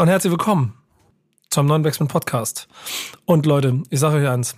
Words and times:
und 0.00 0.08
herzlich 0.08 0.30
willkommen 0.30 0.72
zum 1.50 1.66
neuen 1.66 1.82
Backspin 1.82 2.08
Podcast. 2.08 2.68
Und 3.26 3.44
Leute, 3.44 3.82
ich 3.90 4.00
sage 4.00 4.16
euch 4.16 4.28
eins. 4.30 4.56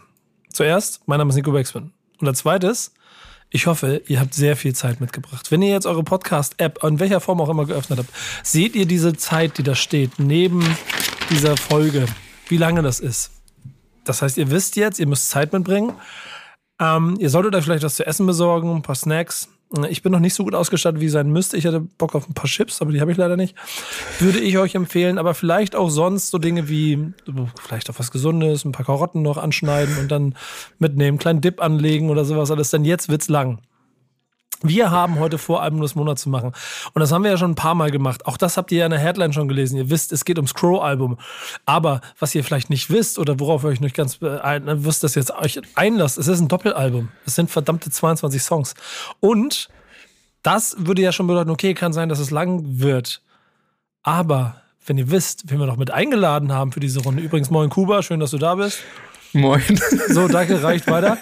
Zuerst, 0.53 1.01
mein 1.07 1.19
Name 1.19 1.31
ist 1.31 1.35
Nico 1.35 1.51
Backspin. 1.51 1.93
Und 2.21 2.29
als 2.29 2.39
zweites, 2.39 2.95
ich 3.51 3.67
hoffe, 3.67 4.03
ihr 4.07 4.21
habt 4.21 4.35
sehr 4.35 4.57
viel 4.57 4.73
Zeit 4.73 5.01
mitgebracht. 5.01 5.51
Wenn 5.51 5.61
ihr 5.61 5.71
jetzt 5.71 5.87
eure 5.87 6.05
Podcast-App 6.05 6.85
in 6.85 7.01
welcher 7.01 7.19
Form 7.19 7.41
auch 7.41 7.49
immer 7.49 7.67
geöffnet 7.67 7.99
habt, 7.99 8.11
seht 8.45 8.77
ihr 8.77 8.87
diese 8.87 9.15
Zeit, 9.15 9.59
die 9.59 9.65
da 9.65 9.75
steht, 9.75 10.21
neben 10.21 10.65
dieser 11.29 11.57
Folge, 11.57 12.07
wie 12.47 12.57
lange 12.57 12.83
das 12.83 13.01
ist. 13.01 13.33
Das 14.05 14.23
heißt, 14.23 14.39
ihr 14.39 14.49
wisst 14.53 14.77
jetzt, 14.77 15.01
ihr 15.01 15.09
müsst 15.09 15.29
Zeit 15.29 15.53
mitbringen. 15.53 15.93
Ähm, 16.81 17.17
ihr 17.19 17.31
solltet 17.31 17.57
euch 17.57 17.65
vielleicht 17.65 17.83
was 17.83 17.97
zu 17.97 18.07
essen 18.07 18.27
besorgen, 18.27 18.77
ein 18.77 18.83
paar 18.83 18.95
Snacks. 18.95 19.49
Ich 19.89 20.03
bin 20.03 20.13
noch 20.13 20.21
nicht 20.21 20.35
so 20.35 20.45
gut 20.45 20.55
ausgestattet, 20.55 21.01
wie 21.01 21.09
sein 21.09 21.31
müsste. 21.31 21.57
Ich 21.57 21.65
hätte 21.65 21.81
Bock 21.81 22.15
auf 22.15 22.29
ein 22.29 22.35
paar 22.35 22.47
Chips, 22.47 22.83
aber 22.83 22.93
die 22.93 23.01
habe 23.01 23.11
ich 23.11 23.17
leider 23.17 23.37
nicht. 23.37 23.57
Würde 24.19 24.39
ich 24.39 24.59
euch 24.59 24.75
empfehlen, 24.75 25.19
aber 25.19 25.35
vielleicht 25.35 25.75
auch 25.75 25.89
sonst 25.89 26.31
so 26.31 26.39
Dinge 26.39 26.69
wie 26.69 27.13
vielleicht 27.63 27.89
auf 27.89 27.99
was 27.99 28.11
Gesundes, 28.11 28.65
ein 28.65 28.73
paar 28.73 28.87
Karotten 28.87 29.23
noch 29.23 29.39
anschneiden 29.39 29.99
und 29.99 30.11
dann 30.11 30.35
mitnehmen, 30.79 31.19
kleinen 31.19 31.41
Dip 31.41 31.63
anlegen 31.63 32.11
oder 32.11 32.25
sowas 32.25 32.51
alles. 32.51 32.71
Denn 32.71 32.85
jetzt 32.85 33.09
wird's 33.09 33.29
lang. 33.29 33.61
Wir 34.63 34.91
haben 34.91 35.19
heute 35.19 35.39
vor, 35.39 35.63
Album 35.63 35.81
des 35.81 35.95
Monats 35.95 36.23
zu 36.23 36.29
machen. 36.29 36.53
Und 36.93 37.01
das 37.01 37.13
haben 37.13 37.25
wir 37.25 37.31
ja 37.31 37.37
schon 37.37 37.53
ein 37.53 37.57
paar 37.57 37.75
Mal 37.75 37.91
gemacht. 37.91 38.27
Auch 38.27 38.37
das 38.37 38.57
habt 38.57 38.73
ihr 38.73 38.79
ja 38.79 38.85
in 38.87 38.91
der 38.91 39.01
Headline 39.01 39.33
schon 39.33 39.49
gelesen. 39.49 39.77
Ihr 39.77 39.91
wisst, 39.91 40.13
es 40.13 40.25
geht 40.25 40.39
ums 40.39 40.55
Crow-Album. 40.55 41.19
Aber 41.67 42.01
was 42.19 42.35
ihr 42.35 42.45
vielleicht 42.45 42.71
nicht 42.71 42.91
wisst 42.91 43.19
oder 43.19 43.41
worauf 43.41 43.65
ihr 43.65 43.69
euch 43.69 43.81
nicht 43.81 43.97
ganz 43.97 44.17
äh, 44.23 44.61
wisst, 44.85 45.03
dass 45.03 45.17
ihr 45.17 45.21
jetzt 45.21 45.33
euch 45.33 45.61
einlasst, 45.75 46.19
es 46.19 46.29
ist 46.29 46.41
ein 46.41 46.49
Doppelalbum. 46.49 47.09
Es 47.27 47.35
sind 47.35 47.51
verdammte 47.51 47.91
22 47.91 48.43
Songs. 48.43 48.75
Und 49.21 49.69
das 50.43 50.77
würde 50.79 51.03
ja 51.03 51.13
schon 51.13 51.27
bedeuten, 51.27 51.51
okay, 51.51 51.75
kann 51.75 51.93
sein, 51.93 52.09
dass 52.09 52.19
es 52.19 52.31
lang 52.31 52.63
wird. 52.65 53.23
Aber 54.03 54.63
wenn 54.87 54.99
ihr 54.99 55.11
wisst, 55.11 55.51
wen 55.51 55.59
wir 55.59 55.67
noch 55.67 55.77
mit 55.77 55.91
eingeladen 55.91 56.53
haben 56.53 56.73
für 56.73 56.81
diese 56.81 57.01
Runde. 57.01 57.23
Übrigens, 57.23 57.51
moin 57.51 57.71
Kuba, 57.71 58.03
schön, 58.03 58.21
dass 58.21 58.33
du 58.33 58.39
da 58.39 58.57
bist. 58.57 58.81
Moin. 59.33 59.81
So, 60.09 60.29
danke, 60.29 60.63
reicht 60.63 60.87
weiter. 60.89 61.19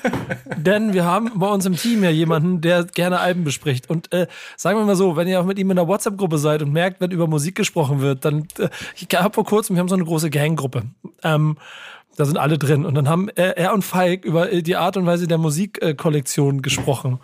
Denn 0.56 0.92
wir 0.92 1.04
haben 1.04 1.30
bei 1.36 1.46
uns 1.46 1.64
im 1.66 1.76
Team 1.76 2.02
ja 2.02 2.10
jemanden, 2.10 2.60
der 2.60 2.84
gerne 2.84 3.20
Alben 3.20 3.44
bespricht. 3.44 3.88
Und 3.88 4.12
äh, 4.12 4.26
sagen 4.56 4.78
wir 4.78 4.84
mal 4.84 4.96
so, 4.96 5.16
wenn 5.16 5.28
ihr 5.28 5.40
auch 5.40 5.44
mit 5.44 5.58
ihm 5.58 5.70
in 5.70 5.78
einer 5.78 5.88
WhatsApp-Gruppe 5.88 6.38
seid 6.38 6.62
und 6.62 6.72
merkt, 6.72 7.00
wenn 7.00 7.10
über 7.10 7.26
Musik 7.26 7.54
gesprochen 7.54 8.00
wird, 8.00 8.24
dann, 8.24 8.48
äh, 8.58 8.68
ich 8.96 9.06
habe 9.16 9.34
vor 9.34 9.44
kurzem, 9.44 9.76
wir 9.76 9.80
haben 9.80 9.88
so 9.88 9.94
eine 9.94 10.04
große 10.04 10.30
Ganggruppe. 10.30 10.82
Ähm, 11.22 11.56
da 12.16 12.24
sind 12.24 12.36
alle 12.36 12.58
drin. 12.58 12.84
Und 12.84 12.94
dann 12.94 13.08
haben 13.08 13.28
er, 13.28 13.56
er 13.56 13.72
und 13.72 13.82
Falk 13.82 14.24
über 14.24 14.46
die 14.46 14.76
Art 14.76 14.96
und 14.96 15.06
Weise 15.06 15.26
der 15.26 15.38
Musikkollektion 15.38 16.62
gesprochen. 16.62 17.20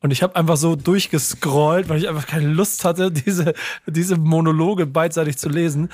Und 0.00 0.12
ich 0.12 0.22
habe 0.22 0.36
einfach 0.36 0.56
so 0.56 0.76
durchgescrollt, 0.76 1.88
weil 1.88 1.98
ich 1.98 2.08
einfach 2.08 2.26
keine 2.26 2.46
Lust 2.46 2.84
hatte, 2.84 3.10
diese, 3.26 3.52
diese 3.86 4.16
Monologe 4.16 4.86
beidseitig 4.86 5.38
zu 5.38 5.48
lesen. 5.48 5.88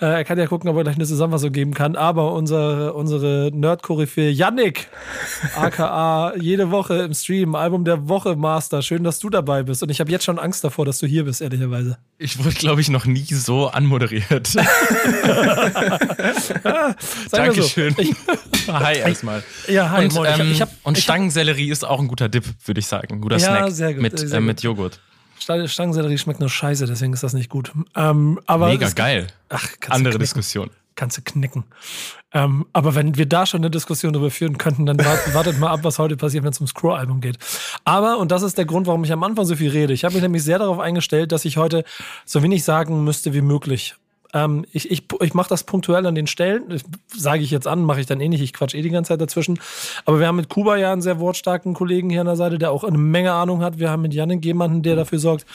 Äh, 0.00 0.06
er 0.06 0.24
kann 0.24 0.38
ja 0.38 0.46
gucken, 0.46 0.68
ob 0.68 0.76
er 0.76 0.82
gleich 0.82 0.96
eine 0.96 1.06
Zusammenfassung 1.06 1.52
geben 1.52 1.72
kann. 1.72 1.94
Aber 1.94 2.32
unsere, 2.32 2.94
unsere 2.94 3.52
Nerd-Koryphäe 3.54 4.30
Yannick, 4.30 4.88
aka 5.56 6.34
jede 6.36 6.72
Woche 6.72 7.02
im 7.02 7.14
Stream, 7.14 7.54
Album 7.54 7.84
der 7.84 8.08
Woche 8.08 8.34
Master. 8.34 8.82
Schön, 8.82 9.04
dass 9.04 9.20
du 9.20 9.30
dabei 9.30 9.62
bist. 9.62 9.84
Und 9.84 9.90
ich 9.90 10.00
habe 10.00 10.10
jetzt 10.10 10.24
schon 10.24 10.40
Angst 10.40 10.64
davor, 10.64 10.84
dass 10.84 10.98
du 10.98 11.06
hier 11.06 11.24
bist, 11.24 11.40
ehrlicherweise. 11.40 11.98
Ich 12.18 12.44
wurde, 12.44 12.56
glaube 12.56 12.80
ich, 12.80 12.88
noch 12.90 13.06
nie 13.06 13.24
so 13.24 13.68
anmoderiert. 13.68 14.54
Dankeschön. 17.30 17.94
So. 17.94 18.72
hi 18.72 18.98
erstmal. 18.98 19.44
Ja, 19.68 19.90
hi. 19.90 20.06
Und, 20.06 20.16
ähm, 20.26 20.52
ich 20.52 20.60
hab, 20.60 20.70
und 20.82 20.98
Stangensellerie 20.98 21.70
ist 21.70 21.84
auch 21.84 22.00
ein 22.00 22.08
guter 22.08 22.28
Dip, 22.28 22.44
würde 22.64 22.80
ich 22.80 22.86
sagen. 22.86 23.14
Ein 23.14 23.20
guter 23.20 23.36
ja, 23.36 23.43
Snack 23.44 23.70
sehr 23.72 23.94
gut, 23.94 24.02
mit, 24.02 24.18
sehr 24.18 24.38
äh, 24.38 24.40
mit 24.40 24.62
Joghurt. 24.62 25.00
Stangensellerie 25.38 26.18
schmeckt 26.18 26.40
nur 26.40 26.48
scheiße, 26.48 26.86
deswegen 26.86 27.12
ist 27.12 27.22
das 27.22 27.34
nicht 27.34 27.50
gut. 27.50 27.72
Ähm, 27.94 28.40
aber 28.46 28.68
Mega 28.68 28.88
geil. 28.90 29.26
Ach, 29.48 29.68
Andere 29.88 30.18
Diskussion. 30.18 30.70
Kannst 30.96 31.18
du 31.18 31.22
knicken. 31.22 31.64
Ähm, 32.32 32.66
aber 32.72 32.94
wenn 32.94 33.16
wir 33.16 33.26
da 33.26 33.46
schon 33.46 33.60
eine 33.60 33.70
Diskussion 33.70 34.12
darüber 34.12 34.30
führen 34.30 34.58
könnten, 34.58 34.86
dann 34.86 34.98
wartet, 34.98 35.34
wartet 35.34 35.58
mal 35.58 35.70
ab, 35.70 35.80
was 35.82 35.98
heute 35.98 36.16
passiert, 36.16 36.44
wenn 36.44 36.52
es 36.52 36.58
ums 36.58 36.70
Scroll-Album 36.70 37.20
geht. 37.20 37.38
Aber, 37.84 38.18
und 38.18 38.30
das 38.30 38.42
ist 38.42 38.56
der 38.58 38.64
Grund, 38.64 38.86
warum 38.86 39.02
ich 39.02 39.12
am 39.12 39.22
Anfang 39.24 39.44
so 39.44 39.56
viel 39.56 39.70
rede, 39.70 39.92
ich 39.92 40.04
habe 40.04 40.14
mich 40.14 40.22
nämlich 40.22 40.44
sehr 40.44 40.60
darauf 40.60 40.78
eingestellt, 40.78 41.32
dass 41.32 41.44
ich 41.44 41.56
heute 41.56 41.84
so 42.24 42.42
wenig 42.42 42.62
sagen 42.62 43.02
müsste 43.02 43.34
wie 43.34 43.40
möglich. 43.40 43.96
Ähm, 44.34 44.66
ich 44.72 44.90
ich, 44.90 45.04
ich 45.20 45.32
mache 45.32 45.48
das 45.48 45.64
punktuell 45.64 46.04
an 46.04 46.14
den 46.14 46.26
Stellen, 46.26 46.82
sage 47.16 47.42
ich 47.42 47.50
jetzt 47.50 47.66
an, 47.66 47.82
mache 47.82 48.00
ich 48.00 48.06
dann 48.06 48.20
eh 48.20 48.28
nicht, 48.28 48.42
ich 48.42 48.52
quatsch 48.52 48.74
eh 48.74 48.82
die 48.82 48.90
ganze 48.90 49.08
Zeit 49.08 49.20
dazwischen. 49.20 49.58
Aber 50.04 50.18
wir 50.18 50.26
haben 50.26 50.36
mit 50.36 50.48
Kuba 50.48 50.76
ja 50.76 50.92
einen 50.92 51.02
sehr 51.02 51.20
wortstarken 51.20 51.72
Kollegen 51.72 52.10
hier 52.10 52.20
an 52.20 52.26
der 52.26 52.36
Seite, 52.36 52.58
der 52.58 52.72
auch 52.72 52.84
eine 52.84 52.98
Menge 52.98 53.32
Ahnung 53.32 53.62
hat. 53.62 53.78
Wir 53.78 53.90
haben 53.90 54.02
mit 54.02 54.12
Janik 54.12 54.44
jemanden, 54.44 54.82
der 54.82 54.96
dafür 54.96 55.20
sorgt, 55.20 55.46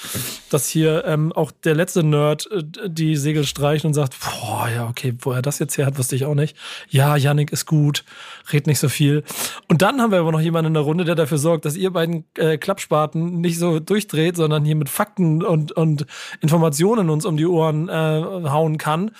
dass 0.50 0.70
hier 0.70 1.04
ähm, 1.06 1.34
auch 1.34 1.52
der 1.52 1.76
letzte 1.76 2.04
Nerd 2.04 2.50
äh, 2.52 2.64
die 2.90 3.18
Segel 3.18 3.44
streicht 3.44 3.86
und 3.86 3.94
sagt, 3.94 4.16
boah, 4.20 4.70
ja, 4.74 4.88
okay, 4.88 5.14
wo 5.20 5.34
er 5.34 5.42
das 5.42 5.60
jetzt 5.60 5.78
her 5.78 5.86
hat, 5.86 5.98
wusste 5.98 6.16
ich 6.16 6.26
auch 6.26 6.36
nicht. 6.36 6.56
Ja, 6.90 7.18
Janik 7.18 7.52
ist 7.52 7.66
gut, 7.66 8.06
red 8.54 8.68
nicht 8.68 8.80
so 8.80 8.90
viel. 8.90 9.24
Und 9.68 9.82
dann 9.82 10.02
haben 10.02 10.12
wir 10.12 10.20
aber 10.20 10.32
noch 10.32 10.42
jemanden 10.42 10.68
in 10.68 10.74
der 10.74 10.84
Runde, 10.84 11.06
der 11.06 11.16
dafür 11.16 11.38
sorgt, 11.38 11.66
dass 11.66 11.76
ihr 11.76 11.92
beiden 11.92 12.26
äh, 12.38 12.58
Klappspaten 12.58 13.42
nicht 13.42 13.60
so 13.60 13.80
durchdreht, 13.80 14.36
sondern 14.36 14.66
hier 14.66 14.76
mit 14.76 14.90
Fakten 14.90 15.44
und, 15.44 15.72
und 15.72 16.06
Informationen 16.42 17.10
uns 17.10 17.26
um 17.26 17.38
die 17.38 17.46
Ohren 17.48 17.90
äh, 17.90 17.92
hauen 17.92 18.78
kann, 18.78 19.12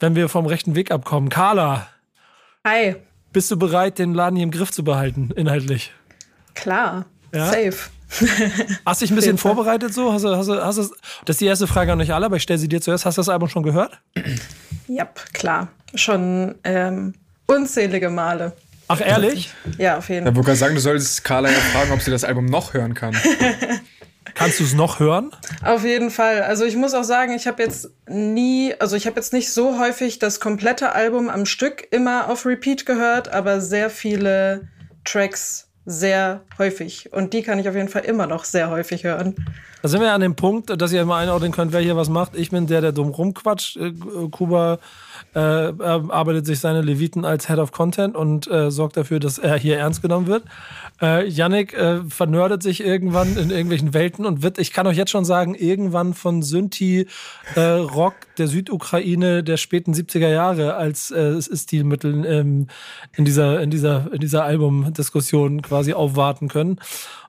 wenn 0.00 0.14
wir 0.14 0.28
vom 0.28 0.46
rechten 0.46 0.74
Weg 0.74 0.90
abkommen. 0.90 1.28
Carla. 1.28 1.88
Hi. 2.64 2.96
Bist 3.32 3.50
du 3.50 3.56
bereit, 3.56 3.98
den 3.98 4.14
Laden 4.14 4.36
hier 4.36 4.44
im 4.44 4.50
Griff 4.50 4.72
zu 4.72 4.82
behalten, 4.82 5.30
inhaltlich? 5.36 5.92
Klar. 6.54 7.06
Ja? 7.34 7.46
Safe. 7.46 7.76
Hast 8.86 9.02
dich 9.02 9.10
ein 9.10 9.16
bisschen 9.16 9.38
vorbereitet 9.38 9.92
so? 9.92 10.12
Hast 10.12 10.24
du, 10.24 10.28
hast 10.28 10.48
du, 10.48 10.64
hast 10.64 10.78
du, 10.78 10.82
das 11.24 11.34
ist 11.34 11.40
die 11.40 11.46
erste 11.46 11.66
Frage 11.66 11.92
an 11.92 12.00
euch 12.00 12.14
alle, 12.14 12.26
aber 12.26 12.36
ich 12.36 12.42
stelle 12.42 12.58
sie 12.58 12.68
dir 12.68 12.80
zuerst. 12.80 13.04
Hast 13.04 13.18
du 13.18 13.20
das 13.20 13.28
Album 13.28 13.48
schon 13.48 13.62
gehört? 13.62 14.00
Ja, 14.86 15.08
klar. 15.32 15.68
Schon 15.94 16.54
ähm, 16.64 17.14
unzählige 17.46 18.10
Male. 18.10 18.52
Ach, 18.88 19.00
ehrlich? 19.00 19.52
Ja, 19.78 19.98
auf 19.98 20.08
jeden 20.08 20.26
Fall. 20.26 20.32
Ich 20.32 20.36
wollte 20.36 20.56
sagen, 20.56 20.74
du 20.74 20.80
solltest 20.80 21.24
Carla 21.24 21.50
ja 21.50 21.58
fragen, 21.58 21.92
ob 21.92 22.00
sie 22.00 22.10
das 22.10 22.24
Album 22.24 22.46
noch 22.46 22.74
hören 22.74 22.94
kann. 22.94 23.16
Kannst 24.34 24.60
du 24.60 24.64
es 24.64 24.74
noch 24.74 25.00
hören? 25.00 25.30
Auf 25.64 25.82
jeden 25.82 26.10
Fall. 26.10 26.42
Also 26.42 26.64
ich 26.64 26.76
muss 26.76 26.92
auch 26.92 27.04
sagen, 27.04 27.32
ich 27.32 27.46
habe 27.46 27.62
jetzt 27.62 27.90
nie, 28.06 28.74
also 28.78 28.94
ich 28.94 29.06
habe 29.06 29.16
jetzt 29.16 29.32
nicht 29.32 29.50
so 29.50 29.78
häufig 29.78 30.18
das 30.18 30.40
komplette 30.40 30.94
Album 30.94 31.30
am 31.30 31.46
Stück 31.46 31.88
immer 31.90 32.28
auf 32.28 32.44
Repeat 32.44 32.84
gehört, 32.84 33.28
aber 33.28 33.62
sehr 33.62 33.88
viele 33.88 34.68
Tracks 35.04 35.68
sehr 35.86 36.42
häufig. 36.58 37.12
Und 37.12 37.32
die 37.32 37.42
kann 37.42 37.58
ich 37.58 37.68
auf 37.68 37.74
jeden 37.74 37.88
Fall 37.88 38.04
immer 38.04 38.26
noch 38.26 38.44
sehr 38.44 38.68
häufig 38.70 39.04
hören. 39.04 39.36
Da 39.80 39.88
sind 39.88 40.00
wir 40.00 40.12
an 40.12 40.20
dem 40.20 40.34
Punkt, 40.34 40.70
dass 40.80 40.92
ihr 40.92 41.00
immer 41.00 41.16
einordnen 41.16 41.52
könnt, 41.52 41.72
wer 41.72 41.80
hier 41.80 41.96
was 41.96 42.08
macht. 42.08 42.36
Ich 42.36 42.50
bin 42.50 42.66
der, 42.66 42.80
der 42.80 42.92
dumm 42.92 43.10
rumquatscht. 43.10 43.78
Kuba 44.32 44.80
äh, 45.36 45.38
arbeitet 45.38 46.46
sich 46.46 46.60
seine 46.60 46.80
Leviten 46.80 47.26
als 47.26 47.46
Head 47.46 47.58
of 47.58 47.70
Content 47.70 48.16
und 48.16 48.50
äh, 48.50 48.70
sorgt 48.70 48.96
dafür, 48.96 49.20
dass 49.20 49.36
er 49.36 49.58
hier 49.58 49.76
ernst 49.76 50.00
genommen 50.00 50.26
wird. 50.26 50.44
Äh, 51.02 51.28
Yannick 51.28 51.74
äh, 51.74 52.00
vernördet 52.08 52.62
sich 52.62 52.82
irgendwann 52.82 53.36
in 53.36 53.50
irgendwelchen 53.50 53.92
Welten 53.92 54.24
und 54.24 54.42
wird, 54.42 54.58
ich 54.58 54.72
kann 54.72 54.86
euch 54.86 54.96
jetzt 54.96 55.10
schon 55.10 55.26
sagen, 55.26 55.54
irgendwann 55.54 56.14
von 56.14 56.42
Synthi-Rock 56.42 58.14
äh, 58.14 58.36
der 58.38 58.48
Südukraine 58.48 59.44
der 59.44 59.58
späten 59.58 59.92
70er 59.92 60.30
Jahre 60.30 60.74
als 60.76 61.10
äh, 61.10 61.40
Stilmittel 61.42 62.24
ähm, 62.24 62.68
in 63.14 63.26
dieser, 63.26 63.60
in 63.60 63.70
dieser, 63.70 64.10
in 64.10 64.20
dieser 64.20 64.44
Albumdiskussion 64.44 65.60
quasi 65.60 65.92
aufwarten 65.92 66.48
können. 66.48 66.80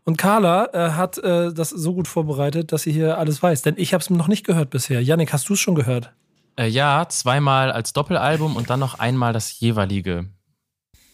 Und 0.06 0.18
Carla 0.18 0.70
äh, 0.72 0.92
hat 0.92 1.18
äh, 1.18 1.52
das 1.54 1.72
so 1.72 1.94
gut 1.94 2.08
vorbereitet, 2.08 2.72
dass 2.72 2.84
sie 2.84 2.94
hier 2.94 3.18
alles 3.18 3.44
weiß. 3.44 3.64
Denn 3.64 3.76
ich 3.76 3.94
habe 3.94 4.02
es 4.02 4.10
noch 4.10 4.30
nicht 4.30 4.46
gehört 4.46 4.70
bisher. 4.70 5.04
Yannick, 5.04 5.34
hast 5.34 5.50
du 5.50 5.54
es 5.54 5.60
schon 5.60 5.76
gehört? 5.76 6.14
Äh, 6.58 6.68
ja, 6.68 7.08
zweimal 7.10 7.72
als 7.72 7.94
Doppelalbum 7.94 8.56
und 8.56 8.70
dann 8.70 8.80
noch 8.80 9.00
einmal 9.00 9.34
das 9.34 9.60
jeweilige. 9.60 10.26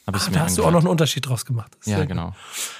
Hab 0.07 0.15
ich 0.15 0.23
Ach, 0.23 0.29
mir 0.29 0.33
da 0.33 0.39
hast 0.41 0.51
angehört. 0.51 0.57
du 0.57 0.63
auch 0.63 0.71
noch 0.71 0.79
einen 0.79 0.87
Unterschied 0.87 1.27
draus 1.27 1.45
gemacht. 1.45 1.77
Ja, 1.85 1.97
sehr 1.97 2.05
genau. 2.07 2.27
Gut. 2.27 2.35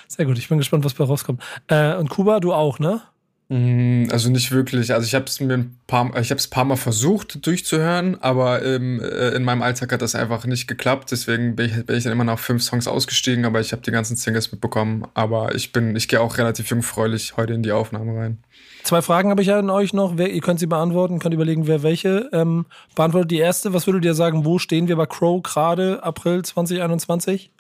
Sehr 0.08 0.26
gut, 0.26 0.38
ich 0.38 0.50
bin 0.50 0.58
gespannt, 0.58 0.84
was 0.84 0.94
bei 0.94 1.04
rauskommt. 1.04 1.42
Äh, 1.68 1.96
und 1.96 2.10
Kuba, 2.10 2.40
du 2.40 2.54
auch, 2.54 2.80
ne? 2.80 3.02
Also 3.50 4.32
nicht 4.32 4.52
wirklich. 4.52 4.94
Also 4.94 5.06
ich 5.06 5.14
habe 5.14 5.26
es 5.26 5.40
mir 5.40 5.54
ein 5.54 5.78
paar, 5.86 6.18
ich 6.18 6.32
habe 6.32 6.40
es 6.40 6.48
paar 6.48 6.66
Mal 6.66 6.76
versucht 6.76 7.46
durchzuhören, 7.46 8.20
aber 8.20 8.64
ähm, 8.66 9.00
in 9.00 9.44
meinem 9.44 9.62
Alltag 9.62 9.92
hat 9.92 10.02
das 10.02 10.16
einfach 10.16 10.46
nicht 10.46 10.66
geklappt. 10.66 11.12
Deswegen 11.12 11.56
bin 11.56 11.68
ich, 11.68 11.86
bin 11.86 11.96
ich 11.96 12.04
dann 12.04 12.14
immer 12.14 12.24
nach 12.24 12.40
fünf 12.40 12.64
Songs 12.64 12.88
ausgestiegen, 12.88 13.46
aber 13.46 13.60
ich 13.60 13.72
habe 13.72 13.84
die 13.84 13.92
ganzen 13.92 14.16
Singles 14.16 14.52
mitbekommen. 14.52 15.06
Aber 15.14 15.54
ich 15.54 15.72
bin, 15.72 15.96
ich 15.96 16.08
gehe 16.08 16.20
auch 16.20 16.38
relativ 16.40 16.70
jungfräulich 16.70 17.38
heute 17.38 17.54
in 17.54 17.62
die 17.62 17.74
Aufnahme 17.74 18.18
rein. 18.18 18.44
Zwei 18.84 19.02
Fragen 19.02 19.30
habe 19.30 19.42
ich 19.42 19.52
an 19.52 19.70
euch 19.70 19.94
noch. 19.94 20.18
Wer, 20.18 20.32
ihr 20.32 20.42
könnt 20.42 20.60
sie 20.60 20.68
beantworten, 20.68 21.20
könnt 21.20 21.34
überlegen, 21.34 21.68
wer 21.68 21.84
welche 21.84 22.30
ähm, 22.34 22.66
beantwortet. 22.96 23.32
Die 23.32 23.38
erste, 23.38 23.74
was 23.74 23.88
würdet 23.88 24.04
ihr 24.04 24.14
sagen, 24.14 24.44
wo 24.44 24.60
stehen 24.60 24.90
wir 24.90 24.98
bei 24.98 25.06
Crow 25.06 25.42
gerade 25.42 26.04
April 26.04 26.44
2021? 26.44 27.52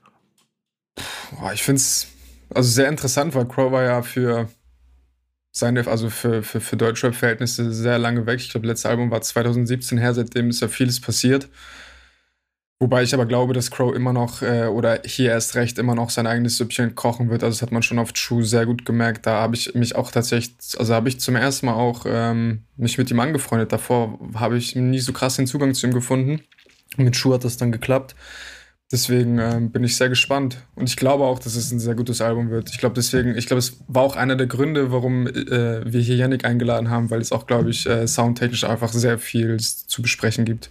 Boah, 1.39 1.53
ich 1.53 1.63
finde 1.63 1.77
es 1.77 2.07
also 2.53 2.69
sehr 2.69 2.89
interessant, 2.89 3.33
weil 3.35 3.47
Crow 3.47 3.71
war 3.71 3.83
ja 3.83 4.01
für 4.01 4.49
seine, 5.51 5.87
also 5.87 6.09
für, 6.09 6.43
für, 6.43 6.59
für 6.59 6.75
Deutschrap-Verhältnisse 6.75 7.71
sehr 7.71 7.97
lange 7.99 8.25
weg. 8.25 8.39
Ich 8.39 8.49
glaube, 8.49 8.67
letztes 8.67 8.87
Album 8.87 9.09
war 9.09 9.21
2017 9.21 9.97
her, 9.97 10.13
seitdem 10.13 10.49
ist 10.49 10.61
ja 10.61 10.67
vieles 10.67 10.99
passiert. 10.99 11.47
Wobei 12.83 13.01
ich 13.01 13.13
aber 13.13 13.25
glaube, 13.25 13.53
dass 13.53 13.71
Crow 13.71 13.95
immer 13.95 14.11
noch, 14.11 14.41
äh, 14.41 14.65
oder 14.65 14.99
hier 15.05 15.29
erst 15.29 15.55
recht, 15.55 15.79
immer 15.79 15.95
noch 15.95 16.09
sein 16.09 16.27
eigenes 16.27 16.57
Süppchen 16.57 16.95
kochen 16.95 17.29
wird. 17.29 17.41
Also 17.41 17.55
das 17.55 17.61
hat 17.61 17.71
man 17.71 17.81
schon 17.81 17.97
auf 17.97 18.11
True 18.11 18.43
sehr 18.43 18.65
gut 18.65 18.85
gemerkt. 18.85 19.25
Da 19.25 19.39
habe 19.39 19.55
ich 19.55 19.73
mich 19.73 19.95
auch 19.95 20.11
tatsächlich, 20.11 20.57
also 20.77 20.93
habe 20.93 21.07
ich 21.07 21.17
zum 21.21 21.37
ersten 21.37 21.67
Mal 21.67 21.75
auch 21.75 22.05
ähm, 22.05 22.63
mich 22.75 22.97
mit 22.97 23.09
ihm 23.09 23.21
angefreundet. 23.21 23.71
Davor 23.71 24.19
habe 24.35 24.57
ich 24.57 24.75
nie 24.75 24.99
so 24.99 25.13
krass 25.13 25.37
den 25.37 25.47
Zugang 25.47 25.73
zu 25.73 25.87
ihm 25.87 25.93
gefunden. 25.93 26.41
Mit 26.97 27.15
True 27.15 27.35
hat 27.35 27.45
das 27.45 27.55
dann 27.55 27.71
geklappt. 27.71 28.15
Deswegen 28.91 29.39
ähm, 29.39 29.71
bin 29.71 29.85
ich 29.85 29.95
sehr 29.95 30.09
gespannt. 30.09 30.57
Und 30.75 30.89
ich 30.89 30.97
glaube 30.97 31.23
auch, 31.23 31.39
dass 31.39 31.55
es 31.55 31.71
ein 31.71 31.79
sehr 31.79 31.95
gutes 31.95 32.19
Album 32.19 32.49
wird. 32.49 32.69
Ich 32.69 32.79
glaube 32.79 32.95
deswegen, 32.95 33.37
ich 33.37 33.47
glaube, 33.47 33.59
es 33.59 33.77
war 33.87 34.03
auch 34.03 34.17
einer 34.17 34.35
der 34.35 34.47
Gründe, 34.47 34.91
warum 34.91 35.25
äh, 35.27 35.89
wir 35.89 36.01
hier 36.01 36.17
Yannick 36.17 36.43
eingeladen 36.43 36.89
haben, 36.89 37.09
weil 37.11 37.21
es 37.21 37.31
auch, 37.31 37.47
glaube 37.47 37.69
ich, 37.69 37.87
äh, 37.87 38.07
soundtechnisch 38.07 38.65
einfach 38.65 38.91
sehr 38.91 39.19
viel 39.19 39.57
zu 39.57 40.01
besprechen 40.01 40.43
gibt. 40.43 40.69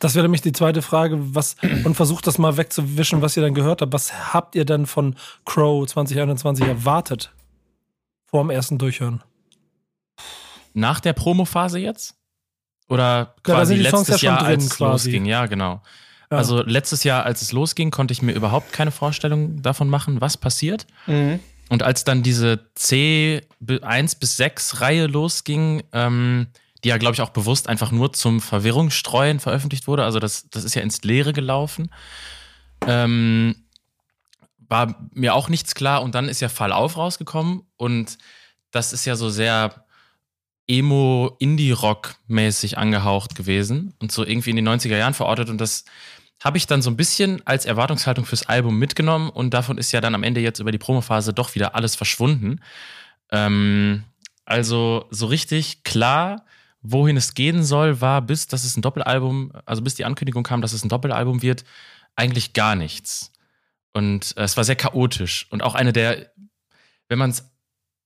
Das 0.00 0.14
wäre 0.14 0.24
nämlich 0.24 0.42
die 0.42 0.52
zweite 0.52 0.82
Frage, 0.82 1.16
was, 1.34 1.56
und 1.84 1.94
versucht 1.94 2.26
das 2.26 2.38
mal 2.38 2.56
wegzuwischen, 2.56 3.22
was 3.22 3.36
ihr 3.36 3.42
dann 3.42 3.54
gehört 3.54 3.82
habt. 3.82 3.92
Was 3.92 4.32
habt 4.32 4.54
ihr 4.54 4.64
dann 4.64 4.86
von 4.86 5.16
Crow 5.44 5.86
2021 5.86 6.66
erwartet? 6.66 7.32
Vor 8.26 8.42
dem 8.42 8.50
ersten 8.50 8.78
Durchhören? 8.78 9.22
Nach 10.74 11.00
der 11.00 11.12
Promophase 11.12 11.78
jetzt? 11.78 12.14
Oder 12.88 13.34
quasi 13.42 13.74
ja, 13.74 13.90
letztes 13.90 14.22
ja 14.22 14.32
Jahr, 14.32 14.44
als 14.44 14.64
es 14.64 14.70
quasi. 14.76 15.10
losging? 15.10 15.26
Ja, 15.26 15.46
genau. 15.46 15.82
Ja. 16.30 16.38
Also 16.38 16.62
letztes 16.62 17.04
Jahr, 17.04 17.24
als 17.24 17.42
es 17.42 17.52
losging, 17.52 17.90
konnte 17.90 18.12
ich 18.12 18.22
mir 18.22 18.32
überhaupt 18.32 18.72
keine 18.72 18.90
Vorstellung 18.90 19.62
davon 19.62 19.88
machen, 19.88 20.20
was 20.20 20.36
passiert. 20.36 20.86
Mhm. 21.06 21.40
Und 21.70 21.82
als 21.82 22.04
dann 22.04 22.22
diese 22.22 22.60
C1 22.76 24.18
bis 24.18 24.36
6 24.36 24.80
Reihe 24.80 25.06
losging, 25.06 25.82
ähm, 25.92 26.48
die 26.84 26.90
ja, 26.90 26.98
glaube 26.98 27.14
ich, 27.14 27.20
auch 27.20 27.30
bewusst 27.30 27.68
einfach 27.68 27.90
nur 27.90 28.12
zum 28.12 28.40
Verwirrungsstreuen 28.40 29.40
veröffentlicht 29.40 29.86
wurde. 29.86 30.04
Also 30.04 30.20
das, 30.20 30.48
das 30.50 30.64
ist 30.64 30.74
ja 30.74 30.82
ins 30.82 31.02
Leere 31.02 31.32
gelaufen. 31.32 31.90
Ähm, 32.86 33.56
war 34.68 35.08
mir 35.12 35.34
auch 35.34 35.48
nichts 35.48 35.74
klar. 35.74 36.02
Und 36.02 36.14
dann 36.14 36.28
ist 36.28 36.40
ja 36.40 36.48
Fall 36.48 36.70
auf 36.72 36.96
rausgekommen. 36.96 37.62
Und 37.76 38.16
das 38.70 38.92
ist 38.92 39.04
ja 39.06 39.16
so 39.16 39.28
sehr 39.30 39.84
Emo-Indie-Rock-mäßig 40.68 42.78
angehaucht 42.78 43.34
gewesen 43.34 43.94
und 43.98 44.12
so 44.12 44.24
irgendwie 44.24 44.50
in 44.50 44.56
den 44.56 44.68
90er 44.68 44.98
Jahren 44.98 45.14
verortet. 45.14 45.48
Und 45.48 45.60
das 45.60 45.84
habe 46.44 46.58
ich 46.58 46.68
dann 46.68 46.82
so 46.82 46.90
ein 46.90 46.96
bisschen 46.96 47.44
als 47.46 47.64
Erwartungshaltung 47.64 48.24
fürs 48.24 48.46
Album 48.46 48.78
mitgenommen. 48.78 49.30
Und 49.30 49.52
davon 49.54 49.78
ist 49.78 49.90
ja 49.92 50.00
dann 50.00 50.14
am 50.14 50.22
Ende 50.22 50.40
jetzt 50.40 50.60
über 50.60 50.70
die 50.70 50.78
Promophase 50.78 51.32
doch 51.32 51.56
wieder 51.56 51.74
alles 51.74 51.96
verschwunden. 51.96 52.60
Ähm, 53.32 54.04
also 54.44 55.06
so 55.10 55.26
richtig 55.26 55.82
klar 55.82 56.44
wohin 56.80 57.16
es 57.16 57.34
gehen 57.34 57.64
soll, 57.64 58.00
war, 58.00 58.22
bis 58.22 58.46
dass 58.46 58.64
es 58.64 58.76
ein 58.76 58.82
Doppelalbum, 58.82 59.52
also 59.66 59.82
bis 59.82 59.94
die 59.94 60.04
Ankündigung 60.04 60.44
kam, 60.44 60.62
dass 60.62 60.72
es 60.72 60.84
ein 60.84 60.88
Doppelalbum 60.88 61.42
wird, 61.42 61.64
eigentlich 62.16 62.52
gar 62.52 62.74
nichts. 62.76 63.32
Und 63.92 64.36
äh, 64.36 64.42
es 64.42 64.56
war 64.56 64.64
sehr 64.64 64.76
chaotisch 64.76 65.46
und 65.50 65.62
auch 65.62 65.74
eine 65.74 65.92
der, 65.92 66.30
wenn 67.08 67.18
man 67.18 67.30
es 67.30 67.50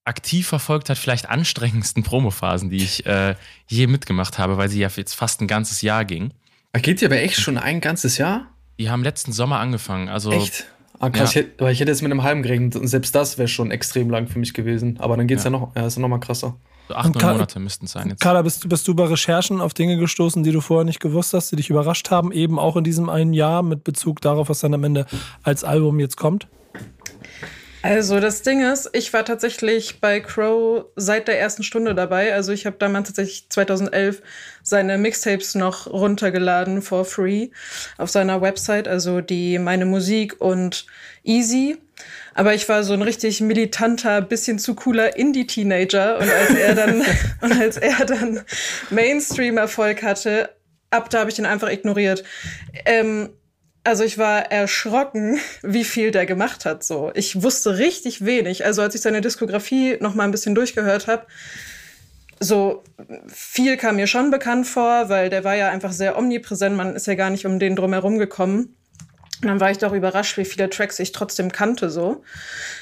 aktiv 0.05 0.49
verfolgt 0.49 0.91
hat, 0.91 0.99
vielleicht 0.99 1.29
anstrengendsten 1.29 2.03
Promophasen, 2.03 2.71
die 2.71 2.79
ich 2.79 3.07
äh, 3.07 3.37
je 3.69 3.87
mitgemacht 3.87 4.39
habe, 4.39 4.57
weil 4.57 4.69
sie 4.69 4.81
ja 4.81 4.89
jetzt 4.95 5.15
fast 5.15 5.41
ein 5.41 5.47
ganzes 5.47 5.83
Jahr 5.83 6.05
ging. 6.05 6.33
Geht 6.73 7.01
die 7.01 7.07
aber 7.07 7.21
echt 7.21 7.39
schon 7.39 7.59
ein 7.59 7.81
ganzes 7.81 8.19
Jahr? 8.19 8.49
Die 8.79 8.91
haben 8.91 9.05
letzten 9.05 9.33
Sommer 9.33 9.61
angefangen. 9.61 10.09
Also, 10.09 10.33
echt? 10.33 10.67
Ah, 10.99 11.11
krass, 11.11 11.35
ja. 11.35 11.43
ich, 11.43 11.47
hätte, 11.49 11.71
ich 11.71 11.81
hätte 11.81 11.91
jetzt 11.91 12.03
mit 12.03 12.11
einem 12.11 12.23
halben 12.23 12.43
gerechnet 12.43 12.77
und 12.77 12.87
selbst 12.89 13.15
das 13.15 13.37
wäre 13.37 13.49
schon 13.49 13.71
extrem 13.71 14.09
lang 14.09 14.29
für 14.29 14.39
mich 14.39 14.55
gewesen. 14.55 14.99
Aber 14.99 15.17
dann 15.17 15.27
geht 15.27 15.39
es 15.39 15.45
ja. 15.45 15.51
ja. 15.51 15.59
noch, 15.59 15.77
ja, 15.77 15.87
ist 15.87 15.99
noch 15.99 16.09
mal 16.09 16.19
krasser. 16.19 16.57
So 16.93 16.99
acht, 16.99 17.15
neun 17.15 17.33
Monate 17.33 17.59
müssten 17.59 17.87
es 17.87 17.93
sein 17.93 18.11
jetzt. 18.11 18.21
Carla, 18.21 18.43
bist, 18.43 18.69
bist 18.69 18.87
du 18.87 18.95
bei 18.95 19.05
Recherchen 19.05 19.63
auf 19.63 19.73
Dinge 19.73 19.97
gestoßen, 19.97 20.43
die 20.43 20.53
du 20.53 20.61
vorher 20.61 20.85
nicht 20.85 21.01
gewusst 21.01 21.33
hast, 21.33 21.51
die 21.51 21.57
dich 21.57 21.71
überrascht 21.71 22.11
haben, 22.11 22.33
eben 22.33 22.59
auch 22.59 22.77
in 22.77 22.85
diesem 22.85 23.09
einen 23.09 23.33
Jahr 23.33 23.63
mit 23.63 23.83
Bezug 23.83 24.21
darauf, 24.21 24.51
was 24.51 24.61
dann 24.61 24.75
am 24.75 24.85
Ende 24.85 25.07
als 25.43 25.65
Album 25.65 25.99
jetzt 26.01 26.19
kommt? 26.19 26.49
Also 27.81 28.21
das 28.21 28.43
Ding 28.43 28.63
ist, 28.63 28.91
ich 28.93 29.13
war 29.13 29.25
tatsächlich 29.25 30.01
bei 30.01 30.21
Crow 30.21 30.85
seit 30.95 31.27
der 31.27 31.41
ersten 31.41 31.65
Stunde 31.65 31.95
dabei. 31.95 32.33
Also 32.33 32.53
ich 32.53 32.67
habe 32.67 32.77
damals 32.79 33.09
tatsächlich 33.09 33.49
2011 33.49 34.23
seine 34.63 34.99
Mixtapes 34.99 35.57
noch 35.57 35.89
runtergeladen 35.89 36.83
for 36.83 37.05
free 37.05 37.49
auf 37.97 38.11
seiner 38.11 38.41
Website, 38.41 38.87
also 38.87 39.21
die 39.21 39.59
meine 39.59 39.87
Musik 39.87 40.41
und 40.41 40.87
Easy. 41.25 41.79
Aber 42.35 42.55
ich 42.55 42.69
war 42.69 42.83
so 42.83 42.93
ein 42.93 43.03
richtig 43.03 43.41
militanter, 43.41 44.21
bisschen 44.23 44.59
zu 44.59 44.75
cooler 44.75 45.17
Indie-Teenager 45.17 46.19
und 46.19 46.31
als 46.31 46.55
er 46.55 46.75
dann 46.75 47.03
und 47.41 47.53
als 47.53 47.77
er 47.77 48.05
dann 48.05 48.41
Mainstream-Erfolg 48.91 50.03
hatte, 50.03 50.51
ab 50.91 51.11
da 51.11 51.21
habe 51.21 51.31
ich 51.31 51.37
den 51.37 51.47
einfach 51.47 51.71
ignoriert. 51.71 52.25
Ähm, 52.85 53.31
also 53.85 54.05
ich 54.05 54.17
war 54.17 54.53
erschrocken, 54.53 55.41
wie 55.63 55.85
viel 55.85 56.13
der 56.13 56.25
gemacht 56.25 56.65
hat. 56.65 56.85
So, 56.85 57.11
ich 57.15 57.43
wusste 57.43 57.79
richtig 57.79 58.25
wenig. 58.25 58.65
Also 58.65 58.83
als 58.83 58.95
ich 58.95 59.01
seine 59.01 59.21
Diskografie 59.21 59.97
noch 60.01 60.15
mal 60.15 60.25
ein 60.25 60.31
bisschen 60.31 60.55
durchgehört 60.55 61.09
habe, 61.09 61.27
so 62.39 62.85
viel 63.29 63.77
kam 63.77 63.97
mir 63.97 64.07
schon 64.07 64.31
bekannt 64.31 64.67
vor, 64.67 65.09
weil 65.09 65.31
der 65.31 65.45
war 65.45 65.55
ja 65.55 65.71
einfach 65.71 65.93
sehr 65.93 66.17
omnipräsent. 66.17 66.77
Man 66.77 66.95
ist 66.95 67.07
ja 67.07 67.15
gar 67.15 67.31
nicht 67.31 67.47
um 67.47 67.59
den 67.59 67.77
drumherum 67.77 68.19
gekommen. 68.19 68.77
Und 69.43 69.49
dann 69.49 69.61
war 69.61 69.71
ich 69.71 69.79
doch 69.79 69.93
überrascht, 69.93 70.37
wie 70.39 70.45
viele 70.45 70.71
Tracks 70.71 70.99
ich 71.01 71.13
trotzdem 71.13 71.51
kannte 71.51 71.91
so. 71.91 72.23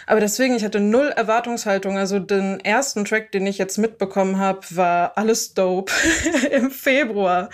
Aber 0.07 0.21
deswegen, 0.21 0.55
ich 0.55 0.65
hatte 0.65 0.79
null 0.79 1.09
Erwartungshaltung. 1.09 1.97
Also 1.97 2.19
den 2.19 2.61
ersten 2.61 3.05
Track, 3.05 3.33
den 3.33 3.47
ich 3.47 3.57
jetzt 3.59 3.79
mitbekommen 3.79 4.39
habe, 4.39 4.61
war 4.71 5.17
alles 5.17 5.55
dope 5.55 5.93
im 6.51 6.71
Februar. 6.71 7.49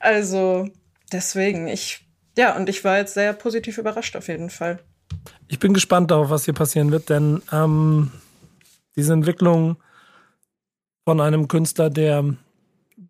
Also 0.00 0.68
deswegen, 1.12 1.68
ich 1.68 2.04
ja, 2.36 2.56
und 2.56 2.68
ich 2.68 2.84
war 2.84 2.98
jetzt 2.98 3.14
sehr 3.14 3.32
positiv 3.32 3.78
überrascht 3.78 4.16
auf 4.16 4.28
jeden 4.28 4.50
Fall. 4.50 4.78
Ich 5.48 5.58
bin 5.58 5.74
gespannt 5.74 6.10
darauf, 6.10 6.30
was 6.30 6.44
hier 6.44 6.54
passieren 6.54 6.90
wird, 6.92 7.10
denn 7.10 7.42
ähm, 7.52 8.10
diese 8.96 9.12
Entwicklung 9.12 9.76
von 11.04 11.20
einem 11.20 11.48
Künstler, 11.48 11.90
der 11.90 12.24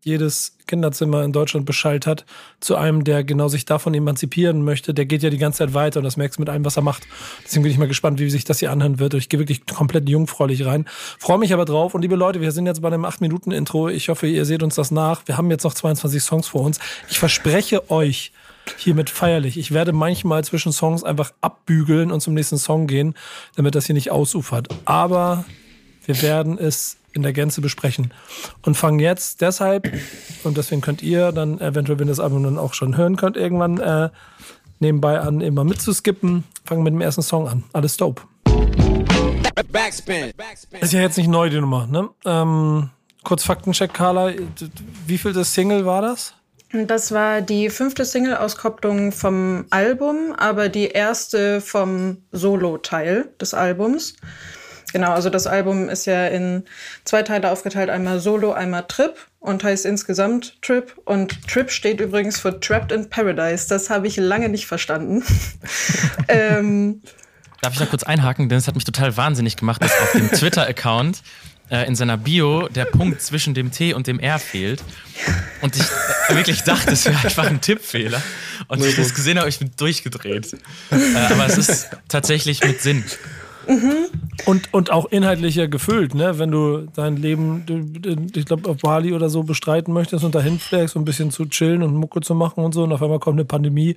jedes 0.02 0.56
Kinderzimmer 0.70 1.24
in 1.24 1.32
Deutschland 1.32 1.66
beschallt 1.66 2.06
hat, 2.06 2.24
zu 2.60 2.76
einem, 2.76 3.04
der 3.04 3.24
genau 3.24 3.48
sich 3.48 3.64
davon 3.64 3.92
emanzipieren 3.92 4.62
möchte, 4.62 4.94
der 4.94 5.04
geht 5.04 5.22
ja 5.22 5.30
die 5.30 5.38
ganze 5.38 5.58
Zeit 5.58 5.74
weiter 5.74 5.98
und 5.98 6.04
das 6.04 6.16
merkst 6.16 6.38
du 6.38 6.42
mit 6.42 6.48
allem, 6.48 6.64
was 6.64 6.76
er 6.76 6.82
macht. 6.82 7.06
Deswegen 7.44 7.64
bin 7.64 7.72
ich 7.72 7.78
mal 7.78 7.88
gespannt, 7.88 8.20
wie 8.20 8.30
sich 8.30 8.44
das 8.44 8.60
hier 8.60 8.70
anhören 8.70 8.98
wird. 8.98 9.14
Ich 9.14 9.28
gehe 9.28 9.40
wirklich 9.40 9.66
komplett 9.66 10.08
jungfräulich 10.08 10.64
rein. 10.64 10.86
Freue 11.18 11.38
mich 11.38 11.52
aber 11.52 11.64
drauf. 11.64 11.94
Und 11.94 12.02
liebe 12.02 12.16
Leute, 12.16 12.40
wir 12.40 12.52
sind 12.52 12.66
jetzt 12.66 12.80
bei 12.80 12.88
einem 12.88 13.04
8-Minuten-Intro. 13.04 13.88
Ich 13.88 14.08
hoffe, 14.08 14.28
ihr 14.28 14.44
seht 14.44 14.62
uns 14.62 14.76
das 14.76 14.90
nach. 14.90 15.26
Wir 15.26 15.36
haben 15.36 15.50
jetzt 15.50 15.64
noch 15.64 15.74
22 15.74 16.22
Songs 16.22 16.46
vor 16.46 16.62
uns. 16.62 16.78
Ich 17.08 17.18
verspreche 17.18 17.90
euch, 17.90 18.32
hiermit 18.76 19.10
feierlich. 19.10 19.58
Ich 19.58 19.72
werde 19.72 19.92
manchmal 19.92 20.44
zwischen 20.44 20.72
Songs 20.72 21.02
einfach 21.02 21.32
abbügeln 21.40 22.12
und 22.12 22.20
zum 22.20 22.34
nächsten 22.34 22.58
Song 22.58 22.86
gehen, 22.86 23.14
damit 23.56 23.74
das 23.74 23.86
hier 23.86 23.94
nicht 23.94 24.10
ausufert. 24.10 24.68
Aber 24.84 25.44
wir 26.10 26.22
werden 26.22 26.58
es 26.58 26.96
in 27.12 27.22
der 27.22 27.32
Gänze 27.32 27.60
besprechen 27.60 28.12
und 28.62 28.76
fangen 28.76 28.98
jetzt 28.98 29.40
deshalb, 29.40 29.92
und 30.42 30.56
deswegen 30.56 30.80
könnt 30.80 31.02
ihr 31.02 31.30
dann 31.30 31.60
eventuell, 31.60 32.00
wenn 32.00 32.08
das 32.08 32.18
Album 32.18 32.42
dann 32.42 32.58
auch 32.58 32.74
schon 32.74 32.96
hören 32.96 33.14
könnt, 33.16 33.36
irgendwann 33.36 33.78
äh, 33.78 34.10
nebenbei 34.80 35.20
an, 35.20 35.40
immer 35.40 35.62
mitzuskippen, 35.62 36.42
fangen 36.64 36.82
mit 36.82 36.92
dem 36.92 37.00
ersten 37.00 37.22
Song 37.22 37.46
an. 37.46 37.62
Alles 37.72 37.96
dope. 37.96 38.22
Backspin. 39.70 40.32
Ist 40.80 40.92
ja 40.92 41.00
jetzt 41.00 41.16
nicht 41.16 41.28
neu, 41.28 41.48
die 41.48 41.60
Nummer, 41.60 41.86
ne? 41.86 42.08
Ähm, 42.24 42.90
kurz 43.22 43.44
Faktencheck, 43.44 43.94
Carla. 43.94 44.32
Wie 45.06 45.18
viel 45.18 45.32
das 45.32 45.54
Single 45.54 45.86
war 45.86 46.02
das? 46.02 46.34
Das 46.72 47.12
war 47.12 47.40
die 47.40 47.68
fünfte 47.68 48.04
Single-Auskopplung 48.04 49.12
vom 49.12 49.66
Album, 49.70 50.34
aber 50.36 50.68
die 50.68 50.86
erste 50.86 51.60
vom 51.60 52.18
Solo-Teil 52.32 53.28
des 53.40 53.54
Albums. 53.54 54.14
Genau, 54.92 55.12
also 55.12 55.30
das 55.30 55.46
Album 55.46 55.88
ist 55.88 56.06
ja 56.06 56.26
in 56.26 56.64
zwei 57.04 57.22
Teile 57.22 57.50
aufgeteilt, 57.50 57.90
einmal 57.90 58.20
Solo, 58.20 58.52
einmal 58.52 58.84
Trip 58.88 59.14
und 59.38 59.64
heißt 59.64 59.86
insgesamt 59.86 60.60
Trip. 60.62 60.92
Und 61.04 61.46
Trip 61.48 61.70
steht 61.70 62.00
übrigens 62.00 62.38
für 62.38 62.58
Trapped 62.60 62.92
in 62.92 63.08
Paradise. 63.08 63.68
Das 63.68 63.90
habe 63.90 64.06
ich 64.06 64.16
lange 64.16 64.48
nicht 64.48 64.66
verstanden. 64.66 65.24
ähm, 66.28 67.02
Darf 67.62 67.74
ich 67.74 67.78
da 67.78 67.86
kurz 67.86 68.02
einhaken? 68.02 68.48
Denn 68.48 68.58
es 68.58 68.66
hat 68.66 68.74
mich 68.74 68.84
total 68.84 69.16
wahnsinnig 69.16 69.56
gemacht, 69.56 69.82
dass 69.82 69.92
auf 70.00 70.12
dem 70.12 70.30
Twitter-Account 70.32 71.22
äh, 71.70 71.86
in 71.86 71.94
seiner 71.94 72.16
Bio 72.16 72.68
der 72.68 72.84
Punkt 72.84 73.22
zwischen 73.22 73.54
dem 73.54 73.70
T 73.70 73.94
und 73.94 74.06
dem 74.06 74.18
R 74.18 74.38
fehlt. 74.38 74.82
Und 75.60 75.76
ich 75.76 75.82
äh, 76.28 76.36
wirklich 76.36 76.62
dachte, 76.62 76.92
es 76.92 77.04
wäre 77.04 77.16
einfach 77.22 77.46
ein 77.46 77.60
Tippfehler. 77.60 78.20
Und 78.68 78.80
als 78.80 78.88
ich 78.88 78.96
das 78.96 79.14
gesehen 79.14 79.38
habe, 79.38 79.48
ich 79.48 79.58
bin 79.58 79.70
durchgedreht. 79.76 80.54
Äh, 80.90 81.16
aber 81.30 81.46
es 81.46 81.58
ist 81.58 81.88
tatsächlich 82.08 82.62
mit 82.64 82.80
Sinn. 82.80 83.04
Mhm. 83.70 84.06
Und, 84.46 84.74
und 84.74 84.90
auch 84.90 85.06
inhaltlicher 85.12 85.68
gefüllt, 85.68 86.14
ne? 86.14 86.40
Wenn 86.40 86.50
du 86.50 86.88
dein 86.96 87.16
Leben, 87.16 87.64
ich 88.34 88.44
glaube, 88.44 88.68
auf 88.68 88.78
Bali 88.78 89.12
oder 89.12 89.30
so 89.30 89.44
bestreiten 89.44 89.94
möchtest 89.94 90.24
und 90.24 90.34
dahin 90.34 90.58
fliegst, 90.58 90.96
um 90.96 91.02
ein 91.02 91.04
bisschen 91.04 91.30
zu 91.30 91.44
chillen 91.46 91.84
und 91.84 91.94
Mucke 91.94 92.20
zu 92.20 92.34
machen 92.34 92.64
und 92.64 92.74
so, 92.74 92.82
und 92.82 92.92
auf 92.92 93.00
einmal 93.00 93.20
kommt 93.20 93.38
eine 93.38 93.44
Pandemie 93.44 93.96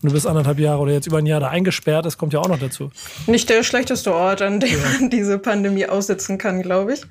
und 0.00 0.08
du 0.08 0.14
bist 0.14 0.26
anderthalb 0.26 0.58
Jahre 0.58 0.80
oder 0.80 0.92
jetzt 0.92 1.06
über 1.06 1.18
ein 1.18 1.26
Jahr 1.26 1.40
da 1.40 1.48
eingesperrt, 1.48 2.06
das 2.06 2.16
kommt 2.16 2.32
ja 2.32 2.40
auch 2.40 2.48
noch 2.48 2.58
dazu. 2.58 2.90
Nicht 3.26 3.50
der 3.50 3.62
schlechteste 3.62 4.14
Ort, 4.14 4.40
an 4.40 4.58
dem 4.58 4.70
ja. 4.70 4.78
man 5.00 5.10
diese 5.10 5.38
Pandemie 5.38 5.84
aussitzen 5.84 6.38
kann, 6.38 6.62
glaube 6.62 6.94
ich. 6.94 7.02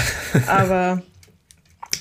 Aber 0.46 1.02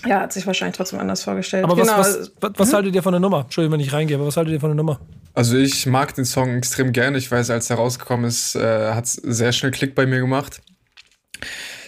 ja, 0.05 0.21
hat 0.21 0.31
sich 0.31 0.47
wahrscheinlich 0.47 0.77
trotzdem 0.77 0.99
anders 0.99 1.23
vorgestellt. 1.23 1.65
Aber 1.65 1.75
genau. 1.75 1.97
was, 1.97 2.31
was, 2.39 2.51
was, 2.55 2.69
hm? 2.69 2.75
haltet 2.75 2.95
ihr 2.95 3.03
von 3.03 3.11
der 3.11 3.19
Nummer? 3.19 3.41
Entschuldigung, 3.41 3.73
wenn 3.73 3.85
ich 3.85 3.91
reingehe, 3.91 4.15
aber 4.15 4.27
was 4.27 4.37
haltet 4.37 4.53
ihr 4.53 4.59
von 4.61 4.69
der 4.69 4.75
Nummer? 4.75 4.99
Also 5.37 5.55
ich 5.55 5.85
mag 5.85 6.15
den 6.15 6.25
Song 6.25 6.57
extrem 6.57 6.91
gerne. 6.93 7.19
Ich 7.19 7.29
weiß, 7.29 7.51
als 7.51 7.69
er 7.69 7.75
rausgekommen 7.75 8.25
ist, 8.25 8.55
äh, 8.55 8.93
hat 8.93 9.05
es 9.05 9.13
sehr 9.13 9.51
schnell 9.51 9.69
Klick 9.69 9.93
bei 9.93 10.07
mir 10.07 10.19
gemacht. 10.19 10.63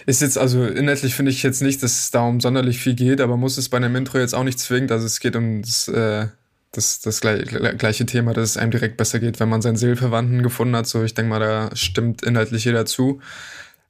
Ist 0.06 0.22
jetzt, 0.22 0.38
also 0.38 0.64
inhaltlich 0.64 1.16
finde 1.16 1.32
ich 1.32 1.42
jetzt 1.42 1.60
nicht, 1.60 1.82
dass 1.82 1.98
es 1.98 2.10
da 2.12 2.22
um 2.22 2.40
sonderlich 2.40 2.78
viel 2.78 2.94
geht, 2.94 3.20
aber 3.20 3.36
muss 3.36 3.58
es 3.58 3.68
bei 3.68 3.78
einem 3.78 3.96
Intro 3.96 4.18
jetzt 4.18 4.36
auch 4.36 4.44
nicht 4.44 4.60
zwingend. 4.60 4.92
Also 4.92 5.04
es 5.04 5.18
geht 5.18 5.34
um 5.34 5.62
das, 5.62 5.88
äh, 5.88 6.28
das, 6.70 7.00
das 7.00 7.20
gleiche 7.20 8.06
Thema, 8.06 8.34
dass 8.34 8.50
es 8.50 8.56
einem 8.56 8.70
direkt 8.70 8.96
besser 8.96 9.18
geht, 9.18 9.40
wenn 9.40 9.48
man 9.48 9.62
seinen 9.62 9.76
Seelverwandten 9.76 10.44
gefunden 10.44 10.76
hat. 10.76 10.86
So, 10.86 11.02
ich 11.02 11.14
denke 11.14 11.30
mal, 11.30 11.40
da 11.40 11.74
stimmt 11.74 12.22
inhaltlich 12.22 12.66
jeder 12.66 12.86
zu. 12.86 13.20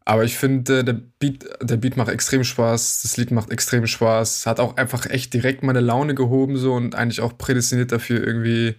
Aber 0.07 0.25
ich 0.25 0.39
finde, 0.39 0.85
der 0.85 0.95
Beat, 0.95 1.45
der 1.61 1.77
Beat 1.77 1.99
macht 1.99 2.09
extrem 2.09 2.45
Spaß, 2.45 3.03
das 3.03 3.19
Lied 3.19 3.31
macht 3.31 3.51
extrem 3.51 3.87
Spaß, 3.87 4.47
hat 4.47 4.59
auch 4.59 4.79
einfach 4.79 5.05
echt 5.05 5.35
direkt 5.35 5.63
meine 5.63 5.81
Laune 5.81 6.15
gehoben 6.15 6.57
so 6.57 6.73
und 6.73 6.95
eigentlich 6.95 7.21
auch 7.21 7.37
prädestiniert 7.37 7.93
dafür 7.93 8.27
irgendwie 8.27 8.77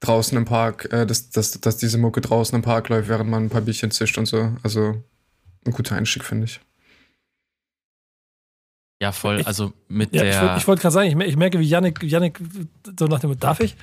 draußen 0.00 0.36
im 0.36 0.44
Park, 0.44 0.92
äh, 0.92 1.06
dass, 1.06 1.30
dass, 1.30 1.60
dass 1.60 1.76
diese 1.76 1.98
Mucke 1.98 2.20
draußen 2.20 2.54
im 2.54 2.62
Park 2.62 2.88
läuft, 2.88 3.08
während 3.08 3.30
man 3.30 3.44
ein 3.44 3.50
paar 3.50 3.62
Bierchen 3.62 3.90
zischt 3.90 4.18
und 4.18 4.26
so. 4.26 4.52
Also 4.62 5.02
ein 5.66 5.72
guter 5.72 5.96
Einstieg, 5.96 6.24
finde 6.24 6.44
ich. 6.44 6.60
Ja, 9.00 9.12
voll. 9.12 9.40
Ich, 9.40 9.46
also 9.46 9.72
mit 9.86 10.12
ja, 10.12 10.22
der. 10.22 10.32
Ich 10.32 10.42
wollte 10.42 10.66
wollt 10.66 10.80
gerade 10.80 10.92
sagen, 10.92 11.20
ich, 11.20 11.28
ich, 11.28 11.36
merke, 11.36 11.60
wie 11.60 11.68
Yannick, 11.68 12.02
Yannick 12.02 12.40
so 12.98 13.06
nach 13.06 13.20
dem, 13.20 13.38
darf 13.38 13.60
ich? 13.60 13.76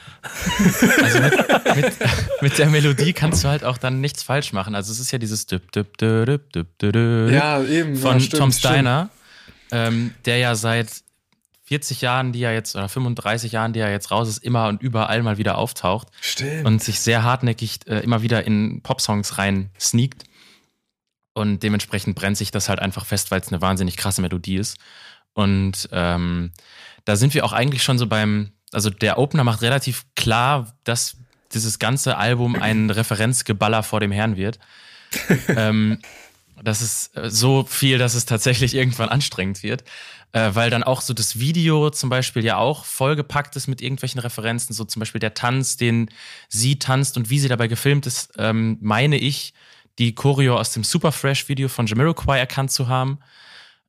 Also 1.02 1.20
mit, 1.22 1.34
mit, 1.76 1.94
mit, 2.42 2.58
der 2.58 2.68
Melodie 2.68 3.14
kannst 3.14 3.44
du 3.46 3.48
halt 3.48 3.64
auch 3.64 3.78
dann 3.78 4.02
nichts 4.02 4.24
falsch 4.24 4.52
machen. 4.52 4.76
Also 4.76 4.92
es 4.92 5.00
ist 5.00 5.12
ja 5.12 5.18
dieses 5.18 5.46
Düp, 5.46 5.72
Düp, 5.72 5.98
Düp, 5.98 6.52
Düp, 6.52 6.80
Düp, 6.80 7.32
ja, 7.32 7.64
eben, 7.64 7.96
von 7.96 8.16
ja, 8.16 8.20
stimmt, 8.20 8.40
Tom 8.42 8.52
Steiner, 8.52 9.10
ähm, 9.72 10.14
der 10.26 10.38
ja 10.38 10.56
seit 10.56 11.05
40 11.66 12.02
Jahren, 12.02 12.32
die 12.32 12.44
er 12.44 12.54
jetzt, 12.54 12.76
oder 12.76 12.88
35 12.88 13.52
Jahren, 13.52 13.74
die 13.74 13.80
er 13.80 13.92
jetzt 13.92 14.12
raus 14.12 14.30
ist, 14.30 14.44
immer 14.44 14.68
und 14.68 14.82
überall 14.82 15.24
mal 15.24 15.38
wieder 15.38 15.58
auftaucht. 15.58 16.08
Stimmt. 16.22 16.66
Und 16.66 16.84
sich 16.84 17.00
sehr 17.00 17.24
hartnäckig 17.24 17.80
äh, 17.88 18.00
immer 18.00 18.22
wieder 18.22 18.46
in 18.46 18.82
Popsongs 18.82 19.38
rein 19.40 19.72
sneakt. 19.80 20.24
Und 21.34 21.64
dementsprechend 21.64 22.16
brennt 22.16 22.38
sich 22.38 22.52
das 22.52 22.70
halt 22.70 22.80
einfach 22.80 23.06
fest, 23.06 23.32
weil 23.32 23.42
es 23.42 23.50
eine 23.50 23.62
wahnsinnig 23.62 23.98
krasse 23.98 24.22
Melodie 24.22 24.58
ist. 24.58 24.78
Und 25.34 25.90
ähm, 25.92 26.52
da 27.04 27.16
sind 27.16 27.34
wir 27.34 27.44
auch 27.44 27.52
eigentlich 27.52 27.84
schon 27.84 27.98
so 27.98 28.08
beim, 28.08 28.52
also 28.72 28.90
der 28.90 29.18
Opener 29.18 29.44
macht 29.44 29.62
relativ 29.62 30.06
klar, 30.16 30.74
dass 30.84 31.18
dieses 31.54 31.80
ganze 31.80 32.18
Album 32.18 32.56
ein 32.56 32.90
Referenzgeballer 32.90 33.84
vor 33.84 34.00
dem 34.00 34.12
Herrn 34.12 34.38
wird. 34.38 34.60
ähm, 35.48 36.00
das 36.64 36.82
ist 36.82 37.18
äh, 37.18 37.30
so 37.30 37.64
viel, 37.64 37.98
dass 37.98 38.14
es 38.14 38.26
tatsächlich 38.26 38.76
irgendwann 38.76 39.10
anstrengend 39.10 39.64
wird, 39.64 39.84
äh, 40.36 40.54
weil 40.54 40.70
dann 40.70 40.84
auch 40.84 41.00
so 41.00 41.14
das 41.14 41.40
Video 41.40 41.90
zum 41.92 42.10
Beispiel 42.10 42.44
ja 42.44 42.58
auch 42.58 42.84
vollgepackt 42.84 43.56
ist 43.56 43.68
mit 43.68 43.82
irgendwelchen 43.82 44.20
Referenzen, 44.20 44.76
so 44.76 44.84
zum 44.84 45.00
Beispiel 45.00 45.20
der 45.20 45.34
Tanz, 45.34 45.78
den 45.78 46.10
sie 46.50 46.78
tanzt 46.78 47.16
und 47.16 47.30
wie 47.30 47.40
sie 47.40 47.48
dabei 47.48 47.68
gefilmt 47.70 48.06
ist, 48.06 48.34
ähm, 48.38 48.78
meine 48.82 49.18
ich, 49.18 49.54
die 49.98 50.14
Choreo 50.14 50.58
aus 50.58 50.74
dem 50.74 50.84
Super 50.84 51.14
Fresh 51.14 51.48
Video 51.48 51.70
von 51.70 51.88
Jamiroquai 51.88 52.38
erkannt 52.38 52.70
zu 52.72 52.90
haben. 52.90 53.20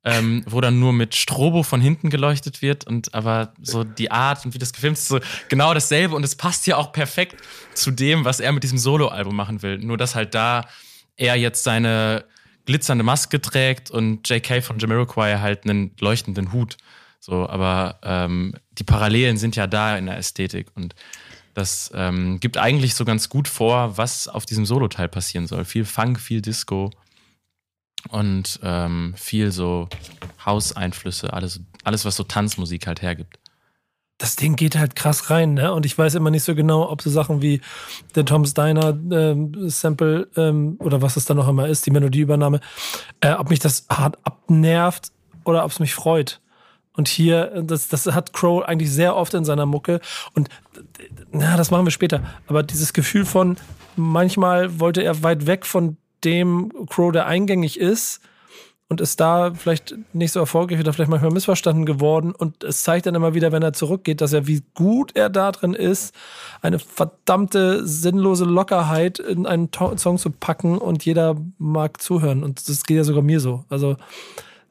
Ähm, 0.05 0.43
wo 0.45 0.61
dann 0.61 0.79
nur 0.79 0.93
mit 0.93 1.15
Strobo 1.15 1.63
von 1.63 1.81
hinten 1.81 2.09
geleuchtet 2.09 2.61
wird 2.61 2.87
und 2.87 3.13
aber 3.13 3.53
so 3.61 3.83
die 3.83 4.09
Art 4.09 4.45
und 4.45 4.53
wie 4.53 4.57
das 4.57 4.71
gefilmt 4.71 4.97
ist, 4.97 5.09
so 5.09 5.19
genau 5.49 5.73
dasselbe 5.73 6.15
und 6.15 6.23
es 6.23 6.37
passt 6.37 6.65
ja 6.65 6.77
auch 6.77 6.93
perfekt 6.93 7.35
zu 7.73 7.91
dem, 7.91 8.23
was 8.23 8.39
er 8.39 8.53
mit 8.53 8.63
diesem 8.63 8.77
Soloalbum 8.77 9.35
machen 9.35 9.63
will. 9.63 9.79
Nur 9.79 9.97
dass 9.97 10.15
halt 10.15 10.33
da 10.33 10.65
er 11.17 11.35
jetzt 11.35 11.63
seine 11.63 12.23
glitzernde 12.67 13.03
Maske 13.03 13.41
trägt 13.41 13.89
und 13.89 14.29
JK 14.29 14.63
von 14.63 14.77
Jamiroquai 14.77 15.39
halt 15.39 15.63
einen 15.63 15.91
leuchtenden 15.99 16.53
Hut. 16.53 16.77
So, 17.19 17.49
aber 17.49 17.99
ähm, 18.03 18.53
die 18.73 18.83
Parallelen 18.83 19.37
sind 19.37 19.55
ja 19.55 19.65
da 19.65 19.97
in 19.97 20.05
der 20.05 20.17
Ästhetik 20.17 20.67
und 20.75 20.93
das 21.55 21.89
ähm, 21.95 22.39
gibt 22.39 22.57
eigentlich 22.57 22.93
so 22.93 23.03
ganz 23.03 23.29
gut 23.29 23.47
vor, 23.47 23.97
was 23.97 24.27
auf 24.27 24.45
diesem 24.45 24.67
Solo-Teil 24.67 25.07
passieren 25.07 25.47
soll. 25.47 25.65
Viel 25.65 25.85
Funk, 25.85 26.19
viel 26.19 26.41
Disco 26.41 26.91
und 28.09 28.59
ähm, 28.61 29.15
viel 29.17 29.51
so 29.51 29.89
Hauseinflüsse, 30.45 31.33
alles, 31.33 31.61
alles, 31.83 32.05
was 32.05 32.15
so 32.15 32.23
Tanzmusik 32.23 32.85
halt 32.85 33.01
hergibt. 33.01 33.39
Das 34.17 34.35
Ding 34.35 34.55
geht 34.55 34.77
halt 34.77 34.95
krass 34.95 35.29
rein, 35.29 35.53
ne? 35.53 35.73
Und 35.73 35.85
ich 35.85 35.95
weiß 35.97 36.15
immer 36.15 36.31
nicht 36.31 36.43
so 36.43 36.55
genau, 36.55 36.89
ob 36.89 37.01
so 37.01 37.09
Sachen 37.09 37.41
wie 37.41 37.61
der 38.15 38.25
Tom 38.25 38.45
Steiner 38.45 38.97
ähm, 39.11 39.69
Sample 39.69 40.27
ähm, 40.35 40.77
oder 40.79 41.01
was 41.01 41.17
es 41.17 41.25
dann 41.25 41.37
noch 41.37 41.47
immer 41.47 41.67
ist, 41.67 41.85
die 41.85 41.91
Melodieübernahme, 41.91 42.59
äh, 43.21 43.33
ob 43.33 43.49
mich 43.49 43.59
das 43.59 43.85
hart 43.89 44.17
abnervt 44.23 45.11
oder 45.43 45.63
ob 45.63 45.71
es 45.71 45.79
mich 45.79 45.93
freut. 45.93 46.41
Und 46.93 47.07
hier, 47.07 47.61
das, 47.63 47.89
das 47.89 48.07
hat 48.07 48.33
Crow 48.33 48.63
eigentlich 48.63 48.91
sehr 48.91 49.15
oft 49.15 49.35
in 49.35 49.45
seiner 49.45 49.67
Mucke. 49.67 50.01
Und 50.33 50.49
na, 51.31 51.55
das 51.55 51.69
machen 51.69 51.85
wir 51.85 51.91
später. 51.91 52.23
Aber 52.47 52.63
dieses 52.63 52.91
Gefühl 52.91 53.23
von, 53.23 53.57
manchmal 53.95 54.79
wollte 54.79 55.03
er 55.03 55.21
weit 55.21 55.45
weg 55.45 55.67
von 55.67 55.97
dem 56.23 56.71
Crow, 56.89 57.11
der 57.11 57.27
eingängig 57.27 57.79
ist 57.79 58.21
und 58.89 59.01
ist 59.01 59.19
da 59.19 59.53
vielleicht 59.53 59.95
nicht 60.13 60.31
so 60.31 60.39
erfolgreich 60.39 60.79
oder 60.79 60.93
vielleicht 60.93 61.09
manchmal 61.09 61.31
missverstanden 61.31 61.85
geworden. 61.85 62.33
Und 62.33 62.63
es 62.63 62.83
zeigt 62.83 63.05
dann 63.05 63.15
immer 63.15 63.33
wieder, 63.33 63.51
wenn 63.51 63.61
er 63.61 63.73
zurückgeht, 63.73 64.21
dass 64.21 64.31
er, 64.31 64.47
wie 64.47 64.63
gut 64.75 65.11
er 65.15 65.29
da 65.29 65.51
drin 65.51 65.73
ist, 65.73 66.15
eine 66.61 66.79
verdammte 66.79 67.85
sinnlose 67.85 68.45
Lockerheit 68.45 69.19
in 69.19 69.45
einen 69.45 69.69
Song 69.73 70.17
zu 70.17 70.29
packen 70.29 70.77
und 70.77 71.03
jeder 71.03 71.35
mag 71.57 72.01
zuhören. 72.01 72.43
Und 72.43 72.69
das 72.69 72.83
geht 72.83 72.97
ja 72.97 73.03
sogar 73.03 73.23
mir 73.23 73.41
so. 73.41 73.65
Also 73.69 73.97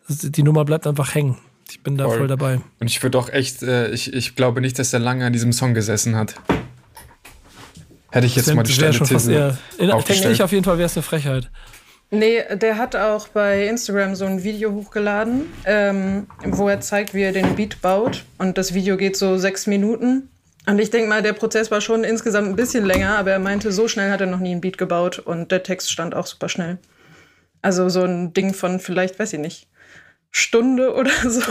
die 0.09 0.43
Nummer 0.43 0.65
bleibt 0.65 0.87
einfach 0.87 1.15
hängen. 1.15 1.37
Ich 1.69 1.83
bin 1.83 1.99
da 1.99 2.05
voll, 2.05 2.19
voll 2.19 2.29
dabei. 2.29 2.61
Und 2.81 2.87
ich 2.87 3.03
würde 3.03 3.19
auch 3.19 3.29
echt, 3.29 3.63
äh, 3.63 3.91
ich, 3.91 4.15
ich 4.15 4.35
glaube 4.35 4.61
nicht, 4.61 4.79
dass 4.79 4.93
er 4.93 5.01
lange 5.01 5.27
an 5.27 5.33
diesem 5.33 5.53
Song 5.53 5.75
gesessen 5.75 6.17
hat. 6.17 6.37
Hätte 8.11 8.27
ich 8.27 8.37
jetzt 8.37 8.55
mal 8.55 8.63
die 8.63 8.73
Stelle 8.73 8.95
schon 8.95 9.07
fast 9.07 9.29
eher, 9.29 9.59
Denke 9.79 10.31
ich 10.31 10.43
auf 10.43 10.53
jeden 10.53 10.65
Fall 10.65 10.79
wäre 10.79 10.87
es 10.87 10.97
eine 10.97 11.03
Frechheit. 11.03 11.51
Nee, 12.11 12.45
der 12.57 12.79
hat 12.79 12.95
auch 12.95 13.29
bei 13.29 13.67
Instagram 13.67 14.15
so 14.15 14.27
ein 14.27 14.45
Video 14.45 14.73
hochgeladen, 14.73 15.53
ähm, 15.65 16.29
wo 16.45 16.69
er 16.69 16.81
zeigt, 16.81 17.15
wie 17.15 17.23
er 17.23 17.33
den 17.33 17.57
Beat 17.57 17.83
baut. 17.83 18.25
Und 18.39 18.59
das 18.59 18.75
Video 18.75 18.97
geht 18.97 19.17
so 19.17 19.39
sechs 19.39 19.67
Minuten. 19.67 20.31
Und 20.67 20.79
ich 20.79 20.91
denke 20.91 21.09
mal, 21.09 21.23
der 21.23 21.33
Prozess 21.33 21.71
war 21.71 21.81
schon 21.81 22.05
insgesamt 22.05 22.49
ein 22.49 22.57
bisschen 22.57 22.85
länger, 22.85 23.19
aber 23.19 23.33
er 23.33 23.39
meinte, 23.39 23.73
so 23.73 23.89
schnell 23.89 24.11
hat 24.11 24.21
er 24.21 24.27
noch 24.29 24.39
nie 24.39 24.53
einen 24.53 24.61
Beat 24.61 24.79
gebaut 24.79 25.19
und 25.19 25.51
der 25.51 25.63
Text 25.63 25.91
stand 25.91 26.15
auch 26.15 26.27
super 26.27 26.49
schnell. 26.49 26.79
Also 27.63 27.89
so 27.89 28.03
ein 28.03 28.33
Ding 28.33 28.55
von 28.55 28.79
vielleicht, 28.79 29.19
weiß 29.19 29.33
ich 29.33 29.41
nicht, 29.41 29.69
Stunde 30.31 30.95
oder 30.95 31.11
so. 31.29 31.43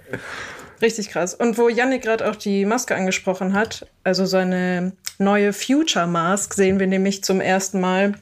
Richtig 0.82 1.10
krass. 1.10 1.34
Und 1.34 1.56
wo 1.58 1.68
Yannick 1.68 2.02
gerade 2.02 2.28
auch 2.28 2.36
die 2.36 2.64
Maske 2.64 2.94
angesprochen 2.94 3.54
hat, 3.54 3.86
also 4.04 4.26
seine 4.26 4.92
neue 5.18 5.52
Future 5.52 6.06
Mask 6.06 6.52
sehen 6.54 6.78
wir 6.78 6.86
nämlich 6.86 7.24
zum 7.24 7.40
ersten 7.40 7.80
Mal 7.80 8.14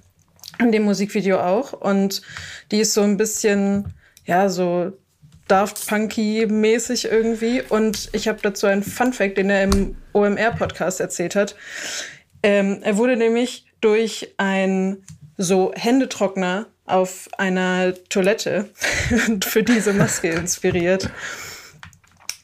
in 0.58 0.72
dem 0.72 0.84
Musikvideo 0.84 1.38
auch. 1.40 1.72
Und 1.72 2.22
die 2.70 2.80
ist 2.80 2.94
so 2.94 3.02
ein 3.02 3.16
bisschen, 3.16 3.94
ja, 4.24 4.48
so 4.48 4.92
Daft 5.48 5.86
Punky-mäßig 5.86 7.06
irgendwie. 7.06 7.62
Und 7.62 8.08
ich 8.12 8.28
habe 8.28 8.38
dazu 8.42 8.66
einen 8.66 8.82
Fun-Fact, 8.82 9.36
den 9.36 9.50
er 9.50 9.64
im 9.64 9.96
OMR-Podcast 10.12 11.00
erzählt 11.00 11.36
hat. 11.36 11.54
Ähm, 12.42 12.80
er 12.82 12.96
wurde 12.96 13.16
nämlich 13.16 13.66
durch 13.80 14.34
ein 14.38 15.02
so 15.36 15.72
Händetrockner 15.74 16.66
auf 16.86 17.28
einer 17.38 17.94
Toilette 18.08 18.68
für 19.44 19.62
diese 19.62 19.92
Maske 19.92 20.30
inspiriert. 20.30 21.10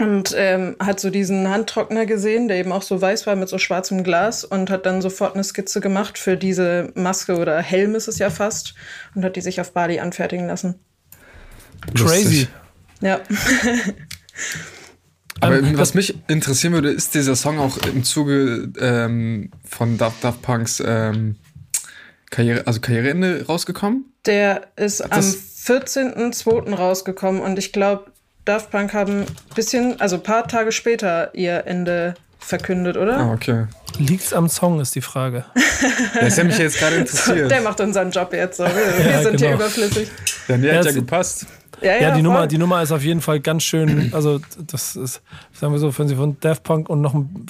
Und 0.01 0.35
ähm, 0.37 0.77
hat 0.81 0.99
so 0.99 1.11
diesen 1.11 1.51
Handtrockner 1.51 2.07
gesehen, 2.07 2.49
der 2.49 2.57
eben 2.57 2.73
auch 2.73 2.81
so 2.83 3.01
weiß 3.01 3.27
war 3.27 3.37
mit 3.37 3.51
so 3.51 3.59
schwarzem 3.59 4.03
Glas 4.03 4.45
und 4.45 4.71
hat 4.71 4.87
dann 4.87 5.03
sofort 5.03 5.35
eine 5.35 5.45
Skizze 5.45 5.81
gemacht 5.81 6.17
für 6.17 6.39
diese 6.39 6.91
Maske 6.95 7.37
oder 7.37 7.61
Helm 7.61 7.95
ist 7.95 8.09
es 8.09 8.19
ja 8.19 8.31
fast 8.31 8.75
und 9.15 9.25
hat 9.25 9.37
die 9.37 9.43
sich 9.43 9.61
auf 9.61 9.73
Bali 9.73 10.01
anfertigen 10.01 10.47
lassen. 10.47 10.77
Crazy. 11.95 12.49
Ja. 13.01 13.21
Aber 15.41 15.59
ähm, 15.59 15.77
was 15.79 15.95
mich 15.95 16.15
interessieren 16.29 16.73
würde, 16.73 16.91
ist 16.91 17.15
dieser 17.15 17.37
Song 17.37 17.59
auch 17.59 17.77
im 17.79 18.03
Zuge 18.05 18.73
ähm, 18.79 19.51
von 19.65 19.99
Daft, 19.99 20.25
Daft 20.25 20.43
Punks 20.43 20.83
ähm, 20.85 21.37
Karriere, 22.31 22.67
also 22.67 22.81
Karriereende 22.81 23.47
rausgekommen? 23.47 24.13
Der 24.27 24.69
ist 24.77 25.01
das 25.01 25.11
am 25.11 25.77
14.02. 25.79 26.75
rausgekommen 26.75 27.41
und 27.41 27.59
ich 27.59 27.73
glaube, 27.73 28.10
Daft 28.45 28.71
Punk 28.71 28.93
haben 28.95 29.21
ein 29.23 29.27
bisschen, 29.55 30.01
also 30.01 30.17
ein 30.17 30.23
paar 30.23 30.47
Tage 30.49 30.73
später 30.73 31.31
ihr 31.35 31.67
Ende 31.67 32.15
verkündet, 32.39 32.97
oder? 32.97 33.19
Ah, 33.19 33.33
okay. 33.33 33.67
Liegt's 33.99 34.33
am 34.33 34.49
Song, 34.49 34.81
ist 34.81 34.95
die 34.95 35.03
Frage. 35.03 35.45
Das 36.21 36.39
hat 36.39 36.47
mich 36.47 36.57
jetzt 36.59 36.79
gerade 36.79 36.97
interessiert. 37.01 37.51
Der 37.51 37.61
macht 37.61 37.81
unseren 37.81 38.11
Job 38.11 38.33
jetzt 38.33 38.57
so. 38.57 38.65
Wir, 38.65 39.11
Ja, 39.11 39.23
sind 39.23 39.39
hier 39.39 39.49
genau. 39.51 39.55
überflüssig. 39.61 40.09
Der 40.49 40.59
Nähe 40.59 40.73
Ja, 40.73 40.79
hat 40.79 40.87
ja 40.87 40.93
gepasst. 40.93 41.47
Ja, 41.83 41.93
ja, 41.95 42.01
Ja, 42.01 42.09
die, 42.09 42.13
voll. 42.15 42.23
Nummer, 42.23 42.47
die 42.47 42.59
Nummer 42.59 42.83
ist 42.83 42.93
auf 42.93 43.03
jeden 43.03 43.21
Fall 43.21 43.41
ganz 43.41 43.63
schön, 43.63 44.13
also 44.15 44.41
das 44.67 44.97
ist, 44.97 45.23
sagen 45.53 45.73
wir 45.73 45.79
so, 45.79 45.97
wenn 45.99 46.09
sie 46.09 46.17
von 46.17 46.37
Daft 46.41 46.63
Punk 46.63 46.89
und 46.89 47.01
noch 47.01 47.15
ein, 47.15 47.47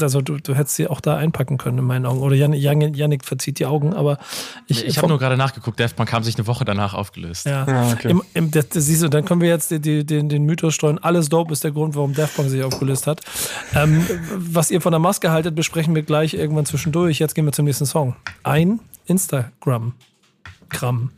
also 0.00 0.20
du, 0.20 0.38
du 0.38 0.54
hättest 0.54 0.76
sie 0.76 0.86
auch 0.88 1.00
da 1.00 1.16
einpacken 1.16 1.58
können 1.58 1.78
in 1.78 1.84
meinen 1.84 2.06
Augen. 2.06 2.20
Oder 2.20 2.36
Jan, 2.36 2.52
Jan, 2.52 2.94
Janik 2.94 3.24
verzieht 3.24 3.58
die 3.58 3.66
Augen, 3.66 3.94
aber 3.94 4.18
ich, 4.66 4.84
Ich 4.86 4.98
habe 4.98 5.08
nur 5.08 5.18
gerade 5.18 5.36
nachgeguckt, 5.36 5.78
Daft 5.80 5.96
Punk 5.96 6.12
haben 6.12 6.24
sich 6.24 6.36
eine 6.36 6.46
Woche 6.46 6.64
danach 6.64 6.94
aufgelöst. 6.94 7.46
Ja, 7.46 7.64
Ah, 7.66 7.92
okay. 7.92 8.10
Im, 8.10 8.22
im, 8.34 8.50
das, 8.50 8.68
das 8.70 8.86
siehst 8.86 9.02
du, 9.02 9.08
dann 9.08 9.24
können 9.24 9.40
wir 9.40 9.48
jetzt 9.48 9.70
die, 9.70 9.80
die, 9.80 10.04
den, 10.06 10.28
den 10.28 10.44
Mythos 10.44 10.74
streuen. 10.74 10.98
Alles 10.98 11.28
dope 11.28 11.52
ist 11.52 11.64
der 11.64 11.72
Grund, 11.72 11.94
warum 11.96 12.14
Daft 12.14 12.36
Punk 12.36 12.48
sich 12.48 12.62
aufgelöst 12.62 13.06
hat. 13.06 13.20
Ähm, 13.74 14.06
was 14.36 14.70
ihr 14.70 14.80
von 14.80 14.92
der 14.92 15.00
Maske 15.00 15.30
haltet, 15.30 15.54
besprechen 15.54 15.94
wir 15.94 16.02
gleich 16.02 16.34
irgendwann 16.34 16.66
zwischendurch. 16.66 17.18
Jetzt 17.18 17.34
gehen 17.34 17.44
wir 17.44 17.52
zum 17.52 17.64
nächsten 17.64 17.86
Song. 17.86 18.16
Ein 18.42 18.80
Instagram. 19.06 19.92
Gramm. 20.70 21.10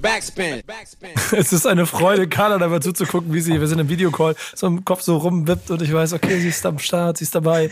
Backspin. 0.00 0.62
Es 1.32 1.52
ist 1.52 1.66
eine 1.66 1.86
Freude, 1.86 2.28
Carla 2.28 2.58
dabei 2.58 2.78
zuzugucken, 2.80 3.32
wie 3.32 3.40
sie, 3.40 3.60
wir 3.60 3.66
sind 3.66 3.78
im 3.78 3.88
Videocall, 3.88 4.34
so 4.54 4.66
im 4.66 4.84
Kopf 4.84 5.02
so 5.02 5.16
rumwippt 5.16 5.70
und 5.70 5.82
ich 5.82 5.92
weiß, 5.92 6.12
okay, 6.12 6.40
sie 6.40 6.48
ist 6.48 6.64
am 6.66 6.78
Start, 6.78 7.18
sie 7.18 7.24
ist 7.24 7.34
dabei. 7.34 7.70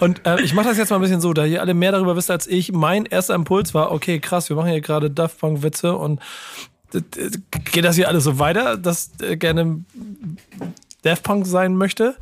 Und 0.00 0.26
äh, 0.26 0.40
ich 0.42 0.54
mache 0.54 0.68
das 0.68 0.78
jetzt 0.78 0.90
mal 0.90 0.96
ein 0.96 1.02
bisschen 1.02 1.20
so, 1.20 1.32
da 1.32 1.44
ihr 1.44 1.60
alle 1.60 1.74
mehr 1.74 1.92
darüber 1.92 2.16
wisst 2.16 2.30
als 2.30 2.46
ich. 2.46 2.72
Mein 2.72 3.06
erster 3.06 3.34
Impuls 3.34 3.74
war, 3.74 3.92
okay, 3.92 4.20
krass, 4.20 4.48
wir 4.48 4.56
machen 4.56 4.70
hier 4.70 4.80
gerade 4.80 5.10
Daft 5.10 5.38
Punk 5.38 5.62
Witze 5.62 5.96
und 5.96 6.20
geht 6.90 7.84
das 7.84 7.96
hier 7.96 8.08
alles 8.08 8.24
so 8.24 8.38
weiter, 8.38 8.76
dass 8.76 9.10
äh, 9.20 9.36
gerne 9.36 9.84
Daft 11.02 11.22
Punk 11.22 11.46
sein 11.46 11.76
möchte? 11.76 12.16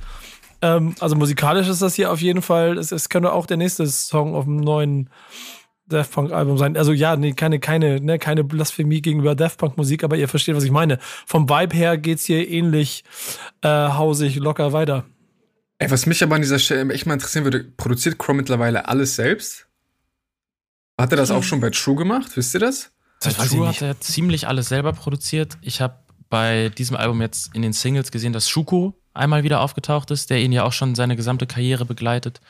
Ähm, 0.61 0.95
also 1.01 1.17
musikalisch 1.17 1.69
ist 1.69 1.83
das 1.83 1.95
hier 1.95 2.11
auf 2.13 2.21
jeden 2.21 2.43
Fall, 2.43 2.79
es, 2.79 2.93
es 2.93 3.09
könnte 3.09 3.33
auch 3.33 3.47
der 3.47 3.57
nächste 3.57 3.87
Song 3.87 4.35
auf 4.35 4.45
dem 4.45 4.57
neuen 4.57 5.09
Daft 5.89 6.13
Punk 6.13 6.33
Album 6.33 6.59
sein. 6.59 6.77
Also 6.77 6.93
ja, 6.93 7.17
nee, 7.17 7.33
keine, 7.33 7.59
keine, 7.61 8.01
ne, 8.01 8.19
keine 8.19 8.45
Blasphemie 8.45 9.01
gegenüber 9.03 9.35
Daft 9.35 9.59
Punk 9.59 9.77
Musik, 9.77 10.05
aber 10.05 10.17
ihr 10.17 10.29
versteht, 10.29 10.55
was 10.55 10.65
ich 10.65 10.71
meine. 10.71 10.99
Vom 11.27 11.49
Vibe 11.49 11.77
her 11.77 11.99
geht's 11.99 12.25
hier 12.25 12.49
ähnlich 12.49 13.05
äh, 13.63 13.69
hausig, 13.69 14.37
locker 14.37 14.73
weiter. 14.73 15.05
Ey, 15.79 15.91
was 15.91 16.07
mich 16.07 16.23
aber 16.23 16.35
an 16.35 16.43
dieser 16.43 16.59
Stelle 16.59 16.93
echt 16.93 17.07
mal 17.07 17.15
interessieren 17.15 17.45
würde, 17.45 17.65
produziert 17.65 18.19
Crow 18.19 18.35
mittlerweile 18.35 18.89
alles 18.89 19.15
selbst? 19.17 19.67
Hat 21.01 21.13
er 21.13 21.17
das 21.17 21.31
auch 21.31 21.45
schon 21.45 21.61
bei 21.61 21.71
True 21.71 21.95
gemacht? 21.95 22.37
Wisst 22.37 22.55
ihr 22.55 22.61
das? 22.61 22.91
Bei 23.23 23.31
Das 23.31 23.49
True 23.49 23.69
nicht. 23.69 23.81
hat 23.81 23.89
er 23.89 24.01
ziemlich 24.01 24.49
alles 24.49 24.69
selber 24.69 24.93
produziert. 24.93 25.57
Ich 25.63 25.81
habe 25.81 25.99
bei 26.29 26.71
diesem 26.71 26.97
Album 26.97 27.21
jetzt 27.21 27.55
in 27.55 27.63
den 27.63 27.73
Singles 27.73 28.11
gesehen, 28.11 28.33
dass 28.33 28.49
Schuko 28.49 28.95
einmal 29.15 29.45
wieder 29.45 29.61
aufgetaucht 29.61 30.11
ist, 30.11 30.31
der 30.31 30.41
ihn 30.41 30.53
ja 30.53 30.65
auch 30.65 30.73
schon 30.73 30.95
seine 30.95 31.17
gesamte 31.17 31.47
Karriere 31.47 31.85
begleitet. 31.85 32.41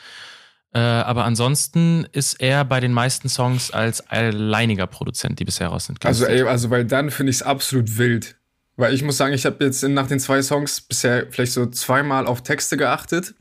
Äh, 0.72 0.80
aber 0.80 1.24
ansonsten 1.24 2.06
ist 2.12 2.34
er 2.40 2.64
bei 2.64 2.80
den 2.80 2.92
meisten 2.92 3.28
Songs 3.28 3.70
als 3.70 4.06
alleiniger 4.08 4.86
Produzent, 4.86 5.38
die 5.38 5.44
bisher 5.44 5.68
raus 5.68 5.86
sind. 5.86 6.04
Also, 6.04 6.26
ey, 6.26 6.42
also, 6.42 6.68
weil 6.70 6.84
dann 6.84 7.10
finde 7.10 7.30
ich 7.30 7.36
es 7.36 7.42
absolut 7.42 7.96
wild. 7.96 8.36
Weil 8.76 8.94
ich 8.94 9.02
muss 9.02 9.16
sagen, 9.16 9.34
ich 9.34 9.44
habe 9.44 9.64
jetzt 9.64 9.82
nach 9.82 10.06
den 10.06 10.20
zwei 10.20 10.42
Songs 10.42 10.80
bisher 10.80 11.26
vielleicht 11.30 11.52
so 11.52 11.66
zweimal 11.66 12.26
auf 12.26 12.42
Texte 12.42 12.76
geachtet, 12.76 13.34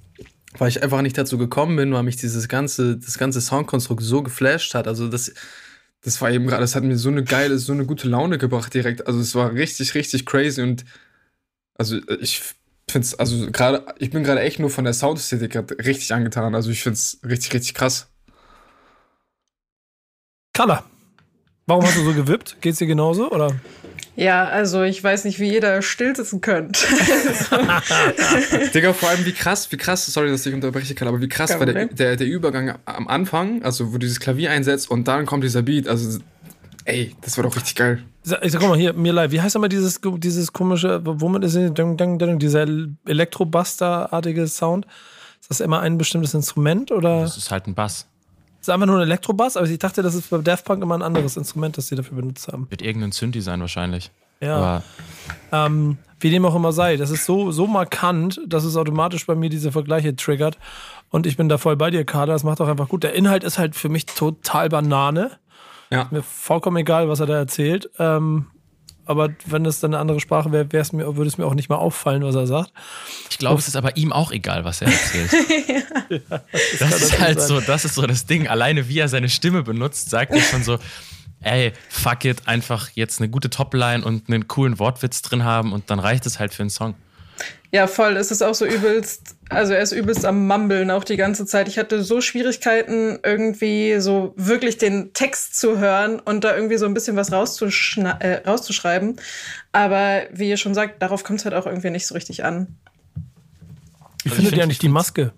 weil 0.58 0.70
ich 0.70 0.82
einfach 0.82 1.02
nicht 1.02 1.18
dazu 1.18 1.38
gekommen 1.38 1.76
bin, 1.76 1.94
weil 1.94 2.04
mich 2.04 2.16
dieses 2.16 2.48
ganze, 2.48 2.98
das 2.98 3.18
ganze 3.18 3.42
Soundkonstrukt 3.42 4.02
so 4.02 4.24
geflasht 4.24 4.74
hat. 4.74 4.88
Also, 4.88 5.10
das, 5.10 5.34
das 6.02 6.22
war 6.22 6.32
eben 6.32 6.48
gerade, 6.48 6.62
das 6.62 6.76
hat 6.76 6.84
mir 6.84 6.98
so 6.98 7.10
eine 7.10 7.24
geile, 7.24 7.60
so 7.60 7.74
eine 7.74 7.86
gute 7.86 8.08
Laune 8.08 8.38
gebracht 8.38 8.74
direkt. 8.74 9.06
Also, 9.06 9.20
es 9.20 9.36
war 9.36 9.54
richtig, 9.54 9.96
richtig 9.96 10.26
crazy 10.26 10.62
und 10.62 10.86
also 11.78 11.98
ich 12.20 12.42
finde 12.90 13.06
es, 13.06 13.16
also 13.16 13.52
gerade, 13.52 13.86
ich 14.00 14.12
bin 14.12 14.24
gerade 14.24 14.42
echt 14.42 14.60
nur 14.60 14.70
von 14.70 14.84
der 14.84 14.94
Soundästhetik 14.94 15.56
richtig 15.86 16.14
angetan. 16.14 16.56
Also, 16.56 16.70
ich 16.70 16.84
finde 16.84 16.96
es 16.96 17.20
richtig, 17.24 17.54
richtig 17.54 17.74
krass. 17.74 18.10
Carla, 20.54 20.84
warum 21.68 21.84
hast 21.86 21.98
du 21.98 22.04
so 22.04 22.14
gewippt? 22.14 22.58
Geht's 22.62 22.80
dir 22.80 22.88
genauso? 22.88 23.30
Oder? 23.32 23.60
Ja, 24.18 24.46
also 24.46 24.82
ich 24.82 25.04
weiß 25.04 25.26
nicht, 25.26 25.40
wie 25.40 25.60
da 25.60 25.84
still 25.84 26.16
sitzen 26.16 26.42
könnt. 26.42 26.84
Digga, 28.74 28.94
vor 28.94 29.10
allem 29.10 29.24
wie 29.28 29.32
krass, 29.32 29.72
wie 29.72 29.78
krass, 29.78 30.08
sorry, 30.08 30.32
dass 30.32 30.44
ich 30.44 30.56
unterbreche 30.56 30.96
kann, 30.96 31.08
aber 31.08 31.22
wie 31.22 31.30
krass 31.30 31.52
Kein 31.52 31.60
war 31.60 31.66
der, 31.68 31.86
der, 31.86 32.16
der 32.16 32.26
Übergang 32.26 32.80
am 32.86 33.08
Anfang, 33.08 33.62
also 33.62 33.94
wo 33.94 34.00
dieses 34.00 34.20
Klavier 34.20 34.50
einsetzt 34.50 34.90
und 34.90 35.08
dann 35.08 35.28
kommt 35.28 35.44
dieser 35.44 35.62
Beat, 35.62 35.88
also 35.88 36.20
ey, 36.86 37.16
das 37.22 37.38
war 37.38 37.44
doch 37.44 37.56
richtig 37.56 37.76
geil. 37.76 38.02
Sag- 38.28 38.44
Ich 38.44 38.52
sag, 38.52 38.60
guck 38.60 38.70
mal 38.70 38.78
hier, 38.78 38.92
mir 38.94 39.14
leid, 39.14 39.32
wie 39.32 39.42
heißt 39.42 39.56
nochmal 39.56 39.70
dieses, 39.70 40.02
dieses 40.18 40.52
komische, 40.52 41.00
womit 41.04 41.44
ist 41.46 41.56
es, 41.56 41.74
ding, 41.74 41.96
ding, 41.98 42.20
ding, 42.20 42.40
dieser 42.40 42.66
Elektrobuster-artige 43.06 44.48
Sound? 44.48 44.86
Ist 45.40 45.50
das 45.50 45.60
immer 45.60 45.80
ein 45.82 45.98
bestimmtes 45.98 46.34
Instrument 46.34 46.92
oder? 46.92 47.22
das 47.22 47.38
ist 47.38 47.52
halt 47.52 47.68
ein 47.68 47.76
Bass. 47.76 48.08
ist 48.60 48.70
einfach 48.70 48.86
nur 48.88 48.98
ein 48.98 49.04
Elektrobass, 49.04 49.56
aber 49.56 49.68
ich 49.68 49.80
dachte, 49.80 50.02
das 50.02 50.16
ist 50.16 50.30
bei 50.30 50.40
Daft 50.40 50.66
Punk 50.66 50.82
immer 50.84 50.96
ein 50.98 51.02
anderes 51.04 51.38
Instrument, 51.38 51.78
das 51.78 51.88
sie 51.88 51.96
dafür 51.96 52.18
benutzt 52.18 52.48
haben. 52.48 52.68
Wird 52.70 52.82
irgendein 52.82 53.12
Synthi 53.12 53.42
sein 53.42 53.62
wahrscheinlich. 53.62 54.12
Ja. 54.42 54.84
Ähm, 55.52 55.98
wie 56.20 56.30
dem 56.30 56.46
auch 56.46 56.56
immer 56.56 56.72
sei, 56.72 56.98
das 56.98 57.10
ist 57.12 57.26
so, 57.26 57.52
so 57.52 57.66
markant, 57.68 58.40
dass 58.46 58.64
es 58.64 58.76
automatisch 58.76 59.26
bei 59.26 59.36
mir 59.36 59.50
diese 59.50 59.72
Vergleiche 59.72 60.16
triggert. 60.16 60.58
Und 61.10 61.26
ich 61.26 61.38
bin 61.38 61.48
da 61.50 61.58
voll 61.58 61.76
bei 61.78 61.90
dir, 61.92 62.04
Kader. 62.06 62.34
Das 62.34 62.44
macht 62.44 62.60
auch 62.60 62.68
einfach 62.68 62.90
gut. 62.90 63.04
Der 63.04 63.14
Inhalt 63.14 63.44
ist 63.44 63.58
halt 63.58 63.76
für 63.76 63.90
mich 63.90 64.06
total 64.06 64.70
Banane. 64.70 65.32
Ja. 65.90 66.08
Mir 66.12 66.24
vollkommen 66.24 66.78
egal, 66.78 67.10
was 67.10 67.20
er 67.20 67.26
da 67.26 67.38
erzählt. 67.38 67.90
Ähm, 68.00 68.48
aber 69.06 69.30
wenn 69.46 69.66
es 69.66 69.80
dann 69.80 69.94
eine 69.94 70.02
andere 70.02 70.20
Sprache 70.20 70.52
wäre, 70.52 70.72
wär's 70.72 70.92
mir, 70.92 71.16
würde 71.16 71.30
es 71.30 71.38
mir 71.38 71.46
auch 71.46 71.54
nicht 71.54 71.70
mal 71.70 71.78
auffallen, 71.78 72.24
was 72.24 72.36
er 72.36 72.46
sagt. 72.46 72.72
ich 73.30 73.38
glaube, 73.38 73.60
es 73.60 73.68
ist 73.68 73.78
aber 73.78 73.96
ihm 73.96 74.12
auch 74.12 74.32
egal, 74.32 74.66
was 74.66 74.82
er 74.82 74.90
erzählt. 74.90 75.32
das, 76.52 76.74
ist 76.74 76.82
natürlich 76.82 77.20
halt 77.20 77.40
sein. 77.40 77.48
so, 77.48 77.62
das 77.62 77.86
ist 77.86 77.96
so 77.96 78.06
das 78.06 78.26
Ding. 78.26 78.48
Alleine 78.48 78.90
wie 78.90 79.00
er 79.00 79.08
seine 79.08 79.30
Stimme 79.30 79.64
benutzt, 79.64 80.10
sagt 80.10 80.34
er 80.34 80.42
schon 80.42 80.64
so, 80.64 80.78
ey, 81.42 81.72
fuck 81.90 82.26
it, 82.26 82.48
einfach 82.48 82.90
jetzt 82.96 83.20
eine 83.22 83.30
gute 83.30 83.50
Topline 83.50 84.04
und 84.04 84.28
einen 84.28 84.48
coolen 84.50 84.78
Wortwitz 84.78 85.22
drin 85.22 85.46
haben 85.46 85.72
und 85.72 85.90
dann 85.90 86.00
reicht 86.00 86.26
es 86.26 86.40
halt 86.40 86.54
für 86.54 86.64
einen 86.64 86.70
Song. 86.70 86.96
Ja, 87.72 87.86
voll. 87.88 88.16
Es 88.16 88.32
ist 88.32 88.42
auch 88.42 88.56
so 88.56 88.66
übelst, 88.66 89.36
also 89.50 89.74
er 89.74 89.82
ist 89.82 89.92
übelst 89.92 90.26
am 90.26 90.48
Mumbeln 90.48 90.90
auch 90.90 91.04
die 91.04 91.18
ganze 91.18 91.46
Zeit. 91.46 91.68
Ich 91.68 91.78
hatte 91.78 92.02
so 92.02 92.22
Schwierigkeiten, 92.22 93.20
irgendwie 93.24 94.00
so 94.00 94.34
wirklich 94.38 94.78
den 94.78 95.12
Text 95.14 95.60
zu 95.60 95.78
hören 95.78 96.20
und 96.22 96.46
da 96.46 96.56
irgendwie 96.56 96.78
so 96.78 96.86
ein 96.86 96.94
bisschen 96.94 97.18
was 97.18 97.30
äh, 97.30 98.34
rauszuschreiben. 98.48 99.18
Aber 99.74 100.22
wie 100.32 100.50
ihr 100.50 100.56
schon 100.58 100.74
sagt, 100.74 101.02
darauf 101.02 101.26
kommt 101.26 101.40
es 101.40 101.46
halt 101.46 101.56
auch 101.56 101.66
irgendwie 101.66 101.90
nicht 101.90 102.08
so 102.08 102.16
richtig 102.16 102.46
an. 102.46 102.78
Wie 104.24 104.30
ich 104.30 104.34
findet 104.34 104.50
find- 104.50 104.58
ihr 104.58 104.64
eigentlich 104.64 104.80
die 104.80 104.90
Maske? 104.90 105.34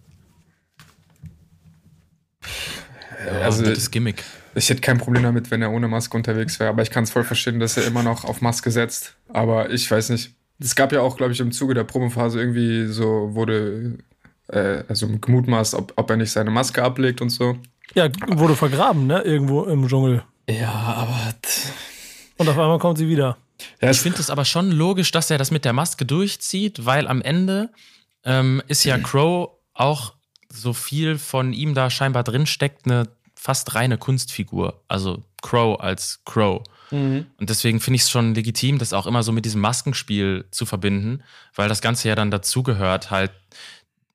also 3.44 3.64
das 3.64 3.78
ist 3.78 3.92
Gimmick. 3.92 4.24
ich 4.56 4.70
hätte 4.70 4.82
kein 4.82 4.98
Problem 4.98 5.24
damit, 5.24 5.52
wenn 5.52 5.62
er 5.62 5.72
ohne 5.72 5.88
Maske 5.88 6.16
unterwegs 6.16 6.60
wäre, 6.60 6.70
aber 6.70 6.82
ich 6.84 6.92
kann 6.92 7.04
es 7.04 7.12
voll 7.12 7.24
verstehen, 7.24 7.60
dass 7.60 7.78
er 7.78 7.86
immer 7.86 8.04
noch 8.04 8.24
auf 8.24 8.42
Maske 8.42 8.72
setzt. 8.72 9.16
Aber 9.30 9.70
ich 9.72 9.90
weiß 9.90 10.10
nicht. 10.10 10.36
Es 10.60 10.76
gab 10.76 10.92
ja 10.92 11.02
auch, 11.02 11.18
glaube 11.18 11.32
ich, 11.32 11.40
im 11.40 11.52
Zuge 11.52 11.74
der 11.74 11.86
Promophase 11.86 12.40
irgendwie 12.40 12.88
so 12.88 13.34
wurde 13.34 13.98
äh, 14.48 14.84
also 14.88 15.08
gemutmaßt, 15.08 15.76
ob, 15.76 15.94
ob 15.96 16.10
er 16.10 16.18
nicht 16.18 16.32
seine 16.32 16.52
Maske 16.52 16.84
ablegt 16.84 17.22
und 17.22 17.30
so. 17.30 17.58
Ja, 17.96 18.10
wurde 18.28 18.56
vergraben, 18.56 19.08
ne? 19.08 19.22
Irgendwo 19.22 19.64
im 19.64 19.88
Dschungel. 19.88 20.24
Ja, 20.50 20.72
aber 20.72 21.34
Und 22.38 22.50
auf 22.50 22.58
einmal 22.58 22.80
kommt 22.80 22.98
sie 22.98 23.08
wieder. 23.08 23.38
ja, 23.82 23.92
Ich 23.92 24.00
finde 24.00 24.20
es 24.20 24.30
aber 24.30 24.46
schon 24.46 24.72
logisch, 24.72 25.12
dass 25.12 25.30
er 25.30 25.38
das 25.38 25.52
mit 25.52 25.66
der 25.66 25.74
Maske 25.74 26.06
durchzieht, 26.06 26.86
weil 26.86 27.08
am 27.08 27.22
Ende 27.22 27.72
ähm, 28.24 28.62
ist 28.68 28.84
ja 28.84 28.98
Crow 28.98 29.52
auch 29.74 30.14
so 30.52 30.74
viel 30.74 31.18
von 31.18 31.54
ihm 31.54 31.74
da 31.74 31.90
scheinbar 31.90 32.24
drin 32.24 32.46
steckt, 32.46 32.86
eine 32.86 33.08
fast 33.36 33.76
reine 33.76 33.98
Kunstfigur. 33.98 34.82
Also 34.88 35.24
Crow 35.42 35.80
als 35.80 36.22
Crow. 36.26 36.64
Und 37.38 37.50
deswegen 37.50 37.80
finde 37.80 37.96
ich 37.96 38.04
es 38.04 38.10
schon 38.10 38.34
legitim, 38.36 38.78
das 38.80 38.94
auch 38.94 39.06
immer 39.06 39.24
so 39.24 39.32
mit 39.32 39.46
diesem 39.46 39.62
Maskenspiel 39.62 40.46
zu 40.52 40.66
verbinden, 40.66 41.24
weil 41.56 41.70
das 41.70 41.82
Ganze 41.82 42.08
ja 42.10 42.16
dann 42.16 42.32
dazugehört, 42.32 43.12
halt 43.12 43.32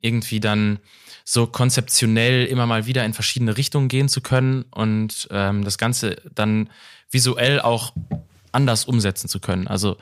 irgendwie 0.01 0.41
dann 0.41 0.79
so 1.25 1.47
konzeptionell 1.47 2.45
immer 2.45 2.67
mal 2.67 2.87
wieder 2.87 3.05
in 3.05 3.15
verschiedene 3.15 3.57
Richtungen 3.57 3.89
gehen 3.89 4.09
zu 4.09 4.21
können 4.21 4.65
und 4.71 5.29
ähm, 5.31 5.65
das 5.65 5.79
Ganze 5.79 6.17
dann 6.35 6.69
visuell 7.11 7.61
auch 7.61 7.93
anders 8.53 8.85
umsetzen 8.85 9.29
zu 9.29 9.41
können. 9.41 9.67
Also 9.67 9.97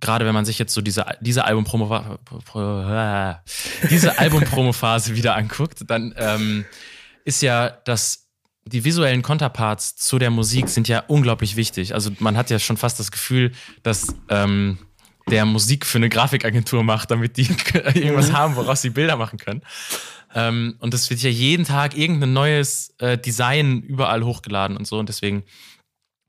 gerade 0.00 0.26
wenn 0.26 0.34
man 0.34 0.44
sich 0.44 0.58
jetzt 0.58 0.74
so 0.74 0.80
diese, 0.80 1.06
diese 1.20 1.44
Album-Promo 1.44 2.18
Pro- 2.44 3.34
diese 3.90 4.18
Album-Promo-Phase 4.18 5.14
wieder 5.14 5.36
anguckt, 5.36 5.84
dann 5.86 6.14
ähm, 6.16 6.64
ist 7.24 7.42
ja 7.42 7.68
das 7.84 8.19
die 8.64 8.84
visuellen 8.84 9.22
Konterparts 9.22 9.96
zu 9.96 10.18
der 10.18 10.30
Musik 10.30 10.68
sind 10.68 10.88
ja 10.88 11.00
unglaublich 11.08 11.56
wichtig. 11.56 11.94
Also 11.94 12.10
man 12.18 12.36
hat 12.36 12.50
ja 12.50 12.58
schon 12.58 12.76
fast 12.76 13.00
das 13.00 13.10
Gefühl, 13.10 13.52
dass 13.82 14.14
ähm, 14.28 14.78
der 15.28 15.44
Musik 15.44 15.86
für 15.86 15.98
eine 15.98 16.08
Grafikagentur 16.08 16.82
macht, 16.82 17.10
damit 17.10 17.36
die 17.36 17.48
irgendwas 17.74 18.32
haben, 18.32 18.56
woraus 18.56 18.82
sie 18.82 18.90
Bilder 18.90 19.16
machen 19.16 19.38
können. 19.38 19.62
Ähm, 20.34 20.76
und 20.78 20.94
es 20.94 21.10
wird 21.10 21.20
ja 21.20 21.30
jeden 21.30 21.64
Tag 21.64 21.96
irgendein 21.96 22.32
neues 22.32 22.94
äh, 22.98 23.18
Design 23.18 23.80
überall 23.82 24.24
hochgeladen 24.24 24.76
und 24.76 24.86
so. 24.86 24.98
Und 24.98 25.08
deswegen, 25.08 25.44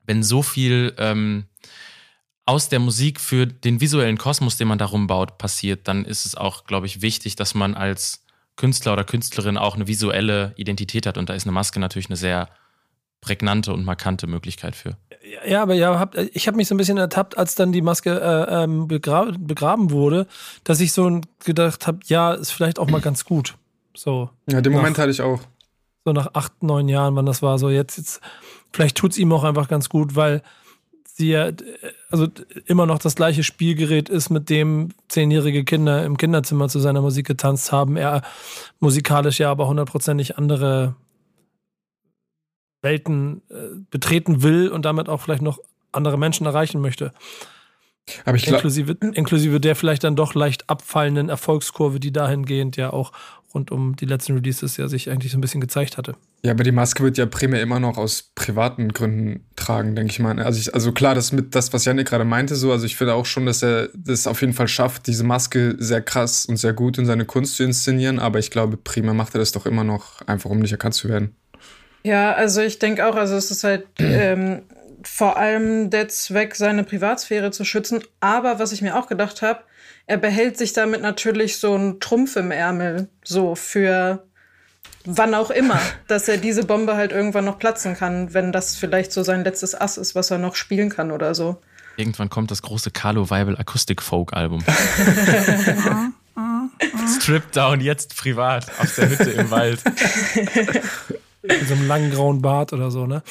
wenn 0.04 0.22
so 0.22 0.42
viel 0.42 0.94
ähm, 0.98 1.44
aus 2.44 2.68
der 2.68 2.80
Musik 2.80 3.20
für 3.20 3.46
den 3.46 3.80
visuellen 3.80 4.18
Kosmos, 4.18 4.56
den 4.56 4.68
man 4.68 4.78
darum 4.78 5.06
baut, 5.06 5.38
passiert, 5.38 5.86
dann 5.86 6.04
ist 6.04 6.26
es 6.26 6.34
auch, 6.34 6.64
glaube 6.64 6.86
ich, 6.86 7.02
wichtig, 7.02 7.36
dass 7.36 7.54
man 7.54 7.74
als 7.74 8.24
Künstler 8.56 8.92
oder 8.92 9.04
Künstlerin 9.04 9.56
auch 9.56 9.74
eine 9.74 9.86
visuelle 9.86 10.52
Identität 10.56 11.06
hat. 11.06 11.18
Und 11.18 11.28
da 11.28 11.34
ist 11.34 11.44
eine 11.44 11.52
Maske 11.52 11.80
natürlich 11.80 12.08
eine 12.08 12.16
sehr 12.16 12.48
prägnante 13.20 13.72
und 13.72 13.84
markante 13.84 14.26
Möglichkeit 14.26 14.76
für. 14.76 14.96
Ja, 15.46 15.62
aber 15.62 15.74
ja, 15.74 15.98
hab, 15.98 16.16
ich 16.16 16.46
habe 16.48 16.56
mich 16.56 16.68
so 16.68 16.74
ein 16.74 16.78
bisschen 16.78 16.98
ertappt, 16.98 17.38
als 17.38 17.54
dann 17.54 17.72
die 17.72 17.80
Maske 17.80 18.20
äh, 18.20 18.64
ähm, 18.64 18.88
begra 18.88 19.30
begraben 19.38 19.90
wurde, 19.90 20.26
dass 20.64 20.80
ich 20.80 20.92
so 20.92 21.20
gedacht 21.44 21.86
habe, 21.86 22.00
ja, 22.06 22.34
ist 22.34 22.50
vielleicht 22.50 22.78
auch 22.78 22.90
mal 22.90 23.00
ganz 23.00 23.24
gut. 23.24 23.54
So. 23.94 24.30
Ja, 24.50 24.60
den 24.60 24.72
Moment 24.72 24.98
hatte 24.98 25.10
ich 25.10 25.22
auch. 25.22 25.40
So 26.04 26.12
nach 26.12 26.30
acht, 26.34 26.62
neun 26.62 26.88
Jahren, 26.88 27.14
wann 27.14 27.26
das 27.26 27.42
war, 27.42 27.58
so 27.58 27.70
jetzt, 27.70 27.96
jetzt 27.96 28.20
vielleicht 28.72 28.96
tut 28.96 29.12
es 29.12 29.18
ihm 29.18 29.32
auch 29.32 29.44
einfach 29.44 29.68
ganz 29.68 29.88
gut, 29.88 30.16
weil 30.16 30.42
sie 31.14 31.30
ja 31.30 31.50
also 32.10 32.28
immer 32.66 32.86
noch 32.86 32.98
das 32.98 33.14
gleiche 33.14 33.42
Spielgerät 33.42 34.08
ist, 34.08 34.30
mit 34.30 34.48
dem 34.50 34.90
zehnjährige 35.08 35.64
Kinder 35.64 36.04
im 36.04 36.16
Kinderzimmer 36.16 36.68
zu 36.68 36.78
seiner 36.80 37.02
Musik 37.02 37.26
getanzt 37.26 37.72
haben. 37.72 37.96
Er 37.96 38.22
musikalisch 38.80 39.38
ja 39.38 39.50
aber 39.50 39.68
hundertprozentig 39.68 40.38
andere 40.38 40.96
Welten 42.80 43.42
äh, 43.50 43.78
betreten 43.90 44.42
will 44.42 44.68
und 44.68 44.84
damit 44.84 45.08
auch 45.08 45.20
vielleicht 45.20 45.42
noch 45.42 45.58
andere 45.92 46.18
Menschen 46.18 46.46
erreichen 46.46 46.80
möchte. 46.80 47.12
Aber 48.24 48.36
ich 48.36 48.48
inklusive, 48.48 48.96
inklusive 49.00 49.60
der 49.60 49.76
vielleicht 49.76 50.02
dann 50.02 50.16
doch 50.16 50.34
leicht 50.34 50.68
abfallenden 50.68 51.28
Erfolgskurve, 51.28 52.00
die 52.00 52.12
dahingehend 52.12 52.76
ja 52.76 52.92
auch 52.92 53.12
rund 53.54 53.70
um 53.70 53.96
die 53.96 54.06
letzten 54.06 54.34
Releases 54.34 54.76
ja 54.76 54.88
sich 54.88 55.10
eigentlich 55.10 55.32
so 55.32 55.38
ein 55.38 55.40
bisschen 55.40 55.60
gezeigt 55.60 55.96
hatte. 55.96 56.14
Ja, 56.44 56.52
aber 56.52 56.64
die 56.64 56.72
Maske 56.72 57.02
wird 57.02 57.18
ja 57.18 57.26
primär 57.26 57.62
immer 57.62 57.80
noch 57.80 57.98
aus 57.98 58.30
privaten 58.34 58.92
Gründen 58.92 59.46
tragen, 59.56 59.94
denke 59.94 60.10
ich 60.10 60.18
mal. 60.18 60.38
Also, 60.40 60.58
ich, 60.58 60.74
also 60.74 60.92
klar, 60.92 61.14
das 61.14 61.32
mit 61.32 61.54
das, 61.54 61.72
was 61.72 61.84
Janik 61.84 62.08
gerade 62.08 62.24
meinte, 62.24 62.56
so, 62.56 62.72
also 62.72 62.86
ich 62.86 62.96
finde 62.96 63.14
auch 63.14 63.26
schon, 63.26 63.46
dass 63.46 63.62
er 63.62 63.88
das 63.94 64.26
auf 64.26 64.40
jeden 64.40 64.52
Fall 64.52 64.68
schafft, 64.68 65.06
diese 65.06 65.24
Maske 65.24 65.76
sehr 65.78 66.02
krass 66.02 66.46
und 66.46 66.56
sehr 66.56 66.72
gut 66.72 66.98
in 66.98 67.06
seine 67.06 67.24
Kunst 67.24 67.56
zu 67.56 67.62
inszenieren, 67.62 68.18
aber 68.18 68.38
ich 68.38 68.50
glaube, 68.50 68.76
primär 68.76 69.14
macht 69.14 69.34
er 69.34 69.38
das 69.38 69.52
doch 69.52 69.66
immer 69.66 69.84
noch, 69.84 70.22
einfach 70.26 70.50
um 70.50 70.58
nicht 70.58 70.72
erkannt 70.72 70.94
zu 70.94 71.08
werden. 71.08 71.36
Ja, 72.04 72.32
also 72.32 72.60
ich 72.60 72.78
denke 72.78 73.06
auch, 73.06 73.14
also 73.14 73.36
es 73.36 73.50
ist 73.50 73.64
halt 73.64 73.86
ähm, 73.98 74.62
vor 75.04 75.36
allem 75.36 75.90
der 75.90 76.08
Zweck, 76.08 76.54
seine 76.54 76.84
Privatsphäre 76.84 77.50
zu 77.50 77.64
schützen. 77.64 78.02
Aber 78.20 78.58
was 78.58 78.72
ich 78.72 78.82
mir 78.82 78.96
auch 78.96 79.06
gedacht 79.06 79.42
habe, 79.42 79.60
er 80.06 80.18
behält 80.18 80.58
sich 80.58 80.72
damit 80.72 81.02
natürlich 81.02 81.58
so 81.58 81.74
einen 81.74 82.00
Trumpf 82.00 82.36
im 82.36 82.50
Ärmel, 82.50 83.08
so 83.24 83.54
für 83.54 84.24
wann 85.04 85.34
auch 85.34 85.50
immer, 85.50 85.80
dass 86.08 86.28
er 86.28 86.36
diese 86.38 86.64
Bombe 86.64 86.96
halt 86.96 87.12
irgendwann 87.12 87.44
noch 87.44 87.58
platzen 87.58 87.94
kann, 87.94 88.34
wenn 88.34 88.52
das 88.52 88.76
vielleicht 88.76 89.12
so 89.12 89.22
sein 89.22 89.44
letztes 89.44 89.74
Ass 89.74 89.96
ist, 89.96 90.14
was 90.14 90.30
er 90.30 90.38
noch 90.38 90.54
spielen 90.54 90.90
kann 90.90 91.10
oder 91.10 91.34
so. 91.34 91.60
Irgendwann 91.96 92.30
kommt 92.30 92.50
das 92.50 92.62
große 92.62 92.90
Carlo 92.90 93.28
Weibel 93.28 93.56
Akustik 93.58 94.00
Folk 94.00 94.32
Album. 94.32 94.64
Strip 97.16 97.52
Down 97.52 97.80
jetzt 97.80 98.16
privat 98.16 98.66
auf 98.80 98.94
der 98.94 99.10
Hütte 99.10 99.30
im 99.30 99.50
Wald. 99.50 99.82
Mit 101.42 101.68
so 101.68 101.74
einem 101.74 101.88
langen 101.88 102.12
grauen 102.12 102.40
Bart 102.40 102.72
oder 102.72 102.90
so, 102.90 103.06
ne? 103.06 103.22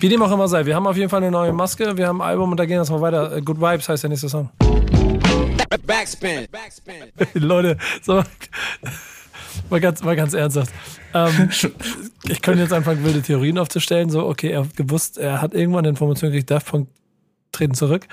Wie 0.00 0.08
dem 0.08 0.20
auch 0.22 0.32
immer 0.32 0.48
sei. 0.48 0.66
Wir 0.66 0.74
haben 0.74 0.88
auf 0.88 0.96
jeden 0.96 1.08
Fall 1.08 1.22
eine 1.22 1.30
neue 1.30 1.52
Maske, 1.52 1.96
wir 1.96 2.08
haben 2.08 2.20
ein 2.20 2.28
Album 2.28 2.50
und 2.50 2.56
da 2.56 2.66
gehen 2.66 2.82
wir 2.82 2.90
mal 2.90 3.00
weiter. 3.00 3.36
Äh, 3.36 3.42
Good 3.42 3.60
Vibes 3.60 3.88
heißt 3.88 4.02
der 4.02 4.10
nächste 4.10 4.28
Song. 4.28 4.50
Backspin. 5.78 6.48
Backspin. 6.50 7.12
Leute, 7.34 7.78
so. 8.02 8.22
Mal 9.68 9.80
ganz, 9.80 10.02
mal 10.02 10.16
ganz 10.16 10.34
ernsthaft. 10.34 10.72
Ähm, 11.14 11.50
ich 12.28 12.42
könnte 12.42 12.62
jetzt 12.62 12.72
anfangen, 12.72 13.04
wilde 13.04 13.22
Theorien 13.22 13.58
aufzustellen. 13.58 14.10
So, 14.10 14.26
okay, 14.26 14.50
er 14.50 14.64
hat 14.64 14.76
gewusst, 14.76 15.18
er 15.18 15.40
hat 15.40 15.54
irgendwann 15.54 15.84
Informationen 15.84 16.32
gekriegt, 16.32 16.50
Daft 16.50 16.66
Punk 16.66 16.88
treten 17.52 17.74
zurück, 17.74 18.06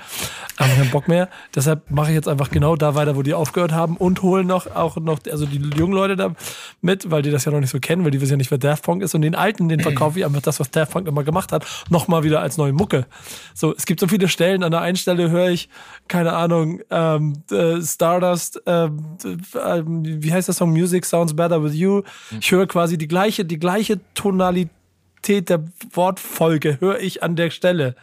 haben 0.58 0.74
keinen 0.74 0.90
Bock 0.90 1.08
mehr. 1.08 1.28
Deshalb 1.54 1.90
mache 1.90 2.08
ich 2.10 2.14
jetzt 2.14 2.28
einfach 2.28 2.50
genau 2.50 2.76
da 2.76 2.94
weiter, 2.94 3.16
wo 3.16 3.22
die 3.22 3.34
aufgehört 3.34 3.72
haben 3.72 3.96
und 3.96 4.22
holen 4.22 4.46
noch 4.46 4.74
auch 4.74 4.96
noch 4.96 5.20
also 5.30 5.46
die 5.46 5.58
jungen 5.76 5.92
Leute 5.92 6.16
da 6.16 6.34
mit, 6.80 7.10
weil 7.10 7.22
die 7.22 7.30
das 7.30 7.44
ja 7.44 7.52
noch 7.52 7.60
nicht 7.60 7.70
so 7.70 7.78
kennen, 7.78 8.04
weil 8.04 8.10
die 8.10 8.20
wissen 8.20 8.32
ja 8.32 8.36
nicht, 8.36 8.50
wer 8.50 8.58
Daft 8.58 8.84
Punk 8.84 9.02
ist 9.02 9.14
und 9.14 9.22
den 9.22 9.34
alten, 9.34 9.68
den 9.68 9.80
verkaufe 9.80 10.18
ich 10.18 10.24
einfach 10.24 10.42
das, 10.42 10.60
was 10.60 10.70
Daft 10.70 10.92
Punk 10.92 11.06
immer 11.06 11.24
gemacht 11.24 11.52
hat, 11.52 11.64
nochmal 11.90 12.22
wieder 12.22 12.40
als 12.40 12.56
neue 12.56 12.72
Mucke. 12.72 13.06
So, 13.54 13.74
es 13.74 13.86
gibt 13.86 14.00
so 14.00 14.08
viele 14.08 14.28
Stellen, 14.28 14.62
an 14.62 14.70
der 14.70 14.80
einen 14.80 14.96
Stelle 14.96 15.30
höre 15.30 15.50
ich, 15.50 15.68
keine 16.08 16.32
Ahnung, 16.32 16.80
ähm, 16.90 17.42
äh, 17.50 17.80
Stardust, 17.80 18.62
ähm, 18.66 19.16
äh, 19.54 19.82
wie 19.84 20.32
heißt 20.32 20.48
der 20.48 20.54
Song? 20.54 20.72
Music 20.72 21.04
Sounds 21.04 21.34
Better 21.34 21.62
With 21.62 21.74
You. 21.74 22.02
Ich 22.40 22.50
höre 22.50 22.66
quasi 22.66 22.98
die 22.98 23.08
gleiche, 23.08 23.44
die 23.44 23.58
gleiche 23.58 24.00
Tonalität 24.14 25.48
der 25.48 25.64
Wortfolge 25.92 26.78
höre 26.80 27.00
ich 27.00 27.22
an 27.22 27.36
der 27.36 27.50
Stelle. 27.50 27.96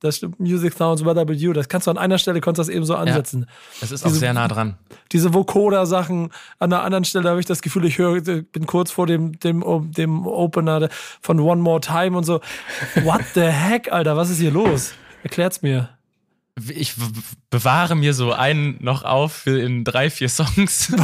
Das 0.00 0.20
Music 0.38 0.74
Sounds 0.74 1.02
Better 1.02 1.28
With 1.28 1.40
You. 1.40 1.52
Das 1.52 1.68
kannst 1.68 1.86
du 1.86 1.90
an 1.90 1.98
einer 1.98 2.18
Stelle 2.18 2.40
kannst 2.40 2.58
du 2.58 2.62
das 2.62 2.68
eben 2.68 2.84
so 2.84 2.96
ansetzen. 2.96 3.40
Ja, 3.40 3.46
das 3.82 3.92
ist 3.92 4.04
diese, 4.04 4.16
auch 4.16 4.18
sehr 4.18 4.32
nah 4.32 4.48
dran. 4.48 4.76
Diese 5.12 5.32
Vocoder-Sachen. 5.34 6.30
An 6.58 6.70
der 6.70 6.82
anderen 6.82 7.04
Stelle 7.04 7.28
habe 7.28 7.40
ich 7.40 7.46
das 7.46 7.60
Gefühl, 7.60 7.84
ich 7.84 7.98
höre, 7.98 8.20
bin 8.20 8.66
kurz 8.66 8.90
vor 8.90 9.06
dem, 9.06 9.38
dem, 9.40 9.62
dem 9.92 10.26
Opener 10.26 10.88
von 11.20 11.38
One 11.38 11.60
More 11.60 11.80
Time 11.80 12.16
und 12.16 12.24
so. 12.24 12.40
What 13.02 13.22
the 13.34 13.42
heck, 13.42 13.92
Alter? 13.92 14.16
Was 14.16 14.30
ist 14.30 14.38
hier 14.38 14.50
los? 14.50 14.94
Erklärt's 15.22 15.60
mir 15.60 15.90
ich 16.68 16.94
bewahre 17.48 17.94
mir 17.94 18.12
so 18.12 18.32
einen 18.32 18.76
noch 18.80 19.02
auf 19.04 19.32
für 19.32 19.60
in 19.60 19.84
drei, 19.84 20.10
vier 20.10 20.28
Songs. 20.28 20.88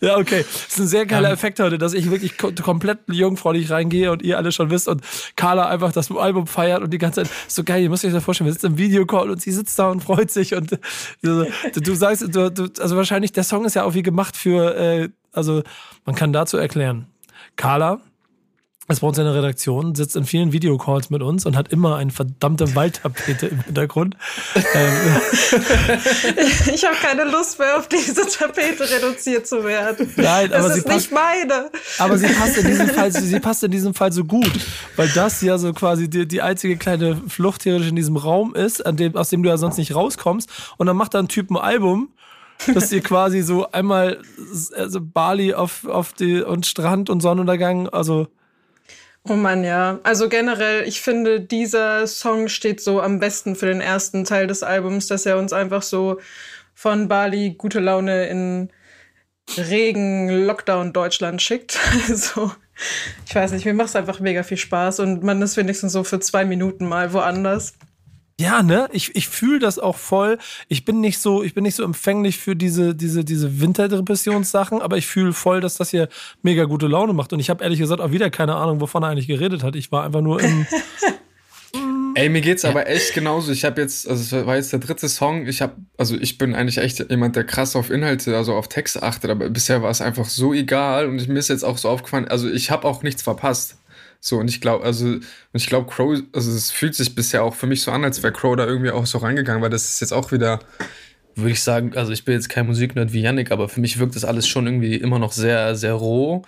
ja, 0.00 0.16
okay. 0.16 0.44
Das 0.44 0.68
ist 0.68 0.78
ein 0.78 0.86
sehr 0.86 1.06
geiler 1.06 1.28
um, 1.28 1.34
Effekt 1.34 1.60
heute, 1.60 1.78
dass 1.78 1.94
ich 1.94 2.10
wirklich 2.10 2.38
komplett 2.38 3.00
jungfräulich 3.08 3.70
reingehe 3.70 4.10
und 4.12 4.22
ihr 4.22 4.38
alle 4.38 4.52
schon 4.52 4.70
wisst 4.70 4.88
und 4.88 5.02
Carla 5.36 5.68
einfach 5.68 5.92
das 5.92 6.10
Album 6.10 6.46
feiert 6.46 6.82
und 6.82 6.90
die 6.92 6.98
ganze 6.98 7.22
Zeit 7.22 7.32
so 7.48 7.64
geil, 7.64 7.82
ihr 7.82 7.90
müsst 7.90 8.04
euch 8.04 8.12
das 8.12 8.24
vorstellen, 8.24 8.46
wir 8.46 8.52
sitzen 8.52 8.66
im 8.66 8.78
Videocall 8.78 9.30
und 9.30 9.42
sie 9.42 9.52
sitzt 9.52 9.78
da 9.78 9.90
und 9.90 10.02
freut 10.02 10.30
sich 10.30 10.54
und 10.54 10.78
du, 11.22 11.46
du 11.74 11.94
sagst, 11.94 12.22
du, 12.34 12.50
du, 12.50 12.68
also 12.80 12.96
wahrscheinlich, 12.96 13.32
der 13.32 13.44
Song 13.44 13.64
ist 13.64 13.74
ja 13.74 13.84
auch 13.84 13.94
wie 13.94 14.02
gemacht 14.02 14.36
für, 14.36 14.76
äh, 14.76 15.08
also 15.32 15.62
man 16.04 16.14
kann 16.14 16.32
dazu 16.32 16.56
erklären. 16.56 17.06
Carla 17.56 18.00
ist 18.88 19.00
bei 19.00 19.06
uns 19.06 19.16
in 19.16 19.24
der 19.24 19.34
Redaktion, 19.34 19.94
sitzt 19.94 20.16
in 20.16 20.24
vielen 20.24 20.52
Videocalls 20.52 21.08
mit 21.08 21.22
uns 21.22 21.46
und 21.46 21.56
hat 21.56 21.72
immer 21.72 21.96
eine 21.96 22.10
verdammte 22.10 22.74
Waldtapete 22.74 23.46
im 23.46 23.60
Hintergrund. 23.60 24.16
Ähm, 24.56 24.92
ich 26.74 26.84
habe 26.84 26.96
keine 27.00 27.24
Lust 27.24 27.58
mehr, 27.58 27.78
auf 27.78 27.88
diese 27.88 28.26
Tapete 28.26 28.90
reduziert 28.90 29.46
zu 29.46 29.64
werden. 29.64 30.12
Nein, 30.16 30.50
das 30.50 30.58
aber 30.58 30.68
ist 30.68 30.74
sie 30.74 30.82
passt, 30.82 30.96
nicht 30.96 31.12
meine. 31.12 31.70
Aber 31.98 32.18
sie 32.18 32.26
passt 32.26 32.58
in 32.58 32.66
diesem 32.66 32.88
Fall, 32.88 33.12
sie 33.12 33.40
passt 33.40 33.62
in 33.62 33.70
diesem 33.70 33.94
Fall 33.94 34.12
so 34.12 34.24
gut, 34.24 34.52
weil 34.96 35.08
das 35.10 35.40
ja 35.42 35.58
so 35.58 35.72
quasi 35.72 36.10
die, 36.10 36.26
die 36.26 36.42
einzige 36.42 36.76
kleine 36.76 37.16
Flucht 37.28 37.62
theoretisch 37.62 37.88
in 37.88 37.96
diesem 37.96 38.16
Raum 38.16 38.54
ist, 38.54 38.82
dem, 38.84 39.16
aus 39.16 39.30
dem 39.30 39.44
du 39.44 39.48
ja 39.48 39.58
sonst 39.58 39.78
nicht 39.78 39.94
rauskommst. 39.94 40.50
Und 40.76 40.86
dann 40.88 40.96
macht 40.96 41.14
da 41.14 41.20
ein 41.20 41.28
Typ 41.28 41.50
ein 41.50 41.56
Album 41.56 42.08
dass 42.74 42.92
ihr 42.92 43.00
quasi 43.02 43.42
so 43.42 43.70
einmal 43.72 44.18
also 44.76 45.00
Bali 45.00 45.52
auf, 45.54 45.84
auf 45.84 46.12
die 46.12 46.42
und 46.42 46.64
Strand 46.64 47.10
und 47.10 47.20
Sonnenuntergang, 47.20 47.88
also 47.88 48.28
Oh 49.28 49.34
Mann, 49.34 49.62
ja. 49.62 50.00
Also 50.02 50.28
generell, 50.28 50.86
ich 50.86 51.00
finde, 51.00 51.40
dieser 51.40 52.06
Song 52.08 52.48
steht 52.48 52.80
so 52.80 53.00
am 53.00 53.20
besten 53.20 53.54
für 53.54 53.66
den 53.66 53.80
ersten 53.80 54.24
Teil 54.24 54.48
des 54.48 54.64
Albums, 54.64 55.06
dass 55.06 55.26
er 55.26 55.38
uns 55.38 55.52
einfach 55.52 55.82
so 55.82 56.18
von 56.74 57.06
Bali 57.06 57.54
gute 57.56 57.78
Laune 57.78 58.26
in 58.26 58.70
Regen, 59.56 60.28
Lockdown 60.46 60.92
Deutschland 60.92 61.40
schickt. 61.42 61.78
Also, 62.08 62.52
ich 63.26 63.34
weiß 63.34 63.52
nicht, 63.52 63.64
mir 63.64 63.74
macht 63.74 63.90
es 63.90 63.96
einfach 63.96 64.18
mega 64.18 64.42
viel 64.42 64.56
Spaß 64.56 65.00
und 65.00 65.22
man 65.22 65.40
ist 65.42 65.56
wenigstens 65.56 65.92
so 65.92 66.04
für 66.04 66.18
zwei 66.20 66.44
Minuten 66.44 66.88
mal 66.88 67.12
woanders. 67.12 67.74
Ja, 68.40 68.62
ne? 68.62 68.88
Ich, 68.92 69.14
ich 69.14 69.28
fühle 69.28 69.58
das 69.58 69.78
auch 69.78 69.96
voll. 69.96 70.38
Ich 70.68 70.84
bin 70.84 71.00
nicht 71.00 71.18
so, 71.18 71.42
ich 71.42 71.54
bin 71.54 71.62
nicht 71.64 71.76
so 71.76 71.84
empfänglich 71.84 72.38
für 72.38 72.56
diese, 72.56 72.94
diese, 72.94 73.24
diese 73.24 73.60
Winterdepressionssachen, 73.60 74.80
aber 74.80 74.96
ich 74.96 75.06
fühle 75.06 75.32
voll, 75.32 75.60
dass 75.60 75.76
das 75.76 75.90
hier 75.90 76.08
mega 76.42 76.64
gute 76.64 76.86
Laune 76.86 77.12
macht. 77.12 77.32
Und 77.32 77.40
ich 77.40 77.50
habe 77.50 77.62
ehrlich 77.62 77.78
gesagt 77.78 78.00
auch 78.00 78.10
wieder 78.10 78.30
keine 78.30 78.56
Ahnung, 78.56 78.80
wovon 78.80 79.02
er 79.02 79.10
eigentlich 79.10 79.28
geredet 79.28 79.62
hat. 79.62 79.76
Ich 79.76 79.92
war 79.92 80.04
einfach 80.04 80.22
nur 80.22 80.40
im. 80.40 80.66
Ey, 82.14 82.28
mir 82.28 82.42
geht's 82.42 82.64
aber 82.64 82.88
echt 82.88 83.14
genauso. 83.14 83.52
Ich 83.52 83.64
habe 83.64 83.80
jetzt, 83.80 84.06
also 84.06 84.38
es 84.38 84.46
war 84.46 84.56
jetzt 84.56 84.72
der 84.72 84.80
dritte 84.80 85.08
Song. 85.08 85.46
Ich 85.46 85.62
habe, 85.62 85.76
also 85.96 86.14
ich 86.16 86.36
bin 86.36 86.54
eigentlich 86.54 86.78
echt 86.78 86.98
jemand, 87.10 87.36
der 87.36 87.44
krass 87.44 87.74
auf 87.74 87.90
Inhalte, 87.90 88.36
also 88.36 88.54
auf 88.54 88.68
Texte 88.68 89.02
achtet, 89.02 89.30
aber 89.30 89.48
bisher 89.48 89.82
war 89.82 89.90
es 89.90 90.02
einfach 90.02 90.26
so 90.26 90.52
egal 90.52 91.06
und 91.06 91.26
mir 91.26 91.38
ist 91.38 91.48
jetzt 91.48 91.64
auch 91.64 91.78
so 91.78 91.88
aufgefallen, 91.88 92.28
also 92.28 92.50
ich 92.50 92.70
habe 92.70 92.86
auch 92.86 93.02
nichts 93.02 93.22
verpasst. 93.22 93.78
So, 94.24 94.38
und 94.38 94.48
ich 94.48 94.60
glaube, 94.60 94.84
also, 94.84 95.16
ich 95.52 95.66
glaube, 95.66 95.90
Crow, 95.90 96.22
also 96.32 96.52
es 96.52 96.70
fühlt 96.70 96.94
sich 96.94 97.14
bisher 97.16 97.42
auch 97.42 97.56
für 97.56 97.66
mich 97.66 97.82
so 97.82 97.90
an, 97.90 98.04
als 98.04 98.22
wäre 98.22 98.32
Crow 98.32 98.54
da 98.56 98.64
irgendwie 98.66 98.92
auch 98.92 99.04
so 99.04 99.18
reingegangen, 99.18 99.60
weil 99.62 99.70
das 99.70 99.86
ist 99.88 100.00
jetzt 100.00 100.12
auch 100.12 100.30
wieder. 100.30 100.60
Würde 101.34 101.52
ich 101.52 101.62
sagen, 101.62 101.96
also 101.96 102.12
ich 102.12 102.24
bin 102.26 102.34
jetzt 102.34 102.50
kein 102.50 102.66
Musiknerd 102.66 103.12
wie 103.14 103.22
Yannick, 103.22 103.52
aber 103.52 103.68
für 103.68 103.80
mich 103.80 103.98
wirkt 103.98 104.16
das 104.16 104.24
alles 104.24 104.46
schon 104.46 104.66
irgendwie 104.66 104.96
immer 104.96 105.18
noch 105.18 105.32
sehr, 105.32 105.76
sehr 105.76 105.94
roh 105.94 106.42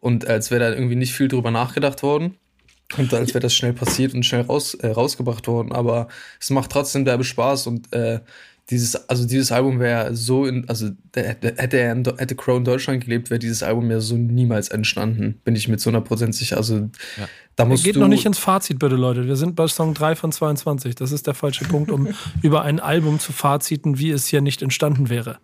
und 0.00 0.28
als 0.28 0.50
wäre 0.50 0.60
da 0.60 0.76
irgendwie 0.76 0.94
nicht 0.96 1.12
viel 1.12 1.28
drüber 1.28 1.50
nachgedacht 1.50 2.02
worden. 2.02 2.36
Und 2.96 3.12
als 3.12 3.34
wäre 3.34 3.40
das 3.40 3.54
schnell 3.54 3.74
passiert 3.74 4.14
und 4.14 4.24
schnell 4.24 4.42
raus, 4.42 4.74
äh, 4.74 4.88
rausgebracht 4.88 5.46
worden. 5.48 5.72
Aber 5.72 6.08
es 6.40 6.50
macht 6.50 6.70
trotzdem 6.72 7.04
derbe 7.04 7.24
Spaß 7.24 7.66
und 7.66 7.92
äh, 7.92 8.20
dieses, 8.70 9.08
also 9.08 9.26
dieses 9.26 9.50
Album 9.50 9.80
wäre 9.80 10.14
so, 10.14 10.44
in, 10.44 10.68
also 10.68 10.90
hätte 11.14 11.78
er 11.78 11.92
in, 11.92 12.04
hätte 12.04 12.36
Crow 12.36 12.58
in 12.58 12.64
Deutschland 12.64 13.02
gelebt, 13.02 13.30
wäre 13.30 13.38
dieses 13.38 13.62
Album 13.62 13.90
ja 13.90 14.00
so 14.00 14.16
niemals 14.16 14.68
entstanden, 14.68 15.40
bin 15.44 15.56
ich 15.56 15.68
mit 15.68 15.80
so 15.80 15.88
einer 15.88 16.02
Prozent 16.02 16.34
sicher. 16.34 16.58
Also 16.58 16.90
ja. 17.16 17.28
da 17.56 17.64
musst 17.64 17.84
Geht 17.84 17.96
du 17.96 18.00
noch 18.00 18.08
nicht 18.08 18.26
ins 18.26 18.38
Fazit, 18.38 18.78
bitte, 18.78 18.96
Leute. 18.96 19.26
Wir 19.26 19.36
sind 19.36 19.56
bei 19.56 19.66
Song 19.68 19.94
3 19.94 20.16
von 20.16 20.32
22. 20.32 20.94
Das 20.94 21.12
ist 21.12 21.26
der 21.26 21.34
falsche 21.34 21.64
Punkt, 21.64 21.90
um 21.90 22.08
über 22.42 22.62
ein 22.62 22.78
Album 22.78 23.18
zu 23.18 23.32
faziten, 23.32 23.98
wie 23.98 24.10
es 24.10 24.26
hier 24.26 24.42
nicht 24.42 24.60
entstanden 24.60 25.08
wäre. 25.08 25.38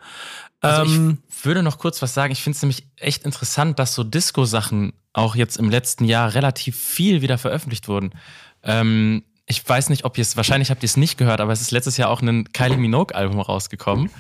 Also 0.61 0.95
ähm, 0.95 1.19
ich 1.29 1.45
würde 1.47 1.63
noch 1.63 1.79
kurz 1.79 2.03
was 2.03 2.13
sagen. 2.13 2.33
Ich 2.33 2.43
finde 2.43 2.57
es 2.57 2.63
nämlich 2.63 2.87
echt 2.97 3.25
interessant, 3.25 3.79
dass 3.79 3.95
so 3.95 4.05
Disco-Sachen 4.05 4.93
auch 5.15 5.35
jetzt 5.35 5.57
im 5.57 5.71
letzten 5.71 6.05
Jahr 6.05 6.35
relativ 6.35 6.77
viel 6.77 7.23
wieder 7.23 7.39
veröffentlicht 7.39 7.89
wurden. 7.89 8.11
Ähm, 8.63 9.25
ich 9.47 9.67
weiß 9.67 9.91
nicht, 9.91 10.05
ob 10.05 10.17
ihr 10.19 10.23
es, 10.23 10.37
wahrscheinlich 10.37 10.71
habt 10.71 10.83
ihr 10.83 10.89
es 10.89 10.97
nicht 10.97 11.19
gehört, 11.19 11.41
aber 11.41 11.53
es 11.53 11.61
ist 11.61 11.71
letztes 11.71 11.97
Jahr 11.97 12.11
auch 12.11 12.23
ein 12.23 12.53
Kylie 12.53 12.79
Minogue-Album 12.79 13.41
rausgekommen, 13.41 14.11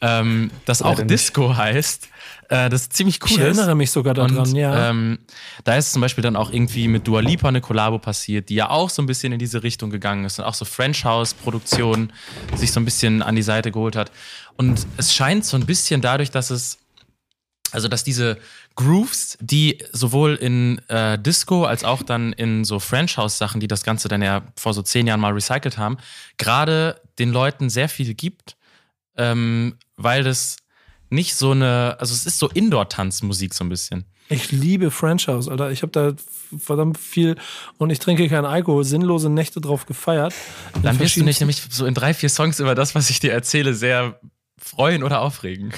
ähm, 0.00 0.50
das 0.64 0.82
auch 0.82 1.00
Disco 1.00 1.56
heißt. 1.56 2.08
Äh, 2.48 2.70
das 2.70 2.82
ist 2.82 2.92
ziemlich 2.92 3.20
cool. 3.22 3.30
Ich 3.30 3.38
erinnere 3.38 3.74
mich 3.74 3.90
sogar 3.90 4.14
daran, 4.14 4.36
Und, 4.36 4.54
ja. 4.54 4.90
Ähm, 4.90 5.18
da 5.64 5.76
ist 5.76 5.92
zum 5.92 6.00
Beispiel 6.00 6.22
dann 6.22 6.36
auch 6.36 6.52
irgendwie 6.52 6.86
mit 6.88 7.06
Dua 7.06 7.20
Lipa 7.20 7.48
eine 7.48 7.60
Kollabo 7.60 7.98
passiert, 7.98 8.48
die 8.48 8.54
ja 8.54 8.70
auch 8.70 8.90
so 8.90 9.02
ein 9.02 9.06
bisschen 9.06 9.32
in 9.32 9.38
diese 9.38 9.62
Richtung 9.62 9.90
gegangen 9.90 10.24
ist 10.24 10.38
und 10.38 10.44
auch 10.44 10.54
so 10.54 10.64
French 10.64 11.04
House-Produktionen 11.04 12.12
sich 12.54 12.72
so 12.72 12.80
ein 12.80 12.84
bisschen 12.84 13.22
an 13.22 13.34
die 13.36 13.42
Seite 13.42 13.72
geholt 13.72 13.96
hat. 13.96 14.12
Und 14.56 14.86
es 14.96 15.14
scheint 15.14 15.44
so 15.44 15.56
ein 15.56 15.66
bisschen 15.66 16.00
dadurch, 16.00 16.30
dass 16.30 16.50
es, 16.50 16.78
also 17.72 17.88
dass 17.88 18.04
diese 18.04 18.38
Grooves, 18.78 19.36
die 19.40 19.78
sowohl 19.90 20.36
in 20.36 20.78
äh, 20.86 21.18
Disco 21.18 21.64
als 21.64 21.82
auch 21.82 22.04
dann 22.04 22.32
in 22.32 22.62
so 22.62 22.78
French 22.78 23.16
House-Sachen, 23.16 23.60
die 23.60 23.66
das 23.66 23.82
Ganze 23.82 24.06
dann 24.06 24.22
ja 24.22 24.42
vor 24.54 24.72
so 24.72 24.82
zehn 24.82 25.08
Jahren 25.08 25.18
mal 25.18 25.32
recycelt 25.32 25.78
haben, 25.78 25.96
gerade 26.36 27.00
den 27.18 27.32
Leuten 27.32 27.70
sehr 27.70 27.88
viel 27.88 28.14
gibt, 28.14 28.56
ähm, 29.16 29.74
weil 29.96 30.22
das 30.22 30.58
nicht 31.10 31.34
so 31.34 31.50
eine, 31.50 31.96
also 31.98 32.14
es 32.14 32.24
ist 32.24 32.38
so 32.38 32.48
Indoor-Tanzmusik 32.50 33.52
so 33.52 33.64
ein 33.64 33.68
bisschen. 33.68 34.04
Ich 34.28 34.52
liebe 34.52 34.92
Franchise, 34.92 35.50
Alter. 35.50 35.72
Ich 35.72 35.82
habe 35.82 35.90
da 35.90 36.12
verdammt 36.56 36.98
viel 36.98 37.34
und 37.78 37.90
ich 37.90 37.98
trinke 37.98 38.28
keinen 38.28 38.44
Alkohol, 38.44 38.84
sinnlose 38.84 39.28
Nächte 39.28 39.60
drauf 39.60 39.86
gefeiert. 39.86 40.34
Dann 40.84 41.00
wirst 41.00 41.16
du 41.16 41.24
nicht 41.24 41.40
nämlich 41.40 41.62
so 41.68 41.84
in 41.84 41.94
drei, 41.94 42.14
vier 42.14 42.28
Songs 42.28 42.60
über 42.60 42.76
das, 42.76 42.94
was 42.94 43.10
ich 43.10 43.18
dir 43.18 43.32
erzähle, 43.32 43.74
sehr 43.74 44.20
freuen 44.68 45.02
oder 45.02 45.20
aufregen. 45.20 45.72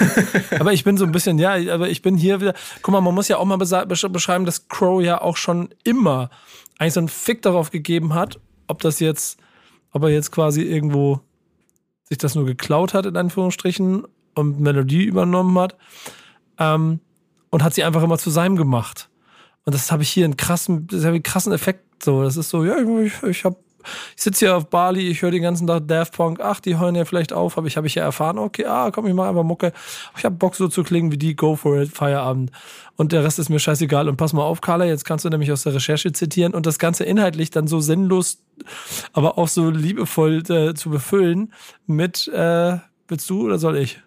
Aber 0.58 0.72
ich 0.72 0.84
bin 0.84 0.96
so 0.96 1.04
ein 1.04 1.12
bisschen, 1.12 1.38
ja, 1.38 1.54
aber 1.72 1.88
ich 1.88 2.02
bin 2.02 2.16
hier 2.16 2.40
wieder. 2.40 2.54
Guck 2.82 2.92
mal, 2.92 3.00
man 3.00 3.14
muss 3.14 3.28
ja 3.28 3.38
auch 3.38 3.44
mal 3.44 3.56
beschreiben, 3.56 4.44
dass 4.44 4.68
Crow 4.68 5.02
ja 5.02 5.20
auch 5.20 5.36
schon 5.36 5.70
immer 5.84 6.30
eigentlich 6.78 6.94
so 6.94 7.00
einen 7.00 7.08
Fick 7.08 7.42
darauf 7.42 7.70
gegeben 7.70 8.14
hat, 8.14 8.38
ob 8.66 8.80
das 8.80 9.00
jetzt, 9.00 9.38
ob 9.92 10.02
er 10.02 10.10
jetzt 10.10 10.30
quasi 10.30 10.62
irgendwo 10.62 11.20
sich 12.04 12.18
das 12.18 12.34
nur 12.34 12.44
geklaut 12.44 12.94
hat, 12.94 13.06
in 13.06 13.16
Anführungsstrichen, 13.16 14.04
und 14.34 14.60
Melodie 14.60 15.04
übernommen 15.04 15.58
hat. 15.58 15.76
Ähm, 16.58 17.00
und 17.50 17.62
hat 17.62 17.74
sie 17.74 17.84
einfach 17.84 18.02
immer 18.02 18.18
zu 18.18 18.30
seinem 18.30 18.56
gemacht. 18.56 19.08
Und 19.64 19.74
das 19.74 19.92
habe 19.92 20.02
ich 20.02 20.10
hier 20.10 20.24
einen 20.24 20.36
krassen, 20.36 20.86
das 20.88 21.04
einen 21.04 21.22
krassen 21.22 21.52
Effekt. 21.52 22.02
So, 22.02 22.22
das 22.22 22.36
ist 22.36 22.50
so, 22.50 22.64
ja, 22.64 22.76
ich, 23.00 23.22
ich 23.22 23.44
habe 23.44 23.56
ich 24.16 24.22
sitze 24.22 24.46
hier 24.46 24.56
auf 24.56 24.68
Bali, 24.68 25.08
ich 25.08 25.22
höre 25.22 25.30
den 25.30 25.42
ganzen 25.42 25.66
Tag 25.66 25.86
Daft 25.88 26.14
Punk, 26.14 26.40
ach, 26.40 26.60
die 26.60 26.78
hören 26.78 26.94
ja 26.94 27.04
vielleicht 27.04 27.32
auf, 27.32 27.58
aber 27.58 27.66
ich 27.66 27.76
habe 27.76 27.86
ich 27.86 27.94
ja 27.94 28.02
erfahren, 28.02 28.38
okay, 28.38 28.66
ah, 28.66 28.90
komm, 28.90 29.06
ich 29.06 29.14
mache 29.14 29.28
einfach 29.28 29.42
Mucke. 29.42 29.72
Ich 30.16 30.24
habe 30.24 30.36
Bock 30.36 30.54
so 30.54 30.68
zu 30.68 30.82
klingen 30.82 31.12
wie 31.12 31.18
die, 31.18 31.36
go 31.36 31.56
for 31.56 31.80
it, 31.80 31.90
Feierabend. 31.90 32.50
Und 32.96 33.12
der 33.12 33.24
Rest 33.24 33.38
ist 33.38 33.48
mir 33.48 33.58
scheißegal. 33.58 34.08
Und 34.08 34.16
pass 34.16 34.32
mal 34.32 34.42
auf, 34.42 34.60
Carla, 34.60 34.84
jetzt 34.84 35.04
kannst 35.04 35.24
du 35.24 35.28
nämlich 35.28 35.50
aus 35.50 35.64
der 35.64 35.74
Recherche 35.74 36.12
zitieren 36.12 36.54
und 36.54 36.66
das 36.66 36.78
Ganze 36.78 37.04
inhaltlich 37.04 37.50
dann 37.50 37.66
so 37.66 37.80
sinnlos, 37.80 38.38
aber 39.12 39.38
auch 39.38 39.48
so 39.48 39.70
liebevoll 39.70 40.42
äh, 40.48 40.74
zu 40.74 40.90
befüllen 40.90 41.52
mit, 41.86 42.28
äh, 42.28 42.78
willst 43.08 43.28
du 43.30 43.44
oder 43.44 43.58
soll 43.58 43.78
ich? 43.78 44.00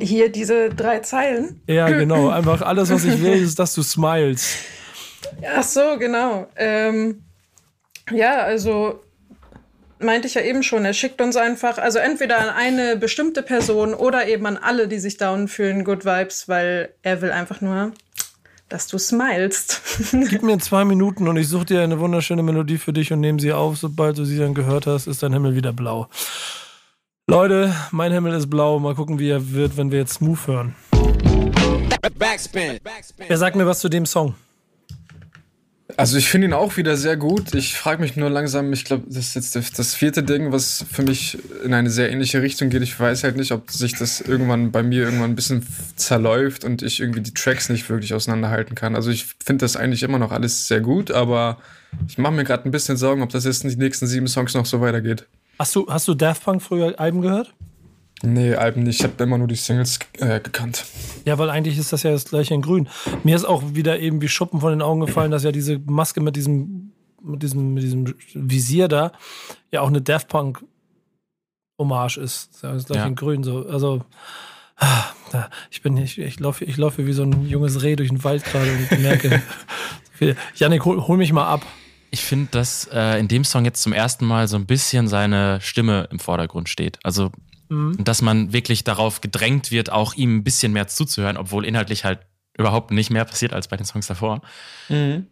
Hier 0.00 0.30
diese 0.32 0.70
drei 0.70 1.00
Zeilen. 1.00 1.60
Ja, 1.66 1.88
genau. 1.90 2.28
Einfach 2.28 2.62
alles, 2.62 2.90
was 2.90 3.04
ich 3.04 3.20
will, 3.22 3.40
ist, 3.42 3.58
dass 3.58 3.74
du 3.74 3.82
smiles. 3.82 4.56
Ach 5.56 5.62
so, 5.62 5.98
genau. 5.98 6.48
Ähm, 6.56 7.22
ja, 8.10 8.42
also 8.42 9.00
meinte 9.98 10.26
ich 10.26 10.34
ja 10.34 10.42
eben 10.42 10.62
schon, 10.62 10.84
er 10.84 10.94
schickt 10.94 11.20
uns 11.20 11.36
einfach, 11.36 11.78
also 11.78 11.98
entweder 11.98 12.38
an 12.40 12.48
eine 12.48 12.96
bestimmte 12.96 13.42
Person 13.42 13.94
oder 13.94 14.26
eben 14.26 14.46
an 14.46 14.56
alle, 14.56 14.88
die 14.88 14.98
sich 14.98 15.16
down 15.16 15.48
fühlen, 15.48 15.84
Good 15.84 16.04
Vibes, 16.04 16.48
weil 16.48 16.92
er 17.02 17.22
will 17.22 17.30
einfach 17.30 17.60
nur, 17.60 17.92
dass 18.68 18.88
du 18.88 18.98
smilest. 18.98 19.80
Gib 20.28 20.42
mir 20.42 20.58
zwei 20.58 20.84
Minuten 20.84 21.28
und 21.28 21.36
ich 21.36 21.48
suche 21.48 21.66
dir 21.66 21.82
eine 21.82 22.00
wunderschöne 22.00 22.42
Melodie 22.42 22.78
für 22.78 22.92
dich 22.92 23.12
und 23.12 23.20
nehme 23.20 23.40
sie 23.40 23.52
auf. 23.52 23.76
Sobald 23.76 24.18
du 24.18 24.24
sie 24.24 24.38
dann 24.38 24.54
gehört 24.54 24.86
hast, 24.86 25.06
ist 25.06 25.22
dein 25.22 25.32
Himmel 25.32 25.54
wieder 25.54 25.72
blau. 25.72 26.08
Leute, 27.28 27.74
mein 27.92 28.12
Himmel 28.12 28.34
ist 28.34 28.50
blau. 28.50 28.78
Mal 28.78 28.94
gucken, 28.94 29.18
wie 29.18 29.30
er 29.30 29.52
wird, 29.52 29.76
wenn 29.76 29.92
wir 29.92 30.00
jetzt 30.00 30.14
Smooth 30.14 30.46
hören. 30.46 30.74
Backspin. 32.18 32.80
Wer 33.28 33.36
sagt 33.36 33.56
mir 33.56 33.66
was 33.66 33.80
zu 33.80 33.88
dem 33.88 34.06
Song? 34.06 34.34
Also 35.96 36.16
ich 36.16 36.28
finde 36.28 36.46
ihn 36.48 36.52
auch 36.52 36.76
wieder 36.76 36.96
sehr 36.96 37.16
gut. 37.16 37.54
Ich 37.54 37.76
frage 37.76 38.00
mich 38.00 38.16
nur 38.16 38.30
langsam, 38.30 38.72
ich 38.72 38.84
glaube, 38.84 39.04
das 39.08 39.34
ist 39.36 39.54
jetzt 39.54 39.78
das- 39.78 39.94
vierte 39.94 40.22
Ding, 40.22 40.52
was 40.52 40.84
für 40.90 41.02
mich 41.02 41.38
in 41.64 41.74
eine 41.74 41.90
sehr 41.90 42.10
ähnliche 42.10 42.40
Richtung 42.42 42.70
geht. 42.70 42.82
Ich 42.82 42.98
weiß 42.98 43.24
halt 43.24 43.36
nicht, 43.36 43.52
ob 43.52 43.70
sich 43.70 43.94
das 43.94 44.20
irgendwann 44.20 44.72
bei 44.72 44.82
mir 44.82 45.02
irgendwann 45.04 45.30
ein 45.30 45.36
bisschen 45.36 45.66
zerläuft 45.96 46.64
und 46.64 46.82
ich 46.82 47.00
irgendwie 47.00 47.20
die 47.20 47.34
Tracks 47.34 47.68
nicht 47.68 47.88
wirklich 47.90 48.14
auseinanderhalten 48.14 48.74
kann. 48.74 48.96
Also 48.96 49.10
ich 49.10 49.26
finde 49.44 49.64
das 49.64 49.76
eigentlich 49.76 50.02
immer 50.02 50.18
noch 50.18 50.32
alles 50.32 50.66
sehr 50.68 50.80
gut, 50.80 51.10
aber 51.10 51.58
ich 52.08 52.18
mache 52.18 52.32
mir 52.32 52.44
gerade 52.44 52.68
ein 52.68 52.70
bisschen 52.72 52.96
Sorgen, 52.96 53.22
ob 53.22 53.30
das 53.30 53.44
jetzt 53.44 53.64
in 53.64 53.70
die 53.70 53.76
nächsten 53.76 54.06
sieben 54.06 54.28
Songs 54.28 54.54
noch 54.54 54.66
so 54.66 54.80
weitergeht. 54.80 55.26
Hast 55.58 55.74
du, 55.76 55.86
hast 55.88 56.08
du 56.08 56.14
Daft 56.14 56.42
Punk 56.44 56.62
früher 56.62 56.98
Alben 56.98 57.20
gehört? 57.20 57.52
Nee, 58.22 58.54
Alben 58.54 58.84
nicht. 58.84 59.00
Ich 59.00 59.04
habe 59.04 59.22
immer 59.22 59.36
nur 59.38 59.48
die 59.48 59.56
Singles 59.56 59.98
äh, 60.18 60.40
gekannt. 60.40 60.84
Ja, 61.24 61.38
weil 61.38 61.50
eigentlich 61.50 61.78
ist 61.78 61.92
das 61.92 62.02
ja 62.04 62.12
das 62.12 62.26
gleiche 62.26 62.54
in 62.54 62.62
Grün. 62.62 62.88
Mir 63.24 63.34
ist 63.36 63.44
auch 63.44 63.62
wieder 63.74 63.98
eben 63.98 64.20
wie 64.22 64.28
Schuppen 64.28 64.60
von 64.60 64.70
den 64.70 64.82
Augen 64.82 65.00
gefallen, 65.00 65.30
dass 65.30 65.42
ja 65.44 65.52
diese 65.52 65.78
Maske 65.78 66.20
mit 66.20 66.36
diesem, 66.36 66.92
mit 67.22 67.42
diesem, 67.42 67.74
mit 67.74 67.82
diesem 67.82 68.14
Visier 68.34 68.88
da 68.88 69.12
ja 69.70 69.80
auch 69.80 69.88
eine 69.88 70.00
Daft 70.02 70.28
Punk 70.28 70.64
Hommage 71.78 72.18
ist. 72.18 72.50
Das 72.50 72.56
ist 72.56 72.62
ja 72.62 72.72
das 72.72 72.84
gleiche 72.86 73.00
Ja. 73.02 73.06
in 73.08 73.14
Grün 73.16 73.42
so. 73.42 73.66
Also 73.66 74.04
ah, 74.76 75.04
ich 75.70 75.82
bin 75.82 75.96
ich, 75.96 76.18
ich 76.18 76.38
laufe 76.38 76.64
ich 76.64 76.76
laufe 76.76 77.06
wie 77.06 77.12
so 77.12 77.22
ein 77.24 77.46
junges 77.48 77.82
Reh 77.82 77.96
durch 77.96 78.08
den 78.10 78.22
Wald 78.24 78.44
gerade 78.44 78.70
und 78.70 79.00
merke. 79.00 79.42
Janik, 80.54 80.84
hol, 80.84 81.06
hol 81.08 81.16
mich 81.16 81.32
mal 81.32 81.46
ab. 81.46 81.66
Ich 82.12 82.20
finde, 82.20 82.48
dass 82.52 82.88
äh, 82.92 83.18
in 83.18 83.26
dem 83.26 83.42
Song 83.42 83.64
jetzt 83.64 83.82
zum 83.82 83.92
ersten 83.92 84.26
Mal 84.26 84.46
so 84.46 84.56
ein 84.56 84.66
bisschen 84.66 85.08
seine 85.08 85.60
Stimme 85.60 86.08
im 86.12 86.18
Vordergrund 86.18 86.68
steht. 86.68 86.98
Also, 87.02 87.32
dass 87.98 88.22
man 88.22 88.52
wirklich 88.52 88.84
darauf 88.84 89.20
gedrängt 89.20 89.70
wird, 89.70 89.90
auch 89.90 90.14
ihm 90.14 90.36
ein 90.36 90.44
bisschen 90.44 90.72
mehr 90.72 90.88
zuzuhören, 90.88 91.36
obwohl 91.36 91.64
inhaltlich 91.64 92.04
halt 92.04 92.20
überhaupt 92.56 92.90
nicht 92.90 93.10
mehr 93.10 93.24
passiert 93.24 93.52
als 93.52 93.68
bei 93.68 93.76
den 93.76 93.86
Songs 93.86 94.06
davor. 94.06 94.42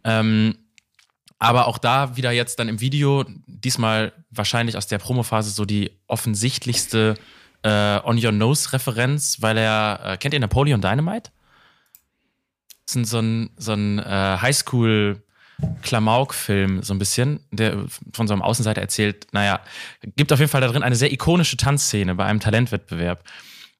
Ähm, 0.03 0.57
aber 1.39 1.67
auch 1.67 1.77
da 1.77 2.15
wieder 2.17 2.31
jetzt 2.31 2.59
dann 2.59 2.69
im 2.69 2.81
Video, 2.81 3.25
diesmal 3.47 4.13
wahrscheinlich 4.29 4.77
aus 4.77 4.87
der 4.87 4.99
Promophase 4.99 5.51
so 5.51 5.65
die 5.65 5.91
offensichtlichste 6.07 7.15
äh, 7.63 7.99
On 8.03 8.23
Your 8.23 8.31
Nose-Referenz, 8.31 9.41
weil 9.41 9.57
er, 9.57 9.99
äh, 10.03 10.17
kennt 10.17 10.33
ihr 10.33 10.39
Napoleon 10.39 10.81
Dynamite? 10.81 11.31
Das 12.85 12.95
ist 12.95 13.09
so 13.09 13.19
ein, 13.19 13.49
so 13.57 13.73
ein 13.73 13.99
äh, 13.99 14.37
Highschool- 14.41 15.21
Klamauk-Film, 15.81 16.83
so 16.83 16.93
ein 16.93 16.99
bisschen, 16.99 17.39
der 17.51 17.85
von 18.13 18.27
so 18.27 18.33
einem 18.33 18.41
Außenseiter 18.41 18.81
erzählt, 18.81 19.27
naja, 19.31 19.59
gibt 20.15 20.31
auf 20.31 20.39
jeden 20.39 20.51
Fall 20.51 20.61
da 20.61 20.67
drin 20.67 20.83
eine 20.83 20.95
sehr 20.95 21.11
ikonische 21.11 21.57
Tanzszene 21.57 22.15
bei 22.15 22.25
einem 22.25 22.39
Talentwettbewerb. 22.39 23.23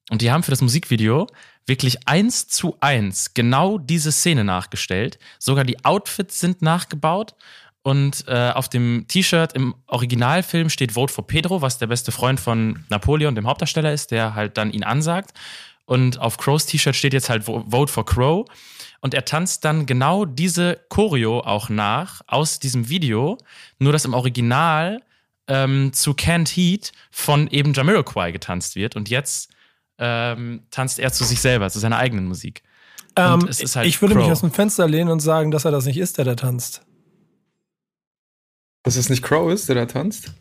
Und 0.09 0.21
die 0.21 0.31
haben 0.31 0.43
für 0.43 0.51
das 0.51 0.61
Musikvideo 0.61 1.27
wirklich 1.67 2.07
eins 2.07 2.47
zu 2.47 2.75
eins 2.81 3.33
genau 3.33 3.77
diese 3.77 4.11
Szene 4.11 4.43
nachgestellt. 4.43 5.19
Sogar 5.39 5.63
die 5.63 5.85
Outfits 5.85 6.39
sind 6.39 6.61
nachgebaut. 6.61 7.35
Und 7.83 8.25
äh, 8.27 8.51
auf 8.51 8.69
dem 8.69 9.05
T-Shirt 9.07 9.53
im 9.53 9.73
Originalfilm 9.87 10.69
steht 10.69 10.91
Vote 10.91 11.11
for 11.11 11.25
Pedro, 11.25 11.61
was 11.63 11.79
der 11.79 11.87
beste 11.87 12.11
Freund 12.11 12.39
von 12.39 12.83
Napoleon, 12.89 13.33
dem 13.33 13.47
Hauptdarsteller, 13.47 13.91
ist, 13.91 14.11
der 14.11 14.35
halt 14.35 14.57
dann 14.57 14.71
ihn 14.71 14.83
ansagt. 14.83 15.31
Und 15.85 16.19
auf 16.19 16.37
Crows 16.37 16.67
T-Shirt 16.67 16.95
steht 16.95 17.13
jetzt 17.13 17.29
halt 17.29 17.43
Vo- 17.47 17.63
Vote 17.71 17.91
for 17.91 18.05
Crow. 18.05 18.45
Und 19.01 19.13
er 19.15 19.25
tanzt 19.25 19.65
dann 19.65 19.87
genau 19.87 20.25
diese 20.25 20.79
Choreo 20.89 21.39
auch 21.39 21.69
nach 21.69 22.21
aus 22.27 22.59
diesem 22.59 22.87
Video, 22.87 23.37
nur 23.79 23.91
dass 23.91 24.05
im 24.05 24.13
Original 24.13 25.01
ähm, 25.47 25.91
zu 25.91 26.11
Can't 26.11 26.49
Heat 26.49 26.91
von 27.09 27.47
eben 27.47 27.73
Jamiroquai 27.73 28.31
getanzt 28.31 28.75
wird. 28.75 28.95
Und 28.95 29.09
jetzt 29.09 29.49
ähm, 29.97 30.63
tanzt 30.69 30.99
er 30.99 31.11
zu 31.11 31.23
sich 31.23 31.41
selber, 31.41 31.69
zu 31.69 31.79
seiner 31.79 31.97
eigenen 31.97 32.27
Musik. 32.27 32.61
Ähm, 33.15 33.45
es 33.49 33.59
ist 33.59 33.75
halt 33.75 33.87
ich 33.87 34.01
würde 34.01 34.15
mich 34.15 34.23
Crow. 34.25 34.31
aus 34.31 34.41
dem 34.41 34.51
Fenster 34.51 34.87
lehnen 34.87 35.09
und 35.09 35.19
sagen, 35.19 35.51
dass 35.51 35.65
er 35.65 35.71
das 35.71 35.85
nicht 35.85 35.97
ist, 35.97 36.17
der 36.17 36.25
da 36.25 36.35
tanzt. 36.35 36.83
Dass 38.83 38.95
es 38.95 39.09
nicht 39.09 39.23
Crow 39.23 39.51
ist, 39.51 39.67
der 39.67 39.75
da 39.75 39.85
tanzt? 39.85 40.33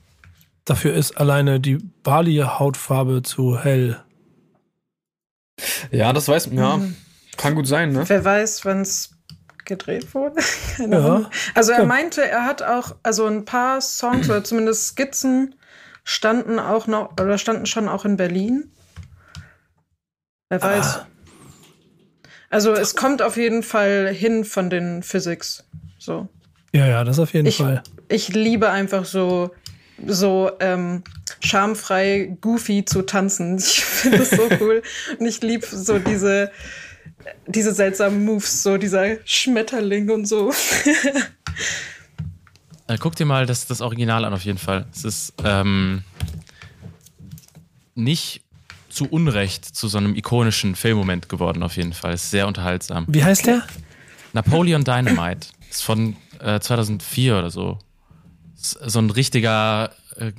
Dafür 0.65 0.95
ist 0.95 1.17
alleine 1.17 1.61
die 1.61 1.79
Bali-Hautfarbe 2.03 3.23
zu 3.23 3.59
hell. 3.59 4.03
Ja, 5.91 6.13
das 6.13 6.29
weiß 6.29 6.49
man. 6.49 6.57
Ja, 6.57 6.81
kann 7.41 7.55
gut 7.55 7.67
sein, 7.67 7.93
ne? 7.93 8.05
Wer 8.07 8.25
weiß, 8.25 8.65
wann 8.65 8.83
es 8.83 9.11
gedreht 9.65 10.15
wurde? 10.15 10.41
Keine 10.77 10.97
Ja. 10.97 11.05
Ahnung. 11.07 11.27
Also 11.55 11.73
er 11.73 11.81
Ja. 11.81 11.85
meinte, 11.87 12.23
er 12.29 12.45
hat 12.45 12.63
auch, 12.63 12.97
also 13.03 13.27
ein 13.27 13.45
paar 13.45 13.81
Songs 13.81 14.29
oder 14.29 14.45
zumindest 14.45 14.89
Skizzen 14.89 15.55
standen 16.05 16.59
auch 16.59 16.87
noch, 16.87 17.13
oder 17.13 17.39
standen 17.39 17.67
schon 17.67 17.89
auch 17.89 18.05
in 18.05 18.17
Berlin. 18.17 18.71
Wer 20.49 20.63
weiß. 20.63 21.01
Also 22.51 22.73
es 22.73 22.97
kommt 22.97 23.23
auf 23.23 23.37
jeden 23.37 23.63
Fall 23.63 24.09
hin 24.13 24.45
von 24.45 24.71
den 24.71 25.03
Physics. 25.03 25.65
So. 25.99 26.29
Ja, 26.73 26.87
ja, 26.87 27.05
das 27.05 27.19
auf 27.21 27.33
jeden 27.33 27.47
Ich, 27.47 27.59
Fall. 27.59 27.83
ich 28.09 28.29
liebe 28.31 28.71
einfach 28.71 29.05
so, 29.05 29.53
so 30.05 30.51
ähm, 30.59 31.05
schamfrei 31.41 32.37
goofy 32.41 32.85
zu 32.85 33.03
tanzen. 33.03 33.59
Ich 33.59 33.85
finde 33.85 34.19
das 34.19 34.31
so 34.31 34.49
cool. 34.61 34.83
Und 35.19 35.27
ich 35.27 35.41
liebe 35.43 35.65
so 35.65 36.01
diese, 36.01 36.51
diese 37.47 37.75
seltsamen 37.75 38.25
Moves, 38.25 38.63
so 38.63 38.77
dieser 38.77 39.17
Schmetterling 39.25 40.11
und 40.11 40.27
so. 40.27 40.53
Äh, 42.87 42.99
guck 42.99 43.15
dir 43.15 43.25
mal 43.25 43.47
das, 43.47 43.69
das 43.69 43.81
Original 43.81 44.25
an, 44.25 44.33
auf 44.33 44.45
jeden 44.45 44.59
Fall. 44.59 44.85
Es 44.93 45.05
ist 45.05 45.35
ähm, 45.45 46.03
nicht 47.95 48.43
zu 48.89 49.07
Unrecht 49.07 49.65
zu 49.65 49.87
so 49.87 49.99
einem 49.99 50.17
ikonischen 50.17 50.75
Filmmoment 50.75 51.29
geworden, 51.29 51.63
auf 51.63 51.77
jeden 51.77 51.93
Fall. 51.93 52.15
Ist 52.15 52.33
sehr 52.33 52.49
unterhaltsam. 52.49 53.05
Wie 53.09 53.23
heißt 53.23 53.47
der? 53.47 53.63
Napoleon 54.33 54.83
Dynamite. 54.83 55.49
Ist 55.71 55.85
von 55.85 56.17
äh, 56.41 56.59
2004 56.59 57.39
oder 57.39 57.51
so. 57.51 57.79
Ist 58.57 58.73
so 58.85 58.99
ein 58.99 59.11
richtiger, 59.11 59.93
äh, 60.17 60.33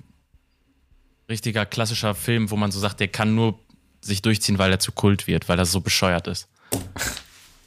richtiger 1.29 1.65
klassischer 1.65 2.15
Film, 2.15 2.51
wo 2.51 2.57
man 2.57 2.71
so 2.71 2.79
sagt, 2.79 2.99
der 2.99 3.07
kann 3.07 3.33
nur 3.33 3.59
sich 4.01 4.21
durchziehen, 4.21 4.57
weil 4.57 4.71
er 4.71 4.79
zu 4.79 4.91
Kult 4.91 5.27
wird, 5.27 5.47
weil 5.47 5.57
er 5.57 5.65
so 5.65 5.79
bescheuert 5.79 6.27
ist. 6.27 6.49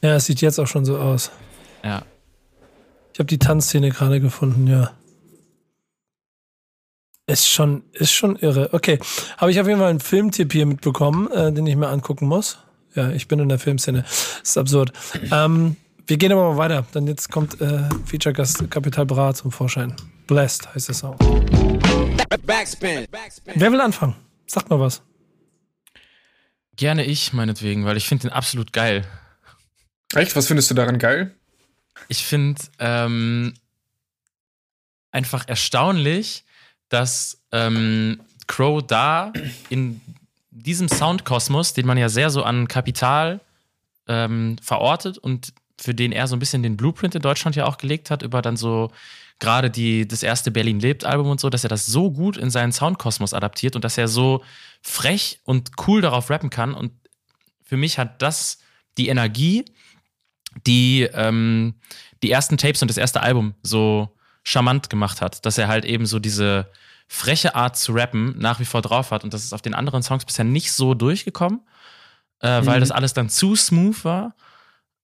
Ja, 0.03 0.17
es 0.17 0.27
sieht 0.27 0.41
jetzt 0.41 0.59
auch 0.59 0.67
schon 0.67 0.85
so 0.85 0.99
aus. 0.99 1.31
Ja. 1.83 2.03
Ich 3.13 3.19
habe 3.19 3.27
die 3.27 3.39
Tanzszene 3.39 3.91
gerade 3.91 4.21
gefunden, 4.21 4.67
ja. 4.67 4.91
Ist 7.27 7.49
schon, 7.49 7.85
ist 7.93 8.13
schon 8.13 8.37
irre. 8.37 8.69
Okay, 8.73 8.99
habe 9.39 9.51
ich 9.51 9.59
auf 9.59 9.67
jeden 9.67 9.79
Fall 9.79 9.89
einen 9.89 10.01
Filmtipp 10.01 10.53
hier 10.53 10.67
mitbekommen, 10.67 11.31
äh, 11.31 11.53
den 11.53 11.67
ich 11.67 11.77
mir 11.77 11.89
angucken 11.89 12.27
muss. 12.27 12.59
Ja, 12.95 13.11
ich 13.11 13.29
bin 13.29 13.39
in 13.39 13.49
der 13.49 13.59
Filmszene. 13.59 14.03
Das 14.03 14.41
ist 14.43 14.59
absurd. 14.59 14.93
Ähm, 15.33 15.77
wir 16.07 16.19
gehen 16.19 16.33
aber 16.33 16.53
mal 16.53 16.59
weiter, 16.59 16.85
denn 16.95 17.07
jetzt 17.07 17.31
kommt 17.31 17.61
äh, 17.63 17.89
Feature-Gast 18.05 18.71
Kapital 18.71 19.07
Bra 19.07 19.33
zum 19.33 19.51
Vorschein. 19.51 19.95
Blessed 20.27 20.75
heißt 20.75 20.89
der 20.89 20.95
Song. 20.95 21.17
Backspin. 22.47 23.07
Wer 23.55 23.73
will 23.73 23.81
anfangen? 23.81 24.15
Sagt 24.47 24.69
mal 24.69 24.79
was. 24.79 25.03
Gerne 26.77 27.05
ich, 27.05 27.33
meinetwegen, 27.33 27.85
weil 27.85 27.97
ich 27.97 28.09
finde 28.09 28.29
den 28.29 28.33
absolut 28.33 28.73
geil. 28.73 29.05
Echt? 30.15 30.35
Was 30.37 30.47
findest 30.47 30.71
du 30.71 30.75
daran 30.75 30.99
geil? 30.99 31.35
Ich 32.09 32.25
finde 32.25 32.61
ähm, 32.79 33.55
einfach 35.11 35.49
erstaunlich, 35.49 36.45
dass 36.89 37.39
ähm, 37.53 38.21
Crow 38.47 38.83
da 38.85 39.33
in 39.69 40.01
diesem 40.51 40.89
Soundkosmos, 40.89 41.73
den 41.73 41.87
man 41.87 41.99
ja 41.99 42.09
sehr 42.09 42.31
so 42.31 42.43
an 42.43 42.69
Kapital 42.69 43.41
ähm, 44.07 44.57
verortet 44.63 45.19
und 45.19 45.53
für 45.79 45.95
den 45.95 46.13
er 46.13 46.29
so 46.29 46.37
ein 46.37 46.39
bisschen 46.39 46.63
den 46.63 46.77
Blueprint 46.77 47.15
in 47.15 47.23
Deutschland 47.23 47.57
ja 47.57 47.67
auch 47.67 47.79
gelegt 47.79 48.11
hat, 48.11 48.23
über 48.23 48.43
dann 48.43 48.57
so 48.57 48.91
gerade 49.41 49.71
die, 49.71 50.07
das 50.07 50.23
erste 50.23 50.51
Berlin 50.51 50.79
lebt 50.79 51.05
Album 51.05 51.29
und 51.29 51.41
so, 51.41 51.51
dass 51.51 51.65
er 51.65 51.69
das 51.69 51.87
so 51.87 52.11
gut 52.11 52.37
in 52.37 52.51
seinen 52.51 52.73
Soundkosmos 52.73 53.35
adaptiert 53.35 53.75
und 53.75 53.85
dass 53.85 53.99
er 53.99 54.09
so 54.09 54.43
frech 54.85 55.41
und 55.45 55.73
cool 55.87 56.01
darauf 56.03 56.31
rappen 56.31 56.51
kann. 56.51 56.75
Und 56.75 56.93
für 57.65 57.77
mich 57.77 57.99
hat 57.99 58.21
das 58.23 58.59
die 58.99 59.09
Energie, 59.09 59.65
die 60.67 61.09
ähm, 61.13 61.75
die 62.23 62.31
ersten 62.31 62.57
Tapes 62.59 62.83
und 62.83 62.89
das 62.89 62.97
erste 62.99 63.23
Album 63.23 63.55
so 63.63 64.17
charmant 64.45 64.91
gemacht 64.91 65.21
hat, 65.21 65.45
dass 65.47 65.59
er 65.59 65.69
halt 65.69 65.85
eben 65.85 66.07
so 66.07 66.19
diese 66.19 66.71
freche 67.09 67.55
Art 67.55 67.77
zu 67.77 67.93
rappen 67.93 68.39
nach 68.39 68.61
wie 68.61 68.65
vor 68.65 68.83
drauf 68.83 69.11
hat 69.11 69.25
und 69.25 69.35
das 69.35 69.45
ist 69.45 69.53
auf 69.53 69.63
den 69.63 69.75
anderen 69.75 70.03
Songs 70.03 70.25
bisher 70.25 70.45
nicht 70.45 70.73
so 70.73 70.95
durchgekommen, 70.95 71.61
äh, 72.41 72.65
weil 72.65 72.77
Mhm. 72.77 72.81
das 72.81 72.91
alles 72.91 73.15
dann 73.15 73.29
zu 73.29 73.57
smooth 73.57 74.05
war. 74.05 74.35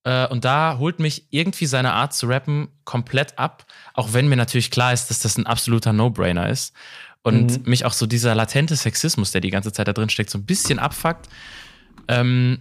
Äh, 0.05 0.27
und 0.29 0.45
da 0.47 0.79
holt 0.79 0.99
mich 0.99 1.27
irgendwie 1.31 1.67
seine 1.67 1.93
Art 1.93 2.15
zu 2.15 2.27
rappen 2.27 2.69
komplett 2.85 3.39
ab, 3.39 3.67
auch 3.93 4.13
wenn 4.15 4.29
mir 4.29 4.37
natürlich 4.37 4.71
klar 4.71 4.93
ist, 4.95 5.09
dass 5.11 5.21
das 5.21 5.37
ein 5.37 5.47
absoluter 5.47 5.93
No-Brainer 5.93 6.49
ist. 6.49 6.75
Und 7.23 7.67
mich 7.67 7.85
auch 7.85 7.93
so 7.93 8.07
dieser 8.07 8.35
latente 8.35 8.77
Sexismus, 8.77 9.31
der 9.31 9.43
die 9.43 9.51
ganze 9.51 9.73
Zeit 9.73 9.87
da 9.87 9.93
drin 9.93 10.09
steckt, 10.09 10.31
so 10.31 10.39
ein 10.39 10.45
bisschen 10.45 10.79
abfuckt. 10.79 11.29
Ähm, 12.09 12.61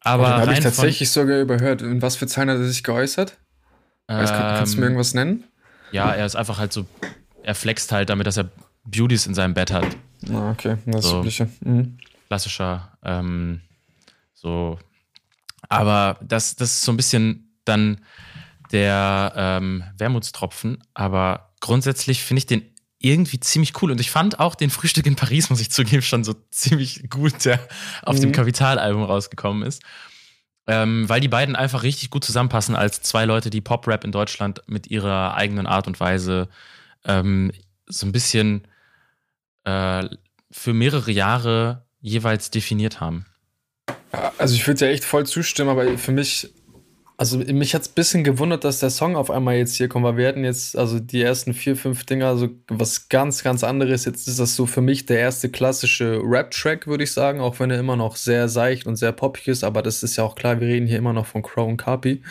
aber 0.00 0.24
Den 0.24 0.40
habe 0.40 0.52
ich 0.54 0.60
tatsächlich 0.60 1.10
sogar 1.10 1.40
überhört. 1.40 1.82
In 1.82 2.02
was 2.02 2.16
für 2.16 2.26
Zahlen 2.26 2.50
hat 2.50 2.56
er 2.58 2.64
sich 2.64 2.82
geäußert? 2.82 3.38
Kann, 4.08 4.26
kannst 4.26 4.74
du 4.74 4.78
mir 4.78 4.86
Ähm, 4.86 4.92
irgendwas 4.92 5.14
nennen? 5.14 5.44
Ja, 5.92 6.12
er 6.12 6.26
ist 6.26 6.34
einfach 6.34 6.58
halt 6.58 6.72
so, 6.72 6.86
er 7.42 7.54
flext 7.54 7.92
halt 7.92 8.10
damit, 8.10 8.26
dass 8.26 8.36
er 8.36 8.50
Beauties 8.84 9.26
in 9.26 9.34
seinem 9.34 9.54
Bett 9.54 9.70
hat. 9.70 9.86
Ah, 10.32 10.50
okay, 10.50 10.78
das 10.86 11.04
so. 11.04 11.20
Übliche. 11.20 11.48
Mhm. 11.60 11.98
Klassischer, 12.26 12.96
ähm, 13.04 13.60
so. 14.34 14.78
Aber 15.68 16.18
das, 16.22 16.56
das 16.56 16.70
ist 16.70 16.82
so 16.82 16.92
ein 16.92 16.96
bisschen 16.96 17.54
dann 17.64 18.00
der 18.72 19.32
ähm, 19.36 19.84
Wermutstropfen. 19.98 20.78
Aber 20.94 21.52
grundsätzlich 21.60 22.22
finde 22.22 22.38
ich 22.38 22.46
den 22.46 22.62
irgendwie 23.00 23.40
ziemlich 23.40 23.80
cool. 23.82 23.90
Und 23.90 24.00
ich 24.00 24.10
fand 24.10 24.38
auch 24.38 24.54
den 24.54 24.70
Frühstück 24.70 25.06
in 25.06 25.16
Paris, 25.16 25.50
muss 25.50 25.60
ich 25.60 25.70
zugeben, 25.70 26.02
schon 26.02 26.22
so 26.22 26.34
ziemlich 26.50 27.08
gut, 27.10 27.44
der 27.44 27.58
auf 28.02 28.20
dem 28.20 28.28
Mhm. 28.28 28.34
Kapitalalbum 28.34 29.02
rausgekommen 29.02 29.66
ist. 29.66 29.82
Ähm, 30.66 31.08
weil 31.08 31.20
die 31.20 31.28
beiden 31.28 31.56
einfach 31.56 31.82
richtig 31.82 32.10
gut 32.10 32.24
zusammenpassen 32.24 32.76
als 32.76 33.00
zwei 33.02 33.24
Leute, 33.24 33.50
die 33.50 33.62
Pop-Rap 33.62 34.04
in 34.04 34.12
Deutschland 34.12 34.62
mit 34.66 34.86
ihrer 34.88 35.34
eigenen 35.34 35.66
Art 35.66 35.86
und 35.86 35.98
Weise 35.98 36.48
ähm, 37.04 37.50
so 37.86 38.06
ein 38.06 38.12
bisschen 38.12 38.68
äh, 39.64 40.04
für 40.50 40.74
mehrere 40.74 41.10
Jahre 41.10 41.86
jeweils 42.00 42.50
definiert 42.50 43.00
haben. 43.00 43.24
Also 44.38 44.54
ich 44.54 44.66
würde 44.66 44.86
ja 44.86 44.92
echt 44.92 45.04
voll 45.04 45.26
zustimmen, 45.26 45.70
aber 45.70 45.96
für 45.98 46.12
mich, 46.12 46.50
Also 47.20 47.36
mich 47.36 47.74
hat 47.74 47.82
es 47.82 47.88
ein 47.88 47.94
bisschen 47.96 48.24
gewundert, 48.24 48.64
dass 48.64 48.78
der 48.80 48.88
Song 48.88 49.14
auf 49.14 49.30
einmal 49.30 49.56
jetzt 49.56 49.74
hier 49.74 49.88
kommt, 49.88 50.06
weil 50.06 50.16
wir 50.16 50.26
hatten 50.26 50.42
jetzt 50.42 50.74
also 50.74 50.98
die 50.98 51.20
ersten 51.20 51.52
vier, 51.52 51.76
fünf 51.76 52.06
Dinger, 52.06 52.38
so 52.38 52.48
was 52.68 53.10
ganz, 53.10 53.42
ganz 53.42 53.62
anderes. 53.62 54.06
Jetzt 54.06 54.26
ist 54.26 54.38
das 54.38 54.56
so 54.56 54.64
für 54.64 54.80
mich 54.80 55.04
der 55.04 55.18
erste 55.18 55.50
klassische 55.50 56.22
Rap-Track, 56.24 56.86
würde 56.86 57.04
ich 57.04 57.12
sagen, 57.12 57.42
auch 57.42 57.60
wenn 57.60 57.70
er 57.70 57.78
immer 57.78 57.94
noch 57.94 58.16
sehr 58.16 58.48
seicht 58.48 58.86
und 58.86 58.96
sehr 58.96 59.12
poppig 59.12 59.48
ist, 59.48 59.64
aber 59.64 59.82
das 59.82 60.02
ist 60.02 60.16
ja 60.16 60.24
auch 60.24 60.34
klar, 60.34 60.62
wir 60.62 60.68
reden 60.68 60.86
hier 60.86 60.96
immer 60.96 61.12
noch 61.12 61.26
von 61.26 61.42
Crow 61.42 61.68
und 61.68 61.76
Carpi. 61.76 62.22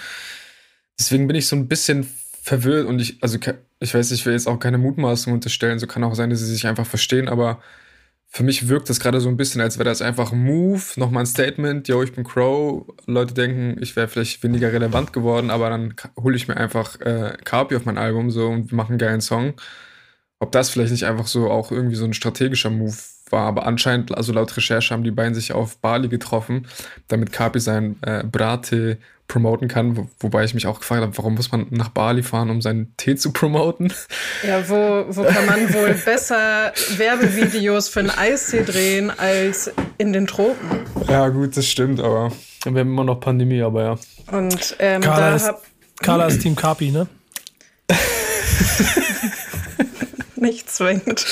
Deswegen 0.98 1.28
bin 1.28 1.36
ich 1.36 1.46
so 1.46 1.56
ein 1.56 1.68
bisschen 1.68 2.10
verwirrt 2.42 2.88
und 2.88 3.00
ich, 3.00 3.22
also 3.22 3.38
ich 3.80 3.94
weiß, 3.94 4.10
ich 4.10 4.26
will 4.26 4.34
jetzt 4.34 4.48
auch 4.48 4.58
keine 4.58 4.80
Mutmaßung 4.80 5.34
unterstellen, 5.34 5.78
so 5.78 5.86
kann 5.86 6.04
auch 6.04 6.16
sein, 6.16 6.32
dass 6.32 6.40
sie 6.40 6.48
sich 6.48 6.66
einfach 6.66 6.88
verstehen, 6.88 7.28
aber 7.30 7.62
für 8.32 8.44
mich 8.44 8.68
wirkt 8.70 8.90
das 8.90 9.00
gerade 9.00 9.20
so 9.22 9.28
ein 9.28 9.38
bisschen, 9.38 9.60
als 9.60 9.78
wäre 9.80 9.90
das 9.90 10.04
einfach 10.04 10.32
ein 10.32 10.44
Move, 10.44 10.84
nochmal 10.98 11.24
ein 11.24 11.28
Statement, 11.28 11.88
yo, 11.88 12.04
ich 12.04 12.14
bin 12.14 12.24
Crow. 12.24 12.86
Leute 13.08 13.34
denken, 13.34 13.82
ich 13.82 13.96
wäre 13.96 14.08
vielleicht 14.08 14.44
weniger 14.44 14.72
relevant 14.72 15.14
geworden, 15.14 15.50
aber 15.50 15.70
dann 15.72 15.96
hole 16.16 16.36
ich 16.36 16.48
mir 16.48 16.56
einfach 16.56 17.00
äh, 17.02 17.36
Carpi 17.44 17.76
auf 17.76 17.86
mein 17.86 17.98
Album 17.98 18.30
so 18.30 18.48
und 18.48 18.72
wir 18.72 18.76
machen 18.76 18.92
einen 18.92 19.00
geilen 19.00 19.22
Song. 19.22 19.56
Ob 20.40 20.52
das 20.52 20.70
vielleicht 20.70 20.92
nicht 20.92 21.06
einfach 21.06 21.28
so 21.28 21.50
auch 21.50 21.72
irgendwie 21.72 21.96
so 21.96 22.06
ein 22.06 22.14
strategischer 22.14 22.70
Move 22.70 22.96
war, 23.32 23.48
aber 23.48 23.66
anscheinend, 23.66 24.16
also 24.16 24.34
laut 24.34 24.56
Recherche 24.56 24.94
haben 24.94 25.04
die 25.04 25.12
beiden 25.12 25.34
sich 25.34 25.54
auf 25.54 25.78
Bali 25.78 26.08
getroffen, 26.08 26.68
damit 27.08 27.32
Carpi 27.32 27.60
sein 27.60 27.98
äh, 28.02 28.24
Brate 28.24 28.98
promoten 29.30 29.68
kann, 29.70 29.96
wo, 29.96 30.10
wobei 30.20 30.44
ich 30.44 30.54
mich 30.54 30.68
auch 30.68 30.80
gefragt 30.80 31.02
habe, 31.02 31.18
warum 31.18 31.36
muss 31.36 31.52
man 31.52 31.68
nach 31.70 31.90
Bali 31.90 32.24
fahren, 32.24 32.50
um 32.50 32.62
seinen 32.62 32.94
Tee 32.98 33.16
zu 33.16 33.32
promoten? 33.32 33.94
Ja, 34.46 34.68
wo, 34.68 35.06
wo 35.08 35.24
kann 35.24 35.46
man 35.46 35.74
wohl 35.74 35.94
besser 35.94 36.74
Werbevideos 36.98 37.88
für 37.88 38.02
einen 38.02 38.10
Eistee 38.10 38.64
drehen 38.64 39.12
als 39.12 39.72
in 39.98 40.12
den 40.12 40.28
Tropen? 40.28 40.82
Ja, 41.08 41.30
gut, 41.30 41.56
das 41.56 41.68
stimmt, 41.68 42.02
aber 42.02 42.32
wir 42.64 42.82
haben 42.82 42.92
immer 42.92 43.06
noch 43.06 43.22
Pandemie, 43.22 43.62
aber 43.62 43.84
ja. 43.84 43.98
Und 44.32 44.76
ähm, 44.80 45.02
Carla 45.02 45.30
da 45.30 45.36
ist, 45.36 45.48
hab 45.48 45.64
Carla 46.02 46.28
ist 46.28 46.42
Team 46.42 46.56
Carpi, 46.56 46.92
ne? 46.92 47.08
nicht 50.42 50.72
zwingend. 50.72 51.26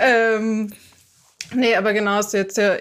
Ähm, 0.00 0.72
nee, 1.54 1.74
aber 1.76 1.92
genau, 1.92 2.12
hast 2.12 2.32
du 2.32 2.38
jetzt 2.38 2.56
ja 2.56 2.76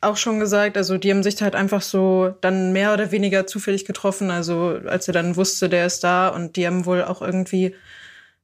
auch 0.00 0.16
schon 0.16 0.38
gesagt, 0.38 0.76
also 0.76 0.98
die 0.98 1.10
haben 1.10 1.22
sich 1.22 1.40
halt 1.42 1.54
einfach 1.54 1.82
so 1.82 2.34
dann 2.40 2.72
mehr 2.72 2.92
oder 2.92 3.10
weniger 3.10 3.46
zufällig 3.46 3.84
getroffen, 3.84 4.30
also 4.30 4.78
als 4.86 5.08
er 5.08 5.14
dann 5.14 5.36
wusste, 5.36 5.68
der 5.68 5.86
ist 5.86 6.04
da 6.04 6.28
und 6.28 6.56
die 6.56 6.66
haben 6.66 6.84
wohl 6.86 7.02
auch 7.02 7.22
irgendwie, 7.22 7.74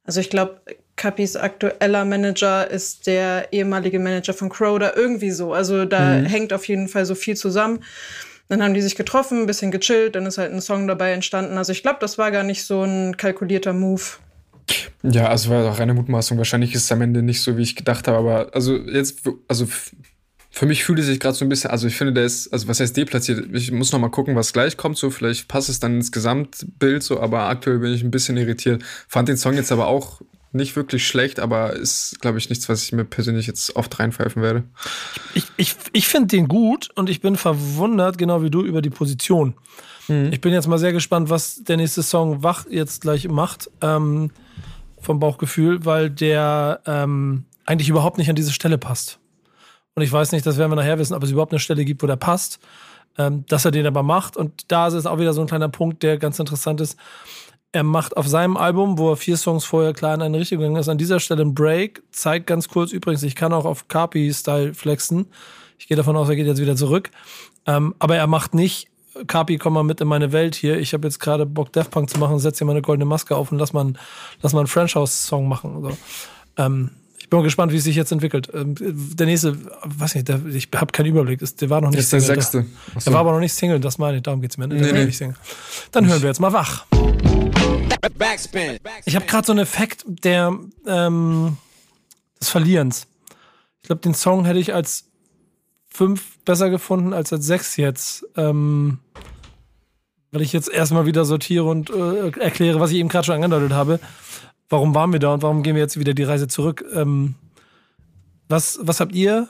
also 0.04 0.20
ich 0.20 0.30
glaube, 0.30 0.60
Capis 0.96 1.36
aktueller 1.36 2.04
Manager 2.04 2.70
ist 2.70 3.06
der 3.06 3.52
ehemalige 3.52 3.98
Manager 3.98 4.34
von 4.34 4.48
Crow 4.48 4.74
oder 4.74 4.96
irgendwie 4.96 5.30
so, 5.30 5.52
also 5.52 5.84
da 5.84 6.14
hängt 6.14 6.52
auf 6.52 6.66
jeden 6.66 6.88
Fall 6.88 7.06
so 7.06 7.14
viel 7.14 7.36
zusammen. 7.36 7.84
Dann 8.48 8.62
haben 8.64 8.74
die 8.74 8.82
sich 8.82 8.96
getroffen, 8.96 9.42
ein 9.42 9.46
bisschen 9.46 9.70
gechillt, 9.70 10.16
dann 10.16 10.26
ist 10.26 10.36
halt 10.36 10.52
ein 10.52 10.60
Song 10.60 10.88
dabei 10.88 11.12
entstanden. 11.12 11.56
Also 11.56 11.70
ich 11.70 11.82
glaube, 11.82 11.98
das 12.00 12.18
war 12.18 12.32
gar 12.32 12.42
nicht 12.42 12.64
so 12.64 12.82
ein 12.82 13.16
kalkulierter 13.16 13.72
Move. 13.72 14.02
Ja, 15.02 15.28
also 15.28 15.50
war 15.50 15.64
doch 15.64 15.78
reine 15.78 15.94
Mutmaßung. 15.94 16.38
Wahrscheinlich 16.38 16.74
ist 16.74 16.84
es 16.84 16.92
am 16.92 17.00
Ende 17.00 17.22
nicht 17.22 17.40
so, 17.42 17.56
wie 17.56 17.62
ich 17.62 17.76
gedacht 17.76 18.08
habe, 18.08 18.18
aber 18.18 18.54
also 18.54 18.76
jetzt, 18.76 19.22
also 19.48 19.66
für 20.50 20.66
mich 20.66 20.84
fühlt 20.84 20.98
es 20.98 21.06
sich 21.06 21.20
gerade 21.20 21.36
so 21.36 21.44
ein 21.44 21.48
bisschen, 21.48 21.70
also 21.70 21.86
ich 21.86 21.96
finde, 21.96 22.12
der 22.12 22.24
ist, 22.24 22.52
also 22.52 22.68
was 22.68 22.80
heißt 22.80 22.96
deplatziert? 22.96 23.48
Ich 23.52 23.70
muss 23.70 23.92
noch 23.92 24.00
mal 24.00 24.08
gucken, 24.08 24.34
was 24.34 24.52
gleich 24.52 24.76
kommt, 24.76 24.98
so 24.98 25.10
vielleicht 25.10 25.48
passt 25.48 25.68
es 25.68 25.80
dann 25.80 25.94
ins 25.94 26.12
Gesamtbild 26.12 27.02
so, 27.02 27.20
aber 27.20 27.44
aktuell 27.48 27.78
bin 27.78 27.92
ich 27.92 28.02
ein 28.02 28.10
bisschen 28.10 28.36
irritiert. 28.36 28.82
Fand 29.08 29.28
den 29.28 29.36
Song 29.36 29.54
jetzt 29.54 29.72
aber 29.72 29.86
auch 29.86 30.20
nicht 30.52 30.74
wirklich 30.74 31.06
schlecht, 31.06 31.38
aber 31.38 31.74
ist, 31.74 32.20
glaube 32.20 32.38
ich, 32.38 32.50
nichts, 32.50 32.68
was 32.68 32.82
ich 32.82 32.92
mir 32.92 33.04
persönlich 33.04 33.46
jetzt 33.46 33.76
oft 33.76 34.00
reinpfeifen 34.00 34.42
werde. 34.42 34.64
Ich, 35.34 35.44
ich, 35.56 35.76
ich 35.92 36.08
finde 36.08 36.28
den 36.28 36.48
gut 36.48 36.90
und 36.96 37.08
ich 37.08 37.20
bin 37.20 37.36
verwundert, 37.36 38.18
genau 38.18 38.42
wie 38.42 38.50
du, 38.50 38.64
über 38.64 38.82
die 38.82 38.90
Position. 38.90 39.54
Ich 40.32 40.40
bin 40.40 40.52
jetzt 40.52 40.66
mal 40.66 40.78
sehr 40.78 40.92
gespannt, 40.92 41.30
was 41.30 41.62
der 41.62 41.76
nächste 41.76 42.02
Song 42.02 42.42
Wach 42.42 42.66
jetzt 42.68 43.02
gleich 43.02 43.28
macht, 43.28 43.70
ähm, 43.80 44.32
vom 45.00 45.18
Bauchgefühl, 45.18 45.84
weil 45.84 46.10
der 46.10 46.80
ähm, 46.86 47.44
eigentlich 47.66 47.88
überhaupt 47.88 48.18
nicht 48.18 48.28
an 48.28 48.36
diese 48.36 48.52
Stelle 48.52 48.78
passt. 48.78 49.18
Und 49.94 50.02
ich 50.02 50.12
weiß 50.12 50.32
nicht, 50.32 50.46
das 50.46 50.56
werden 50.56 50.70
wir 50.70 50.76
nachher 50.76 50.98
wissen, 50.98 51.14
ob 51.14 51.22
es 51.22 51.30
überhaupt 51.30 51.52
eine 51.52 51.58
Stelle 51.60 51.84
gibt, 51.84 52.02
wo 52.02 52.06
der 52.06 52.16
passt, 52.16 52.60
ähm, 53.18 53.44
dass 53.48 53.64
er 53.64 53.70
den 53.70 53.86
aber 53.86 54.02
macht. 54.02 54.36
Und 54.36 54.70
da 54.70 54.88
ist 54.88 55.06
auch 55.06 55.18
wieder 55.18 55.32
so 55.32 55.40
ein 55.40 55.46
kleiner 55.46 55.68
Punkt, 55.68 56.02
der 56.02 56.18
ganz 56.18 56.38
interessant 56.38 56.80
ist. 56.80 56.98
Er 57.72 57.84
macht 57.84 58.16
auf 58.16 58.26
seinem 58.26 58.56
Album, 58.56 58.98
wo 58.98 59.10
er 59.10 59.16
vier 59.16 59.36
Songs 59.36 59.64
vorher 59.64 59.92
klar 59.92 60.14
in 60.14 60.22
eine 60.22 60.38
Richtung 60.38 60.58
gegangen 60.58 60.76
ist, 60.76 60.88
an 60.88 60.98
dieser 60.98 61.20
Stelle 61.20 61.42
einen 61.42 61.54
Break, 61.54 62.02
zeigt 62.10 62.48
ganz 62.48 62.68
kurz 62.68 62.90
übrigens, 62.90 63.22
ich 63.22 63.36
kann 63.36 63.52
auch 63.52 63.64
auf 63.64 63.86
Carpi-Style 63.86 64.74
flexen. 64.74 65.26
Ich 65.78 65.86
gehe 65.86 65.96
davon 65.96 66.16
aus, 66.16 66.28
er 66.28 66.36
geht 66.36 66.46
jetzt 66.46 66.60
wieder 66.60 66.76
zurück. 66.76 67.10
Ähm, 67.66 67.94
aber 67.98 68.16
er 68.16 68.26
macht 68.26 68.54
nicht, 68.54 68.88
Carpi, 69.26 69.58
komm 69.58 69.74
mal 69.74 69.82
mit 69.82 70.00
in 70.00 70.08
meine 70.08 70.32
Welt 70.32 70.54
hier. 70.54 70.78
Ich 70.78 70.92
habe 70.94 71.06
jetzt 71.06 71.18
gerade 71.20 71.46
Bock, 71.46 71.72
Death 71.72 71.90
Punk 71.90 72.10
zu 72.10 72.18
machen, 72.18 72.38
setz 72.38 72.58
hier 72.58 72.66
meine 72.66 72.82
goldene 72.82 73.04
Maske 73.04 73.36
auf 73.36 73.52
und 73.52 73.58
lass 73.58 73.72
mal, 73.72 73.92
lass 74.42 74.52
mal 74.52 74.60
einen 74.60 74.68
French 74.68 74.94
House-Song 74.94 75.48
machen. 75.48 75.82
So. 75.82 75.96
Ähm, 76.56 76.90
ich 77.18 77.28
bin 77.30 77.38
mal 77.38 77.44
gespannt, 77.44 77.70
wie 77.72 77.76
es 77.76 77.84
sich 77.84 77.94
jetzt 77.96 78.10
entwickelt. 78.10 78.48
Ähm, 78.52 78.74
der 78.78 79.26
nächste, 79.26 79.56
weiß 79.84 80.16
nicht, 80.16 80.28
der, 80.28 80.44
ich 80.46 80.68
habe 80.74 80.90
keinen 80.92 81.06
Überblick. 81.06 81.40
Der 81.58 81.70
war 81.70 81.80
noch 81.80 81.90
nicht 81.90 81.98
Das 81.98 82.04
ist 82.06 82.12
der 82.12 82.20
Single. 82.20 82.36
sechste. 82.36 82.58
Der, 82.62 82.96
Achso. 82.96 83.10
der 83.10 83.12
war 83.14 83.20
aber 83.20 83.32
noch 83.32 83.40
nicht 83.40 83.52
Single, 83.54 83.78
das 83.80 83.98
meine 83.98 84.16
ich, 84.16 84.22
darum 84.22 84.40
geht's 84.40 84.56
mir. 84.56 84.66
Ne? 84.66 84.76
Der 84.76 84.86
Nee, 84.92 84.98
nee. 85.00 85.04
nicht 85.06 85.18
Single. 85.18 85.36
Dann 85.92 86.06
hören 86.08 86.20
wir 86.22 86.28
jetzt 86.28 86.40
mal 86.40 86.52
wach. 86.52 86.86
Ich 89.04 89.14
habe 89.16 89.26
gerade 89.26 89.46
so 89.46 89.52
einen 89.52 89.60
Effekt 89.60 90.04
der 90.06 90.56
ähm, 90.86 91.56
des 92.40 92.48
Verlierens. 92.48 93.06
Ich 93.82 93.86
glaube, 93.86 94.00
den 94.02 94.14
Song 94.14 94.44
hätte 94.44 94.58
ich 94.58 94.74
als 94.74 95.04
fünf 95.92 96.38
besser 96.44 96.70
gefunden 96.70 97.12
als 97.12 97.32
als 97.32 97.46
sechs 97.46 97.76
jetzt. 97.76 98.26
Ähm, 98.36 98.98
weil 100.32 100.42
ich 100.42 100.52
jetzt 100.52 100.70
erstmal 100.70 101.06
wieder 101.06 101.24
sortiere 101.24 101.64
und 101.64 101.90
äh, 101.90 102.30
erkläre, 102.38 102.80
was 102.80 102.92
ich 102.92 102.98
eben 102.98 103.08
gerade 103.08 103.26
schon 103.26 103.34
angedeutet 103.34 103.72
habe. 103.72 104.00
Warum 104.68 104.94
waren 104.94 105.12
wir 105.12 105.18
da 105.18 105.34
und 105.34 105.42
warum 105.42 105.62
gehen 105.62 105.74
wir 105.74 105.82
jetzt 105.82 105.98
wieder 105.98 106.14
die 106.14 106.22
Reise 106.22 106.46
zurück? 106.46 106.84
Ähm, 106.94 107.34
was, 108.48 108.78
was 108.82 109.00
habt 109.00 109.14
ihr 109.14 109.48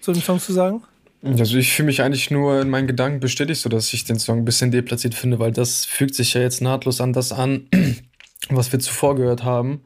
zu 0.00 0.12
dem 0.12 0.22
Song 0.22 0.40
zu 0.40 0.52
sagen? 0.52 0.82
Also 1.22 1.56
ich 1.56 1.72
fühle 1.72 1.86
mich 1.86 2.02
eigentlich 2.02 2.30
nur 2.30 2.60
in 2.60 2.68
meinen 2.68 2.86
Gedanken 2.86 3.20
bestätigt, 3.20 3.60
so 3.60 3.68
dass 3.68 3.92
ich 3.92 4.04
den 4.04 4.18
Song 4.18 4.38
ein 4.38 4.44
bisschen 4.44 4.70
deplatziert 4.70 5.14
finde, 5.14 5.38
weil 5.38 5.52
das 5.52 5.84
fügt 5.86 6.14
sich 6.14 6.34
ja 6.34 6.42
jetzt 6.42 6.60
nahtlos 6.60 7.00
an 7.00 7.14
das 7.14 7.32
an, 7.32 7.68
was 8.50 8.72
wir 8.72 8.78
zuvor 8.78 9.16
gehört 9.16 9.42
haben. 9.42 9.82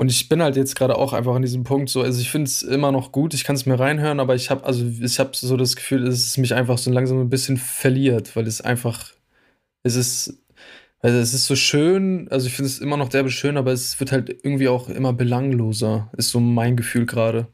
Und 0.00 0.10
ich 0.10 0.30
bin 0.30 0.40
halt 0.40 0.56
jetzt 0.56 0.76
gerade 0.76 0.96
auch 0.96 1.12
einfach 1.12 1.34
an 1.34 1.42
diesem 1.42 1.62
Punkt 1.62 1.90
so, 1.90 2.00
also 2.00 2.22
ich 2.22 2.30
finde 2.30 2.48
es 2.48 2.62
immer 2.62 2.90
noch 2.90 3.12
gut, 3.12 3.34
ich 3.34 3.44
kann 3.44 3.54
es 3.54 3.66
mir 3.66 3.78
reinhören, 3.78 4.18
aber 4.18 4.34
ich 4.34 4.48
habe 4.48 4.64
also 4.64 4.82
ich 4.82 5.18
habe 5.18 5.32
so 5.34 5.58
das 5.58 5.76
Gefühl, 5.76 6.06
dass 6.06 6.14
es 6.14 6.38
mich 6.38 6.54
einfach 6.54 6.78
so 6.78 6.90
langsam 6.90 7.20
ein 7.20 7.28
bisschen 7.28 7.58
verliert, 7.58 8.34
weil 8.34 8.46
es 8.46 8.62
einfach 8.62 9.12
es 9.82 9.96
ist 9.96 10.38
also 11.00 11.18
es 11.18 11.34
ist 11.34 11.44
so 11.44 11.54
schön, 11.54 12.28
also 12.30 12.46
ich 12.46 12.54
finde 12.54 12.70
es 12.70 12.78
immer 12.78 12.96
noch 12.96 13.10
derbe 13.10 13.30
schön, 13.30 13.58
aber 13.58 13.72
es 13.72 14.00
wird 14.00 14.10
halt 14.10 14.30
irgendwie 14.42 14.68
auch 14.68 14.88
immer 14.88 15.12
belangloser, 15.12 16.08
ist 16.16 16.30
so 16.30 16.40
mein 16.40 16.78
Gefühl 16.78 17.04
gerade. 17.04 17.46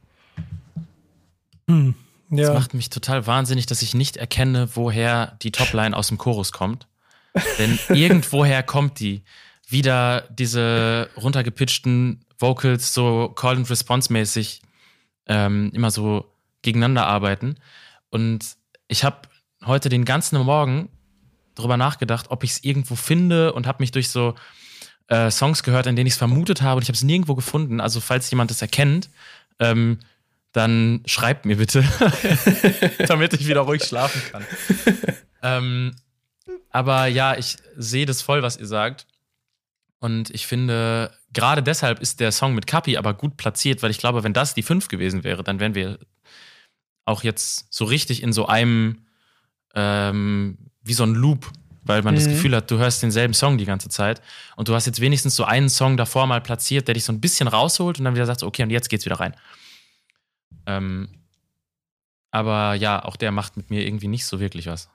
Hm. 1.68 1.96
Das 2.30 2.46
Ja. 2.46 2.54
macht 2.54 2.74
mich 2.74 2.90
total 2.90 3.26
wahnsinnig, 3.26 3.66
dass 3.66 3.82
ich 3.82 3.92
nicht 3.92 4.18
erkenne, 4.18 4.68
woher 4.74 5.36
die 5.42 5.50
Topline 5.50 5.96
aus 5.96 6.06
dem 6.06 6.18
Chorus 6.18 6.52
kommt. 6.52 6.86
Denn 7.58 7.76
irgendwoher 7.88 8.62
kommt 8.62 9.00
die. 9.00 9.22
Wieder 9.68 10.28
diese 10.30 11.08
runtergepitchten 11.16 12.20
Vocals, 12.38 12.92
so 12.92 13.28
Call 13.34 13.56
and 13.56 13.70
Response 13.70 14.12
mäßig, 14.12 14.62
ähm, 15.26 15.70
immer 15.74 15.90
so 15.90 16.32
gegeneinander 16.62 17.06
arbeiten. 17.06 17.56
Und 18.10 18.56
ich 18.88 19.04
habe 19.04 19.28
heute 19.64 19.88
den 19.88 20.04
ganzen 20.04 20.38
Morgen 20.40 20.88
drüber 21.54 21.76
nachgedacht, 21.76 22.26
ob 22.30 22.44
ich 22.44 22.50
es 22.50 22.64
irgendwo 22.64 22.94
finde 22.94 23.52
und 23.52 23.66
habe 23.66 23.82
mich 23.82 23.90
durch 23.90 24.10
so 24.10 24.34
äh, 25.08 25.30
Songs 25.30 25.62
gehört, 25.62 25.86
in 25.86 25.96
denen 25.96 26.06
ich 26.06 26.14
es 26.14 26.18
vermutet 26.18 26.62
habe 26.62 26.76
und 26.76 26.82
ich 26.82 26.88
habe 26.88 26.96
es 26.96 27.02
nirgendwo 27.02 27.34
gefunden. 27.34 27.80
Also 27.80 28.00
falls 28.00 28.30
jemand 28.30 28.50
es 28.50 28.62
erkennt, 28.62 29.08
ähm, 29.58 29.98
dann 30.52 31.02
schreibt 31.06 31.44
mir 31.44 31.56
bitte, 31.56 31.84
damit 33.06 33.34
ich 33.34 33.46
wieder 33.46 33.60
ruhig 33.60 33.84
schlafen 33.84 34.22
kann. 34.30 34.46
ähm, 35.42 35.96
aber 36.70 37.06
ja, 37.06 37.36
ich 37.36 37.56
sehe 37.76 38.06
das 38.06 38.22
voll, 38.22 38.42
was 38.42 38.56
ihr 38.56 38.66
sagt. 38.66 39.06
Und 39.98 40.30
ich 40.30 40.46
finde, 40.46 41.12
gerade 41.36 41.62
deshalb 41.62 42.00
ist 42.00 42.18
der 42.18 42.32
Song 42.32 42.54
mit 42.54 42.66
Kapi 42.66 42.96
aber 42.96 43.14
gut 43.14 43.36
platziert, 43.36 43.82
weil 43.82 43.92
ich 43.92 43.98
glaube, 43.98 44.24
wenn 44.24 44.32
das 44.32 44.54
die 44.54 44.62
5 44.64 44.88
gewesen 44.88 45.22
wäre, 45.22 45.44
dann 45.44 45.60
wären 45.60 45.76
wir 45.76 45.98
auch 47.04 47.22
jetzt 47.22 47.72
so 47.72 47.84
richtig 47.84 48.22
in 48.22 48.32
so 48.32 48.46
einem, 48.46 49.04
ähm, 49.74 50.58
wie 50.82 50.94
so 50.94 51.04
ein 51.04 51.14
Loop, 51.14 51.52
weil 51.84 52.02
man 52.02 52.16
das 52.16 52.26
Mhm. 52.26 52.30
Gefühl 52.30 52.56
hat, 52.56 52.68
du 52.70 52.78
hörst 52.78 53.02
denselben 53.02 53.34
Song 53.34 53.58
die 53.58 53.64
ganze 53.64 53.88
Zeit. 53.88 54.20
Und 54.56 54.66
du 54.66 54.74
hast 54.74 54.86
jetzt 54.86 55.00
wenigstens 55.00 55.36
so 55.36 55.44
einen 55.44 55.68
Song 55.68 55.96
davor 55.96 56.26
mal 56.26 56.40
platziert, 56.40 56.88
der 56.88 56.94
dich 56.94 57.04
so 57.04 57.12
ein 57.12 57.20
bisschen 57.20 57.46
rausholt 57.46 57.98
und 57.98 58.04
dann 58.04 58.14
wieder 58.14 58.26
sagst, 58.26 58.42
okay, 58.42 58.64
und 58.64 58.70
jetzt 58.70 58.88
geht's 58.88 59.04
wieder 59.04 59.20
rein. 59.20 59.36
Ähm, 60.66 61.08
aber 62.32 62.74
ja, 62.74 63.04
auch 63.04 63.14
der 63.16 63.30
macht 63.30 63.56
mit 63.56 63.70
mir 63.70 63.86
irgendwie 63.86 64.08
nicht 64.08 64.26
so 64.26 64.40
wirklich 64.40 64.66
was. 64.66 64.88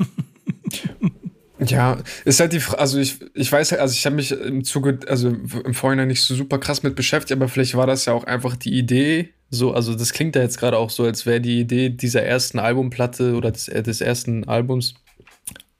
Ja, 1.70 1.98
ist 2.24 2.40
halt 2.40 2.52
die 2.52 2.60
Frage, 2.60 2.80
also 2.80 2.98
ich, 2.98 3.18
ich 3.34 3.50
weiß 3.50 3.72
halt, 3.72 3.80
also 3.80 3.92
ich 3.92 4.04
habe 4.06 4.16
mich 4.16 4.32
im 4.32 4.64
Zuge, 4.64 4.98
also 5.08 5.28
im 5.28 5.74
Vorhinein 5.74 6.08
nicht 6.08 6.22
so 6.22 6.34
super 6.34 6.58
krass 6.58 6.82
mit 6.82 6.94
beschäftigt, 6.94 7.38
aber 7.38 7.48
vielleicht 7.48 7.76
war 7.76 7.86
das 7.86 8.04
ja 8.06 8.12
auch 8.12 8.24
einfach 8.24 8.56
die 8.56 8.76
Idee, 8.76 9.30
so, 9.50 9.72
also 9.72 9.94
das 9.94 10.12
klingt 10.12 10.36
ja 10.36 10.42
jetzt 10.42 10.58
gerade 10.58 10.78
auch 10.78 10.90
so, 10.90 11.04
als 11.04 11.26
wäre 11.26 11.40
die 11.40 11.60
Idee 11.60 11.90
dieser 11.90 12.22
ersten 12.22 12.58
Albumplatte 12.58 13.34
oder 13.34 13.50
des, 13.50 13.68
äh, 13.68 13.82
des 13.82 14.00
ersten 14.00 14.44
Albums 14.44 14.94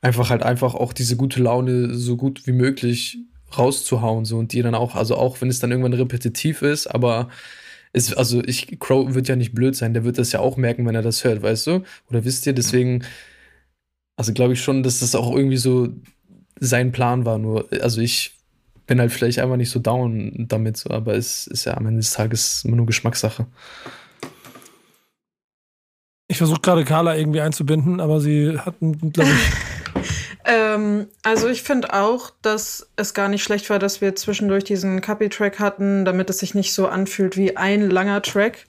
einfach 0.01 0.31
halt 0.31 0.43
einfach 0.43 0.75
auch 0.75 0.93
diese 0.93 1.17
gute 1.17 1.43
Laune 1.43 1.95
so 1.95 2.17
gut 2.17 2.47
wie 2.47 2.53
möglich 2.53 3.19
rauszuhauen, 3.57 4.25
so 4.25 4.39
und 4.39 4.53
die 4.53 4.63
dann 4.63 4.75
auch, 4.75 4.95
also 4.95 5.17
auch 5.17 5.41
wenn 5.41 5.49
es 5.49 5.61
dann 5.61 5.71
irgendwann 5.71 5.95
repetitiv 5.95 6.63
ist, 6.63 6.87
aber 6.87 7.29
es, 7.93 8.13
also 8.13 8.43
ich, 8.45 8.79
Crow 8.81 9.15
wird 9.15 9.29
ja 9.29 9.37
nicht 9.37 9.55
blöd 9.55 9.77
sein, 9.77 9.95
der 9.95 10.05
wird 10.05 10.19
das 10.19 10.33
ja 10.33 10.41
auch 10.41 10.57
merken, 10.57 10.85
wenn 10.87 10.97
er 10.97 11.03
das 11.03 11.25
hört, 11.25 11.43
weißt 11.43 11.69
du? 11.69 11.83
Oder 12.11 12.25
wisst 12.25 12.45
ihr, 12.47 12.53
deswegen, 12.53 13.05
also 14.17 14.33
glaube 14.33 14.53
ich 14.53 14.63
schon, 14.63 14.83
dass 14.83 15.01
das 15.01 15.15
auch 15.15 15.35
irgendwie 15.35 15.57
so 15.57 15.89
sein 16.61 16.93
Plan 16.93 17.25
war. 17.25 17.39
Nur, 17.39 17.69
also 17.81 18.01
ich 18.01 18.33
bin 18.87 19.01
halt 19.01 19.13
vielleicht 19.13 19.39
einfach 19.39 19.57
nicht 19.57 19.71
so 19.71 19.79
down 19.81 20.47
damit, 20.49 20.77
so, 20.77 20.91
aber 20.91 21.15
es 21.15 21.47
ist 21.47 21.65
ja 21.65 21.77
am 21.77 21.87
Ende 21.87 22.01
des 22.01 22.13
Tages 22.13 22.65
immer 22.65 22.77
nur 22.77 22.87
Geschmackssache. 22.87 23.47
Ich 26.29 26.39
versuche 26.39 26.61
gerade 26.61 26.85
Carla 26.85 27.17
irgendwie 27.17 27.41
einzubinden, 27.41 28.01
aber 28.01 28.21
sie 28.21 28.59
hat, 28.59 28.75
glaube 28.81 29.31
ich, 29.31 29.53
Ähm, 30.45 31.07
also 31.23 31.49
ich 31.49 31.63
finde 31.63 31.95
auch, 31.95 32.31
dass 32.43 32.89
es 32.97 33.15
gar 33.15 33.29
nicht 33.29 33.43
schlecht 33.43 33.71
war, 33.71 33.79
dass 33.79 34.01
wir 34.01 34.15
zwischendurch 34.15 34.65
diesen 34.65 35.01
Copy-Track 35.01 35.59
hatten, 35.59 36.05
damit 36.05 36.29
es 36.29 36.39
sich 36.39 36.55
nicht 36.55 36.75
so 36.75 36.87
anfühlt 36.87 37.37
wie 37.37 37.57
ein 37.57 37.89
langer 37.89 38.21
Track. 38.21 38.67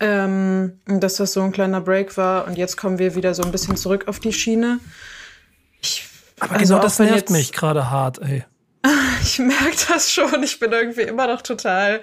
Ähm, 0.00 0.78
dass 0.86 1.16
das 1.16 1.32
so 1.32 1.42
ein 1.42 1.50
kleiner 1.52 1.80
Break 1.80 2.16
war 2.16 2.46
und 2.46 2.56
jetzt 2.56 2.76
kommen 2.76 2.98
wir 2.98 3.14
wieder 3.16 3.34
so 3.34 3.42
ein 3.42 3.50
bisschen 3.50 3.76
zurück 3.76 4.04
auf 4.06 4.20
die 4.20 4.32
Schiene. 4.32 4.78
Ich, 5.82 6.04
aber 6.38 6.52
also 6.56 6.74
genau 6.74 6.82
das 6.82 6.98
nervt 7.00 7.14
jetzt- 7.16 7.30
mich 7.30 7.52
gerade 7.52 7.90
hart, 7.90 8.18
ey. 8.22 8.44
Ich 9.20 9.40
merke 9.40 9.76
das 9.92 10.10
schon. 10.12 10.42
Ich 10.44 10.60
bin 10.60 10.70
irgendwie 10.72 11.02
immer 11.02 11.26
noch 11.26 11.42
total 11.42 12.00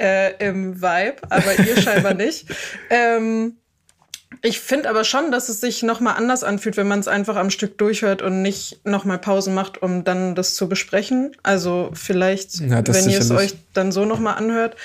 äh, 0.00 0.32
im 0.46 0.80
Vibe, 0.80 1.16
aber 1.28 1.58
ihr 1.58 1.80
scheinbar 1.82 2.14
nicht. 2.14 2.46
Ähm, 2.90 3.56
ich 4.42 4.60
finde 4.60 4.90
aber 4.90 5.04
schon, 5.04 5.30
dass 5.30 5.48
es 5.48 5.60
sich 5.60 5.82
noch 5.82 6.00
mal 6.00 6.12
anders 6.12 6.42
anfühlt, 6.44 6.76
wenn 6.76 6.88
man 6.88 6.98
es 7.00 7.08
einfach 7.08 7.36
am 7.36 7.50
Stück 7.50 7.78
durchhört 7.78 8.20
und 8.20 8.42
nicht 8.42 8.80
noch 8.84 9.04
mal 9.04 9.18
Pausen 9.18 9.54
macht, 9.54 9.80
um 9.82 10.04
dann 10.04 10.34
das 10.34 10.54
zu 10.54 10.68
besprechen. 10.68 11.36
Also 11.42 11.90
vielleicht, 11.94 12.56
Ja, 12.60 12.82
wenn 12.86 13.08
ihr 13.08 13.18
es 13.20 13.30
euch 13.30 13.54
dann 13.74 13.90
so 13.92 14.04
noch 14.04 14.18
mal 14.18 14.32
anhört. 14.34 14.76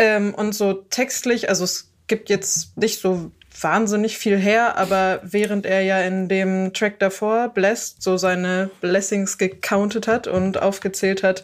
Ähm, 0.00 0.34
und 0.34 0.54
so 0.54 0.72
textlich, 0.72 1.50
also 1.50 1.62
es 1.62 1.92
gibt 2.06 2.30
jetzt 2.30 2.74
nicht 2.78 3.02
so 3.02 3.32
wahnsinnig 3.60 4.16
viel 4.16 4.38
her, 4.38 4.78
aber 4.78 5.20
während 5.22 5.66
er 5.66 5.82
ja 5.82 6.00
in 6.00 6.26
dem 6.26 6.72
Track 6.72 6.98
davor, 7.00 7.50
Blessed, 7.50 8.02
so 8.02 8.16
seine 8.16 8.70
Blessings 8.80 9.36
gecountet 9.36 10.08
hat 10.08 10.26
und 10.26 10.62
aufgezählt 10.62 11.22
hat, 11.22 11.42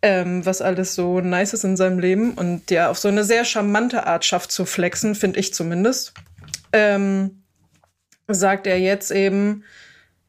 ähm, 0.00 0.46
was 0.46 0.62
alles 0.62 0.94
so 0.94 1.20
nice 1.20 1.52
ist 1.52 1.64
in 1.64 1.76
seinem 1.76 1.98
Leben 1.98 2.32
und 2.32 2.70
ja 2.70 2.88
auf 2.88 2.98
so 2.98 3.08
eine 3.08 3.22
sehr 3.22 3.44
charmante 3.44 4.06
Art 4.06 4.24
schafft 4.24 4.50
zu 4.50 4.64
flexen, 4.64 5.14
finde 5.14 5.38
ich 5.38 5.52
zumindest, 5.52 6.14
ähm, 6.72 7.42
sagt 8.28 8.66
er 8.66 8.80
jetzt 8.80 9.10
eben, 9.10 9.62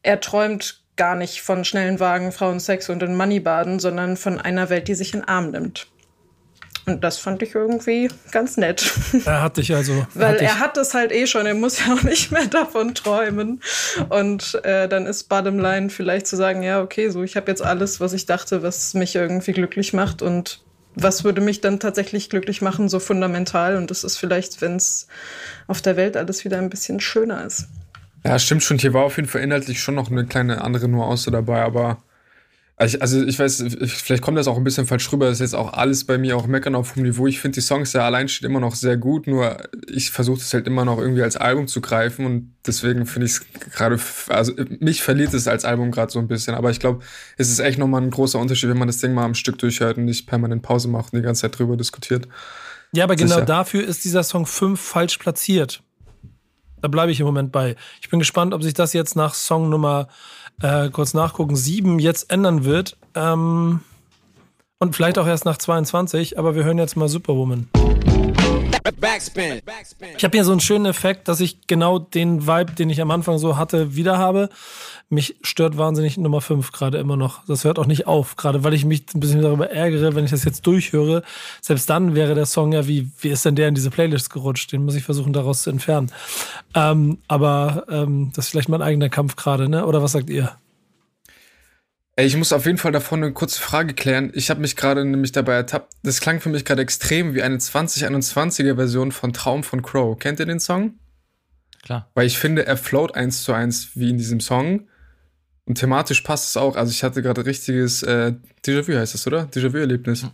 er 0.02 0.20
träumt 0.20 0.82
gar 0.96 1.14
nicht 1.14 1.40
von 1.40 1.64
schnellen 1.64 2.00
Wagen, 2.00 2.32
Frauen, 2.32 2.60
Sex 2.60 2.90
und 2.90 3.02
in 3.02 3.16
Moneybaden, 3.16 3.78
sondern 3.78 4.18
von 4.18 4.38
einer 4.38 4.68
Welt, 4.68 4.88
die 4.88 4.94
sich 4.94 5.14
in 5.14 5.24
Arm 5.24 5.52
nimmt. 5.52 5.86
Und 6.90 7.04
das 7.04 7.18
fand 7.18 7.42
ich 7.42 7.54
irgendwie 7.54 8.08
ganz 8.30 8.56
nett. 8.56 8.90
Er 9.24 9.42
hat 9.42 9.56
dich 9.56 9.74
also. 9.74 10.06
Weil 10.14 10.32
hat 10.32 10.40
dich, 10.40 10.48
er 10.48 10.58
hat 10.58 10.76
es 10.76 10.94
halt 10.94 11.12
eh 11.12 11.26
schon, 11.26 11.46
er 11.46 11.54
muss 11.54 11.78
ja 11.86 11.94
auch 11.94 12.02
nicht 12.02 12.32
mehr 12.32 12.46
davon 12.46 12.94
träumen. 12.94 13.60
Und 14.08 14.60
äh, 14.64 14.88
dann 14.88 15.06
ist 15.06 15.28
Bottom 15.28 15.58
Line 15.58 15.90
vielleicht 15.90 16.26
zu 16.26 16.36
sagen, 16.36 16.62
ja, 16.62 16.82
okay, 16.82 17.10
so 17.10 17.22
ich 17.22 17.36
habe 17.36 17.50
jetzt 17.50 17.62
alles, 17.62 18.00
was 18.00 18.12
ich 18.12 18.26
dachte, 18.26 18.62
was 18.62 18.94
mich 18.94 19.14
irgendwie 19.14 19.52
glücklich 19.52 19.92
macht 19.92 20.22
und 20.22 20.62
was 20.94 21.24
würde 21.24 21.40
mich 21.40 21.60
dann 21.60 21.78
tatsächlich 21.78 22.30
glücklich 22.30 22.62
machen, 22.62 22.88
so 22.88 22.98
fundamental. 22.98 23.76
Und 23.76 23.90
das 23.90 24.04
ist 24.04 24.16
vielleicht, 24.16 24.60
wenn 24.60 24.76
es 24.76 25.06
auf 25.66 25.80
der 25.80 25.96
Welt 25.96 26.16
alles 26.16 26.44
wieder 26.44 26.58
ein 26.58 26.70
bisschen 26.70 27.00
schöner 27.00 27.44
ist. 27.44 27.68
Ja, 28.24 28.38
stimmt 28.38 28.62
schon. 28.62 28.78
Hier 28.78 28.92
war 28.92 29.04
auf 29.04 29.16
jeden 29.16 29.28
Fall 29.28 29.42
inhaltlich 29.42 29.80
schon 29.80 29.94
noch 29.94 30.10
eine 30.10 30.26
kleine 30.26 30.62
andere 30.62 30.88
Nuance 30.88 31.30
dabei, 31.30 31.62
aber 31.62 32.02
Ich, 32.82 33.02
also 33.02 33.22
ich 33.22 33.38
weiß, 33.38 33.62
vielleicht 33.84 34.22
kommt 34.22 34.38
das 34.38 34.48
auch 34.48 34.56
ein 34.56 34.64
bisschen 34.64 34.86
falsch 34.86 35.12
rüber. 35.12 35.26
Das 35.26 35.34
ist 35.34 35.40
jetzt 35.40 35.54
auch 35.54 35.74
alles 35.74 36.04
bei 36.04 36.16
mir 36.16 36.36
auch 36.36 36.46
meckern 36.46 36.74
auf 36.74 36.96
hohem 36.96 37.02
Niveau. 37.02 37.26
Ich 37.26 37.38
finde 37.38 37.56
die 37.56 37.60
Songs 37.60 37.92
ja 37.92 38.06
allein 38.06 38.26
steht 38.28 38.48
immer 38.48 38.60
noch 38.60 38.74
sehr 38.74 38.96
gut, 38.96 39.26
nur 39.26 39.58
ich 39.86 40.10
versuche 40.10 40.40
es 40.40 40.54
halt 40.54 40.66
immer 40.66 40.86
noch 40.86 40.98
irgendwie 40.98 41.22
als 41.22 41.36
Album 41.36 41.68
zu 41.68 41.82
greifen 41.82 42.24
und 42.24 42.54
deswegen 42.66 43.04
finde 43.04 43.26
ich 43.26 43.32
es 43.32 43.44
gerade, 43.72 44.00
also 44.28 44.54
mich 44.78 45.02
verliert 45.02 45.34
es 45.34 45.46
als 45.46 45.66
Album 45.66 45.90
gerade 45.90 46.10
so 46.10 46.20
ein 46.20 46.28
bisschen. 46.28 46.54
Aber 46.54 46.70
ich 46.70 46.80
glaube, 46.80 47.04
es 47.36 47.50
ist 47.50 47.58
echt 47.58 47.78
nochmal 47.78 48.00
ein 48.00 48.10
großer 48.10 48.38
Unterschied, 48.38 48.70
wenn 48.70 48.78
man 48.78 48.88
das 48.88 48.98
Ding 48.98 49.12
mal 49.12 49.24
am 49.24 49.34
Stück 49.34 49.58
durchhört 49.58 49.98
und 49.98 50.06
nicht 50.06 50.26
permanent 50.26 50.62
Pause 50.62 50.88
macht 50.88 51.12
und 51.12 51.18
die 51.18 51.24
ganze 51.24 51.42
Zeit 51.42 51.58
drüber 51.58 51.76
diskutiert. 51.76 52.28
Ja, 52.92 53.04
aber 53.04 53.14
genau 53.14 53.42
dafür 53.42 53.84
ist 53.84 54.04
dieser 54.04 54.22
Song 54.22 54.46
5 54.46 54.80
falsch 54.80 55.18
platziert. 55.18 55.82
Da 56.80 56.88
bleibe 56.88 57.12
ich 57.12 57.20
im 57.20 57.26
Moment 57.26 57.52
bei. 57.52 57.76
Ich 58.00 58.08
bin 58.08 58.20
gespannt, 58.20 58.54
ob 58.54 58.62
sich 58.62 58.72
das 58.72 58.94
jetzt 58.94 59.16
nach 59.16 59.34
Song 59.34 59.68
Nummer 59.68 60.08
äh, 60.62 60.90
kurz 60.90 61.14
nachgucken, 61.14 61.56
7 61.56 61.98
jetzt 61.98 62.30
ändern 62.30 62.64
wird. 62.64 62.96
Ähm, 63.14 63.80
und 64.78 64.96
vielleicht 64.96 65.18
auch 65.18 65.26
erst 65.26 65.44
nach 65.44 65.58
22, 65.58 66.38
aber 66.38 66.54
wir 66.54 66.64
hören 66.64 66.78
jetzt 66.78 66.96
mal 66.96 67.08
Superwoman. 67.08 67.68
Backspin. 68.98 69.60
Ich 70.16 70.24
habe 70.24 70.36
hier 70.36 70.44
so 70.44 70.52
einen 70.52 70.60
schönen 70.60 70.86
Effekt, 70.86 71.28
dass 71.28 71.40
ich 71.40 71.66
genau 71.66 71.98
den 71.98 72.46
Vibe, 72.46 72.72
den 72.72 72.88
ich 72.90 73.00
am 73.00 73.10
Anfang 73.10 73.38
so 73.38 73.56
hatte, 73.56 73.94
wieder 73.94 74.18
habe. 74.18 74.48
Mich 75.12 75.34
stört 75.42 75.76
wahnsinnig 75.76 76.16
Nummer 76.18 76.40
5 76.40 76.70
gerade 76.70 76.98
immer 76.98 77.16
noch. 77.16 77.44
Das 77.46 77.64
hört 77.64 77.80
auch 77.80 77.86
nicht 77.86 78.06
auf, 78.06 78.36
gerade 78.36 78.62
weil 78.62 78.74
ich 78.74 78.84
mich 78.84 79.12
ein 79.12 79.18
bisschen 79.18 79.42
darüber 79.42 79.68
ärgere, 79.68 80.14
wenn 80.14 80.24
ich 80.24 80.30
das 80.30 80.44
jetzt 80.44 80.64
durchhöre. 80.68 81.24
Selbst 81.60 81.90
dann 81.90 82.14
wäre 82.14 82.36
der 82.36 82.46
Song 82.46 82.70
ja, 82.72 82.86
wie, 82.86 83.10
wie 83.18 83.30
ist 83.30 83.44
denn 83.44 83.56
der 83.56 83.66
in 83.66 83.74
diese 83.74 83.90
Playlist 83.90 84.30
gerutscht? 84.30 84.70
Den 84.70 84.84
muss 84.84 84.94
ich 84.94 85.02
versuchen, 85.02 85.32
daraus 85.32 85.62
zu 85.62 85.70
entfernen. 85.70 86.12
Ähm, 86.76 87.18
aber 87.26 87.86
ähm, 87.90 88.30
das 88.36 88.44
ist 88.44 88.50
vielleicht 88.52 88.68
mein 88.68 88.82
eigener 88.82 89.08
Kampf 89.08 89.34
gerade, 89.34 89.68
ne? 89.68 89.84
Oder 89.84 90.00
was 90.00 90.12
sagt 90.12 90.30
ihr? 90.30 90.52
Ey, 92.14 92.26
ich 92.26 92.36
muss 92.36 92.52
auf 92.52 92.66
jeden 92.66 92.78
Fall 92.78 92.92
davon 92.92 93.24
eine 93.24 93.32
kurze 93.32 93.60
Frage 93.60 93.94
klären. 93.94 94.30
Ich 94.34 94.48
habe 94.48 94.60
mich 94.60 94.76
gerade 94.76 95.04
nämlich 95.04 95.32
dabei 95.32 95.54
ertappt. 95.54 95.92
Das 96.04 96.20
klang 96.20 96.38
für 96.40 96.50
mich 96.50 96.64
gerade 96.64 96.82
extrem 96.82 97.34
wie 97.34 97.42
eine 97.42 97.56
2021er 97.56 98.76
Version 98.76 99.10
von 99.10 99.32
Traum 99.32 99.64
von 99.64 99.82
Crow. 99.82 100.16
Kennt 100.16 100.38
ihr 100.38 100.46
den 100.46 100.60
Song? 100.60 101.00
Klar. 101.82 102.08
Weil 102.14 102.26
ich 102.26 102.38
finde, 102.38 102.64
er 102.64 102.76
float 102.76 103.16
eins 103.16 103.42
zu 103.42 103.52
eins 103.52 103.90
wie 103.96 104.10
in 104.10 104.18
diesem 104.18 104.38
Song. 104.38 104.86
Und 105.70 105.76
thematisch 105.76 106.20
passt 106.22 106.48
es 106.48 106.56
auch. 106.56 106.74
Also 106.74 106.90
ich 106.90 107.04
hatte 107.04 107.22
gerade 107.22 107.46
richtiges 107.46 108.02
äh, 108.02 108.32
Déjà-vu 108.66 108.92
heißt 108.92 109.14
das, 109.14 109.24
oder? 109.28 109.44
Déjà-vu-Erlebnis. 109.44 110.26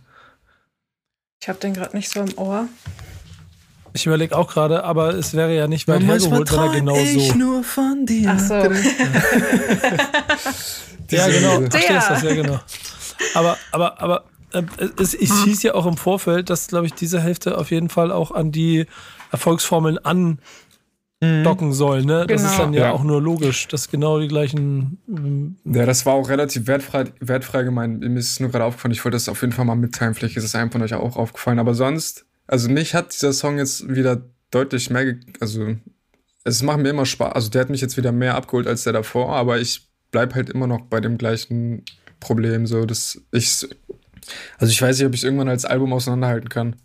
Ich 1.39 1.47
habe 1.47 1.59
den 1.59 1.75
gerade 1.75 1.95
nicht 1.95 2.09
so 2.09 2.21
im 2.21 2.35
Ohr. 2.39 2.67
Ich 3.93 4.07
überlege 4.07 4.35
auch 4.35 4.51
gerade, 4.51 4.83
aber 4.83 5.13
es 5.13 5.35
wäre 5.35 5.55
ja 5.55 5.67
nicht 5.67 5.87
weit 5.87 6.01
hergeholt, 6.01 6.51
wenn 6.51 6.59
er 6.59 6.73
genau 6.73 6.95
so. 6.95 7.35
nur 7.35 7.63
von 7.63 8.07
dir. 8.07 8.35
Ach 8.35 8.39
so. 8.39 8.55
ja, 11.11 11.27
genau. 11.27 11.59
Der. 11.59 11.99
Ach, 11.99 12.09
das, 12.09 12.23
ja, 12.23 12.33
genau. 12.33 12.59
Aber, 13.35 13.59
aber, 13.71 14.01
aber 14.01 14.23
äh, 14.53 14.63
es, 14.99 15.13
es 15.13 15.43
hieß 15.43 15.61
ja 15.61 15.75
auch 15.75 15.85
im 15.85 15.97
Vorfeld, 15.97 16.49
dass, 16.49 16.67
glaube 16.67 16.87
ich, 16.87 16.95
diese 16.95 17.21
Hälfte 17.21 17.59
auf 17.59 17.69
jeden 17.69 17.89
Fall 17.89 18.11
auch 18.11 18.31
an 18.31 18.51
die 18.51 18.87
Erfolgsformeln 19.31 19.99
andocken 21.21 21.73
soll. 21.73 22.03
Ne? 22.05 22.25
Das 22.27 22.41
Genau. 22.41 22.51
ist 22.51 22.59
dann 22.59 22.73
ja, 22.73 22.81
Ja. 22.85 22.91
auch 22.91 23.03
nur 23.03 23.21
logisch, 23.21 23.67
dass 23.67 23.89
genau 23.89 24.19
die 24.19 24.27
gleichen. 24.27 24.97
ähm, 25.07 25.57
Ja, 25.65 25.85
das 25.85 26.05
war 26.05 26.13
auch 26.13 26.29
relativ 26.29 26.67
wertfrei, 26.67 27.05
wertfrei 27.19 27.63
gemeint. 27.63 27.99
Mir 28.01 28.17
ist 28.19 28.31
es 28.31 28.39
nur 28.39 28.49
gerade 28.51 28.65
aufgefallen. 28.65 28.91
Ich 28.93 29.03
wollte 29.03 29.15
das 29.15 29.29
auf 29.29 29.41
jeden 29.41 29.53
Fall 29.53 29.65
mal 29.65 29.75
mitteilen. 29.75 30.13
Vielleicht 30.13 30.37
ist 30.37 30.43
es 30.43 30.55
einem 30.55 30.71
von 30.71 30.81
euch 30.81 30.93
auch 30.93 31.17
aufgefallen. 31.17 31.59
Aber 31.59 31.73
sonst, 31.73 32.25
also 32.45 32.69
mich 32.69 32.93
hat 32.93 33.13
dieser 33.13 33.33
Song 33.33 33.57
jetzt 33.57 33.87
wieder 33.93 34.21
deutlich 34.51 34.89
mehr, 34.89 35.05
ge 35.05 35.19
also 35.39 35.75
es 36.43 36.61
macht 36.63 36.79
mir 36.79 36.89
immer 36.89 37.05
Spaß. 37.05 37.33
Also 37.33 37.49
der 37.49 37.61
hat 37.61 37.69
mich 37.69 37.81
jetzt 37.81 37.97
wieder 37.97 38.11
mehr 38.11 38.35
abgeholt 38.35 38.67
als 38.67 38.83
der 38.83 38.93
davor. 38.93 39.35
Aber 39.35 39.59
ich 39.59 39.87
bleib 40.11 40.35
halt 40.35 40.49
immer 40.49 40.67
noch 40.67 40.81
bei 40.81 41.01
dem 41.01 41.17
gleichen 41.17 41.83
Problem. 42.19 42.65
So, 42.67 42.85
dass 42.85 43.19
ich, 43.31 43.67
also 44.59 44.71
ich 44.71 44.81
weiß 44.81 44.97
nicht, 44.97 45.07
ob 45.07 45.13
ich 45.13 45.21
es 45.21 45.23
irgendwann 45.23 45.49
als 45.49 45.65
Album 45.65 45.93
auseinanderhalten 45.93 46.49
kann. 46.49 46.75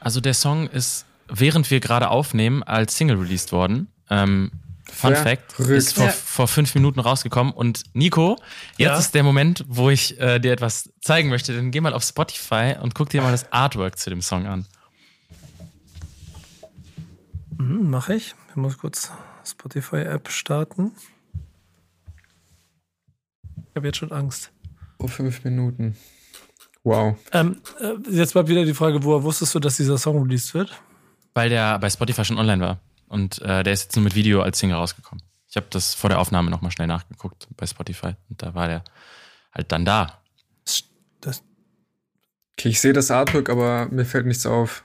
Also 0.00 0.20
der 0.20 0.34
Song 0.34 0.68
ist, 0.68 1.06
während 1.34 1.70
wir 1.70 1.80
gerade 1.80 2.08
aufnehmen, 2.10 2.62
als 2.62 2.96
Single 2.96 3.16
released 3.18 3.52
worden. 3.52 3.88
Ähm, 4.10 4.50
Fun 4.92 5.16
Fact, 5.16 5.52
Verrückt. 5.52 5.78
ist 5.78 5.94
vor, 5.94 6.04
Ja. 6.06 6.12
vor 6.12 6.46
fünf 6.46 6.74
Minuten 6.74 7.00
rausgekommen. 7.00 7.52
Und 7.52 7.84
Nico, 7.94 8.36
jetzt 8.76 8.78
Ja? 8.78 8.98
ist 8.98 9.14
der 9.14 9.22
Moment, 9.22 9.64
wo 9.66 9.88
ich 9.90 10.20
äh, 10.20 10.38
dir 10.38 10.52
etwas 10.52 10.90
zeigen 11.00 11.30
möchte. 11.30 11.54
Dann 11.56 11.70
geh 11.70 11.80
mal 11.80 11.94
auf 11.94 12.04
Spotify 12.04 12.74
und 12.80 12.94
guck 12.94 13.08
dir 13.08 13.22
mal 13.22 13.32
das 13.32 13.50
Artwork 13.50 13.98
zu 13.98 14.10
dem 14.10 14.20
Song 14.20 14.46
an. 14.46 14.66
Hm, 17.58 17.90
mach 17.90 18.08
ich. 18.08 18.34
Ich 18.50 18.56
muss 18.56 18.78
kurz 18.78 19.10
Spotify-App 19.44 20.28
starten. 20.30 20.92
Ich 23.70 23.76
habe 23.76 23.86
jetzt 23.88 23.98
schon 23.98 24.12
Angst. 24.12 24.52
Vor 25.00 25.08
fünf 25.08 25.42
Minuten. 25.44 25.96
Wow. 26.84 27.16
Ähm, 27.32 27.60
äh, 27.80 27.94
jetzt 28.10 28.34
bleibt 28.34 28.48
wieder 28.48 28.64
die 28.64 28.74
Frage, 28.74 29.02
woher 29.02 29.22
wusstest 29.22 29.54
du, 29.54 29.58
dass 29.60 29.76
dieser 29.78 29.98
Song 29.98 30.22
released 30.22 30.54
wird? 30.54 30.80
Weil 31.34 31.48
der 31.50 31.78
bei 31.78 31.90
Spotify 31.90 32.24
schon 32.24 32.38
online 32.38 32.62
war. 32.62 32.78
Und 33.08 33.40
äh, 33.42 33.62
der 33.62 33.72
ist 33.72 33.84
jetzt 33.84 33.96
nur 33.96 34.04
mit 34.04 34.14
Video 34.14 34.42
als 34.42 34.58
Single 34.58 34.76
rausgekommen. 34.76 35.22
Ich 35.48 35.56
habe 35.56 35.66
das 35.70 35.94
vor 35.94 36.10
der 36.10 36.18
Aufnahme 36.18 36.50
nochmal 36.50 36.70
schnell 36.72 36.86
nachgeguckt 36.88 37.46
bei 37.56 37.66
Spotify. 37.66 38.14
Und 38.28 38.42
da 38.42 38.54
war 38.54 38.68
der 38.68 38.82
halt 39.54 39.70
dann 39.70 39.84
da. 39.84 40.20
Das, 41.20 41.42
Okay, 42.56 42.68
ich 42.68 42.80
sehe 42.80 42.92
das 42.92 43.10
Artwork, 43.10 43.50
aber 43.50 43.88
mir 43.90 44.04
fällt 44.04 44.26
nichts 44.26 44.46
auf. 44.46 44.84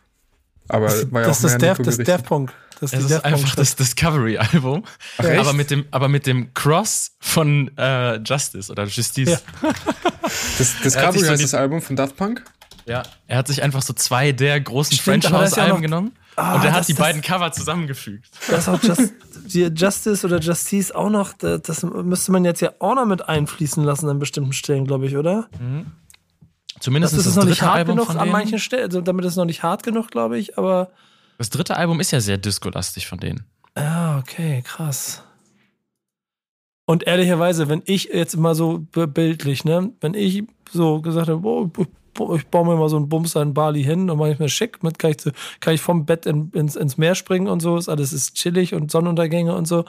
Aber 0.68 0.86
das, 0.88 1.12
war 1.12 1.22
ja 1.22 1.28
das 1.28 1.44
auch 1.46 1.80
ist 1.80 2.00
das. 2.00 2.06
Daft 2.06 2.26
Punk. 2.26 2.52
Das 2.80 2.94
ist 2.94 3.12
Daft 3.12 3.26
einfach 3.26 3.56
das 3.56 3.76
Discovery-Album. 3.76 4.84
Aber 5.18 5.54
mit, 5.54 5.70
dem, 5.70 5.86
aber 5.92 6.08
mit 6.08 6.26
dem 6.26 6.54
Cross 6.54 7.12
von 7.20 7.70
äh, 7.78 8.16
Justice 8.18 8.72
oder 8.72 8.86
Justice. 8.86 9.32
Ja. 9.62 9.74
Das, 10.60 10.76
Er 10.76 10.82
Discovery 10.84 11.20
so 11.20 11.32
heißt 11.32 11.44
das 11.44 11.54
Album 11.56 11.82
von 11.82 11.96
Daft 11.96 12.16
Punk? 12.16 12.44
Ja, 12.86 13.02
er 13.26 13.38
hat 13.38 13.48
sich 13.48 13.64
einfach 13.64 13.82
so 13.82 13.94
zwei 13.94 14.32
der 14.32 14.62
großen 14.62 14.96
Stimmt, 14.98 15.24
French 15.24 15.34
House 15.34 15.50
ist 15.50 15.58
ja 15.58 15.64
Alben 15.64 15.76
noch- 15.78 15.82
genommen 15.82 16.12
Ah, 16.40 16.56
und 16.56 16.62
er 16.64 16.70
das- 16.72 16.80
hat 16.82 16.88
die 16.88 16.94
das- 16.94 17.00
beiden 17.02 17.22
Cover 17.22 17.52
zusammengefügt. 17.52 18.30
Das 18.50 18.60
ist 18.60 18.70
auch 18.70 18.82
Just, 18.82 19.14
die 19.54 19.64
Justice 19.66 20.26
oder 20.26 20.40
Justice 20.40 20.96
auch 20.96 21.10
noch, 21.10 21.34
das, 21.34 21.62
das 21.64 21.84
müsste 21.84 22.32
man 22.32 22.46
jetzt 22.46 22.62
ja 22.62 22.72
auch 22.80 22.96
noch 22.96 23.06
mit 23.06 23.28
einfließen 23.28 23.84
lassen 23.84 24.08
an 24.10 24.20
bestimmten 24.20 24.54
Stellen, 24.54 24.86
glaube 24.86 25.06
ich, 25.08 25.18
oder? 25.18 25.50
Zumindest 26.80 27.14
Das 27.14 27.20
ist 27.26 27.28
das, 27.28 27.36
noch 27.36 27.46
nicht 27.50 27.62
hart 27.62 27.76
Album 27.76 27.98
genug 27.98 28.16
an 28.16 28.30
manchen 28.30 28.60
Stellen, 28.60 28.84
also 28.86 29.02
damit 29.02 29.26
ist 29.26 29.32
es 29.34 29.38
noch 29.38 29.46
nicht 29.46 29.64
hart 29.64 29.84
genug, 29.84 30.12
glaube 30.12 30.38
ich, 30.38 30.58
aber 30.58 30.92
Das 31.38 31.50
dritte 31.50 31.76
Album 31.76 32.00
ist 32.00 32.12
ja 32.12 32.22
sehr 32.22 32.38
disco-lastig 32.38 33.08
von 33.08 33.20
denen. 33.20 33.44
ja, 33.78 34.18
okay, 34.20 34.62
krass. 34.66 35.24
Und 36.86 37.04
ehrlicherweise, 37.04 37.70
wenn 37.70 37.84
ich 37.86 38.06
jetzt 38.06 38.36
mal 38.38 38.56
so 38.56 38.80
bildlich, 38.80 39.64
ne, 39.66 39.92
wenn 40.02 40.14
ich 40.16 40.44
so 40.72 41.02
gesagt 41.02 41.28
habe, 41.30 41.40
boah, 41.42 41.70
ich- 42.36 42.48
baue 42.48 42.66
mir 42.66 42.76
mal 42.76 42.90
so 42.90 42.98
einen 42.98 43.10
Bumser 43.10 43.42
in 43.42 43.54
Bali 43.54 43.84
hin, 43.84 44.08
dann 44.08 44.18
mache 44.18 44.32
ich 44.32 44.40
mir 44.40 44.50
schick, 44.50 44.84
mit 44.84 45.00
kann 45.00 45.12
ich, 45.12 45.18
kann 45.60 45.74
ich 45.74 45.82
vom 45.82 46.06
Bett 46.06 46.26
in, 46.26 46.52
ins, 46.54 46.76
ins 46.76 46.98
Meer 46.98 47.16
springen 47.16 47.48
und 47.48 47.62
so, 47.62 47.78
ist 47.78 47.90
alles 47.90 48.14
ist 48.14 48.36
chillig 48.36 48.74
und 48.74 48.92
Sonnenuntergänge 48.92 49.56
und 49.56 49.68
so, 49.68 49.86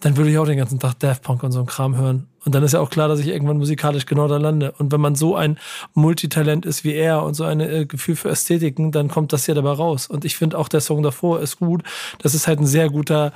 dann 0.00 0.16
würde 0.16 0.30
ich 0.30 0.38
auch 0.38 0.46
den 0.46 0.58
ganzen 0.58 0.78
Tag 0.78 0.98
Daft 1.00 1.22
Punk 1.22 1.42
und 1.42 1.52
so 1.52 1.58
einen 1.60 1.66
Kram 1.66 1.96
hören. 1.96 2.26
Und 2.44 2.54
dann 2.54 2.62
ist 2.62 2.72
ja 2.72 2.80
auch 2.80 2.90
klar, 2.90 3.08
dass 3.08 3.18
ich 3.18 3.26
irgendwann 3.26 3.56
musikalisch 3.58 4.06
genau 4.06 4.28
da 4.28 4.36
lande. 4.36 4.72
Und 4.78 4.92
wenn 4.92 5.00
man 5.00 5.16
so 5.16 5.34
ein 5.34 5.58
Multitalent 5.94 6.64
ist 6.64 6.84
wie 6.84 6.92
er 6.94 7.24
und 7.24 7.34
so 7.34 7.42
ein 7.42 7.58
äh, 7.58 7.86
Gefühl 7.86 8.14
für 8.14 8.28
Ästhetiken, 8.28 8.92
dann 8.92 9.08
kommt 9.08 9.32
das 9.32 9.48
ja 9.48 9.54
dabei 9.54 9.72
raus. 9.72 10.06
Und 10.06 10.24
ich 10.24 10.36
finde 10.36 10.56
auch 10.56 10.68
der 10.68 10.80
Song 10.80 11.02
davor 11.02 11.40
ist 11.40 11.58
gut. 11.58 11.82
Das 12.22 12.34
ist 12.36 12.46
halt 12.46 12.60
ein 12.60 12.66
sehr 12.66 12.88
guter 12.88 13.32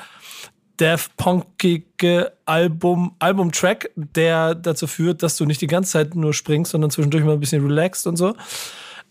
Daft 0.80 1.16
Punkige 1.16 2.32
Album, 2.46 3.14
Album-Track, 3.18 3.90
der 3.96 4.54
dazu 4.54 4.86
führt, 4.86 5.22
dass 5.22 5.36
du 5.36 5.44
nicht 5.44 5.60
die 5.60 5.66
ganze 5.66 5.92
Zeit 5.92 6.14
nur 6.14 6.32
springst, 6.32 6.72
sondern 6.72 6.90
zwischendurch 6.90 7.24
mal 7.24 7.34
ein 7.34 7.40
bisschen 7.40 7.64
relaxed 7.64 8.06
und 8.06 8.16
so. 8.16 8.34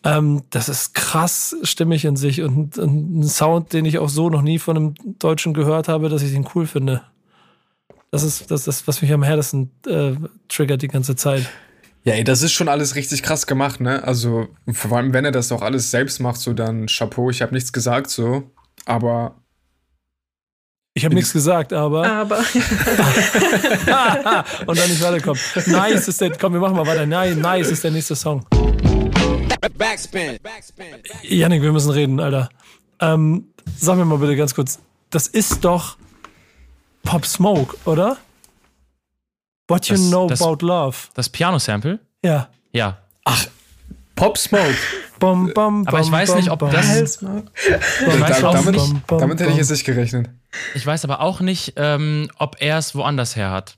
Ähm, 0.04 0.44
das 0.50 0.70
ist 0.70 0.96
krass 0.96 1.56
stimmig 1.64 2.06
in 2.06 2.16
sich 2.16 2.42
und, 2.42 2.78
und 2.78 3.20
ein 3.20 3.24
Sound, 3.24 3.74
den 3.74 3.86
ich 3.86 4.00
auch 4.00 4.10
so 4.10 4.30
noch 4.30 4.42
nie 4.42 4.58
von 4.58 4.78
einem 4.78 4.94
Deutschen 5.20 5.54
gehört 5.54 5.88
habe, 5.88 6.10
dass 6.10 6.24
ich 6.24 6.32
den 6.32 6.48
cool 6.56 6.66
finde. 6.66 7.04
Das 8.10 8.24
ist 8.24 8.50
das, 8.50 8.68
ist, 8.68 8.88
was 8.88 9.02
mich 9.02 9.12
am 9.14 9.24
härtesten 9.24 9.70
äh, 9.86 10.14
triggert 10.48 10.82
die 10.82 10.88
ganze 10.88 11.16
Zeit. 11.16 11.48
Ja, 12.06 12.14
ey, 12.14 12.24
das 12.24 12.42
ist 12.42 12.54
schon 12.54 12.70
alles 12.70 12.96
richtig 12.96 13.22
krass 13.22 13.46
gemacht, 13.46 13.82
ne? 13.82 14.04
Also, 14.04 14.48
vor 14.72 14.98
allem, 14.98 15.14
wenn 15.14 15.26
er 15.26 15.32
das 15.32 15.52
auch 15.52 15.62
alles 15.62 15.92
selbst 15.92 16.20
macht, 16.20 16.38
so 16.38 16.54
dann 16.54 16.88
Chapeau, 16.88 17.30
ich 17.30 17.42
habe 17.42 17.54
nichts 17.54 17.74
gesagt, 17.74 18.10
so. 18.10 18.50
Aber 18.86 19.36
Ich 21.00 21.06
habe 21.06 21.16
nichts 21.16 21.32
gesagt, 21.32 21.72
aber. 21.72 22.06
Aber 22.06 22.40
und 24.66 24.78
dann 24.78 24.90
nicht 24.90 25.02
weiterkommen. 25.02 25.40
Nice 25.68 26.10
ist 26.10 26.20
der. 26.20 26.38
Komm, 26.38 26.52
wir 26.52 26.60
machen 26.60 26.76
mal 26.76 26.86
weiter. 26.86 27.06
Nice, 27.06 27.38
nice 27.38 27.70
ist 27.70 27.86
der 27.86 27.92
nächste 27.92 28.18
Song. 28.18 28.46
Janik, 31.24 31.62
wir 31.62 31.72
müssen 31.72 31.92
reden, 31.92 32.20
Alter. 32.20 32.50
Ähm, 33.00 33.46
sag 33.78 33.96
mir 33.96 34.04
mal 34.04 34.18
bitte 34.18 34.36
ganz 34.36 34.54
kurz. 34.54 34.80
Das 35.10 35.28
ist 35.28 35.64
doch 35.64 35.96
Pop 37.04 37.26
Smoke, 37.26 37.78
oder? 37.86 38.18
What 39.70 39.88
you 39.88 39.96
Das- 39.96 40.10
know 40.10 40.28
das- 40.28 40.42
about 40.42 40.66
love. 40.66 40.98
Das 41.14 41.30
Piano-Sample? 41.30 42.00
Ja. 42.26 42.50
Ja. 42.74 42.98
Pop 44.18 44.38
Smoke. 44.38 44.76
Bum, 45.18 45.54
bum, 45.54 45.88
Aber 45.88 46.02
ich 46.02 46.12
weiß 46.12 46.36
nicht, 46.36 46.50
ob 46.50 46.60
das- 46.60 46.74
weiß, 46.74 47.20
Da, 47.22 48.48
auch 48.50 48.54
damit, 48.54 48.76
nicht, 48.76 49.08
bum, 49.08 49.20
damit 49.20 49.40
hätte 49.40 49.52
ich 49.52 49.58
jetzt 49.58 49.72
nicht 49.72 49.86
gerechnet. 49.86 50.30
Ich 50.76 50.86
weiß 50.86 51.04
aber 51.06 51.22
auch 51.22 51.40
nicht, 51.40 51.74
ähm, 51.76 52.30
ob 52.38 52.58
er 52.60 52.78
es 52.78 52.96
woanders 52.96 53.36
her 53.36 53.52
hat. 53.52 53.78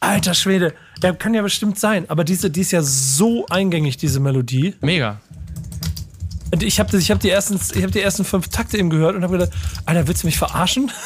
Alter 0.00 0.34
Schwede, 0.34 0.74
der 1.02 1.14
kann 1.14 1.32
ja 1.34 1.42
bestimmt 1.42 1.78
sein, 1.78 2.08
aber 2.10 2.24
diese, 2.24 2.50
die 2.50 2.60
ist 2.60 2.72
ja 2.72 2.82
so 2.82 3.46
eingängig, 3.46 3.96
diese 3.96 4.20
Melodie. 4.20 4.74
Mega. 4.80 5.20
Und 6.52 6.62
ich 6.62 6.78
habe 6.78 6.96
ich 6.96 7.10
hab 7.10 7.20
die, 7.20 7.30
ersten, 7.30 7.58
ich 7.74 7.82
hab 7.82 7.90
die 7.90 8.00
ersten 8.00 8.24
fünf 8.24 8.48
Takte 8.48 8.78
eben 8.78 8.90
gehört 8.90 9.16
und 9.16 9.22
habe 9.22 9.38
gedacht, 9.38 9.52
Alter, 9.86 10.06
willst 10.06 10.22
du 10.22 10.26
mich 10.26 10.38
verarschen? 10.38 10.90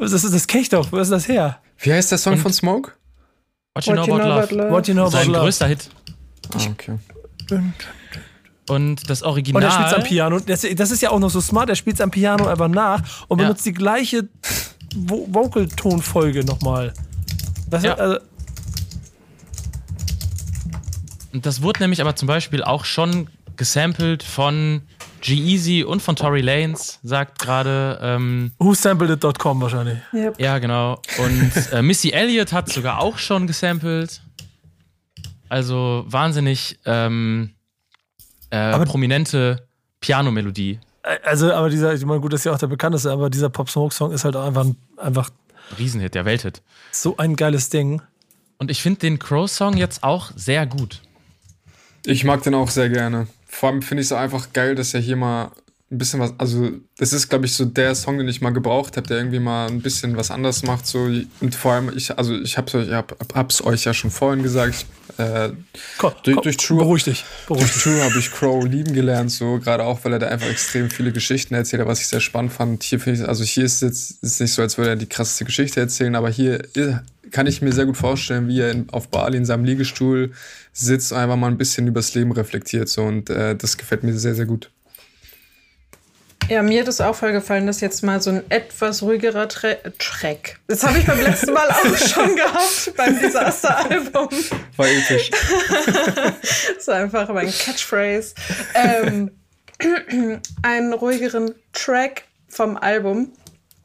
Das, 0.00 0.12
ist, 0.12 0.32
das 0.32 0.46
kenn 0.46 0.60
ich 0.60 0.68
doch, 0.68 0.92
wo 0.92 0.98
ist 0.98 1.10
das 1.10 1.26
her? 1.26 1.58
Wie 1.78 1.92
heißt 1.92 2.12
der 2.12 2.18
Song 2.18 2.36
von 2.36 2.52
Smoke? 2.52 2.92
What 3.74 3.86
You 3.86 3.94
Know 3.94 4.02
About 4.04 4.54
Love. 4.54 4.70
What 4.70 4.86
you 4.86 4.94
know 4.94 5.06
about 5.06 5.16
Sein 5.16 5.26
love. 5.26 5.40
größter 5.40 5.66
Hit. 5.66 5.90
Ah, 6.54 6.58
okay. 6.70 6.98
Und 8.68 9.08
das 9.08 9.22
Und 9.22 9.28
Original. 9.28 9.62
er 9.62 9.70
spielt 9.70 9.94
am 9.94 10.02
Piano. 10.02 10.40
Das, 10.40 10.66
das 10.74 10.90
ist 10.90 11.02
ja 11.02 11.10
auch 11.10 11.18
noch 11.18 11.30
so 11.30 11.40
smart. 11.40 11.68
Er 11.68 11.76
spielt 11.76 12.00
am 12.00 12.10
Piano 12.10 12.46
einfach 12.46 12.68
nach 12.68 13.02
und 13.28 13.38
Ja. 13.40 13.46
benutzt 13.46 13.64
die 13.66 13.72
gleiche 13.72 14.28
Vo 14.94 15.26
Vocal-Tonfolge 15.30 16.44
nochmal. 16.44 16.92
Das 17.70 17.84
Ja. 17.84 17.92
ist, 17.94 18.00
also, 18.00 18.18
Und 21.32 21.44
das 21.46 21.62
wurde 21.62 21.80
nämlich 21.82 22.00
aber 22.00 22.16
zum 22.16 22.26
Beispiel 22.26 22.62
auch 22.62 22.84
schon 22.84 23.28
gesampelt 23.56 24.22
von 24.22 24.82
G-Eazy 25.20 25.84
und 25.84 26.00
von 26.00 26.16
Tory 26.16 26.40
Lanez, 26.40 27.00
sagt 27.02 27.38
gerade. 27.40 27.98
Ähm, 28.00 28.52
whosampled.com 28.58 29.60
wahrscheinlich. 29.60 29.98
ja, 30.38 30.58
genau. 30.58 31.00
Und 31.18 31.52
äh, 31.72 31.82
Missy 31.82 32.10
Elliott 32.10 32.52
hat 32.52 32.68
sogar 32.72 33.00
auch 33.00 33.18
schon 33.18 33.46
gesampelt. 33.46 34.22
Also 35.50 36.04
wahnsinnig 36.06 36.78
ähm, 36.84 37.50
äh, 38.50 38.84
prominente 38.86 39.66
Pianomelodie. 40.00 40.78
Also, 41.24 41.52
aber 41.52 41.70
dieser, 41.70 41.94
ich 41.94 42.04
meine, 42.04 42.20
gut, 42.20 42.32
das 42.32 42.40
ist 42.40 42.44
ja 42.44 42.52
auch 42.52 42.58
der 42.58 42.66
bekannteste, 42.66 43.10
aber 43.10 43.30
dieser 43.30 43.48
Pop 43.48 43.70
Smoke 43.70 43.94
Song 43.94 44.12
ist 44.12 44.24
halt 44.24 44.36
auch 44.36 44.46
einfach, 44.46 44.66
einfach 44.96 45.30
Riesenhit, 45.78 46.14
der 46.14 46.24
Welthit. 46.24 46.62
so 46.92 47.16
ein 47.16 47.36
geiles 47.36 47.68
Ding. 47.68 48.02
Und 48.58 48.70
ich 48.70 48.82
finde 48.82 49.00
den 49.00 49.18
Crow-Song 49.18 49.76
jetzt 49.76 50.02
auch 50.02 50.32
sehr 50.34 50.66
gut. 50.66 51.02
Ich 52.04 52.24
mag 52.24 52.42
den 52.42 52.54
auch 52.54 52.70
sehr 52.70 52.88
gerne. 52.88 53.28
Vor 53.46 53.70
allem 53.70 53.82
finde 53.82 54.02
ich 54.02 54.08
es 54.08 54.12
einfach 54.12 54.52
geil, 54.52 54.74
dass 54.74 54.94
er 54.94 55.00
hier 55.00 55.16
mal 55.16 55.52
ein 55.90 55.98
bisschen 55.98 56.20
was, 56.20 56.34
also 56.38 56.70
das 56.98 57.12
ist, 57.12 57.28
glaube 57.28 57.46
ich, 57.46 57.54
so 57.54 57.64
der 57.64 57.94
Song, 57.94 58.18
den 58.18 58.28
ich 58.28 58.40
mal 58.40 58.50
gebraucht 58.50 58.96
habe, 58.96 59.06
der 59.06 59.18
irgendwie 59.18 59.38
mal 59.38 59.68
ein 59.68 59.80
bisschen 59.80 60.16
was 60.16 60.30
anders 60.30 60.62
macht. 60.62 60.86
So 60.86 61.08
und 61.40 61.54
vor 61.54 61.72
allem, 61.72 61.96
ich, 61.96 62.16
also 62.16 62.34
ich 62.34 62.58
hab's 62.58 62.74
euch, 62.74 62.90
hab, 62.92 63.16
hab's 63.34 63.62
euch 63.64 63.84
ja 63.84 63.94
schon 63.94 64.10
vorhin 64.10 64.42
gesagt. 64.42 64.86
Äh, 65.18 65.50
Komm, 65.98 66.12
durch, 66.22 66.34
komm, 66.36 66.42
durch 66.42 66.56
True, 66.56 66.78
beruhig 66.78 67.04
dich. 67.04 67.24
Beruhig 67.46 67.64
durch. 67.64 67.82
True 67.82 68.04
habe 68.04 68.18
ich 68.18 68.30
Crow 68.30 68.64
lieben 68.64 68.92
gelernt, 68.92 69.30
so 69.32 69.58
gerade 69.58 69.84
auch, 69.84 70.04
weil 70.04 70.12
er 70.12 70.18
da 70.20 70.28
einfach 70.28 70.48
extrem 70.48 70.90
viele 70.90 71.12
Geschichten 71.12 71.54
erzählt, 71.54 71.84
was 71.86 72.00
ich 72.00 72.06
sehr 72.06 72.20
spannend 72.20 72.52
fand. 72.52 72.82
Hier 72.84 73.00
finde 73.00 73.22
ich, 73.22 73.28
also 73.28 73.42
hier 73.42 73.64
ist 73.64 73.82
jetzt 73.82 74.22
ist 74.22 74.40
nicht 74.40 74.52
so, 74.52 74.62
als 74.62 74.78
würde 74.78 74.90
er 74.90 74.96
die 74.96 75.08
krasseste 75.08 75.44
Geschichte 75.44 75.80
erzählen, 75.80 76.14
aber 76.14 76.30
hier 76.30 76.62
kann 77.30 77.46
ich 77.46 77.62
mir 77.62 77.72
sehr 77.72 77.86
gut 77.86 77.96
vorstellen, 77.96 78.48
wie 78.48 78.60
er 78.60 78.70
in, 78.70 78.88
auf 78.90 79.08
Bali 79.08 79.36
in 79.36 79.44
seinem 79.44 79.64
Liegestuhl 79.64 80.32
sitzt 80.72 81.12
und 81.12 81.18
einfach 81.18 81.36
mal 81.36 81.48
ein 81.48 81.58
bisschen 81.58 81.86
übers 81.86 82.14
Leben 82.14 82.32
reflektiert. 82.32 82.88
So 82.88 83.02
und 83.02 83.28
äh, 83.30 83.56
das 83.56 83.76
gefällt 83.76 84.04
mir 84.04 84.16
sehr, 84.16 84.34
sehr 84.34 84.46
gut. 84.46 84.70
Ja, 86.48 86.62
mir 86.62 86.80
hat 86.80 86.88
es 86.88 87.00
auch 87.00 87.14
voll 87.14 87.32
gefallen, 87.32 87.66
dass 87.66 87.80
jetzt 87.82 88.02
mal 88.02 88.22
so 88.22 88.30
ein 88.30 88.42
etwas 88.50 89.02
ruhigerer 89.02 89.48
Tra 89.48 89.74
Track. 89.98 90.58
Das 90.66 90.82
habe 90.82 90.98
ich 90.98 91.04
beim 91.04 91.20
letzten 91.20 91.52
Mal 91.52 91.68
auch 91.68 91.96
schon 92.08 92.34
gehabt 92.36 92.92
beim 92.96 93.20
Disaster-Album. 93.20 94.28
War 94.76 94.86
episch. 94.88 95.30
Das 96.40 96.78
ist 96.78 96.88
einfach 96.88 97.28
mein 97.30 97.50
Catchphrase. 97.52 98.34
Ähm, 98.74 99.30
einen 100.62 100.92
ruhigeren 100.94 101.54
Track 101.72 102.22
vom 102.48 102.76
Album. 102.76 103.32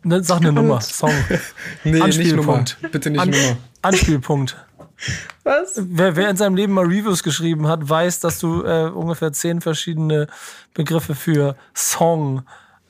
Ne, 0.03 0.24
Sag 0.24 0.38
eine 0.38 0.51
Nummer, 0.53 0.80
Song. 0.82 1.11
Nee, 1.84 1.91
nicht 1.91 2.36
Nummer. 2.36 2.55
Anspielpunkt. 2.55 2.78
Bitte 2.91 3.09
nicht 3.09 3.20
An- 3.22 3.30
Nummer. 3.30 3.57
Anspielpunkt. 3.82 4.55
Was? 5.43 5.74
Wer, 5.76 6.16
wer 6.16 6.30
in 6.30 6.38
seinem 6.38 6.56
Leben 6.56 6.74
mal 6.74 6.86
Reviews 6.86 7.24
geschrieben 7.24 7.68
hat, 7.68 7.88
weiß, 7.88 8.20
dass 8.22 8.39
du 8.39 8.64
äh, 8.64 8.89
ungefähr 8.89 9.34
zehn 9.34 9.62
verschiedene 9.62 10.28
Begriffe 10.74 11.16
für 11.16 11.56
Song 11.74 12.43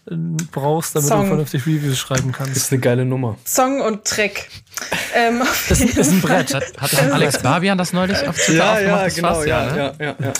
äh, 0.05 0.15
brauchst, 0.51 0.95
damit 0.95 1.09
Song. 1.09 1.21
du 1.21 1.27
vernünftig 1.27 1.65
Reviews 1.65 1.97
schreiben 1.97 2.31
kannst. 2.31 2.55
Ist 2.55 2.71
eine 2.71 2.81
geile 2.81 3.05
Nummer. 3.05 3.37
Song 3.45 3.81
und 3.81 4.05
Track. 4.05 4.49
Ähm, 5.15 5.41
Das 5.69 5.79
ist 5.79 6.11
ein 6.11 6.21
Brett. 6.21 6.53
Hat, 6.53 6.63
hat 6.77 7.11
Alex 7.11 7.39
Barbian 7.41 7.77
das 7.77 7.93
neulich 7.93 8.27
auf 8.27 8.37
Twitter 8.37 8.73
aufgemacht? 8.73 9.05
Das 9.05 9.23
war's 9.23 9.45
ja, 9.45 9.71
ne? 9.71 9.77
ja, 9.77 10.05
ja, 10.05 10.15
ja. 10.19 10.33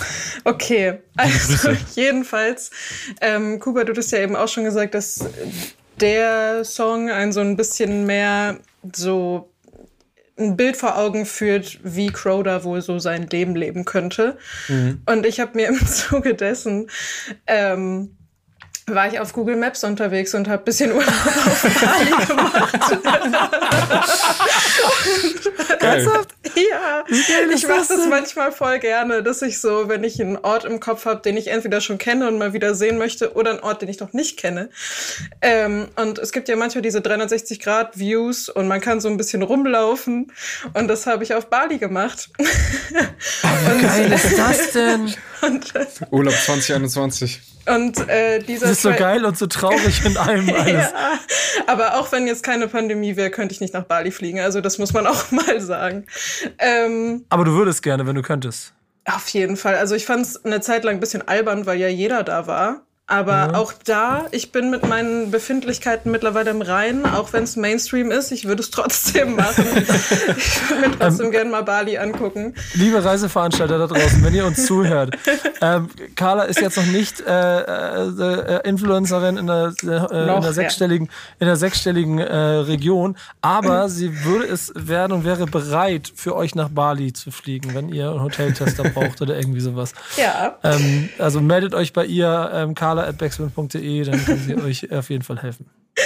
Okay, 0.44 0.98
also 1.16 1.70
jedenfalls, 1.94 2.70
ähm, 3.20 3.58
Kuba, 3.58 3.84
du 3.84 3.94
hast 3.96 4.10
ja 4.10 4.18
eben 4.18 4.36
auch 4.36 4.48
schon 4.48 4.64
gesagt, 4.64 4.94
dass 4.94 5.24
der 6.00 6.64
Song 6.64 7.10
ein 7.10 7.32
so 7.32 7.40
ein 7.40 7.56
bisschen 7.56 8.04
mehr 8.06 8.58
so 8.92 9.48
ein 10.38 10.56
Bild 10.56 10.76
vor 10.76 10.98
Augen 10.98 11.26
führt, 11.26 11.78
wie 11.82 12.08
Crow 12.08 12.42
da 12.42 12.64
wohl 12.64 12.82
so 12.82 12.98
sein 12.98 13.28
Leben 13.28 13.54
leben 13.54 13.84
könnte. 13.84 14.36
Und 15.06 15.26
ich 15.26 15.40
habe 15.40 15.52
mir 15.54 15.68
im 15.68 15.86
Zuge 15.86 16.34
dessen 16.34 16.90
ähm, 17.46 18.16
war 18.86 19.08
ich 19.08 19.18
auf 19.18 19.32
Google 19.32 19.56
Maps 19.56 19.84
unterwegs 19.84 20.34
und 20.34 20.48
habe 20.48 20.62
ein 20.62 20.64
bisschen 20.64 20.92
Urlaub 20.92 21.08
auf 21.08 21.62
Bali 21.62 22.26
gemacht. 22.26 22.94
Geil. 25.80 26.08
Ja, 26.56 27.04
ich 27.52 27.66
mache 27.66 27.86
das 27.88 28.06
manchmal 28.08 28.52
voll 28.52 28.78
gerne, 28.78 29.22
dass 29.22 29.42
ich 29.42 29.60
so, 29.60 29.88
wenn 29.88 30.04
ich 30.04 30.20
einen 30.20 30.36
Ort 30.36 30.64
im 30.64 30.80
Kopf 30.80 31.04
habe, 31.04 31.20
den 31.20 31.36
ich 31.36 31.48
entweder 31.48 31.80
schon 31.80 31.98
kenne 31.98 32.28
und 32.28 32.38
mal 32.38 32.52
wieder 32.52 32.74
sehen 32.74 32.98
möchte, 32.98 33.34
oder 33.34 33.50
einen 33.50 33.60
Ort, 33.60 33.82
den 33.82 33.88
ich 33.88 34.00
noch 34.00 34.12
nicht 34.12 34.38
kenne. 34.38 34.70
Ähm, 35.40 35.88
und 35.96 36.18
es 36.18 36.32
gibt 36.32 36.48
ja 36.48 36.56
manchmal 36.56 36.82
diese 36.82 37.00
360-Grad-Views 37.00 38.50
und 38.50 38.68
man 38.68 38.80
kann 38.80 39.00
so 39.00 39.08
ein 39.08 39.16
bisschen 39.16 39.42
rumlaufen. 39.42 40.32
Und 40.74 40.88
das 40.88 41.06
habe 41.06 41.24
ich 41.24 41.34
auf 41.34 41.46
Bali 41.46 41.78
gemacht. 41.78 42.30
Wie 42.38 43.82
geil 43.82 44.12
ist 44.12 44.38
das 44.38 44.72
denn? 44.72 45.14
Und, 45.42 45.74
äh, 45.74 45.86
Urlaub 46.10 46.34
2021. 46.34 47.53
und 47.66 48.08
äh, 48.08 48.40
dieser 48.40 48.66
Das 48.66 48.76
ist 48.76 48.82
so 48.82 48.92
geil 48.92 49.24
und 49.24 49.38
so 49.38 49.46
traurig 49.46 50.04
in 50.04 50.16
einem 50.16 50.48
alles. 50.54 50.90
Ja, 50.90 51.18
aber 51.66 51.98
auch 51.98 52.12
wenn 52.12 52.26
jetzt 52.26 52.42
keine 52.42 52.68
Pandemie 52.68 53.16
wäre, 53.16 53.30
könnte 53.30 53.54
ich 53.54 53.60
nicht 53.60 53.74
nach 53.74 53.84
Bali 53.84 54.10
fliegen. 54.10 54.40
Also 54.40 54.60
das 54.60 54.78
muss 54.78 54.92
man 54.92 55.06
auch 55.08 55.30
mal 55.30 55.60
sagen. 55.60 56.06
Ähm, 56.58 57.24
Aber 57.28 57.44
du 57.44 57.52
würdest 57.52 57.82
gerne, 57.82 58.06
wenn 58.06 58.14
du 58.14 58.22
könntest. 58.22 58.74
Auf 59.06 59.28
jeden 59.28 59.56
Fall. 59.56 59.76
Also 59.76 59.94
ich 59.94 60.06
fand 60.06 60.24
es 60.24 60.44
eine 60.44 60.60
Zeit 60.60 60.84
lang 60.84 60.94
ein 60.94 61.00
bisschen 61.00 61.26
albern, 61.26 61.66
weil 61.66 61.78
ja 61.78 61.88
jeder 61.88 62.22
da 62.22 62.46
war. 62.46 62.83
Aber 63.06 63.58
auch 63.58 63.74
da, 63.84 64.24
ich 64.30 64.50
bin 64.50 64.70
mit 64.70 64.88
meinen 64.88 65.30
Befindlichkeiten 65.30 66.10
mittlerweile 66.10 66.50
im 66.50 66.62
Reinen, 66.62 67.04
auch 67.04 67.34
wenn 67.34 67.44
es 67.44 67.54
Mainstream 67.54 68.10
ist, 68.10 68.32
ich 68.32 68.46
würde 68.46 68.62
es 68.62 68.70
trotzdem 68.70 69.36
machen. 69.36 69.66
ich 69.76 70.70
würde 70.70 70.88
mir 70.88 70.98
trotzdem 70.98 71.30
gerne 71.30 71.50
mal 71.50 71.62
Bali 71.62 71.98
angucken. 71.98 72.54
Liebe 72.72 73.04
Reiseveranstalter 73.04 73.76
da 73.76 73.86
draußen, 73.88 74.24
wenn 74.24 74.34
ihr 74.34 74.46
uns 74.46 74.64
zuhört, 74.64 75.18
ähm, 75.60 75.90
Carla 76.16 76.44
ist 76.44 76.62
jetzt 76.62 76.78
noch 76.78 76.86
nicht 76.86 77.20
äh, 77.20 77.60
äh, 77.60 78.08
äh, 78.08 78.68
Influencerin 78.68 79.36
in 79.36 79.48
der, 79.48 79.74
äh, 79.82 79.86
Noch, 79.86 80.36
in 80.36 80.42
der 80.42 80.52
sechsstelligen, 80.54 81.10
in 81.40 81.46
der 81.46 81.56
sechsstelligen 81.56 82.20
äh, 82.20 82.34
Region, 82.34 83.18
aber 83.42 83.88
sie 83.90 84.24
würde 84.24 84.46
es 84.46 84.72
werden 84.74 85.12
und 85.12 85.24
wäre 85.24 85.44
bereit, 85.44 86.10
für 86.14 86.34
euch 86.34 86.54
nach 86.54 86.70
Bali 86.70 87.12
zu 87.12 87.30
fliegen, 87.30 87.74
wenn 87.74 87.90
ihr 87.90 88.10
einen 88.10 88.22
Hoteltester 88.22 88.84
braucht 88.84 89.20
oder 89.20 89.36
irgendwie 89.36 89.60
sowas. 89.60 89.92
Ja. 90.16 90.56
Ähm, 90.62 91.10
also 91.18 91.42
meldet 91.42 91.74
euch 91.74 91.92
bei 91.92 92.06
ihr, 92.06 92.50
ähm, 92.54 92.74
carla.backspin.de, 92.94 94.04
dann 94.04 94.24
kann 94.24 94.38
sie 94.38 94.56
euch 94.56 94.92
auf 94.92 95.10
jeden 95.10 95.24
Fall 95.24 95.42
helfen. 95.42 95.66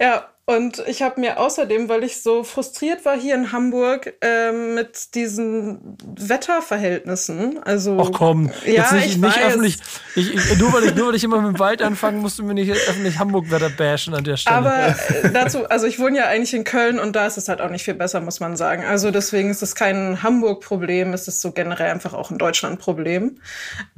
Ja, 0.00 0.28
und 0.44 0.82
ich 0.86 1.00
habe 1.00 1.20
mir 1.20 1.38
außerdem, 1.38 1.88
weil 1.88 2.04
ich 2.04 2.22
so 2.22 2.44
frustriert 2.44 3.04
war 3.04 3.18
hier 3.18 3.34
in 3.34 3.50
Hamburg 3.52 4.14
ähm, 4.20 4.74
mit 4.74 5.14
diesen 5.14 5.96
Wetterverhältnissen, 6.16 7.62
also 7.62 7.98
Ach 8.00 8.10
komm, 8.12 8.50
Ja, 8.64 8.72
jetzt 8.72 8.92
nicht, 8.92 9.06
ich 9.06 9.16
nicht 9.16 9.36
weiß. 9.36 9.44
öffentlich. 9.46 9.78
Ich, 10.14 10.34
ich, 10.34 10.58
nur, 10.58 10.72
weil 10.72 10.84
ich, 10.84 10.94
nur 10.94 11.08
weil 11.08 11.14
ich 11.14 11.24
immer 11.24 11.40
mit 11.40 11.56
dem 11.56 11.58
Wald 11.58 11.82
anfangen 11.82 12.20
musst 12.20 12.38
du 12.38 12.42
mir 12.44 12.54
nicht 12.54 12.70
öffentlich 12.70 13.18
Hamburg-Wetter 13.18 13.70
bashen 13.70 14.14
an 14.14 14.24
der 14.24 14.36
Stelle. 14.36 14.56
Aber 14.56 14.88
äh, 14.88 15.30
dazu, 15.32 15.66
also 15.66 15.86
ich 15.86 15.98
wohne 15.98 16.18
ja 16.18 16.26
eigentlich 16.26 16.54
in 16.54 16.64
Köln 16.64 16.98
und 16.98 17.16
da 17.16 17.26
ist 17.26 17.38
es 17.38 17.48
halt 17.48 17.60
auch 17.60 17.70
nicht 17.70 17.84
viel 17.84 17.94
besser, 17.94 18.20
muss 18.20 18.40
man 18.40 18.56
sagen. 18.56 18.84
Also 18.84 19.10
deswegen 19.10 19.50
ist 19.50 19.62
es 19.62 19.74
kein 19.74 20.22
Hamburg-Problem, 20.22 21.12
es 21.12 21.26
ist 21.26 21.40
so 21.40 21.52
generell 21.52 21.90
einfach 21.90 22.12
auch 22.14 22.30
ein 22.30 22.38
Deutschland-Problem. 22.38 23.40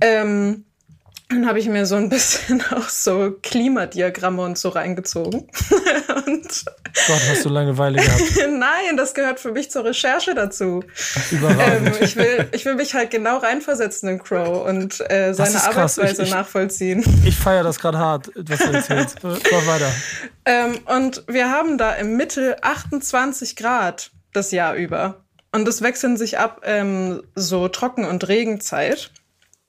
Ähm, 0.00 0.64
dann 1.30 1.46
habe 1.46 1.58
ich 1.58 1.68
mir 1.68 1.84
so 1.84 1.94
ein 1.96 2.08
bisschen 2.08 2.62
auch 2.74 2.88
so 2.88 3.36
Klimadiagramme 3.42 4.42
und 4.42 4.56
so 4.56 4.70
reingezogen. 4.70 5.40
und 6.26 6.64
Gott, 7.06 7.20
hast 7.30 7.44
du 7.44 7.48
Langeweile 7.50 8.02
gehabt. 8.02 8.22
nein, 8.50 8.96
das 8.96 9.12
gehört 9.14 9.38
für 9.38 9.52
mich 9.52 9.70
zur 9.70 9.84
Recherche 9.84 10.34
dazu. 10.34 10.82
Ähm, 11.30 11.38
Überragend. 11.38 12.00
ich, 12.00 12.16
will, 12.16 12.48
ich 12.52 12.64
will 12.64 12.74
mich 12.76 12.94
halt 12.94 13.10
genau 13.10 13.38
reinversetzen 13.38 14.08
in 14.08 14.18
Crow 14.22 14.66
und 14.66 15.00
äh, 15.10 15.34
seine. 15.34 15.62
Arbeitsweise 15.62 16.22
Ich- 16.22 16.28
ich- 16.28 16.34
nachvollziehen. 16.34 17.04
Ich 17.24 17.36
feiere 17.36 17.62
das 17.64 17.78
gerade 17.78 17.98
hart, 17.98 18.30
was 18.34 18.58
du 18.58 18.64
erzählst. 18.72 19.18
Mach 19.22 19.66
weiter. 19.66 19.92
Ähm, 20.46 20.78
und 20.86 21.24
wir 21.28 21.50
haben 21.50 21.76
da 21.76 21.92
im 21.92 22.16
Mittel 22.16 22.56
28 22.62 23.54
Grad 23.56 24.10
das 24.32 24.50
Jahr 24.50 24.74
über. 24.74 25.24
Und 25.52 25.66
es 25.68 25.82
wechseln 25.82 26.16
sich 26.16 26.38
ab 26.38 26.62
ähm, 26.64 27.22
so 27.34 27.68
Trocken- 27.68 28.04
und 28.04 28.28
Regenzeit. 28.28 29.10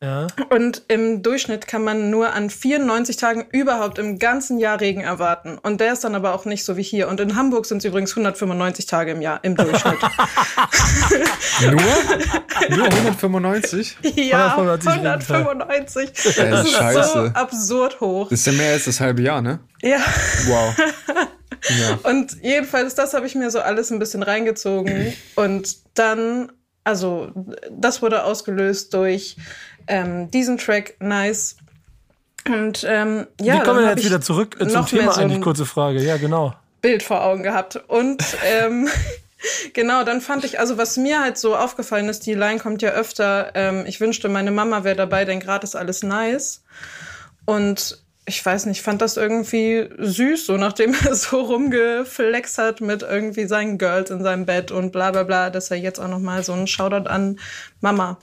Ja. 0.02 0.28
Und 0.50 0.84
im 0.88 1.24
Durchschnitt 1.24 1.68
kann 1.68 1.84
man 1.84 2.10
nur 2.10 2.32
an 2.34 2.50
94 2.50 3.18
Tagen 3.18 3.46
überhaupt 3.52 4.00
im 4.00 4.18
ganzen 4.18 4.58
Jahr 4.58 4.80
Regen 4.80 5.02
erwarten. 5.02 5.58
Und 5.62 5.82
der 5.82 5.92
ist 5.92 6.06
dann 6.06 6.16
aber 6.16 6.34
auch 6.34 6.46
nicht 6.46 6.64
so 6.64 6.78
wie 6.78 6.84
hier. 6.84 7.10
Und 7.10 7.20
in 7.20 7.36
Hamburg 7.36 7.66
sind 7.66 7.80
es 7.80 7.86
übrigens 7.86 8.12
195 8.12 8.86
Tage 8.86 9.12
im 9.12 9.22
Jahr 9.22 9.44
im 9.44 9.58
Durchschnitt. 9.58 9.98
Nur? 11.62 12.78
Nur 12.78 12.86
195? 12.86 13.98
ja, 14.16 14.56
195 14.56 14.88
195. 14.90 16.12
Das 16.14 16.24
Das 16.24 16.38
ist 16.38 16.66
ist 16.66 16.72
so 16.72 16.78
scheiße. 16.78 17.32
absurd 17.36 18.00
hoch. 18.00 18.30
Das 18.30 18.40
ist 18.40 18.48
ja 18.48 18.54
mehr 18.54 18.72
als 18.74 18.86
das 18.86 19.00
halbe 19.02 19.22
Jahr, 19.22 19.42
ne? 19.42 19.60
Ja. 19.82 20.00
Wow. 20.48 20.76
Ja. 21.78 22.00
Und 22.10 22.38
jedenfalls, 22.42 22.96
das 22.96 23.14
habe 23.14 23.28
ich 23.28 23.36
mir 23.36 23.52
so 23.52 23.60
alles 23.60 23.92
ein 23.92 24.00
bisschen 24.00 24.24
reingezogen. 24.24 25.14
Und 25.36 25.76
dann, 25.94 26.54
also, 26.86 27.32
das 27.70 28.02
wurde 28.02 28.24
ausgelöst 28.24 28.94
durch 28.94 29.36
ähm, 29.90 30.32
diesen 30.32 30.58
Track, 30.58 30.96
Nice. 31.00 31.58
Und 32.48 32.86
ähm, 32.88 33.28
ja, 33.42 33.56
Wie 33.56 33.64
kommen 33.64 33.82
wir 33.82 33.90
jetzt 33.90 34.06
wieder 34.06 34.22
zurück 34.22 34.56
äh, 34.60 34.68
zum 34.68 34.86
Thema 34.86 35.12
so 35.12 35.22
eigentlich? 35.22 35.42
Kurze 35.42 35.66
Frage. 35.66 36.02
Ja, 36.02 36.18
genau. 36.18 36.54
Bild 36.82 37.04
vor 37.04 37.24
Augen 37.24 37.44
gehabt. 37.44 37.76
Und 37.88 38.24
ähm, 38.46 38.88
genau, 39.74 40.04
dann 40.04 40.22
fand 40.22 40.46
ich, 40.46 40.60
also 40.60 40.78
was 40.78 40.98
mir 40.98 41.22
halt 41.22 41.38
so 41.38 41.56
aufgefallen 41.56 42.08
ist, 42.08 42.26
die 42.26 42.34
Line 42.34 42.60
kommt 42.60 42.82
ja 42.82 42.92
öfter, 42.92 43.52
ähm, 43.56 43.84
ich 43.86 44.00
wünschte, 44.00 44.30
meine 44.30 44.52
Mama 44.52 44.84
wäre 44.84 44.96
dabei, 44.96 45.26
denn 45.26 45.40
gerade 45.40 45.66
ist 45.66 45.76
alles 45.76 46.04
nice. 46.04 46.64
Und 47.46 48.02
ich 48.26 48.46
weiß 48.46 48.68
nicht, 48.68 48.84
fand 48.84 49.02
das 49.02 49.18
irgendwie 49.18 49.90
süß, 49.98 50.46
so 50.46 50.58
nachdem 50.58 50.94
er 51.06 51.16
so 51.16 51.42
rumgeflext 51.42 52.58
hat 52.58 52.80
mit 52.80 53.02
irgendwie 53.02 53.46
seinen 53.46 53.78
Girls 53.78 54.12
in 54.12 54.24
seinem 54.24 54.46
Bett 54.46 54.72
und 54.72 54.92
bla 54.92 55.12
bla 55.12 55.24
bla, 55.24 55.50
dass 55.50 55.72
er 55.72 55.78
jetzt 55.78 56.00
auch 56.00 56.08
noch 56.08 56.20
mal 56.20 56.44
so 56.44 56.54
einen 56.54 56.68
Shoutout 56.68 57.10
an 57.10 57.40
Mama 57.82 58.18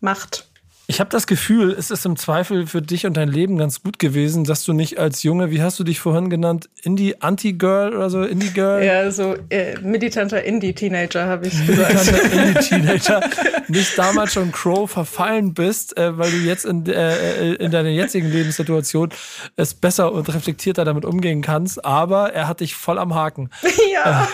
macht. 0.00 0.47
Ich 0.90 1.00
habe 1.00 1.10
das 1.10 1.26
Gefühl, 1.26 1.76
es 1.78 1.90
ist 1.90 2.06
im 2.06 2.16
Zweifel 2.16 2.66
für 2.66 2.80
dich 2.80 3.04
und 3.04 3.14
dein 3.14 3.28
Leben 3.28 3.58
ganz 3.58 3.82
gut 3.82 3.98
gewesen, 3.98 4.44
dass 4.44 4.64
du 4.64 4.72
nicht 4.72 4.98
als 4.98 5.22
Junge, 5.22 5.50
wie 5.50 5.60
hast 5.60 5.78
du 5.78 5.84
dich 5.84 6.00
vorhin 6.00 6.30
genannt, 6.30 6.70
Indie 6.82 7.20
Anti-Girl 7.20 7.94
oder 7.94 8.08
so, 8.08 8.22
Indie-Girl? 8.22 8.82
Ja, 8.82 9.10
so 9.10 9.36
äh, 9.50 9.78
militanter 9.82 10.42
Indie-Teenager, 10.42 11.26
habe 11.26 11.48
ich 11.48 11.66
gesagt. 11.66 11.92
Militanter 11.92 12.32
Indie-Teenager 12.32 13.20
nicht 13.68 13.98
damals 13.98 14.32
schon 14.32 14.50
Crow 14.50 14.90
verfallen 14.90 15.52
bist, 15.52 15.94
äh, 15.98 16.16
weil 16.16 16.30
du 16.30 16.38
jetzt 16.38 16.64
in, 16.64 16.86
äh, 16.86 17.52
in 17.56 17.70
deiner 17.70 17.90
jetzigen 17.90 18.32
Lebenssituation 18.32 19.10
es 19.56 19.74
besser 19.74 20.10
und 20.10 20.32
reflektierter 20.32 20.86
damit 20.86 21.04
umgehen 21.04 21.42
kannst, 21.42 21.84
aber 21.84 22.32
er 22.32 22.48
hat 22.48 22.60
dich 22.60 22.74
voll 22.74 22.98
am 22.98 23.14
Haken. 23.14 23.50
ja, 23.92 24.26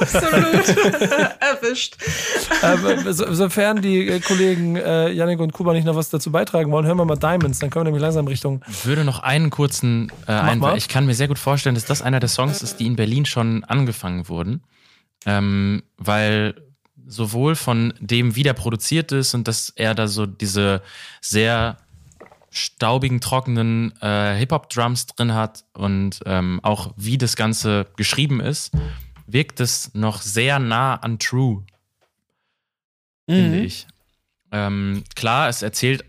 absolut 0.00 0.32
erwischt. 1.40 1.98
Ähm, 2.62 3.12
so, 3.12 3.30
sofern 3.34 3.82
die 3.82 4.08
äh, 4.08 4.20
Kollegen 4.20 4.76
äh, 4.76 5.10
Yannick 5.10 5.40
und 5.40 5.52
Kuba 5.52 5.74
nicht 5.74 5.84
noch 5.84 5.97
was 5.98 6.10
dazu 6.10 6.32
beitragen 6.32 6.70
wollen, 6.70 6.86
hören 6.86 6.96
wir 6.96 7.04
mal 7.04 7.16
Diamonds, 7.16 7.58
dann 7.58 7.70
können 7.70 7.82
wir 7.82 7.90
nämlich 7.90 8.02
langsam 8.02 8.26
Richtung. 8.26 8.64
Ich 8.68 8.86
würde 8.86 9.04
noch 9.04 9.20
einen 9.20 9.50
kurzen 9.50 10.10
äh. 10.26 10.32
Einwand. 10.32 10.78
Ich 10.78 10.88
kann 10.88 11.04
mir 11.06 11.14
sehr 11.14 11.28
gut 11.28 11.38
vorstellen, 11.38 11.74
dass 11.74 11.84
das 11.84 12.00
einer 12.00 12.20
der 12.20 12.28
Songs 12.28 12.62
ist, 12.62 12.80
die 12.80 12.86
in 12.86 12.96
Berlin 12.96 13.26
schon 13.26 13.64
angefangen 13.64 14.28
wurden. 14.28 14.62
Ähm, 15.26 15.82
weil 15.96 16.54
sowohl 17.06 17.56
von 17.56 17.94
dem, 18.00 18.36
wie 18.36 18.42
der 18.42 18.52
produziert 18.52 19.12
ist 19.12 19.34
und 19.34 19.48
dass 19.48 19.70
er 19.70 19.94
da 19.94 20.06
so 20.06 20.26
diese 20.26 20.82
sehr 21.20 21.78
staubigen, 22.50 23.20
trockenen 23.20 23.92
äh, 24.00 24.36
Hip-Hop-Drums 24.36 25.06
drin 25.06 25.34
hat 25.34 25.64
und 25.74 26.20
ähm, 26.26 26.60
auch 26.62 26.92
wie 26.96 27.18
das 27.18 27.36
Ganze 27.36 27.86
geschrieben 27.96 28.40
ist, 28.40 28.72
wirkt 29.26 29.60
es 29.60 29.94
noch 29.94 30.22
sehr 30.22 30.58
nah 30.58 30.94
an 30.96 31.18
True, 31.18 31.64
finde 33.26 33.60
ich. 33.60 33.86
Ähm, 34.52 35.04
klar, 35.14 35.48
es 35.48 35.62
erzählt 35.62 36.04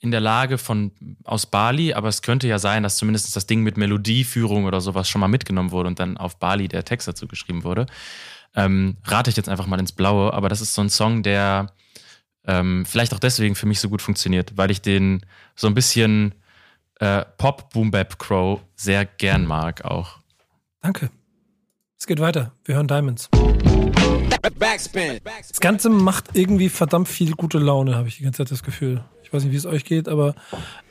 in 0.00 0.10
der 0.10 0.20
Lage 0.20 0.58
von 0.58 0.92
aus 1.24 1.46
Bali, 1.46 1.94
aber 1.94 2.08
es 2.08 2.22
könnte 2.22 2.46
ja 2.46 2.58
sein, 2.58 2.82
dass 2.82 2.96
zumindest 2.96 3.34
das 3.34 3.46
Ding 3.46 3.62
mit 3.62 3.76
Melodieführung 3.76 4.64
oder 4.64 4.80
sowas 4.80 5.08
schon 5.08 5.20
mal 5.20 5.28
mitgenommen 5.28 5.70
wurde 5.70 5.88
und 5.88 5.98
dann 5.98 6.16
auf 6.16 6.38
Bali 6.38 6.68
der 6.68 6.84
Text 6.84 7.08
dazu 7.08 7.26
geschrieben 7.26 7.64
wurde. 7.64 7.86
Ähm, 8.54 8.96
rate 9.04 9.30
ich 9.30 9.36
jetzt 9.36 9.48
einfach 9.48 9.66
mal 9.66 9.80
ins 9.80 9.92
Blaue, 9.92 10.32
aber 10.32 10.48
das 10.48 10.60
ist 10.60 10.74
so 10.74 10.82
ein 10.82 10.90
Song, 10.90 11.22
der 11.22 11.72
ähm, 12.46 12.86
vielleicht 12.86 13.14
auch 13.14 13.18
deswegen 13.18 13.54
für 13.54 13.66
mich 13.66 13.80
so 13.80 13.88
gut 13.88 14.02
funktioniert, 14.02 14.56
weil 14.56 14.70
ich 14.70 14.80
den 14.80 15.24
so 15.54 15.66
ein 15.66 15.74
bisschen 15.74 16.34
äh, 17.00 17.24
Pop 17.36 17.70
Boom 17.72 17.90
Bap 17.90 18.18
Crow 18.18 18.60
sehr 18.74 19.04
gern 19.04 19.44
mag 19.44 19.84
auch. 19.84 20.18
Danke. 20.80 21.10
Es 21.98 22.06
geht 22.06 22.20
weiter. 22.20 22.52
Wir 22.64 22.76
hören 22.76 22.88
Diamonds. 22.88 23.28
Das 25.48 25.60
Ganze 25.60 25.88
macht 25.90 26.30
irgendwie 26.34 26.68
verdammt 26.68 27.08
viel 27.08 27.32
gute 27.32 27.58
Laune, 27.58 27.96
habe 27.96 28.08
ich 28.08 28.18
die 28.18 28.24
ganze 28.24 28.38
Zeit 28.38 28.50
das 28.50 28.62
Gefühl. 28.62 29.04
Ich 29.22 29.32
weiß 29.32 29.42
nicht, 29.42 29.52
wie 29.52 29.56
es 29.56 29.66
euch 29.66 29.84
geht, 29.84 30.08
aber 30.08 30.34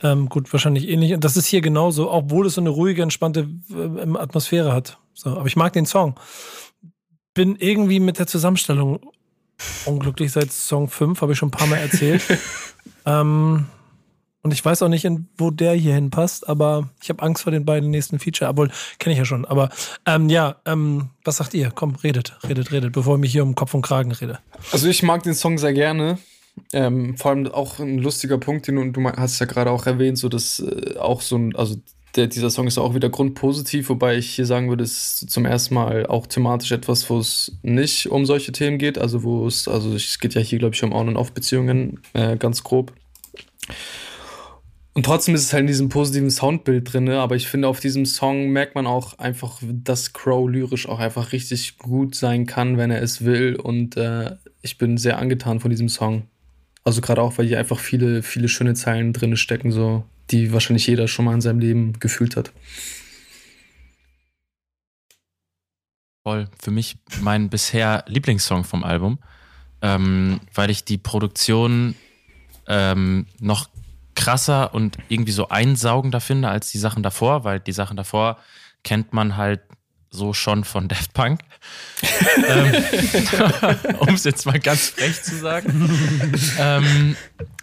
ähm, 0.03 0.27
gut, 0.27 0.51
wahrscheinlich 0.51 0.89
ähnlich. 0.89 1.13
Und 1.13 1.23
das 1.23 1.37
ist 1.37 1.45
hier 1.45 1.61
genauso, 1.61 2.11
obwohl 2.11 2.47
es 2.47 2.55
so 2.55 2.61
eine 2.61 2.69
ruhige, 2.69 3.01
entspannte 3.01 3.49
äh, 3.71 4.17
Atmosphäre 4.17 4.73
hat. 4.73 4.97
So, 5.13 5.29
aber 5.29 5.47
ich 5.47 5.55
mag 5.55 5.71
den 5.73 5.85
Song. 5.85 6.19
Bin 7.33 7.55
irgendwie 7.55 7.99
mit 7.99 8.19
der 8.19 8.27
Zusammenstellung 8.27 8.99
unglücklich 9.85 10.31
seit 10.31 10.51
Song 10.51 10.89
5, 10.89 11.21
habe 11.21 11.31
ich 11.31 11.37
schon 11.37 11.49
ein 11.49 11.51
paar 11.51 11.67
Mal 11.67 11.77
erzählt. 11.77 12.23
ähm, 13.05 13.67
und 14.45 14.51
ich 14.51 14.63
weiß 14.63 14.83
auch 14.83 14.89
nicht, 14.89 15.07
wo 15.39 15.49
der 15.49 15.73
hier 15.73 15.95
hinpasst, 15.95 16.47
aber 16.47 16.87
ich 17.01 17.09
habe 17.09 17.23
Angst 17.23 17.41
vor 17.41 17.51
den 17.51 17.65
beiden 17.65 17.89
nächsten 17.89 18.19
Feature. 18.19 18.51
Obwohl, 18.51 18.69
kenne 18.99 19.13
ich 19.13 19.17
ja 19.17 19.25
schon. 19.25 19.43
Aber 19.43 19.69
ähm, 20.05 20.29
ja, 20.29 20.57
ähm, 20.67 21.09
was 21.23 21.37
sagt 21.37 21.55
ihr? 21.55 21.71
Komm, 21.73 21.95
redet, 21.95 22.37
redet, 22.47 22.71
redet, 22.71 22.93
bevor 22.93 23.15
ich 23.15 23.21
mich 23.21 23.31
hier 23.31 23.41
um 23.41 23.55
Kopf 23.55 23.73
und 23.73 23.81
Kragen 23.81 24.11
rede. 24.11 24.37
Also 24.71 24.87
ich 24.87 25.01
mag 25.01 25.23
den 25.23 25.33
Song 25.33 25.57
sehr 25.57 25.73
gerne. 25.73 26.19
Ähm, 26.73 27.17
vor 27.17 27.31
allem 27.31 27.47
auch 27.47 27.79
ein 27.79 27.97
lustiger 27.97 28.37
Punkt, 28.37 28.67
den 28.67 28.75
du, 28.75 28.91
du 28.91 29.09
hast 29.09 29.39
ja 29.39 29.47
gerade 29.47 29.71
auch 29.71 29.87
erwähnt, 29.87 30.19
so 30.19 30.29
dass 30.29 30.59
äh, 30.59 30.95
auch 30.99 31.21
so 31.21 31.37
ein, 31.37 31.55
also 31.55 31.77
der, 32.15 32.27
dieser 32.27 32.51
Song 32.51 32.67
ist 32.67 32.77
auch 32.77 32.93
wieder 32.93 33.09
grundpositiv, 33.09 33.89
wobei 33.89 34.15
ich 34.15 34.29
hier 34.29 34.45
sagen 34.45 34.69
würde, 34.69 34.83
es 34.83 35.23
ist 35.23 35.31
zum 35.31 35.45
ersten 35.45 35.73
Mal 35.73 36.05
auch 36.05 36.27
thematisch 36.27 36.71
etwas, 36.71 37.09
wo 37.09 37.17
es 37.17 37.51
nicht 37.63 38.11
um 38.11 38.27
solche 38.27 38.51
Themen 38.51 38.77
geht, 38.77 38.99
also 38.99 39.23
wo 39.23 39.47
es, 39.47 39.67
also 39.67 39.95
es 39.95 40.19
geht 40.19 40.35
ja 40.35 40.41
hier, 40.41 40.59
glaube 40.59 40.75
ich, 40.75 40.83
um 40.83 40.93
On- 40.93 41.07
und 41.07 41.17
Off-Beziehungen, 41.17 41.99
äh, 42.13 42.37
ganz 42.37 42.63
grob. 42.63 42.93
Und 44.95 45.05
trotzdem 45.05 45.35
ist 45.35 45.43
es 45.43 45.51
halt 45.51 45.61
in 45.61 45.67
diesem 45.67 45.89
positiven 45.89 46.31
Soundbild 46.31 46.93
drin, 46.93 47.09
aber 47.09 47.35
ich 47.35 47.49
finde, 47.49 47.67
auf 47.67 47.81
diesem 47.81 48.05
Song 48.05 48.51
merkt 48.51 48.75
man 48.75 48.87
auch 48.87 49.19
einfach, 49.19 49.59
dass 49.61 50.13
Crow 50.13 50.49
lyrisch 50.49 50.87
auch 50.87 50.99
einfach 50.99 51.33
richtig 51.33 51.77
gut 51.77 52.15
sein 52.15 52.45
kann, 52.45 52.77
wenn 52.77 52.91
er 52.91 53.01
es 53.01 53.25
will. 53.25 53.57
Und 53.57 53.97
äh, 53.97 54.37
ich 54.61 54.77
bin 54.77 54.97
sehr 54.97 55.19
angetan 55.19 55.59
von 55.59 55.69
diesem 55.69 55.89
Song. 55.89 56.29
Also 56.85 57.01
gerade 57.01 57.21
auch, 57.21 57.37
weil 57.37 57.45
hier 57.45 57.59
einfach 57.59 57.77
viele, 57.77 58.23
viele 58.23 58.47
schöne 58.47 58.73
Zeilen 58.73 59.11
drin 59.11 59.35
stecken, 59.35 59.73
so, 59.73 60.05
die 60.31 60.53
wahrscheinlich 60.53 60.87
jeder 60.87 61.09
schon 61.09 61.25
mal 61.25 61.33
in 61.33 61.41
seinem 61.41 61.59
Leben 61.59 61.99
gefühlt 61.99 62.37
hat. 62.37 62.53
Voll. 66.23 66.47
Für 66.57 66.71
mich 66.71 66.95
mein 67.19 67.49
bisher 67.49 68.05
Lieblingssong 68.07 68.63
vom 68.63 68.85
Album, 68.85 69.19
ähm, 69.81 70.39
weil 70.53 70.69
ich 70.69 70.85
die 70.85 70.97
Produktion 70.97 71.95
ähm, 72.67 73.25
noch 73.41 73.67
krasser 74.15 74.73
und 74.73 74.97
irgendwie 75.09 75.31
so 75.31 75.49
einsaugender 75.49 76.21
finde 76.21 76.49
als 76.49 76.71
die 76.71 76.77
Sachen 76.77 77.03
davor, 77.03 77.43
weil 77.43 77.59
die 77.59 77.71
Sachen 77.71 77.97
davor 77.97 78.37
kennt 78.83 79.13
man 79.13 79.37
halt 79.37 79.61
so 80.09 80.33
schon 80.33 80.63
von 80.63 80.87
Daft 80.87 81.13
Punk. 81.13 81.41
ähm, 82.47 82.83
um 83.99 84.15
es 84.15 84.23
jetzt 84.23 84.45
mal 84.45 84.59
ganz 84.59 84.89
frech 84.89 85.21
zu 85.21 85.37
sagen. 85.37 86.33
ähm, 86.57 87.15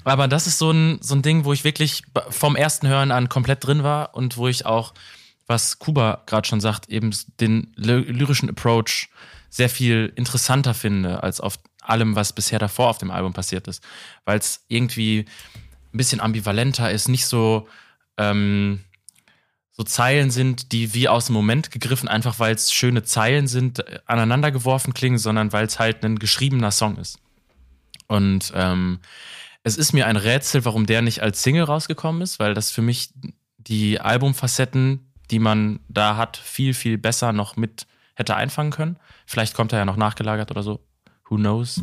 aber 0.04 0.28
das 0.28 0.46
ist 0.46 0.58
so 0.58 0.70
ein, 0.70 0.98
so 1.00 1.14
ein 1.14 1.22
Ding, 1.22 1.44
wo 1.44 1.52
ich 1.52 1.64
wirklich 1.64 2.02
vom 2.30 2.56
ersten 2.56 2.88
Hören 2.88 3.10
an 3.10 3.28
komplett 3.28 3.66
drin 3.66 3.82
war 3.82 4.14
und 4.14 4.36
wo 4.36 4.48
ich 4.48 4.66
auch, 4.66 4.94
was 5.46 5.78
Kuba 5.78 6.22
gerade 6.26 6.46
schon 6.46 6.60
sagt, 6.60 6.88
eben 6.88 7.10
den 7.40 7.72
lyrischen 7.76 8.48
Approach 8.50 9.08
sehr 9.50 9.68
viel 9.68 10.12
interessanter 10.16 10.74
finde 10.74 11.22
als 11.22 11.40
auf 11.40 11.58
allem, 11.82 12.16
was 12.16 12.32
bisher 12.32 12.58
davor 12.58 12.88
auf 12.88 12.98
dem 12.98 13.10
Album 13.10 13.32
passiert 13.32 13.68
ist. 13.68 13.82
Weil 14.24 14.38
es 14.38 14.64
irgendwie 14.68 15.26
ein 15.92 15.96
bisschen 15.96 16.20
ambivalenter 16.20 16.90
ist, 16.90 17.08
nicht 17.08 17.26
so, 17.26 17.68
ähm, 18.16 18.80
so 19.72 19.82
Zeilen 19.82 20.30
sind, 20.30 20.72
die 20.72 20.94
wie 20.94 21.08
aus 21.08 21.26
dem 21.26 21.34
Moment 21.34 21.70
gegriffen, 21.70 22.08
einfach 22.08 22.38
weil 22.38 22.54
es 22.54 22.72
schöne 22.72 23.02
Zeilen 23.02 23.46
sind, 23.46 23.84
aneinander 24.08 24.50
geworfen 24.50 24.94
klingen, 24.94 25.18
sondern 25.18 25.52
weil 25.52 25.66
es 25.66 25.78
halt 25.78 26.04
ein 26.04 26.18
geschriebener 26.18 26.70
Song 26.70 26.96
ist. 26.96 27.18
Und 28.06 28.52
ähm, 28.54 29.00
es 29.62 29.76
ist 29.76 29.92
mir 29.92 30.06
ein 30.06 30.16
Rätsel, 30.16 30.64
warum 30.64 30.86
der 30.86 31.02
nicht 31.02 31.22
als 31.22 31.42
Single 31.42 31.64
rausgekommen 31.64 32.22
ist, 32.22 32.38
weil 32.38 32.54
das 32.54 32.70
für 32.70 32.82
mich 32.82 33.10
die 33.58 34.00
Albumfacetten, 34.00 35.12
die 35.30 35.38
man 35.38 35.80
da 35.88 36.16
hat, 36.16 36.36
viel, 36.36 36.74
viel 36.74 36.98
besser 36.98 37.32
noch 37.32 37.56
mit 37.56 37.86
hätte 38.14 38.36
einfangen 38.36 38.72
können. 38.72 38.98
Vielleicht 39.24 39.54
kommt 39.54 39.72
er 39.72 39.78
ja 39.78 39.84
noch 39.84 39.96
nachgelagert 39.96 40.50
oder 40.50 40.62
so. 40.62 40.80
Who 41.28 41.36
knows? 41.36 41.82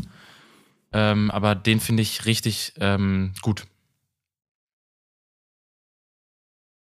Ähm, 0.91 1.31
aber 1.31 1.55
den 1.55 1.79
finde 1.79 2.03
ich 2.03 2.25
richtig 2.25 2.73
ähm, 2.79 3.33
gut. 3.41 3.65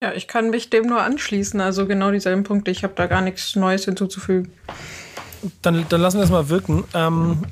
Ja, 0.01 0.13
ich 0.13 0.27
kann 0.27 0.51
mich 0.51 0.69
dem 0.69 0.85
nur 0.85 1.01
anschließen. 1.01 1.59
Also 1.59 1.87
genau 1.87 2.11
dieselben 2.11 2.43
Punkte. 2.43 2.69
Ich 2.69 2.83
habe 2.83 2.93
da 2.95 3.07
gar 3.07 3.21
nichts 3.21 3.55
Neues 3.55 3.85
hinzuzufügen. 3.85 4.51
Dann, 5.61 5.85
dann 5.89 6.01
lassen 6.01 6.17
wir 6.17 6.23
es 6.23 6.29
mal 6.29 6.49
wirken. 6.49 6.83
Ähm, 6.93 7.43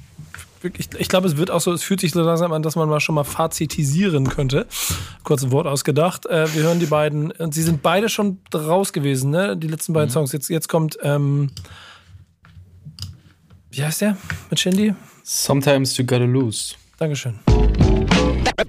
ich, 0.78 0.90
ich 0.98 1.10
glaube, 1.10 1.28
es 1.28 1.38
wird 1.38 1.50
auch 1.50 1.62
so, 1.62 1.74
es 1.74 1.82
fühlt 1.82 2.00
sich 2.00 2.12
so 2.12 2.22
langsam 2.22 2.52
an, 2.54 2.62
dass 2.62 2.76
man 2.76 2.88
mal 2.88 3.00
schon 3.00 3.16
mal 3.16 3.24
fazitisieren 3.24 4.30
könnte. 4.30 4.68
Kurz 5.24 5.44
ein 5.44 5.52
Wort 5.52 5.66
ausgedacht. 5.66 6.28
Äh, 6.28 6.54
wir 6.54 6.64
hören 6.64 6.80
die 6.80 6.86
beiden, 6.86 7.32
und 7.32 7.54
sie 7.54 7.64
sind 7.64 7.82
beide 7.82 8.10
schon 8.10 8.40
raus 8.54 8.94
gewesen, 8.94 9.32
ne? 9.32 9.58
Die 9.58 9.68
letzten 9.68 9.94
beiden 9.94 10.10
mhm. 10.10 10.14
Songs. 10.14 10.32
Jetzt, 10.32 10.50
jetzt 10.50 10.70
kommt, 10.70 11.00
ähm, 11.02 11.50
wie 13.72 13.84
heißt 13.84 14.02
der 14.02 14.18
mit 14.52 14.60
Shindy? 14.60 14.94
Sometimes 15.24 15.98
you 15.98 16.06
gotta 16.06 16.26
lose. 16.26 16.76
Dankeschön. 17.00 17.40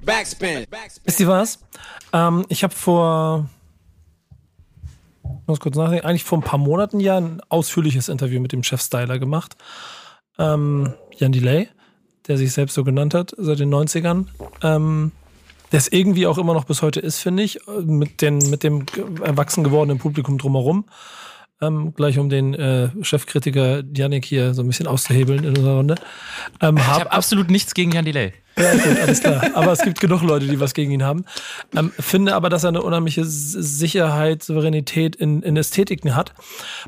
Backspin. 0.03 0.65
Wisst 1.03 1.19
ihr 1.19 1.27
was? 1.27 1.59
Ähm, 2.11 2.45
ich 2.49 2.63
habe 2.63 2.73
vor 2.73 3.49
muss 5.47 5.59
kurz 5.59 5.75
nachdenken, 5.75 6.05
eigentlich 6.05 6.23
vor 6.23 6.37
ein 6.37 6.43
paar 6.43 6.59
Monaten 6.59 6.99
ja 6.99 7.17
ein 7.17 7.41
ausführliches 7.49 8.09
Interview 8.09 8.39
mit 8.39 8.51
dem 8.51 8.63
Chef-Styler 8.63 9.19
gemacht. 9.19 9.55
Ähm, 10.37 10.93
Jan 11.17 11.31
Delay, 11.31 11.69
der 12.27 12.37
sich 12.37 12.51
selbst 12.51 12.73
so 12.73 12.83
genannt 12.83 13.13
hat 13.13 13.33
seit 13.37 13.59
den 13.59 13.73
90ern. 13.73 14.25
Ähm, 14.61 15.11
der 15.71 15.79
es 15.79 15.91
irgendwie 15.91 16.27
auch 16.27 16.37
immer 16.37 16.53
noch 16.53 16.63
bis 16.63 16.81
heute 16.81 16.99
ist, 16.99 17.19
finde 17.19 17.43
ich, 17.43 17.59
mit, 17.83 18.21
den, 18.21 18.37
mit 18.49 18.63
dem 18.63 18.85
erwachsen 19.21 19.63
gewordenen 19.63 19.99
Publikum 19.99 20.37
drumherum. 20.37 20.85
Ähm, 21.59 21.93
gleich 21.95 22.19
um 22.19 22.29
den 22.29 22.53
äh, 22.53 22.89
Chefkritiker 23.01 23.83
Janik 23.93 24.25
hier 24.25 24.53
so 24.53 24.61
ein 24.61 24.67
bisschen 24.67 24.87
auszuhebeln 24.87 25.43
in 25.43 25.49
unserer 25.57 25.77
Runde. 25.77 25.95
Ähm, 26.61 26.77
ich 26.77 26.87
habe 26.87 27.11
absolut 27.11 27.49
nichts 27.49 27.73
gegen 27.73 27.91
Jan 27.91 28.05
Delay. 28.05 28.33
Ja, 28.57 28.73
gut, 28.73 28.99
alles 28.99 29.19
klar. 29.21 29.51
Aber 29.53 29.71
es 29.71 29.81
gibt 29.81 29.99
genug 29.99 30.23
Leute, 30.23 30.47
die 30.47 30.59
was 30.59 30.73
gegen 30.73 30.91
ihn 30.91 31.03
haben. 31.03 31.25
Ähm, 31.75 31.91
finde 31.99 32.35
aber, 32.35 32.49
dass 32.49 32.63
er 32.63 32.69
eine 32.69 32.81
unheimliche 32.81 33.23
Sicherheit, 33.25 34.43
Souveränität 34.43 35.15
in, 35.15 35.43
in 35.43 35.55
Ästhetiken 35.57 36.15
hat. 36.15 36.33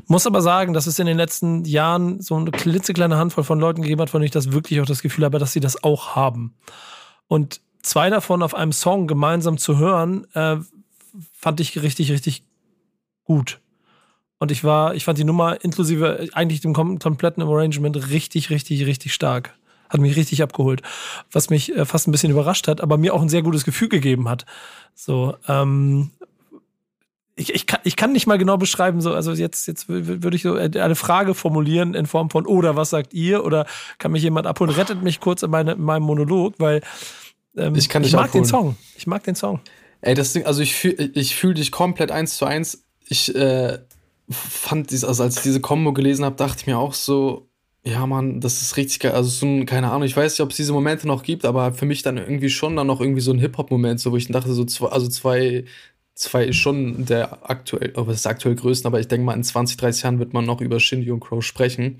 Muss 0.06 0.26
aber 0.26 0.42
sagen, 0.42 0.72
dass 0.72 0.86
es 0.86 0.98
in 0.98 1.06
den 1.06 1.16
letzten 1.16 1.64
Jahren 1.64 2.20
so 2.20 2.36
eine 2.36 2.50
klitzekleine 2.50 3.16
Handvoll 3.16 3.44
von 3.44 3.60
Leuten 3.60 3.82
gegeben 3.82 4.00
hat, 4.00 4.10
von 4.10 4.20
denen 4.20 4.26
ich 4.26 4.32
das 4.32 4.52
wirklich 4.52 4.80
auch 4.80 4.86
das 4.86 5.02
Gefühl 5.02 5.24
habe, 5.24 5.38
dass 5.38 5.52
sie 5.52 5.60
das 5.60 5.84
auch 5.84 6.16
haben. 6.16 6.54
Und 7.28 7.60
zwei 7.82 8.10
davon 8.10 8.42
auf 8.42 8.54
einem 8.54 8.72
Song 8.72 9.06
gemeinsam 9.06 9.56
zu 9.56 9.78
hören, 9.78 10.26
äh, 10.34 10.56
fand 11.32 11.60
ich 11.60 11.80
richtig, 11.80 12.10
richtig 12.10 12.44
gut. 13.24 13.60
Und 14.38 14.50
ich 14.50 14.64
war, 14.64 14.94
ich 14.94 15.04
fand 15.04 15.18
die 15.18 15.24
Nummer 15.24 15.62
inklusive 15.62 16.28
eigentlich 16.32 16.60
dem 16.62 16.72
kompletten 16.72 17.42
Arrangement 17.42 18.10
richtig, 18.10 18.50
richtig, 18.50 18.86
richtig 18.86 19.12
stark. 19.12 19.54
Hat 19.90 20.00
mich 20.00 20.16
richtig 20.16 20.42
abgeholt. 20.42 20.82
Was 21.30 21.50
mich 21.50 21.76
äh, 21.76 21.84
fast 21.84 22.08
ein 22.08 22.12
bisschen 22.12 22.30
überrascht 22.30 22.68
hat, 22.68 22.80
aber 22.80 22.96
mir 22.96 23.12
auch 23.12 23.20
ein 23.20 23.28
sehr 23.28 23.42
gutes 23.42 23.64
Gefühl 23.64 23.88
gegeben 23.88 24.28
hat. 24.28 24.46
So, 24.94 25.34
ähm, 25.48 26.10
ich, 27.36 27.54
ich, 27.54 27.66
kann, 27.66 27.80
ich 27.84 27.96
kann 27.96 28.12
nicht 28.12 28.26
mal 28.26 28.38
genau 28.38 28.56
beschreiben, 28.56 29.00
so, 29.00 29.14
also 29.14 29.32
jetzt, 29.32 29.66
jetzt 29.66 29.88
würde 29.88 30.36
ich 30.36 30.42
so 30.42 30.54
eine 30.54 30.94
Frage 30.94 31.34
formulieren 31.34 31.94
in 31.94 32.06
Form 32.06 32.30
von, 32.30 32.46
oder 32.46 32.76
was 32.76 32.90
sagt 32.90 33.14
ihr? 33.14 33.44
Oder 33.44 33.66
kann 33.98 34.12
mich 34.12 34.22
jemand 34.22 34.46
abholen? 34.46 34.70
Rettet 34.70 35.02
mich 35.02 35.20
kurz 35.20 35.42
in, 35.42 35.50
meine, 35.50 35.72
in 35.72 35.82
meinem 35.82 36.02
Monolog, 36.02 36.54
weil 36.58 36.82
ähm, 37.56 37.74
ich, 37.74 37.88
kann 37.88 38.04
ich 38.04 38.12
mag 38.12 38.26
abholen. 38.26 38.44
den 38.44 38.48
Song. 38.48 38.76
Ich 38.96 39.06
mag 39.06 39.24
den 39.24 39.34
Song. 39.34 39.60
Ey, 40.02 40.14
das 40.14 40.32
Ding, 40.32 40.44
also 40.46 40.62
ich 40.62 40.74
fühle 40.74 41.10
ich 41.14 41.34
fühl 41.34 41.54
dich 41.54 41.72
komplett 41.72 42.10
eins 42.10 42.36
zu 42.36 42.44
eins. 42.44 42.84
Ich 43.06 43.34
äh, 43.34 43.78
fand 44.30 44.90
dies, 44.90 45.04
also 45.04 45.22
als 45.22 45.38
ich 45.38 45.42
diese 45.42 45.60
Combo 45.60 45.92
gelesen 45.92 46.24
habe, 46.24 46.36
dachte 46.36 46.58
ich 46.60 46.66
mir 46.66 46.78
auch 46.78 46.94
so, 46.94 47.49
ja, 47.82 48.06
Mann, 48.06 48.40
das 48.40 48.60
ist 48.60 48.76
richtig 48.76 49.00
geil. 49.00 49.12
Also 49.12 49.30
so 49.30 49.46
ein, 49.46 49.64
keine 49.66 49.90
Ahnung, 49.90 50.02
ich 50.02 50.16
weiß 50.16 50.32
nicht, 50.34 50.40
ob 50.40 50.50
es 50.50 50.56
diese 50.56 50.72
Momente 50.72 51.06
noch 51.06 51.22
gibt, 51.22 51.44
aber 51.46 51.72
für 51.72 51.86
mich 51.86 52.02
dann 52.02 52.18
irgendwie 52.18 52.50
schon 52.50 52.76
dann 52.76 52.86
noch 52.86 53.00
irgendwie 53.00 53.22
so 53.22 53.32
ein 53.32 53.38
Hip-Hop-Moment, 53.38 54.00
so 54.00 54.12
wo 54.12 54.16
ich 54.16 54.28
dachte, 54.28 54.52
so 54.52 54.64
zwei, 54.66 54.88
also 54.88 55.08
zwei, 55.08 55.64
zwei 56.14 56.44
ist 56.44 56.56
schon 56.56 57.06
der 57.06 57.50
aktuell, 57.50 57.92
oh, 57.96 58.06
was 58.06 58.16
ist 58.16 58.26
aktuell 58.26 58.54
größten, 58.54 58.86
aber 58.86 59.00
ich 59.00 59.08
denke 59.08 59.24
mal, 59.24 59.34
in 59.34 59.44
20, 59.44 59.78
30 59.78 60.02
Jahren 60.02 60.18
wird 60.18 60.34
man 60.34 60.44
noch 60.44 60.60
über 60.60 60.78
Shindy 60.78 61.10
und 61.10 61.20
Crow 61.20 61.42
sprechen. 61.42 61.98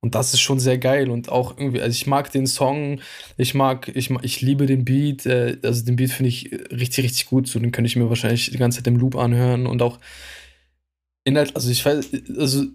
Und 0.00 0.14
das 0.14 0.34
ist 0.34 0.40
schon 0.40 0.60
sehr 0.60 0.78
geil 0.78 1.10
und 1.10 1.30
auch 1.30 1.58
irgendwie, 1.58 1.80
also 1.80 1.92
ich 1.92 2.06
mag 2.06 2.30
den 2.30 2.46
Song, 2.46 3.00
ich 3.36 3.54
mag, 3.54 3.88
ich, 3.94 4.10
ich 4.22 4.40
liebe 4.40 4.66
den 4.66 4.84
Beat, 4.84 5.26
äh, 5.26 5.58
also 5.62 5.84
den 5.84 5.96
Beat 5.96 6.12
finde 6.12 6.28
ich 6.28 6.52
richtig, 6.70 7.04
richtig 7.04 7.26
gut, 7.26 7.48
so 7.48 7.58
den 7.58 7.72
könnte 7.72 7.88
ich 7.88 7.96
mir 7.96 8.08
wahrscheinlich 8.08 8.50
die 8.50 8.58
ganze 8.58 8.78
Zeit 8.78 8.86
im 8.86 8.96
Loop 8.96 9.16
anhören 9.16 9.66
und 9.66 9.82
auch 9.82 9.98
Inhalt, 11.26 11.56
also 11.56 11.70
ich 11.70 11.84
weiß, 11.84 12.10
also 12.38 12.66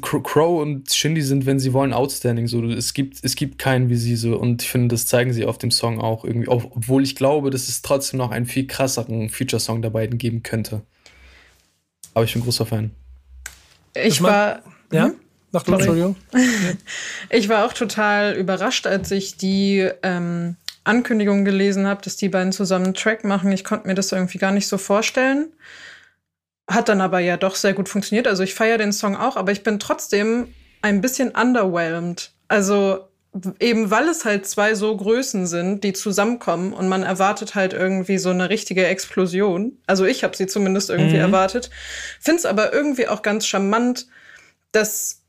Crow 0.00 0.60
und 0.60 0.92
Shindy 0.92 1.22
sind, 1.22 1.46
wenn 1.46 1.58
sie 1.58 1.72
wollen, 1.72 1.94
outstanding. 1.94 2.46
So, 2.46 2.62
es 2.64 2.92
gibt, 2.92 3.24
es 3.24 3.34
gibt 3.34 3.58
keinen 3.58 3.88
wie 3.88 3.96
sie 3.96 4.14
so 4.14 4.36
und 4.36 4.62
ich 4.62 4.68
finde, 4.68 4.88
das 4.88 5.06
zeigen 5.06 5.32
sie 5.32 5.46
auf 5.46 5.56
dem 5.56 5.70
Song 5.70 5.98
auch 5.98 6.22
irgendwie. 6.22 6.48
Obwohl 6.48 7.02
ich 7.02 7.16
glaube, 7.16 7.48
dass 7.48 7.66
es 7.68 7.80
trotzdem 7.80 8.18
noch 8.18 8.30
einen 8.30 8.44
viel 8.44 8.66
krasseren 8.66 9.30
Future-Song 9.30 9.80
der 9.80 9.88
beiden 9.88 10.18
geben 10.18 10.42
könnte. 10.42 10.82
Aber 12.12 12.26
ich 12.26 12.34
bin 12.34 12.42
großer 12.42 12.66
Fan. 12.66 12.90
Ich 13.94 14.22
war. 14.22 14.62
Ja? 14.92 15.06
Hm? 15.06 15.14
Mach 15.52 15.62
du, 15.62 15.72
Entschuldigung. 15.72 16.16
ich 17.30 17.48
war 17.48 17.64
auch 17.64 17.72
total 17.72 18.34
überrascht, 18.34 18.86
als 18.86 19.10
ich 19.12 19.38
die 19.38 19.88
ähm, 20.02 20.56
Ankündigung 20.84 21.46
gelesen 21.46 21.86
habe, 21.86 22.02
dass 22.02 22.16
die 22.16 22.28
beiden 22.28 22.52
zusammen 22.52 22.84
einen 22.84 22.94
Track 22.94 23.24
machen. 23.24 23.50
Ich 23.50 23.64
konnte 23.64 23.88
mir 23.88 23.94
das 23.94 24.12
irgendwie 24.12 24.36
gar 24.36 24.52
nicht 24.52 24.68
so 24.68 24.76
vorstellen. 24.76 25.48
Hat 26.68 26.88
dann 26.88 27.00
aber 27.00 27.18
ja 27.20 27.36
doch 27.36 27.54
sehr 27.54 27.72
gut 27.72 27.88
funktioniert. 27.88 28.26
Also 28.26 28.42
ich 28.42 28.54
feiere 28.54 28.78
den 28.78 28.92
Song 28.92 29.16
auch, 29.16 29.36
aber 29.36 29.52
ich 29.52 29.62
bin 29.62 29.78
trotzdem 29.78 30.54
ein 30.82 31.00
bisschen 31.00 31.30
underwhelmed. 31.30 32.32
Also 32.48 33.08
eben 33.60 33.90
weil 33.90 34.08
es 34.08 34.24
halt 34.24 34.46
zwei 34.46 34.74
so 34.74 34.96
Größen 34.96 35.46
sind, 35.46 35.84
die 35.84 35.92
zusammenkommen 35.92 36.72
und 36.72 36.88
man 36.88 37.02
erwartet 37.02 37.54
halt 37.54 37.72
irgendwie 37.72 38.18
so 38.18 38.30
eine 38.30 38.50
richtige 38.50 38.86
Explosion. 38.86 39.78
Also 39.86 40.04
ich 40.04 40.24
habe 40.24 40.36
sie 40.36 40.46
zumindest 40.46 40.90
irgendwie 40.90 41.16
mhm. 41.16 41.22
erwartet. 41.22 41.70
Find's 42.20 42.44
aber 42.44 42.72
irgendwie 42.72 43.08
auch 43.08 43.22
ganz 43.22 43.46
charmant, 43.46 44.06
dass 44.72 45.22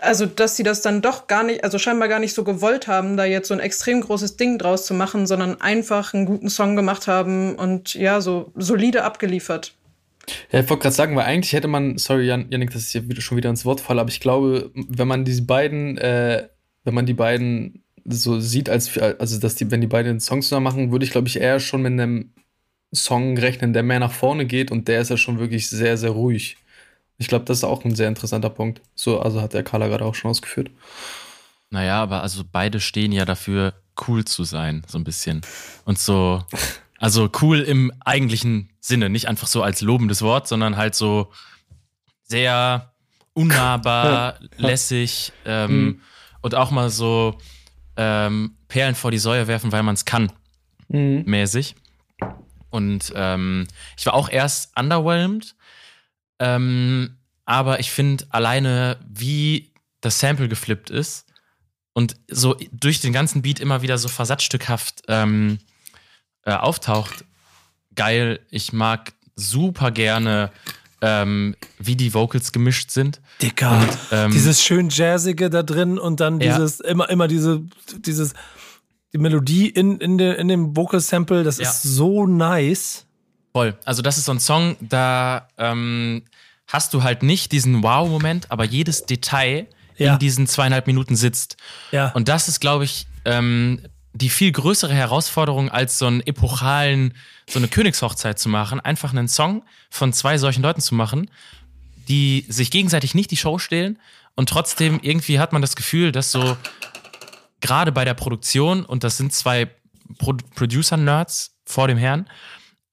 also 0.00 0.26
dass 0.26 0.56
sie 0.56 0.62
das 0.62 0.82
dann 0.82 1.00
doch 1.00 1.26
gar 1.26 1.42
nicht, 1.42 1.64
also 1.64 1.78
scheinbar 1.78 2.08
gar 2.08 2.18
nicht 2.18 2.34
so 2.34 2.44
gewollt 2.44 2.86
haben, 2.86 3.16
da 3.16 3.24
jetzt 3.24 3.48
so 3.48 3.54
ein 3.54 3.60
extrem 3.60 4.02
großes 4.02 4.36
Ding 4.36 4.58
draus 4.58 4.84
zu 4.84 4.92
machen, 4.92 5.26
sondern 5.26 5.60
einfach 5.62 6.12
einen 6.12 6.26
guten 6.26 6.50
Song 6.50 6.76
gemacht 6.76 7.06
haben 7.06 7.54
und 7.56 7.94
ja, 7.94 8.20
so 8.20 8.52
solide 8.56 9.04
abgeliefert. 9.04 9.74
Ja, 10.50 10.60
ich 10.60 10.68
wollte 10.68 10.82
gerade 10.82 10.94
sagen, 10.94 11.16
weil 11.16 11.24
eigentlich 11.24 11.52
hätte 11.52 11.68
man, 11.68 11.98
sorry 11.98 12.26
Jan, 12.26 12.50
Janik, 12.50 12.72
dass 12.72 12.94
ich 12.94 13.02
hier 13.02 13.20
schon 13.20 13.36
wieder 13.36 13.50
ins 13.50 13.64
Wort 13.64 13.80
falle, 13.80 14.00
aber 14.00 14.10
ich 14.10 14.20
glaube, 14.20 14.70
wenn 14.74 15.08
man 15.08 15.24
diese 15.24 15.42
beiden, 15.42 15.98
äh, 15.98 16.48
wenn 16.84 16.94
man 16.94 17.06
die 17.06 17.14
beiden 17.14 17.84
so 18.04 18.40
sieht, 18.40 18.68
als 18.68 18.96
also 18.98 19.38
dass 19.38 19.54
die, 19.56 19.70
wenn 19.70 19.80
die 19.80 19.86
beiden 19.86 20.20
Songs 20.20 20.48
zusammen 20.48 20.64
machen, 20.64 20.92
würde 20.92 21.04
ich, 21.04 21.10
glaube 21.10 21.28
ich, 21.28 21.40
eher 21.40 21.60
schon 21.60 21.82
mit 21.82 21.92
einem 21.92 22.32
Song 22.94 23.36
rechnen, 23.38 23.72
der 23.72 23.82
mehr 23.82 24.00
nach 24.00 24.12
vorne 24.12 24.46
geht 24.46 24.70
und 24.70 24.88
der 24.88 25.00
ist 25.00 25.10
ja 25.10 25.16
schon 25.16 25.38
wirklich 25.38 25.68
sehr, 25.68 25.96
sehr 25.96 26.10
ruhig. 26.10 26.56
Ich 27.18 27.28
glaube, 27.28 27.44
das 27.44 27.58
ist 27.58 27.64
auch 27.64 27.84
ein 27.84 27.94
sehr 27.94 28.08
interessanter 28.08 28.50
Punkt. 28.50 28.80
So, 28.94 29.20
also 29.20 29.40
hat 29.40 29.54
der 29.54 29.64
Carla 29.64 29.88
gerade 29.88 30.04
auch 30.04 30.14
schon 30.14 30.30
ausgeführt. 30.30 30.70
Naja, 31.70 32.02
aber 32.02 32.22
also 32.22 32.44
beide 32.50 32.78
stehen 32.80 33.12
ja 33.12 33.24
dafür, 33.24 33.74
cool 34.06 34.24
zu 34.24 34.44
sein, 34.44 34.82
so 34.86 34.98
ein 34.98 35.04
bisschen. 35.04 35.40
Und 35.84 35.98
so 35.98 36.42
Also 36.98 37.28
cool 37.42 37.60
im 37.60 37.92
eigentlichen 38.04 38.70
Sinne, 38.86 39.10
nicht 39.10 39.28
einfach 39.28 39.48
so 39.48 39.62
als 39.62 39.80
lobendes 39.80 40.22
Wort, 40.22 40.48
sondern 40.48 40.76
halt 40.76 40.94
so 40.94 41.32
sehr 42.22 42.92
unnahbar, 43.34 44.38
lässig 44.56 45.32
ähm, 45.44 45.70
mhm. 45.70 46.00
und 46.40 46.54
auch 46.54 46.70
mal 46.70 46.90
so 46.90 47.38
ähm, 47.96 48.56
Perlen 48.68 48.94
vor 48.94 49.10
die 49.10 49.18
Säue 49.18 49.46
werfen, 49.46 49.72
weil 49.72 49.82
man 49.82 49.94
es 49.94 50.04
kann, 50.04 50.32
mhm. 50.88 51.24
mäßig. 51.26 51.74
Und 52.70 53.12
ähm, 53.14 53.66
ich 53.96 54.06
war 54.06 54.14
auch 54.14 54.28
erst 54.28 54.76
underwhelmed, 54.78 55.54
ähm, 56.38 57.16
aber 57.44 57.80
ich 57.80 57.90
finde 57.90 58.26
alleine, 58.30 58.98
wie 59.08 59.72
das 60.00 60.20
Sample 60.20 60.48
geflippt 60.48 60.90
ist 60.90 61.26
und 61.92 62.16
so 62.28 62.56
durch 62.72 63.00
den 63.00 63.12
ganzen 63.12 63.42
Beat 63.42 63.60
immer 63.60 63.82
wieder 63.82 63.98
so 63.98 64.08
versatzstückhaft 64.08 65.02
ähm, 65.08 65.58
äh, 66.42 66.52
auftaucht, 66.52 67.24
geil. 67.96 68.40
Ich 68.50 68.72
mag 68.72 69.12
super 69.34 69.90
gerne, 69.90 70.50
ähm, 71.02 71.56
wie 71.78 71.96
die 71.96 72.14
Vocals 72.14 72.52
gemischt 72.52 72.90
sind. 72.90 73.20
Dicker. 73.42 73.78
Und, 73.78 73.98
ähm, 74.12 74.30
dieses 74.30 74.62
schön 74.62 74.88
Jazzige 74.90 75.50
da 75.50 75.62
drin 75.62 75.98
und 75.98 76.20
dann 76.20 76.38
dieses, 76.38 76.78
ja. 76.78 76.86
immer, 76.86 77.08
immer 77.10 77.28
diese, 77.28 77.62
dieses, 77.98 78.34
die 79.12 79.18
Melodie 79.18 79.68
in, 79.68 79.98
in, 79.98 80.18
de, 80.18 80.38
in 80.38 80.48
dem 80.48 80.76
Vocal-Sample, 80.76 81.44
das 81.44 81.58
ja. 81.58 81.68
ist 81.68 81.82
so 81.82 82.26
nice. 82.26 83.06
Voll. 83.52 83.76
Also, 83.84 84.02
das 84.02 84.18
ist 84.18 84.26
so 84.26 84.32
ein 84.32 84.40
Song, 84.40 84.76
da 84.80 85.48
ähm, 85.58 86.22
hast 86.66 86.94
du 86.94 87.02
halt 87.02 87.22
nicht 87.22 87.52
diesen 87.52 87.82
Wow-Moment, 87.82 88.50
aber 88.50 88.64
jedes 88.64 89.06
Detail 89.06 89.66
ja. 89.96 90.14
in 90.14 90.18
diesen 90.18 90.46
zweieinhalb 90.46 90.86
Minuten 90.86 91.16
sitzt. 91.16 91.56
Ja. 91.92 92.10
Und 92.12 92.28
das 92.28 92.48
ist, 92.48 92.60
glaube 92.60 92.84
ich, 92.84 93.06
ähm, 93.24 93.80
die 94.12 94.30
viel 94.30 94.52
größere 94.52 94.94
Herausforderung 94.94 95.70
als 95.70 95.98
so 95.98 96.06
einen 96.06 96.20
epochalen, 96.22 97.14
so 97.48 97.58
eine 97.58 97.68
Königshochzeit 97.68 98.38
zu 98.38 98.48
machen, 98.48 98.80
einfach 98.80 99.12
einen 99.12 99.28
Song 99.28 99.64
von 99.90 100.12
zwei 100.12 100.38
solchen 100.38 100.62
Leuten 100.62 100.80
zu 100.80 100.94
machen, 100.94 101.30
die 102.08 102.44
sich 102.48 102.70
gegenseitig 102.70 103.14
nicht 103.14 103.30
die 103.30 103.36
Show 103.36 103.58
stehlen 103.58 103.98
und 104.34 104.48
trotzdem 104.48 105.00
irgendwie 105.02 105.38
hat 105.38 105.52
man 105.52 105.62
das 105.62 105.76
Gefühl, 105.76 106.12
dass 106.12 106.30
so 106.30 106.56
gerade 107.60 107.90
bei 107.90 108.04
der 108.04 108.14
Produktion, 108.14 108.84
und 108.84 109.02
das 109.02 109.16
sind 109.16 109.32
zwei 109.32 109.70
Pro 110.18 110.34
Producer-Nerds 110.54 111.56
vor 111.64 111.88
dem 111.88 111.98
Herrn, 111.98 112.28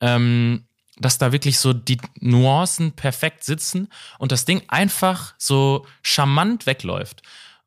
ähm, 0.02 0.66
dass 0.98 1.18
da 1.18 1.32
wirklich 1.32 1.60
so 1.60 1.74
die 1.74 2.00
Nuancen 2.20 2.94
perfekt 2.94 3.44
sitzen 3.44 3.90
und 4.20 4.32
das 4.32 4.46
Ding 4.46 4.64
einfach 4.68 5.34
so 5.38 5.86
charmant 6.02 6.66
wegläuft. 6.66 7.22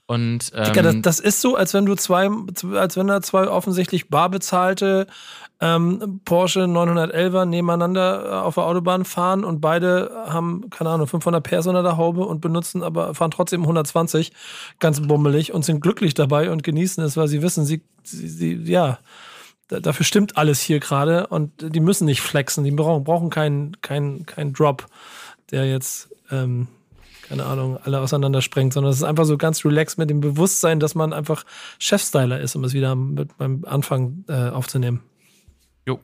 Und 0.06 0.52
ähm, 0.54 0.64
Digga, 0.64 0.82
das, 0.82 0.96
das 1.02 1.20
ist 1.20 1.40
so, 1.40 1.56
als 1.56 1.74
wenn 1.74 1.84
du 1.84 1.96
zwei, 1.96 2.28
als 2.76 2.96
wenn 2.96 3.08
da 3.08 3.20
zwei 3.22 3.48
offensichtlich 3.48 4.08
bar 4.08 4.30
bezahlte 4.30 5.08
ähm, 5.60 6.20
Porsche 6.24 6.64
911er 6.64 7.46
nebeneinander 7.46 8.24
äh, 8.24 8.28
auf 8.34 8.54
der 8.56 8.64
Autobahn 8.64 9.04
fahren 9.04 9.42
und 9.44 9.60
beide 9.60 10.10
haben, 10.26 10.68
keine 10.70 10.90
Ahnung, 10.90 11.06
500 11.06 11.42
PS 11.42 11.66
unter 11.66 11.82
der 11.82 11.96
Haube 11.96 12.26
und 12.26 12.40
benutzen 12.40 12.82
aber, 12.82 13.14
fahren 13.14 13.30
trotzdem 13.30 13.62
120 13.62 14.32
ganz 14.80 15.00
bummelig 15.00 15.54
und 15.54 15.64
sind 15.64 15.80
glücklich 15.80 16.12
dabei 16.12 16.50
und 16.50 16.62
genießen 16.62 17.02
es, 17.04 17.16
weil 17.16 17.28
sie 17.28 17.40
wissen, 17.40 17.64
sie, 17.64 17.82
sie, 18.02 18.28
sie 18.28 18.52
ja, 18.70 18.98
da- 19.68 19.80
dafür 19.80 20.04
stimmt 20.04 20.36
alles 20.36 20.60
hier 20.60 20.78
gerade 20.78 21.26
und 21.28 21.52
die 21.74 21.80
müssen 21.80 22.04
nicht 22.04 22.20
flexen, 22.20 22.62
die 22.64 22.70
brauchen, 22.70 23.04
brauchen 23.04 23.30
keinen 23.30 23.80
keinen 23.80 24.26
keinen 24.26 24.52
Drop, 24.52 24.86
der 25.50 25.64
jetzt, 25.64 26.10
ähm, 26.30 26.68
keine 27.28 27.46
Ahnung, 27.46 27.78
alle 27.82 28.00
auseinander 28.00 28.42
sprengt, 28.42 28.74
sondern 28.74 28.92
es 28.92 28.98
ist 28.98 29.04
einfach 29.04 29.24
so 29.24 29.38
ganz 29.38 29.64
relaxed 29.64 29.96
mit 29.96 30.10
dem 30.10 30.20
Bewusstsein, 30.20 30.80
dass 30.80 30.94
man 30.94 31.14
einfach 31.14 31.44
Chefstyler 31.78 32.38
ist, 32.40 32.54
um 32.56 32.62
es 32.64 32.74
wieder 32.74 32.94
mit 32.94 33.36
beim 33.38 33.64
Anfang 33.66 34.24
äh, 34.28 34.50
aufzunehmen. 34.50 35.00
Jo. 35.88 36.00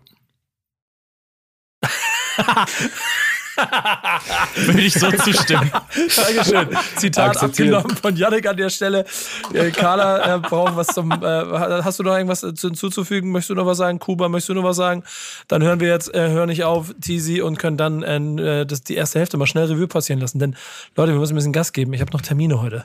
Würde 4.56 4.80
ich 4.80 4.94
so 4.94 5.10
zustimmen. 5.12 5.70
Dankeschön. 6.16 6.68
Zitat 6.96 7.36
abgenommen 7.36 7.96
von 7.96 8.16
Yannick 8.16 8.46
an 8.46 8.56
der 8.56 8.70
Stelle. 8.70 9.04
Äh, 9.52 9.70
Carla 9.70 10.36
äh, 10.36 10.38
braucht 10.38 10.74
was 10.76 10.86
zum. 10.88 11.10
Äh, 11.12 11.16
hast 11.24 11.98
du 11.98 12.02
noch 12.02 12.14
irgendwas 12.16 12.40
zu- 12.40 12.48
hinzuzufügen? 12.68 13.30
Möchtest 13.30 13.50
du 13.50 13.54
noch 13.54 13.66
was 13.66 13.78
sagen? 13.78 13.98
Kuba, 13.98 14.28
möchtest 14.28 14.48
du 14.50 14.54
noch 14.54 14.64
was 14.64 14.76
sagen? 14.76 15.04
Dann 15.48 15.62
hören 15.62 15.80
wir 15.80 15.88
jetzt, 15.88 16.14
äh, 16.14 16.30
hören 16.30 16.48
nicht 16.48 16.64
auf, 16.64 16.94
Teasy, 17.00 17.42
und 17.42 17.58
können 17.58 17.76
dann 17.76 18.02
äh, 18.38 18.64
das, 18.64 18.82
die 18.82 18.94
erste 18.94 19.18
Hälfte 19.18 19.36
mal 19.36 19.46
schnell 19.46 19.66
Revue 19.66 19.86
passieren 19.88 20.20
lassen. 20.20 20.38
Denn, 20.38 20.56
Leute, 20.96 21.12
wir 21.12 21.18
müssen 21.20 21.34
ein 21.34 21.36
bisschen 21.36 21.52
Gas 21.52 21.72
geben. 21.72 21.92
Ich 21.92 22.00
habe 22.00 22.12
noch 22.12 22.22
Termine 22.22 22.60
heute. 22.62 22.84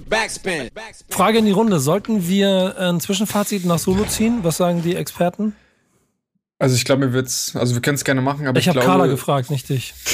Backspin. 0.00 0.70
Frage 1.08 1.38
in 1.38 1.44
die 1.46 1.52
Runde. 1.52 1.80
Sollten 1.80 2.28
wir 2.28 2.76
ein 2.78 3.00
Zwischenfazit 3.00 3.64
nach 3.64 3.78
Solo 3.78 4.04
ziehen? 4.04 4.40
Was 4.42 4.56
sagen 4.56 4.82
die 4.82 4.94
Experten? 4.96 5.54
Also 6.58 6.74
ich 6.74 6.84
glaube, 6.84 7.06
mir 7.06 7.12
wird's, 7.12 7.54
also 7.54 7.74
wir 7.74 7.82
können 7.82 7.94
es 7.94 8.04
gerne 8.04 8.20
machen, 8.20 8.46
aber 8.46 8.58
ich, 8.58 8.64
Ich 8.64 8.68
habe 8.68 8.80
glaube. 8.80 8.98
Carla 8.98 9.06
gefragt, 9.06 9.50
nicht 9.50 9.68
dich. 9.68 9.94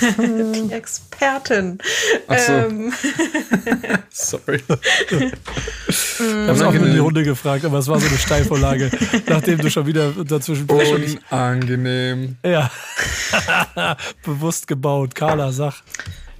Die 0.00 0.72
Expertin. 0.72 1.78
Ach 2.26 2.38
so. 2.38 2.52
Ähm, 2.52 2.92
Sorry. 4.10 4.60
Ich 5.08 6.20
habe 6.20 6.52
es 6.52 6.62
auch 6.62 6.72
nur 6.72 6.86
in 6.86 6.92
die 6.94 6.98
Runde 6.98 7.22
gefragt, 7.22 7.64
aber 7.64 7.78
es 7.78 7.86
war 7.86 8.00
so 8.00 8.08
eine 8.08 8.18
Steilvorlage, 8.18 8.90
nachdem 9.28 9.58
du 9.58 9.70
schon 9.70 9.86
wieder 9.86 10.10
dazwischen 10.10 10.66
Unangenehm. 10.68 12.36
Ja. 12.44 12.70
Bewusst 14.24 14.66
gebaut. 14.66 15.14
Carla, 15.14 15.52
sag. 15.52 15.74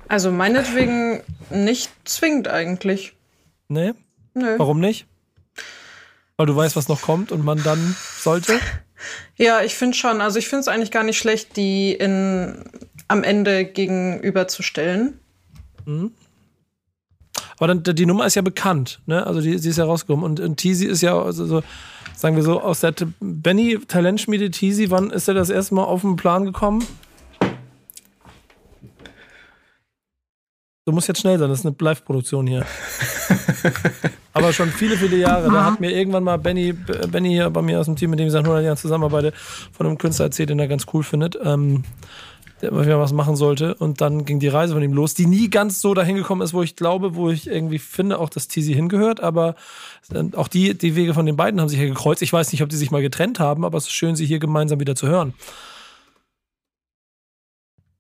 Also 0.09 0.31
meinetwegen 0.31 1.21
nicht 1.51 1.91
zwingend 2.05 2.49
eigentlich. 2.49 3.15
Nee? 3.69 3.93
Nö. 4.35 4.55
Warum 4.59 4.81
nicht? 4.81 5.07
Weil 6.37 6.47
du 6.47 6.57
weißt, 6.57 6.75
was 6.77 6.89
noch 6.89 7.03
kommt 7.03 7.31
und 7.33 7.45
man 7.45 7.63
dann 7.63 7.97
sollte? 8.19 8.59
Ja, 9.37 9.61
ich 9.63 9.75
finde 9.75 9.95
schon. 9.97 10.23
Also 10.23 10.39
ich 10.39 10.49
finde 10.49 10.61
es 10.61 10.69
eigentlich 10.69 10.91
gar 10.91 11.03
nicht 11.03 11.19
schlecht, 11.19 11.57
die 11.59 11.93
in, 11.93 12.65
am 13.07 13.23
Ende 13.23 13.67
gegenüberzustellen. 13.67 15.21
Aber 17.59 17.67
dann, 17.67 17.83
die 17.83 18.07
Nummer 18.07 18.25
ist 18.25 18.35
ja 18.37 18.41
bekannt, 18.43 19.01
ne? 19.05 19.27
Also 19.27 19.41
die, 19.43 19.59
sie 19.59 19.69
ist 19.69 19.77
ja 19.77 19.85
rausgekommen. 19.85 20.25
Und, 20.25 20.41
und 20.41 20.57
Teasy 20.57 20.87
ist 20.87 21.03
ja, 21.03 21.21
also 21.21 21.45
so, 21.45 21.63
sagen 22.17 22.37
wir 22.37 22.43
so, 22.43 22.61
aus 22.63 22.81
der 22.81 22.95
T- 22.95 23.07
Benny 23.21 23.79
Talentschmiede 23.87 24.51
Teasy, 24.51 24.91
wann 24.91 25.11
ist 25.11 25.29
er 25.29 25.35
das 25.35 25.51
erste 25.51 25.75
Mal 25.75 25.85
auf 25.85 26.01
den 26.01 26.17
Plan 26.17 26.45
gekommen? 26.47 26.83
Du 30.87 30.93
musst 30.93 31.09
jetzt 31.09 31.21
schnell 31.21 31.39
sein, 31.39 31.49
das 31.49 31.61
ist 31.61 31.67
eine 31.67 31.75
Live-Produktion 31.79 32.47
hier. 32.47 32.67
Aber 34.35 34.53
schon 34.53 34.69
viele, 34.69 34.99
viele 34.99 35.17
Jahre. 35.17 35.51
Da 35.51 35.65
hat 35.65 35.81
mir 35.81 35.91
irgendwann 35.91 36.25
mal 36.25 36.37
Benny, 36.37 36.75
Benny 36.75 37.31
hier 37.31 37.49
bei 37.49 37.63
mir 37.63 37.81
aus 37.81 37.87
dem 37.87 37.97
Team, 37.97 38.11
mit 38.11 38.19
dem 38.19 38.27
ich 38.27 38.33
seit 38.33 38.45
100 38.45 38.63
Jahren 38.63 38.77
zusammenarbeite, 38.77 39.33
von 39.73 39.87
einem 39.87 39.97
Künstler 39.97 40.27
erzählt, 40.27 40.51
den 40.51 40.59
er 40.59 40.69
ganz 40.69 40.85
cool 40.93 41.03
findet. 41.03 41.39
Ähm, 41.43 41.85
der 42.61 42.69
immer 42.71 42.85
wieder 42.85 43.01
was 43.01 43.15
machen 43.15 43.35
sollte. 43.35 43.75
Und 43.77 44.03
dann 44.03 44.27
ging 44.27 44.41
die 44.41 44.49
Reise 44.49 44.75
von 44.75 44.83
ihm 44.83 44.93
los, 44.93 45.15
die 45.15 45.27
nie 45.27 45.49
ganz 45.49 45.81
so 45.81 45.95
dahin 45.95 46.17
gekommen 46.17 46.43
ist, 46.43 46.53
wo 46.53 46.63
ich 46.63 46.77
glaube, 46.77 47.15
wo 47.15 47.31
ich 47.31 47.47
irgendwie 47.47 47.79
finde, 47.79 48.19
auch 48.19 48.29
dass 48.29 48.49
Teasy 48.49 48.75
hingehört. 48.75 49.23
Aber 49.23 49.55
äh, 50.13 50.37
auch 50.37 50.49
die, 50.49 50.77
die 50.77 50.97
Wege 50.97 51.15
von 51.15 51.25
den 51.25 51.37
beiden 51.37 51.63
haben 51.63 51.71
sich 51.71 51.79
ja 51.79 51.87
gekreuzt. 51.87 52.21
Ich 52.21 52.33
weiß 52.33 52.53
nicht, 52.53 52.63
ob 52.63 52.69
die 52.69 52.77
sich 52.77 52.91
mal 52.91 53.01
getrennt 53.01 53.41
haben, 53.41 53.65
aber 53.65 53.79
es 53.79 53.85
ist 53.85 53.93
schön, 53.93 54.17
sie 54.17 54.27
hier 54.27 54.39
gemeinsam 54.39 54.81
wieder 54.81 54.95
zu 54.95 55.07
hören. 55.09 55.33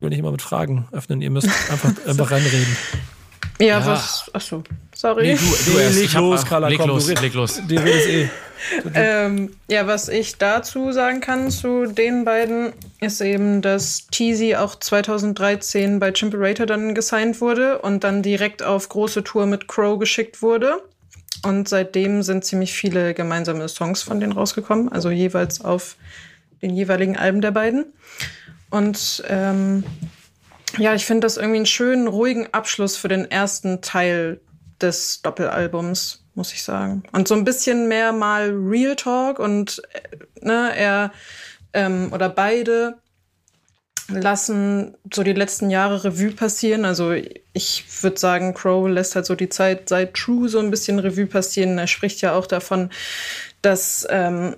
Will 0.04 0.10
nicht 0.10 0.18
immer 0.18 0.32
mit 0.32 0.42
Fragen 0.42 0.86
öffnen. 0.92 1.22
Ihr 1.22 1.30
müsst 1.30 1.48
einfach, 1.70 1.90
einfach 2.06 2.30
reinreden. 2.30 2.76
Ja, 3.58 3.66
Ja. 3.78 3.86
was. 3.86 4.30
Achso, 4.34 4.62
sorry. 4.94 5.28
Nee, 5.28 5.34
du, 5.36 5.72
du 5.72 5.78
erst. 5.78 5.96
leg 5.96 6.04
Ich 6.04 6.14
hab 6.14 6.20
los, 6.22 6.42
auch- 6.42 6.48
Carla, 6.48 6.68
leg 6.68 6.78
komm, 6.78 6.88
los, 6.90 7.08
red- 7.08 7.22
leg 7.22 7.32
los. 7.34 7.60
Die 7.68 7.76
redest 7.76 8.08
eh. 8.08 8.28
Ähm, 8.94 9.50
ja, 9.68 9.86
was 9.86 10.08
ich 10.08 10.36
dazu 10.38 10.90
sagen 10.92 11.20
kann 11.20 11.50
zu 11.50 11.84
den 11.86 12.24
beiden, 12.24 12.72
ist 13.00 13.20
eben, 13.20 13.60
dass 13.62 14.06
Teasy 14.06 14.54
auch 14.56 14.74
2013 14.78 15.98
bei 15.98 16.12
Chimperator 16.12 16.64
dann 16.64 16.94
gesigned 16.94 17.40
wurde 17.42 17.78
und 17.80 18.04
dann 18.04 18.22
direkt 18.22 18.62
auf 18.62 18.88
große 18.88 19.22
Tour 19.24 19.44
mit 19.46 19.68
Crow 19.68 19.98
geschickt 19.98 20.40
wurde. 20.40 20.82
Und 21.44 21.68
seitdem 21.68 22.22
sind 22.22 22.44
ziemlich 22.44 22.72
viele 22.72 23.12
gemeinsame 23.14 23.68
Songs 23.68 24.02
von 24.02 24.18
denen 24.20 24.32
rausgekommen, 24.32 24.90
also 24.90 25.10
jeweils 25.10 25.60
auf 25.62 25.96
den 26.62 26.74
jeweiligen 26.74 27.16
Alben 27.18 27.40
der 27.42 27.50
beiden. 27.50 27.86
Und 28.74 29.22
ähm, 29.28 29.84
ja, 30.78 30.96
ich 30.96 31.06
finde 31.06 31.26
das 31.26 31.36
irgendwie 31.36 31.58
einen 31.58 31.66
schönen, 31.66 32.08
ruhigen 32.08 32.48
Abschluss 32.52 32.96
für 32.96 33.06
den 33.06 33.30
ersten 33.30 33.82
Teil 33.82 34.40
des 34.80 35.22
Doppelalbums, 35.22 36.24
muss 36.34 36.52
ich 36.52 36.64
sagen. 36.64 37.04
Und 37.12 37.28
so 37.28 37.36
ein 37.36 37.44
bisschen 37.44 37.86
mehr 37.86 38.12
mal 38.12 38.50
Real 38.50 38.96
Talk 38.96 39.38
und 39.38 39.80
äh, 39.92 40.44
ne, 40.44 40.72
er 40.76 41.12
ähm, 41.72 42.12
oder 42.12 42.28
beide 42.28 42.96
lassen 44.08 44.96
so 45.12 45.22
die 45.22 45.34
letzten 45.34 45.70
Jahre 45.70 46.02
Revue 46.02 46.32
passieren. 46.32 46.84
Also 46.84 47.12
ich 47.52 47.84
würde 48.02 48.18
sagen, 48.18 48.54
Crow 48.54 48.88
lässt 48.88 49.14
halt 49.14 49.26
so 49.26 49.36
die 49.36 49.50
Zeit 49.50 49.88
seit 49.88 50.14
True 50.14 50.48
so 50.48 50.58
ein 50.58 50.72
bisschen 50.72 50.98
Revue 50.98 51.26
passieren. 51.26 51.78
Er 51.78 51.86
spricht 51.86 52.22
ja 52.22 52.34
auch 52.34 52.48
davon, 52.48 52.90
dass 53.62 54.04
ähm, 54.10 54.56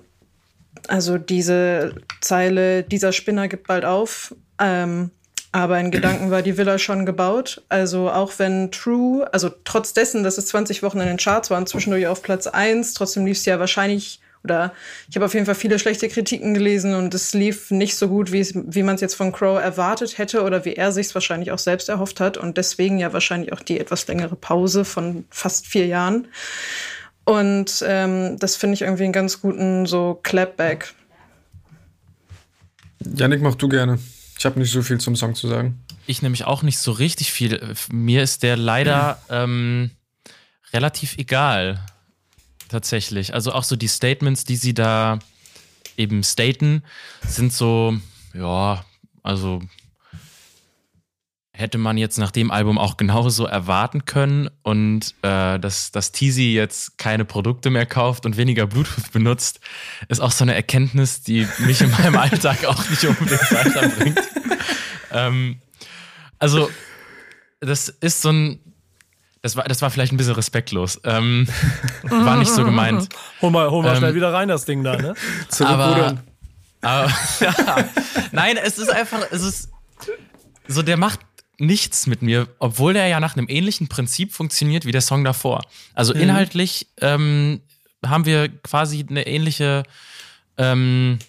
also 0.87 1.17
diese 1.17 1.95
Zeile, 2.21 2.83
dieser 2.83 3.11
Spinner 3.11 3.47
gibt 3.47 3.67
bald 3.67 3.85
auf. 3.85 4.35
Ähm, 4.59 5.11
aber 5.51 5.79
in 5.79 5.91
Gedanken 5.91 6.29
war 6.29 6.41
die 6.41 6.57
Villa 6.57 6.77
schon 6.77 7.05
gebaut. 7.05 7.63
Also 7.69 8.11
auch 8.11 8.33
wenn 8.37 8.71
True, 8.71 9.27
also 9.33 9.49
trotz 9.63 9.93
dessen, 9.93 10.23
dass 10.23 10.37
es 10.37 10.47
20 10.47 10.83
Wochen 10.83 10.99
in 10.99 11.07
den 11.07 11.17
Charts 11.17 11.49
waren, 11.49 11.65
zwischendurch 11.65 12.07
auf 12.07 12.21
Platz 12.21 12.47
1, 12.47 12.93
trotzdem 12.93 13.25
lief 13.25 13.37
es 13.37 13.45
ja 13.45 13.59
wahrscheinlich, 13.59 14.19
oder 14.43 14.73
ich 15.09 15.15
habe 15.15 15.25
auf 15.25 15.33
jeden 15.33 15.45
Fall 15.45 15.55
viele 15.55 15.79
schlechte 15.79 16.09
Kritiken 16.09 16.53
gelesen 16.53 16.93
und 16.93 17.13
es 17.13 17.33
lief 17.33 17.71
nicht 17.71 17.95
so 17.95 18.07
gut, 18.07 18.31
wie, 18.31 18.45
wie 18.53 18.83
man 18.83 18.95
es 18.95 19.01
jetzt 19.01 19.15
von 19.15 19.31
Crow 19.31 19.59
erwartet 19.59 20.17
hätte 20.17 20.43
oder 20.43 20.63
wie 20.63 20.75
er 20.75 20.91
sich 20.91 21.07
es 21.07 21.15
wahrscheinlich 21.15 21.51
auch 21.51 21.59
selbst 21.59 21.89
erhofft 21.89 22.19
hat. 22.19 22.37
Und 22.37 22.57
deswegen 22.57 22.99
ja 22.99 23.13
wahrscheinlich 23.13 23.53
auch 23.53 23.61
die 23.61 23.79
etwas 23.79 24.05
längere 24.07 24.35
Pause 24.35 24.85
von 24.85 25.25
fast 25.29 25.65
vier 25.65 25.87
Jahren. 25.87 26.27
Und 27.27 27.83
ähm, 27.85 28.39
das 28.39 28.55
finde 28.55 28.75
ich 28.75 28.83
irgendwie 28.83 29.03
einen 29.03 29.11
ganz 29.11 29.41
guten 29.41 29.85
so 29.85 30.17
Clapback. 30.23 30.93
Yannick, 33.03 33.41
mach 33.41 33.55
du 33.55 33.67
gerne. 33.67 33.99
Ich 34.39 34.45
habe 34.45 34.57
nicht 34.57 34.71
so 34.71 34.81
viel 34.81 34.97
zum 34.97 35.17
Song 35.17 35.35
zu 35.35 35.49
sagen. 35.49 35.83
Ich 36.05 36.21
nämlich 36.21 36.45
auch 36.45 36.63
nicht 36.63 36.79
so 36.79 36.93
richtig 36.93 37.33
viel. 37.33 37.75
Mir 37.91 38.23
ist 38.23 38.43
der 38.43 38.55
leider 38.55 39.21
ähm, 39.29 39.91
relativ 40.71 41.17
egal. 41.17 41.81
Tatsächlich. 42.69 43.33
Also 43.33 43.51
auch 43.51 43.65
so 43.65 43.75
die 43.75 43.89
Statements, 43.89 44.45
die 44.45 44.55
sie 44.55 44.73
da 44.73 45.19
eben 45.97 46.23
staten, 46.23 46.81
sind 47.27 47.51
so, 47.51 47.97
ja, 48.33 48.85
also 49.21 49.61
hätte 51.57 51.79
man 51.79 51.97
jetzt 51.97 52.19
nach 52.19 52.29
dem 52.29 52.51
Album 52.51 52.77
auch 52.77 52.97
genauso 52.97 53.45
erwarten 53.45 54.05
können 54.05 54.47
und 54.61 55.15
äh, 55.23 55.57
dass, 55.57 55.91
dass 55.91 56.11
Teasy 56.11 56.53
jetzt 56.53 56.99
keine 56.99 57.25
Produkte 57.25 57.71
mehr 57.71 57.87
kauft 57.87 58.27
und 58.27 58.37
weniger 58.37 58.67
Bluetooth 58.67 59.11
benutzt, 59.11 59.59
ist 60.07 60.21
auch 60.21 60.31
so 60.31 60.43
eine 60.43 60.53
Erkenntnis, 60.53 61.23
die 61.23 61.47
mich 61.59 61.81
in 61.81 61.89
meinem 61.89 62.15
Alltag 62.17 62.63
auch 62.65 62.87
nicht 62.89 63.03
unbedingt 63.03 63.51
weiterbringt. 63.51 64.21
ähm, 65.11 65.57
also, 66.37 66.69
das 67.59 67.89
ist 67.89 68.21
so 68.21 68.29
ein. 68.29 68.59
Das 69.41 69.55
war, 69.55 69.63
das 69.63 69.81
war 69.81 69.89
vielleicht 69.89 70.11
ein 70.11 70.17
bisschen 70.17 70.33
respektlos. 70.33 70.99
Ähm, 71.05 71.47
war 72.03 72.37
nicht 72.37 72.51
so 72.51 72.65
gemeint. 72.65 73.09
Hol 73.41 73.49
mal, 73.49 73.69
hol 73.71 73.81
mal 73.81 73.93
Ähm, 73.93 73.97
schnell 73.97 74.15
wieder 74.15 74.33
rein, 74.33 74.47
das 74.47 74.65
Ding 74.65 74.83
da, 74.83 74.97
ne? 74.97 75.13
Aber, 75.61 76.17
aber 76.81 77.11
ja, 77.39 77.85
nein, 78.31 78.57
es 78.57 78.77
ist 78.77 78.89
einfach, 78.89 79.21
es 79.31 79.41
ist 79.41 79.69
so, 80.67 80.81
der 80.81 80.97
macht 80.97 81.21
nichts 81.59 82.07
mit 82.07 82.21
mir, 82.21 82.47
obwohl 82.59 82.93
der 82.93 83.07
ja 83.07 83.19
nach 83.19 83.35
einem 83.35 83.47
ähnlichen 83.49 83.87
Prinzip 83.87 84.33
funktioniert 84.33 84.85
wie 84.85 84.91
der 84.91 85.01
Song 85.01 85.23
davor. 85.23 85.61
Also 85.93 86.13
inhaltlich 86.13 86.87
ähm, 87.01 87.61
haben 88.05 88.25
wir 88.25 88.49
quasi 88.49 89.05
eine 89.09 89.25
ähnliche, 89.25 89.83
ähm, 90.57 91.19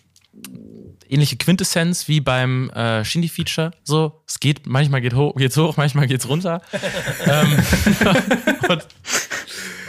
ähnliche 1.09 1.37
Quintessenz 1.37 2.09
wie 2.09 2.21
beim 2.21 2.69
äh, 2.71 3.05
Shindy-Feature. 3.05 3.73
So, 3.85 4.23
es 4.27 4.39
geht, 4.39 4.67
manchmal 4.67 5.01
geht 5.01 5.15
hoch, 5.15 5.35
geht's 5.37 5.57
hoch, 5.57 5.77
manchmal 5.77 6.07
geht's 6.07 6.29
runter. 6.29 6.61
ähm, 7.27 7.59
und, 8.69 8.87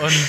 und 0.01 0.27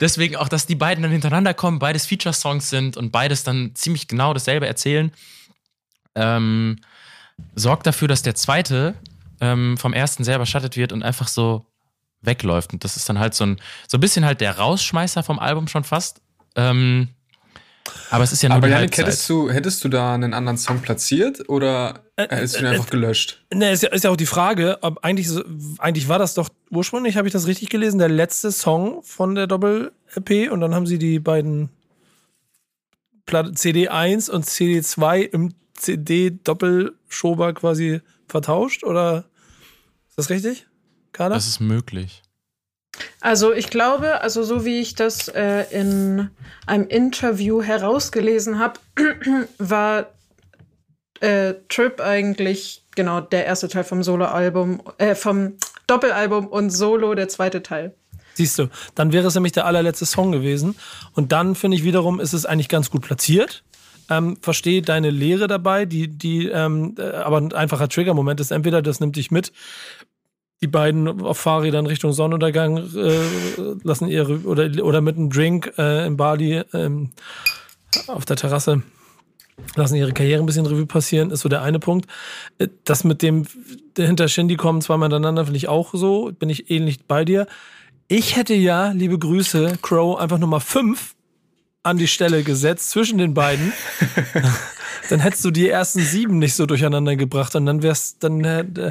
deswegen 0.00 0.36
auch, 0.36 0.48
dass 0.48 0.66
die 0.66 0.74
beiden 0.74 1.02
dann 1.02 1.12
hintereinander 1.12 1.54
kommen, 1.54 1.78
beides 1.78 2.06
Feature-Songs 2.06 2.68
sind 2.68 2.96
und 2.96 3.12
beides 3.12 3.44
dann 3.44 3.74
ziemlich 3.74 4.08
genau 4.08 4.34
dasselbe 4.34 4.66
erzählen, 4.66 5.12
ähm, 6.16 6.78
sorgt 7.54 7.86
dafür, 7.86 8.08
dass 8.08 8.22
der 8.22 8.34
zweite 8.34 8.94
ähm, 9.42 9.76
vom 9.76 9.92
ersten 9.92 10.24
sehr 10.24 10.36
überschattet 10.36 10.76
wird 10.78 10.92
und 10.92 11.02
einfach 11.02 11.28
so 11.28 11.66
wegläuft. 12.22 12.72
Und 12.72 12.84
das 12.84 12.96
ist 12.96 13.08
dann 13.08 13.18
halt 13.18 13.34
so 13.34 13.44
ein, 13.44 13.60
so 13.88 13.98
ein 13.98 14.00
bisschen 14.00 14.24
halt 14.24 14.40
der 14.40 14.56
Rausschmeißer 14.58 15.22
vom 15.22 15.38
Album 15.38 15.66
schon 15.68 15.84
fast. 15.84 16.22
Ähm, 16.54 17.08
aber 18.10 18.22
es 18.22 18.30
ist 18.32 18.42
ja 18.42 18.48
nur 18.48 18.58
Aber 18.58 18.68
die 18.68 18.72
Janik, 18.72 18.90
Halbzeit. 18.90 19.06
hättest 19.06 19.28
du, 19.28 19.50
hättest 19.50 19.82
du 19.84 19.88
da 19.88 20.14
einen 20.14 20.32
anderen 20.32 20.56
Song 20.56 20.80
platziert 20.80 21.48
oder 21.48 22.04
hättest 22.16 22.54
du 22.54 22.60
ihn 22.60 22.66
einfach 22.66 22.88
gelöscht? 22.88 23.44
Ne, 23.52 23.72
ist 23.72 23.82
ja, 23.82 23.88
ist 23.88 24.04
ja 24.04 24.10
auch 24.10 24.16
die 24.16 24.26
Frage, 24.26 24.78
ob 24.82 25.04
eigentlich, 25.04 25.28
so- 25.28 25.42
eigentlich 25.78 26.08
war 26.08 26.20
das 26.20 26.34
doch 26.34 26.48
ursprünglich, 26.70 27.16
habe 27.16 27.26
ich 27.26 27.32
das 27.32 27.48
richtig 27.48 27.70
gelesen, 27.70 27.98
der 27.98 28.08
letzte 28.08 28.52
Song 28.52 29.02
von 29.02 29.34
der 29.34 29.48
Doppel-EP 29.48 30.52
und 30.52 30.60
dann 30.60 30.74
haben 30.76 30.86
sie 30.86 30.98
die 30.98 31.18
beiden 31.18 31.70
Platte 33.26 33.50
CD1 33.50 34.30
und 34.30 34.44
CD2 34.46 35.22
im 35.22 35.52
CD-Doppelschober 35.74 37.52
quasi 37.52 38.00
vertauscht 38.28 38.84
oder 38.84 39.24
ist 40.12 40.18
das 40.18 40.28
richtig? 40.28 40.66
Kader? 41.12 41.36
Das 41.36 41.48
ist 41.48 41.60
möglich. 41.60 42.22
Also 43.22 43.54
ich 43.54 43.70
glaube, 43.70 44.20
also 44.20 44.42
so 44.42 44.66
wie 44.66 44.78
ich 44.78 44.94
das 44.94 45.28
äh, 45.28 45.64
in 45.70 46.28
einem 46.66 46.86
Interview 46.88 47.62
herausgelesen 47.62 48.58
habe, 48.58 48.78
war 49.58 50.10
äh, 51.20 51.54
Trip 51.70 51.98
eigentlich 52.02 52.84
genau 52.94 53.22
der 53.22 53.46
erste 53.46 53.70
Teil 53.70 53.84
vom 53.84 54.02
Soloalbum, 54.02 54.82
äh, 54.98 55.14
vom 55.14 55.54
Doppelalbum 55.86 56.46
und 56.46 56.68
Solo 56.68 57.14
der 57.14 57.28
zweite 57.28 57.62
Teil. 57.62 57.94
Siehst 58.34 58.58
du, 58.58 58.68
dann 58.94 59.14
wäre 59.14 59.28
es 59.28 59.34
nämlich 59.34 59.52
der 59.52 59.64
allerletzte 59.64 60.04
Song 60.04 60.30
gewesen. 60.30 60.76
Und 61.14 61.32
dann 61.32 61.54
finde 61.54 61.78
ich 61.78 61.84
wiederum, 61.84 62.20
ist 62.20 62.34
es 62.34 62.44
eigentlich 62.44 62.68
ganz 62.68 62.90
gut 62.90 63.00
platziert. 63.00 63.64
Ähm, 64.18 64.36
Verstehe 64.40 64.82
deine 64.82 65.10
Lehre 65.10 65.46
dabei, 65.46 65.86
die, 65.86 66.08
die, 66.08 66.48
ähm, 66.48 66.94
äh, 66.98 67.02
aber 67.02 67.38
ein 67.38 67.52
einfacher 67.52 67.88
Trigger-Moment 67.88 68.40
ist 68.40 68.50
entweder, 68.50 68.82
das 68.82 69.00
nimmt 69.00 69.16
dich 69.16 69.30
mit, 69.30 69.52
die 70.60 70.68
beiden 70.68 71.22
auf 71.22 71.38
Fahrrädern 71.38 71.86
Richtung 71.86 72.12
Sonnenuntergang 72.12 72.76
äh, 72.78 73.18
lassen 73.82 74.08
ihre, 74.08 74.40
oder, 74.40 74.70
oder 74.84 75.00
mit 75.00 75.16
einem 75.16 75.30
Drink 75.30 75.72
äh, 75.76 76.06
in 76.06 76.16
Bali 76.16 76.62
ähm, 76.72 77.10
auf 78.06 78.24
der 78.24 78.36
Terrasse 78.36 78.82
lassen 79.76 79.96
ihre 79.96 80.12
Karriere 80.12 80.42
ein 80.42 80.46
bisschen 80.46 80.66
Revue 80.66 80.86
passieren, 80.86 81.30
ist 81.30 81.40
so 81.40 81.48
der 81.48 81.62
eine 81.62 81.78
Punkt. 81.78 82.06
Äh, 82.58 82.68
Das 82.84 83.04
mit 83.04 83.22
dem 83.22 83.46
hinter 83.96 84.28
Shindy 84.28 84.56
kommen 84.56 84.80
zweimal 84.80 85.06
hintereinander 85.06 85.44
finde 85.44 85.56
ich 85.56 85.68
auch 85.68 85.94
so, 85.94 86.32
bin 86.38 86.48
ich 86.48 86.70
ähnlich 86.70 87.04
bei 87.06 87.24
dir. 87.24 87.46
Ich 88.08 88.36
hätte 88.36 88.54
ja, 88.54 88.90
liebe 88.90 89.18
Grüße, 89.18 89.78
Crow, 89.82 90.18
einfach 90.18 90.38
Nummer 90.38 90.60
5 90.60 91.14
an 91.82 91.96
die 91.96 92.08
Stelle 92.08 92.42
gesetzt 92.42 92.90
zwischen 92.90 93.18
den 93.18 93.34
beiden. 93.34 93.72
dann 95.08 95.20
hättest 95.20 95.44
du 95.44 95.50
die 95.50 95.68
ersten 95.68 96.00
sieben 96.00 96.38
nicht 96.38 96.54
so 96.54 96.66
durcheinander 96.66 97.16
gebracht 97.16 97.54
und 97.56 97.66
dann 97.66 97.82
wär's, 97.82 98.18
dann, 98.18 98.44
äh, 98.44 98.90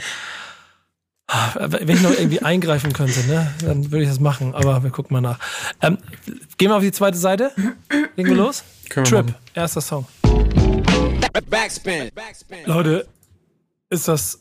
wenn 1.60 1.96
ich 1.96 2.02
noch 2.02 2.12
irgendwie 2.12 2.42
eingreifen 2.42 2.92
könnte, 2.92 3.26
ne, 3.28 3.54
dann 3.62 3.92
würde 3.92 4.04
ich 4.04 4.10
das 4.10 4.20
machen, 4.20 4.54
aber 4.54 4.84
wir 4.84 4.90
gucken 4.90 5.14
mal 5.14 5.22
nach. 5.22 5.40
Ähm, 5.82 5.98
gehen 6.58 6.70
wir 6.70 6.76
auf 6.76 6.84
die 6.84 6.92
zweite 6.92 7.18
Seite. 7.18 7.52
Legen 8.16 8.30
wir 8.30 8.36
los? 8.36 8.64
Können 8.90 9.06
wir 9.06 9.18
Trip, 9.18 9.26
machen. 9.28 9.36
erster 9.54 9.82
Song. 9.82 10.06
Backspin. 11.50 12.12
Backspin. 12.14 12.66
Leute, 12.66 13.08
ist 13.90 14.08
das 14.08 14.40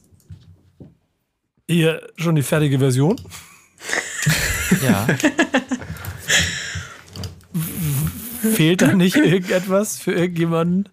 hier 1.68 2.02
schon 2.16 2.34
die 2.34 2.42
fertige 2.42 2.80
Version? 2.80 3.20
Ja. 4.82 5.06
Fehlt 8.40 8.82
da 8.82 8.92
nicht 8.94 9.16
irgendetwas 9.16 9.98
für 9.98 10.12
irgendjemanden? 10.12 10.88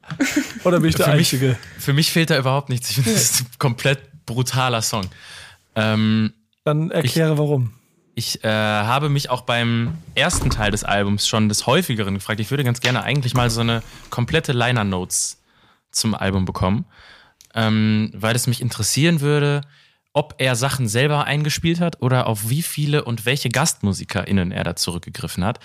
Oder 0.63 0.79
bin 0.79 0.89
ich 0.89 0.95
der 0.95 1.05
Für 1.05 1.11
mich- 1.11 1.19
Einzige? 1.33 1.57
Für 1.79 1.93
mich 1.93 2.11
fehlt 2.11 2.29
da 2.29 2.37
überhaupt 2.37 2.69
nichts. 2.69 2.89
Ich 2.89 2.95
finde, 2.95 3.13
das 3.13 3.23
ist 3.23 3.41
ein 3.41 3.47
komplett 3.59 4.25
brutaler 4.25 4.81
Song. 4.81 5.05
Ähm, 5.75 6.33
Dann 6.63 6.91
erkläre 6.91 7.37
warum. 7.37 7.73
Ich 8.15 8.43
äh, 8.43 8.47
habe 8.49 9.09
mich 9.09 9.29
auch 9.29 9.41
beim 9.41 9.93
ersten 10.15 10.49
Teil 10.49 10.71
des 10.71 10.83
Albums 10.83 11.27
schon 11.27 11.49
des 11.49 11.67
häufigeren 11.67 12.15
gefragt. 12.15 12.39
Ich 12.39 12.49
würde 12.49 12.63
ganz 12.63 12.79
gerne 12.81 13.03
eigentlich 13.03 13.33
mal 13.35 13.49
so 13.49 13.61
eine 13.61 13.83
komplette 14.09 14.53
Liner 14.53 14.83
Notes 14.83 15.39
zum 15.91 16.15
Album 16.15 16.45
bekommen, 16.45 16.85
ähm, 17.53 18.11
weil 18.15 18.35
es 18.35 18.47
mich 18.47 18.59
interessieren 18.61 19.21
würde, 19.21 19.61
ob 20.13 20.33
er 20.39 20.55
Sachen 20.55 20.87
selber 20.87 21.25
eingespielt 21.25 21.79
hat 21.79 22.01
oder 22.01 22.25
auf 22.25 22.49
wie 22.49 22.63
viele 22.63 23.03
und 23.03 23.27
welche 23.27 23.49
GastmusikerInnen 23.49 24.51
er 24.51 24.63
da 24.63 24.75
zurückgegriffen 24.75 25.45
hat. 25.45 25.59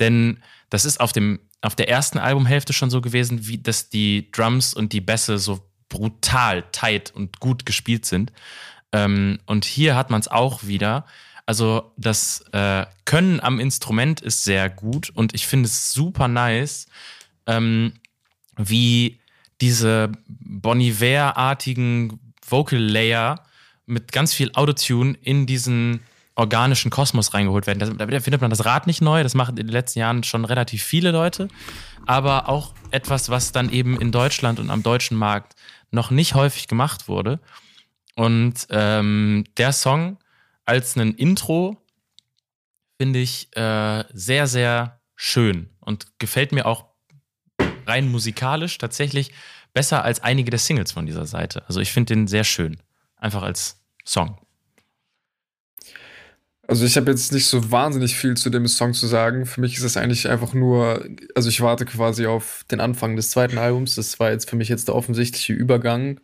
Denn 0.00 0.38
das 0.70 0.84
ist 0.84 1.00
auf, 1.00 1.12
dem, 1.12 1.40
auf 1.60 1.74
der 1.74 1.88
ersten 1.88 2.18
Albumhälfte 2.18 2.72
schon 2.72 2.90
so 2.90 3.00
gewesen, 3.00 3.46
wie 3.46 3.58
dass 3.58 3.88
die 3.88 4.30
Drums 4.32 4.74
und 4.74 4.92
die 4.92 5.00
Bässe 5.00 5.38
so 5.38 5.68
brutal 5.88 6.64
tight 6.72 7.12
und 7.14 7.40
gut 7.40 7.66
gespielt 7.66 8.04
sind. 8.04 8.32
Ähm, 8.92 9.38
und 9.46 9.64
hier 9.64 9.96
hat 9.96 10.10
man 10.10 10.20
es 10.20 10.28
auch 10.28 10.64
wieder. 10.64 11.06
Also 11.46 11.92
das 11.96 12.44
äh, 12.52 12.84
Können 13.04 13.40
am 13.40 13.58
Instrument 13.58 14.20
ist 14.20 14.44
sehr 14.44 14.68
gut 14.68 15.10
und 15.10 15.34
ich 15.34 15.46
finde 15.46 15.66
es 15.66 15.92
super 15.92 16.28
nice, 16.28 16.86
ähm, 17.46 17.94
wie 18.56 19.18
diese 19.60 20.12
Boniver-artigen 20.26 22.20
Vocal 22.46 22.78
Layer 22.78 23.42
mit 23.86 24.12
ganz 24.12 24.34
viel 24.34 24.52
Autotune 24.52 25.16
in 25.22 25.46
diesen 25.46 26.00
organischen 26.38 26.90
Kosmos 26.90 27.34
reingeholt 27.34 27.66
werden. 27.66 27.98
Da, 27.98 28.20
findet 28.20 28.40
man 28.40 28.50
das 28.50 28.64
Rad 28.64 28.86
nicht 28.86 29.02
neu, 29.02 29.22
das 29.24 29.34
machen 29.34 29.56
in 29.56 29.66
den 29.66 29.72
letzten 29.72 29.98
Jahren 29.98 30.22
schon 30.22 30.44
relativ 30.44 30.84
viele 30.84 31.10
Leute, 31.10 31.48
aber 32.06 32.48
auch 32.48 32.74
etwas, 32.92 33.28
was 33.28 33.50
dann 33.50 33.70
eben 33.70 34.00
in 34.00 34.12
Deutschland 34.12 34.60
und 34.60 34.70
am 34.70 34.84
deutschen 34.84 35.16
Markt 35.16 35.56
noch 35.90 36.10
nicht 36.10 36.34
häufig 36.34 36.68
gemacht 36.68 37.08
wurde. 37.08 37.40
Und 38.14 38.68
ähm, 38.70 39.44
der 39.56 39.72
Song 39.72 40.18
als 40.64 40.96
ein 40.96 41.14
Intro 41.14 41.76
finde 43.00 43.18
ich 43.18 43.54
äh, 43.56 44.04
sehr, 44.12 44.46
sehr 44.46 45.00
schön 45.16 45.70
und 45.80 46.06
gefällt 46.20 46.52
mir 46.52 46.66
auch 46.66 46.84
rein 47.86 48.08
musikalisch 48.08 48.78
tatsächlich 48.78 49.32
besser 49.72 50.04
als 50.04 50.20
einige 50.20 50.50
der 50.50 50.60
Singles 50.60 50.92
von 50.92 51.06
dieser 51.06 51.26
Seite. 51.26 51.64
Also 51.66 51.80
ich 51.80 51.90
finde 51.90 52.14
den 52.14 52.28
sehr 52.28 52.44
schön. 52.44 52.76
Einfach 53.16 53.42
als 53.42 53.82
Song. 54.04 54.38
Also 56.70 56.84
ich 56.84 56.98
habe 56.98 57.10
jetzt 57.10 57.32
nicht 57.32 57.46
so 57.46 57.70
wahnsinnig 57.70 58.14
viel 58.14 58.36
zu 58.36 58.50
dem 58.50 58.66
Song 58.66 58.92
zu 58.92 59.06
sagen. 59.06 59.46
Für 59.46 59.62
mich 59.62 59.78
ist 59.78 59.84
es 59.84 59.96
eigentlich 59.96 60.28
einfach 60.28 60.52
nur, 60.52 61.02
also 61.34 61.48
ich 61.48 61.62
warte 61.62 61.86
quasi 61.86 62.26
auf 62.26 62.62
den 62.70 62.80
Anfang 62.80 63.16
des 63.16 63.30
zweiten 63.30 63.56
Albums. 63.56 63.94
Das 63.94 64.20
war 64.20 64.30
jetzt 64.30 64.50
für 64.50 64.56
mich 64.56 64.68
jetzt 64.68 64.86
der 64.86 64.94
offensichtliche 64.94 65.54
Übergang. 65.54 66.20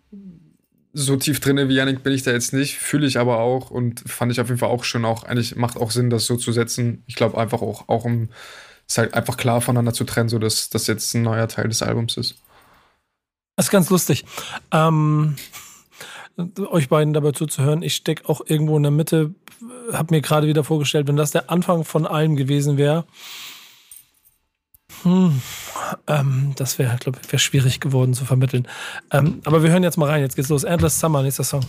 So 0.93 1.17
tief 1.17 1.41
drinne 1.41 1.71
wie 1.71 1.77
Yannick 1.77 2.03
bin 2.03 2.13
ich 2.13 2.25
da 2.25 2.31
jetzt 2.31 2.53
nicht, 2.53 2.77
fühle 2.77 3.07
ich 3.07 3.19
aber 3.19 3.39
auch 3.39 3.71
und 3.71 4.01
fand 4.07 4.33
ich 4.33 4.41
auf 4.41 4.49
jeden 4.49 4.59
Fall 4.59 4.69
auch 4.69 4.85
schon 4.85 5.07
auch, 5.07 5.25
eigentlich 5.25 5.57
macht 5.57 5.79
auch 5.79 5.91
Sinn, 5.91 6.11
das 6.11 6.27
so 6.27 6.37
zu 6.37 6.53
setzen. 6.53 7.03
Ich 7.07 7.15
glaube 7.15 7.39
einfach 7.39 7.63
auch, 7.63 7.89
auch 7.89 8.05
um 8.05 8.29
es 8.87 8.99
halt 8.99 9.15
einfach 9.15 9.39
klar 9.39 9.63
voneinander 9.63 9.95
zu 9.95 10.05
trennen, 10.05 10.29
so 10.29 10.39
dass 10.39 10.69
das 10.69 10.87
jetzt 10.87 11.15
ein 11.15 11.23
neuer 11.23 11.49
Teil 11.49 11.69
des 11.69 11.83
Albums 11.83 12.19
ist. 12.19 12.37
Das 13.57 13.67
ist 13.67 13.73
ganz 13.73 13.89
lustig. 13.89 14.27
Ähm, 14.73 15.37
euch 16.71 16.89
beiden 16.89 17.15
dabei 17.15 17.33
zuzuhören. 17.33 17.83
Ich 17.83 17.95
stecke 17.95 18.29
auch 18.29 18.43
irgendwo 18.47 18.77
in 18.77 18.83
der 18.83 18.93
Mitte, 18.93 19.35
habe 19.93 20.15
mir 20.15 20.21
gerade 20.21 20.47
wieder 20.47 20.65
vorgestellt, 20.65 21.07
wenn 21.07 21.17
das 21.17 21.31
der 21.31 21.51
Anfang 21.51 21.85
von 21.85 22.07
allem 22.07 22.37
gewesen 22.37 22.77
wäre, 22.77 23.05
hm, 25.03 25.41
ähm, 26.07 26.53
das 26.57 26.79
wäre, 26.79 26.97
glaube 26.97 27.21
ich, 27.23 27.31
wär 27.31 27.39
schwierig 27.39 27.81
geworden 27.81 28.15
zu 28.15 28.25
vermitteln. 28.25 28.67
Ähm, 29.11 29.41
aber 29.45 29.63
wir 29.63 29.71
hören 29.71 29.83
jetzt 29.83 29.99
mal 29.99 30.09
rein. 30.09 30.23
Jetzt 30.23 30.37
geht's 30.37 30.49
los. 30.49 30.65
Endless 30.65 30.99
Summer, 30.99 31.23
nächster 31.23 31.45
Song. 31.45 31.65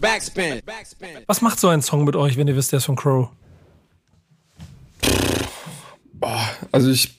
Backspin. 0.00 0.60
Backspin. 0.64 1.08
Was 1.26 1.40
macht 1.40 1.60
so 1.60 1.68
ein 1.68 1.82
Song 1.82 2.04
mit 2.04 2.16
euch, 2.16 2.36
wenn 2.36 2.48
ihr 2.48 2.56
wisst, 2.56 2.72
der 2.72 2.78
ist 2.78 2.86
von 2.86 2.96
Crow? 2.96 3.28
Also 6.72 6.90
ich. 6.90 7.14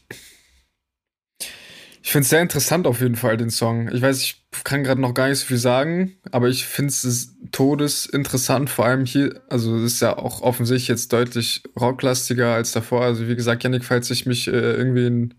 Ich 2.03 2.11
finde 2.11 2.23
es 2.23 2.29
sehr 2.29 2.41
interessant 2.41 2.87
auf 2.87 2.99
jeden 3.01 3.15
Fall, 3.15 3.37
den 3.37 3.51
Song. 3.51 3.89
Ich 3.93 4.01
weiß, 4.01 4.21
ich 4.21 4.43
kann 4.63 4.83
gerade 4.83 4.99
noch 4.99 5.13
gar 5.13 5.29
nicht 5.29 5.39
so 5.39 5.45
viel 5.45 5.57
sagen, 5.57 6.17
aber 6.31 6.49
ich 6.49 6.65
finde 6.65 6.89
es 6.89 7.35
todesinteressant, 7.51 8.69
vor 8.71 8.85
allem 8.85 9.05
hier, 9.05 9.41
also 9.49 9.77
es 9.77 9.93
ist 9.93 10.01
ja 10.01 10.17
auch 10.17 10.41
offensichtlich 10.41 10.87
jetzt 10.87 11.13
deutlich 11.13 11.61
rocklastiger 11.79 12.55
als 12.55 12.71
davor. 12.71 13.03
Also 13.03 13.27
wie 13.27 13.35
gesagt, 13.35 13.63
Yannick, 13.63 13.85
falls 13.85 14.09
ich 14.09 14.25
mich 14.25 14.47
äh, 14.47 14.51
irgendwie 14.51 15.05
in, 15.05 15.33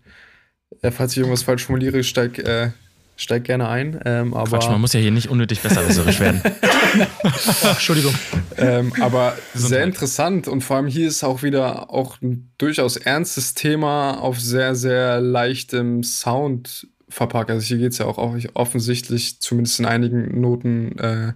äh, 0.81 0.91
falls 0.91 1.11
ich 1.13 1.17
irgendwas 1.17 1.43
falsch 1.43 1.65
formuliere, 1.65 2.03
steig, 2.03 2.39
äh, 2.39 2.71
steig 3.15 3.43
gerne 3.43 3.69
ein. 3.69 3.99
Ähm, 4.05 4.33
aber 4.33 4.57
Quatsch, 4.57 4.69
man 4.69 4.81
muss 4.81 4.93
ja 4.93 4.99
hier 4.99 5.11
nicht 5.11 5.29
unnötig 5.29 5.61
besserwisserisch 5.61 6.19
werden. 6.19 6.41
Entschuldigung. 7.63 8.13
Ähm, 8.57 8.93
aber 8.99 9.35
Gesundheit. 9.53 9.69
sehr 9.69 9.83
interessant 9.83 10.47
und 10.47 10.61
vor 10.61 10.77
allem 10.77 10.87
hier 10.87 11.07
ist 11.07 11.23
auch 11.23 11.43
wieder 11.43 11.91
auch 11.91 12.21
ein 12.21 12.51
durchaus 12.57 12.97
ernstes 12.97 13.53
Thema 13.53 14.19
auf 14.19 14.39
sehr, 14.39 14.75
sehr 14.75 15.21
leichtem 15.21 16.03
Sound 16.03 16.87
verpackt. 17.09 17.51
Also 17.51 17.65
hier 17.65 17.77
geht 17.77 17.91
es 17.91 17.99
ja 17.99 18.05
auch 18.05 18.17
offensichtlich, 18.53 19.39
zumindest 19.39 19.79
in 19.79 19.85
einigen 19.85 20.41
Noten, 20.41 20.97
äh, 20.97 21.33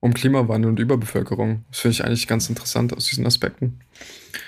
um 0.00 0.14
Klimawandel 0.14 0.70
und 0.70 0.80
Überbevölkerung. 0.80 1.64
Das 1.70 1.80
finde 1.80 1.92
ich 1.92 2.04
eigentlich 2.04 2.26
ganz 2.26 2.48
interessant 2.48 2.96
aus 2.96 3.06
diesen 3.06 3.26
Aspekten. 3.26 3.80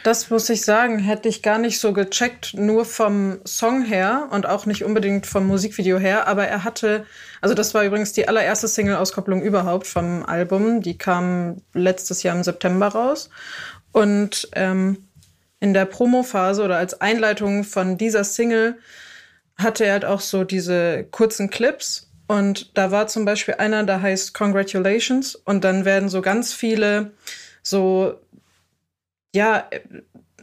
Das 0.03 0.31
muss 0.31 0.49
ich 0.49 0.65
sagen, 0.65 0.99
hätte 0.99 1.29
ich 1.29 1.43
gar 1.43 1.59
nicht 1.59 1.79
so 1.79 1.93
gecheckt, 1.93 2.55
nur 2.55 2.85
vom 2.85 3.41
Song 3.45 3.85
her 3.85 4.29
und 4.31 4.47
auch 4.47 4.67
nicht 4.67 4.85
unbedingt 4.85 5.27
vom 5.27 5.47
Musikvideo 5.47 5.99
her. 5.99 6.27
Aber 6.27 6.47
er 6.47 6.65
hatte, 6.65 7.07
also 7.41 7.55
das 7.55 7.75
war 7.75 7.85
übrigens 7.85 8.13
die 8.13 8.27
allererste 8.29 8.69
Single-Auskopplung 8.69 9.43
überhaupt 9.43 9.87
vom 9.87 10.25
Album. 10.25 10.81
Die 10.81 10.97
kam 10.97 11.63
letztes 11.73 12.23
Jahr 12.23 12.37
im 12.37 12.43
September 12.43 12.89
raus. 12.89 13.31
Und 13.93 14.49
ähm, 14.53 15.09
in 15.61 15.75
der 15.75 15.85
Promo-Phase 15.85 16.63
oder 16.63 16.79
als 16.79 17.01
Einleitung 17.01 17.65
von 17.65 17.99
dieser 17.99 18.25
Single 18.25 18.79
hatte 19.57 19.85
er 19.85 19.93
halt 19.93 20.05
auch 20.05 20.21
so 20.21 20.45
diese 20.45 21.05
kurzen 21.11 21.49
Clips 21.49 22.09
und 22.27 22.77
da 22.77 22.91
war 22.91 23.07
zum 23.07 23.25
Beispiel 23.25 23.55
einer, 23.55 23.85
der 23.85 24.01
heißt 24.01 24.35
Congratulations. 24.35 25.35
Und 25.35 25.65
dann 25.65 25.85
werden 25.85 26.09
so 26.09 26.23
ganz 26.23 26.53
viele 26.53 27.13
so, 27.63 28.15
ja, 29.35 29.69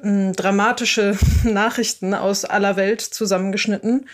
äh, 0.04 0.32
dramatische 0.34 1.18
Nachrichten 1.44 2.14
aus 2.14 2.46
aller 2.46 2.76
Welt 2.76 3.02
zusammengeschnitten. 3.02 4.08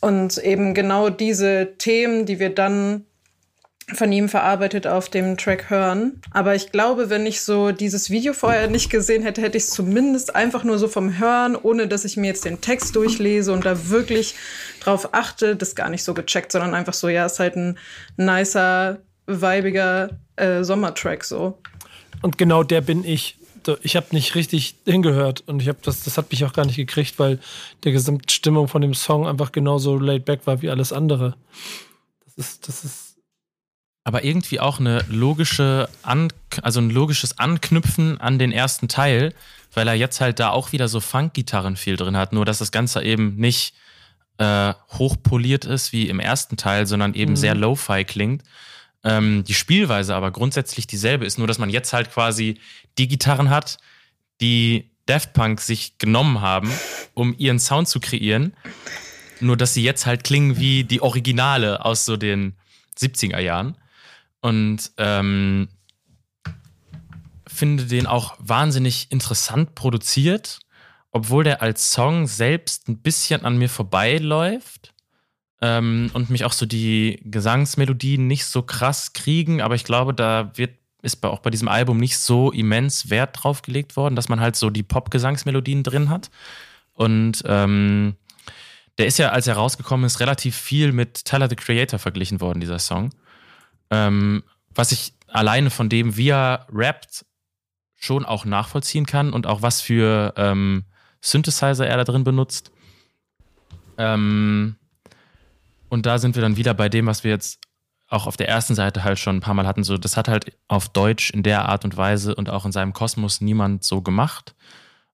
Und 0.00 0.38
eben 0.38 0.74
genau 0.74 1.10
diese 1.10 1.74
Themen, 1.78 2.24
die 2.26 2.38
wir 2.38 2.54
dann 2.54 3.04
von 3.94 4.12
ihm 4.12 4.28
verarbeitet 4.28 4.86
auf 4.86 5.08
dem 5.08 5.38
Track 5.38 5.70
hören. 5.70 6.20
Aber 6.30 6.54
ich 6.54 6.72
glaube, 6.72 7.08
wenn 7.08 7.24
ich 7.24 7.40
so 7.40 7.72
dieses 7.72 8.10
Video 8.10 8.34
vorher 8.34 8.68
nicht 8.68 8.90
gesehen 8.90 9.22
hätte, 9.22 9.40
hätte 9.40 9.56
ich 9.56 9.64
es 9.64 9.70
zumindest 9.70 10.36
einfach 10.36 10.62
nur 10.62 10.78
so 10.78 10.88
vom 10.88 11.18
Hören, 11.18 11.56
ohne 11.56 11.88
dass 11.88 12.04
ich 12.04 12.16
mir 12.16 12.26
jetzt 12.26 12.44
den 12.44 12.60
Text 12.60 12.94
durchlese 12.96 13.52
und 13.52 13.64
da 13.64 13.88
wirklich 13.88 14.34
drauf 14.80 15.14
achte, 15.14 15.56
das 15.56 15.74
gar 15.74 15.88
nicht 15.88 16.04
so 16.04 16.12
gecheckt, 16.12 16.52
sondern 16.52 16.74
einfach 16.74 16.92
so, 16.92 17.08
ja, 17.08 17.24
ist 17.26 17.40
halt 17.40 17.56
ein 17.56 17.78
nicer, 18.16 18.98
weibiger 19.26 20.10
äh, 20.36 20.62
Sommertrack 20.64 21.24
so. 21.24 21.58
Und 22.22 22.36
genau 22.36 22.62
der 22.62 22.80
bin 22.80 23.04
ich. 23.04 23.37
Ich 23.82 23.96
habe 23.96 24.06
nicht 24.12 24.34
richtig 24.34 24.76
hingehört 24.84 25.42
und 25.46 25.60
ich 25.60 25.68
habe 25.68 25.78
das, 25.82 26.04
das 26.04 26.16
hat 26.16 26.30
mich 26.30 26.44
auch 26.44 26.52
gar 26.52 26.64
nicht 26.64 26.76
gekriegt, 26.76 27.18
weil 27.18 27.38
der 27.84 27.92
Gesamtstimmung 27.92 28.68
von 28.68 28.80
dem 28.80 28.94
Song 28.94 29.26
einfach 29.26 29.52
genauso 29.52 29.98
laid 29.98 30.24
back 30.24 30.46
war 30.46 30.62
wie 30.62 30.70
alles 30.70 30.92
andere. 30.92 31.36
Das 32.24 32.36
ist, 32.36 32.68
das 32.68 32.84
ist 32.84 33.08
aber 34.04 34.24
irgendwie 34.24 34.58
auch 34.58 34.80
eine 34.80 35.04
logische 35.10 35.88
An 36.02 36.28
also 36.62 36.80
ein 36.80 36.88
logisches 36.88 37.38
Anknüpfen 37.38 38.18
an 38.18 38.38
den 38.38 38.52
ersten 38.52 38.88
Teil, 38.88 39.34
weil 39.74 39.86
er 39.86 39.94
jetzt 39.94 40.22
halt 40.22 40.40
da 40.40 40.48
auch 40.48 40.72
wieder 40.72 40.88
so 40.88 41.00
Funk-Gitarren 41.00 41.76
viel 41.76 41.96
drin 41.96 42.16
hat, 42.16 42.32
nur 42.32 42.46
dass 42.46 42.58
das 42.58 42.72
Ganze 42.72 43.02
eben 43.02 43.36
nicht 43.36 43.74
äh, 44.38 44.72
hochpoliert 44.92 45.66
ist 45.66 45.92
wie 45.92 46.08
im 46.08 46.20
ersten 46.20 46.56
Teil, 46.56 46.86
sondern 46.86 47.12
eben 47.12 47.32
mhm. 47.32 47.36
sehr 47.36 47.54
lo-fi 47.54 48.04
klingt. 48.04 48.42
Ähm, 49.04 49.44
die 49.44 49.54
Spielweise 49.54 50.14
aber 50.14 50.30
grundsätzlich 50.30 50.86
dieselbe 50.86 51.24
ist, 51.24 51.38
nur 51.38 51.46
dass 51.46 51.58
man 51.58 51.70
jetzt 51.70 51.92
halt 51.92 52.10
quasi 52.10 52.58
die 52.98 53.08
Gitarren 53.08 53.50
hat, 53.50 53.78
die 54.40 54.90
Daft 55.06 55.32
Punk 55.32 55.60
sich 55.60 55.98
genommen 55.98 56.40
haben, 56.40 56.70
um 57.14 57.34
ihren 57.38 57.58
Sound 57.58 57.88
zu 57.88 58.00
kreieren. 58.00 58.54
Nur 59.40 59.56
dass 59.56 59.72
sie 59.72 59.82
jetzt 59.82 60.04
halt 60.04 60.24
klingen 60.24 60.58
wie 60.58 60.84
die 60.84 61.00
Originale 61.00 61.84
aus 61.84 62.04
so 62.04 62.16
den 62.16 62.56
70er 62.98 63.38
Jahren. 63.38 63.76
Und 64.40 64.90
ähm, 64.98 65.68
finde 67.46 67.86
den 67.86 68.06
auch 68.06 68.36
wahnsinnig 68.38 69.10
interessant 69.10 69.74
produziert, 69.74 70.60
obwohl 71.10 71.44
der 71.44 71.62
als 71.62 71.92
Song 71.92 72.26
selbst 72.26 72.88
ein 72.88 72.98
bisschen 72.98 73.44
an 73.44 73.56
mir 73.56 73.68
vorbeiläuft 73.68 74.92
ähm, 75.60 76.10
und 76.12 76.30
mich 76.30 76.44
auch 76.44 76.52
so 76.52 76.66
die 76.66 77.20
Gesangsmelodien 77.24 78.26
nicht 78.26 78.46
so 78.46 78.62
krass 78.62 79.12
kriegen. 79.12 79.60
Aber 79.60 79.74
ich 79.74 79.84
glaube, 79.84 80.14
da 80.14 80.52
wird 80.54 80.72
ist 81.00 81.24
auch 81.24 81.38
bei 81.40 81.50
diesem 81.50 81.68
Album 81.68 81.98
nicht 81.98 82.18
so 82.18 82.50
immens 82.50 83.08
Wert 83.08 83.38
drauf 83.40 83.62
gelegt 83.62 83.96
worden, 83.96 84.16
dass 84.16 84.28
man 84.28 84.40
halt 84.40 84.56
so 84.56 84.68
die 84.68 84.82
Pop-Gesangsmelodien 84.82 85.84
drin 85.84 86.10
hat. 86.10 86.30
Und 86.92 87.42
ähm, 87.46 88.16
der 88.98 89.06
ist 89.06 89.18
ja, 89.18 89.28
als 89.30 89.46
er 89.46 89.54
rausgekommen 89.54 90.04
ist, 90.06 90.18
relativ 90.18 90.56
viel 90.56 90.92
mit 90.92 91.24
Tyler 91.24 91.48
the 91.48 91.54
Creator 91.54 92.00
verglichen 92.00 92.40
worden, 92.40 92.60
dieser 92.60 92.80
Song. 92.80 93.10
Ähm, 93.90 94.42
was 94.74 94.90
ich 94.90 95.14
alleine 95.28 95.70
von 95.70 95.88
dem, 95.88 96.16
wie 96.16 96.30
er 96.30 96.66
rappt, 96.72 97.24
schon 97.94 98.24
auch 98.24 98.44
nachvollziehen 98.44 99.06
kann 99.06 99.32
und 99.32 99.46
auch 99.46 99.62
was 99.62 99.80
für 99.80 100.34
ähm, 100.36 100.84
Synthesizer 101.20 101.86
er 101.86 101.96
da 101.96 102.04
drin 102.04 102.24
benutzt. 102.24 102.70
Ähm, 103.96 104.76
und 105.88 106.06
da 106.06 106.18
sind 106.18 106.34
wir 106.34 106.42
dann 106.42 106.56
wieder 106.56 106.74
bei 106.74 106.88
dem, 106.88 107.06
was 107.06 107.24
wir 107.24 107.30
jetzt 107.30 107.60
auch 108.08 108.26
auf 108.26 108.36
der 108.36 108.48
ersten 108.48 108.74
Seite 108.74 109.04
halt 109.04 109.18
schon 109.18 109.36
ein 109.36 109.40
paar 109.40 109.54
Mal 109.54 109.66
hatten. 109.66 109.84
So, 109.84 109.98
das 109.98 110.16
hat 110.16 110.28
halt 110.28 110.52
auf 110.66 110.88
Deutsch 110.88 111.30
in 111.30 111.42
der 111.42 111.68
Art 111.68 111.84
und 111.84 111.96
Weise 111.96 112.34
und 112.34 112.48
auch 112.48 112.64
in 112.64 112.72
seinem 112.72 112.92
Kosmos 112.92 113.40
niemand 113.40 113.84
so 113.84 114.00
gemacht. 114.00 114.54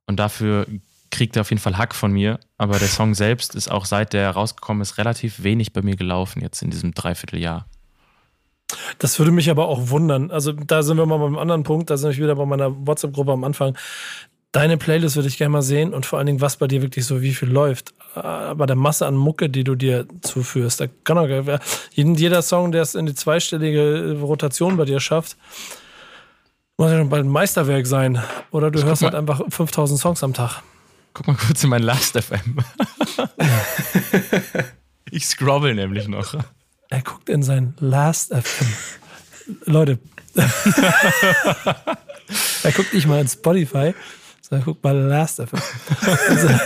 Und 0.07 0.21
dafür 0.21 0.67
kriegt 1.11 1.37
er 1.37 1.43
auf 1.43 1.51
jeden 1.51 1.61
Fall 1.61 1.77
Hack 1.77 1.95
von 1.95 2.13
mir. 2.13 2.39
Aber 2.57 2.79
der 2.79 2.89
Song 2.89 3.15
selbst 3.15 3.55
ist 3.55 3.71
auch 3.71 3.85
seit 3.85 4.13
der 4.13 4.31
rausgekommen 4.31 4.81
ist 4.81 4.99
relativ 4.99 5.43
wenig 5.43 5.73
bei 5.73 5.83
mir 5.83 5.97
gelaufen 5.97 6.41
jetzt 6.41 6.63
in 6.63 6.71
diesem 6.71 6.95
Dreivierteljahr. 6.95 7.67
Das 8.99 9.19
würde 9.19 9.31
mich 9.31 9.51
aber 9.51 9.69
auch 9.69 9.91
wundern. 9.91 10.31
Also 10.31 10.53
da 10.53 10.83
sind 10.83 10.97
wir 10.97 11.07
mal 11.07 11.19
beim 11.19 11.39
anderen 11.39 11.65
Punkt, 11.65 11.91
da 11.91 11.97
sind 11.97 12.17
wir 12.17 12.25
wieder 12.25 12.37
bei 12.37 12.47
meiner 12.47 12.87
WhatsApp-Gruppe 12.87 13.33
am 13.33 13.45
Anfang. 13.45 13.77
Deine 14.55 14.77
Playlist 14.77 15.17
würde 15.17 15.27
ich 15.27 15.37
gerne 15.37 15.51
mal 15.51 15.63
sehen 15.63 15.93
und 15.93 16.07
vor 16.07 16.21
allen 16.21 16.27
Dingen, 16.27 16.41
was 16.41 16.59
bei 16.59 16.69
dir 16.69 16.81
wirklich 16.81 17.05
so 17.05 17.21
wie 17.21 17.35
viel 17.35 17.51
läuft. 17.51 17.93
Aber 18.15 18.69
der 18.69 18.77
Masse 18.77 19.05
an 19.05 19.17
Mucke, 19.17 19.51
die 19.51 19.65
du 19.65 19.75
dir 19.75 20.07
zuführst, 20.21 20.81
da 20.81 20.87
kann 21.03 21.19
auch 21.19 21.59
jeder 21.93 22.41
Song, 22.41 22.71
der 22.71 22.83
es 22.83 22.95
in 22.95 23.07
die 23.07 23.17
zweistellige 23.17 24.17
Rotation 24.21 24.77
bei 24.77 24.85
dir 24.85 25.01
schafft, 25.01 25.37
muss 26.79 26.93
ja 26.93 26.99
schon 26.99 27.09
bald 27.09 27.25
ein 27.25 27.31
Meisterwerk 27.31 27.89
sein. 27.89 28.23
Oder 28.53 28.71
du 28.71 28.79
ich 28.79 28.85
hörst 28.85 29.03
halt 29.03 29.17
einfach 29.17 29.41
5000 29.49 29.99
Songs 29.99 30.23
am 30.23 30.35
Tag. 30.35 30.63
Guck 31.15 31.27
mal 31.27 31.35
kurz 31.35 31.65
in 31.65 31.71
mein 31.71 31.83
Last 31.83 32.17
FM. 32.17 32.59
ich 35.11 35.27
scrobble 35.27 35.75
nämlich 35.75 36.07
noch. 36.07 36.33
Er 36.91 37.03
guckt 37.03 37.29
in 37.29 37.43
sein 37.43 37.75
Last 37.81 38.33
FM. 38.33 38.69
Leute. 39.65 39.99
er 40.37 40.49
guckt 42.71 42.95
nicht 42.95 43.09
mal 43.09 43.21
in 43.21 43.27
Spotify, 43.27 43.93
er 44.53 44.61
guckt 44.61 44.83
mal 44.85 44.97
Last 44.97 45.41
FM. 45.41 45.61
Also, 46.29 46.49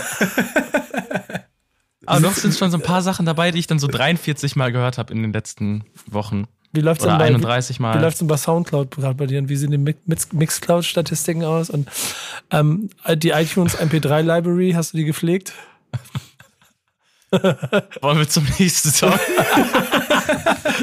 Aber 2.05 2.19
noch 2.21 2.33
sind 2.33 2.55
schon 2.55 2.71
so 2.71 2.77
ein 2.77 2.83
paar 2.83 3.01
Sachen 3.03 3.25
dabei, 3.25 3.51
die 3.51 3.59
ich 3.59 3.67
dann 3.67 3.77
so 3.77 3.87
43 3.87 4.55
Mal 4.55 4.71
gehört 4.71 4.97
habe 4.97 5.13
in 5.13 5.21
den 5.21 5.31
letzten 5.31 5.83
Wochen. 6.07 6.47
Wie 6.71 6.81
läuft 6.81 7.01
es 7.01 7.07
bei, 7.07 7.13
31 7.13 7.79
Mal. 7.79 7.97
Wie, 7.97 8.01
läuft 8.01 8.13
es 8.13 8.19
denn 8.19 8.27
bei 8.27 8.37
Soundcloud 8.37 8.91
gerade 8.91 9.15
bei 9.15 9.25
dir 9.25 9.39
und 9.39 9.49
wie 9.49 9.55
sehen 9.55 9.71
die 9.71 9.95
Mixcloud-Statistiken 10.31 11.43
aus? 11.43 11.69
Und 11.69 11.87
ähm, 12.51 12.89
die 13.15 13.29
iTunes 13.29 13.77
MP3 13.77 14.21
Library, 14.21 14.73
hast 14.75 14.93
du 14.93 14.97
die 14.97 15.05
gepflegt? 15.05 15.53
Wollen 18.01 18.17
wir 18.17 18.29
zum 18.29 18.47
nächsten 18.57 18.89
Song? 18.89 19.13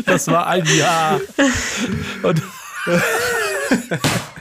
das 0.06 0.28
war 0.28 0.46
ein 0.46 0.64
Jahr. 0.76 1.20
Und 2.22 2.42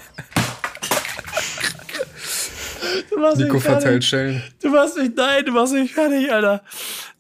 Nico 3.38 3.60
verteilt 3.60 4.04
Schellen. 4.04 4.44
Du 4.62 4.70
machst 4.70 4.98
mich, 4.98 5.12
nein, 5.16 5.46
du 5.46 5.52
machst 5.52 5.74
mich 5.74 5.94
fertig, 5.94 6.32
Alter. 6.32 6.64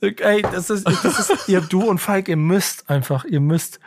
Ey, 0.02 0.41
das 0.41 0.69
ist, 0.69 0.88
das 0.88 1.30
ist, 1.30 1.47
ihr, 1.47 1.61
du 1.61 1.84
und 1.84 1.99
Falk, 1.99 2.27
ihr 2.27 2.38
müsst 2.38 2.89
einfach, 2.89 3.26
ihr 3.26 3.39
müsst, 3.39 3.80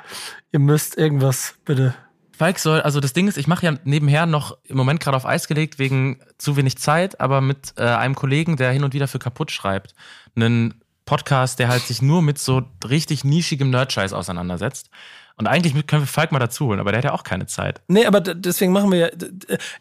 ihr 0.52 0.58
müsst 0.58 0.98
irgendwas, 0.98 1.54
bitte. 1.64 1.94
Falk 2.38 2.60
soll, 2.60 2.80
also 2.82 3.00
das 3.00 3.12
Ding 3.12 3.26
ist, 3.26 3.36
ich 3.36 3.48
mache 3.48 3.66
ja 3.66 3.74
nebenher 3.82 4.24
noch 4.24 4.56
im 4.64 4.76
Moment 4.76 5.00
gerade 5.00 5.16
auf 5.16 5.26
Eis 5.26 5.48
gelegt 5.48 5.80
wegen 5.80 6.20
zu 6.38 6.56
wenig 6.56 6.78
Zeit, 6.78 7.20
aber 7.20 7.40
mit 7.40 7.74
äh, 7.76 7.82
einem 7.82 8.14
Kollegen, 8.14 8.56
der 8.56 8.70
hin 8.70 8.84
und 8.84 8.94
wieder 8.94 9.08
für 9.08 9.18
kaputt 9.18 9.50
schreibt, 9.50 9.94
einen 10.36 10.80
Podcast, 11.04 11.58
der 11.58 11.68
halt 11.68 11.82
sich 11.82 12.00
nur 12.00 12.22
mit 12.22 12.38
so 12.38 12.62
richtig 12.88 13.24
nischigem 13.24 13.70
Nerdscheiß 13.70 14.12
auseinandersetzt. 14.12 14.90
Und 15.36 15.46
eigentlich 15.46 15.72
können 15.86 16.02
wir 16.02 16.06
Falk 16.06 16.32
mal 16.32 16.38
dazu 16.38 16.66
holen, 16.66 16.80
aber 16.80 16.92
der 16.92 16.98
hat 16.98 17.04
ja 17.06 17.12
auch 17.12 17.24
keine 17.24 17.46
Zeit. 17.46 17.80
Nee, 17.88 18.06
aber 18.06 18.20
deswegen 18.20 18.72
machen 18.72 18.92
wir 18.92 18.98
ja. 18.98 19.08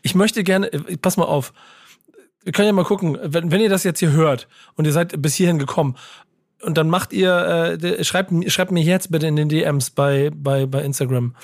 Ich 0.02 0.16
möchte 0.16 0.44
gerne, 0.44 0.70
pass 1.02 1.18
mal 1.18 1.26
auf. 1.26 1.52
Wir 2.48 2.54
können 2.54 2.68
ja 2.68 2.72
mal 2.72 2.86
gucken, 2.86 3.18
wenn, 3.22 3.52
wenn 3.52 3.60
ihr 3.60 3.68
das 3.68 3.84
jetzt 3.84 4.00
hier 4.00 4.14
hört 4.14 4.48
und 4.76 4.86
ihr 4.86 4.94
seid 4.94 5.22
bis 5.22 5.36
hierhin 5.36 5.60
gekommen 5.60 5.98
und 6.62 6.78
dann 6.78 6.90
macht 6.90 7.12
ihr, 7.12 7.78
äh, 7.84 8.04
schreibt, 8.06 8.32
schreibt 8.50 8.72
mir 8.72 8.82
jetzt 8.82 9.12
bitte 9.12 9.28
in 9.28 9.36
den 9.36 9.50
DMs 9.50 9.90
bei, 9.90 10.32
bei, 10.34 10.66
bei 10.66 10.82
Instagram, 10.82 11.36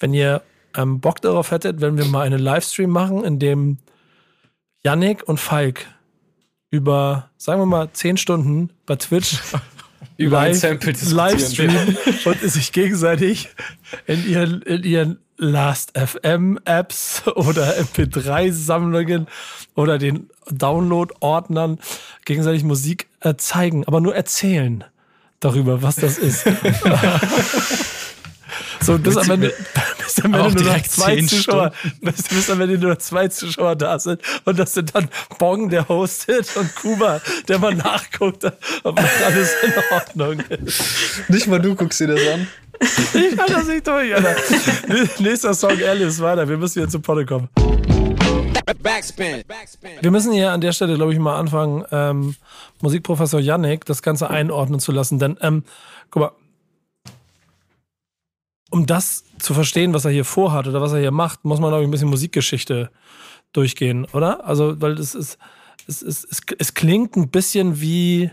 wenn 0.00 0.12
ihr 0.12 0.42
ähm, 0.76 1.00
Bock 1.00 1.22
darauf 1.22 1.50
hättet, 1.50 1.80
wenn 1.80 1.96
wir 1.96 2.04
mal 2.04 2.26
einen 2.26 2.40
Livestream 2.40 2.90
machen, 2.90 3.24
in 3.24 3.38
dem 3.38 3.78
Yannick 4.84 5.26
und 5.26 5.40
Falk 5.40 5.86
über, 6.70 7.30
sagen 7.38 7.62
wir 7.62 7.66
mal, 7.66 7.88
zehn 7.94 8.18
Stunden 8.18 8.68
bei 8.84 8.96
Twitch 8.96 9.38
über 10.16 10.36
live, 10.36 10.48
ein 10.48 10.54
Sample 10.54 10.92
Livestream 10.92 11.96
und 12.24 12.40
sich 12.40 12.72
gegenseitig 12.72 13.48
in 14.06 14.28
ihren, 14.28 14.62
in 14.62 14.82
ihren 14.84 15.18
Last 15.36 15.92
FM 15.98 16.60
Apps 16.64 17.26
oder 17.26 17.76
MP3 17.76 18.52
Sammlungen 18.52 19.26
oder 19.74 19.98
den 19.98 20.30
Download 20.48 21.12
Ordnern 21.20 21.78
gegenseitig 22.24 22.62
Musik 22.62 23.08
äh, 23.20 23.34
zeigen, 23.36 23.84
aber 23.86 24.00
nur 24.00 24.14
erzählen. 24.14 24.84
darüber, 25.44 25.82
was 25.82 25.96
das 25.96 26.18
ist. 26.18 26.44
so, 28.80 28.98
bis 28.98 29.16
am 29.16 29.30
Ende, 29.30 29.52
bis 30.04 30.24
am 30.24 30.34
Ende 30.34 30.62
nur 30.62 30.72
noch 30.72 30.82
zwei 30.82 31.22
Zuschauer, 31.22 31.72
bis, 32.00 32.22
bis 32.22 32.50
am 32.50 32.60
Ende 32.60 32.78
nur 32.78 32.90
noch 32.90 32.98
zwei 32.98 33.28
Zuschauer 33.28 33.76
da 33.76 33.98
sind. 33.98 34.20
Und 34.44 34.58
das 34.58 34.74
sind 34.74 34.94
dann 34.94 35.08
Bong, 35.38 35.70
der 35.70 35.88
hostet, 35.88 36.56
und 36.56 36.74
Kuba, 36.74 37.20
der 37.48 37.58
mal 37.58 37.74
nachguckt, 37.74 38.44
ob 38.82 38.98
alles 38.98 39.50
in 39.62 39.72
Ordnung 39.90 40.40
ist. 40.50 40.82
Nicht 41.28 41.46
mal 41.46 41.60
du 41.60 41.74
guckst 41.74 42.00
dir 42.00 42.08
das 42.08 42.20
an. 42.32 42.46
Ich 43.14 43.36
kann 43.36 43.46
das 43.48 43.66
nicht 43.66 43.86
durch, 43.86 44.14
Alter. 44.14 44.36
Nächster 45.18 45.54
Song, 45.54 45.80
Alice, 45.82 46.20
weiter. 46.20 46.48
Wir 46.48 46.56
müssen 46.56 46.76
wieder 46.76 46.88
zum 46.88 47.02
Potte 47.02 47.24
kommen. 47.24 47.48
Wir 50.00 50.10
müssen 50.10 50.32
hier 50.32 50.50
an 50.52 50.60
der 50.60 50.72
Stelle, 50.72 50.96
glaube 50.96 51.12
ich, 51.12 51.18
mal 51.18 51.38
anfangen, 51.38 51.84
ähm, 51.92 52.34
Musikprofessor 52.80 53.40
Yannick 53.40 53.84
das 53.84 54.02
Ganze 54.02 54.30
einordnen 54.30 54.80
zu 54.80 54.90
lassen. 54.92 55.18
Denn, 55.18 55.36
ähm, 55.40 55.64
guck 56.10 56.22
mal, 56.22 56.32
um 58.74 58.86
das 58.86 59.22
zu 59.38 59.54
verstehen, 59.54 59.94
was 59.94 60.04
er 60.04 60.10
hier 60.10 60.24
vorhat 60.24 60.66
oder 60.66 60.80
was 60.80 60.92
er 60.92 60.98
hier 60.98 61.12
macht, 61.12 61.44
muss 61.44 61.60
man, 61.60 61.70
glaube 61.70 61.84
ich, 61.84 61.88
ein 61.88 61.92
bisschen 61.92 62.10
Musikgeschichte 62.10 62.90
durchgehen, 63.52 64.04
oder? 64.12 64.44
Also, 64.44 64.80
weil 64.80 64.98
es 64.98 65.14
ist, 65.14 65.38
es, 65.86 66.02
es, 66.02 66.24
es, 66.24 66.40
es 66.58 66.74
klingt 66.74 67.14
ein 67.14 67.28
bisschen 67.28 67.80
wie 67.80 68.32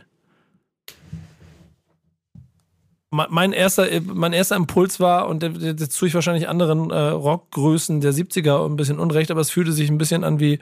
mein 3.11 3.53
erster, 3.53 3.87
mein 4.01 4.33
erster 4.33 4.55
Impuls 4.55 4.99
war, 4.99 5.27
und 5.27 5.43
jetzt 5.43 5.99
tue 5.99 6.07
ich 6.07 6.15
wahrscheinlich 6.15 6.49
anderen 6.49 6.89
äh, 6.89 7.09
Rockgrößen 7.09 8.01
der 8.01 8.11
70er 8.11 8.65
ein 8.65 8.77
bisschen 8.77 8.97
unrecht, 8.97 9.29
aber 9.29 9.41
es 9.41 9.51
fühlte 9.51 9.73
sich 9.73 9.91
ein 9.91 9.99
bisschen 9.99 10.23
an 10.23 10.39
wie, 10.39 10.57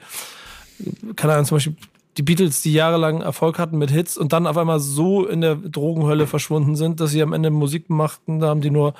keine 1.16 1.32
Ahnung, 1.32 1.46
zum 1.46 1.56
Beispiel 1.56 1.76
die 2.18 2.22
Beatles, 2.22 2.60
die 2.60 2.74
jahrelang 2.74 3.22
Erfolg 3.22 3.58
hatten 3.58 3.78
mit 3.78 3.90
Hits 3.90 4.18
und 4.18 4.34
dann 4.34 4.46
auf 4.46 4.58
einmal 4.58 4.78
so 4.78 5.26
in 5.26 5.40
der 5.40 5.54
Drogenhölle 5.54 6.26
verschwunden 6.26 6.76
sind, 6.76 7.00
dass 7.00 7.12
sie 7.12 7.22
am 7.22 7.32
Ende 7.32 7.48
Musik 7.48 7.88
machten, 7.88 8.40
da 8.40 8.48
haben 8.48 8.60
die 8.60 8.70
nur 8.70 8.92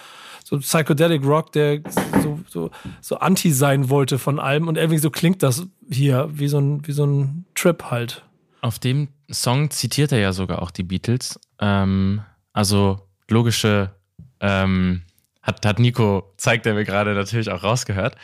so 0.51 0.59
Psychedelic 0.59 1.24
Rock, 1.24 1.52
der 1.52 1.81
so, 2.22 2.40
so, 2.48 2.70
so 3.01 3.18
anti 3.18 3.52
sein 3.52 3.89
wollte 3.89 4.18
von 4.18 4.40
allem 4.40 4.66
und 4.66 4.77
irgendwie 4.77 4.98
so 4.98 5.09
klingt 5.09 5.44
das 5.44 5.66
hier, 5.89 6.28
wie 6.32 6.48
so 6.48 6.59
ein, 6.59 6.85
wie 6.89 6.93
so 6.93 7.06
ein 7.06 7.44
Trip 7.55 7.85
halt. 7.85 8.24
Auf 8.60 8.81
dem 8.81 9.09
Song 9.31 9.70
zitiert 9.70 10.10
er 10.10 10.18
ja 10.18 10.32
sogar 10.32 10.60
auch 10.60 10.72
die 10.72 10.82
Beatles. 10.82 11.39
Ähm, 11.60 12.22
also 12.52 12.98
logische, 13.28 13.94
ähm, 14.40 15.02
hat, 15.40 15.64
hat 15.64 15.78
Nico, 15.78 16.35
zeigt 16.36 16.66
er 16.66 16.74
mir 16.74 16.85
gerade 16.85 17.14
natürlich 17.14 17.48
auch 17.48 17.62
rausgehört. 17.62 18.16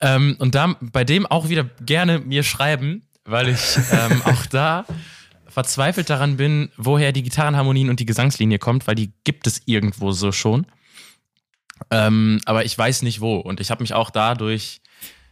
Ähm, 0.00 0.34
und 0.40 0.56
da 0.56 0.74
bei 0.80 1.04
dem 1.04 1.24
auch 1.24 1.50
wieder 1.50 1.64
gerne 1.86 2.18
mir 2.18 2.42
schreiben, 2.42 3.06
weil 3.24 3.48
ich 3.48 3.78
ähm, 3.92 4.22
auch 4.24 4.44
da 4.46 4.84
verzweifelt 5.46 6.10
daran 6.10 6.36
bin, 6.36 6.70
woher 6.76 7.12
die 7.12 7.22
Gitarrenharmonien 7.22 7.90
und 7.90 8.00
die 8.00 8.06
Gesangslinie 8.06 8.58
kommt, 8.58 8.88
weil 8.88 8.96
die 8.96 9.12
gibt 9.22 9.46
es 9.46 9.62
irgendwo 9.66 10.10
so 10.10 10.32
schon. 10.32 10.66
Ähm, 11.90 12.40
aber 12.44 12.64
ich 12.64 12.76
weiß 12.76 13.02
nicht 13.02 13.20
wo. 13.20 13.36
Und 13.36 13.60
ich 13.60 13.70
habe 13.70 13.82
mich 13.82 13.94
auch 13.94 14.10
dadurch 14.10 14.80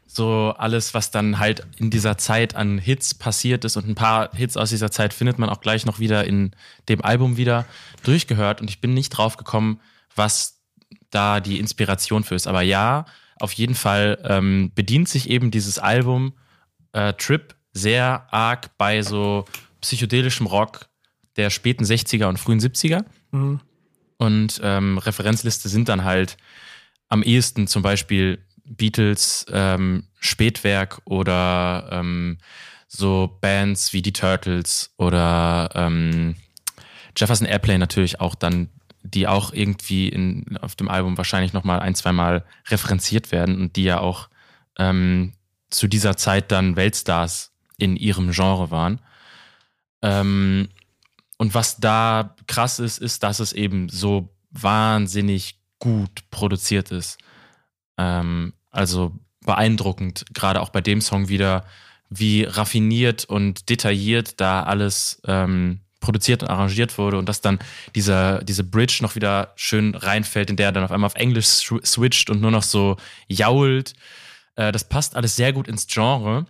so 0.06 0.54
alles, 0.56 0.94
was 0.94 1.10
dann 1.10 1.38
halt 1.38 1.66
in 1.76 1.90
dieser 1.90 2.16
Zeit 2.16 2.56
an 2.56 2.78
Hits 2.78 3.14
passiert 3.14 3.64
ist 3.64 3.76
und 3.76 3.86
ein 3.86 3.94
paar 3.94 4.30
Hits 4.34 4.56
aus 4.56 4.70
dieser 4.70 4.90
Zeit 4.90 5.12
findet 5.12 5.38
man 5.38 5.50
auch 5.50 5.60
gleich 5.60 5.84
noch 5.84 5.98
wieder 5.98 6.24
in 6.24 6.52
dem 6.88 7.04
Album 7.04 7.36
wieder 7.36 7.66
durchgehört 8.04 8.62
und 8.62 8.70
ich 8.70 8.80
bin 8.80 8.94
nicht 8.94 9.10
drauf 9.10 9.36
gekommen, 9.36 9.80
was 10.16 10.62
da 11.10 11.40
die 11.40 11.58
Inspiration 11.58 12.24
für 12.24 12.34
ist. 12.34 12.46
Aber 12.46 12.62
ja, 12.62 13.04
auf 13.38 13.52
jeden 13.52 13.74
Fall 13.74 14.18
ähm, 14.24 14.72
bedient 14.74 15.08
sich 15.08 15.28
eben 15.28 15.50
dieses 15.50 15.78
Album 15.78 16.32
äh, 16.92 17.12
Trip 17.12 17.54
sehr 17.72 18.26
arg 18.32 18.76
bei 18.78 19.02
so 19.02 19.44
psychedelischem 19.82 20.46
Rock 20.46 20.88
der 21.36 21.50
späten 21.50 21.84
60er 21.84 22.26
und 22.26 22.38
frühen 22.38 22.60
70er. 22.60 23.04
Mhm. 23.30 23.60
Und 24.18 24.60
ähm, 24.62 24.98
Referenzliste 24.98 25.68
sind 25.68 25.88
dann 25.88 26.04
halt 26.04 26.36
am 27.08 27.22
ehesten 27.22 27.66
zum 27.66 27.82
Beispiel 27.82 28.44
Beatles, 28.64 29.46
ähm, 29.50 30.04
Spätwerk 30.20 31.00
oder 31.04 31.88
ähm, 31.90 32.38
so 32.88 33.38
Bands 33.40 33.92
wie 33.92 34.02
die 34.02 34.12
Turtles 34.12 34.92
oder 34.96 35.70
ähm, 35.74 36.34
Jefferson 37.16 37.46
Airplane 37.46 37.78
natürlich 37.78 38.20
auch 38.20 38.34
dann, 38.34 38.68
die 39.02 39.26
auch 39.26 39.52
irgendwie 39.52 40.08
in, 40.08 40.58
auf 40.60 40.74
dem 40.74 40.88
Album 40.88 41.16
wahrscheinlich 41.16 41.52
nochmal 41.52 41.80
ein, 41.80 41.94
zwei 41.94 42.12
Mal 42.12 42.44
referenziert 42.68 43.32
werden 43.32 43.60
und 43.60 43.76
die 43.76 43.84
ja 43.84 44.00
auch 44.00 44.28
ähm, 44.78 45.32
zu 45.70 45.86
dieser 45.86 46.16
Zeit 46.16 46.50
dann 46.50 46.76
Weltstars 46.76 47.52
in 47.76 47.96
ihrem 47.96 48.32
Genre 48.32 48.70
waren. 48.70 49.00
Ähm, 50.02 50.68
und 51.38 51.54
was 51.54 51.78
da 51.78 52.36
krass 52.46 52.78
ist, 52.78 52.98
ist, 52.98 53.22
dass 53.22 53.40
es 53.40 53.52
eben 53.52 53.88
so 53.88 54.34
wahnsinnig 54.50 55.60
gut 55.78 56.28
produziert 56.30 56.90
ist. 56.90 57.18
Ähm, 57.96 58.52
also 58.70 59.12
beeindruckend, 59.44 60.26
gerade 60.34 60.60
auch 60.60 60.70
bei 60.70 60.80
dem 60.80 61.00
Song 61.00 61.28
wieder, 61.28 61.64
wie 62.10 62.42
raffiniert 62.42 63.24
und 63.24 63.68
detailliert 63.68 64.40
da 64.40 64.62
alles 64.64 65.22
ähm, 65.26 65.80
produziert 66.00 66.42
und 66.42 66.48
arrangiert 66.48 66.98
wurde 66.98 67.18
und 67.18 67.28
dass 67.28 67.40
dann 67.40 67.58
dieser, 67.94 68.42
diese 68.44 68.64
Bridge 68.64 68.98
noch 69.02 69.14
wieder 69.14 69.52
schön 69.56 69.94
reinfällt, 69.94 70.50
in 70.50 70.56
der 70.56 70.66
er 70.66 70.72
dann 70.72 70.84
auf 70.84 70.90
einmal 70.90 71.06
auf 71.06 71.14
Englisch 71.14 71.46
switcht 71.46 72.30
und 72.30 72.40
nur 72.40 72.50
noch 72.50 72.62
so 72.62 72.96
jault. 73.28 73.94
Äh, 74.56 74.72
das 74.72 74.88
passt 74.88 75.16
alles 75.16 75.36
sehr 75.36 75.52
gut 75.52 75.68
ins 75.68 75.86
Genre. 75.86 76.46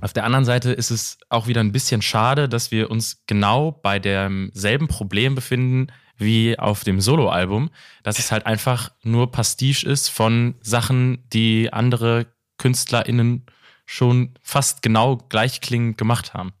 Auf 0.00 0.12
der 0.12 0.24
anderen 0.24 0.44
Seite 0.44 0.72
ist 0.72 0.90
es 0.90 1.18
auch 1.28 1.46
wieder 1.46 1.60
ein 1.60 1.72
bisschen 1.72 2.00
schade, 2.00 2.48
dass 2.48 2.70
wir 2.70 2.90
uns 2.90 3.22
genau 3.26 3.72
bei 3.72 3.98
demselben 3.98 4.88
Problem 4.88 5.34
befinden 5.34 5.88
wie 6.16 6.58
auf 6.58 6.84
dem 6.84 7.00
Soloalbum, 7.00 7.70
dass 8.02 8.18
es 8.18 8.30
halt 8.30 8.46
einfach 8.46 8.92
nur 9.02 9.30
Pastiche 9.30 9.88
ist 9.88 10.08
von 10.08 10.54
Sachen, 10.60 11.24
die 11.32 11.72
andere 11.72 12.26
KünstlerInnen 12.58 13.46
schon 13.86 14.34
fast 14.42 14.82
genau 14.82 15.16
gleichklingend 15.16 15.98
gemacht 15.98 16.34
haben. 16.34 16.52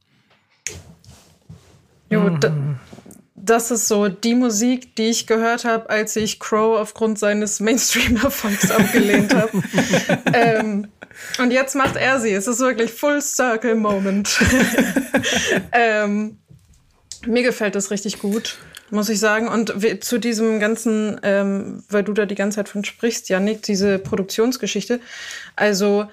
Jo, 2.08 2.36
das 3.36 3.70
ist 3.70 3.88
so 3.88 4.08
die 4.08 4.34
Musik, 4.34 4.96
die 4.96 5.10
ich 5.10 5.26
gehört 5.26 5.64
habe, 5.64 5.88
als 5.88 6.16
ich 6.16 6.40
Crow 6.40 6.78
aufgrund 6.78 7.18
seines 7.18 7.60
Mainstream-Erfolgs 7.60 8.70
abgelehnt 8.70 9.34
habe. 9.34 9.62
ähm, 10.32 10.88
und 11.38 11.50
jetzt 11.50 11.74
macht 11.74 11.96
er 11.96 12.20
sie. 12.20 12.32
Es 12.32 12.46
ist 12.46 12.60
wirklich 12.60 12.92
Full 12.92 13.22
Circle 13.22 13.74
Moment. 13.74 14.38
ähm, 15.72 16.38
mir 17.26 17.42
gefällt 17.42 17.74
das 17.74 17.90
richtig 17.90 18.18
gut 18.18 18.58
muss 18.90 19.08
ich 19.08 19.20
sagen. 19.20 19.48
Und 19.48 19.74
zu 20.04 20.18
diesem 20.18 20.60
ganzen, 20.60 21.20
ähm, 21.22 21.82
weil 21.88 22.02
du 22.02 22.12
da 22.12 22.26
die 22.26 22.34
ganze 22.34 22.56
Zeit 22.56 22.68
von 22.68 22.84
sprichst, 22.84 23.28
Janik, 23.28 23.62
diese 23.62 23.98
Produktionsgeschichte. 23.98 25.00
Also, 25.56 26.08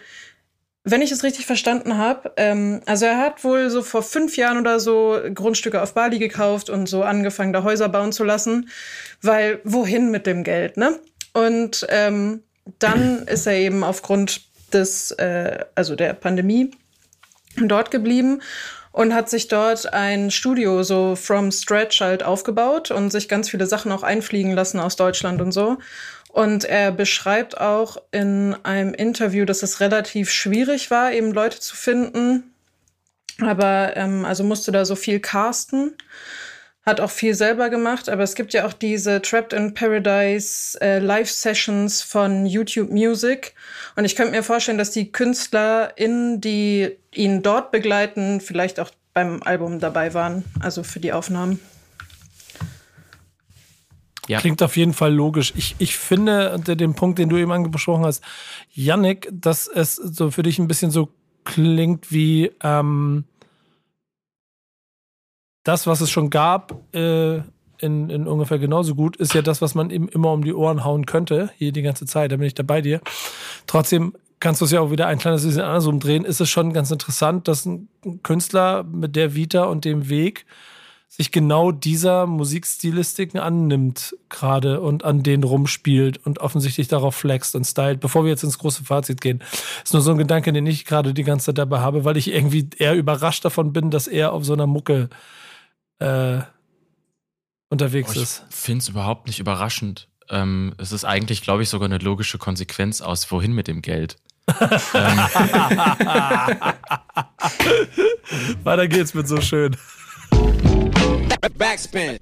wenn 0.84 1.02
ich 1.02 1.12
es 1.12 1.24
richtig 1.24 1.46
verstanden 1.46 1.98
habe, 1.98 2.32
ähm, 2.38 2.82
also 2.86 3.06
er 3.06 3.18
hat 3.18 3.44
wohl 3.44 3.70
so 3.70 3.82
vor 3.82 4.04
fünf 4.04 4.38
Jahren 4.38 4.58
oder 4.58 4.80
so 4.80 5.20
Grundstücke 5.34 5.82
auf 5.82 5.94
Bali 5.94 6.18
gekauft 6.18 6.70
und 6.70 6.88
so 6.88 7.04
angefangen, 7.04 7.52
da 7.52 7.64
Häuser 7.64 7.90
bauen 7.90 8.14
zu 8.14 8.24
lassen, 8.24 8.70
weil 9.22 9.60
wohin 9.64 10.12
mit 10.12 10.26
dem 10.26 10.44
Geld, 10.44 10.78
ne? 10.78 11.00
Und 11.34 11.86
ähm, 11.90 12.44
dann 12.80 13.28
ist 13.28 13.48
er 13.48 13.54
eben 13.54 13.84
aufgrund 13.84 14.47
des, 14.74 15.12
äh, 15.12 15.66
also 15.76 15.96
der 15.96 16.14
Pandemie 16.14 16.72
dort 17.58 17.92
geblieben 17.92 18.42
und 18.92 19.14
hat 19.14 19.30
sich 19.30 19.48
dort 19.48 19.94
ein 19.94 20.32
Studio 20.32 20.84
so 20.84 21.16
from 21.16 21.52
stretch 21.52 22.02
halt 22.02 22.24
aufgebaut 22.24 22.92
und 22.92 23.12
sich 23.12 23.30
ganz 23.30 23.50
viele 23.50 23.68
Sachen 23.68 23.92
auch 23.92 24.04
einfliegen 24.04 24.54
lassen 24.54 24.80
aus 24.80 24.96
Deutschland 24.96 25.42
und 25.42 25.52
so. 25.52 25.78
Und 26.30 26.66
er 26.66 26.92
beschreibt 26.92 27.60
auch 27.60 27.98
in 28.12 28.56
einem 28.64 28.94
Interview, 28.94 29.46
dass 29.46 29.64
es 29.64 29.80
relativ 29.80 30.32
schwierig 30.32 30.92
war, 30.92 31.12
eben 31.12 31.32
Leute 31.32 31.60
zu 31.60 31.76
finden. 31.76 32.54
Aber 33.40 33.96
ähm, 33.96 34.26
also 34.26 34.44
musste 34.44 34.72
da 34.72 34.86
so 34.86 34.96
viel 34.96 35.20
casten 35.20 35.96
hat 36.88 37.02
auch 37.02 37.12
viel 37.12 37.36
selber 37.36 37.70
gemacht, 37.70 38.08
aber 38.08 38.24
es 38.24 38.34
gibt 38.34 38.54
ja 38.54 38.66
auch 38.66 38.72
diese 38.72 39.22
Trapped 39.22 39.52
in 39.52 39.74
Paradise 39.74 40.80
äh, 40.80 41.00
Live-Sessions 41.00 42.02
von 42.02 42.46
YouTube 42.46 42.90
Music. 42.92 43.54
Und 43.98 44.06
ich 44.06 44.16
könnte 44.16 44.32
mir 44.32 44.42
vorstellen, 44.42 44.78
dass 44.78 44.92
die 44.92 45.12
KünstlerInnen, 45.12 46.40
die 46.40 46.96
ihn 47.14 47.44
dort 47.44 47.72
begleiten, 47.72 48.40
vielleicht 48.40 48.80
auch 48.80 48.90
beim 49.14 49.44
Album 49.44 49.80
dabei 49.80 50.14
waren, 50.14 50.46
also 50.62 50.82
für 50.82 51.02
die 51.02 51.12
Aufnahmen. 51.12 51.60
Ja. 54.30 54.40
Klingt 54.40 54.64
auf 54.64 54.78
jeden 54.78 54.94
Fall 54.94 55.14
logisch. 55.14 55.52
Ich, 55.58 55.76
ich 55.80 55.98
finde, 55.98 56.54
unter 56.54 56.78
dem 56.78 56.96
Punkt, 56.96 57.20
den 57.20 57.28
du 57.28 57.36
eben 57.36 57.52
angesprochen 57.52 58.06
hast, 58.06 58.24
Yannick, 58.72 59.28
dass 59.30 59.68
es 59.68 59.96
so 59.96 60.32
für 60.32 60.44
dich 60.44 60.58
ein 60.58 60.70
bisschen 60.70 60.92
so 60.92 61.10
klingt 61.44 62.14
wie, 62.14 62.52
ähm, 62.64 63.26
das, 65.68 65.86
was 65.88 66.02
es 66.02 66.10
schon 66.10 66.30
gab, 66.30 66.74
äh, 66.96 67.42
in, 67.80 68.10
in 68.10 68.28
ungefähr 68.28 68.58
genauso 68.58 68.96
gut, 68.96 69.18
ist 69.18 69.34
ja 69.34 69.42
das, 69.42 69.62
was 69.62 69.76
man 69.76 69.90
eben 69.90 70.08
immer 70.08 70.32
um 70.32 70.44
die 70.44 70.54
Ohren 70.54 70.84
hauen 70.84 71.06
könnte, 71.06 71.52
hier 71.58 71.72
die 71.72 71.82
ganze 71.82 72.06
Zeit, 72.06 72.32
da 72.32 72.38
bin 72.38 72.48
ich 72.48 72.56
da 72.56 72.64
bei 72.64 72.82
dir. 72.82 73.02
Trotzdem 73.68 74.14
kannst 74.40 74.62
du 74.62 74.66
es 74.66 74.72
ja 74.72 74.82
auch 74.82 74.92
wieder 74.92 75.08
ein 75.08 75.18
kleines 75.18 75.46
bisschen 75.46 75.62
andersrum 75.62 76.00
drehen, 76.00 76.26
ist 76.26 76.42
es 76.42 76.50
schon 76.50 76.74
ganz 76.74 76.90
interessant, 76.92 77.48
dass 77.48 77.66
ein 77.66 77.90
Künstler 78.24 78.84
mit 78.84 79.16
der 79.16 79.36
Vita 79.36 79.66
und 79.66 79.86
dem 79.86 80.10
Weg 80.10 80.46
sich 81.10 81.32
genau 81.32 81.72
dieser 81.72 82.28
Musikstilistiken 82.28 83.40
annimmt 83.40 84.16
gerade 84.30 84.82
und 84.82 85.06
an 85.06 85.24
denen 85.24 85.44
rumspielt 85.44 86.26
und 86.26 86.40
offensichtlich 86.40 86.90
darauf 86.90 87.16
flext 87.16 87.56
und 87.56 87.66
stylt. 87.66 88.02
Bevor 88.02 88.24
wir 88.24 88.30
jetzt 88.30 88.44
ins 88.44 88.60
große 88.60 88.84
Fazit 88.84 89.22
gehen, 89.22 89.42
ist 89.84 89.94
nur 89.94 90.02
so 90.02 90.12
ein 90.12 90.18
Gedanke, 90.18 90.52
den 90.52 90.66
ich 90.66 90.86
gerade 90.86 91.14
die 91.14 91.24
ganze 91.24 91.48
Zeit 91.48 91.58
dabei 91.58 91.80
habe, 91.80 92.04
weil 92.04 92.18
ich 92.18 92.34
irgendwie 92.34 92.70
eher 92.78 92.96
überrascht 92.96 93.46
davon 93.46 93.72
bin, 93.74 93.90
dass 93.90 94.08
er 94.08 94.34
auf 94.34 94.44
so 94.44 94.54
einer 94.54 94.68
Mucke 94.68 95.10
äh, 96.00 96.40
unterwegs 97.70 98.10
Oh, 98.10 98.14
ich 98.16 98.22
ist. 98.24 98.44
finde 98.50 98.82
es 98.84 98.90
überhaupt 98.90 99.28
nicht 99.28 99.40
überraschend. 99.40 100.08
Ähm, 100.30 100.74
es 100.78 100.92
ist 100.92 101.06
eigentlich, 101.06 101.42
glaube 101.42 101.64
ich, 101.64 101.70
sogar 101.70 101.88
eine 101.88 101.98
logische 102.00 102.38
Konsequenz 102.38 103.02
aus, 103.02 103.32
wohin 103.32 103.54
mit 103.54 103.68
dem 103.68 103.82
Geld. 103.82 104.18
ähm, 104.48 104.56
Weiter 108.64 108.88
geht's 108.88 109.14
mit 109.14 109.28
so 109.28 109.42
schön. 109.42 109.76
Backspin. 111.58 112.18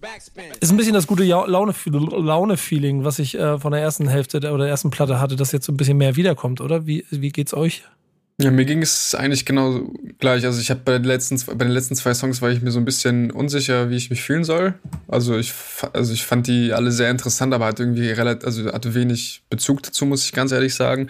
Ist 0.59 0.71
ein 0.71 0.77
bisschen 0.77 0.93
das 0.93 1.07
gute 1.07 1.23
Laune-Feeling, 1.23 3.03
was 3.03 3.19
ich 3.19 3.37
äh, 3.37 3.59
von 3.59 3.71
der 3.71 3.81
ersten 3.81 4.07
Hälfte 4.07 4.39
der, 4.39 4.53
oder 4.53 4.63
der 4.63 4.71
ersten 4.71 4.89
Platte 4.91 5.19
hatte, 5.19 5.35
das 5.35 5.51
jetzt 5.51 5.65
so 5.65 5.71
ein 5.71 5.77
bisschen 5.77 5.97
mehr 5.97 6.15
wiederkommt, 6.15 6.61
oder? 6.61 6.85
Wie, 6.85 7.05
wie 7.09 7.31
geht's 7.31 7.53
euch? 7.53 7.83
Ja, 8.37 8.51
mir 8.51 8.65
ging 8.65 8.81
es 8.81 9.15
eigentlich 9.15 9.45
genau 9.45 9.93
gleich. 10.19 10.43
Also 10.45 10.59
ich 10.59 10.69
habe 10.69 10.81
bei 10.83 10.93
den 10.93 11.05
letzten 11.05 11.39
bei 11.57 11.63
den 11.63 11.71
letzten 11.71 11.95
zwei 11.95 12.13
Songs 12.13 12.41
war 12.41 12.51
ich 12.51 12.61
mir 12.61 12.71
so 12.71 12.79
ein 12.79 12.85
bisschen 12.85 13.31
unsicher, 13.31 13.89
wie 13.89 13.95
ich 13.95 14.09
mich 14.09 14.23
fühlen 14.23 14.43
soll. 14.43 14.73
Also 15.07 15.37
ich 15.37 15.53
also 15.93 16.13
ich 16.13 16.25
fand 16.25 16.47
die 16.47 16.73
alle 16.73 16.91
sehr 16.91 17.09
interessant, 17.11 17.53
aber 17.53 17.65
hat 17.67 17.79
irgendwie 17.79 18.09
relativ 18.11 18.45
also 18.45 18.73
hatte 18.73 18.93
wenig 18.93 19.43
Bezug 19.49 19.83
dazu, 19.83 20.05
muss 20.05 20.25
ich 20.25 20.33
ganz 20.33 20.51
ehrlich 20.51 20.75
sagen. 20.75 21.09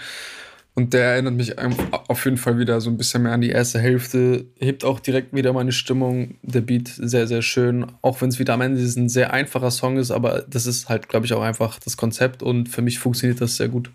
Und 0.76 0.94
der 0.94 1.06
erinnert 1.14 1.36
mich 1.36 1.58
auf 1.58 2.26
jeden 2.26 2.38
Fall 2.38 2.60
wieder 2.60 2.82
so 2.82 2.90
ein 2.90 2.98
bisschen 2.98 3.24
mehr 3.24 3.32
an 3.32 3.42
die 3.42 3.50
erste 3.50 3.80
Hälfte. 3.80 4.46
Hebt 4.60 4.84
auch 4.84 5.00
direkt 5.00 5.34
wieder 5.34 5.54
meine 5.54 5.72
Stimmung. 5.72 6.36
Der 6.44 6.60
Beat 6.62 6.90
sehr, 6.90 7.28
sehr 7.28 7.42
schön. 7.42 7.86
Auch 8.02 8.20
wenn 8.22 8.28
es 8.30 8.40
wieder 8.40 8.54
am 8.54 8.62
Ende 8.62 8.82
ein 8.82 9.08
sehr 9.08 9.32
einfacher 9.32 9.72
Song 9.72 9.98
ist, 9.98 10.12
aber 10.12 10.44
das 10.50 10.66
ist 10.66 10.90
halt, 10.90 11.08
glaube 11.08 11.26
ich, 11.26 11.34
auch 11.34 11.42
einfach 11.42 11.80
das 11.80 11.96
Konzept 11.96 12.44
und 12.44 12.68
für 12.68 12.82
mich 12.82 13.00
funktioniert 13.00 13.40
das 13.40 13.56
sehr 13.56 13.70
gut. 13.70 13.90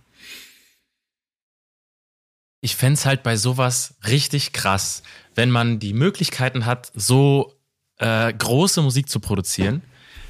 Ich 2.61 2.77
fände 2.77 2.95
es 2.95 3.07
halt 3.07 3.23
bei 3.23 3.37
sowas 3.37 3.95
richtig 4.07 4.53
krass, 4.53 5.03
wenn 5.35 5.51
man 5.51 5.79
die 5.79 5.95
Möglichkeiten 5.95 6.67
hat, 6.67 6.93
so 6.95 7.55
äh, 7.99 8.33
große 8.33 8.83
Musik 8.83 9.09
zu 9.09 9.21
produzieren, 9.21 9.83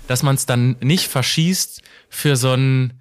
dass 0.06 0.22
man 0.22 0.36
es 0.36 0.46
dann 0.46 0.76
nicht 0.80 1.08
verschießt 1.08 1.82
für 2.08 2.36
so 2.36 2.54
ein 2.54 3.00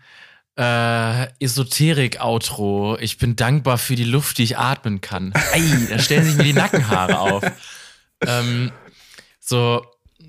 äh, 0.57 1.27
Esoterik-Outro. 1.43 2.97
Ich 2.99 3.18
bin 3.18 3.35
dankbar 3.35 3.77
für 3.77 3.95
die 3.95 4.03
Luft, 4.03 4.38
die 4.38 4.43
ich 4.43 4.57
atmen 4.57 5.01
kann. 5.01 5.34
Ei, 5.53 5.88
da 5.89 5.99
stellen 5.99 6.26
sich 6.26 6.35
mir 6.35 6.43
die 6.43 6.53
Nackenhaare 6.53 7.19
auf. 7.19 7.43
Ähm, 8.22 8.73
so, 9.39 9.85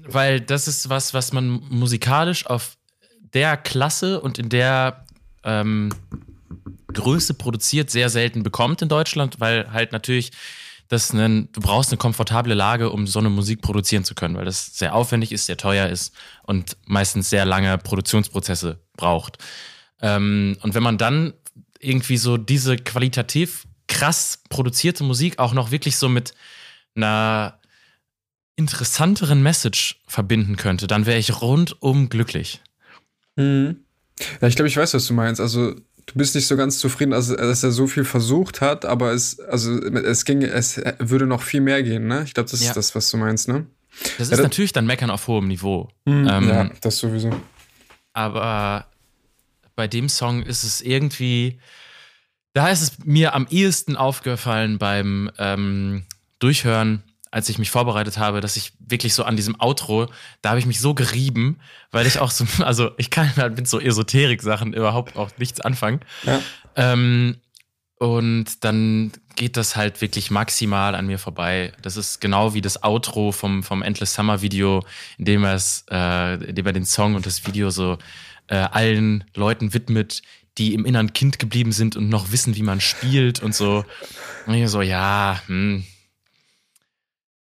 weil 0.06 0.40
das 0.40 0.68
ist 0.68 0.89
was, 0.89 1.12
was 1.12 1.32
man 1.32 1.48
musikalisch 1.70 2.47
auf 2.47 2.77
der 3.35 3.56
Klasse 3.56 4.20
und 4.20 4.39
in 4.39 4.48
der 4.48 5.05
ähm, 5.43 5.93
Größe 6.93 7.35
produziert 7.35 7.90
sehr 7.90 8.10
selten 8.10 8.43
bekommt 8.43 8.82
in 8.82 8.89
Deutschland, 8.89 9.40
weil 9.40 9.72
halt 9.72 9.93
natürlich 9.93 10.32
das 10.89 11.12
einen, 11.12 11.51
du 11.52 11.60
brauchst 11.60 11.90
eine 11.90 11.98
komfortable 11.98 12.55
Lage, 12.55 12.90
um 12.90 13.06
so 13.06 13.20
eine 13.20 13.31
Musik 13.31 13.62
produzieren 13.62 14.02
zu 14.02 14.16
können, 14.16 14.36
weil 14.36 14.44
das 14.44 14.77
sehr 14.77 14.94
aufwendig 14.94 15.31
ist, 15.31 15.47
sehr 15.47 15.56
teuer 15.56 15.89
ist 15.89 16.12
und 16.43 16.77
meistens 16.85 17.31
sehr 17.31 17.44
lange 17.44 17.78
Produktionsprozesse 17.78 18.81
braucht. 18.97 19.39
Ähm, 20.02 20.56
und 20.62 20.74
wenn 20.74 20.82
man 20.82 20.98
dann 20.98 21.32
irgendwie 21.78 22.16
so 22.16 22.36
diese 22.36 22.77
qualitativ 22.77 23.66
krass 23.86 24.43
produzierte 24.48 25.05
Musik 25.05 25.39
auch 25.39 25.52
noch 25.52 25.70
wirklich 25.70 25.97
so 25.97 26.09
mit 26.09 26.35
einer 26.97 27.60
interessanteren 28.56 29.43
Message 29.43 30.01
verbinden 30.09 30.56
könnte, 30.56 30.89
dann 30.89 31.06
wäre 31.06 31.18
ich 31.18 31.40
rundum 31.40 32.09
glücklich. 32.09 32.60
Ja, 34.40 34.48
ich 34.48 34.56
glaube, 34.56 34.68
ich 34.68 34.77
weiß, 34.77 34.93
was 34.93 35.06
du 35.06 35.14
meinst. 35.14 35.40
Also, 35.40 35.77
du 36.12 36.19
bist 36.19 36.35
nicht 36.35 36.47
so 36.47 36.57
ganz 36.57 36.78
zufrieden, 36.78 37.12
also, 37.12 37.37
dass 37.37 37.62
er 37.62 37.70
so 37.73 37.87
viel 37.87 38.05
versucht 38.05 38.61
hat, 38.61 38.85
aber 38.85 39.12
es, 39.12 39.39
also, 39.41 39.78
es 39.81 40.24
ging, 40.24 40.43
es 40.43 40.81
würde 40.99 41.27
noch 41.27 41.43
viel 41.43 41.61
mehr 41.61 41.82
gehen, 41.82 42.07
ne? 42.07 42.23
Ich 42.24 42.35
glaube, 42.35 42.51
das 42.51 42.61
Ja. 42.62 42.69
ist 42.70 42.77
das, 42.77 42.95
was 42.95 43.11
du 43.11 43.16
meinst, 43.16 43.49
ne? 43.49 43.66
Das 44.01 44.09
Ja, 44.19 44.23
ist 44.23 44.31
das- 44.32 44.41
natürlich 44.41 44.73
dann 44.73 44.87
Meckern 44.87 45.11
auf 45.11 45.27
hohem 45.28 45.49
Niveau. 45.49 45.89
Ähm, 46.07 46.27
ja, 46.49 46.70
das 46.81 46.99
sowieso. 46.99 47.31
Aber 48.12 48.87
bei 49.77 49.87
dem 49.89 50.09
Song 50.09 50.43
ist 50.43 50.65
es 50.65 50.81
irgendwie, 50.81 51.59
da 52.55 52.69
ist 52.69 52.82
es 52.82 52.93
mir 53.05 53.35
am 53.35 53.47
ehesten 53.51 53.97
aufgefallen 53.97 54.78
beim 54.78 55.31
ähm, 55.39 56.05
Durchhören, 56.39 57.03
als 57.31 57.48
ich 57.48 57.59
mich 57.59 57.70
vorbereitet 57.70 58.19
habe, 58.19 58.40
dass 58.40 58.57
ich 58.57 58.73
wirklich 58.81 59.15
so 59.15 59.24
an 59.24 59.36
diesem 59.36 59.61
Outro, 59.61 60.09
da 60.43 60.51
habe 60.51 60.59
ich 60.59 60.66
mich 60.66 60.81
so 60.81 60.94
gerieben, 60.94 61.61
weil 61.90 62.07
ich 62.07 62.19
auch 62.19 62.31
so, 62.31 62.44
also 62.65 62.90
ich 62.97 63.11
kann 63.11 63.35
halt 63.36 63.57
mit 63.57 63.69
so 63.69 63.81
Esoterik-Sachen 63.81 64.73
überhaupt 64.73 65.16
auch 65.16 65.31
nichts 65.39 65.61
anfangen. 65.61 66.01
Ja. 66.24 66.40
Ähm, 66.77 67.36
und 67.98 68.65
dann 68.65 69.12
geht 69.36 69.59
das 69.59 69.77
halt 69.77 70.01
wirklich 70.01 70.31
maximal 70.31 70.94
an 70.94 71.07
mir 71.07 71.19
vorbei. 71.19 71.74
Das 71.82 71.98
ist 71.98 72.20
genau 72.20 72.55
wie 72.55 72.62
das 72.62 72.82
Outro 72.82 73.31
vom, 73.31 73.62
vom 73.62 73.82
Endless 73.82 74.15
Summer 74.15 74.40
Video, 74.40 74.82
in 75.19 75.27
dem 75.27 75.44
er 75.44 75.55
es, 75.55 75.85
äh, 75.90 76.35
in 76.43 76.55
dem 76.55 76.66
er 76.66 76.73
den 76.73 76.86
Song 76.86 77.15
und 77.15 77.27
das 77.27 77.47
Video 77.47 77.69
so 77.69 77.98
äh, 78.48 78.57
allen 78.57 79.24
Leuten 79.35 79.74
widmet, 79.74 80.23
die 80.57 80.73
im 80.73 80.86
inneren 80.86 81.12
Kind 81.12 81.39
geblieben 81.39 81.73
sind 81.73 81.94
und 81.94 82.09
noch 82.09 82.32
wissen, 82.32 82.57
wie 82.57 82.62
man 82.62 82.81
spielt 82.81 83.43
und 83.43 83.55
so. 83.55 83.85
Und 84.47 84.55
ich 84.55 84.69
so, 84.70 84.81
ja, 84.81 85.40
hm, 85.47 85.85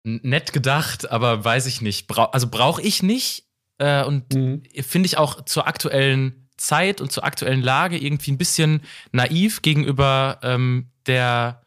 nett 0.02 0.52
gedacht, 0.52 1.10
aber 1.10 1.44
weiß 1.44 1.66
ich 1.66 1.80
nicht. 1.80 2.06
Brau 2.06 2.24
also 2.24 2.48
brauche 2.48 2.82
ich 2.82 3.02
nicht. 3.02 3.44
Äh, 3.78 4.04
und 4.04 4.32
Mhm. 4.34 4.62
finde 4.82 5.06
ich 5.06 5.16
auch 5.18 5.44
zur 5.44 5.66
aktuellen 5.66 6.48
Zeit 6.56 7.00
und 7.00 7.10
zur 7.12 7.24
aktuellen 7.24 7.62
Lage 7.62 7.96
irgendwie 7.98 8.30
ein 8.32 8.38
bisschen 8.38 8.82
naiv 9.12 9.62
gegenüber 9.62 10.38
ähm, 10.42 10.90
der 11.06 11.62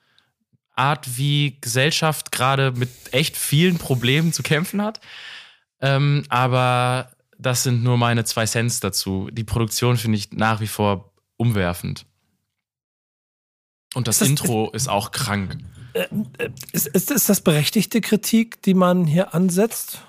Art, 0.75 1.17
wie 1.17 1.57
Gesellschaft 1.61 2.31
gerade 2.31 2.71
mit 2.71 2.89
echt 3.11 3.35
vielen 3.37 3.77
Problemen 3.77 4.33
zu 4.33 4.43
kämpfen 4.43 4.81
hat. 4.81 4.99
Ähm, 5.81 6.23
aber 6.29 7.11
das 7.37 7.63
sind 7.63 7.83
nur 7.83 7.97
meine 7.97 8.23
zwei 8.25 8.45
Cents 8.45 8.79
dazu. 8.79 9.29
Die 9.31 9.43
Produktion 9.43 9.97
finde 9.97 10.17
ich 10.17 10.31
nach 10.31 10.61
wie 10.61 10.67
vor 10.67 11.11
umwerfend. 11.37 12.05
Und 13.95 14.07
das, 14.07 14.15
Ist 14.15 14.21
das- 14.21 14.29
Intro 14.29 14.69
ist 14.71 14.87
auch 14.89 15.11
krank. 15.11 15.57
Ist, 16.71 16.87
ist, 16.87 17.11
ist 17.11 17.29
das 17.29 17.41
berechtigte 17.41 18.01
Kritik, 18.01 18.61
die 18.61 18.73
man 18.73 19.05
hier 19.05 19.33
ansetzt? 19.33 20.01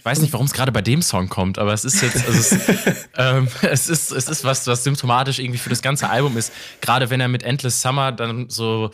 Ich 0.00 0.04
weiß 0.04 0.20
nicht, 0.20 0.32
warum 0.32 0.46
es 0.46 0.54
gerade 0.54 0.72
bei 0.72 0.80
dem 0.80 1.02
Song 1.02 1.28
kommt, 1.28 1.58
aber 1.58 1.74
es 1.74 1.84
ist 1.84 2.00
jetzt, 2.00 2.24
also 2.26 2.38
es, 2.38 2.52
ist, 2.52 3.08
ähm, 3.18 3.48
es 3.60 3.88
ist, 3.90 4.12
es 4.12 4.28
ist 4.28 4.44
was, 4.44 4.66
was 4.66 4.82
symptomatisch 4.82 5.38
irgendwie 5.38 5.58
für 5.58 5.68
das 5.68 5.82
ganze 5.82 6.08
Album 6.08 6.38
ist. 6.38 6.52
Gerade 6.80 7.10
wenn 7.10 7.20
er 7.20 7.28
mit 7.28 7.42
Endless 7.42 7.82
Summer 7.82 8.10
dann 8.10 8.48
so 8.48 8.92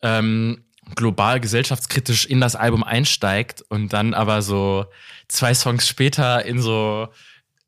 ähm, 0.00 0.64
global 0.94 1.40
gesellschaftskritisch 1.40 2.24
in 2.24 2.40
das 2.40 2.56
Album 2.56 2.82
einsteigt 2.82 3.62
und 3.68 3.92
dann 3.92 4.14
aber 4.14 4.40
so 4.40 4.86
zwei 5.28 5.52
Songs 5.52 5.86
später 5.86 6.44
in 6.44 6.60
so, 6.60 7.08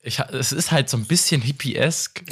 ich, 0.03 0.19
es 0.19 0.53
ist 0.53 0.73
halt 0.73 0.89
so 0.89 0.97
ein 0.97 1.05
bisschen 1.05 1.43
hippiesk. 1.43 2.23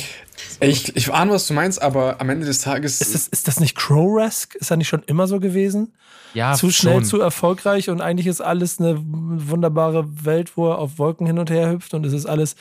Ich, 0.61 0.97
ich 0.97 1.13
ahne, 1.13 1.33
was 1.33 1.47
du 1.47 1.55
meinst, 1.55 1.83
aber 1.83 2.21
am 2.21 2.31
Ende 2.31 2.47
des 2.47 2.63
Tages. 2.63 3.01
Ist 3.01 3.15
das, 3.15 3.29
ist 3.29 3.49
das 3.49 3.61
nicht 3.61 3.77
Crow-esque? 3.77 4.57
Ist 4.59 4.71
das 4.71 4.79
nicht 4.79 4.89
schon 4.89 5.03
immer 5.05 5.27
so 5.27 5.39
gewesen? 5.39 5.93
Ja, 6.35 6.55
zu 6.55 6.71
schnell, 6.71 6.97
schon. 6.97 7.05
zu 7.05 7.21
erfolgreich 7.21 7.89
und 7.89 8.01
eigentlich 8.01 8.27
ist 8.27 8.41
alles 8.41 8.79
eine 8.79 8.99
wunderbare 8.99 10.25
Welt, 10.25 10.57
wo 10.57 10.71
er 10.71 10.79
auf 10.79 10.99
Wolken 10.99 11.27
hin 11.27 11.39
und 11.39 11.51
her 11.51 11.71
hüpft 11.71 11.95
und 11.95 12.05
es 12.05 12.13
ist 12.13 12.27
alles 12.27 12.55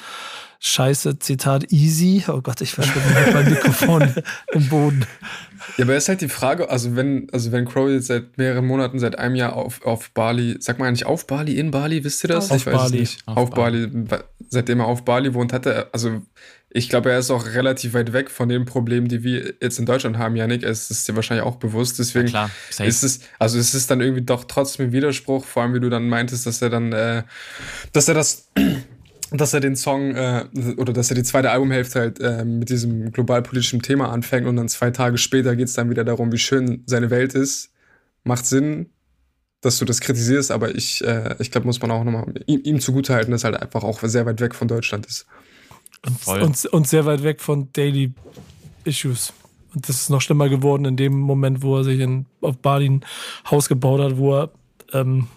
scheiße, 0.60 1.20
Zitat, 1.20 1.72
easy. 1.72 2.24
Oh 2.28 2.42
Gott, 2.42 2.62
ich 2.62 2.74
verschwinde 2.74 3.10
mit 3.20 3.34
meinem 3.34 3.50
Mikrofon 3.54 4.14
im 4.54 4.70
Boden. 4.70 5.06
Ja, 5.78 5.84
aber 5.86 5.96
es 5.96 6.04
ist 6.04 6.10
halt 6.10 6.22
die 6.22 6.30
Frage, 6.30 6.70
also 6.70 6.96
wenn, 6.96 7.28
also 7.32 7.52
wenn 7.52 7.66
Crow 7.66 7.90
jetzt 7.90 8.08
seit 8.08 8.38
mehreren 8.38 8.66
Monaten, 8.66 9.00
seit 9.00 9.20
einem 9.20 9.36
Jahr 9.36 9.56
auf, 9.56 9.84
auf 9.86 10.12
Bali, 10.12 10.56
sagt 10.60 10.80
man 10.80 10.88
eigentlich 10.88 11.06
auf 11.06 11.28
Bali, 11.28 11.60
in 11.60 11.72
Bali, 11.72 12.04
wisst 12.04 12.24
ihr 12.24 12.30
das? 12.30 12.52
Auf 12.52 12.58
ich 12.58 12.66
weiß 12.66 12.76
es 12.76 12.82
Bali. 12.82 13.00
nicht. 13.00 13.22
Auf 13.28 13.38
Auf, 13.38 13.50
Bali. 13.52 13.90
seitdem 14.50 14.80
er 14.80 14.88
auf 14.88 15.04
Bali 15.04 15.34
wohnt, 15.34 15.54
hat 15.54 15.66
er, 15.66 15.90
also 15.92 16.22
ich 16.70 16.90
glaube, 16.90 17.12
er 17.12 17.20
ist 17.20 17.32
auch 17.32 17.46
relativ 17.46 17.94
weit 17.94 18.14
weg 18.14 18.30
von 18.30 18.50
den 18.50 18.66
Problemen, 18.66 19.08
die 19.08 19.24
wir 19.24 19.54
jetzt 19.62 19.80
in 19.80 19.86
Deutschland 19.86 20.18
haben, 20.18 20.36
Janik. 20.36 20.64
Es 20.64 20.92
ist 20.92 21.08
dir 21.08 21.16
wahrscheinlich 21.16 21.46
auch 21.46 21.56
bewusst, 21.56 21.98
deswegen 21.98 22.28
klar, 22.28 22.50
ist 22.80 23.04
es, 23.04 23.22
also 23.40 23.58
es 23.58 23.74
ist 23.74 23.90
dann 23.90 24.02
irgendwie 24.02 24.22
doch 24.22 24.44
trotzdem 24.44 24.88
ein 24.88 24.92
Widerspruch, 24.92 25.46
vor 25.46 25.64
allem 25.64 25.74
wie 25.74 25.80
du 25.80 25.90
dann 25.90 26.10
meintest, 26.10 26.46
dass 26.46 26.62
er 26.62 26.70
dann, 26.70 26.92
äh, 26.92 27.24
dass 27.94 28.08
er 28.08 28.14
das 28.16 28.50
dass 29.32 29.54
er 29.54 29.60
den 29.60 29.76
Song 29.76 30.16
äh, 30.16 30.46
oder 30.78 30.94
dass 30.94 31.10
er 31.10 31.16
die 31.16 31.24
zweite 31.24 31.52
Albumhälfte 31.52 32.00
halt 32.00 32.20
äh, 32.20 32.46
mit 32.46 32.70
diesem 32.70 33.12
globalpolitischen 33.12 33.82
Thema 33.82 34.10
anfängt 34.10 34.48
und 34.48 34.56
dann 34.56 34.70
zwei 34.70 34.92
Tage 34.92 35.18
später 35.18 35.56
geht 35.56 35.68
es 35.68 35.74
dann 35.74 35.90
wieder 35.90 36.04
darum, 36.04 36.32
wie 36.32 36.38
schön 36.38 36.84
seine 36.86 37.10
Welt 37.10 37.34
ist. 37.34 37.72
Macht 38.24 38.46
Sinn, 38.46 38.90
dass 39.62 39.80
du 39.80 39.86
das 39.86 40.00
kritisierst, 40.00 40.52
aber 40.52 40.76
ich, 40.76 41.04
äh, 41.04 41.36
ich 41.40 41.52
glaube, 41.52 41.68
muss 41.68 41.82
man 41.82 41.92
auch 41.92 42.04
nochmal 42.04 42.34
ihm, 42.46 42.62
ihm 42.64 42.80
zugutehalten, 42.80 43.32
dass 43.32 43.44
er 43.44 43.52
halt 43.52 43.62
einfach 43.62 43.84
auch 43.84 44.02
sehr 44.04 44.26
weit 44.26 44.40
weg 44.40 44.56
von 44.56 44.68
Deutschland 44.68 45.06
ist. 45.06 45.26
Voll. 46.20 46.42
Und, 46.42 46.66
und 46.68 46.88
sehr 46.88 47.06
weit 47.06 47.24
weg 47.24 47.42
von 47.42 47.72
Daily 47.74 48.14
Issues. 48.84 49.34
Und 49.74 49.90
das 49.90 50.02
ist 50.02 50.10
noch 50.10 50.22
schlimmer 50.22 50.48
geworden 50.48 50.86
in 50.86 50.96
dem 50.96 51.20
Moment, 51.20 51.62
wo 51.62 51.78
er 51.78 51.84
sich 51.84 52.00
in, 52.00 52.26
auf 52.42 52.58
Bali 52.58 52.90
ein 52.90 53.06
Haus 53.50 53.68
gebaut 53.68 54.00
hat, 54.00 54.18
wo 54.18 54.36
er 54.36 54.52
ähm, 54.94 55.28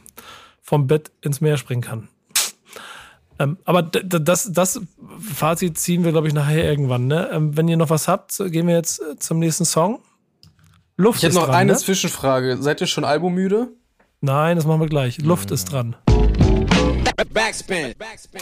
vom 0.63 0.87
Bett 0.87 1.11
ins 1.23 1.41
Meer 1.41 1.57
springen 1.57 1.83
kann. 1.83 2.09
Ähm, 3.41 3.57
aber 3.65 3.83
das, 3.83 4.53
das 4.53 4.81
Fazit 5.35 5.79
ziehen 5.79 6.05
wir, 6.05 6.13
glaube 6.13 6.29
ich, 6.29 6.35
nachher 6.35 6.63
irgendwann. 6.63 7.07
Ne? 7.07 7.31
Ähm, 7.33 7.57
wenn 7.57 7.69
ihr 7.69 7.79
noch 7.79 7.89
was 7.89 8.07
habt, 8.07 8.37
gehen 8.37 8.67
wir 8.67 8.75
jetzt 8.75 9.01
äh, 9.01 9.17
zum 9.19 9.39
nächsten 9.39 9.65
Song. 9.65 10.01
Luft 10.99 11.19
ich 11.19 11.25
hätte 11.25 11.37
noch 11.37 11.47
dran, 11.47 11.55
eine 11.55 11.73
ne? 11.73 11.79
Zwischenfrage. 11.79 12.59
Seid 12.61 12.83
ihr 12.83 12.87
schon 12.87 13.05
albummüde? 13.05 13.69
Nein, 14.21 14.57
das 14.57 14.67
machen 14.67 14.83
wir 14.83 14.89
gleich. 14.89 15.19
Luft 15.23 15.51
ist 15.51 15.73
dran. 15.73 15.97
Backspin. 17.33 17.95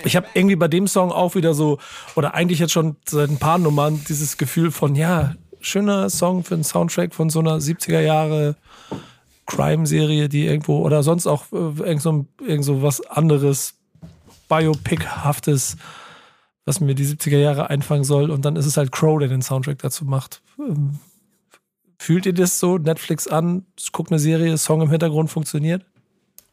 Ich 0.05 0.17
habe 0.17 0.27
irgendwie 0.35 0.57
bei 0.57 0.67
dem 0.67 0.89
Song 0.89 1.13
auch 1.13 1.37
wieder 1.37 1.55
so, 1.55 1.79
oder 2.17 2.35
eigentlich 2.35 2.59
jetzt 2.59 2.73
schon 2.73 2.97
seit 3.09 3.31
ein 3.31 3.39
paar 3.39 3.59
Nummern, 3.59 4.05
dieses 4.09 4.37
Gefühl 4.37 4.73
von, 4.73 4.97
ja, 4.97 5.37
schöner 5.61 6.11
Song 6.11 6.43
für 6.43 6.55
einen 6.55 6.65
Soundtrack 6.65 7.15
von 7.15 7.31
so 7.31 7.39
einer 7.39 7.59
70er 7.59 8.01
Jahre 8.01 8.57
Crime-Serie, 9.47 10.29
die 10.29 10.47
irgendwo, 10.47 10.81
oder 10.81 11.05
sonst 11.05 11.29
auch 11.29 11.45
äh, 11.53 11.57
irgend, 11.57 12.03
so, 12.03 12.27
irgend 12.45 12.65
so 12.65 12.83
was 12.83 13.01
anderes, 13.07 13.78
Biopic-haftes, 14.49 15.77
was 16.65 16.81
mir 16.81 16.95
die 16.95 17.07
70er 17.07 17.39
Jahre 17.39 17.71
einfangen 17.71 18.05
soll. 18.05 18.31
Und 18.31 18.45
dann 18.45 18.57
ist 18.57 18.67
es 18.67 18.77
halt 18.77 18.93
Crow, 18.93 19.19
der 19.19 19.29
den 19.29 19.43
Soundtrack 19.43 19.79
dazu 19.79 20.05
macht. 20.05 20.43
Ähm, 20.59 20.99
fühlt 21.99 22.27
ihr 22.27 22.35
das 22.35 22.59
so? 22.59 22.79
Netflix 22.79 23.27
an, 23.29 23.67
guckt 23.93 24.11
eine 24.11 24.19
Serie, 24.19 24.57
Song 24.59 24.83
im 24.83 24.91
Hintergrund 24.91 25.31
funktioniert? 25.31 25.85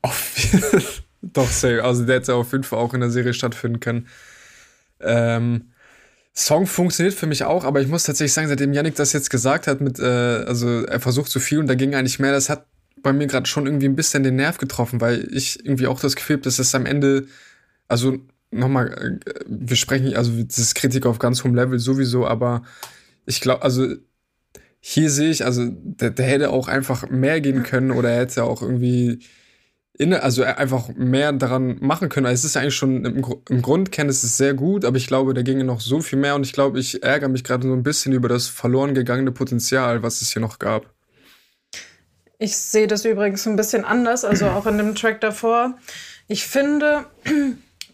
Doch, 1.22 1.50
safe. 1.50 1.84
Also 1.84 2.06
der 2.06 2.18
hätte 2.18 2.36
auf 2.36 2.52
jeden 2.52 2.64
Fall 2.64 2.80
auch 2.80 2.94
in 2.94 3.00
der 3.00 3.10
Serie 3.10 3.34
stattfinden 3.34 3.80
können. 3.80 4.08
Ähm, 5.00 5.72
Song 6.34 6.68
funktioniert 6.68 7.16
für 7.16 7.28
mich 7.28 7.44
auch, 7.46 7.64
aber 7.64 7.82
ich 7.82 7.88
muss 7.88 8.04
tatsächlich 8.04 8.34
sagen, 8.34 8.50
seitdem 8.50 8.74
Yannick 8.74 8.96
das 8.96 9.14
jetzt 9.14 9.30
gesagt 9.30 9.68
hat, 9.68 9.80
mit, 9.80 10.00
äh, 10.00 10.04
also 10.04 10.84
er 10.84 11.00
versucht 11.00 11.32
zu 11.32 11.40
viel 11.40 11.60
und 11.60 11.68
da 11.68 11.76
ging 11.76 11.96
eigentlich 11.96 12.20
mehr, 12.20 12.34
das 12.34 12.50
hat 12.50 12.66
bei 13.02 13.14
mir 13.14 13.28
gerade 13.28 13.46
schon 13.46 13.66
irgendwie 13.66 13.88
ein 13.88 13.96
bisschen 13.96 14.24
den 14.24 14.36
Nerv 14.36 14.58
getroffen, 14.58 15.00
weil 15.00 15.28
ich 15.32 15.64
irgendwie 15.66 15.88
auch 15.88 16.00
das 16.00 16.16
Gefühl 16.16 16.38
habe, 16.38 16.44
dass 16.44 16.60
es 16.60 16.76
am 16.76 16.86
Ende, 16.86 17.28
also 17.88 18.18
nochmal, 18.52 19.20
äh, 19.26 19.40
wir 19.48 19.76
sprechen, 19.76 20.16
also 20.16 20.32
das 20.44 20.58
ist 20.58 20.76
Kritik 20.76 21.06
auf 21.06 21.20
ganz 21.20 21.44
hohem 21.44 21.56
Level 21.56 21.80
sowieso, 21.80 22.26
aber 22.26 22.64
ich 23.26 23.42
glaube, 23.42 23.64
also 23.64 23.88
hier 24.80 25.10
sehe 25.10 25.32
ich, 25.32 25.44
also 25.44 25.68
der, 25.68 26.12
der 26.12 26.26
hätte 26.26 26.50
auch 26.52 26.68
einfach 26.68 27.10
mehr 27.10 27.42
gehen 27.42 27.64
können 27.64 27.92
oder 27.92 28.12
er 28.12 28.22
hätte 28.22 28.44
auch 28.44 28.62
irgendwie 28.62 29.20
inne, 29.98 30.22
also 30.22 30.44
einfach 30.44 30.90
mehr 30.96 31.32
daran 31.32 31.78
machen 31.80 32.10
können. 32.10 32.26
Also 32.26 32.42
es 32.42 32.46
ist 32.46 32.58
eigentlich 32.58 32.76
schon 32.76 33.06
im, 33.06 33.26
im 33.50 33.62
Grundkern 33.62 34.10
ist 34.10 34.24
es 34.24 34.38
sehr 34.38 34.54
gut, 34.54 34.86
aber 34.86 34.98
ich 34.98 35.08
glaube, 35.08 35.34
da 35.34 35.42
ginge 35.42 35.64
noch 35.64 35.82
so 35.82 36.02
viel 36.02 36.20
mehr 36.20 36.36
und 36.36 36.46
ich 36.46 36.54
glaube, 36.54 36.80
ich 36.80 37.02
ärgere 37.02 37.30
mich 37.30 37.44
gerade 37.44 37.68
so 37.68 37.74
ein 37.74 37.84
bisschen 37.84 38.14
über 38.14 38.30
das 38.30 38.48
verloren 38.48 38.94
gegangene 38.94 39.32
Potenzial, 39.32 40.04
was 40.04 40.22
es 40.22 40.32
hier 40.32 40.42
noch 40.42 40.60
gab. 40.60 40.94
Ich 42.38 42.56
sehe 42.58 42.88
das 42.88 43.06
übrigens 43.06 43.48
ein 43.48 43.56
bisschen 43.56 43.86
anders, 43.86 44.26
also 44.26 44.48
auch 44.48 44.66
in 44.66 44.78
dem 44.78 44.94
Track 44.94 45.22
davor. 45.22 45.78
Ich 46.28 46.46
finde 46.46 47.06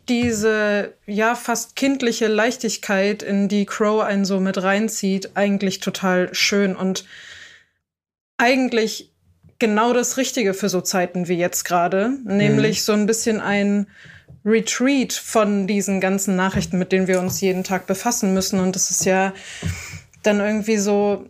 diese 0.10 0.94
ja 1.06 1.36
fast 1.36 1.76
kindliche 1.76 2.28
Leichtigkeit, 2.28 3.24
in 3.24 3.48
die 3.48 3.66
Crow 3.66 4.04
einen 4.04 4.26
so 4.26 4.40
mit 4.40 4.62
reinzieht, 4.62 5.32
eigentlich 5.36 5.80
total 5.80 6.34
schön 6.34 6.76
und 6.76 7.06
eigentlich 8.38 9.12
genau 9.60 9.94
das 9.94 10.18
Richtige 10.18 10.54
für 10.54 10.70
so 10.70 10.82
Zeiten 10.82 11.28
wie 11.28 11.38
jetzt 11.38 11.64
gerade, 11.64 12.18
nämlich 12.26 12.80
mhm. 12.80 12.84
so 12.84 12.94
ein 12.94 13.06
bisschen 13.06 13.40
ein 13.40 13.88
Retreat 14.44 15.14
von 15.14 15.68
diesen 15.68 16.02
ganzen 16.02 16.36
Nachrichten, 16.36 16.80
mit 16.80 16.92
denen 16.92 17.08
wir 17.08 17.20
uns 17.20 17.42
jeden 17.42 17.64
Tag 17.64 17.86
befassen 17.86 18.34
müssen. 18.34 18.60
Und 18.60 18.76
das 18.76 18.90
ist 18.90 19.06
ja 19.06 19.34
dann 20.24 20.40
irgendwie 20.40 20.78
so, 20.78 21.26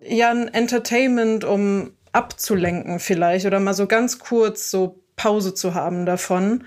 ja, 0.00 0.30
ein 0.30 0.52
Entertainment, 0.52 1.44
um 1.44 1.92
abzulenken 2.10 2.98
vielleicht 2.98 3.46
oder 3.46 3.60
mal 3.60 3.74
so 3.74 3.86
ganz 3.86 4.18
kurz 4.18 4.70
so 4.70 5.02
Pause 5.16 5.54
zu 5.54 5.74
haben 5.74 6.04
davon. 6.04 6.64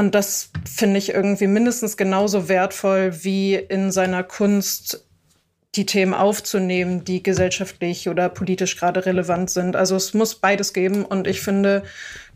Und 0.00 0.14
das 0.14 0.48
finde 0.64 0.96
ich 0.96 1.10
irgendwie 1.10 1.46
mindestens 1.46 1.98
genauso 1.98 2.48
wertvoll 2.48 3.22
wie 3.22 3.54
in 3.54 3.92
seiner 3.92 4.22
Kunst 4.22 5.04
die 5.74 5.84
Themen 5.84 6.14
aufzunehmen, 6.14 7.04
die 7.04 7.22
gesellschaftlich 7.22 8.08
oder 8.08 8.30
politisch 8.30 8.78
gerade 8.78 9.04
relevant 9.04 9.50
sind. 9.50 9.76
Also 9.76 9.96
es 9.96 10.14
muss 10.14 10.36
beides 10.36 10.72
geben 10.72 11.04
und 11.04 11.26
ich 11.26 11.42
finde, 11.42 11.82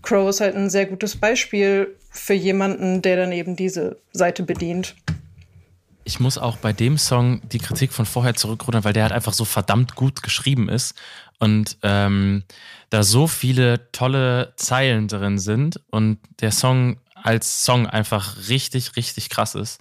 Crow 0.02 0.28
ist 0.28 0.42
halt 0.42 0.54
ein 0.54 0.68
sehr 0.68 0.84
gutes 0.84 1.16
Beispiel 1.16 1.96
für 2.10 2.34
jemanden, 2.34 3.00
der 3.00 3.16
dann 3.16 3.32
eben 3.32 3.56
diese 3.56 3.96
Seite 4.12 4.42
bedient. 4.42 4.94
Ich 6.04 6.20
muss 6.20 6.36
auch 6.36 6.58
bei 6.58 6.74
dem 6.74 6.98
Song 6.98 7.40
die 7.48 7.60
Kritik 7.60 7.94
von 7.94 8.04
vorher 8.04 8.34
zurückrudern, 8.34 8.84
weil 8.84 8.92
der 8.92 9.04
halt 9.04 9.12
einfach 9.12 9.32
so 9.32 9.46
verdammt 9.46 9.94
gut 9.94 10.22
geschrieben 10.22 10.68
ist 10.68 10.94
und 11.38 11.78
ähm, 11.82 12.44
da 12.90 13.02
so 13.02 13.26
viele 13.26 13.90
tolle 13.90 14.52
Zeilen 14.56 15.08
drin 15.08 15.38
sind 15.38 15.80
und 15.90 16.18
der 16.40 16.52
Song 16.52 16.98
als 17.24 17.64
Song 17.64 17.86
einfach 17.86 18.36
richtig, 18.48 18.96
richtig 18.96 19.30
krass 19.30 19.54
ist, 19.54 19.80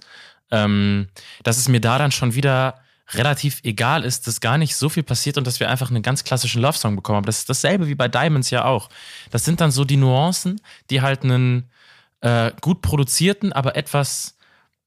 ähm, 0.50 1.08
dass 1.42 1.58
es 1.58 1.68
mir 1.68 1.80
da 1.80 1.98
dann 1.98 2.10
schon 2.10 2.34
wieder 2.34 2.80
relativ 3.12 3.60
egal 3.64 4.02
ist, 4.02 4.26
dass 4.26 4.40
gar 4.40 4.56
nicht 4.56 4.74
so 4.74 4.88
viel 4.88 5.02
passiert 5.02 5.36
und 5.36 5.46
dass 5.46 5.60
wir 5.60 5.68
einfach 5.68 5.90
einen 5.90 6.02
ganz 6.02 6.24
klassischen 6.24 6.62
Love-Song 6.62 6.96
bekommen 6.96 7.18
haben. 7.18 7.26
Das 7.26 7.38
ist 7.38 7.50
dasselbe 7.50 7.86
wie 7.86 7.94
bei 7.94 8.08
Diamonds 8.08 8.48
ja 8.48 8.64
auch. 8.64 8.88
Das 9.30 9.44
sind 9.44 9.60
dann 9.60 9.70
so 9.70 9.84
die 9.84 9.98
Nuancen, 9.98 10.60
die 10.88 11.02
halt 11.02 11.22
einen 11.22 11.68
äh, 12.22 12.50
gut 12.62 12.80
produzierten, 12.80 13.52
aber 13.52 13.76
etwas 13.76 14.38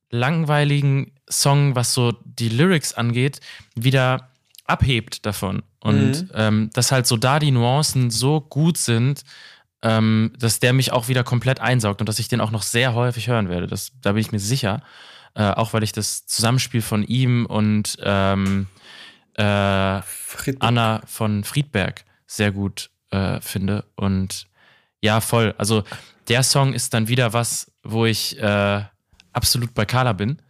langweiligen 0.10 1.12
Song, 1.30 1.76
was 1.76 1.94
so 1.94 2.14
die 2.24 2.50
Lyrics 2.50 2.94
angeht, 2.94 3.40
wieder 3.76 4.32
abhebt 4.66 5.28
davon. 5.28 5.62
Und 5.80 6.24
mhm. 6.24 6.32
ähm, 6.34 6.70
dass 6.74 6.92
halt 6.92 7.06
so 7.06 7.18
da 7.18 7.38
die 7.38 7.52
Nuancen 7.52 8.10
so 8.10 8.42
gut 8.42 8.78
sind, 8.78 9.24
ähm, 9.82 10.34
dass 10.38 10.60
der 10.60 10.74
mich 10.74 10.92
auch 10.92 11.08
wieder 11.08 11.24
komplett 11.24 11.60
einsaugt 11.60 12.02
und 12.02 12.10
dass 12.10 12.20
ich 12.20 12.28
den 12.28 12.42
auch 12.42 12.52
noch 12.52 12.64
sehr 12.64 12.94
häufig 12.94 13.28
hören 13.28 13.50
werde. 13.50 13.68
Das, 13.68 13.92
da 14.02 14.14
bin 14.14 14.22
ich 14.22 14.32
mir 14.32 14.40
sicher. 14.40 14.82
Äh, 15.36 15.52
auch 15.52 15.74
weil 15.74 15.84
ich 15.84 15.92
das 15.92 16.26
Zusammenspiel 16.26 16.82
von 16.82 17.04
ihm 17.04 17.46
und 17.46 17.98
ähm, 18.02 18.68
äh, 19.36 19.44
Anna 20.60 21.02
von 21.06 21.44
Friedberg 21.44 22.06
sehr 22.26 22.52
gut 22.52 22.90
äh, 23.12 23.40
finde. 23.40 23.86
Und 23.96 24.48
ja, 25.02 25.22
voll. 25.22 25.54
Also 25.60 25.84
der 26.28 26.42
Song 26.42 26.74
ist 26.74 26.94
dann 26.94 27.08
wieder 27.08 27.34
was, 27.34 27.72
wo 27.84 28.06
ich 28.06 28.40
äh, 28.40 28.84
absolut 29.32 29.76
bei 29.76 29.86
Carla 29.86 30.14
bin. 30.14 30.42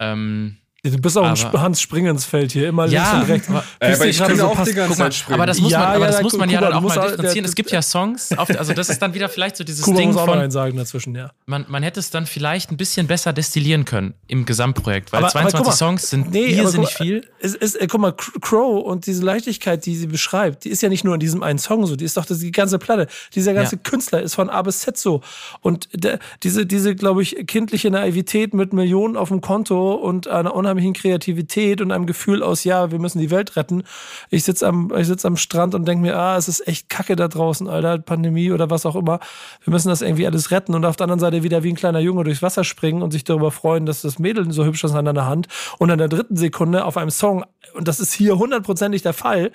Ähm, 0.00 0.58
Du 0.84 0.98
bist 0.98 1.16
auch 1.16 1.24
aber, 1.24 1.60
Hans 1.60 1.80
Springensfeld 1.80 2.50
hier, 2.50 2.68
immer 2.68 2.86
ja, 2.86 3.12
links 3.12 3.22
und 3.22 3.30
rechts. 3.30 3.48
Aber, 3.50 3.64
äh, 3.78 3.94
aber 3.94 4.06
ich 4.06 4.18
kann 4.18 4.36
so 4.36 4.46
auch 4.48 4.64
die 4.64 4.72
ganze 4.72 4.96
Zeit 4.96 5.14
springen. 5.14 5.38
Aber 5.38 5.46
das 5.46 5.60
muss 5.60 5.70
ja, 5.70 5.78
man, 5.78 5.88
aber 5.90 6.06
das 6.06 6.16
ja, 6.16 6.22
muss 6.22 6.36
man 6.36 6.50
ja 6.50 6.60
dann 6.60 6.72
auch 6.72 6.80
mal 6.80 6.94
differenzieren. 6.94 7.44
es 7.44 7.54
gibt 7.54 7.70
ja 7.70 7.80
Songs, 7.82 8.36
auf, 8.36 8.50
also 8.50 8.72
das 8.72 8.88
ist 8.88 9.00
dann 9.00 9.14
wieder 9.14 9.28
vielleicht 9.28 9.56
so 9.56 9.62
dieses 9.62 9.84
Kuba 9.84 9.98
Ding 9.98 10.08
muss 10.08 10.16
auch 10.16 10.24
von... 10.24 10.34
Noch 10.34 10.42
einen 10.42 10.50
sagen 10.50 10.76
dazwischen, 10.76 11.14
ja. 11.14 11.30
Man, 11.46 11.66
man 11.68 11.84
hätte 11.84 12.00
es 12.00 12.10
dann 12.10 12.26
vielleicht 12.26 12.72
ein 12.72 12.76
bisschen 12.76 13.06
besser 13.06 13.32
destillieren 13.32 13.84
können 13.84 14.14
im 14.26 14.44
Gesamtprojekt, 14.44 15.12
weil 15.12 15.20
aber, 15.20 15.28
22 15.28 15.60
aber 15.60 15.68
mal, 15.68 15.76
Songs 15.76 16.10
sind 16.10 16.32
nee, 16.32 16.46
irrsinnig 16.46 16.88
guck, 16.96 17.06
viel. 17.06 17.28
Es 17.38 17.54
ist, 17.54 17.78
guck 17.88 18.00
mal, 18.00 18.12
Crow 18.12 18.84
und 18.84 19.06
diese 19.06 19.22
Leichtigkeit, 19.24 19.86
die 19.86 19.94
sie 19.94 20.08
beschreibt, 20.08 20.64
die 20.64 20.70
ist 20.70 20.82
ja 20.82 20.88
nicht 20.88 21.04
nur 21.04 21.14
in 21.14 21.20
diesem 21.20 21.44
einen 21.44 21.60
Song 21.60 21.86
so, 21.86 21.94
die 21.94 22.04
ist 22.04 22.16
doch 22.16 22.26
die 22.26 22.50
ganze 22.50 22.80
Platte. 22.80 23.06
Dieser 23.36 23.54
ganze 23.54 23.76
ja. 23.76 23.82
Künstler 23.84 24.20
ist 24.20 24.34
von 24.34 24.50
A 24.50 24.60
bis 24.62 24.80
Z 24.80 24.98
so. 24.98 25.20
Und 25.60 25.88
der, 25.92 26.18
diese, 26.42 26.66
diese 26.66 26.96
glaube 26.96 27.22
ich, 27.22 27.36
kindliche 27.46 27.88
Naivität 27.92 28.52
mit 28.52 28.72
Millionen 28.72 29.16
auf 29.16 29.28
dem 29.28 29.40
Konto 29.40 29.92
und 29.92 30.26
einer 30.26 30.52
unheimlichen 30.52 30.71
Kreativität 30.92 31.42
Naivität 31.42 31.80
und 31.80 31.92
einem 31.92 32.06
Gefühl 32.06 32.42
aus, 32.42 32.64
ja, 32.64 32.90
wir 32.90 32.98
müssen 32.98 33.18
die 33.18 33.30
Welt 33.30 33.56
retten. 33.56 33.82
Ich 34.30 34.44
sitze 34.44 34.66
am, 34.66 34.92
sitz 35.02 35.24
am 35.24 35.36
Strand 35.36 35.74
und 35.74 35.86
denke 35.86 36.02
mir, 36.02 36.16
ah, 36.16 36.36
es 36.36 36.48
ist 36.48 36.66
echt 36.66 36.88
kacke 36.88 37.16
da 37.16 37.28
draußen, 37.28 37.68
Alter, 37.68 37.98
Pandemie 37.98 38.52
oder 38.52 38.70
was 38.70 38.86
auch 38.86 38.96
immer. 38.96 39.20
Wir 39.64 39.72
müssen 39.72 39.88
das 39.88 40.02
irgendwie 40.02 40.26
alles 40.26 40.50
retten 40.50 40.74
und 40.74 40.84
auf 40.84 40.96
der 40.96 41.04
anderen 41.04 41.20
Seite 41.20 41.42
wieder 41.42 41.62
wie 41.62 41.70
ein 41.70 41.76
kleiner 41.76 42.00
Junge 42.00 42.24
durchs 42.24 42.42
Wasser 42.42 42.64
springen 42.64 43.02
und 43.02 43.10
sich 43.10 43.24
darüber 43.24 43.50
freuen, 43.50 43.86
dass 43.86 44.02
das 44.02 44.18
Mädel 44.18 44.50
so 44.52 44.64
hübsch 44.64 44.84
ist 44.84 44.94
an 44.94 45.04
deiner 45.04 45.26
Hand 45.26 45.48
und 45.78 45.90
in 45.90 45.98
der 45.98 46.08
dritten 46.08 46.36
Sekunde 46.36 46.84
auf 46.84 46.96
einem 46.96 47.10
Song, 47.10 47.44
und 47.74 47.88
das 47.88 48.00
ist 48.00 48.12
hier 48.12 48.38
hundertprozentig 48.38 49.02
der 49.02 49.12
Fall, 49.12 49.52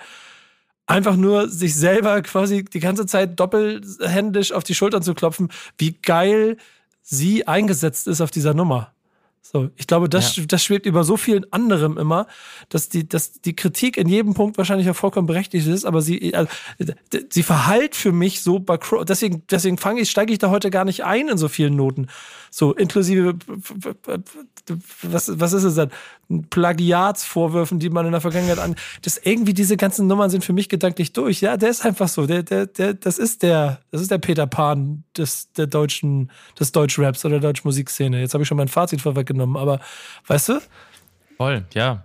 einfach 0.86 1.16
nur 1.16 1.48
sich 1.48 1.74
selber 1.74 2.22
quasi 2.22 2.64
die 2.64 2.80
ganze 2.80 3.06
Zeit 3.06 3.38
doppelhändisch 3.38 4.52
auf 4.52 4.64
die 4.64 4.74
Schultern 4.74 5.02
zu 5.02 5.14
klopfen, 5.14 5.48
wie 5.76 5.92
geil 5.92 6.56
sie 7.02 7.46
eingesetzt 7.46 8.06
ist 8.06 8.20
auf 8.20 8.30
dieser 8.30 8.54
Nummer. 8.54 8.92
So, 9.50 9.70
ich 9.76 9.86
glaube, 9.86 10.10
das, 10.10 10.36
ja. 10.36 10.44
das 10.46 10.62
schwebt 10.62 10.84
über 10.84 11.04
so 11.04 11.16
vielen 11.16 11.50
anderem 11.54 11.96
immer, 11.96 12.26
dass 12.68 12.90
die, 12.90 13.08
dass 13.08 13.40
die 13.40 13.56
Kritik 13.56 13.96
in 13.96 14.06
jedem 14.06 14.34
Punkt 14.34 14.58
wahrscheinlich 14.58 14.86
ja 14.86 14.92
vollkommen 14.92 15.26
berechtigt 15.26 15.66
ist, 15.66 15.86
aber 15.86 16.02
sie, 16.02 16.34
also, 16.34 16.50
sie 17.30 17.42
verhallt 17.42 17.96
für 17.96 18.12
mich 18.12 18.42
so 18.42 18.58
bei 18.58 18.76
Crow, 18.76 19.06
deswegen, 19.06 19.42
deswegen 19.50 19.78
fange 19.78 20.02
ich, 20.02 20.10
steige 20.10 20.34
ich 20.34 20.38
da 20.38 20.50
heute 20.50 20.68
gar 20.68 20.84
nicht 20.84 21.02
ein 21.02 21.28
in 21.28 21.38
so 21.38 21.48
vielen 21.48 21.76
Noten. 21.76 22.08
So, 22.50 22.74
inklusive, 22.74 23.36
was, 25.02 25.40
was 25.40 25.52
ist 25.54 25.64
es 25.64 25.76
denn? 25.76 25.90
Plagiatsvorwürfen, 26.50 27.78
die 27.78 27.88
man 27.88 28.04
in 28.04 28.12
der 28.12 28.20
Vergangenheit 28.20 28.58
an, 28.58 28.76
das 29.00 29.18
irgendwie 29.22 29.54
diese 29.54 29.78
ganzen 29.78 30.06
Nummern 30.06 30.28
sind 30.28 30.44
für 30.44 30.52
mich 30.52 30.68
gedanklich 30.68 31.14
durch. 31.14 31.40
Ja, 31.40 31.56
der 31.56 31.70
ist 31.70 31.86
einfach 31.86 32.08
so, 32.08 32.26
der, 32.26 32.42
der, 32.42 32.66
der, 32.66 32.92
das 32.92 33.18
ist 33.18 33.42
der, 33.42 33.80
das 33.90 34.02
ist 34.02 34.10
der 34.10 34.18
Peter 34.18 34.46
Pan 34.46 35.04
des, 35.16 35.50
der 35.52 35.66
deutschen, 35.66 36.30
des 36.60 36.72
Deutschraps 36.72 37.24
oder 37.24 37.40
der 37.40 37.50
deutschen 37.50 37.66
Musikszene. 37.66 38.20
Jetzt 38.20 38.34
habe 38.34 38.42
ich 38.42 38.48
schon 38.48 38.58
mein 38.58 38.68
Fazit 38.68 39.00
vorweggenommen 39.00 39.37
genommen, 39.38 39.56
aber 39.56 39.80
weißt 40.26 40.48
du? 40.50 40.60
Voll, 41.36 41.64
ja. 41.74 42.04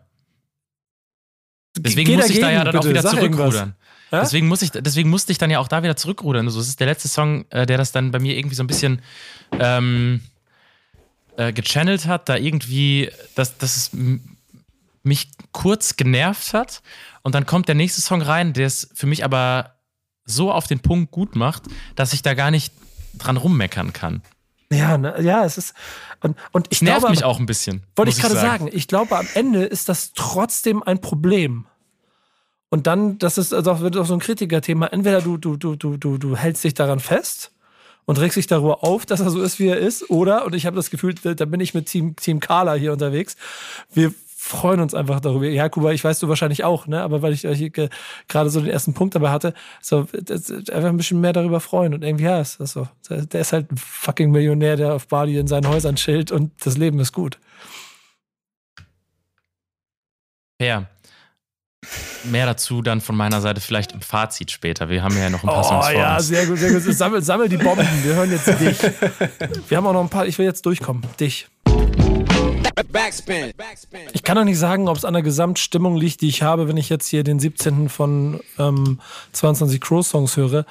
Deswegen 1.78 2.16
muss 2.16 2.30
ich 2.30 2.40
da 2.40 2.52
ja 2.52 2.64
dann 2.64 2.74
bitte, 2.74 2.80
auch 2.80 2.90
wieder 2.90 3.04
zurückrudern. 3.04 3.76
Ja? 4.12 4.22
Deswegen, 4.22 4.48
muss 4.48 4.62
ich, 4.62 4.70
deswegen 4.72 5.10
musste 5.10 5.32
ich 5.32 5.40
dann 5.40 5.50
ja 5.50 5.58
auch 5.58 5.68
da 5.68 5.82
wieder 5.82 5.96
zurückrudern. 5.96 6.46
Also, 6.46 6.60
das 6.60 6.68
ist 6.68 6.80
der 6.80 6.88
letzte 6.88 7.08
Song, 7.08 7.46
äh, 7.50 7.66
der 7.66 7.78
das 7.78 7.92
dann 7.92 8.12
bei 8.12 8.20
mir 8.20 8.38
irgendwie 8.38 8.56
so 8.56 8.62
ein 8.64 8.68
bisschen 8.68 9.02
ähm, 9.60 10.22
äh, 11.36 11.52
gechannelt 11.52 12.06
hat, 12.06 12.30
da 12.30 12.38
irgendwie, 12.38 13.10
dass, 13.34 13.58
dass 13.58 13.76
es 13.76 13.92
mich 15.02 15.32
kurz 15.52 15.98
genervt 15.98 16.54
hat. 16.54 16.84
Und 17.24 17.34
dann 17.34 17.48
kommt 17.48 17.68
der 17.68 17.76
nächste 17.76 18.02
Song 18.02 18.22
rein, 18.22 18.54
der 18.54 18.68
es 18.68 18.90
für 18.94 19.08
mich 19.08 19.24
aber 19.24 19.76
so 20.26 20.52
auf 20.52 20.68
den 20.68 20.80
Punkt 20.80 21.12
gut 21.12 21.36
macht, 21.36 21.64
dass 21.96 22.14
ich 22.14 22.22
da 22.22 22.36
gar 22.36 22.52
nicht 22.52 22.72
dran 23.18 23.38
rummeckern 23.38 23.94
kann. 23.94 24.22
Ja, 24.74 24.98
ne, 24.98 25.16
ja, 25.22 25.46
es 25.46 25.58
ist. 25.58 25.74
Und, 26.22 26.38
und 26.52 26.68
ich 26.70 26.82
Nervt 26.82 27.00
glaube, 27.00 27.12
mich 27.12 27.24
auch 27.24 27.40
ein 27.40 27.46
bisschen. 27.46 27.84
Wollte 27.96 28.12
ich 28.12 28.20
gerade 28.20 28.36
sagen. 28.36 28.66
sagen. 28.66 28.70
Ich 28.74 28.88
glaube, 28.88 29.18
am 29.18 29.28
Ende 29.34 29.64
ist 29.64 29.90
das 29.90 30.14
trotzdem 30.14 30.82
ein 30.84 31.00
Problem. 31.02 31.66
Und 32.70 32.88
dann, 32.88 33.20
das 33.20 33.38
ist 33.38 33.54
also 33.54 33.82
wird 33.82 33.98
auch 33.98 34.06
so 34.06 34.16
ein 34.16 34.20
Kritikerthema. 34.20 34.88
Entweder 34.88 35.22
du, 35.22 35.38
du, 35.38 35.58
du, 35.58 35.76
du, 35.76 35.98
du, 35.98 36.18
du 36.18 36.36
hältst 36.36 36.64
dich 36.64 36.74
daran 36.74 37.00
fest 37.00 37.52
und 38.06 38.20
regst 38.20 38.38
dich 38.38 38.48
darüber 38.48 38.84
auf, 38.84 39.06
dass 39.06 39.20
er 39.20 39.30
so 39.30 39.42
ist, 39.42 39.60
wie 39.60 39.68
er 39.68 39.78
ist, 39.78 40.10
oder, 40.10 40.46
und 40.46 40.56
ich 40.56 40.66
habe 40.66 40.76
das 40.76 40.90
Gefühl, 40.90 41.14
da, 41.14 41.34
da 41.34 41.46
bin 41.46 41.60
ich 41.60 41.74
mit 41.74 41.86
Team, 41.86 42.16
Team 42.16 42.40
Carla 42.40 42.74
hier 42.74 42.92
unterwegs. 42.92 43.38
Wir 43.94 44.14
freuen 44.46 44.82
uns 44.82 44.94
einfach 44.94 45.22
darüber. 45.22 45.46
Ja, 45.48 45.70
Kuba, 45.70 45.92
ich 45.94 46.04
weiß 46.04 46.20
du 46.20 46.28
wahrscheinlich 46.28 46.66
auch, 46.66 46.86
ne? 46.86 47.02
Aber 47.02 47.22
weil 47.22 47.32
ich 47.32 47.46
äh, 47.46 47.56
hier 47.56 47.70
ge- 47.70 47.90
gerade 48.28 48.50
so 48.50 48.60
den 48.60 48.70
ersten 48.70 48.94
Punkt 48.94 49.16
dabei 49.16 49.30
hatte, 49.32 49.54
so 49.82 50.00
einfach 50.12 50.90
ein 50.90 50.98
bisschen 50.98 51.22
mehr 51.22 51.32
darüber 51.32 51.62
freuen. 51.62 51.94
Und 51.94 52.04
irgendwie, 52.04 52.26
ja, 52.26 52.42
ist 52.42 52.60
das 52.60 52.74
so. 52.74 52.88
Der 53.10 53.40
ist 53.42 53.54
halt 53.54 53.72
ein 53.72 53.78
fucking 53.78 54.32
Millionär, 54.32 54.76
der 54.76 54.94
auf 54.96 55.08
Bali 55.08 55.38
in 55.38 55.48
seinen 55.48 55.68
Häusern 55.70 55.96
chillt 55.96 56.32
und 56.32 56.52
das 56.66 56.78
Leben 56.78 57.00
ist 57.00 57.14
gut. 57.14 57.40
Ja. 60.62 60.88
Mehr 62.26 62.46
dazu 62.46 62.82
dann 62.82 63.02
von 63.02 63.16
meiner 63.16 63.40
Seite 63.42 63.60
vielleicht 63.62 63.92
im 63.94 64.02
Fazit 64.02 64.52
später. 64.52 64.90
Wir 64.90 65.04
haben 65.04 65.18
ja 65.18 65.30
noch 65.30 65.44
ein 65.44 65.48
paar 65.50 65.64
Songs 65.64 65.86
Oh 65.88 65.92
vor 65.92 66.00
ja, 66.00 66.16
uns. 66.18 66.28
sehr 66.28 66.46
gut, 66.48 66.58
sehr 66.58 66.72
gut. 66.72 66.82
Sammel, 66.84 67.22
sammel 67.22 67.50
die 67.50 67.58
Bomben. 67.58 67.88
Wir 68.04 68.16
hören 68.16 68.32
jetzt 68.32 68.48
dich. 68.48 68.78
Wir 69.70 69.78
haben 69.78 69.88
auch 69.88 69.94
noch 69.94 70.02
ein 70.04 70.10
paar. 70.10 70.26
Ich 70.26 70.38
will 70.38 70.46
jetzt 70.46 70.66
durchkommen. 70.66 71.04
Dich. 71.20 71.48
Ich 74.14 74.24
kann 74.24 74.36
doch 74.36 74.44
nicht 74.44 74.58
sagen, 74.58 74.88
ob 74.88 74.98
es 74.98 75.06
an 75.06 75.14
der 75.14 75.24
Gesamtstimmung 75.24 75.96
liegt, 75.96 76.22
die 76.22 76.28
ich 76.28 76.42
habe, 76.42 76.68
wenn 76.68 76.78
ich 76.78 76.90
jetzt 76.90 77.08
hier 77.08 77.24
den 77.24 77.40
17. 77.40 77.90
von 77.90 78.40
ähm, 78.58 79.00
22 79.32 79.80
Crow-Songs 79.80 80.38
höre. 80.38 80.66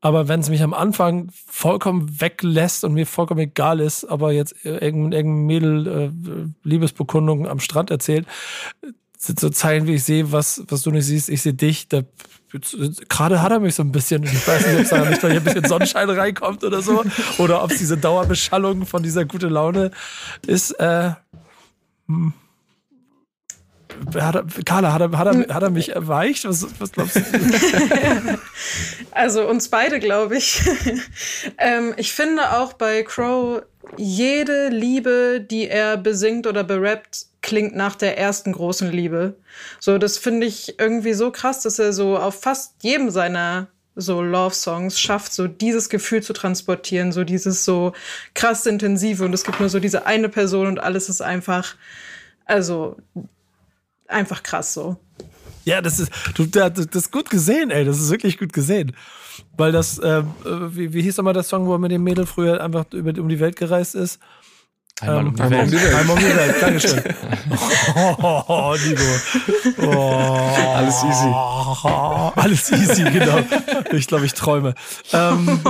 Aber 0.00 0.28
wenn 0.28 0.40
es 0.40 0.48
mich 0.48 0.62
am 0.62 0.74
Anfang 0.74 1.28
vollkommen 1.32 2.20
weglässt 2.20 2.84
und 2.84 2.94
mir 2.94 3.06
vollkommen 3.06 3.40
egal 3.40 3.80
ist, 3.80 4.04
aber 4.04 4.32
jetzt 4.32 4.54
irgendein, 4.64 5.12
irgendein 5.12 5.46
Mädel 5.46 5.86
äh, 5.86 6.68
Liebesbekundung 6.68 7.48
am 7.48 7.58
Strand 7.58 7.90
erzählt, 7.90 8.26
sind 9.16 9.40
so 9.40 9.50
Zeilen, 9.50 9.88
wie 9.88 9.94
ich 9.94 10.04
sehe, 10.04 10.30
was, 10.30 10.62
was 10.68 10.82
du 10.82 10.92
nicht 10.92 11.04
siehst, 11.04 11.28
ich 11.28 11.42
sehe 11.42 11.54
dich. 11.54 11.88
Da, 11.88 12.02
gerade 13.08 13.42
hat 13.42 13.50
er 13.50 13.58
mich 13.58 13.74
so 13.74 13.82
ein 13.82 13.90
bisschen. 13.90 14.22
Ich 14.22 14.46
weiß 14.46 14.66
nicht, 14.66 14.76
ob 14.76 14.82
es 14.82 15.20
da 15.20 15.28
nicht 15.28 15.38
ein 15.38 15.44
bisschen 15.44 15.64
Sonnenschein 15.64 16.08
reinkommt 16.08 16.62
oder 16.62 16.80
so. 16.80 17.04
Oder 17.38 17.64
ob 17.64 17.72
es 17.72 17.78
diese 17.78 17.96
Dauerbeschallung 17.96 18.86
von 18.86 19.02
dieser 19.02 19.24
gute 19.24 19.48
Laune 19.48 19.90
ist. 20.46 20.70
Äh. 20.72 21.12
Hat 24.14 24.34
er, 24.34 24.44
Carla, 24.64 24.92
hat 24.92 25.00
er, 25.00 25.18
hat, 25.18 25.26
er, 25.26 25.54
hat 25.54 25.62
er 25.62 25.70
mich 25.70 25.94
erweicht? 25.94 26.44
Was, 26.44 26.66
was 26.80 26.92
glaubst 26.92 27.16
du? 27.16 27.22
Also 29.10 29.48
uns 29.48 29.68
beide, 29.68 29.98
glaube 29.98 30.36
ich. 30.36 30.60
ähm, 31.58 31.92
ich 31.96 32.12
finde 32.12 32.52
auch 32.58 32.74
bei 32.74 33.02
Crow, 33.02 33.62
jede 33.96 34.68
Liebe, 34.68 35.40
die 35.40 35.68
er 35.68 35.96
besingt 35.96 36.46
oder 36.46 36.62
berappt, 36.62 37.26
klingt 37.40 37.74
nach 37.74 37.96
der 37.96 38.16
ersten 38.16 38.52
großen 38.52 38.92
Liebe. 38.92 39.36
So, 39.80 39.98
das 39.98 40.18
finde 40.18 40.46
ich 40.46 40.78
irgendwie 40.78 41.14
so 41.14 41.32
krass, 41.32 41.62
dass 41.62 41.78
er 41.78 41.92
so 41.92 42.16
auf 42.16 42.40
fast 42.40 42.74
jedem 42.82 43.10
seiner 43.10 43.68
so 43.98 44.22
Love-Songs 44.22 44.98
schafft, 44.98 45.32
so 45.32 45.48
dieses 45.48 45.88
Gefühl 45.88 46.22
zu 46.22 46.32
transportieren, 46.32 47.12
so 47.12 47.24
dieses 47.24 47.64
so 47.64 47.92
krass 48.34 48.64
intensive 48.64 49.24
und 49.24 49.32
es 49.34 49.44
gibt 49.44 49.60
nur 49.60 49.68
so 49.68 49.80
diese 49.80 50.06
eine 50.06 50.28
Person 50.28 50.68
und 50.68 50.78
alles 50.78 51.08
ist 51.08 51.20
einfach, 51.20 51.74
also 52.46 52.96
einfach 54.06 54.42
krass 54.42 54.72
so. 54.72 54.96
Ja, 55.64 55.82
das 55.82 55.98
ist, 55.98 56.10
du, 56.34 56.46
das 56.46 56.78
ist 56.78 57.12
gut 57.12 57.28
gesehen, 57.28 57.70
ey. 57.70 57.84
Das 57.84 58.00
ist 58.00 58.10
wirklich 58.10 58.38
gut 58.38 58.54
gesehen. 58.54 58.96
Weil 59.56 59.70
das, 59.70 60.00
ähm, 60.02 60.32
wie, 60.70 60.94
wie 60.94 61.02
hieß 61.02 61.18
nochmal 61.18 61.34
der 61.34 61.42
Song, 61.42 61.66
wo 61.66 61.74
er 61.74 61.78
mit 61.78 61.90
dem 61.90 62.02
Mädel 62.02 62.24
früher 62.24 62.62
einfach 62.62 62.86
über, 62.92 63.20
um 63.20 63.28
die 63.28 63.40
Welt 63.40 63.56
gereist 63.56 63.94
ist? 63.94 64.18
Einmal 65.00 65.26
um 65.26 65.34
die 65.34 65.42
Einmal 65.42 65.60
um 65.60 65.70
Welt. 65.70 65.72
die 65.72 65.84
Welt. 65.84 65.94
Einmal 65.94 66.16
um 66.16 66.22
die 66.22 66.36
Welt, 66.36 66.54
Dankeschön. 66.60 67.02
Oh, 68.20 68.42
oh, 68.48 68.74
Nico. 68.84 69.86
Oh, 69.86 70.74
Alles 70.74 71.04
easy. 71.04 71.34
Alles 72.34 72.72
easy, 72.72 73.04
genau. 73.04 73.38
Ich 73.92 74.06
glaube, 74.06 74.26
ich 74.26 74.34
träume. 74.34 74.74
Ähm, 75.12 75.60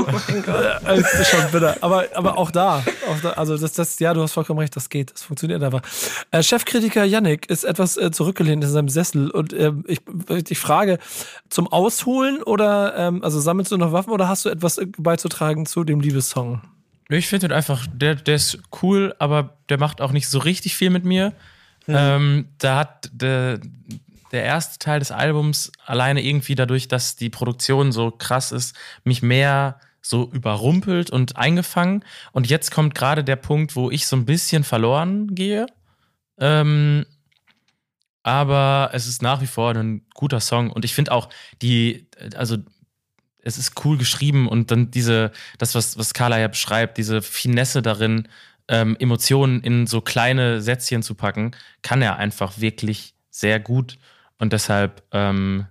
äh, 0.86 0.94
es 0.98 1.14
ist 1.14 1.30
schon 1.30 1.50
bitter. 1.52 1.76
Aber, 1.80 2.04
aber 2.14 2.38
auch 2.38 2.50
da, 2.50 2.82
auch 3.10 3.20
da, 3.22 3.30
also 3.30 3.56
das, 3.56 3.72
das, 3.72 3.98
ja, 3.98 4.14
du 4.14 4.22
hast 4.22 4.32
vollkommen 4.32 4.60
recht, 4.60 4.74
das 4.76 4.88
geht. 4.88 5.12
Das 5.12 5.22
funktioniert 5.22 5.62
einfach. 5.62 5.82
Äh, 6.30 6.42
Chefkritiker 6.42 7.04
Yannick 7.04 7.50
ist 7.50 7.64
etwas 7.64 7.96
äh, 7.96 8.10
zurückgelehnt 8.10 8.64
in 8.64 8.70
seinem 8.70 8.88
Sessel 8.88 9.30
und 9.30 9.52
ähm, 9.52 9.84
ich, 9.86 10.00
ich 10.48 10.58
frage, 10.58 10.98
zum 11.50 11.66
Ausholen 11.68 12.42
oder, 12.42 12.96
ähm, 12.96 13.22
also 13.22 13.40
sammelst 13.40 13.72
du 13.72 13.76
noch 13.76 13.92
Waffen 13.92 14.12
oder 14.12 14.28
hast 14.28 14.44
du 14.44 14.48
etwas 14.48 14.78
äh, 14.78 14.86
beizutragen 14.96 15.66
zu 15.66 15.84
dem 15.84 16.00
Liebessong? 16.00 16.62
Ich 17.08 17.26
finde 17.26 17.54
einfach, 17.54 17.86
der, 17.92 18.16
der 18.16 18.34
ist 18.34 18.58
cool, 18.82 19.14
aber 19.18 19.58
der 19.68 19.78
macht 19.78 20.00
auch 20.00 20.12
nicht 20.12 20.28
so 20.28 20.38
richtig 20.38 20.76
viel 20.76 20.90
mit 20.90 21.04
mir. 21.04 21.32
Ähm, 21.86 22.48
da 22.58 22.80
hat 22.80 23.10
der, 23.12 23.60
der 24.30 24.44
erste 24.44 24.78
Teil 24.78 24.98
des 24.98 25.10
Albums 25.10 25.72
alleine 25.86 26.22
irgendwie 26.22 26.54
dadurch, 26.54 26.86
dass 26.86 27.16
die 27.16 27.30
Produktion 27.30 27.92
so 27.92 28.10
krass 28.10 28.52
ist, 28.52 28.76
mich 29.04 29.22
mehr 29.22 29.80
so 30.02 30.30
überrumpelt 30.32 31.10
und 31.10 31.36
eingefangen. 31.36 32.04
Und 32.32 32.48
jetzt 32.48 32.70
kommt 32.70 32.94
gerade 32.94 33.24
der 33.24 33.36
Punkt, 33.36 33.74
wo 33.74 33.90
ich 33.90 34.06
so 34.06 34.16
ein 34.16 34.26
bisschen 34.26 34.64
verloren 34.64 35.34
gehe. 35.34 35.66
Ähm, 36.38 37.06
aber 38.22 38.90
es 38.92 39.06
ist 39.06 39.22
nach 39.22 39.40
wie 39.40 39.46
vor 39.46 39.74
ein 39.74 40.06
guter 40.14 40.40
Song. 40.40 40.70
Und 40.70 40.84
ich 40.84 40.94
finde 40.94 41.12
auch 41.12 41.30
die, 41.62 42.06
also 42.36 42.58
es 43.42 43.58
ist 43.58 43.84
cool 43.84 43.96
geschrieben 43.98 44.48
und 44.48 44.70
dann 44.70 44.90
diese, 44.90 45.32
das, 45.58 45.74
was, 45.74 45.98
was 45.98 46.14
Carla 46.14 46.38
ja 46.38 46.48
beschreibt, 46.48 46.98
diese 46.98 47.22
Finesse 47.22 47.82
darin, 47.82 48.28
ähm, 48.68 48.96
Emotionen 48.98 49.62
in 49.62 49.86
so 49.86 50.00
kleine 50.00 50.60
Sätzchen 50.60 51.02
zu 51.02 51.14
packen, 51.14 51.52
kann 51.82 52.02
er 52.02 52.16
einfach 52.16 52.58
wirklich 52.60 53.14
sehr 53.30 53.60
gut. 53.60 53.98
Und 54.38 54.52
deshalb, 54.52 55.02
ähm, 55.12 55.66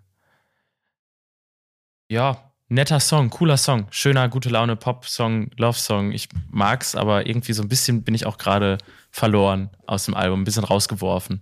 ja, 2.09 2.51
netter 2.69 2.99
Song, 2.99 3.29
cooler 3.29 3.57
Song, 3.57 3.87
schöner, 3.91 4.29
gute 4.29 4.49
Laune 4.49 4.75
Pop-Song, 4.75 5.51
Love-Song. 5.57 6.11
Ich 6.11 6.29
mag's, 6.49 6.95
aber 6.95 7.27
irgendwie 7.27 7.53
so 7.53 7.61
ein 7.61 7.69
bisschen 7.69 8.03
bin 8.03 8.15
ich 8.15 8.25
auch 8.25 8.37
gerade 8.37 8.77
verloren 9.11 9.69
aus 9.85 10.05
dem 10.05 10.13
Album, 10.15 10.41
ein 10.41 10.43
bisschen 10.43 10.63
rausgeworfen. 10.63 11.41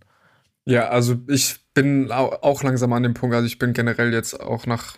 Ja, 0.66 0.90
also 0.90 1.16
ich 1.28 1.58
bin 1.74 2.12
au- 2.12 2.38
auch 2.42 2.64
langsam 2.64 2.94
an 2.94 3.04
dem 3.04 3.14
Punkt, 3.14 3.36
also 3.36 3.46
ich 3.46 3.60
bin 3.60 3.74
generell 3.74 4.12
jetzt 4.14 4.40
auch 4.40 4.66
nach 4.66 4.98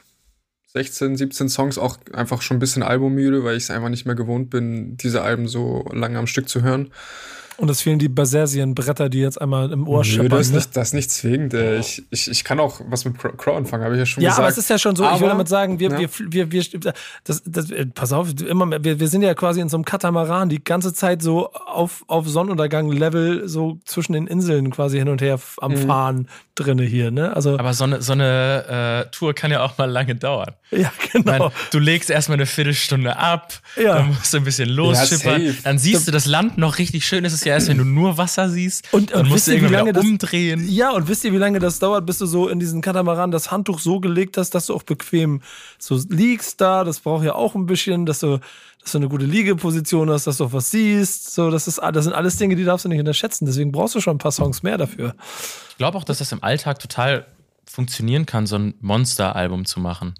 16, 0.77 1.17
17 1.17 1.49
Songs 1.49 1.77
auch 1.79 1.97
einfach 2.13 2.43
schon 2.43 2.57
ein 2.57 2.59
bisschen 2.59 2.83
albummüde, 2.83 3.43
weil 3.43 3.57
ich 3.57 3.63
es 3.63 3.71
einfach 3.71 3.89
nicht 3.89 4.05
mehr 4.05 4.13
gewohnt 4.13 4.51
bin, 4.51 4.95
diese 4.97 5.23
Alben 5.23 5.47
so 5.47 5.85
lange 5.91 6.19
am 6.19 6.27
Stück 6.27 6.47
zu 6.47 6.61
hören. 6.61 6.91
Und 7.57 7.69
es 7.71 7.81
fehlen 7.81 7.97
die 7.99 8.07
Basersien-Bretter, 8.09 9.09
die 9.09 9.19
jetzt 9.19 9.41
einmal 9.41 9.71
im 9.71 9.87
Ohr 9.87 9.99
Nö, 9.99 10.03
scheppern. 10.03 10.29
das 10.29 10.41
ist, 10.41 10.49
ne? 10.51 10.57
nicht, 10.57 10.77
das 10.77 10.87
ist 10.89 10.93
nicht 10.93 11.11
zwingend. 11.11 11.53
äh, 11.55 11.79
Ich, 11.79 12.03
ich, 12.11 12.29
ich 12.29 12.43
kann 12.43 12.59
auch 12.59 12.81
was 12.89 13.03
mit 13.03 13.17
Crow 13.17 13.55
anfangen, 13.57 13.83
habe 13.83 13.95
ich 13.95 13.99
ja 13.99 14.05
schon 14.05 14.21
Ja, 14.23 14.29
gesagt. 14.29 14.39
aber 14.43 14.49
es 14.49 14.57
ist 14.59 14.69
ja 14.69 14.77
schon 14.77 14.95
so, 14.95 15.03
ich 15.03 15.09
will 15.09 15.17
Aber- 15.17 15.29
damit 15.29 15.47
sagen, 15.47 15.79
wir, 15.79 15.89
Ja. 15.89 15.99
wir, 15.99 16.09
wir, 16.51 16.51
wir, 16.51 16.93
das, 17.23 17.41
das, 17.45 17.71
äh, 17.71 17.85
pass 17.87 18.13
auf, 18.13 18.29
immer 18.41 18.65
mehr, 18.67 18.83
wir, 18.83 18.99
wir 18.99 19.07
sind 19.07 19.23
ja 19.23 19.33
quasi 19.33 19.59
in 19.59 19.69
so 19.69 19.77
einem 19.77 19.85
Katamaran 19.85 20.49
die 20.49 20.63
ganze 20.63 20.93
Zeit 20.93 21.21
so 21.23 21.51
auf, 21.51 22.03
auf 22.07 22.27
Sonnenuntergang-Level 22.71 23.47
so 23.47 23.79
zwischen 23.85 24.13
den 24.13 24.27
Inseln 24.27 24.69
quasi 24.71 24.97
hin 24.99 25.09
und 25.09 25.21
her 25.21 25.39
am 25.61 25.71
Mhm. 25.71 25.87
Fahren 25.87 26.27
drinne 26.55 26.83
hier, 26.83 27.11
ne? 27.11 27.35
Also, 27.35 27.57
Aber 27.59 27.73
so 27.73 27.83
eine, 27.83 28.01
so 28.01 28.13
eine 28.13 29.05
äh, 29.07 29.11
Tour 29.11 29.33
kann 29.33 29.51
ja 29.51 29.63
auch 29.63 29.77
mal 29.77 29.85
lange 29.89 30.15
dauern. 30.15 30.53
ja, 30.71 30.91
genau. 31.11 31.31
meine, 31.31 31.51
du 31.71 31.79
legst 31.79 32.09
erstmal 32.09 32.37
eine 32.37 32.45
Viertelstunde 32.45 33.15
ab, 33.17 33.53
Ja. 33.81 33.95
dann 33.95 34.07
musst 34.09 34.33
du 34.33 34.37
ein 34.37 34.43
bisschen 34.43 34.69
losschippern, 34.69 35.55
dann 35.63 35.77
siehst 35.77 36.07
du 36.07 36.11
das 36.11 36.25
Land 36.25 36.57
noch 36.57 36.77
richtig 36.79 37.05
schön. 37.05 37.25
Es 37.25 37.33
ist 37.33 37.45
ja 37.47 37.53
erst, 37.55 37.67
wenn 37.69 37.77
du 37.79 37.83
nur 37.85 38.17
Wasser 38.17 38.49
siehst, 38.49 38.93
Und- 38.93 39.11
dann 39.11 39.21
und 39.21 39.29
musst 39.29 39.35
wisst 39.35 39.47
du 39.47 39.51
ihr, 39.51 39.57
wie 39.57 39.61
irgendwann 39.65 39.79
lange 39.79 39.93
das- 39.93 40.03
umdrehen. 40.03 40.67
Ja, 40.69 40.91
und 40.91 41.07
wisst 41.07 41.23
ihr, 41.23 41.33
wie 41.33 41.37
lange 41.37 41.59
das 41.59 41.79
dauert, 41.79 42.05
bis 42.05 42.19
du 42.19 42.25
so 42.25 42.47
in 42.47 42.59
diesen 42.59 42.81
Katamaran 42.81 43.31
das 43.31 43.49
Handtuch 43.51 43.79
so 43.79 43.99
gelegt 43.99 44.37
hast, 44.37 44.51
dass 44.51 44.67
du 44.67 44.75
auch 44.75 44.83
bequem 44.83 45.41
so 45.79 45.99
liegst 46.09 46.61
da? 46.61 46.83
Das 46.83 46.99
braucht 46.99 47.25
ja 47.25 47.33
auch 47.33 47.55
ein 47.55 47.65
bisschen, 47.65 48.05
dass 48.05 48.19
du, 48.19 48.39
dass 48.81 48.91
du 48.91 48.99
eine 48.99 49.09
gute 49.09 49.25
Liegeposition 49.25 50.09
hast, 50.09 50.27
dass 50.27 50.37
du 50.37 50.45
auch 50.45 50.53
was 50.53 50.71
siehst. 50.71 51.33
So, 51.33 51.49
das, 51.49 51.67
ist, 51.67 51.79
das 51.93 52.03
sind 52.05 52.13
alles 52.13 52.37
Dinge, 52.37 52.55
die 52.55 52.63
darfst 52.63 52.85
du 52.85 52.89
nicht 52.89 52.99
unterschätzen. 52.99 53.45
Deswegen 53.45 53.71
brauchst 53.71 53.95
du 53.95 54.01
schon 54.01 54.15
ein 54.15 54.19
paar 54.19 54.31
Songs 54.31 54.63
mehr 54.63 54.77
dafür. 54.77 55.15
Ich 55.71 55.77
glaube 55.77 55.97
auch, 55.97 56.03
dass 56.03 56.19
das 56.19 56.31
im 56.31 56.43
Alltag 56.43 56.79
total 56.79 57.25
funktionieren 57.69 58.25
kann, 58.25 58.47
so 58.47 58.55
ein 58.57 58.75
Monster-Album 58.79 59.65
zu 59.65 59.79
machen. 59.79 60.15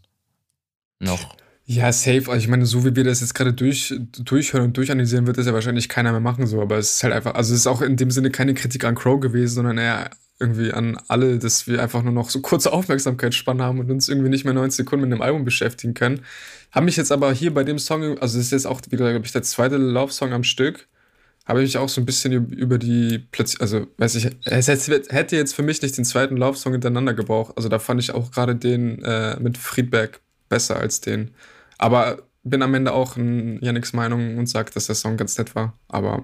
Noch. 1.00 1.36
Ja, 1.70 1.92
safe. 1.92 2.32
Also 2.32 2.38
ich 2.38 2.48
meine, 2.48 2.66
so 2.66 2.86
wie 2.86 2.96
wir 2.96 3.04
das 3.04 3.20
jetzt 3.20 3.34
gerade 3.34 3.52
durch, 3.52 3.94
durchhören 4.20 4.68
und 4.68 4.78
durchanalysieren, 4.78 5.28
wird 5.28 5.38
das 5.38 5.48
ja 5.48 5.54
wahrscheinlich 5.54 5.90
keiner 5.90 6.12
mehr 6.12 6.22
machen, 6.22 6.48
so. 6.48 6.62
Aber 6.62 6.78
es 6.78 6.96
ist 6.96 7.04
halt 7.04 7.14
einfach, 7.14 7.36
also 7.36 7.54
es 7.54 7.60
ist 7.60 7.68
auch 7.68 7.82
in 7.82 7.98
dem 7.98 8.10
Sinne 8.10 8.32
keine 8.32 8.54
Kritik 8.54 8.86
an 8.86 8.96
Crow 8.96 9.20
gewesen, 9.20 9.56
sondern 9.56 9.78
eher 9.78 10.10
irgendwie 10.40 10.72
an 10.72 10.98
alle, 11.10 11.40
dass 11.40 11.68
wir 11.68 11.82
einfach 11.82 12.04
nur 12.04 12.14
noch 12.14 12.30
so 12.30 12.40
kurze 12.42 12.72
Aufmerksamkeitsspanne 12.72 13.64
haben 13.64 13.80
und 13.80 13.92
uns 13.92 14.08
irgendwie 14.08 14.30
nicht 14.30 14.46
mehr 14.46 14.54
90 14.54 14.78
Sekunden 14.78 15.06
mit 15.10 15.12
einem 15.14 15.22
Album 15.22 15.44
beschäftigen 15.44 15.94
können. 15.94 16.22
Haben 16.72 16.86
mich 16.86 16.96
jetzt 16.96 17.12
aber 17.12 17.34
hier 17.34 17.54
bei 17.54 17.66
dem 17.66 17.80
Song, 17.80 18.18
also 18.20 18.38
das 18.38 18.46
ist 18.46 18.52
jetzt 18.52 18.68
auch 18.68 18.80
wieder, 18.90 19.10
glaube 19.12 19.26
ich, 19.26 19.34
der 19.34 19.44
zweite 19.44 19.76
Love-Song 19.78 20.32
am 20.32 20.44
Stück, 20.44 20.88
habe 21.46 21.62
ich 21.62 21.68
mich 21.68 21.78
auch 21.78 21.90
so 21.90 22.00
ein 22.02 22.06
bisschen 22.06 22.50
über 22.52 22.78
die 22.78 23.28
also 23.60 23.88
weiß 23.98 24.16
ich, 24.16 24.30
es 24.46 24.68
hätte 24.68 25.36
jetzt 25.36 25.54
für 25.54 25.64
mich 25.64 25.82
nicht 25.82 25.98
den 25.98 26.06
zweiten 26.06 26.38
Love-Song 26.38 26.74
hintereinander 26.74 27.14
gebraucht. 27.14 27.54
Also 27.58 27.68
da 27.68 27.80
fand 27.80 28.00
ich 28.02 28.12
auch 28.12 28.32
gerade 28.32 28.56
den 28.56 29.04
äh, 29.04 29.38
mit 29.40 29.58
Friedberg 29.58 30.22
besser 30.50 30.78
als 30.78 31.02
den. 31.02 31.32
Aber 31.78 32.24
bin 32.44 32.62
am 32.62 32.74
Ende 32.74 32.94
auch 32.94 33.18
in 33.18 33.62
Yannicks 33.62 33.94
Meinung 33.94 34.38
und 34.38 34.48
sage, 34.48 34.72
dass 34.74 34.88
der 34.88 34.96
Song 34.96 35.18
ganz 35.18 35.38
nett 35.38 35.56
war. 35.56 35.74
Aber. 35.88 36.24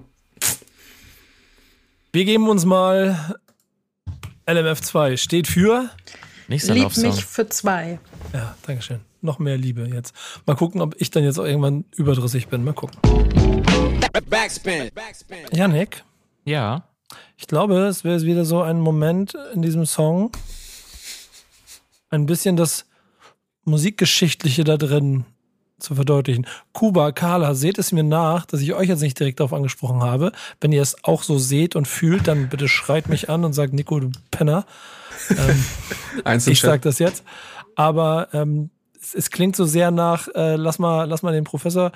Wir 2.12 2.24
geben 2.24 2.48
uns 2.48 2.64
mal 2.64 3.38
LMF2. 4.46 5.16
Steht 5.16 5.46
für. 5.46 5.90
Nächster 6.48 6.74
Lieb 6.74 6.96
mich 6.96 7.24
für 7.24 7.48
zwei. 7.48 7.98
Ja, 8.32 8.54
Dankeschön. 8.66 9.00
Noch 9.22 9.38
mehr 9.38 9.56
Liebe 9.56 9.88
jetzt. 9.88 10.14
Mal 10.44 10.54
gucken, 10.54 10.82
ob 10.82 10.94
ich 11.00 11.10
dann 11.10 11.24
jetzt 11.24 11.38
auch 11.38 11.44
irgendwann 11.44 11.84
überdrüssig 11.96 12.48
bin. 12.48 12.62
Mal 12.62 12.74
gucken. 12.74 13.00
Backspin. 14.28 14.90
Janik? 15.52 16.04
Ja. 16.44 16.88
Ich 17.36 17.46
glaube, 17.46 17.86
es 17.86 18.04
wäre 18.04 18.20
wieder 18.22 18.44
so 18.44 18.60
ein 18.60 18.80
Moment 18.80 19.34
in 19.54 19.62
diesem 19.62 19.86
Song, 19.86 20.30
ein 22.10 22.26
bisschen 22.26 22.56
das 22.56 22.86
Musikgeschichtliche 23.64 24.64
da 24.64 24.76
drin 24.76 25.24
zu 25.84 25.94
verdeutlichen. 25.94 26.46
Kuba, 26.72 27.12
Carla, 27.12 27.54
seht 27.54 27.78
es 27.78 27.92
mir 27.92 28.02
nach, 28.02 28.46
dass 28.46 28.60
ich 28.60 28.74
euch 28.74 28.88
jetzt 28.88 29.02
nicht 29.02 29.18
direkt 29.18 29.40
darauf 29.40 29.52
angesprochen 29.52 30.02
habe. 30.02 30.32
Wenn 30.60 30.72
ihr 30.72 30.82
es 30.82 30.96
auch 31.04 31.22
so 31.22 31.38
seht 31.38 31.76
und 31.76 31.86
fühlt, 31.86 32.26
dann 32.26 32.48
bitte 32.48 32.68
schreit 32.68 33.08
mich 33.08 33.30
an 33.30 33.44
und 33.44 33.52
sagt, 33.52 33.72
Nico, 33.72 34.00
du 34.00 34.10
Penner. 34.30 34.66
Ähm, 35.30 35.64
ich 36.46 36.60
sag 36.60 36.82
das 36.82 36.98
jetzt. 36.98 37.24
Aber 37.76 38.28
ähm, 38.32 38.70
es, 39.00 39.14
es, 39.14 39.30
klingt 39.30 39.56
so 39.56 39.64
sehr 39.64 39.90
nach, 39.90 40.28
äh, 40.34 40.56
lass 40.56 40.78
mal, 40.78 41.04
lass 41.04 41.22
mal 41.22 41.32
den 41.32 41.44
Professor 41.44 41.92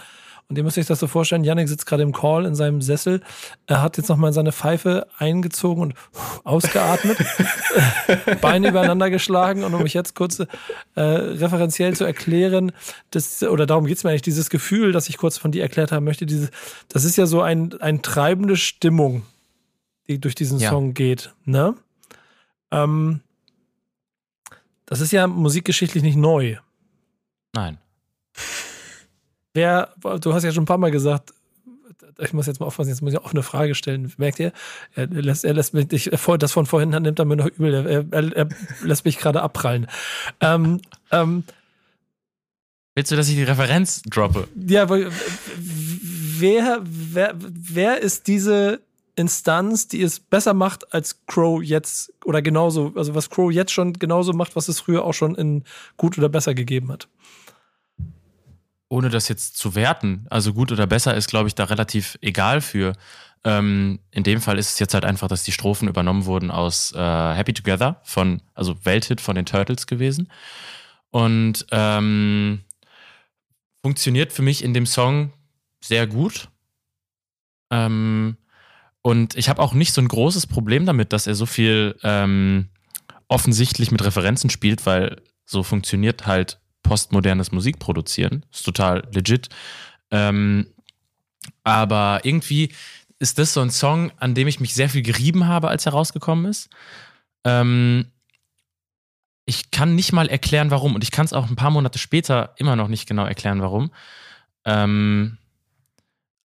und 0.48 0.56
ihr 0.56 0.64
müsst 0.64 0.78
euch 0.78 0.86
das 0.86 0.98
so 0.98 1.06
vorstellen, 1.06 1.44
Yannick 1.44 1.68
sitzt 1.68 1.84
gerade 1.84 2.02
im 2.02 2.12
Call 2.12 2.46
in 2.46 2.54
seinem 2.54 2.80
Sessel, 2.80 3.20
er 3.66 3.82
hat 3.82 3.98
jetzt 3.98 4.08
nochmal 4.08 4.32
seine 4.32 4.50
Pfeife 4.52 5.06
eingezogen 5.18 5.82
und 5.82 5.94
ausgeatmet, 6.44 7.18
Beine 8.40 8.70
übereinander 8.70 9.10
geschlagen 9.10 9.62
und 9.62 9.74
um 9.74 9.82
mich 9.82 9.92
jetzt 9.92 10.14
kurz 10.14 10.40
äh, 10.40 10.46
referenziell 11.00 11.94
zu 11.94 12.04
erklären, 12.04 12.72
das, 13.10 13.42
oder 13.42 13.66
darum 13.66 13.84
geht 13.84 13.98
es 13.98 14.04
mir 14.04 14.10
eigentlich, 14.10 14.22
dieses 14.22 14.48
Gefühl, 14.48 14.92
das 14.92 15.10
ich 15.10 15.18
kurz 15.18 15.36
von 15.36 15.52
dir 15.52 15.60
erklärt 15.60 15.92
haben 15.92 16.04
möchte, 16.04 16.24
dieses, 16.24 16.50
das 16.88 17.04
ist 17.04 17.16
ja 17.16 17.26
so 17.26 17.42
ein, 17.42 17.78
ein 17.82 18.00
treibende 18.00 18.56
Stimmung, 18.56 19.24
die 20.08 20.18
durch 20.18 20.34
diesen 20.34 20.60
ja. 20.60 20.70
Song 20.70 20.94
geht. 20.94 21.34
Ne? 21.44 21.74
Ähm, 22.70 23.20
das 24.86 25.02
ist 25.02 25.12
ja 25.12 25.26
musikgeschichtlich 25.26 26.02
nicht 26.02 26.16
neu. 26.16 26.56
Nein 27.52 27.76
wer, 29.58 29.88
du 30.20 30.32
hast 30.32 30.44
ja 30.44 30.52
schon 30.52 30.62
ein 30.62 30.66
paar 30.66 30.78
Mal 30.78 30.92
gesagt, 30.92 31.34
ich 32.18 32.32
muss 32.32 32.46
jetzt 32.46 32.60
mal 32.60 32.66
aufpassen, 32.66 32.90
jetzt 32.90 33.02
muss 33.02 33.12
ich 33.12 33.18
auch 33.18 33.32
eine 33.32 33.42
Frage 33.42 33.74
stellen. 33.74 34.12
Merkt 34.16 34.38
ihr? 34.38 34.52
Er 34.94 35.06
lässt, 35.06 35.44
er 35.44 35.54
lässt 35.54 35.74
mich, 35.74 35.92
ich, 35.92 36.10
das 36.38 36.52
von 36.52 36.66
vorhin 36.66 36.90
nimmt 36.90 37.18
er 37.18 37.24
mir 37.24 37.36
noch 37.36 37.46
übel. 37.46 37.74
Er, 37.74 38.04
er, 38.10 38.36
er 38.36 38.48
lässt 38.82 39.04
mich 39.04 39.18
gerade 39.18 39.42
abprallen. 39.42 39.88
Ähm, 40.40 40.80
ähm, 41.10 41.44
Willst 42.94 43.10
du, 43.10 43.16
dass 43.16 43.28
ich 43.28 43.34
die 43.36 43.44
Referenz 43.44 44.02
droppe? 44.02 44.48
Ja, 44.66 44.82
aber 44.82 44.98
wer, 45.56 46.80
wer, 46.82 47.34
wer 47.36 48.00
ist 48.00 48.26
diese 48.26 48.80
Instanz, 49.16 49.88
die 49.88 50.02
es 50.02 50.20
besser 50.20 50.54
macht 50.54 50.94
als 50.94 51.20
Crow 51.26 51.62
jetzt 51.62 52.12
oder 52.24 52.42
genauso, 52.42 52.92
also 52.94 53.14
was 53.14 53.30
Crow 53.30 53.52
jetzt 53.52 53.72
schon 53.72 53.92
genauso 53.94 54.32
macht, 54.32 54.54
was 54.54 54.68
es 54.68 54.80
früher 54.80 55.04
auch 55.04 55.14
schon 55.14 55.34
in 55.34 55.64
gut 55.96 56.18
oder 56.18 56.28
besser 56.28 56.54
gegeben 56.54 56.90
hat? 56.92 57.08
Ohne 58.88 59.10
das 59.10 59.28
jetzt 59.28 59.56
zu 59.56 59.74
werten, 59.74 60.26
also 60.30 60.54
gut 60.54 60.72
oder 60.72 60.86
besser 60.86 61.14
ist, 61.14 61.28
glaube 61.28 61.48
ich, 61.48 61.54
da 61.54 61.64
relativ 61.64 62.18
egal 62.22 62.60
für. 62.60 62.94
Ähm, 63.44 64.00
in 64.10 64.24
dem 64.24 64.40
Fall 64.40 64.58
ist 64.58 64.70
es 64.70 64.78
jetzt 64.78 64.94
halt 64.94 65.04
einfach, 65.04 65.28
dass 65.28 65.44
die 65.44 65.52
Strophen 65.52 65.88
übernommen 65.88 66.24
wurden 66.24 66.50
aus 66.50 66.92
äh, 66.92 66.98
Happy 66.98 67.52
Together 67.52 68.00
von, 68.02 68.42
also 68.54 68.84
Welthit 68.84 69.20
von 69.20 69.36
den 69.36 69.46
Turtles 69.46 69.86
gewesen. 69.86 70.30
Und 71.10 71.66
ähm, 71.70 72.60
funktioniert 73.82 74.32
für 74.32 74.42
mich 74.42 74.64
in 74.64 74.74
dem 74.74 74.86
Song 74.86 75.32
sehr 75.82 76.06
gut. 76.06 76.48
Ähm, 77.70 78.36
und 79.02 79.36
ich 79.36 79.48
habe 79.48 79.62
auch 79.62 79.72
nicht 79.72 79.92
so 79.92 80.00
ein 80.00 80.08
großes 80.08 80.46
Problem 80.46 80.84
damit, 80.84 81.12
dass 81.12 81.26
er 81.26 81.34
so 81.34 81.46
viel 81.46 81.96
ähm, 82.02 82.68
offensichtlich 83.28 83.90
mit 83.90 84.04
Referenzen 84.04 84.50
spielt, 84.50 84.84
weil 84.86 85.22
so 85.44 85.62
funktioniert 85.62 86.26
halt 86.26 86.60
postmodernes 86.82 87.52
Musik 87.52 87.78
produzieren. 87.78 88.44
Ist 88.52 88.64
total 88.64 89.06
legit. 89.12 89.48
Ähm, 90.10 90.66
aber 91.64 92.20
irgendwie 92.22 92.72
ist 93.18 93.38
das 93.38 93.52
so 93.52 93.60
ein 93.60 93.70
Song, 93.70 94.12
an 94.18 94.34
dem 94.34 94.48
ich 94.48 94.60
mich 94.60 94.74
sehr 94.74 94.88
viel 94.88 95.02
gerieben 95.02 95.46
habe, 95.46 95.68
als 95.68 95.86
er 95.86 95.92
rausgekommen 95.92 96.46
ist. 96.46 96.70
Ähm, 97.44 98.06
ich 99.44 99.70
kann 99.70 99.94
nicht 99.94 100.12
mal 100.12 100.28
erklären, 100.28 100.70
warum. 100.70 100.94
Und 100.94 101.02
ich 101.02 101.10
kann 101.10 101.24
es 101.24 101.32
auch 101.32 101.48
ein 101.48 101.56
paar 101.56 101.70
Monate 101.70 101.98
später 101.98 102.54
immer 102.58 102.76
noch 102.76 102.88
nicht 102.88 103.08
genau 103.08 103.24
erklären, 103.24 103.62
warum. 103.62 103.90
Ähm, 104.64 105.38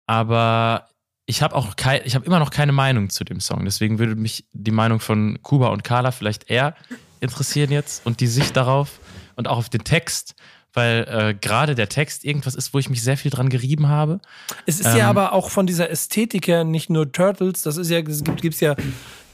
aber 0.06 0.90
ich 1.26 1.42
habe 1.42 1.56
auch 1.56 1.76
kein, 1.76 2.02
ich 2.06 2.16
habe 2.16 2.26
immer 2.26 2.40
noch 2.40 2.50
keine 2.50 2.72
Meinung 2.72 3.10
zu 3.10 3.24
dem 3.24 3.40
Song. 3.40 3.64
Deswegen 3.64 4.00
würde 4.00 4.16
mich 4.16 4.46
die 4.52 4.72
Meinung 4.72 5.00
von 5.00 5.42
Kuba 5.44 5.68
und 5.68 5.84
Carla 5.84 6.12
vielleicht 6.12 6.50
eher 6.50 6.76
interessieren 7.20 7.72
jetzt 7.72 8.06
und 8.06 8.20
die 8.20 8.28
Sicht 8.28 8.56
darauf 8.58 9.00
und 9.40 9.48
auch 9.48 9.58
auf 9.58 9.70
den 9.70 9.86
Text, 9.86 10.36
weil 10.74 11.08
äh, 11.10 11.34
gerade 11.34 11.74
der 11.74 11.88
Text 11.88 12.26
irgendwas 12.26 12.56
ist, 12.56 12.74
wo 12.74 12.78
ich 12.78 12.90
mich 12.90 13.02
sehr 13.02 13.16
viel 13.16 13.32
dran 13.32 13.48
gerieben 13.48 13.88
habe. 13.88 14.20
Es 14.66 14.82
ist 14.82 14.88
ähm, 14.88 14.98
ja 14.98 15.10
aber 15.10 15.32
auch 15.32 15.50
von 15.50 15.66
dieser 15.66 15.90
Ästhetik 15.90 16.48
her 16.48 16.66
nicht 16.66 16.90
nur 16.90 17.12
Turtles, 17.12 17.64
das 17.64 17.78
ist 17.78 17.90
ja, 17.90 18.00
es 18.00 18.24
gibt 18.24 18.42
gibt's 18.42 18.60
ja, 18.60 18.76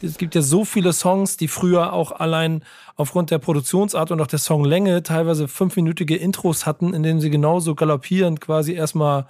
es 0.03 0.18
gibt 0.18 0.36
ja 0.36 0.44
so 0.44 0.64
viele 0.64 0.94
Songs, 0.94 1.38
die 1.38 1.48
früher 1.48 1.91
auch 1.91 2.11
allein 2.11 2.64
aufgrund 2.95 3.32
der 3.32 3.40
Produktionsart 3.40 4.11
und 4.11 4.22
auch 4.22 4.27
der 4.27 4.40
Songlänge 4.40 5.02
teilweise 5.02 5.48
fünfminütige 5.48 6.15
Intros 6.15 6.68
hatten, 6.68 6.94
in 6.94 7.02
denen 7.02 7.19
sie 7.19 7.32
genauso 7.32 7.73
galoppierend 7.73 8.40
quasi 8.41 8.73
erstmal 8.73 9.26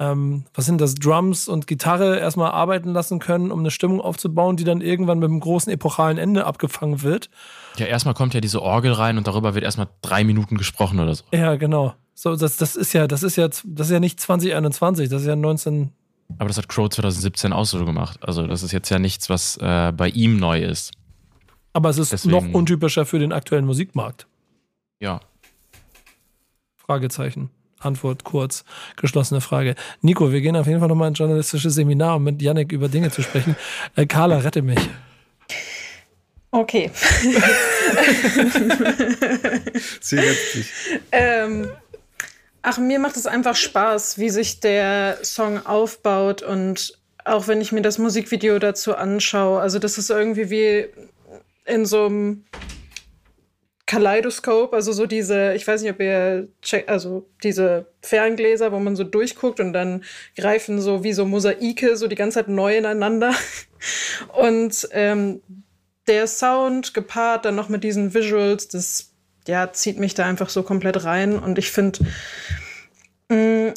ähm, 0.00 0.44
was 0.54 0.66
sind 0.66 0.80
das, 0.80 0.94
Drums 0.94 1.48
und 1.48 1.66
Gitarre 1.66 2.20
erstmal 2.20 2.52
arbeiten 2.52 2.92
lassen 2.92 3.18
können, 3.18 3.50
um 3.50 3.58
eine 3.58 3.72
Stimmung 3.72 4.00
aufzubauen, 4.00 4.56
die 4.56 4.62
dann 4.62 4.80
irgendwann 4.80 5.18
mit 5.18 5.28
einem 5.28 5.40
großen 5.40 5.72
epochalen 5.72 6.18
Ende 6.18 6.46
abgefangen 6.46 7.02
wird. 7.02 7.30
Ja, 7.78 7.86
erstmal 7.86 8.14
kommt 8.14 8.34
ja 8.34 8.40
diese 8.40 8.62
Orgel 8.62 8.92
rein 8.92 9.18
und 9.18 9.26
darüber 9.26 9.54
wird 9.54 9.64
erstmal 9.64 9.88
drei 10.02 10.24
Minuten 10.24 10.56
gesprochen 10.56 11.00
oder 11.00 11.14
so. 11.14 11.24
Ja, 11.32 11.56
genau. 11.56 11.94
So, 12.14 12.34
das, 12.34 12.56
das 12.56 12.74
ist 12.74 12.92
ja, 12.92 13.06
das 13.06 13.22
ist 13.22 13.36
ja, 13.36 13.48
das 13.48 13.62
ist 13.64 13.90
ja 13.90 14.00
nicht 14.00 14.18
2021, 14.20 15.08
das 15.08 15.22
ist 15.22 15.28
ja 15.28 15.36
19. 15.36 15.92
Aber 16.38 16.48
das 16.48 16.58
hat 16.58 16.68
Crow 16.68 16.88
2017 16.88 17.52
auch 17.52 17.64
so 17.64 17.84
gemacht. 17.84 18.18
Also, 18.22 18.46
das 18.46 18.62
ist 18.62 18.72
jetzt 18.72 18.90
ja 18.90 18.98
nichts, 18.98 19.30
was 19.30 19.56
äh, 19.58 19.92
bei 19.92 20.08
ihm 20.08 20.36
neu 20.36 20.62
ist. 20.62 20.92
Aber 21.72 21.90
es 21.90 21.98
ist 21.98 22.12
Deswegen, 22.12 22.32
noch 22.32 22.54
untypischer 22.54 23.06
für 23.06 23.18
den 23.18 23.32
aktuellen 23.32 23.64
Musikmarkt. 23.64 24.26
Ja. 25.00 25.20
Fragezeichen. 26.76 27.50
Antwort 27.80 28.24
kurz, 28.24 28.64
geschlossene 28.96 29.40
Frage. 29.40 29.76
Nico, 30.00 30.32
wir 30.32 30.40
gehen 30.40 30.56
auf 30.56 30.66
jeden 30.66 30.80
Fall 30.80 30.88
nochmal 30.88 31.08
ein 31.08 31.14
journalistisches 31.14 31.74
Seminar, 31.74 32.16
um 32.16 32.24
mit 32.24 32.42
Yannick 32.42 32.72
über 32.72 32.88
Dinge 32.88 33.10
zu 33.10 33.22
sprechen. 33.22 33.54
Äh, 33.94 34.06
Carla, 34.06 34.38
rette 34.38 34.62
mich. 34.62 34.78
Okay. 36.50 36.90
Sie 40.00 40.16
dich. 40.16 40.72
Ähm, 41.12 41.70
ach, 42.62 42.78
mir 42.78 42.98
macht 42.98 43.16
es 43.16 43.26
einfach 43.26 43.54
Spaß, 43.54 44.18
wie 44.18 44.30
sich 44.30 44.60
der 44.60 45.18
Song 45.22 45.66
aufbaut 45.66 46.42
und 46.42 46.98
auch 47.24 47.48
wenn 47.48 47.60
ich 47.60 47.72
mir 47.72 47.82
das 47.82 47.98
Musikvideo 47.98 48.58
dazu 48.58 48.94
anschaue. 48.96 49.60
Also 49.60 49.78
das 49.78 49.98
ist 49.98 50.08
irgendwie 50.10 50.48
wie 50.48 50.86
in 51.66 51.84
so 51.84 52.06
einem 52.06 52.44
Kaleidoskop, 53.88 54.74
also 54.74 54.92
so 54.92 55.06
diese, 55.06 55.54
ich 55.54 55.66
weiß 55.66 55.80
nicht, 55.82 55.90
ob 55.90 56.00
ihr 56.00 56.48
checkt, 56.60 56.90
also 56.90 57.26
diese 57.42 57.86
Ferngläser, 58.02 58.70
wo 58.70 58.78
man 58.78 58.96
so 58.96 59.04
durchguckt 59.04 59.60
und 59.60 59.72
dann 59.72 60.04
greifen 60.36 60.80
so 60.80 61.04
wie 61.04 61.14
so 61.14 61.24
Mosaike 61.24 61.96
so 61.96 62.06
die 62.06 62.14
ganze 62.14 62.36
Zeit 62.36 62.48
neu 62.48 62.76
ineinander. 62.76 63.34
Und 64.34 64.88
ähm, 64.92 65.40
der 66.08 66.26
Sound 66.26 66.94
gepaart 66.94 67.44
dann 67.44 67.54
noch 67.54 67.68
mit 67.68 67.84
diesen 67.84 68.14
Visuals, 68.14 68.68
das 68.68 69.10
ja, 69.46 69.72
zieht 69.72 69.98
mich 69.98 70.14
da 70.14 70.26
einfach 70.26 70.48
so 70.48 70.62
komplett 70.62 71.04
rein. 71.04 71.38
Und 71.38 71.58
ich 71.58 71.70
finde, 71.70 72.00
mm, 73.28 73.68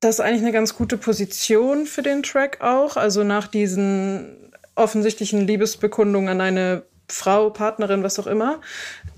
das 0.00 0.16
ist 0.16 0.20
eigentlich 0.20 0.42
eine 0.42 0.52
ganz 0.52 0.74
gute 0.74 0.96
Position 0.96 1.86
für 1.86 2.02
den 2.02 2.22
Track 2.22 2.60
auch. 2.60 2.96
Also 2.96 3.24
nach 3.24 3.46
diesen 3.46 4.50
offensichtlichen 4.74 5.46
Liebesbekundungen 5.46 6.28
an 6.28 6.40
eine 6.40 6.84
Frau, 7.08 7.50
Partnerin, 7.50 8.02
was 8.02 8.18
auch 8.18 8.26
immer, 8.26 8.60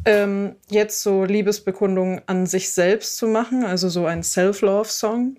ähm, 0.05 0.57
jetzt 0.69 1.03
so 1.03 1.25
Liebesbekundungen 1.25 2.21
an 2.27 2.47
sich 2.47 2.71
selbst 2.73 3.17
zu 3.17 3.29
machen, 3.29 3.65
also 3.65 3.89
so 3.89 4.07
ein 4.07 4.23
Self-Love-Song. 4.23 5.37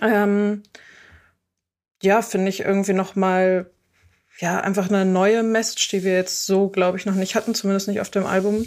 Ähm, 0.00 0.62
ja, 2.00 2.22
finde 2.22 2.48
ich 2.48 2.60
irgendwie 2.60 2.92
noch 2.92 3.16
mal 3.16 3.70
ja 4.42 4.60
einfach 4.60 4.88
eine 4.88 5.04
neue 5.04 5.42
Message, 5.42 5.88
die 5.88 6.02
wir 6.04 6.14
jetzt 6.14 6.46
so, 6.46 6.68
glaube 6.68 6.98
ich, 6.98 7.06
noch 7.06 7.14
nicht 7.14 7.34
hatten, 7.34 7.54
zumindest 7.54 7.88
nicht 7.88 8.00
auf 8.00 8.10
dem 8.10 8.26
Album. 8.26 8.66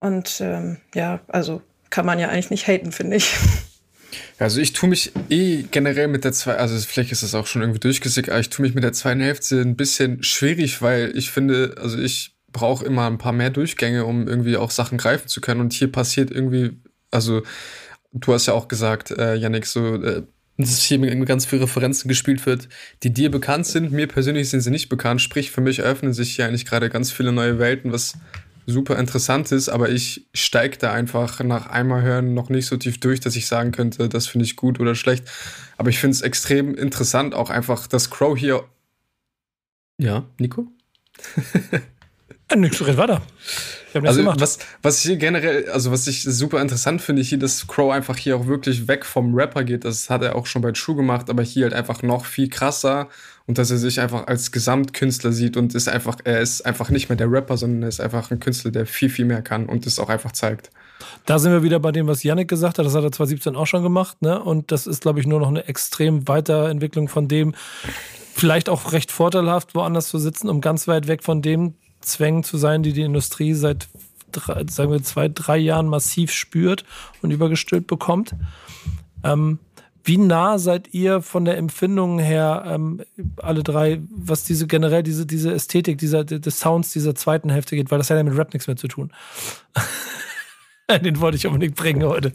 Und 0.00 0.40
ähm, 0.40 0.78
ja, 0.94 1.20
also 1.28 1.62
kann 1.90 2.06
man 2.06 2.18
ja 2.18 2.28
eigentlich 2.28 2.50
nicht 2.50 2.66
haten, 2.66 2.90
finde 2.90 3.18
ich. 3.18 3.32
Also 4.38 4.60
ich 4.60 4.72
tue 4.72 4.88
mich 4.88 5.12
eh 5.30 5.62
generell 5.70 6.08
mit 6.08 6.24
der 6.24 6.32
zwei, 6.32 6.56
also 6.56 6.76
vielleicht 6.78 7.12
ist 7.12 7.22
das 7.22 7.34
auch 7.34 7.46
schon 7.46 7.62
irgendwie 7.62 7.80
durchgesickt, 7.80 8.28
aber 8.28 8.40
ich 8.40 8.50
tue 8.50 8.64
mich 8.64 8.74
mit 8.74 8.82
der 8.84 8.92
zweiten 8.92 9.20
Hälfte 9.20 9.60
ein 9.60 9.76
bisschen 9.76 10.22
schwierig, 10.22 10.82
weil 10.82 11.16
ich 11.16 11.30
finde, 11.30 11.76
also 11.80 11.98
ich 11.98 12.34
brauche 12.50 12.84
immer 12.84 13.06
ein 13.06 13.18
paar 13.18 13.32
mehr 13.32 13.50
Durchgänge, 13.50 14.04
um 14.04 14.28
irgendwie 14.28 14.56
auch 14.56 14.70
Sachen 14.70 14.98
greifen 14.98 15.28
zu 15.28 15.40
können. 15.40 15.60
Und 15.60 15.72
hier 15.72 15.90
passiert 15.90 16.30
irgendwie, 16.30 16.78
also 17.10 17.42
du 18.12 18.32
hast 18.32 18.46
ja 18.46 18.54
auch 18.54 18.68
gesagt, 18.68 19.10
äh, 19.12 19.34
Yannick, 19.34 19.66
so 19.66 19.94
äh, 20.02 20.22
dass 20.58 20.82
hier 20.82 20.98
mit 20.98 21.26
ganz 21.26 21.46
viele 21.46 21.62
Referenzen 21.62 22.08
gespielt 22.08 22.44
wird, 22.46 22.68
die 23.02 23.12
dir 23.12 23.30
bekannt 23.30 23.66
sind. 23.66 23.92
Mir 23.92 24.06
persönlich 24.06 24.50
sind 24.50 24.60
sie 24.60 24.70
nicht 24.70 24.88
bekannt. 24.88 25.20
Sprich, 25.20 25.50
für 25.50 25.60
mich 25.60 25.80
eröffnen 25.80 26.12
sich 26.12 26.36
hier 26.36 26.46
eigentlich 26.46 26.66
gerade 26.66 26.90
ganz 26.90 27.10
viele 27.10 27.32
neue 27.32 27.58
Welten, 27.58 27.92
was 27.92 28.14
super 28.66 28.98
interessant 28.98 29.50
ist, 29.50 29.68
aber 29.68 29.90
ich 29.90 30.26
steige 30.34 30.78
da 30.78 30.92
einfach 30.92 31.42
nach 31.42 31.66
einmal 31.66 32.02
hören 32.02 32.34
noch 32.34 32.48
nicht 32.48 32.66
so 32.66 32.76
tief 32.76 33.00
durch, 33.00 33.20
dass 33.20 33.34
ich 33.34 33.46
sagen 33.46 33.72
könnte, 33.72 34.08
das 34.08 34.26
finde 34.26 34.44
ich 34.44 34.56
gut 34.56 34.78
oder 34.78 34.94
schlecht. 34.94 35.28
Aber 35.76 35.90
ich 35.90 35.98
finde 35.98 36.14
es 36.14 36.20
extrem 36.20 36.74
interessant, 36.74 37.34
auch 37.34 37.50
einfach, 37.50 37.86
dass 37.86 38.10
Crow 38.10 38.38
hier. 38.38 38.64
Ja, 39.98 40.24
Nico? 40.38 40.68
Ja, 42.50 42.56
nix, 42.56 42.84
red 42.86 42.96
weiter. 42.96 43.22
Also 43.94 44.20
gemacht. 44.20 44.40
was, 44.40 44.58
was 44.82 44.98
ich 44.98 45.02
hier 45.02 45.16
generell, 45.16 45.68
also 45.70 45.90
was 45.90 46.06
ich 46.06 46.22
super 46.22 46.60
interessant 46.60 47.02
finde, 47.02 47.22
hier, 47.22 47.38
dass 47.38 47.66
Crow 47.66 47.92
einfach 47.92 48.16
hier 48.16 48.36
auch 48.36 48.46
wirklich 48.46 48.88
weg 48.88 49.04
vom 49.04 49.34
Rapper 49.34 49.64
geht. 49.64 49.84
Das 49.84 50.10
hat 50.10 50.22
er 50.22 50.36
auch 50.36 50.46
schon 50.46 50.62
bei 50.62 50.72
True 50.72 50.96
gemacht, 50.96 51.30
aber 51.30 51.42
hier 51.42 51.64
halt 51.64 51.74
einfach 51.74 52.02
noch 52.02 52.24
viel 52.24 52.48
krasser 52.48 53.08
und 53.46 53.58
dass 53.58 53.70
er 53.70 53.78
sich 53.78 54.00
einfach 54.00 54.26
als 54.26 54.52
Gesamtkünstler 54.52 55.32
sieht 55.32 55.56
und 55.56 55.74
ist 55.74 55.88
einfach, 55.88 56.16
er 56.24 56.40
ist 56.40 56.64
einfach 56.64 56.90
nicht 56.90 57.08
mehr 57.08 57.16
der 57.16 57.30
Rapper, 57.30 57.56
sondern 57.56 57.82
er 57.82 57.88
ist 57.88 58.00
einfach 58.00 58.30
ein 58.30 58.40
Künstler, 58.40 58.70
der 58.70 58.86
viel, 58.86 59.10
viel 59.10 59.24
mehr 59.24 59.42
kann 59.42 59.66
und 59.66 59.86
das 59.86 59.98
auch 59.98 60.08
einfach 60.08 60.32
zeigt. 60.32 60.70
Da 61.26 61.38
sind 61.38 61.52
wir 61.52 61.62
wieder 61.62 61.80
bei 61.80 61.92
dem, 61.92 62.06
was 62.06 62.22
Yannick 62.22 62.48
gesagt 62.48 62.78
hat. 62.78 62.86
Das 62.86 62.94
hat 62.94 63.02
er 63.02 63.12
2017 63.12 63.56
auch 63.56 63.66
schon 63.66 63.82
gemacht. 63.82 64.22
Ne? 64.22 64.42
Und 64.42 64.70
das 64.70 64.86
ist, 64.86 65.02
glaube 65.02 65.20
ich, 65.20 65.26
nur 65.26 65.40
noch 65.40 65.48
eine 65.48 65.66
extrem 65.66 66.28
Weiterentwicklung 66.28 67.08
von 67.08 67.28
dem, 67.28 67.54
vielleicht 68.34 68.68
auch 68.68 68.92
recht 68.92 69.10
vorteilhaft, 69.10 69.74
woanders 69.74 70.08
zu 70.08 70.18
sitzen, 70.18 70.48
um 70.48 70.60
ganz 70.60 70.88
weit 70.88 71.06
weg 71.06 71.22
von 71.22 71.42
dem 71.42 71.74
Zwängen 72.02 72.44
zu 72.44 72.58
sein, 72.58 72.82
die 72.82 72.92
die 72.92 73.02
Industrie 73.02 73.54
seit, 73.54 73.88
drei, 74.30 74.64
sagen 74.68 74.92
wir, 74.92 75.02
zwei, 75.02 75.28
drei 75.28 75.58
Jahren 75.58 75.88
massiv 75.88 76.32
spürt 76.32 76.84
und 77.22 77.30
übergestülpt 77.30 77.86
bekommt. 77.86 78.34
Ähm, 79.24 79.58
wie 80.04 80.18
nah 80.18 80.58
seid 80.58 80.92
ihr 80.92 81.22
von 81.22 81.44
der 81.44 81.56
Empfindung 81.56 82.18
her, 82.18 82.64
ähm, 82.66 83.02
alle 83.36 83.62
drei, 83.62 84.00
was 84.10 84.44
diese 84.44 84.66
generell 84.66 85.04
diese, 85.04 85.26
diese 85.26 85.52
Ästhetik 85.52 85.98
dieser, 85.98 86.24
des 86.24 86.58
Sounds 86.58 86.92
dieser 86.92 87.14
zweiten 87.14 87.50
Hälfte 87.50 87.76
geht, 87.76 87.90
weil 87.90 87.98
das 87.98 88.10
hat 88.10 88.16
ja 88.16 88.22
mit 88.24 88.36
Rap 88.36 88.52
nichts 88.52 88.66
mehr 88.66 88.76
zu 88.76 88.88
tun. 88.88 89.12
Den 91.04 91.20
wollte 91.20 91.36
ich 91.36 91.46
unbedingt 91.46 91.74
bringen 91.74 92.02
heute. 92.04 92.32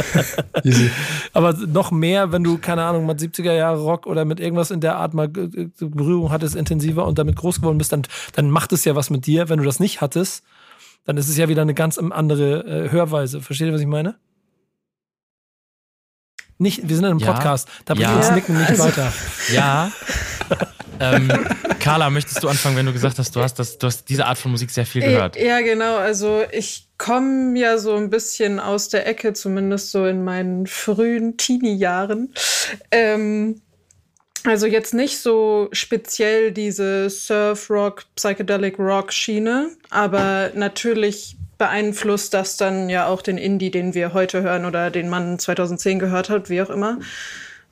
Easy. 0.64 0.90
Aber 1.32 1.52
noch 1.52 1.90
mehr, 1.90 2.32
wenn 2.32 2.42
du, 2.44 2.58
keine 2.58 2.82
Ahnung, 2.84 3.06
mit 3.06 3.18
70er 3.20 3.52
Jahre 3.52 3.80
Rock 3.80 4.06
oder 4.06 4.24
mit 4.24 4.40
irgendwas 4.40 4.70
in 4.70 4.80
der 4.80 4.96
Art 4.96 5.14
mal 5.14 5.26
äh, 5.26 5.68
Berührung 5.80 6.30
hattest, 6.30 6.54
intensiver 6.56 7.06
und 7.06 7.18
damit 7.18 7.36
groß 7.36 7.56
geworden 7.60 7.78
bist, 7.78 7.92
dann, 7.92 8.02
dann 8.34 8.50
macht 8.50 8.72
es 8.72 8.84
ja 8.84 8.94
was 8.96 9.10
mit 9.10 9.26
dir. 9.26 9.48
Wenn 9.48 9.58
du 9.58 9.64
das 9.64 9.80
nicht 9.80 10.00
hattest, 10.00 10.44
dann 11.04 11.16
ist 11.16 11.28
es 11.28 11.36
ja 11.36 11.48
wieder 11.48 11.62
eine 11.62 11.74
ganz 11.74 11.98
andere 11.98 12.60
äh, 12.86 12.90
Hörweise. 12.90 13.40
Versteht 13.40 13.68
ihr, 13.68 13.72
was 13.74 13.80
ich 13.80 13.86
meine? 13.86 14.16
Nicht, 16.58 16.82
wir 16.88 16.94
sind 16.94 17.04
in 17.06 17.10
einem 17.12 17.18
Ja. 17.20 17.32
Podcast. 17.32 17.68
Da 17.86 17.94
bringt 17.94 18.08
Ja. 18.10 18.16
uns 18.16 18.30
Nicken 18.32 18.56
nicht 18.58 18.68
Also- 18.70 18.84
weiter. 18.84 19.12
Ja. 19.52 19.90
ähm, 21.00 21.30
Carla, 21.78 22.10
möchtest 22.10 22.42
du 22.42 22.48
anfangen, 22.48 22.76
wenn 22.76 22.84
du 22.86 22.92
gesagt 22.92 23.18
hast, 23.18 23.34
du 23.34 23.40
hast, 23.40 23.54
das, 23.58 23.78
du 23.78 23.86
hast 23.86 24.04
diese 24.10 24.26
Art 24.26 24.36
von 24.36 24.50
Musik 24.50 24.70
sehr 24.70 24.84
viel 24.84 25.00
gehört? 25.00 25.36
Ja, 25.36 25.60
genau. 25.62 25.96
Also 25.96 26.42
ich 26.52 26.86
komme 27.00 27.58
ja 27.58 27.78
so 27.78 27.94
ein 27.96 28.10
bisschen 28.10 28.60
aus 28.60 28.90
der 28.90 29.06
Ecke, 29.06 29.32
zumindest 29.32 29.90
so 29.90 30.04
in 30.04 30.22
meinen 30.22 30.66
frühen 30.66 31.38
Teenie-Jahren. 31.38 32.34
Ähm, 32.90 33.62
also 34.44 34.66
jetzt 34.66 34.92
nicht 34.92 35.18
so 35.18 35.68
speziell 35.72 36.52
diese 36.52 37.08
Surf-Rock, 37.08 38.04
Psychedelic-Rock-Schiene, 38.16 39.70
aber 39.88 40.50
natürlich 40.54 41.38
beeinflusst 41.56 42.34
das 42.34 42.58
dann 42.58 42.90
ja 42.90 43.06
auch 43.06 43.22
den 43.22 43.38
Indie, 43.38 43.70
den 43.70 43.94
wir 43.94 44.12
heute 44.12 44.42
hören 44.42 44.66
oder 44.66 44.90
den 44.90 45.08
man 45.08 45.38
2010 45.38 46.00
gehört 46.00 46.28
hat, 46.28 46.50
wie 46.50 46.60
auch 46.60 46.70
immer. 46.70 46.98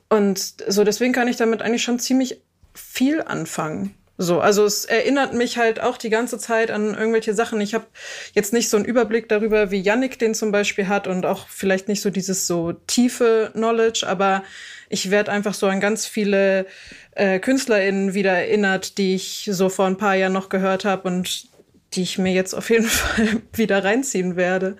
Und 0.09 0.55
so 0.67 0.85
deswegen 0.85 1.13
kann 1.13 1.29
ich 1.29 1.37
damit 1.37 1.61
eigentlich 1.61 1.83
schon 1.83 1.99
ziemlich 1.99 2.41
viel 2.73 3.21
anfangen. 3.21 3.95
So, 4.21 4.41
also 4.41 4.65
es 4.65 4.85
erinnert 4.85 5.33
mich 5.33 5.59
halt 5.59 5.81
auch 5.81 5.97
die 5.97 6.11
ganze 6.11 6.39
Zeit 6.39 6.73
an 6.73 6.95
irgendwelche 6.95 7.35
Sachen. 7.35 7.61
Ich 7.61 7.73
habe 7.73 7.87
jetzt 8.35 8.53
nicht 8.53 8.69
so 8.69 8.77
einen 8.77 8.85
Überblick 8.85 9.29
darüber, 9.29 9.71
wie 9.71 9.81
Yannick 9.81 10.19
den 10.19 10.35
zum 10.35 10.51
Beispiel 10.51 10.89
hat 10.89 11.07
und 11.07 11.25
auch 11.25 11.47
vielleicht 11.49 11.87
nicht 11.87 12.03
so 12.03 12.11
dieses 12.11 12.49
so 12.49 12.73
tiefe 12.73 13.51
Knowledge, 13.53 14.05
aber 14.09 14.43
ich 14.89 15.13
werde 15.13 15.31
einfach 15.31 15.55
so 15.55 15.69
an 15.69 15.79
ganz 15.79 16.05
viele 16.05 16.67
äh, 17.13 17.39
KünstlerInnen 17.39 18.13
wieder 18.13 18.33
erinnert, 18.33 18.99
die 18.99 19.15
ich 19.15 19.49
so 19.53 19.69
vor 19.69 19.87
ein 19.87 19.99
paar 19.99 20.17
Jahren 20.17 20.33
noch 20.33 20.49
gehört 20.49 20.85
habe 20.85 21.07
und 21.07 21.47
die 21.95 22.03
ich 22.03 22.19
mir 22.19 22.33
jetzt 22.33 22.55
auf 22.55 22.71
jeden 22.71 22.87
Fall 22.87 23.43
wieder 23.53 23.85
reinziehen 23.85 24.35
werde. 24.35 24.77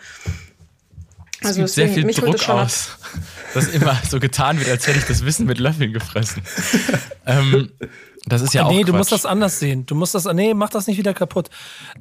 Es 1.41 1.55
gibt 1.55 1.69
sehr 1.69 1.85
deswegen, 1.85 1.95
viel 1.95 2.05
mich 2.05 2.21
holt 2.21 2.41
Druck 2.41 2.49
aus, 2.49 2.99
dass 3.55 3.69
immer 3.69 3.97
so 4.09 4.19
getan 4.19 4.59
wird, 4.59 4.69
als 4.69 4.89
hätte 4.89 4.99
ich 4.99 5.05
das 5.05 5.25
Wissen 5.25 5.47
mit 5.47 5.59
Löffeln 5.59 5.93
gefressen. 5.93 6.43
ähm, 7.27 7.71
das 8.29 8.43
ist 8.43 8.55
ja 8.55 8.65
auch 8.65 8.71
nee, 8.71 8.81
du 8.81 8.93
Quatsch. 8.93 8.99
musst 8.99 9.13
das 9.13 9.27
anders 9.27 9.59
sehen. 9.59 9.87
Du 9.87 9.95
musst 9.95 10.15
das, 10.15 10.25
nee, 10.33 10.55
mach 10.55 10.71
das 10.71 10.87
nicht 10.87 10.99
wieder 10.99 11.15
kaputt. 11.15 11.51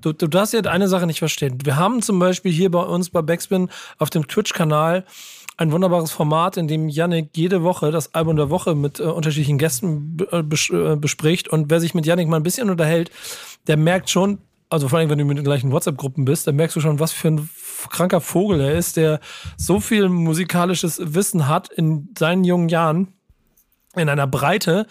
Du, 0.02 0.14
du 0.14 0.28
darfst 0.28 0.54
ja 0.54 0.62
eine 0.62 0.88
Sache 0.88 1.06
nicht 1.06 1.20
verstehen. 1.20 1.58
Wir 1.64 1.76
haben 1.78 2.02
zum 2.02 2.20
Beispiel 2.20 2.52
hier 2.52 2.72
bei 2.72 2.82
uns 2.82 3.10
bei 3.10 3.22
Backspin 3.22 3.70
auf 3.98 4.10
dem 4.10 4.28
Twitch-Kanal 4.28 5.06
ein 5.58 5.72
wunderbares 5.72 6.12
Format, 6.12 6.56
in 6.58 6.68
dem 6.68 6.88
Yannick 6.88 7.30
jede 7.36 7.64
Woche 7.64 7.92
das 7.92 8.14
Album 8.14 8.36
der 8.36 8.52
Woche 8.52 8.76
mit 8.76 9.00
äh, 9.00 9.04
unterschiedlichen 9.04 9.58
Gästen 9.58 10.18
äh, 10.32 10.44
bes 10.44 10.70
äh, 10.70 10.96
bespricht. 10.96 11.48
Und 11.48 11.72
wer 11.72 11.80
sich 11.80 11.96
mit 11.96 12.06
Yannick 12.06 12.28
mal 12.28 12.38
ein 12.38 12.44
bisschen 12.44 12.70
unterhält, 12.70 13.10
der 13.66 13.78
merkt 13.78 14.10
schon, 14.10 14.38
also 14.70 14.88
vor 14.88 15.00
allem, 15.00 15.10
wenn 15.10 15.18
du 15.18 15.26
mit 15.26 15.38
den 15.38 15.44
gleichen 15.44 15.72
WhatsApp-Gruppen 15.72 16.26
bist, 16.26 16.46
dann 16.46 16.56
merkst 16.56 16.76
du 16.76 16.80
schon, 16.80 17.00
was 17.00 17.12
für 17.12 17.30
ein 17.30 17.50
kranker 17.90 18.22
Vogel 18.22 18.62
er 18.62 18.76
ist, 18.76 18.98
der 18.98 19.20
so 19.56 19.80
viel 19.80 20.10
musikalisches 20.10 21.00
Wissen 21.02 21.48
hat 21.48 21.70
in 21.70 22.10
seinen 22.18 22.44
jungen 22.44 22.70
Jahren 22.70 23.14
in 23.96 24.10
einer 24.10 24.28
Breite, 24.28 24.86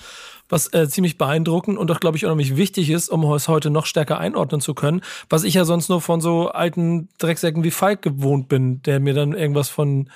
was 0.48 0.72
äh, 0.72 0.88
ziemlich 0.88 1.18
beeindruckend 1.18 1.76
und 1.78 1.90
auch, 1.90 2.00
glaube 2.00 2.16
ich, 2.16 2.24
unheimlich 2.24 2.56
wichtig 2.56 2.90
ist, 2.90 3.08
um 3.08 3.24
es 3.32 3.48
heute 3.48 3.70
noch 3.70 3.86
stärker 3.86 4.18
einordnen 4.18 4.60
zu 4.60 4.74
können, 4.74 5.00
was 5.28 5.44
ich 5.44 5.54
ja 5.54 5.64
sonst 5.64 5.88
nur 5.88 6.00
von 6.00 6.20
so 6.20 6.48
alten 6.48 7.08
Drecksäcken 7.18 7.64
wie 7.64 7.70
Falk 7.70 8.02
gewohnt 8.02 8.48
bin, 8.48 8.82
der 8.82 9.00
mir 9.00 9.14
dann 9.14 9.32
irgendwas 9.32 9.68
von 9.68 10.08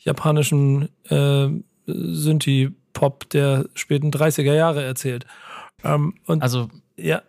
japanischen 0.00 0.88
äh, 1.10 1.48
Synthie-Pop 1.86 3.28
der 3.30 3.66
späten 3.74 4.10
30er 4.10 4.54
Jahre 4.54 4.82
erzählt. 4.82 5.26
Ähm, 5.82 6.14
und 6.26 6.42
Also, 6.42 6.68
ja, 6.96 7.22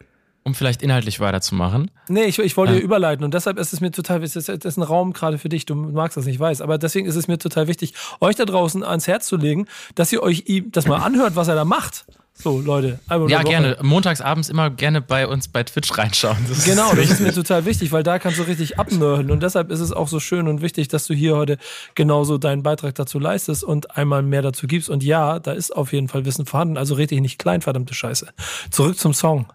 um 0.43 0.53
vielleicht 0.53 0.83
inhaltlich 0.83 1.19
weiterzumachen. 1.19 1.89
Nee, 2.07 2.25
ich, 2.25 2.37
ich 2.37 2.55
wollte 2.55 2.73
Ja. 2.75 2.79
überleiten 2.79 3.25
und 3.25 3.33
deshalb 3.33 3.57
ist 3.57 3.73
es 3.73 3.81
mir 3.81 3.89
total 3.91 4.21
wichtig, 4.21 4.45
das 4.45 4.63
ist 4.63 4.77
ein 4.77 4.83
Raum 4.83 5.11
gerade 5.11 5.39
für 5.39 5.49
dich, 5.49 5.65
du 5.65 5.73
magst 5.73 6.17
das 6.17 6.25
nicht, 6.25 6.39
weiß, 6.39 6.61
aber 6.61 6.77
deswegen 6.77 7.07
ist 7.07 7.15
es 7.15 7.27
mir 7.27 7.39
total 7.39 7.67
wichtig, 7.67 7.95
euch 8.21 8.35
da 8.35 8.45
draußen 8.45 8.83
ans 8.83 9.07
Herz 9.07 9.25
zu 9.25 9.37
legen, 9.37 9.65
dass 9.95 10.13
ihr 10.13 10.21
euch 10.21 10.43
ihm 10.45 10.71
das 10.71 10.87
mal 10.87 10.97
anhört, 10.97 11.35
was 11.35 11.47
er 11.47 11.55
da 11.55 11.65
macht. 11.65 12.05
So, 12.37 12.59
Leute. 12.59 12.99
Album 13.07 13.29
Ja, 13.29 13.43
gerne. 13.43 13.77
Montags 13.81 14.19
abends 14.19 14.49
immer 14.49 14.69
gerne 14.69 15.01
bei 15.01 15.25
uns 15.25 15.47
bei 15.47 15.63
Twitch 15.63 15.97
reinschauen. 15.97 16.37
Das 16.49 16.65
Genau, 16.65 16.93
das 16.93 17.09
ist 17.09 17.21
mir 17.21 17.33
total 17.33 17.65
wichtig, 17.65 17.91
weil 17.91 18.03
da 18.03 18.19
kannst 18.19 18.39
du 18.39 18.43
richtig 18.43 18.77
abnörden 18.77 19.31
und 19.31 19.41
deshalb 19.41 19.71
ist 19.71 19.79
es 19.79 19.93
auch 19.93 20.09
so 20.09 20.19
schön 20.19 20.47
und 20.47 20.61
wichtig, 20.61 20.89
dass 20.89 21.07
du 21.07 21.13
hier 21.13 21.35
heute 21.37 21.57
genauso 21.95 22.37
deinen 22.37 22.61
Beitrag 22.61 22.93
dazu 22.95 23.19
leistest 23.19 23.63
und 23.63 23.97
einmal 23.97 24.21
mehr 24.21 24.41
dazu 24.41 24.67
gibst. 24.67 24.89
Und 24.89 25.03
ja, 25.03 25.39
da 25.39 25.53
ist 25.53 25.75
auf 25.75 25.93
jeden 25.93 26.09
Fall 26.09 26.25
Wissen 26.25 26.45
vorhanden, 26.45 26.77
also 26.77 26.95
red 26.95 27.11
dich 27.11 27.21
nicht 27.21 27.39
klein, 27.39 27.61
verdammte 27.61 27.93
Scheiße. 27.93 28.27
Zurück 28.69 28.99
zum 28.99 29.13
Song. 29.13 29.47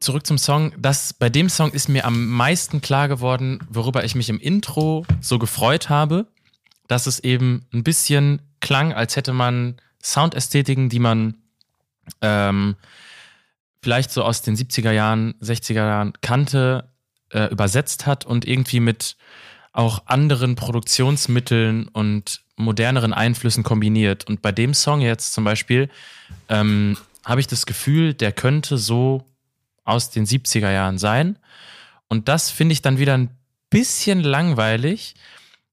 Zurück 0.00 0.26
zum 0.26 0.36
Song. 0.36 0.72
Das, 0.78 1.14
bei 1.14 1.30
dem 1.30 1.48
Song 1.48 1.72
ist 1.72 1.88
mir 1.88 2.04
am 2.04 2.28
meisten 2.28 2.82
klar 2.82 3.08
geworden, 3.08 3.60
worüber 3.70 4.04
ich 4.04 4.14
mich 4.14 4.28
im 4.28 4.38
Intro 4.38 5.06
so 5.20 5.38
gefreut 5.38 5.88
habe, 5.88 6.26
dass 6.86 7.06
es 7.06 7.18
eben 7.20 7.66
ein 7.72 7.82
bisschen 7.82 8.42
klang, 8.60 8.92
als 8.92 9.16
hätte 9.16 9.32
man 9.32 9.76
Soundästhetiken, 10.02 10.90
die 10.90 10.98
man 10.98 11.34
ähm, 12.20 12.76
vielleicht 13.82 14.10
so 14.10 14.24
aus 14.24 14.42
den 14.42 14.56
70er 14.56 14.90
Jahren, 14.90 15.34
60er 15.40 15.74
Jahren 15.74 16.12
kannte, 16.20 16.88
äh, 17.30 17.50
übersetzt 17.50 18.06
hat 18.06 18.24
und 18.24 18.46
irgendwie 18.46 18.80
mit 18.80 19.16
auch 19.72 20.06
anderen 20.06 20.56
Produktionsmitteln 20.56 21.88
und 21.88 22.40
moderneren 22.56 23.12
Einflüssen 23.12 23.62
kombiniert. 23.62 24.26
Und 24.26 24.40
bei 24.42 24.52
dem 24.52 24.72
Song 24.72 25.00
jetzt 25.02 25.34
zum 25.34 25.44
Beispiel 25.44 25.90
ähm, 26.48 26.96
habe 27.24 27.40
ich 27.40 27.46
das 27.46 27.66
Gefühl, 27.66 28.14
der 28.14 28.32
könnte 28.32 28.78
so 28.78 29.26
aus 29.84 30.10
den 30.10 30.26
70er 30.26 30.70
Jahren 30.70 30.98
sein. 30.98 31.38
Und 32.08 32.28
das 32.28 32.50
finde 32.50 32.72
ich 32.72 32.82
dann 32.82 32.98
wieder 32.98 33.16
ein 33.16 33.30
bisschen 33.68 34.20
langweilig, 34.20 35.14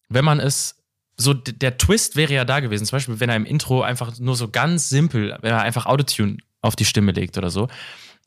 wenn 0.09 0.25
man 0.25 0.39
es 0.39 0.82
so, 1.23 1.33
der 1.33 1.77
Twist 1.77 2.15
wäre 2.15 2.33
ja 2.33 2.45
da 2.45 2.59
gewesen. 2.59 2.85
Zum 2.85 2.97
Beispiel, 2.97 3.19
wenn 3.19 3.29
er 3.29 3.35
im 3.35 3.45
Intro 3.45 3.81
einfach 3.81 4.19
nur 4.19 4.35
so 4.35 4.49
ganz 4.49 4.89
simpel, 4.89 5.37
wenn 5.41 5.51
er 5.51 5.61
einfach 5.61 5.85
Autotune 5.85 6.37
auf 6.61 6.75
die 6.75 6.85
Stimme 6.85 7.11
legt 7.11 7.37
oder 7.37 7.49
so. 7.49 7.67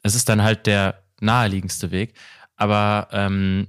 Es 0.02 0.14
ist 0.14 0.28
dann 0.28 0.42
halt 0.42 0.66
der 0.66 1.02
naheliegendste 1.20 1.90
Weg. 1.90 2.14
Aber 2.56 3.08
ähm, 3.12 3.68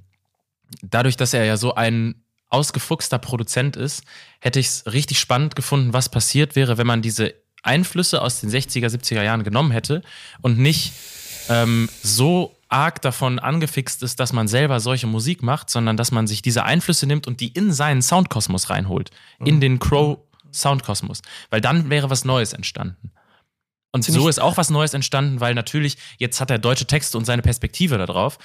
dadurch, 0.82 1.18
dass 1.18 1.34
er 1.34 1.46
ja 1.46 1.58
so 1.58 1.76
einen 1.76 2.24
ausgefuchster 2.50 3.20
Produzent 3.20 3.76
ist, 3.76 4.04
hätte 4.40 4.60
ich 4.60 4.68
es 4.68 4.86
richtig 4.92 5.20
spannend 5.20 5.56
gefunden, 5.56 5.94
was 5.94 6.10
passiert 6.10 6.56
wäre, 6.56 6.78
wenn 6.78 6.88
man 6.88 7.02
diese 7.02 7.34
Einflüsse 7.64 8.22
aus 8.22 8.40
den 8.40 8.50
60er, 8.50 8.88
70er 8.88 9.24
Jahren 9.24 9.44
genommen 9.44 9.72
hätte 9.72 10.02
und 10.42 10.58
nicht 10.58 10.94
ähm, 11.50 11.90
so 12.02 12.57
arg 12.70 13.02
davon 13.02 13.40
angefixt 13.40 14.04
ist, 14.04 14.20
dass 14.20 14.34
man 14.34 14.48
selber 14.48 14.80
solche 14.80 15.08
Musik 15.08 15.44
macht, 15.44 15.70
sondern 15.70 15.98
dass 15.98 16.12
man 16.12 16.28
sich 16.28 16.42
diese 16.42 16.64
Einflüsse 16.64 17.08
nimmt 17.08 17.28
und 17.28 17.40
die 17.40 17.50
in 17.50 17.72
seinen 17.72 18.02
Soundkosmos 18.02 18.70
reinholt, 18.70 19.12
in 19.40 19.62
den 19.62 19.80
Crow 19.80 20.20
Soundkosmos, 20.52 21.22
weil 21.50 21.62
dann 21.62 21.90
wäre 21.90 22.10
was 22.10 22.26
Neues 22.26 22.54
entstanden. 22.54 23.12
Und 23.92 24.04
so 24.04 24.28
ist 24.28 24.40
auch 24.40 24.58
was 24.58 24.70
Neues 24.70 24.94
entstanden, 24.94 25.40
weil 25.40 25.54
natürlich 25.56 25.98
jetzt 26.18 26.40
hat 26.42 26.52
er 26.52 26.60
deutsche 26.60 26.86
Texte 26.86 27.18
und 27.18 27.26
seine 27.26 27.42
Perspektive 27.42 27.98
darauf, 27.98 28.38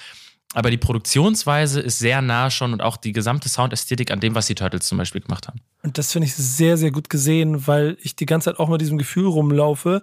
aber 0.54 0.70
die 0.70 0.78
Produktionsweise 0.78 1.80
ist 1.80 1.98
sehr 1.98 2.20
nah 2.20 2.50
schon 2.50 2.72
und 2.72 2.82
auch 2.82 2.96
die 2.96 3.12
gesamte 3.12 3.48
Soundästhetik 3.48 4.10
an 4.10 4.20
dem, 4.20 4.34
was 4.34 4.46
die 4.46 4.54
Turtles 4.54 4.86
zum 4.86 4.98
Beispiel 4.98 5.22
gemacht 5.22 5.48
haben. 5.48 5.60
Und 5.82 5.98
das 5.98 6.12
finde 6.12 6.26
ich 6.26 6.34
sehr, 6.34 6.76
sehr 6.76 6.90
gut 6.90 7.08
gesehen, 7.08 7.66
weil 7.66 7.96
ich 8.02 8.16
die 8.16 8.26
ganze 8.26 8.50
Zeit 8.50 8.60
auch 8.60 8.68
mit 8.68 8.80
diesem 8.80 8.98
Gefühl 8.98 9.26
rumlaufe, 9.26 10.02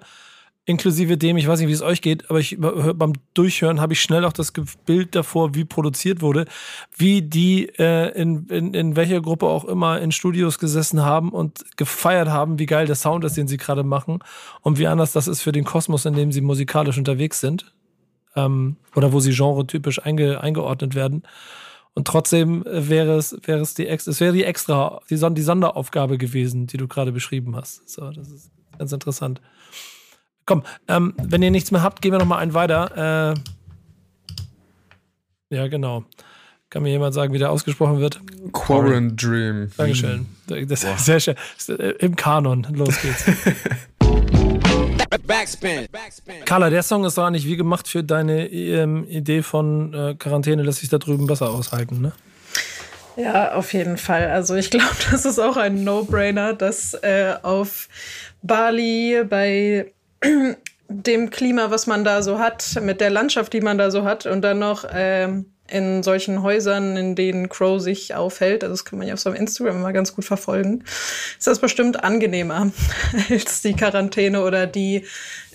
inklusive 0.65 1.17
dem, 1.17 1.37
ich 1.37 1.47
weiß 1.47 1.59
nicht, 1.59 1.69
wie 1.69 1.73
es 1.73 1.81
euch 1.81 2.01
geht, 2.01 2.29
aber 2.29 2.39
ich 2.39 2.57
beim 2.59 3.13
Durchhören 3.33 3.81
habe 3.81 3.93
ich 3.93 4.01
schnell 4.01 4.23
auch 4.23 4.33
das 4.33 4.53
Bild 4.85 5.15
davor, 5.15 5.55
wie 5.55 5.65
produziert 5.65 6.21
wurde, 6.21 6.45
wie 6.95 7.21
die 7.21 7.69
äh, 7.79 8.09
in, 8.19 8.47
in, 8.47 8.73
in 8.73 8.95
welcher 8.95 9.21
Gruppe 9.21 9.47
auch 9.47 9.65
immer 9.65 9.99
in 9.99 10.11
Studios 10.11 10.59
gesessen 10.59 11.03
haben 11.03 11.31
und 11.31 11.65
gefeiert 11.75 12.29
haben, 12.29 12.59
wie 12.59 12.67
geil 12.67 12.85
der 12.85 12.95
Sound 12.95 13.23
ist, 13.23 13.35
den 13.35 13.47
sie 13.47 13.57
gerade 13.57 13.83
machen 13.83 14.19
und 14.61 14.77
wie 14.77 14.87
anders 14.87 15.11
das 15.11 15.27
ist 15.27 15.41
für 15.41 15.51
den 15.51 15.63
Kosmos, 15.63 16.05
in 16.05 16.13
dem 16.13 16.31
sie 16.31 16.41
musikalisch 16.41 16.97
unterwegs 16.97 17.39
sind 17.39 17.73
ähm, 18.35 18.77
oder 18.95 19.11
wo 19.11 19.19
sie 19.19 19.31
genretypisch 19.31 20.03
einge, 20.03 20.41
eingeordnet 20.41 20.93
werden. 20.93 21.23
Und 21.95 22.07
trotzdem 22.07 22.63
wäre 22.65 23.17
es, 23.17 23.35
wäre 23.43 23.61
es 23.61 23.73
die, 23.73 23.87
es 23.87 24.19
wäre 24.19 24.33
die 24.33 24.43
extra, 24.43 25.01
die 25.09 25.17
Sonderaufgabe 25.17 26.17
gewesen, 26.17 26.67
die 26.67 26.77
du 26.77 26.87
gerade 26.87 27.11
beschrieben 27.11 27.55
hast. 27.55 27.89
So, 27.89 28.11
das 28.11 28.29
ist 28.29 28.51
ganz 28.77 28.91
interessant. 28.91 29.41
Komm, 30.49 30.63
ähm, 30.87 31.13
wenn 31.17 31.43
ihr 31.43 31.51
nichts 31.51 31.69
mehr 31.69 31.83
habt, 31.83 32.01
gehen 32.01 32.11
wir 32.11 32.17
noch 32.17 32.25
mal 32.25 32.39
einen 32.39 32.55
weiter. 32.55 33.35
Äh, 35.51 35.55
ja, 35.55 35.67
genau. 35.67 36.05
Kann 36.71 36.81
mir 36.81 36.89
jemand 36.89 37.13
sagen, 37.13 37.33
wie 37.33 37.37
der 37.37 37.51
ausgesprochen 37.51 37.99
wird? 37.99 38.19
Quarren 38.51 39.15
Dream. 39.15 39.69
Dankeschön. 39.77 40.25
Das 40.47 40.83
ist 40.83 41.05
sehr 41.05 41.19
schön. 41.19 41.35
Äh, 41.67 41.91
Im 41.99 42.15
Kanon. 42.15 42.65
Los 42.71 42.99
geht's. 42.99 43.25
Backspin. 45.27 45.87
Carla, 46.45 46.71
der 46.71 46.81
Song 46.81 47.05
ist 47.05 47.15
doch 47.15 47.25
eigentlich 47.25 47.45
wie 47.45 47.55
gemacht 47.55 47.87
für 47.87 48.03
deine 48.03 48.47
ähm, 48.47 49.05
Idee 49.07 49.43
von 49.43 49.93
äh, 49.93 50.15
Quarantäne, 50.15 50.63
lässt 50.63 50.79
sich 50.79 50.89
da 50.89 50.97
drüben 50.97 51.27
besser 51.27 51.51
aushalten, 51.51 52.01
ne? 52.01 52.11
Ja, 53.17 53.53
auf 53.53 53.71
jeden 53.73 53.97
Fall. 53.97 54.31
Also 54.31 54.55
ich 54.55 54.71
glaube, 54.71 54.95
das 55.11 55.25
ist 55.25 55.37
auch 55.37 55.57
ein 55.57 55.83
No-Brainer, 55.83 56.53
dass 56.53 56.95
äh, 56.95 57.35
auf 57.43 57.87
Bali 58.41 59.23
bei 59.29 59.91
dem 60.89 61.29
Klima, 61.29 61.71
was 61.71 61.87
man 61.87 62.03
da 62.03 62.21
so 62.21 62.39
hat, 62.39 62.79
mit 62.81 62.99
der 62.99 63.09
Landschaft, 63.09 63.53
die 63.53 63.61
man 63.61 63.77
da 63.77 63.91
so 63.91 64.03
hat 64.03 64.25
und 64.25 64.41
dann 64.41 64.59
noch 64.59 64.85
ähm, 64.91 65.45
in 65.67 66.01
solchen 66.03 66.41
Häusern, 66.41 66.97
in 66.97 67.15
denen 67.15 67.47
Crow 67.47 67.79
sich 67.79 68.15
aufhält, 68.15 68.63
also 68.63 68.73
das 68.73 68.85
kann 68.85 68.97
man 68.97 69.07
ja 69.07 69.13
auf 69.13 69.19
seinem 69.19 69.35
Instagram 69.35 69.77
immer 69.77 69.93
ganz 69.93 70.15
gut 70.15 70.25
verfolgen, 70.25 70.83
ist 71.37 71.47
das 71.47 71.59
bestimmt 71.59 72.03
angenehmer 72.03 72.71
als 73.29 73.61
die 73.61 73.73
Quarantäne 73.73 74.41
oder 74.43 74.65
die 74.65 75.05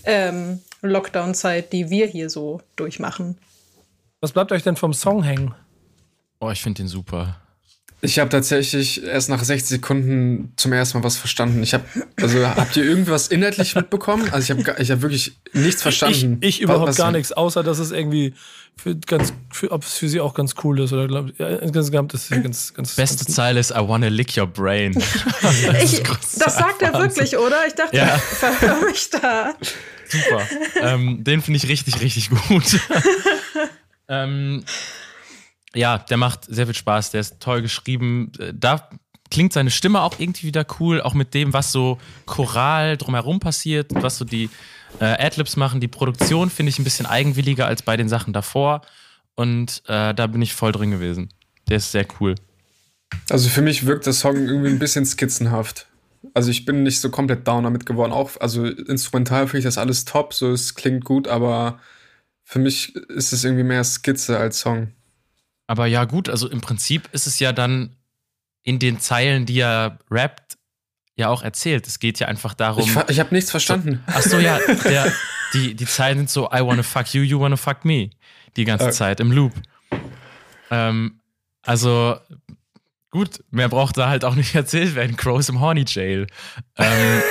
ähm, 0.04 0.60
Lockdown-Zeit, 0.82 1.72
die 1.72 1.90
wir 1.90 2.06
hier 2.06 2.30
so 2.30 2.60
durchmachen. 2.76 3.38
Was 4.20 4.32
bleibt 4.32 4.52
euch 4.52 4.62
denn 4.62 4.76
vom 4.76 4.94
Song 4.94 5.22
hängen? 5.22 5.54
Oh, 6.40 6.50
ich 6.50 6.62
finde 6.62 6.82
den 6.82 6.88
super. 6.88 7.40
Ich 8.04 8.18
habe 8.18 8.28
tatsächlich 8.28 9.02
erst 9.02 9.30
nach 9.30 9.42
60 9.42 9.66
Sekunden 9.66 10.52
zum 10.56 10.74
ersten 10.74 10.98
Mal 10.98 11.04
was 11.04 11.16
verstanden. 11.16 11.62
Ich 11.62 11.72
habe, 11.72 11.84
also 12.20 12.46
habt 12.46 12.76
ihr 12.76 12.84
irgendwas 12.84 13.28
inhaltlich 13.28 13.74
mitbekommen? 13.74 14.28
Also 14.30 14.52
ich 14.52 14.58
habe, 14.58 14.82
ich 14.82 14.90
habe 14.90 15.00
wirklich 15.00 15.38
nichts 15.54 15.80
verstanden. 15.80 16.36
Ich, 16.40 16.56
ich 16.56 16.60
überhaupt 16.60 16.88
was, 16.88 16.96
gar 16.96 17.12
nichts, 17.12 17.32
außer 17.32 17.62
dass 17.62 17.78
es 17.78 17.92
irgendwie 17.92 18.34
für 18.76 18.94
ganz, 18.94 19.32
für, 19.50 19.70
ob 19.70 19.84
es 19.84 19.94
für 19.94 20.10
sie 20.10 20.20
auch 20.20 20.34
ganz 20.34 20.54
cool 20.62 20.80
ist 20.80 20.92
oder 20.92 21.08
glaube 21.08 21.32
ja, 21.38 21.48
insgesamt 21.48 22.12
ist 22.12 22.28
ganz, 22.30 22.74
ganz. 22.74 22.94
Beste 22.94 23.24
ganz 23.24 23.34
Zeile 23.34 23.60
ist 23.60 23.70
I 23.70 23.76
wanna 23.78 24.08
lick 24.08 24.36
your 24.36 24.46
brain. 24.46 24.92
das, 25.42 25.62
ich, 25.82 26.02
das 26.38 26.58
sagt 26.58 26.82
er 26.82 26.92
wirklich, 26.92 27.38
oder? 27.38 27.66
Ich 27.66 27.74
dachte, 27.74 27.96
ja. 27.96 28.18
verhör 28.18 28.84
mich 28.84 29.08
da. 29.08 29.54
Super. 30.08 30.46
Ähm, 30.82 31.24
den 31.24 31.40
finde 31.40 31.56
ich 31.56 31.68
richtig, 31.68 32.02
richtig 32.02 32.28
gut. 32.28 32.64
ähm, 34.08 34.62
ja, 35.74 35.98
der 35.98 36.16
macht 36.16 36.44
sehr 36.44 36.66
viel 36.66 36.74
Spaß, 36.74 37.10
der 37.10 37.20
ist 37.20 37.40
toll 37.40 37.62
geschrieben. 37.62 38.32
Da 38.52 38.88
klingt 39.30 39.52
seine 39.52 39.70
Stimme 39.70 40.02
auch 40.02 40.18
irgendwie 40.18 40.46
wieder 40.46 40.64
cool, 40.78 41.00
auch 41.00 41.14
mit 41.14 41.34
dem, 41.34 41.52
was 41.52 41.72
so 41.72 41.98
choral 42.26 42.96
drumherum 42.96 43.40
passiert, 43.40 43.90
was 43.94 44.18
so 44.18 44.24
die 44.24 44.48
äh, 45.00 45.04
Adlibs 45.04 45.56
machen. 45.56 45.80
Die 45.80 45.88
Produktion 45.88 46.50
finde 46.50 46.70
ich 46.70 46.78
ein 46.78 46.84
bisschen 46.84 47.06
eigenwilliger 47.06 47.66
als 47.66 47.82
bei 47.82 47.96
den 47.96 48.08
Sachen 48.08 48.32
davor. 48.32 48.82
Und 49.34 49.82
äh, 49.86 50.14
da 50.14 50.26
bin 50.28 50.42
ich 50.42 50.54
voll 50.54 50.72
drin 50.72 50.92
gewesen. 50.92 51.30
Der 51.68 51.78
ist 51.78 51.90
sehr 51.90 52.06
cool. 52.20 52.34
Also 53.30 53.48
für 53.48 53.62
mich 53.62 53.86
wirkt 53.86 54.06
der 54.06 54.12
Song 54.12 54.36
irgendwie 54.36 54.68
ein 54.68 54.78
bisschen 54.78 55.04
skizzenhaft. 55.04 55.86
Also 56.32 56.50
ich 56.50 56.64
bin 56.64 56.82
nicht 56.82 57.00
so 57.00 57.10
komplett 57.10 57.46
down 57.46 57.64
damit 57.64 57.86
geworden. 57.86 58.12
Auch, 58.12 58.30
also 58.40 58.64
instrumental 58.64 59.46
finde 59.46 59.58
ich 59.58 59.64
das 59.64 59.78
alles 59.78 60.04
top, 60.04 60.32
so 60.32 60.52
es 60.52 60.74
klingt 60.74 61.04
gut, 61.04 61.28
aber 61.28 61.80
für 62.44 62.58
mich 62.58 62.94
ist 62.94 63.32
es 63.32 63.44
irgendwie 63.44 63.64
mehr 63.64 63.84
Skizze 63.84 64.38
als 64.38 64.60
Song. 64.60 64.92
Aber 65.74 65.86
ja, 65.86 66.04
gut, 66.04 66.28
also 66.28 66.48
im 66.48 66.60
Prinzip 66.60 67.08
ist 67.10 67.26
es 67.26 67.40
ja 67.40 67.52
dann 67.52 67.96
in 68.62 68.78
den 68.78 69.00
Zeilen, 69.00 69.44
die 69.44 69.58
er 69.58 69.98
rappt, 70.08 70.56
ja 71.16 71.30
auch 71.30 71.42
erzählt. 71.42 71.88
Es 71.88 71.98
geht 71.98 72.20
ja 72.20 72.28
einfach 72.28 72.54
darum. 72.54 72.84
Ich, 72.84 72.96
ich 73.08 73.18
habe 73.18 73.34
nichts 73.34 73.50
verstanden. 73.50 74.00
So, 74.06 74.12
ach 74.14 74.22
so, 74.22 74.38
ja, 74.38 74.60
der, 74.84 75.12
die, 75.52 75.74
die 75.74 75.84
Zeilen 75.84 76.18
sind 76.18 76.30
so: 76.30 76.46
I 76.52 76.60
wanna 76.60 76.84
fuck 76.84 77.12
you, 77.12 77.22
you 77.22 77.40
wanna 77.40 77.56
fuck 77.56 77.84
me. 77.84 78.10
Die 78.56 78.64
ganze 78.64 78.84
okay. 78.84 78.94
Zeit 78.94 79.18
im 79.18 79.32
Loop. 79.32 79.52
Ähm, 80.70 81.18
also, 81.62 82.18
gut, 83.10 83.42
mehr 83.50 83.68
braucht 83.68 83.96
da 83.96 84.08
halt 84.08 84.24
auch 84.24 84.36
nicht 84.36 84.54
erzählt 84.54 84.94
werden. 84.94 85.16
Crows 85.16 85.48
im 85.48 85.58
Horny 85.58 85.86
Jail. 85.88 86.28
Ähm, 86.76 87.22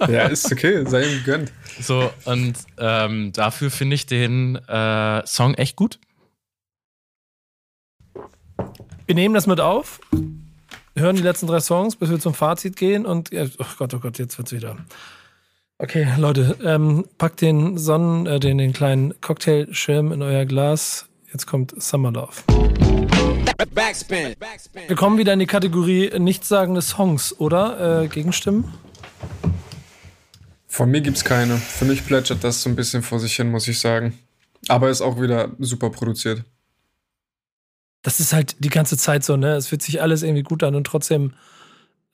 ja, 0.08 0.28
ist 0.28 0.50
okay, 0.50 0.82
sei 0.88 1.04
ihm 1.04 1.18
gegönnt. 1.18 1.52
So, 1.78 2.10
und 2.24 2.54
ähm, 2.78 3.32
dafür 3.34 3.70
finde 3.70 3.96
ich 3.96 4.06
den 4.06 4.56
äh, 4.66 5.26
Song 5.26 5.52
echt 5.52 5.76
gut. 5.76 5.98
Wir 9.06 9.14
nehmen 9.14 9.34
das 9.34 9.46
mit 9.46 9.60
auf, 9.60 10.00
hören 10.96 11.16
die 11.16 11.22
letzten 11.22 11.46
drei 11.46 11.60
Songs, 11.60 11.94
bis 11.94 12.08
wir 12.08 12.18
zum 12.18 12.32
Fazit 12.32 12.76
gehen 12.76 13.04
und, 13.04 13.30
oh 13.34 13.64
Gott, 13.76 13.92
oh 13.92 13.98
Gott, 13.98 14.18
jetzt 14.18 14.38
wird's 14.38 14.50
wieder. 14.50 14.78
Okay, 15.76 16.08
Leute, 16.16 16.56
ähm, 16.64 17.04
packt 17.18 17.42
den 17.42 17.76
Sonnen, 17.76 18.26
äh, 18.26 18.40
den, 18.40 18.56
den 18.56 18.72
kleinen 18.72 19.20
Cocktailschirm 19.20 20.10
in 20.10 20.22
euer 20.22 20.46
Glas. 20.46 21.06
Jetzt 21.30 21.46
kommt 21.46 21.74
Summer 21.82 22.12
Love. 22.12 22.32
Backspin. 23.74 24.34
Wir 24.86 24.96
kommen 24.96 25.18
wieder 25.18 25.34
in 25.34 25.40
die 25.40 25.46
Kategorie 25.46 26.10
nichtssagende 26.18 26.80
Songs, 26.80 27.38
oder? 27.38 28.04
Äh, 28.04 28.08
Gegenstimmen? 28.08 28.72
Von 30.66 30.90
mir 30.90 31.02
gibt's 31.02 31.24
keine. 31.24 31.58
Für 31.58 31.84
mich 31.84 32.06
plätschert 32.06 32.42
das 32.42 32.62
so 32.62 32.70
ein 32.70 32.76
bisschen 32.76 33.02
vor 33.02 33.20
sich 33.20 33.36
hin, 33.36 33.50
muss 33.50 33.68
ich 33.68 33.78
sagen. 33.78 34.18
Aber 34.68 34.88
ist 34.88 35.02
auch 35.02 35.20
wieder 35.20 35.50
super 35.58 35.90
produziert 35.90 36.44
das 38.04 38.20
ist 38.20 38.32
halt 38.32 38.56
die 38.62 38.68
ganze 38.68 38.96
Zeit 38.96 39.24
so, 39.24 39.36
ne? 39.36 39.54
Es 39.54 39.68
fühlt 39.68 39.82
sich 39.82 40.00
alles 40.00 40.22
irgendwie 40.22 40.42
gut 40.42 40.62
an 40.62 40.76
und 40.76 40.86
trotzdem, 40.86 41.32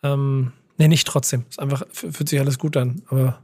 ähm, 0.02 0.52
ne, 0.78 0.88
nicht 0.88 1.06
trotzdem. 1.06 1.44
Es 1.50 1.58
einfach 1.58 1.82
fühlt 1.92 2.28
sich 2.28 2.40
alles 2.40 2.58
gut 2.58 2.78
an, 2.78 3.02
aber. 3.08 3.40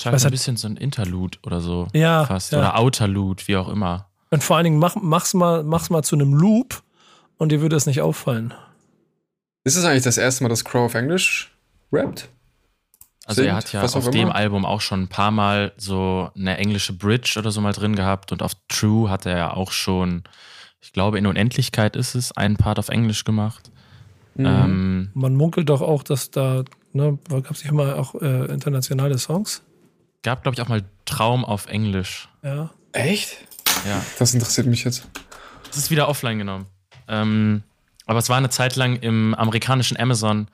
Scheint 0.00 0.14
ein 0.14 0.22
halt, 0.22 0.30
bisschen 0.30 0.56
so 0.56 0.68
ein 0.68 0.76
Interlude 0.76 1.36
oder 1.42 1.60
so. 1.60 1.88
Ja. 1.92 2.24
Fast. 2.24 2.52
Ja. 2.52 2.60
Oder 2.60 2.78
Outerlude, 2.78 3.42
wie 3.46 3.56
auch 3.56 3.68
immer. 3.68 4.08
Und 4.30 4.42
vor 4.42 4.56
allen 4.56 4.64
Dingen 4.64 4.78
mach, 4.78 4.96
mach's 4.96 5.34
mal, 5.34 5.62
mach's 5.64 5.90
mal 5.90 6.02
zu 6.02 6.14
einem 6.14 6.32
Loop 6.32 6.82
und 7.36 7.50
dir 7.50 7.60
würde 7.60 7.76
es 7.76 7.84
nicht 7.86 8.00
auffallen. 8.00 8.54
Ist 9.64 9.76
es 9.76 9.84
eigentlich 9.84 10.04
das 10.04 10.16
erste 10.16 10.44
Mal, 10.44 10.48
dass 10.48 10.64
Crow 10.64 10.86
auf 10.86 10.94
Englisch 10.94 11.52
rappt? 11.92 12.28
Also 13.26 13.42
er 13.42 13.56
hat 13.56 13.72
ja 13.72 13.82
auf 13.82 14.10
dem 14.10 14.22
immer? 14.22 14.34
Album 14.34 14.64
auch 14.64 14.80
schon 14.80 15.02
ein 15.02 15.08
paar 15.08 15.30
Mal 15.30 15.72
so 15.76 16.30
eine 16.34 16.56
englische 16.56 16.92
Bridge 16.92 17.34
oder 17.36 17.50
so 17.50 17.60
mal 17.60 17.72
drin 17.72 17.94
gehabt 17.94 18.32
und 18.32 18.42
auf 18.42 18.52
True 18.68 19.10
hat 19.10 19.26
er 19.26 19.36
ja 19.36 19.52
auch 19.52 19.72
schon 19.72 20.22
ich 20.80 20.92
glaube, 20.92 21.18
in 21.18 21.26
Unendlichkeit 21.26 21.96
ist 21.96 22.14
es, 22.14 22.32
einen 22.32 22.56
Part 22.56 22.78
auf 22.78 22.88
Englisch 22.88 23.24
gemacht. 23.24 23.70
Mhm. 24.34 24.46
Ähm, 24.46 25.10
Man 25.14 25.34
munkelt 25.36 25.68
doch 25.68 25.82
auch, 25.82 26.02
dass 26.02 26.30
da, 26.30 26.64
ne, 26.92 27.18
gab 27.28 27.50
es 27.50 27.62
nicht 27.62 27.70
immer 27.72 27.96
auch 27.96 28.14
äh, 28.14 28.46
internationale 28.46 29.18
Songs? 29.18 29.62
Gab, 30.22 30.42
glaube 30.42 30.54
ich, 30.54 30.62
auch 30.62 30.68
mal 30.68 30.84
Traum 31.04 31.44
auf 31.44 31.66
Englisch. 31.66 32.28
Ja. 32.42 32.70
Echt? 32.92 33.36
Ja. 33.86 34.02
Das 34.18 34.34
interessiert 34.34 34.66
mich 34.66 34.84
jetzt. 34.84 35.08
Das 35.68 35.76
ist 35.76 35.90
wieder 35.90 36.08
offline 36.08 36.38
genommen. 36.38 36.66
Ähm, 37.08 37.62
aber 38.06 38.18
es 38.18 38.28
war 38.28 38.36
eine 38.36 38.50
Zeit 38.50 38.76
lang 38.76 38.96
im 38.96 39.34
amerikanischen 39.34 39.96
Amazon 39.98 40.48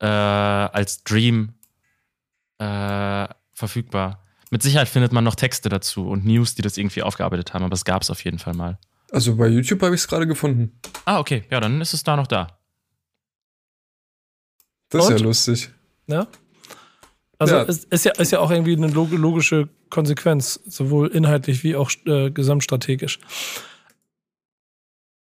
äh, 0.00 0.06
als 0.06 1.04
Dream 1.04 1.54
äh, 2.58 3.28
verfügbar. 3.52 4.20
Mit 4.50 4.62
Sicherheit 4.62 4.88
findet 4.88 5.12
man 5.12 5.24
noch 5.24 5.34
Texte 5.34 5.68
dazu 5.68 6.08
und 6.08 6.24
News, 6.24 6.54
die 6.54 6.62
das 6.62 6.76
irgendwie 6.76 7.02
aufgearbeitet 7.02 7.54
haben, 7.54 7.64
aber 7.64 7.74
es 7.74 7.84
gab 7.84 8.02
es 8.02 8.10
auf 8.10 8.24
jeden 8.24 8.38
Fall 8.38 8.54
mal. 8.54 8.78
Also 9.14 9.36
bei 9.36 9.46
YouTube 9.46 9.80
habe 9.82 9.94
ich 9.94 10.00
es 10.00 10.08
gerade 10.08 10.26
gefunden. 10.26 10.72
Ah, 11.04 11.20
okay. 11.20 11.44
Ja, 11.48 11.60
dann 11.60 11.80
ist 11.80 11.94
es 11.94 12.02
da 12.02 12.16
noch 12.16 12.26
da. 12.26 12.58
Das 14.90 15.04
ist 15.04 15.10
Und? 15.12 15.18
ja 15.20 15.24
lustig. 15.24 15.70
Ja? 16.08 16.26
Also 17.38 17.54
Ja. 17.54 17.62
es 17.62 17.84
ist 17.84 18.04
ja, 18.04 18.12
ist 18.12 18.32
ja 18.32 18.40
auch 18.40 18.50
irgendwie 18.50 18.76
eine 18.76 18.88
log- 18.88 19.12
logische 19.12 19.68
Konsequenz, 19.88 20.58
sowohl 20.66 21.08
inhaltlich 21.08 21.62
wie 21.62 21.76
auch 21.76 21.90
äh, 22.06 22.30
gesamtstrategisch. 22.30 23.20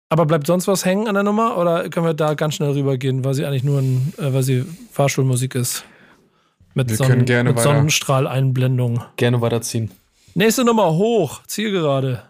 Aber 0.09 0.25
bleibt 0.25 0.47
sonst 0.47 0.67
was 0.67 0.85
hängen 0.85 1.07
an 1.07 1.13
der 1.13 1.23
Nummer 1.23 1.57
oder 1.57 1.87
können 1.89 2.05
wir 2.07 2.13
da 2.15 2.33
ganz 2.33 2.55
schnell 2.55 2.71
rübergehen, 2.71 3.23
weil 3.23 3.33
sie 3.35 3.45
eigentlich 3.45 3.63
nur 3.63 3.79
ein, 3.79 4.13
äh, 4.17 4.33
weil 4.33 4.43
sie 4.43 4.65
Fahrschulmusik 4.91 5.53
ist? 5.55 5.85
Mit, 6.73 6.89
Wir 6.89 6.97
können 6.97 7.25
gerne 7.25 7.51
mit. 7.51 7.59
Sonnenstrahleinblendung. 7.59 9.03
Gerne 9.17 9.39
weiterziehen. 9.41 9.91
Nächste 10.33 10.63
Nummer 10.65 10.93
hoch, 10.93 11.43
Zielgerade. 11.45 12.23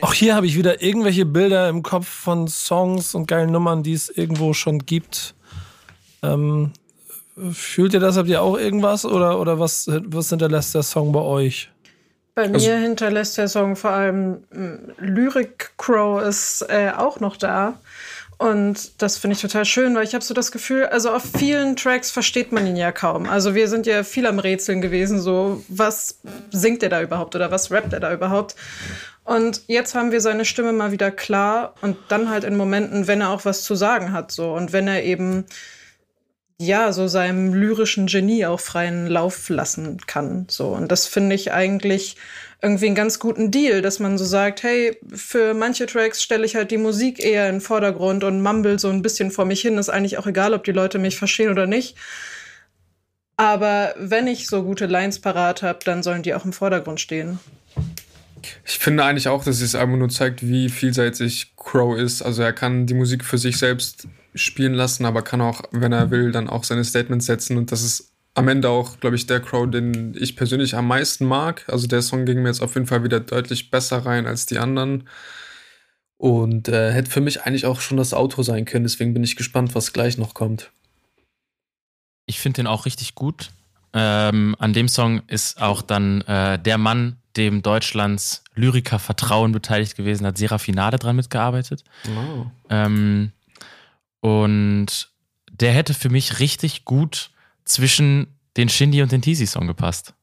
Auch 0.00 0.14
hier 0.14 0.34
habe 0.34 0.46
ich 0.46 0.56
wieder 0.56 0.82
irgendwelche 0.82 1.26
Bilder 1.26 1.68
im 1.68 1.82
Kopf 1.82 2.08
von 2.08 2.48
Songs 2.48 3.14
und 3.14 3.26
geilen 3.26 3.50
Nummern, 3.52 3.82
die 3.82 3.92
es 3.92 4.08
irgendwo 4.08 4.54
schon 4.54 4.78
gibt. 4.80 5.34
Ähm, 6.22 6.72
fühlt 7.52 7.92
ihr 7.94 8.00
das? 8.00 8.16
Habt 8.16 8.28
ihr 8.28 8.40
auch 8.42 8.56
irgendwas? 8.58 9.04
Oder, 9.04 9.38
oder 9.40 9.58
was, 9.58 9.86
was 9.88 10.30
hinterlässt 10.30 10.74
der 10.74 10.82
Song 10.82 11.12
bei 11.12 11.20
euch? 11.20 11.70
Bei 12.34 12.44
Also- 12.50 12.66
mir 12.66 12.78
hinterlässt 12.78 13.36
der 13.36 13.48
Song 13.48 13.76
vor 13.76 13.90
allem 13.90 14.44
m, 14.50 14.92
Lyric 14.98 15.72
Crow 15.76 16.22
ist 16.22 16.62
äh, 16.68 16.92
auch 16.96 17.20
noch 17.20 17.36
da. 17.36 17.78
Und 18.42 19.00
das 19.00 19.18
finde 19.18 19.36
ich 19.36 19.40
total 19.40 19.64
schön, 19.64 19.94
weil 19.94 20.02
ich 20.02 20.14
habe 20.14 20.24
so 20.24 20.34
das 20.34 20.50
Gefühl, 20.50 20.86
also 20.86 21.12
auf 21.12 21.22
vielen 21.38 21.76
Tracks 21.76 22.10
versteht 22.10 22.50
man 22.50 22.66
ihn 22.66 22.74
ja 22.74 22.90
kaum. 22.90 23.28
Also 23.28 23.54
wir 23.54 23.68
sind 23.68 23.86
ja 23.86 24.02
viel 24.02 24.26
am 24.26 24.40
Rätseln 24.40 24.80
gewesen, 24.80 25.20
so 25.20 25.62
was 25.68 26.18
singt 26.50 26.82
er 26.82 26.88
da 26.88 27.00
überhaupt 27.02 27.36
oder 27.36 27.52
was 27.52 27.70
rappt 27.70 27.92
er 27.92 28.00
da 28.00 28.12
überhaupt. 28.12 28.56
Und 29.22 29.62
jetzt 29.68 29.94
haben 29.94 30.10
wir 30.10 30.20
seine 30.20 30.44
Stimme 30.44 30.72
mal 30.72 30.90
wieder 30.90 31.12
klar 31.12 31.74
und 31.82 31.96
dann 32.08 32.30
halt 32.30 32.42
in 32.42 32.56
Momenten, 32.56 33.06
wenn 33.06 33.20
er 33.20 33.30
auch 33.30 33.44
was 33.44 33.62
zu 33.62 33.76
sagen 33.76 34.12
hat, 34.12 34.32
so 34.32 34.52
und 34.54 34.72
wenn 34.72 34.88
er 34.88 35.04
eben 35.04 35.44
ja, 36.58 36.92
so 36.92 37.06
seinem 37.06 37.54
lyrischen 37.54 38.06
Genie 38.06 38.46
auch 38.46 38.60
freien 38.60 39.06
Lauf 39.06 39.48
lassen 39.50 39.98
kann. 40.06 40.46
So. 40.48 40.68
Und 40.68 40.90
das 40.90 41.06
finde 41.06 41.36
ich 41.36 41.52
eigentlich 41.52 42.16
irgendwie 42.62 42.86
einen 42.86 42.94
ganz 42.94 43.18
guten 43.18 43.50
Deal, 43.50 43.82
dass 43.82 43.98
man 43.98 44.16
so 44.16 44.24
sagt, 44.24 44.62
hey, 44.62 44.96
für 45.12 45.52
manche 45.52 45.86
Tracks 45.86 46.22
stelle 46.22 46.46
ich 46.46 46.54
halt 46.54 46.70
die 46.70 46.78
Musik 46.78 47.18
eher 47.18 47.48
in 47.48 47.56
den 47.56 47.60
Vordergrund 47.60 48.22
und 48.22 48.40
mumble 48.40 48.78
so 48.78 48.88
ein 48.88 49.02
bisschen 49.02 49.32
vor 49.32 49.44
mich 49.44 49.60
hin. 49.60 49.78
Ist 49.78 49.88
eigentlich 49.88 50.16
auch 50.16 50.28
egal, 50.28 50.54
ob 50.54 50.62
die 50.62 50.72
Leute 50.72 51.00
mich 51.00 51.18
verstehen 51.18 51.50
oder 51.50 51.66
nicht. 51.66 51.96
Aber 53.36 53.94
wenn 53.98 54.28
ich 54.28 54.46
so 54.46 54.62
gute 54.62 54.86
Lines 54.86 55.18
parat 55.18 55.62
habe, 55.62 55.80
dann 55.84 56.04
sollen 56.04 56.22
die 56.22 56.34
auch 56.34 56.44
im 56.44 56.52
Vordergrund 56.52 57.00
stehen. 57.00 57.40
Ich 58.64 58.78
finde 58.78 59.04
eigentlich 59.04 59.26
auch, 59.26 59.42
dass 59.42 59.58
dieses 59.58 59.74
Album 59.74 59.98
nur 59.98 60.08
zeigt, 60.08 60.46
wie 60.46 60.68
vielseitig 60.68 61.54
Crow 61.56 61.98
ist. 61.98 62.22
Also 62.22 62.42
er 62.42 62.52
kann 62.52 62.86
die 62.86 62.94
Musik 62.94 63.24
für 63.24 63.38
sich 63.38 63.58
selbst 63.58 64.06
spielen 64.36 64.74
lassen, 64.74 65.04
aber 65.04 65.22
kann 65.22 65.40
auch, 65.40 65.62
wenn 65.72 65.92
er 65.92 66.12
will, 66.12 66.30
dann 66.30 66.48
auch 66.48 66.62
seine 66.62 66.84
Statements 66.84 67.26
setzen. 67.26 67.56
Und 67.56 67.72
das 67.72 67.82
ist 67.82 68.11
am 68.34 68.48
Ende 68.48 68.68
auch, 68.68 68.98
glaube 69.00 69.16
ich, 69.16 69.26
der 69.26 69.40
Crow, 69.40 69.70
den 69.70 70.14
ich 70.18 70.36
persönlich 70.36 70.74
am 70.74 70.88
meisten 70.88 71.26
mag. 71.26 71.64
Also 71.68 71.86
der 71.86 72.02
Song 72.02 72.24
ging 72.24 72.42
mir 72.42 72.48
jetzt 72.48 72.62
auf 72.62 72.74
jeden 72.74 72.86
Fall 72.86 73.04
wieder 73.04 73.20
deutlich 73.20 73.70
besser 73.70 74.06
rein 74.06 74.26
als 74.26 74.46
die 74.46 74.58
anderen. 74.58 75.08
Und 76.16 76.68
äh, 76.68 76.92
hätte 76.92 77.10
für 77.10 77.20
mich 77.20 77.42
eigentlich 77.42 77.66
auch 77.66 77.80
schon 77.80 77.96
das 77.96 78.14
Outro 78.14 78.42
sein 78.42 78.64
können. 78.64 78.84
Deswegen 78.84 79.12
bin 79.12 79.24
ich 79.24 79.36
gespannt, 79.36 79.74
was 79.74 79.92
gleich 79.92 80.18
noch 80.18 80.34
kommt. 80.34 80.70
Ich 82.26 82.38
finde 82.38 82.56
den 82.56 82.66
auch 82.66 82.86
richtig 82.86 83.14
gut. 83.14 83.50
Ähm, 83.92 84.56
an 84.58 84.72
dem 84.72 84.88
Song 84.88 85.22
ist 85.26 85.60
auch 85.60 85.82
dann 85.82 86.22
äh, 86.22 86.58
der 86.58 86.78
Mann, 86.78 87.18
dem 87.36 87.62
Deutschlands 87.62 88.44
Lyriker 88.54 88.98
Vertrauen 88.98 89.52
beteiligt 89.52 89.96
gewesen, 89.96 90.26
hat 90.26 90.38
Serafinade 90.38 90.98
dran 90.98 91.16
mitgearbeitet. 91.16 91.82
Oh. 92.06 92.46
Ähm, 92.70 93.32
und 94.20 95.10
der 95.50 95.72
hätte 95.72 95.92
für 95.92 96.08
mich 96.08 96.38
richtig 96.38 96.84
gut 96.84 97.31
zwischen 97.64 98.26
den 98.56 98.68
Shindy 98.68 99.02
und 99.02 99.12
den 99.12 99.22
Teasy-Song 99.22 99.66
gepasst. 99.66 100.14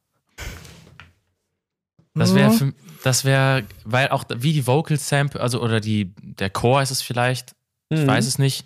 Das 2.15 2.35
wäre, 2.35 2.51
für- 2.51 2.73
das 3.03 3.23
wäre, 3.23 3.65
weil 3.85 4.09
auch 4.09 4.25
wie 4.35 4.51
die 4.53 4.67
Vocal 4.67 4.97
Sample, 4.97 5.39
also 5.39 5.61
oder 5.61 5.79
die, 5.79 6.13
der 6.21 6.49
Chor 6.49 6.81
ist 6.81 6.91
es 6.91 7.01
vielleicht, 7.01 7.55
ich 7.89 7.99
Mhm. 7.99 8.07
weiß 8.07 8.25
es 8.25 8.39
nicht, 8.39 8.65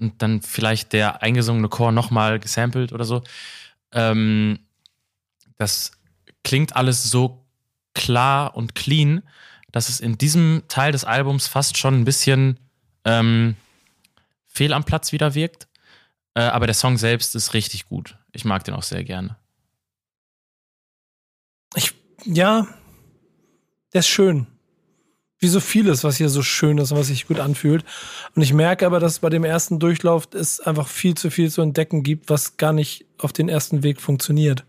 und 0.00 0.20
dann 0.22 0.40
vielleicht 0.42 0.92
der 0.92 1.22
eingesungene 1.22 1.68
Chor 1.68 1.92
nochmal 1.92 2.40
gesampelt 2.40 2.92
oder 2.92 3.04
so. 3.04 3.22
Ähm, 3.92 4.58
das 5.58 5.92
klingt 6.42 6.74
alles 6.74 7.04
so 7.10 7.44
klar 7.94 8.56
und 8.56 8.74
clean, 8.74 9.22
dass 9.72 9.88
es 9.88 10.00
in 10.00 10.16
diesem 10.18 10.62
Teil 10.68 10.90
des 10.92 11.04
Albums 11.04 11.46
fast 11.46 11.76
schon 11.76 12.00
ein 12.00 12.04
bisschen 12.04 12.58
ähm, 13.04 13.56
fehl 14.46 14.72
am 14.72 14.84
Platz 14.84 15.12
wieder 15.12 15.34
wirkt. 15.34 15.68
Äh, 16.34 16.42
aber 16.42 16.66
der 16.66 16.74
Song 16.74 16.96
selbst 16.96 17.34
ist 17.34 17.54
richtig 17.54 17.86
gut. 17.86 18.16
Ich 18.32 18.44
mag 18.44 18.64
den 18.64 18.74
auch 18.74 18.82
sehr 18.82 19.04
gerne. 19.04 19.36
Ich, 21.74 21.94
ja, 22.24 22.66
der 23.92 24.00
ist 24.00 24.08
schön. 24.08 24.46
Wie 25.38 25.48
so 25.48 25.60
vieles, 25.60 26.04
was 26.04 26.16
hier 26.16 26.28
so 26.28 26.42
schön 26.42 26.76
ist 26.78 26.92
und 26.92 26.98
was 26.98 27.06
sich 27.06 27.26
gut 27.26 27.40
anfühlt. 27.40 27.84
Und 28.34 28.42
ich 28.42 28.52
merke 28.52 28.84
aber, 28.84 29.00
dass 29.00 29.20
bei 29.20 29.30
dem 29.30 29.42
ersten 29.42 29.78
Durchlauf 29.78 30.28
es 30.34 30.60
einfach 30.60 30.86
viel 30.86 31.14
zu 31.14 31.30
viel 31.30 31.50
zu 31.50 31.62
entdecken 31.62 32.02
gibt, 32.02 32.28
was 32.28 32.58
gar 32.58 32.74
nicht 32.74 33.06
auf 33.18 33.32
den 33.32 33.48
ersten 33.48 33.82
Weg 33.82 34.00
funktioniert. 34.00 34.64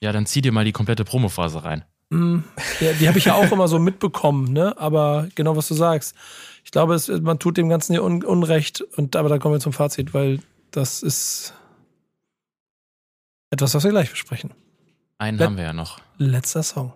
Ja, 0.00 0.12
dann 0.12 0.26
zieh 0.26 0.42
dir 0.42 0.52
mal 0.52 0.66
die 0.66 0.72
komplette 0.72 1.04
Promophase 1.04 1.64
rein. 1.64 1.84
Mm, 2.10 2.40
Ja, 2.80 2.92
die 2.92 3.08
habe 3.08 3.18
ich 3.18 3.24
ja 3.24 3.34
auch 3.34 3.50
immer 3.50 3.68
so 3.68 3.78
mitbekommen, 3.78 4.52
ne? 4.52 4.76
Aber 4.78 5.28
genau 5.34 5.56
was 5.56 5.68
du 5.68 5.74
sagst. 5.74 6.14
Ich 6.62 6.70
glaube, 6.70 6.94
es, 6.94 7.08
man 7.08 7.38
tut 7.38 7.56
dem 7.56 7.70
Ganzen 7.70 7.92
hier 7.94 8.04
un 8.04 8.22
Unrecht. 8.22 8.82
Und 8.82 9.16
aber 9.16 9.30
da 9.30 9.38
kommen 9.38 9.54
wir 9.54 9.60
zum 9.60 9.72
Fazit, 9.72 10.12
weil 10.12 10.40
das 10.76 11.02
ist 11.02 11.54
etwas, 13.50 13.74
was 13.74 13.84
wir 13.84 13.90
gleich 13.90 14.10
besprechen. 14.10 14.52
Einen 15.18 15.38
Let- 15.38 15.46
haben 15.46 15.56
wir 15.56 15.64
ja 15.64 15.72
noch. 15.72 15.98
Letzter 16.18 16.62
Song. 16.62 16.92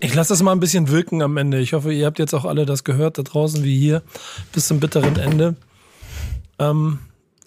Ich 0.00 0.14
lasse 0.14 0.32
das 0.32 0.42
mal 0.42 0.52
ein 0.52 0.60
bisschen 0.60 0.88
wirken 0.88 1.22
am 1.22 1.36
Ende. 1.36 1.58
Ich 1.60 1.72
hoffe, 1.72 1.92
ihr 1.92 2.06
habt 2.06 2.18
jetzt 2.18 2.34
auch 2.34 2.44
alle 2.44 2.66
das 2.66 2.84
gehört, 2.84 3.18
da 3.18 3.22
draußen 3.22 3.62
wie 3.64 3.78
hier, 3.78 4.02
bis 4.52 4.66
zum 4.68 4.80
bitteren 4.80 5.16
Ende. 5.18 5.56
Ähm, 6.58 6.98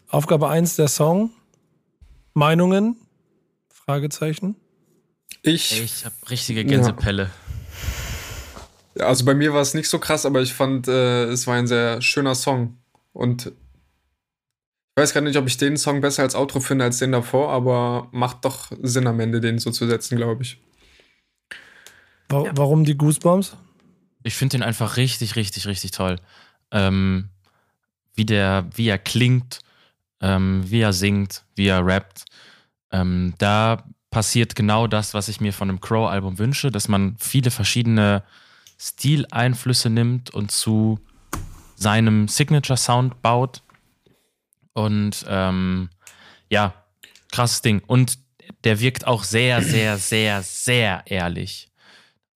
Aufgabe 0.09 0.49
1 0.49 0.75
der 0.75 0.87
Song. 0.87 1.31
Meinungen? 2.33 2.95
Fragezeichen. 3.73 4.55
Ich, 5.43 5.81
Ich 5.81 6.05
habe 6.05 6.15
richtige 6.29 6.63
Gänsepelle. 6.65 7.29
also 8.99 9.25
bei 9.25 9.33
mir 9.33 9.53
war 9.53 9.61
es 9.61 9.73
nicht 9.73 9.89
so 9.89 9.99
krass, 9.99 10.25
aber 10.25 10.41
ich 10.41 10.53
fand, 10.53 10.87
äh, 10.87 11.25
es 11.25 11.47
war 11.47 11.55
ein 11.55 11.67
sehr 11.67 12.01
schöner 12.01 12.35
Song. 12.35 12.77
Und 13.13 13.51
ich 14.95 15.01
weiß 15.01 15.13
gar 15.13 15.21
nicht, 15.21 15.37
ob 15.37 15.47
ich 15.47 15.55
den 15.57 15.77
Song 15.77 16.01
besser 16.01 16.23
als 16.23 16.35
Outro 16.35 16.59
finde 16.59 16.83
als 16.83 16.99
den 16.99 17.13
davor, 17.13 17.51
aber 17.51 18.09
macht 18.11 18.43
doch 18.43 18.71
Sinn 18.81 19.07
am 19.07 19.21
Ende, 19.21 19.39
den 19.39 19.57
so 19.57 19.71
zu 19.71 19.87
setzen, 19.87 20.17
glaube 20.17 20.43
ich. 20.43 20.57
Wa 22.27 22.51
Warum 22.55 22.83
die 22.83 22.97
Goosebumps? 22.97 23.55
Ich 24.23 24.35
finde 24.35 24.57
den 24.57 24.63
einfach 24.63 24.97
richtig, 24.97 25.37
richtig, 25.37 25.65
richtig 25.65 25.91
toll. 25.91 26.17
Ähm, 26.71 27.29
wie, 28.15 28.25
der, 28.25 28.67
wie 28.75 28.89
er 28.89 28.97
klingt, 28.97 29.59
ähm, 30.19 30.63
wie 30.69 30.81
er 30.81 30.93
singt, 30.93 31.45
wie 31.55 31.67
er 31.67 31.85
rappt. 31.85 32.25
Ähm, 32.91 33.33
da 33.37 33.85
passiert 34.09 34.55
genau 34.55 34.87
das, 34.87 35.13
was 35.13 35.29
ich 35.29 35.39
mir 35.39 35.53
von 35.53 35.69
einem 35.69 35.79
Crow-Album 35.79 36.37
wünsche, 36.37 36.69
dass 36.69 36.89
man 36.89 37.15
viele 37.17 37.49
verschiedene 37.49 38.23
Stileinflüsse 38.77 39.89
nimmt 39.89 40.33
und 40.33 40.51
zu 40.51 40.99
seinem 41.75 42.27
Signature-Sound 42.27 43.21
baut. 43.21 43.63
Und 44.73 45.25
ähm, 45.27 45.89
ja, 46.49 46.73
krasses 47.31 47.61
Ding. 47.61 47.81
Und 47.85 48.19
der 48.63 48.79
wirkt 48.79 49.07
auch 49.07 49.23
sehr, 49.23 49.61
sehr, 49.61 49.97
sehr, 49.97 50.43
sehr 50.43 51.03
ehrlich. 51.05 51.69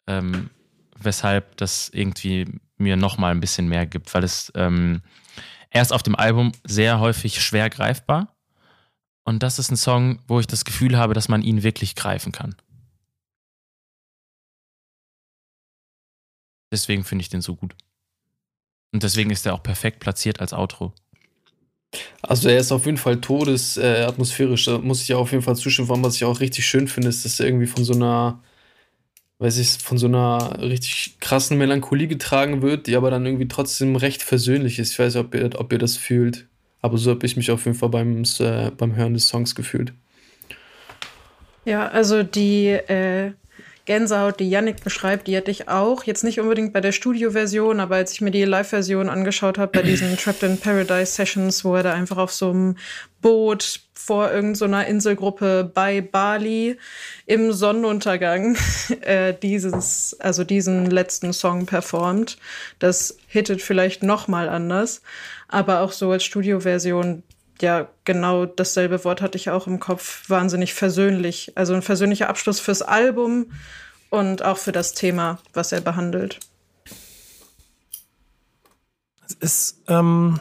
Ähm, 0.07 0.49
weshalb 0.97 1.57
das 1.57 1.89
irgendwie 1.89 2.45
mir 2.77 2.97
noch 2.97 3.17
mal 3.17 3.31
ein 3.31 3.39
bisschen 3.39 3.67
mehr 3.67 3.85
gibt, 3.85 4.13
weil 4.13 4.23
es 4.23 4.51
ähm, 4.55 5.01
erst 5.69 5.93
auf 5.93 6.03
dem 6.03 6.15
Album 6.15 6.51
sehr 6.63 6.99
häufig 6.99 7.41
schwer 7.41 7.69
greifbar 7.69 8.35
und 9.25 9.41
das 9.41 9.57
ist 9.57 9.71
ein 9.71 9.77
Song, 9.77 10.19
wo 10.27 10.39
ich 10.39 10.47
das 10.47 10.65
Gefühl 10.65 10.97
habe, 10.97 11.15
dass 11.15 11.27
man 11.27 11.41
ihn 11.41 11.63
wirklich 11.63 11.95
greifen 11.95 12.31
kann. 12.31 12.55
Deswegen 16.71 17.03
finde 17.03 17.23
ich 17.23 17.29
den 17.29 17.41
so 17.41 17.55
gut. 17.55 17.75
Und 18.93 19.03
deswegen 19.03 19.31
ist 19.31 19.45
er 19.45 19.55
auch 19.55 19.63
perfekt 19.63 19.99
platziert 19.99 20.39
als 20.39 20.53
Outro. 20.53 20.93
Also 22.21 22.49
er 22.49 22.57
ist 22.57 22.71
auf 22.71 22.85
jeden 22.85 22.97
Fall 22.97 23.21
todesatmosphärisch, 23.21 24.67
äh, 24.67 24.71
da 24.71 24.77
muss 24.79 25.01
ich 25.01 25.09
ja 25.09 25.17
auf 25.17 25.31
jeden 25.31 25.43
Fall 25.43 25.55
zustimmen. 25.55 25.87
Vor 25.87 25.95
allem, 25.95 26.05
was 26.05 26.15
ich 26.15 26.25
auch 26.25 26.39
richtig 26.39 26.65
schön 26.65 26.87
finde, 26.87 27.09
ist, 27.09 27.25
dass 27.25 27.39
er 27.39 27.47
irgendwie 27.47 27.67
von 27.67 27.83
so 27.83 27.93
einer, 27.93 28.39
weiß 29.39 29.57
ich, 29.57 29.69
von 29.83 29.97
so 29.97 30.07
einer 30.07 30.59
richtig 30.61 31.17
krassen 31.19 31.57
Melancholie 31.57 32.07
getragen 32.07 32.61
wird, 32.61 32.87
die 32.87 32.95
aber 32.95 33.11
dann 33.11 33.25
irgendwie 33.25 33.47
trotzdem 33.47 33.95
recht 33.95 34.23
versöhnlich 34.23 34.79
ist. 34.79 34.91
Ich 34.91 34.99
weiß 34.99 35.15
nicht, 35.15 35.25
ob 35.25 35.35
ihr, 35.35 35.49
ob 35.59 35.71
ihr 35.71 35.79
das 35.79 35.97
fühlt. 35.97 36.47
Aber 36.81 36.97
so 36.97 37.11
habe 37.11 37.25
ich 37.25 37.35
mich 37.35 37.51
auf 37.51 37.65
jeden 37.65 37.77
Fall 37.77 37.89
beim, 37.89 38.23
äh, 38.39 38.71
beim 38.71 38.95
Hören 38.95 39.13
des 39.13 39.27
Songs 39.27 39.55
gefühlt. 39.55 39.93
Ja, 41.65 41.87
also 41.87 42.21
die, 42.21 42.67
äh, 42.67 43.31
Gänsehaut, 43.85 44.39
die 44.39 44.49
Yannick 44.49 44.83
beschreibt, 44.83 45.27
die 45.27 45.37
hatte 45.37 45.51
ich 45.51 45.69
auch. 45.69 46.03
Jetzt 46.03 46.23
nicht 46.23 46.39
unbedingt 46.39 46.73
bei 46.73 46.81
der 46.81 46.91
Studioversion, 46.91 47.79
aber 47.79 47.95
als 47.95 48.11
ich 48.11 48.21
mir 48.21 48.31
die 48.31 48.43
Live-Version 48.43 49.09
angeschaut 49.09 49.57
habe, 49.57 49.71
bei 49.71 49.83
diesen 49.83 50.17
Trapped 50.17 50.43
in 50.43 50.57
Paradise 50.57 51.11
Sessions, 51.11 51.63
wo 51.63 51.75
er 51.75 51.83
da 51.83 51.93
einfach 51.93 52.17
auf 52.17 52.31
so 52.31 52.49
einem 52.49 52.77
Boot 53.21 53.81
vor 53.93 54.31
irgendeiner 54.31 54.83
so 54.83 54.89
Inselgruppe 54.89 55.71
bei 55.73 56.01
Bali 56.01 56.77
im 57.25 57.51
Sonnenuntergang 57.53 58.55
äh, 59.01 59.33
dieses, 59.33 60.15
also 60.19 60.43
diesen 60.43 60.89
letzten 60.89 61.33
Song 61.33 61.65
performt. 61.65 62.37
Das 62.79 63.17
hittet 63.27 63.61
vielleicht 63.61 64.03
noch 64.03 64.27
mal 64.27 64.49
anders, 64.49 65.01
aber 65.47 65.81
auch 65.81 65.91
so 65.91 66.11
als 66.11 66.23
Studioversion 66.23 67.23
ja, 67.61 67.87
genau 68.03 68.45
dasselbe 68.45 69.03
Wort 69.03 69.21
hatte 69.21 69.37
ich 69.37 69.49
auch 69.49 69.67
im 69.67 69.79
Kopf. 69.79 70.29
Wahnsinnig 70.29 70.73
versöhnlich. 70.73 71.53
Also 71.55 71.73
ein 71.73 71.81
versöhnlicher 71.81 72.29
Abschluss 72.29 72.59
fürs 72.59 72.81
Album 72.81 73.47
und 74.09 74.43
auch 74.43 74.57
für 74.57 74.71
das 74.71 74.93
Thema, 74.93 75.39
was 75.53 75.71
er 75.71 75.81
behandelt. 75.81 76.39
Es 79.27 79.33
ist, 79.35 79.83
ähm, 79.87 80.39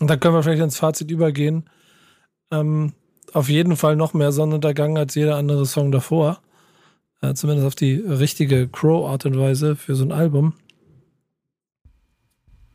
und 0.00 0.10
da 0.10 0.16
können 0.16 0.34
wir 0.34 0.42
vielleicht 0.42 0.62
ins 0.62 0.78
Fazit 0.78 1.10
übergehen. 1.10 1.68
Ähm, 2.50 2.92
auf 3.32 3.48
jeden 3.48 3.76
Fall 3.76 3.96
noch 3.96 4.14
mehr 4.14 4.32
Sonnenuntergang 4.32 4.98
als 4.98 5.14
jeder 5.14 5.36
andere 5.36 5.66
Song 5.66 5.92
davor. 5.92 6.40
Äh, 7.20 7.34
zumindest 7.34 7.66
auf 7.66 7.74
die 7.74 7.94
richtige 7.94 8.68
Crow-Art 8.68 9.26
und 9.26 9.38
Weise 9.38 9.76
für 9.76 9.94
so 9.94 10.04
ein 10.04 10.12
Album. 10.12 10.54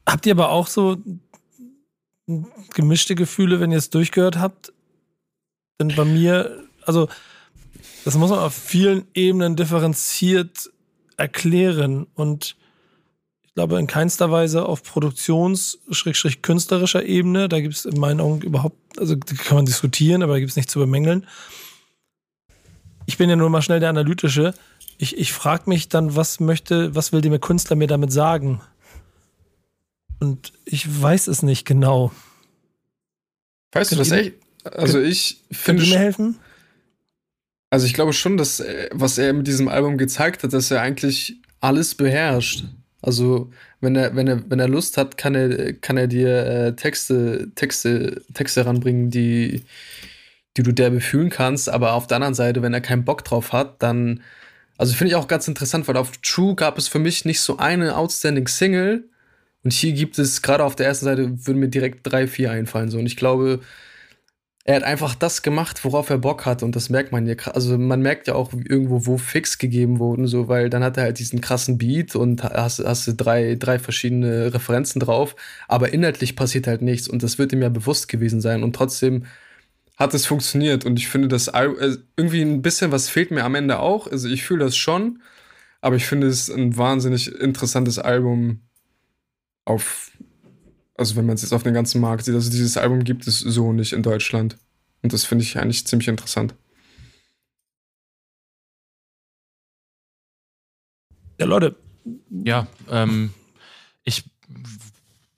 Habt 0.07 0.25
ihr 0.25 0.33
aber 0.33 0.49
auch 0.49 0.67
so 0.67 0.97
gemischte 2.73 3.15
Gefühle, 3.15 3.59
wenn 3.59 3.71
ihr 3.71 3.77
es 3.77 3.89
durchgehört 3.89 4.37
habt. 4.37 4.71
Denn 5.79 5.95
bei 5.95 6.05
mir, 6.05 6.63
also, 6.83 7.09
das 8.05 8.15
muss 8.15 8.29
man 8.29 8.39
auf 8.39 8.53
vielen 8.53 9.07
Ebenen 9.13 9.55
differenziert 9.55 10.69
erklären 11.17 12.07
und 12.15 12.55
ich 13.43 13.53
glaube 13.53 13.79
in 13.79 13.87
keinster 13.87 14.31
Weise 14.31 14.65
auf 14.65 14.83
produktions-künstlerischer 14.83 17.03
Ebene. 17.03 17.49
Da 17.49 17.59
gibt 17.59 17.75
es 17.75 17.83
in 17.85 17.99
meinen 17.99 18.21
Augen 18.21 18.41
überhaupt, 18.41 18.77
also 18.97 19.17
kann 19.17 19.57
man 19.57 19.65
diskutieren, 19.65 20.23
aber 20.23 20.33
da 20.33 20.39
gibt 20.39 20.51
es 20.51 20.55
nichts 20.55 20.71
zu 20.71 20.79
bemängeln. 20.79 21.27
Ich 23.05 23.17
bin 23.17 23.29
ja 23.29 23.35
nur 23.35 23.49
mal 23.49 23.61
schnell 23.61 23.81
der 23.81 23.89
Analytische. 23.89 24.53
Ich, 24.97 25.17
ich 25.17 25.33
frage 25.33 25.63
mich 25.65 25.89
dann, 25.89 26.15
was 26.15 26.39
möchte, 26.39 26.95
was 26.95 27.11
will 27.11 27.19
der 27.21 27.39
Künstler 27.39 27.75
mir 27.75 27.87
damit 27.87 28.13
sagen? 28.13 28.61
Und 30.19 30.53
ich 30.65 31.01
weiß 31.01 31.27
es 31.27 31.43
nicht 31.43 31.65
genau. 31.65 32.11
Weißt 33.71 33.91
könnt 33.91 34.05
du 34.05 34.09
das 34.09 34.11
echt? 34.11 34.33
Also 34.63 34.99
ich 34.99 35.43
finde. 35.51 35.83
Könnt 35.83 35.93
mir 35.93 35.99
helfen? 35.99 36.39
Also 37.69 37.85
ich 37.85 37.93
glaube 37.93 38.13
schon, 38.13 38.37
dass 38.37 38.59
äh, 38.59 38.89
was 38.91 39.17
er 39.17 39.33
mit 39.33 39.47
diesem 39.47 39.67
Album 39.67 39.97
gezeigt 39.97 40.43
hat, 40.43 40.53
dass 40.53 40.71
er 40.71 40.81
eigentlich 40.81 41.37
alles 41.61 41.95
beherrscht. 41.95 42.65
Also 43.01 43.51
wenn 43.79 43.95
er 43.95 44.15
wenn 44.15 44.27
er 44.27 44.49
wenn 44.49 44.59
er 44.59 44.67
Lust 44.67 44.97
hat, 44.97 45.17
kann 45.17 45.35
er 45.35 45.73
kann 45.73 45.97
er 45.97 46.07
dir 46.07 46.45
äh, 46.45 46.75
Texte 46.75 47.51
Texte 47.55 48.23
Texte 48.33 48.65
ranbringen, 48.65 49.09
die 49.09 49.63
die 50.57 50.63
du 50.63 50.73
derbe 50.73 50.99
fühlen 50.99 51.29
kannst. 51.29 51.69
Aber 51.69 51.93
auf 51.93 52.07
der 52.07 52.15
anderen 52.15 52.33
Seite, 52.33 52.61
wenn 52.61 52.73
er 52.73 52.81
keinen 52.81 53.05
Bock 53.05 53.23
drauf 53.23 53.53
hat, 53.53 53.81
dann 53.81 54.21
also 54.77 54.93
finde 54.93 55.09
ich 55.09 55.15
auch 55.15 55.27
ganz 55.27 55.47
interessant, 55.47 55.87
weil 55.87 55.97
auf 55.97 56.17
True 56.17 56.55
gab 56.55 56.77
es 56.77 56.87
für 56.87 56.99
mich 56.99 57.25
nicht 57.25 57.41
so 57.41 57.57
eine 57.57 57.97
outstanding 57.97 58.47
Single, 58.47 59.09
und 59.63 59.73
hier 59.73 59.93
gibt 59.93 60.17
es, 60.19 60.41
gerade 60.41 60.63
auf 60.63 60.75
der 60.75 60.87
ersten 60.87 61.05
Seite, 61.05 61.45
würden 61.45 61.59
mir 61.59 61.67
direkt 61.69 61.99
drei, 62.03 62.27
vier 62.27 62.51
einfallen. 62.51 62.89
So. 62.89 62.97
Und 62.97 63.05
ich 63.05 63.17
glaube, 63.17 63.59
er 64.63 64.75
hat 64.75 64.83
einfach 64.83 65.15
das 65.15 65.41
gemacht, 65.41 65.83
worauf 65.83 66.09
er 66.09 66.17
Bock 66.17 66.45
hat. 66.45 66.63
Und 66.63 66.75
das 66.75 66.89
merkt 66.89 67.11
man 67.11 67.25
ja. 67.27 67.35
Also 67.53 67.77
man 67.77 68.01
merkt 68.01 68.27
ja 68.27 68.35
auch 68.35 68.53
irgendwo, 68.53 69.05
wo 69.05 69.17
Fix 69.17 69.57
gegeben 69.57 69.99
wurden, 69.99 70.27
so, 70.27 70.47
weil 70.47 70.69
dann 70.69 70.83
hat 70.83 70.97
er 70.97 71.03
halt 71.03 71.19
diesen 71.19 71.41
krassen 71.41 71.77
Beat 71.77 72.15
und 72.15 72.43
hast, 72.43 72.79
hast 72.79 73.07
du 73.07 73.13
drei, 73.13 73.55
drei 73.55 73.79
verschiedene 73.79 74.53
Referenzen 74.53 74.99
drauf. 74.99 75.35
Aber 75.67 75.91
inhaltlich 75.93 76.35
passiert 76.35 76.67
halt 76.67 76.81
nichts. 76.81 77.07
Und 77.09 77.23
das 77.23 77.37
wird 77.37 77.51
ihm 77.51 77.61
ja 77.61 77.69
bewusst 77.69 78.07
gewesen 78.07 78.41
sein. 78.41 78.63
Und 78.63 78.75
trotzdem 78.75 79.25
hat 79.97 80.13
es 80.13 80.25
funktioniert. 80.25 80.85
Und 80.85 80.99
ich 80.99 81.09
finde, 81.09 81.27
das 81.27 81.49
äh, 81.49 81.97
irgendwie 82.15 82.41
ein 82.41 82.61
bisschen 82.61 82.91
was 82.91 83.09
fehlt 83.09 83.31
mir 83.31 83.43
am 83.43 83.55
Ende 83.55 83.79
auch. 83.79 84.07
Also 84.07 84.29
ich 84.29 84.43
fühle 84.43 84.65
das 84.65 84.77
schon. 84.77 85.21
Aber 85.81 85.95
ich 85.95 86.05
finde 86.05 86.27
es 86.27 86.49
ein 86.49 86.77
wahnsinnig 86.77 87.33
interessantes 87.33 87.99
Album 87.99 88.61
auf, 89.69 90.11
also 90.95 91.15
wenn 91.15 91.25
man 91.25 91.35
es 91.35 91.43
jetzt 91.43 91.53
auf 91.53 91.63
den 91.63 91.73
ganzen 91.73 92.01
Markt 92.01 92.25
sieht, 92.25 92.35
also 92.35 92.49
dieses 92.49 92.77
Album 92.77 93.03
gibt 93.03 93.27
es 93.27 93.39
so 93.39 93.71
nicht 93.71 93.93
in 93.93 94.03
Deutschland. 94.03 94.57
Und 95.01 95.13
das 95.13 95.23
finde 95.23 95.43
ich 95.43 95.57
eigentlich 95.57 95.87
ziemlich 95.87 96.07
interessant. 96.07 96.55
Ja, 101.39 101.45
Leute. 101.45 101.77
Ja, 102.29 102.67
ähm, 102.89 103.33
ich 104.03 104.25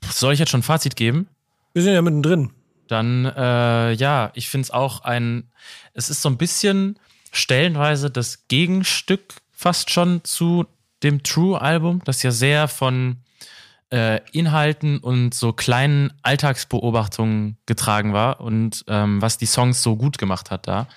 soll 0.09 0.33
ich 0.33 0.39
jetzt 0.39 0.49
schon 0.49 0.61
ein 0.61 0.63
Fazit 0.63 0.95
geben? 0.95 1.27
Wir 1.73 1.83
sind 1.83 1.93
ja 1.93 2.01
mittendrin. 2.01 2.51
Dann, 2.87 3.25
äh, 3.25 3.93
ja, 3.93 4.31
ich 4.33 4.49
finde 4.49 4.65
es 4.65 4.71
auch 4.71 5.01
ein, 5.01 5.51
es 5.93 6.09
ist 6.09 6.21
so 6.21 6.29
ein 6.29 6.37
bisschen 6.37 6.97
stellenweise 7.31 8.09
das 8.09 8.47
Gegenstück 8.47 9.35
fast 9.51 9.89
schon 9.89 10.23
zu 10.23 10.65
dem 11.03 11.23
True-Album, 11.23 12.01
das 12.03 12.23
ja 12.23 12.31
sehr 12.31 12.67
von 12.67 13.17
äh, 13.91 14.21
Inhalten 14.31 14.99
und 14.99 15.33
so 15.33 15.53
kleinen 15.53 16.13
Alltagsbeobachtungen 16.23 17.57
getragen 17.65 18.13
war 18.13 18.39
und 18.39 18.83
ähm, 18.87 19.21
was 19.21 19.37
die 19.37 19.45
Songs 19.45 19.83
so 19.83 19.95
gut 19.95 20.17
gemacht 20.17 20.49
hat 20.49 20.67
da. 20.67 20.87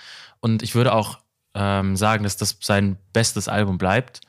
Und 0.41 0.62
ich 0.62 0.75
würde 0.75 0.93
auch 0.93 1.19
ähm, 1.55 1.97
sagen, 1.97 2.25
dass 2.25 2.37
das 2.37 2.57
sein 2.61 2.97
bestes 3.12 3.49
Album 3.49 3.79
bleibt. 3.79 4.21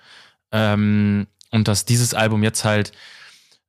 Ähm, 0.51 1.27
und 1.51 1.67
dass 1.67 1.85
dieses 1.85 2.13
Album 2.13 2.43
jetzt 2.43 2.65
halt 2.65 2.91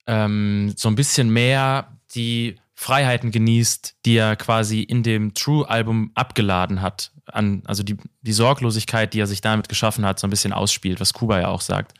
ähm, 0.06 0.72
so 0.76 0.88
ein 0.88 0.94
bisschen 0.94 1.30
mehr 1.30 1.92
die 2.14 2.56
Freiheiten 2.74 3.30
genießt, 3.30 3.96
die 4.04 4.16
er 4.16 4.36
quasi 4.36 4.82
in 4.82 5.02
dem 5.02 5.34
True-Album 5.34 6.10
abgeladen 6.14 6.82
hat. 6.82 7.12
An, 7.26 7.62
also 7.66 7.82
die, 7.82 7.96
die 8.22 8.32
Sorglosigkeit, 8.32 9.14
die 9.14 9.20
er 9.20 9.26
sich 9.26 9.40
damit 9.40 9.68
geschaffen 9.68 10.04
hat, 10.04 10.18
so 10.18 10.26
ein 10.26 10.30
bisschen 10.30 10.52
ausspielt, 10.52 11.00
was 11.00 11.12
Kuba 11.12 11.40
ja 11.40 11.48
auch 11.48 11.60
sagt. 11.60 11.94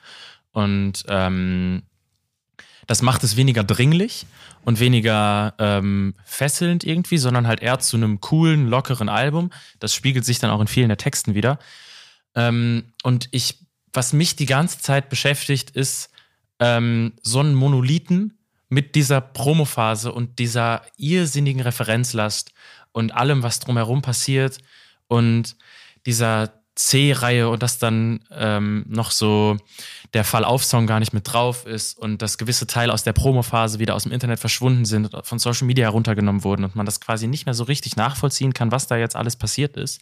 Und 0.53 1.05
ähm, 1.09 1.83
das 2.87 3.03
macht 3.03 3.25
es 3.25 3.37
weniger 3.37 3.65
dringlich 3.65 4.27
und 4.65 4.81
weniger 4.81 5.55
ähm, 5.59 6.15
fesselnd 6.25 6.85
irgendwie, 6.85 7.19
sondern 7.19 7.47
halt 7.47 7.61
eher 7.61 7.79
zu 7.79 7.97
einem 7.97 8.21
coolen, 8.21 8.69
lockeren 8.69 9.09
Album. 9.09 9.51
Das 9.81 9.95
spiegelt 9.95 10.25
sich 10.25 10.39
dann 10.39 10.51
auch 10.51 10.61
in 10.61 10.67
vielen 10.67 10.89
der 10.89 10.99
Texten 10.99 11.35
wieder. 11.35 11.59
Ähm, 12.35 12.93
und 13.03 13.29
ich, 13.33 13.67
was 13.93 14.13
mich 14.13 14.37
die 14.37 14.47
ganze 14.47 14.81
Zeit 14.81 15.09
beschäftigt, 15.09 15.71
ist 15.71 16.11
ähm, 16.61 17.15
so 17.23 17.41
ein 17.41 17.55
Monolithen 17.55 18.39
mit 18.69 18.95
dieser 18.95 19.21
Promophase 19.21 20.13
und 20.13 20.39
dieser 20.39 20.83
irrsinnigen 20.97 21.63
Referenzlast 21.63 22.53
und 22.93 23.15
allem, 23.15 23.43
was 23.43 23.61
drumherum 23.61 24.03
passiert 24.03 24.59
und 25.09 25.57
dieser 26.05 26.53
C-Reihe 26.77 27.49
und 27.49 27.63
dass 27.63 27.79
dann 27.79 28.21
ähm, 28.31 28.85
noch 28.87 29.11
so 29.11 29.57
der 30.13 30.25
Fall-Auf-Song 30.25 30.87
gar 30.87 31.01
nicht 31.01 31.15
mit 31.15 31.33
drauf 31.33 31.67
ist 31.67 31.99
und 31.99 32.21
dass 32.21 32.39
gewisse 32.39 32.67
Teile 32.67 32.93
aus 32.93 33.03
der 33.03 33.15
Promo-Phase 33.15 33.79
wieder 33.79 33.95
aus 33.95 34.05
dem 34.05 34.13
Internet 34.13 34.39
verschwunden 34.39 34.85
sind, 34.85 35.11
von 35.23 35.39
Social 35.39 35.67
Media 35.67 35.87
heruntergenommen 35.87 36.45
wurden 36.45 36.65
und 36.65 36.77
man 36.77 36.87
das 36.87 37.01
quasi 37.01 37.27
nicht 37.27 37.47
mehr 37.47 37.55
so 37.55 37.65
richtig 37.65 37.97
nachvollziehen 37.97 38.53
kann, 38.53 38.71
was 38.73 38.87
da 38.87 38.97
jetzt 38.97 39.17
alles 39.17 39.37
passiert 39.37 39.77
ist. 39.77 40.01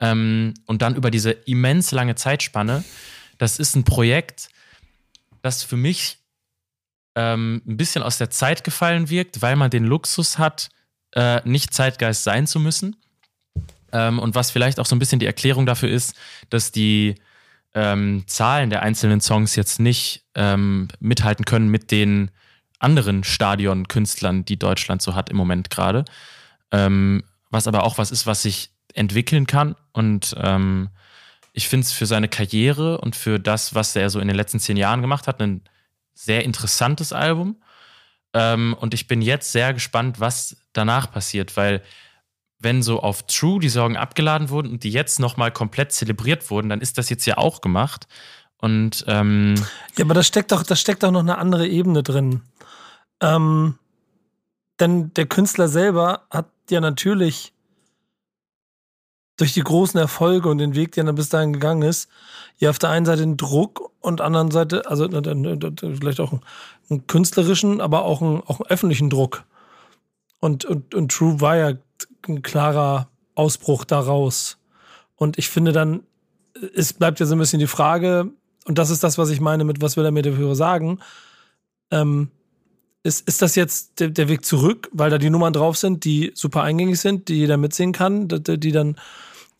Ähm, 0.00 0.54
und 0.66 0.82
dann 0.82 0.96
über 0.96 1.12
diese 1.12 1.30
immens 1.30 1.92
lange 1.92 2.16
Zeitspanne, 2.16 2.84
das 3.38 3.58
ist 3.58 3.76
ein 3.76 3.84
Projekt, 3.84 4.50
das 5.42 5.62
für 5.62 5.76
mich 5.76 6.18
ähm, 7.14 7.62
ein 7.66 7.76
bisschen 7.76 8.02
aus 8.02 8.18
der 8.18 8.30
Zeit 8.30 8.64
gefallen 8.64 9.10
wirkt, 9.10 9.42
weil 9.42 9.54
man 9.54 9.70
den 9.70 9.84
Luxus 9.84 10.38
hat, 10.38 10.70
äh, 11.12 11.40
nicht 11.48 11.72
Zeitgeist 11.72 12.24
sein 12.24 12.48
zu 12.48 12.58
müssen 12.58 12.96
ähm, 13.92 14.18
und 14.18 14.34
was 14.34 14.50
vielleicht 14.50 14.80
auch 14.80 14.86
so 14.86 14.96
ein 14.96 14.98
bisschen 14.98 15.18
die 15.18 15.26
Erklärung 15.26 15.66
dafür 15.66 15.88
ist, 15.88 16.14
dass 16.48 16.72
die 16.72 17.16
ähm, 17.74 18.24
Zahlen 18.26 18.70
der 18.70 18.82
einzelnen 18.82 19.20
Songs 19.20 19.56
jetzt 19.56 19.80
nicht 19.80 20.24
ähm, 20.34 20.88
mithalten 20.98 21.44
können 21.44 21.68
mit 21.68 21.90
den 21.90 22.30
anderen 22.78 23.24
Stadionkünstlern, 23.24 24.44
die 24.44 24.58
Deutschland 24.58 25.02
so 25.02 25.14
hat 25.14 25.30
im 25.30 25.36
Moment 25.36 25.70
gerade. 25.70 26.04
Ähm, 26.72 27.22
was 27.50 27.66
aber 27.66 27.84
auch 27.84 27.98
was 27.98 28.10
ist, 28.10 28.26
was 28.26 28.42
sich 28.42 28.70
entwickeln 28.94 29.46
kann. 29.46 29.76
Und 29.92 30.34
ähm, 30.38 30.88
ich 31.52 31.68
finde 31.68 31.84
es 31.84 31.92
für 31.92 32.06
seine 32.06 32.28
Karriere 32.28 32.98
und 32.98 33.16
für 33.16 33.38
das, 33.38 33.74
was 33.74 33.94
er 33.96 34.10
so 34.10 34.20
in 34.20 34.28
den 34.28 34.36
letzten 34.36 34.60
zehn 34.60 34.76
Jahren 34.76 35.00
gemacht 35.00 35.26
hat, 35.26 35.40
ein 35.40 35.62
sehr 36.14 36.44
interessantes 36.44 37.12
Album. 37.12 37.62
Ähm, 38.32 38.76
und 38.78 38.94
ich 38.94 39.08
bin 39.08 39.22
jetzt 39.22 39.52
sehr 39.52 39.74
gespannt, 39.74 40.20
was 40.20 40.56
danach 40.72 41.10
passiert, 41.10 41.56
weil 41.56 41.82
wenn 42.60 42.82
so 42.82 43.00
auf 43.00 43.24
True 43.24 43.58
die 43.58 43.68
Sorgen 43.68 43.96
abgeladen 43.96 44.50
wurden 44.50 44.70
und 44.70 44.84
die 44.84 44.90
jetzt 44.90 45.18
nochmal 45.18 45.50
komplett 45.50 45.92
zelebriert 45.92 46.50
wurden, 46.50 46.68
dann 46.68 46.80
ist 46.80 46.98
das 46.98 47.08
jetzt 47.08 47.26
ja 47.26 47.38
auch 47.38 47.60
gemacht. 47.62 48.06
Und 48.58 49.04
ähm 49.08 49.54
ja, 49.96 50.04
aber 50.04 50.14
da 50.14 50.22
steckt 50.22 50.52
doch, 50.52 50.62
da 50.62 50.76
steckt 50.76 51.02
doch 51.02 51.10
noch 51.10 51.20
eine 51.20 51.38
andere 51.38 51.66
Ebene 51.66 52.02
drin. 52.02 52.42
Ähm, 53.22 53.78
denn 54.78 55.12
der 55.14 55.26
Künstler 55.26 55.68
selber 55.68 56.26
hat 56.30 56.50
ja 56.70 56.80
natürlich 56.80 57.54
durch 59.38 59.54
die 59.54 59.62
großen 59.62 59.98
Erfolge 59.98 60.50
und 60.50 60.58
den 60.58 60.74
Weg, 60.74 60.92
den 60.92 61.06
er 61.06 61.14
bis 61.14 61.30
dahin 61.30 61.54
gegangen 61.54 61.82
ist, 61.82 62.10
ja 62.58 62.68
auf 62.68 62.78
der 62.78 62.90
einen 62.90 63.06
Seite 63.06 63.22
einen 63.22 63.38
Druck 63.38 63.90
und 64.00 64.20
anderen 64.20 64.50
Seite, 64.50 64.86
also 64.86 65.08
vielleicht 65.08 66.20
auch 66.20 66.32
einen, 66.32 66.42
einen 66.90 67.06
künstlerischen, 67.06 67.80
aber 67.80 68.04
auch 68.04 68.20
einen, 68.20 68.42
auch 68.42 68.60
einen 68.60 68.70
öffentlichen 68.70 69.08
Druck. 69.08 69.44
Und, 70.40 70.66
und, 70.66 70.94
und 70.94 71.10
True 71.10 71.40
war 71.40 71.56
ja 71.56 71.72
ein 72.28 72.42
klarer 72.42 73.08
Ausbruch 73.34 73.84
daraus. 73.84 74.58
Und 75.16 75.38
ich 75.38 75.48
finde 75.48 75.72
dann, 75.72 76.02
es 76.74 76.92
bleibt 76.92 77.20
ja 77.20 77.26
so 77.26 77.34
ein 77.34 77.38
bisschen 77.38 77.58
die 77.58 77.66
Frage, 77.66 78.30
und 78.66 78.78
das 78.78 78.90
ist 78.90 79.02
das, 79.02 79.18
was 79.18 79.30
ich 79.30 79.40
meine 79.40 79.64
mit, 79.64 79.80
was 79.80 79.96
will 79.96 80.04
er 80.04 80.10
mir 80.10 80.22
dafür 80.22 80.54
sagen, 80.54 81.00
ähm, 81.90 82.30
ist, 83.02 83.26
ist 83.26 83.40
das 83.40 83.54
jetzt 83.54 84.00
der, 84.00 84.08
der, 84.08 84.28
Weg 84.28 84.44
zurück, 84.44 84.88
weil 84.92 85.10
da 85.10 85.18
die 85.18 85.30
Nummern 85.30 85.52
drauf 85.52 85.76
sind, 85.76 86.04
die 86.04 86.32
super 86.34 86.62
eingängig 86.62 87.00
sind, 87.00 87.28
die 87.28 87.36
jeder 87.36 87.56
mitsingen 87.56 87.94
kann, 87.94 88.28
die, 88.28 88.60
die 88.60 88.72
dann, 88.72 88.96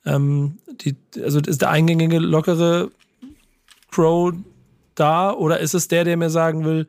ähm, 0.04 0.58
die, 0.68 0.96
also 1.22 1.40
ist 1.40 1.62
der 1.62 1.70
eingängige, 1.70 2.18
lockere 2.18 2.90
Crow 3.90 4.34
da 4.94 5.32
oder 5.32 5.60
ist 5.60 5.74
es 5.74 5.88
der, 5.88 6.04
der 6.04 6.16
mir 6.16 6.30
sagen 6.30 6.64
will, 6.64 6.86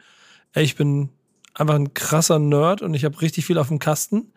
ey, 0.54 0.64
ich 0.64 0.76
bin 0.76 1.10
einfach 1.54 1.76
ein 1.76 1.94
krasser 1.94 2.40
Nerd 2.40 2.82
und 2.82 2.94
ich 2.94 3.06
habe 3.06 3.22
richtig 3.22 3.46
viel 3.46 3.58
auf 3.58 3.70
dem 3.70 3.80
Kasten? 3.80 4.34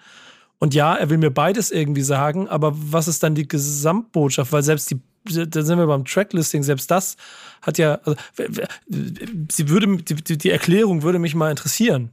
Und 0.64 0.72
ja, 0.72 0.94
er 0.94 1.10
will 1.10 1.18
mir 1.18 1.30
beides 1.30 1.70
irgendwie 1.70 2.00
sagen, 2.00 2.48
aber 2.48 2.72
was 2.74 3.06
ist 3.06 3.22
dann 3.22 3.34
die 3.34 3.46
Gesamtbotschaft? 3.46 4.50
Weil 4.50 4.62
selbst 4.62 4.90
die, 4.90 4.98
da 5.46 5.60
sind 5.60 5.76
wir 5.76 5.86
beim 5.86 6.06
Tracklisting, 6.06 6.62
selbst 6.62 6.90
das 6.90 7.18
hat 7.60 7.76
ja, 7.76 7.96
also, 7.96 8.16
sie 9.52 9.68
würde, 9.68 9.98
die, 9.98 10.38
die 10.38 10.50
Erklärung 10.50 11.02
würde 11.02 11.18
mich 11.18 11.34
mal 11.34 11.50
interessieren. 11.50 12.12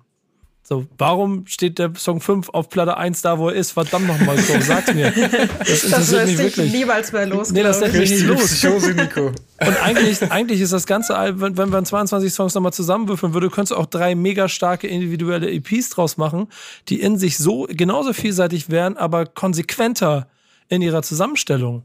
So, 0.63 0.85
warum 0.97 1.47
steht 1.47 1.79
der 1.79 1.91
Song 1.97 2.21
5 2.21 2.49
auf 2.49 2.69
Platte 2.69 2.95
1 2.95 3.23
da, 3.23 3.39
wo 3.39 3.49
er 3.49 3.55
ist? 3.55 3.71
Verdammt 3.71 4.07
nochmal 4.07 4.37
so, 4.37 4.53
sag's 4.61 4.93
mir. 4.93 5.11
Das 5.59 5.83
interessiert 5.83 6.21
das 6.21 6.29
mich 6.29 6.37
wirklich. 6.37 6.71
niemals 6.71 7.11
mehr 7.11 7.25
los. 7.25 7.51
Nee, 7.51 7.63
das 7.63 7.79
lässt 7.79 7.95
mich 7.95 8.11
nicht 8.11 8.25
los. 8.25 8.45
Psychose, 8.45 8.93
Nico. 8.93 9.27
Und 9.27 9.83
eigentlich, 9.83 10.31
eigentlich 10.31 10.61
ist 10.61 10.71
das 10.71 10.85
ganze 10.85 11.17
Album, 11.17 11.57
wenn, 11.57 11.69
man 11.69 11.83
22 11.83 12.31
Songs 12.31 12.53
nochmal 12.53 12.73
zusammenwürfeln 12.73 13.33
würde, 13.33 13.49
könntest 13.49 13.71
du 13.71 13.75
auch 13.75 13.87
drei 13.87 14.15
mega 14.15 14.47
starke 14.47 14.87
individuelle 14.87 15.51
EPs 15.51 15.89
draus 15.89 16.17
machen, 16.17 16.47
die 16.89 17.01
in 17.01 17.17
sich 17.17 17.37
so 17.37 17.67
genauso 17.69 18.13
vielseitig 18.13 18.69
wären, 18.69 18.97
aber 18.97 19.25
konsequenter 19.25 20.27
in 20.69 20.81
ihrer 20.81 21.01
Zusammenstellung. 21.01 21.83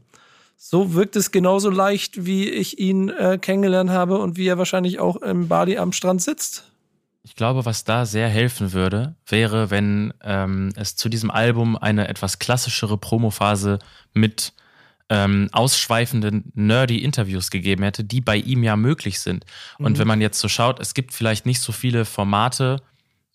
So 0.55 0.93
wirkt 0.93 1.15
es 1.15 1.31
genauso 1.31 1.69
leicht, 1.69 2.25
wie 2.25 2.49
ich 2.49 2.79
ihn 2.79 3.09
äh, 3.09 3.37
kennengelernt 3.39 3.89
habe 3.89 4.17
und 4.17 4.37
wie 4.37 4.47
er 4.47 4.57
wahrscheinlich 4.57 4.99
auch 4.99 5.17
im 5.17 5.47
Bali 5.47 5.77
am 5.77 5.93
Strand 5.93 6.21
sitzt. 6.21 6.63
Ich 7.27 7.35
glaube, 7.35 7.65
was 7.65 7.83
da 7.83 8.05
sehr 8.05 8.29
helfen 8.29 8.71
würde, 8.71 9.15
wäre, 9.27 9.69
wenn 9.69 10.13
ähm, 10.23 10.71
es 10.77 10.95
zu 10.95 11.09
diesem 11.09 11.29
Album 11.29 11.75
eine 11.75 12.07
etwas 12.07 12.39
klassischere 12.39 12.97
Promophase 12.97 13.79
mit 14.13 14.53
ähm, 15.09 15.49
ausschweifenden, 15.51 16.53
nerdy 16.55 16.99
Interviews 17.03 17.51
gegeben 17.51 17.83
hätte, 17.83 18.05
die 18.05 18.21
bei 18.21 18.37
ihm 18.37 18.63
ja 18.63 18.77
möglich 18.77 19.19
sind. 19.19 19.45
Und 19.77 19.93
mhm. 19.93 19.97
wenn 19.97 20.07
man 20.07 20.21
jetzt 20.21 20.39
so 20.39 20.47
schaut, 20.47 20.79
es 20.79 20.93
gibt 20.93 21.13
vielleicht 21.13 21.45
nicht 21.45 21.59
so 21.59 21.73
viele 21.73 22.05
Formate 22.05 22.77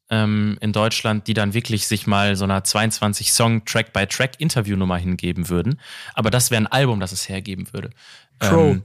ähm, 0.09 0.56
in 0.62 0.73
Deutschland, 0.73 1.27
die 1.27 1.35
dann 1.35 1.52
wirklich 1.52 1.86
sich 1.86 2.06
mal 2.06 2.35
so 2.35 2.44
einer 2.44 2.60
22-Song 2.60 3.66
Track-by-Track-Interviewnummer 3.66 4.97
hingeben 4.97 5.51
würden. 5.51 5.78
Aber 6.14 6.31
das 6.31 6.51
wäre 6.51 6.62
ein 6.62 6.66
Album, 6.66 6.98
das 6.98 7.12
es 7.12 7.28
hergeben 7.28 7.70
würde. 7.74 7.90
Crow. 8.39 8.73
Ähm, 8.73 8.82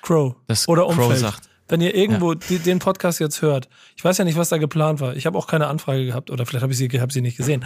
Crow. 0.00 0.34
Das 0.46 0.66
Oder 0.66 0.84
Crow 0.84 0.96
Umfeld. 0.96 1.18
sagt, 1.18 1.45
wenn 1.68 1.80
ihr 1.80 1.94
irgendwo 1.94 2.32
ja. 2.32 2.38
die, 2.48 2.58
den 2.58 2.78
Podcast 2.78 3.18
jetzt 3.18 3.42
hört, 3.42 3.68
ich 3.96 4.04
weiß 4.04 4.18
ja 4.18 4.24
nicht, 4.24 4.36
was 4.36 4.48
da 4.48 4.58
geplant 4.58 5.00
war. 5.00 5.16
Ich 5.16 5.26
habe 5.26 5.36
auch 5.36 5.46
keine 5.46 5.66
Anfrage 5.66 6.06
gehabt 6.06 6.30
oder 6.30 6.46
vielleicht 6.46 6.62
habe 6.62 6.72
ich 6.72 6.78
sie, 6.78 6.88
hab 7.00 7.12
sie 7.12 7.20
nicht 7.20 7.36
gesehen. 7.36 7.64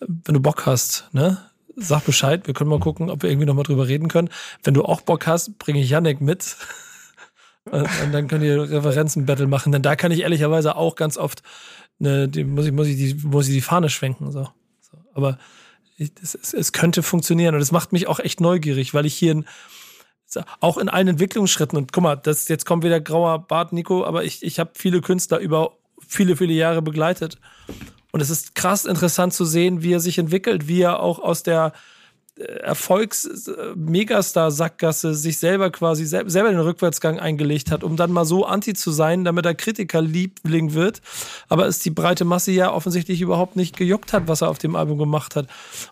Wenn 0.00 0.34
du 0.34 0.40
Bock 0.40 0.66
hast, 0.66 1.08
ne, 1.12 1.38
sag 1.76 2.04
Bescheid. 2.04 2.46
Wir 2.46 2.54
können 2.54 2.70
mal 2.70 2.80
gucken, 2.80 3.10
ob 3.10 3.22
wir 3.22 3.30
irgendwie 3.30 3.46
nochmal 3.46 3.64
drüber 3.64 3.88
reden 3.88 4.08
können. 4.08 4.28
Wenn 4.62 4.74
du 4.74 4.84
auch 4.84 5.00
Bock 5.00 5.26
hast, 5.26 5.58
bringe 5.58 5.80
ich 5.80 5.90
Yannick 5.90 6.20
mit. 6.20 6.56
Und 7.70 8.12
dann 8.12 8.28
könnt 8.28 8.42
ihr 8.42 8.70
Referenzen-Battle 8.70 9.46
machen. 9.46 9.72
Denn 9.72 9.82
da 9.82 9.96
kann 9.96 10.12
ich 10.12 10.20
ehrlicherweise 10.20 10.76
auch 10.76 10.96
ganz 10.96 11.16
oft, 11.16 11.42
ne, 11.98 12.28
die, 12.28 12.44
muss, 12.44 12.66
ich, 12.66 12.72
muss, 12.72 12.86
ich 12.86 12.96
die, 12.96 13.26
muss 13.26 13.48
ich 13.48 13.54
die 13.54 13.60
Fahne 13.60 13.88
schwenken. 13.88 14.30
So. 14.32 14.48
so. 14.80 14.98
Aber 15.14 15.38
ich, 15.96 16.12
es, 16.22 16.34
es 16.34 16.72
könnte 16.72 17.02
funktionieren. 17.02 17.54
Und 17.54 17.60
es 17.60 17.72
macht 17.72 17.92
mich 17.92 18.08
auch 18.08 18.18
echt 18.18 18.40
neugierig, 18.40 18.94
weil 18.94 19.06
ich 19.06 19.14
hier 19.14 19.34
ein 19.34 19.44
auch 20.60 20.78
in 20.78 20.88
allen 20.88 21.08
Entwicklungsschritten. 21.08 21.76
Und 21.76 21.92
guck 21.92 22.02
mal, 22.02 22.16
das, 22.16 22.48
jetzt 22.48 22.66
kommt 22.66 22.84
wieder 22.84 23.00
grauer 23.00 23.46
Bart, 23.46 23.72
Nico, 23.72 24.04
aber 24.04 24.24
ich, 24.24 24.42
ich 24.42 24.58
habe 24.58 24.70
viele 24.74 25.00
Künstler 25.00 25.38
über 25.38 25.72
viele, 26.06 26.36
viele 26.36 26.52
Jahre 26.52 26.82
begleitet. 26.82 27.38
Und 28.12 28.20
es 28.20 28.30
ist 28.30 28.54
krass 28.54 28.84
interessant 28.84 29.32
zu 29.32 29.44
sehen, 29.44 29.82
wie 29.82 29.92
er 29.92 30.00
sich 30.00 30.18
entwickelt, 30.18 30.66
wie 30.66 30.82
er 30.82 31.00
auch 31.00 31.18
aus 31.18 31.42
der 31.42 31.72
Erfolgs-Megastar-Sackgasse 32.40 35.14
sich 35.14 35.38
selber 35.38 35.70
quasi 35.70 36.06
selber 36.06 36.50
den 36.50 36.60
Rückwärtsgang 36.60 37.20
eingelegt 37.20 37.70
hat, 37.70 37.84
um 37.84 37.96
dann 37.96 38.12
mal 38.12 38.24
so 38.24 38.46
anti 38.46 38.74
zu 38.74 38.90
sein, 38.90 39.24
damit 39.24 39.46
er 39.46 39.54
Kritikerliebling 39.54 40.74
wird, 40.74 41.00
aber 41.48 41.66
es 41.66 41.80
die 41.80 41.90
breite 41.90 42.24
Masse 42.24 42.52
ja 42.52 42.72
offensichtlich 42.72 43.20
überhaupt 43.20 43.56
nicht 43.56 43.76
gejuckt 43.76 44.12
hat, 44.12 44.28
was 44.28 44.42
er 44.42 44.48
auf 44.48 44.58
dem 44.58 44.76
Album 44.76 44.98
gemacht 44.98 45.36
hat. 45.36 45.46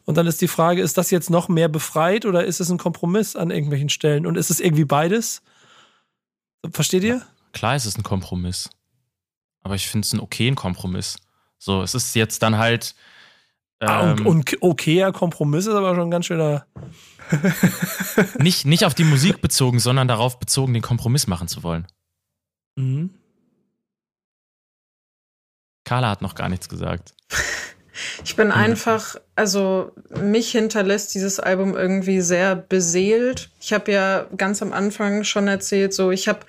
Und 0.04 0.16
dann 0.16 0.26
ist 0.26 0.40
die 0.40 0.48
Frage, 0.48 0.82
ist 0.82 0.98
das 0.98 1.10
jetzt 1.10 1.30
noch 1.30 1.48
mehr 1.48 1.68
befreit 1.68 2.26
oder 2.26 2.44
ist 2.44 2.60
es 2.60 2.70
ein 2.70 2.78
Kompromiss 2.78 3.36
an 3.36 3.50
irgendwelchen 3.50 3.88
Stellen? 3.88 4.26
Und 4.26 4.36
ist 4.36 4.50
es 4.50 4.60
irgendwie 4.60 4.84
beides? 4.84 5.42
Versteht 6.72 7.04
ihr? 7.04 7.22
Klar 7.52 7.76
ist 7.76 7.86
es 7.86 7.96
ein 7.96 8.02
Kompromiss. 8.02 8.70
Aber 9.62 9.74
ich 9.74 9.88
finde 9.88 10.06
es 10.06 10.12
einen 10.12 10.20
okayen 10.20 10.54
Kompromiss. 10.54 11.16
So, 11.58 11.82
es 11.82 11.94
ist 11.94 12.14
jetzt 12.14 12.42
dann 12.42 12.58
halt 12.58 12.94
Ah, 13.80 14.10
und, 14.10 14.20
ähm, 14.20 14.26
und 14.26 14.56
okayer 14.60 15.12
Kompromiss 15.12 15.66
ist 15.66 15.74
aber 15.74 15.94
schon 15.94 16.10
ganz 16.10 16.26
schöner. 16.26 16.66
nicht, 18.38 18.66
nicht 18.66 18.84
auf 18.84 18.94
die 18.94 19.05
Musik 19.05 19.40
bezogen, 19.40 19.78
sondern 19.78 20.09
darauf 20.09 20.40
bezogen, 20.40 20.74
den 20.74 20.82
Kompromiss 20.82 21.26
machen 21.26 21.48
zu 21.48 21.62
wollen. 21.62 21.86
Mhm. 22.76 23.10
Carla 25.84 26.10
hat 26.10 26.22
noch 26.22 26.34
gar 26.34 26.48
nichts 26.48 26.68
gesagt. 26.68 27.14
Ich 28.24 28.36
bin 28.36 28.52
einfach, 28.52 29.16
also 29.34 29.90
mich 30.10 30.52
hinterlässt 30.52 31.14
dieses 31.14 31.40
Album 31.40 31.74
irgendwie 31.74 32.20
sehr 32.20 32.55
beseelt. 32.55 33.50
Ich 33.60 33.72
habe 33.72 33.90
ja 33.90 34.26
ganz 34.36 34.62
am 34.62 34.72
Anfang 34.72 35.24
schon 35.24 35.48
erzählt, 35.48 35.92
so 35.92 36.12
ich 36.12 36.28
habe 36.28 36.40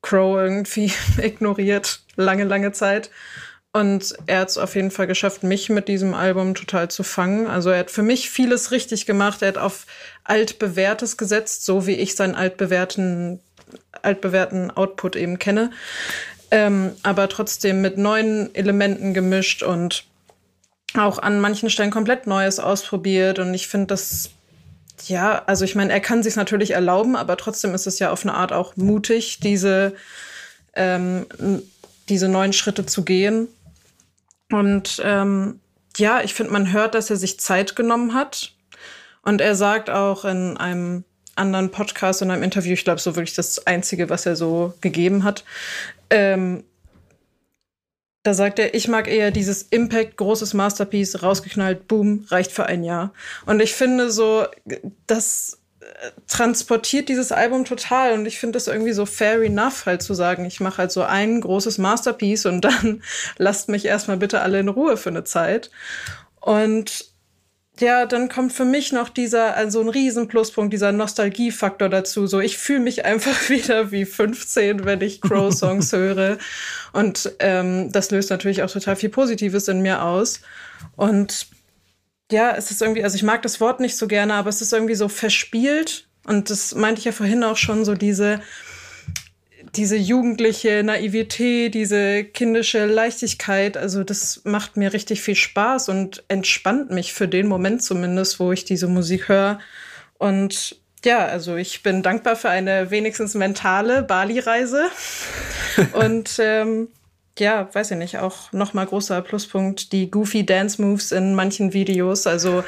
Crow 0.00 0.38
irgendwie 0.38 0.90
ignoriert, 1.18 2.00
lange, 2.16 2.44
lange 2.44 2.72
Zeit. 2.72 3.10
Und 3.72 4.14
er 4.26 4.40
hat 4.40 4.48
es 4.48 4.58
auf 4.58 4.74
jeden 4.74 4.90
Fall 4.90 5.06
geschafft, 5.06 5.42
mich 5.42 5.68
mit 5.68 5.88
diesem 5.88 6.14
Album 6.14 6.54
total 6.54 6.90
zu 6.90 7.02
fangen. 7.02 7.46
Also 7.46 7.70
er 7.70 7.80
hat 7.80 7.90
für 7.90 8.02
mich 8.02 8.30
vieles 8.30 8.70
richtig 8.70 9.04
gemacht. 9.04 9.42
Er 9.42 9.48
hat 9.48 9.58
auf 9.58 9.86
altbewährtes 10.24 11.16
gesetzt, 11.16 11.64
so 11.64 11.86
wie 11.86 11.92
ich 11.92 12.16
seinen 12.16 12.34
altbewährten, 12.34 13.40
altbewährten 14.02 14.70
Output 14.70 15.16
eben 15.16 15.38
kenne. 15.38 15.70
Ähm, 16.50 16.92
aber 17.02 17.28
trotzdem 17.28 17.82
mit 17.82 17.98
neuen 17.98 18.54
Elementen 18.54 19.12
gemischt 19.12 19.62
und 19.62 20.04
auch 20.94 21.18
an 21.18 21.40
manchen 21.40 21.68
Stellen 21.68 21.90
komplett 21.90 22.26
Neues 22.26 22.58
ausprobiert. 22.58 23.38
Und 23.38 23.52
ich 23.52 23.68
finde 23.68 23.88
das, 23.88 24.30
ja, 25.06 25.42
also 25.46 25.66
ich 25.66 25.74
meine, 25.74 25.92
er 25.92 26.00
kann 26.00 26.22
sich 26.22 26.36
natürlich 26.36 26.70
erlauben, 26.70 27.16
aber 27.16 27.36
trotzdem 27.36 27.74
ist 27.74 27.86
es 27.86 27.98
ja 27.98 28.10
auf 28.10 28.24
eine 28.24 28.32
Art 28.32 28.52
auch 28.52 28.76
mutig, 28.76 29.40
diese, 29.40 29.94
ähm, 30.74 31.26
diese 32.08 32.28
neuen 32.28 32.54
Schritte 32.54 32.86
zu 32.86 33.04
gehen. 33.04 33.48
Und 34.50 35.00
ähm, 35.04 35.60
ja, 35.96 36.22
ich 36.22 36.34
finde, 36.34 36.52
man 36.52 36.72
hört, 36.72 36.94
dass 36.94 37.10
er 37.10 37.16
sich 37.16 37.40
Zeit 37.40 37.76
genommen 37.76 38.14
hat. 38.14 38.54
Und 39.22 39.40
er 39.40 39.54
sagt 39.54 39.90
auch 39.90 40.24
in 40.24 40.56
einem 40.56 41.04
anderen 41.36 41.70
Podcast, 41.70 42.22
in 42.22 42.30
einem 42.30 42.42
Interview, 42.42 42.72
ich 42.72 42.84
glaube, 42.84 43.00
so 43.00 43.14
wirklich 43.16 43.34
das 43.34 43.66
Einzige, 43.66 44.10
was 44.10 44.26
er 44.26 44.36
so 44.36 44.74
gegeben 44.80 45.24
hat, 45.24 45.44
ähm, 46.10 46.64
da 48.24 48.34
sagt 48.34 48.58
er, 48.58 48.74
ich 48.74 48.88
mag 48.88 49.08
eher 49.08 49.30
dieses 49.30 49.62
Impact, 49.62 50.16
großes 50.16 50.52
Masterpiece, 50.52 51.22
rausgeknallt, 51.22 51.88
boom, 51.88 52.26
reicht 52.28 52.52
für 52.52 52.66
ein 52.66 52.84
Jahr. 52.84 53.12
Und 53.46 53.60
ich 53.60 53.74
finde 53.74 54.10
so, 54.10 54.46
das 55.06 55.57
transportiert 56.26 57.08
dieses 57.08 57.32
Album 57.32 57.64
total 57.64 58.12
und 58.12 58.26
ich 58.26 58.38
finde 58.38 58.56
das 58.56 58.66
irgendwie 58.66 58.92
so 58.92 59.06
fair 59.06 59.42
enough, 59.42 59.86
halt 59.86 60.02
zu 60.02 60.14
sagen, 60.14 60.44
ich 60.44 60.60
mache 60.60 60.78
halt 60.78 60.92
so 60.92 61.02
ein 61.02 61.40
großes 61.40 61.78
Masterpiece 61.78 62.46
und 62.46 62.60
dann 62.64 63.02
lasst 63.36 63.68
mich 63.68 63.84
erstmal 63.84 64.16
bitte 64.16 64.40
alle 64.40 64.60
in 64.60 64.68
Ruhe 64.68 64.96
für 64.96 65.10
eine 65.10 65.24
Zeit. 65.24 65.70
Und 66.40 67.06
ja, 67.80 68.06
dann 68.06 68.28
kommt 68.28 68.52
für 68.52 68.64
mich 68.64 68.92
noch 68.92 69.08
dieser, 69.08 69.56
also 69.56 69.80
ein 69.80 69.88
riesen 69.88 70.28
Pluspunkt, 70.28 70.72
dieser 70.72 70.92
Nostalgiefaktor 70.92 71.88
dazu. 71.88 72.26
So, 72.26 72.40
ich 72.40 72.58
fühle 72.58 72.80
mich 72.80 73.04
einfach 73.04 73.36
wieder 73.48 73.92
wie 73.92 74.04
15, 74.04 74.84
wenn 74.84 75.00
ich 75.00 75.20
Crow-Songs 75.20 75.92
höre. 75.92 76.38
Und 76.92 77.32
ähm, 77.38 77.92
das 77.92 78.10
löst 78.10 78.30
natürlich 78.30 78.62
auch 78.62 78.70
total 78.70 78.96
viel 78.96 79.10
Positives 79.10 79.68
in 79.68 79.80
mir 79.80 80.02
aus. 80.02 80.40
Und 80.96 81.46
ja, 82.30 82.54
es 82.56 82.70
ist 82.70 82.82
irgendwie, 82.82 83.04
also 83.04 83.16
ich 83.16 83.22
mag 83.22 83.42
das 83.42 83.60
Wort 83.60 83.80
nicht 83.80 83.96
so 83.96 84.06
gerne, 84.06 84.34
aber 84.34 84.50
es 84.50 84.60
ist 84.60 84.72
irgendwie 84.72 84.94
so 84.94 85.08
verspielt. 85.08 86.06
Und 86.24 86.50
das 86.50 86.74
meinte 86.74 86.98
ich 86.98 87.06
ja 87.06 87.12
vorhin 87.12 87.42
auch 87.42 87.56
schon, 87.56 87.84
so 87.84 87.94
diese, 87.94 88.40
diese 89.74 89.96
jugendliche 89.96 90.82
Naivität, 90.84 91.74
diese 91.74 92.24
kindische 92.24 92.84
Leichtigkeit. 92.84 93.76
Also 93.76 94.04
das 94.04 94.42
macht 94.44 94.76
mir 94.76 94.92
richtig 94.92 95.22
viel 95.22 95.36
Spaß 95.36 95.88
und 95.88 96.24
entspannt 96.28 96.90
mich 96.90 97.14
für 97.14 97.28
den 97.28 97.46
Moment 97.46 97.82
zumindest, 97.82 98.40
wo 98.40 98.52
ich 98.52 98.64
diese 98.64 98.88
Musik 98.88 99.28
höre. 99.28 99.58
Und 100.18 100.76
ja, 101.04 101.24
also 101.26 101.56
ich 101.56 101.82
bin 101.82 102.02
dankbar 102.02 102.36
für 102.36 102.50
eine 102.50 102.90
wenigstens 102.90 103.34
mentale 103.34 104.02
Bali-Reise. 104.02 104.90
Und 105.92 106.38
ähm, 106.40 106.88
ja, 107.40 107.68
weiß 107.72 107.92
ich 107.92 107.96
nicht, 107.96 108.18
auch 108.18 108.52
nochmal 108.52 108.86
großer 108.86 109.20
Pluspunkt, 109.22 109.92
die 109.92 110.10
goofy 110.10 110.44
Dance 110.44 110.80
Moves 110.80 111.12
in 111.12 111.34
manchen 111.34 111.72
Videos. 111.72 112.26
Also, 112.26 112.64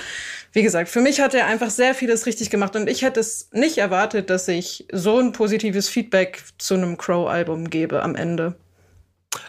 wie 0.53 0.63
gesagt, 0.63 0.89
für 0.89 1.01
mich 1.01 1.21
hat 1.21 1.35
er 1.35 1.47
einfach 1.47 1.71
sehr 1.71 1.95
vieles 1.95 2.27
richtig 2.27 2.51
gemacht 2.51 2.77
und 2.77 2.89
ich 2.89 3.03
hätte 3.03 3.21
es 3.21 3.49
nicht 3.53 3.79
erwartet, 3.79 4.31
dass 4.31 4.49
ich 4.49 4.87
so 4.93 5.19
ein 5.19 5.33
positives 5.33 5.89
Feedback 5.89 6.43
zu 6.59 6.75
einem 6.75 6.97
Crow-Album 6.97 7.71
gebe 7.71 8.03
am 8.03 8.15
Ende. 8.15 8.57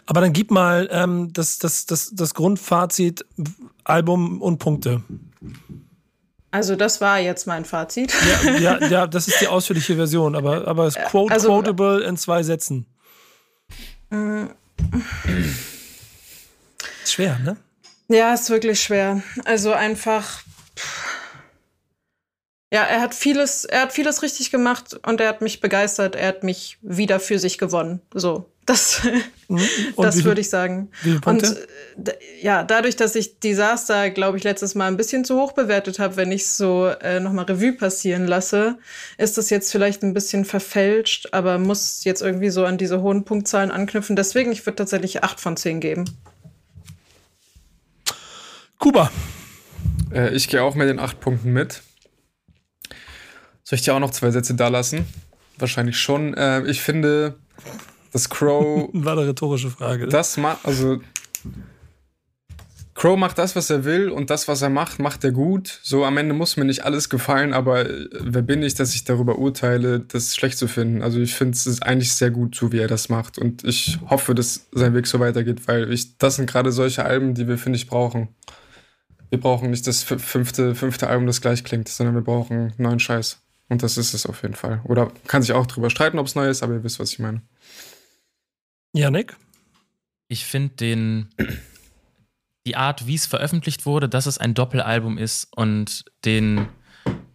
Aber 0.06 0.20
dann 0.20 0.32
gib 0.32 0.50
mal 0.50 0.88
ähm, 0.92 1.32
das, 1.32 1.58
das, 1.58 1.86
das, 1.86 2.12
das 2.14 2.34
Grundfazit, 2.34 3.24
Album 3.84 4.40
und 4.40 4.58
Punkte. 4.58 5.02
Also 6.52 6.76
das 6.76 7.00
war 7.00 7.18
jetzt 7.18 7.46
mein 7.46 7.64
Fazit. 7.64 8.12
Ja, 8.44 8.50
ja, 8.58 8.86
ja 8.88 9.06
das 9.06 9.26
ist 9.26 9.40
die 9.40 9.48
ausführliche 9.48 9.96
Version, 9.96 10.36
aber, 10.36 10.68
aber 10.68 10.86
es 10.86 10.94
quote, 10.94 11.32
also, 11.32 11.48
quotable 11.48 12.04
in 12.04 12.16
zwei 12.16 12.42
Sätzen. 12.42 12.86
Ist 17.02 17.12
schwer, 17.12 17.38
ne? 17.38 17.56
Ja, 18.08 18.34
ist 18.34 18.50
wirklich 18.50 18.82
schwer. 18.82 19.22
Also 19.44 19.72
einfach. 19.72 20.42
Ja, 22.72 22.84
er 22.84 23.00
hat 23.00 23.14
vieles, 23.14 23.64
er 23.64 23.82
hat 23.82 23.92
vieles 23.92 24.22
richtig 24.22 24.50
gemacht 24.50 24.94
und 25.06 25.20
er 25.20 25.28
hat 25.28 25.42
mich 25.42 25.60
begeistert. 25.60 26.16
Er 26.16 26.28
hat 26.28 26.42
mich 26.42 26.78
wieder 26.82 27.20
für 27.20 27.38
sich 27.38 27.58
gewonnen. 27.58 28.00
So. 28.14 28.51
Das, 28.66 29.02
mhm. 29.48 29.60
das 29.96 30.22
würde 30.22 30.40
ich 30.40 30.48
sagen. 30.48 30.90
Und 31.24 31.42
äh, 31.42 32.12
ja, 32.40 32.62
dadurch, 32.62 32.94
dass 32.94 33.14
ich 33.16 33.40
Disaster, 33.40 34.10
glaube 34.10 34.38
ich, 34.38 34.44
letztes 34.44 34.74
Mal 34.74 34.86
ein 34.86 34.96
bisschen 34.96 35.24
zu 35.24 35.40
hoch 35.40 35.52
bewertet 35.52 35.98
habe, 35.98 36.16
wenn 36.16 36.30
ich 36.30 36.46
so 36.46 36.86
äh, 36.86 37.18
nochmal 37.18 37.46
Revue 37.46 37.72
passieren 37.72 38.26
lasse, 38.26 38.78
ist 39.18 39.36
das 39.38 39.50
jetzt 39.50 39.72
vielleicht 39.72 40.02
ein 40.02 40.14
bisschen 40.14 40.44
verfälscht, 40.44 41.28
aber 41.32 41.58
muss 41.58 42.04
jetzt 42.04 42.22
irgendwie 42.22 42.50
so 42.50 42.64
an 42.64 42.78
diese 42.78 43.02
hohen 43.02 43.24
Punktzahlen 43.24 43.70
anknüpfen. 43.72 44.14
Deswegen, 44.14 44.52
ich 44.52 44.64
würde 44.64 44.76
tatsächlich 44.76 45.24
8 45.24 45.40
von 45.40 45.56
10 45.56 45.80
geben. 45.80 46.04
Kuba. 48.78 49.10
Äh, 50.12 50.34
ich 50.34 50.48
gehe 50.48 50.62
auch 50.62 50.76
mit 50.76 50.88
den 50.88 51.00
8 51.00 51.18
Punkten 51.18 51.52
mit. 51.52 51.82
Soll 53.64 53.78
ich 53.78 53.82
dir 53.82 53.94
auch 53.94 54.00
noch 54.00 54.10
zwei 54.10 54.30
Sätze 54.30 54.54
da 54.54 54.68
lassen? 54.68 55.06
Wahrscheinlich 55.58 55.98
schon. 55.98 56.34
Äh, 56.34 56.62
ich 56.66 56.80
finde, 56.80 57.36
dass 58.12 58.28
Crow. 58.30 58.88
War 58.92 59.18
eine 59.18 59.28
rhetorische 59.28 59.70
Frage. 59.70 60.06
Das 60.06 60.36
macht, 60.36 60.64
also. 60.64 61.00
Crow 62.94 63.18
macht 63.18 63.38
das, 63.38 63.56
was 63.56 63.70
er 63.70 63.84
will 63.84 64.10
und 64.10 64.28
das, 64.28 64.48
was 64.48 64.60
er 64.60 64.68
macht, 64.68 64.98
macht 64.98 65.24
er 65.24 65.32
gut. 65.32 65.80
So 65.82 66.04
am 66.04 66.18
Ende 66.18 66.34
muss 66.34 66.58
mir 66.58 66.66
nicht 66.66 66.84
alles 66.84 67.08
gefallen, 67.08 67.54
aber 67.54 67.88
äh, 67.88 68.08
wer 68.20 68.42
bin 68.42 68.62
ich, 68.62 68.74
dass 68.74 68.94
ich 68.94 69.04
darüber 69.04 69.38
urteile, 69.38 70.00
das 70.00 70.36
schlecht 70.36 70.58
zu 70.58 70.68
finden? 70.68 71.02
Also 71.02 71.18
ich 71.18 71.34
finde 71.34 71.56
es 71.56 71.80
eigentlich 71.80 72.12
sehr 72.12 72.30
gut, 72.30 72.54
so 72.54 72.70
wie 72.70 72.78
er 72.78 72.88
das 72.88 73.08
macht 73.08 73.38
und 73.38 73.64
ich 73.64 73.98
hoffe, 74.08 74.34
dass 74.34 74.66
sein 74.72 74.94
Weg 74.94 75.06
so 75.06 75.20
weitergeht, 75.20 75.66
weil 75.66 75.90
ich, 75.90 76.18
das 76.18 76.36
sind 76.36 76.48
gerade 76.48 76.70
solche 76.70 77.04
Alben, 77.04 77.32
die 77.32 77.48
wir, 77.48 77.56
finde 77.56 77.78
ich, 77.78 77.86
brauchen. 77.86 78.28
Wir 79.30 79.40
brauchen 79.40 79.70
nicht 79.70 79.86
das 79.86 80.02
fünfte, 80.02 80.74
fünfte 80.74 81.08
Album, 81.08 81.26
das 81.26 81.40
gleich 81.40 81.64
klingt, 81.64 81.88
sondern 81.88 82.14
wir 82.14 82.22
brauchen 82.22 82.74
neuen 82.76 83.00
Scheiß. 83.00 83.40
Und 83.70 83.82
das 83.82 83.96
ist 83.96 84.12
es 84.12 84.26
auf 84.26 84.42
jeden 84.42 84.54
Fall. 84.54 84.82
Oder 84.84 85.10
kann 85.26 85.40
sich 85.40 85.54
auch 85.54 85.66
drüber 85.66 85.88
streiten, 85.88 86.18
ob 86.18 86.26
es 86.26 86.34
neu 86.34 86.50
ist, 86.50 86.62
aber 86.62 86.74
ihr 86.74 86.84
wisst, 86.84 87.00
was 87.00 87.12
ich 87.12 87.18
meine. 87.18 87.40
Janik? 88.92 89.36
Ich 90.28 90.44
finde 90.44 90.74
den 90.76 91.28
die 92.66 92.76
Art, 92.76 93.06
wie 93.06 93.14
es 93.14 93.26
veröffentlicht 93.26 93.86
wurde, 93.86 94.08
dass 94.08 94.26
es 94.26 94.38
ein 94.38 94.54
Doppelalbum 94.54 95.18
ist 95.18 95.48
und 95.56 96.04
den 96.24 96.68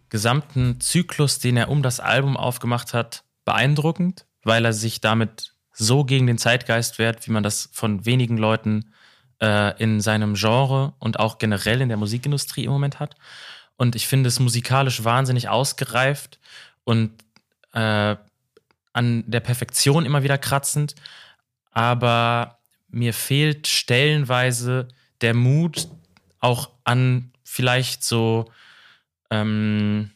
gesamten 0.08 0.80
Zyklus, 0.80 1.38
den 1.38 1.56
er 1.56 1.68
um 1.68 1.82
das 1.82 2.00
Album 2.00 2.36
aufgemacht 2.36 2.94
hat, 2.94 3.24
beeindruckend, 3.44 4.26
weil 4.42 4.64
er 4.64 4.72
sich 4.72 5.00
damit 5.00 5.54
so 5.72 6.04
gegen 6.04 6.26
den 6.26 6.38
Zeitgeist 6.38 6.98
wehrt, 6.98 7.26
wie 7.26 7.30
man 7.30 7.42
das 7.42 7.68
von 7.72 8.06
wenigen 8.06 8.38
Leuten 8.38 8.92
äh, 9.40 9.80
in 9.82 10.00
seinem 10.00 10.34
Genre 10.34 10.94
und 10.98 11.20
auch 11.20 11.38
generell 11.38 11.80
in 11.80 11.88
der 11.88 11.98
Musikindustrie 11.98 12.64
im 12.64 12.70
Moment 12.70 12.98
hat. 12.98 13.14
Und 13.76 13.94
ich 13.94 14.08
finde 14.08 14.28
es 14.28 14.40
musikalisch 14.40 15.04
wahnsinnig 15.04 15.48
ausgereift 15.48 16.40
und 16.84 17.12
äh, 17.74 18.16
an 18.92 19.24
der 19.26 19.40
Perfektion 19.40 20.06
immer 20.06 20.22
wieder 20.22 20.38
kratzend 20.38 20.94
aber 21.70 22.58
mir 22.88 23.12
fehlt 23.12 23.66
stellenweise 23.66 24.88
der 25.20 25.34
Mut, 25.34 25.88
auch 26.40 26.70
an 26.84 27.32
vielleicht 27.44 28.04
so 28.04 28.50
ähm, 29.30 30.10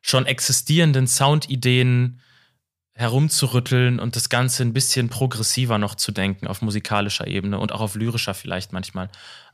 schon 0.00 0.26
existierenden 0.26 1.06
Soundideen 1.06 2.20
herumzurütteln 2.92 3.98
und 3.98 4.14
das 4.14 4.28
Ganze 4.28 4.62
ein 4.62 4.72
bisschen 4.72 5.08
progressiver 5.08 5.78
noch 5.78 5.96
zu 5.96 6.12
denken 6.12 6.46
auf 6.46 6.62
musikalischer 6.62 7.26
Ebene 7.26 7.58
und 7.58 7.72
auch 7.72 7.80
auf 7.80 7.96
lyrischer 7.96 8.34
vielleicht 8.34 8.72
manchmal. 8.72 9.08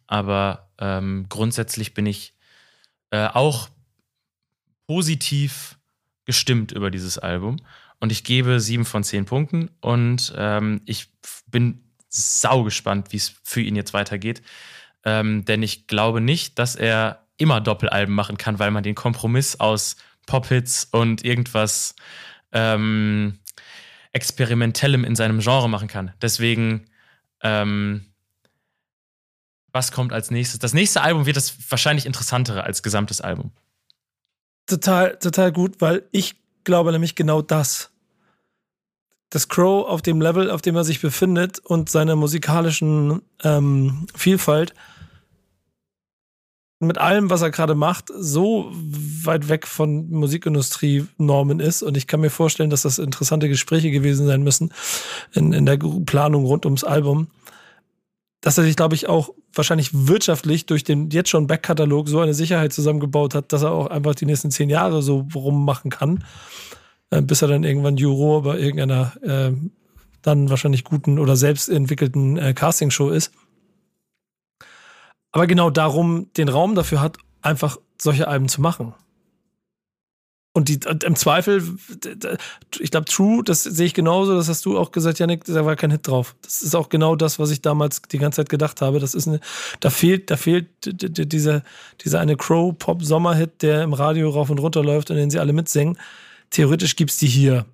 Aber 0.07 0.71
ähm, 0.79 1.27
grundsätzlich 1.29 1.95
bin 1.95 2.05
ich 2.05 2.35
äh, 3.11 3.29
auch 3.29 3.69
positiv 4.87 5.79
gestimmt 6.25 6.73
über 6.73 6.91
dieses 6.91 7.17
Album 7.17 7.57
und 8.01 8.11
ich 8.13 8.25
gebe 8.25 8.61
sieben 8.61 8.85
von 8.85 9.05
zehn 9.05 9.27
Punkten 9.27 9.71
und 9.81 10.33
ähm, 10.37 10.81
ich 10.87 11.09
bin 11.47 11.85
sau 12.09 12.65
gespannt, 12.65 13.13
wie 13.13 13.19
es 13.19 13.35
für 13.45 13.61
ihn 13.61 13.77
jetzt 13.77 13.93
weitergeht. 13.93 14.43
Ähm, 15.05 15.45
denn 15.45 15.63
ich 15.63 15.87
glaube 15.87 16.21
nicht, 16.21 16.59
dass 16.59 16.75
er 16.77 17.27
immer 17.37 17.61
Doppelalben 17.61 18.15
machen 18.15 18.37
kann, 18.37 18.59
weil 18.59 18.71
man 18.71 18.83
den 18.83 18.95
Kompromiss 18.95 19.61
aus 19.61 19.97
Pop-Hits 20.27 20.89
und 20.91 21.25
irgendwas 21.25 21.95
ähm, 22.53 23.39
Experimentellem 24.13 25.05
in 25.05 25.17
seinem 25.17 25.41
Genre 25.41 25.69
machen 25.69 25.89
kann. 25.89 26.13
Deswegen, 26.21 26.87
ähm, 27.43 28.07
was 29.73 29.93
kommt 29.93 30.13
als 30.13 30.31
nächstes? 30.31 30.59
Das 30.59 30.75
nächste 30.75 31.03
Album 31.03 31.27
wird 31.27 31.37
das 31.37 31.55
wahrscheinlich 31.71 32.07
interessantere 32.07 32.65
als 32.65 32.83
gesamtes 32.83 33.21
Album. 33.21 33.53
Total, 34.67 35.17
total 35.19 35.53
gut, 35.53 35.81
weil 35.81 36.07
ich 36.13 36.37
glaube 36.65 36.93
nämlich 36.93 37.15
genau 37.15 37.43
das. 37.43 37.91
Dass 39.31 39.49
Crow 39.49 39.87
auf 39.87 40.03
dem 40.03 40.21
Level, 40.21 40.51
auf 40.51 40.63
dem 40.63 40.77
er 40.77 40.85
sich 40.85 41.01
befindet 41.01 41.61
und 41.61 41.89
seiner 41.89 42.17
musikalischen 42.17 43.23
ähm, 43.45 44.07
Vielfalt 44.15 44.75
mit 46.81 46.97
allem, 46.97 47.29
was 47.29 47.43
er 47.43 47.51
gerade 47.51 47.75
macht, 47.75 48.07
so 48.17 48.71
weit 48.73 49.49
weg 49.51 49.67
von 49.67 50.11
Musikindustrie-Normen 50.11 51.61
ist. 51.61 51.83
Und 51.83 51.97
ich 51.97 52.07
kann 52.07 52.21
mir 52.21 52.31
vorstellen, 52.31 52.71
dass 52.71 52.83
das 52.83 52.99
interessante 52.99 53.51
Gespräche 53.51 53.91
gewesen 53.91 54.27
sein 54.27 54.43
müssen 54.43 54.73
in, 55.33 55.53
in 55.53 55.67
der 55.67 55.77
Planung 55.77 56.47
rund 56.47 56.65
ums 56.65 56.83
Album. 56.83 57.29
Dass 58.41 58.57
er 58.57 58.65
sich, 58.65 58.77
glaube 58.77 58.95
ich, 58.95 59.09
auch 59.09 59.31
wahrscheinlich 59.55 59.91
wirtschaftlich 59.93 60.67
durch 60.67 60.85
den 60.85 61.11
jetzt 61.11 61.29
schon 61.29 61.47
Backkatalog 61.47 62.09
so 62.09 62.21
eine 62.21 62.35
Sicherheit 62.35 62.73
zusammengebaut 62.73 63.35
hat, 63.35 63.53
dass 63.53 63.63
er 63.63 63.73
auch 63.73 63.89
einfach 63.89 64.15
die 64.15 64.27
nächsten 64.27 64.51
zehn 64.51 64.71
Jahre 64.71 65.03
so 65.03 65.29
rummachen 65.35 65.91
kann, 65.91 66.25
äh, 67.11 67.21
bis 67.21 67.43
er 67.43 67.49
dann 67.49 67.65
irgendwann 67.65 67.97
Juror 67.97 68.43
bei 68.43 68.59
irgendeiner 68.59 69.13
äh, 69.23 69.53
dann 70.23 70.51
wahrscheinlich 70.51 70.85
guten 70.85 71.19
oder 71.19 71.37
selbst 71.37 71.69
entwickelten 71.69 72.37
äh, 72.37 72.55
Castingshow 72.55 73.11
ist. 73.11 73.33
Aber 75.33 75.47
genau 75.47 75.71
darum 75.71 76.33
den 76.37 76.49
Raum 76.49 76.75
dafür 76.75 77.01
hat, 77.01 77.19
einfach 77.43 77.79
solche 78.01 78.29
Alben 78.29 78.49
zu 78.49 78.61
machen. 78.61 78.95
Und 80.53 80.69
die, 80.69 80.81
im 81.05 81.15
Zweifel, 81.15 81.63
ich 82.81 82.91
glaube, 82.91 83.07
True, 83.07 83.45
das 83.45 83.63
sehe 83.63 83.87
ich 83.87 83.95
genauso, 83.95 84.35
das 84.35 84.49
hast 84.49 84.65
du 84.67 84.79
auch 84.79 84.91
gesagt, 84.91 85.21
Janik, 85.21 85.45
da 85.45 85.65
war 85.65 85.77
kein 85.77 85.93
Hit 85.93 86.09
drauf. 86.09 86.35
Das 86.43 86.63
ist 86.63 86.75
auch 86.75 86.89
genau 86.89 87.15
das, 87.15 87.39
was 87.39 87.53
ich 87.53 87.63
damals 87.63 88.03
die 88.03 88.19
ganze 88.19 88.37
Zeit 88.39 88.49
gedacht 88.49 88.81
habe. 88.81 88.99
Das 88.99 89.15
ist 89.15 89.29
eine, 89.29 89.39
da 89.79 89.91
fehlt, 89.91 90.29
da 90.29 90.37
fehlt 90.37 90.67
dieser, 90.83 91.63
dieser 92.03 92.19
eine 92.19 92.37
Crow-Pop-Sommer-Hit, 92.37 93.63
der 93.63 93.85
im 93.85 93.93
Radio 93.93 94.29
rauf 94.29 94.51
und 94.51 94.59
runter 94.59 94.83
läuft 94.83 95.11
und 95.11 95.17
den 95.19 95.31
sie 95.31 95.39
alle 95.39 95.53
mitsingen. 95.53 95.97
Theoretisch 96.51 96.97
gibt 96.97 97.13
es 97.13 97.19
die 97.19 97.29
hier. 97.29 97.65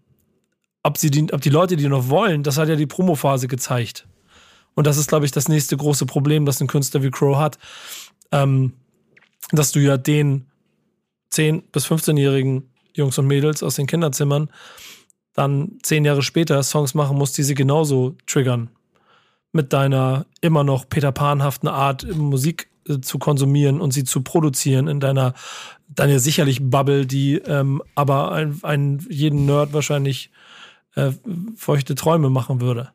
Ob, 0.83 0.99
sie 0.99 1.11
die, 1.11 1.33
ob 1.33 1.41
die 1.41 1.51
Leute 1.51 1.77
die 1.77 1.89
noch 1.89 2.11
wollen, 2.11 2.43
das 2.43 2.59
hat 2.59 2.69
ja 2.69 2.77
die 2.77 2.87
Promophase 2.87 3.49
gezeigt. 3.49 4.07
Und 4.75 4.87
das 4.87 4.99
ist, 4.99 5.09
glaube 5.09 5.25
ich, 5.25 5.33
das 5.33 5.49
nächste 5.49 5.79
große 5.79 6.05
Problem, 6.05 6.45
das 6.45 6.61
ein 6.61 6.67
Künstler 6.67 7.03
wie 7.03 7.11
Crow 7.11 7.39
hat. 7.39 7.59
Ähm, 8.33 8.75
dass 9.53 9.73
du 9.73 9.81
ja 9.81 9.97
den 9.97 10.47
10- 11.33 11.65
bis 11.73 11.87
15-jährigen 11.87 12.71
Jungs 12.95 13.19
und 13.19 13.27
Mädels 13.27 13.63
aus 13.63 13.77
den 13.77 13.87
Kinderzimmern 13.87 14.51
dann 15.37 15.73
zehn 15.83 16.05
Jahre 16.05 16.23
später 16.23 16.63
Songs 16.63 16.95
machen 16.95 17.17
musst, 17.19 17.37
die 17.37 17.43
sie 17.43 17.55
genauso 17.55 18.17
triggern. 18.27 18.71
Mit 19.53 19.73
deiner 19.73 20.27
immer 20.41 20.65
noch 20.65 20.89
Peter 20.89 21.13
Panhaften 21.13 21.69
Art, 21.69 22.07
Musik 22.17 22.69
äh, 22.89 23.01
zu 23.01 23.19
konsumieren 23.19 23.81
und 23.81 23.93
sie 23.93 24.05
zu 24.05 24.23
produzieren 24.23 24.89
in 24.89 24.99
deiner, 24.99 25.35
deiner 25.89 26.19
sicherlich 26.19 26.71
Bubble, 26.71 27.07
die 27.07 27.37
ähm, 27.37 27.83
aber 27.95 28.33
ein, 28.33 28.59
ein, 28.63 29.07
jeden 29.09 29.45
Nerd 29.47 29.73
wahrscheinlich 29.73 30.31
äh, 30.95 31.13
feuchte 31.57 31.95
Träume 31.95 32.31
machen 32.31 32.61
würde. 32.61 32.91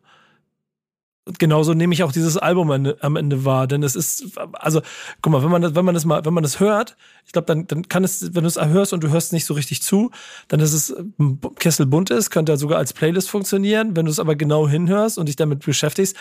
Genauso 1.38 1.74
nehme 1.74 1.94
ich 1.94 2.04
auch 2.04 2.12
dieses 2.12 2.38
Album 2.38 2.72
am 2.72 3.16
Ende, 3.16 3.46
wahr, 3.46 3.68
denn 3.68 3.84
es 3.84 3.96
ist, 3.96 4.38
also, 4.54 4.82
guck 5.22 5.32
mal, 5.32 5.44
wenn 5.44 5.52
man 5.52 5.62
das, 5.62 5.76
wenn 5.76 5.86
man 5.86 5.94
das 5.94 6.06
mal, 6.06 6.26
wenn 6.26 6.34
man 6.34 6.44
das 6.44 6.60
hört, 6.60 6.98
ich 7.26 7.32
glaube, 7.32 7.46
dann, 7.46 7.68
dann 7.68 7.88
kann 7.88 8.04
es, 8.04 8.34
wenn 8.34 8.44
du 8.44 8.48
es 8.48 8.60
hörst 8.60 8.92
und 8.94 9.04
du 9.04 9.10
hörst 9.10 9.32
nicht 9.32 9.46
so 9.46 9.54
richtig 9.54 9.84
zu, 9.84 10.10
dann 10.48 10.60
ist 10.60 10.74
es 10.74 10.94
ein 11.20 11.40
Kessel 11.60 11.86
bunt 11.86 12.10
ist, 12.10 12.32
könnte 12.32 12.58
sogar 12.58 12.80
als 12.80 12.94
Playlist 12.94 13.30
funktionieren. 13.30 13.96
Wenn 13.96 14.06
du 14.06 14.12
es 14.12 14.20
aber 14.20 14.36
genau 14.36 14.68
hinhörst 14.68 15.18
und 15.18 15.28
dich 15.28 15.36
damit 15.36 15.64
beschäftigst, 15.64 16.16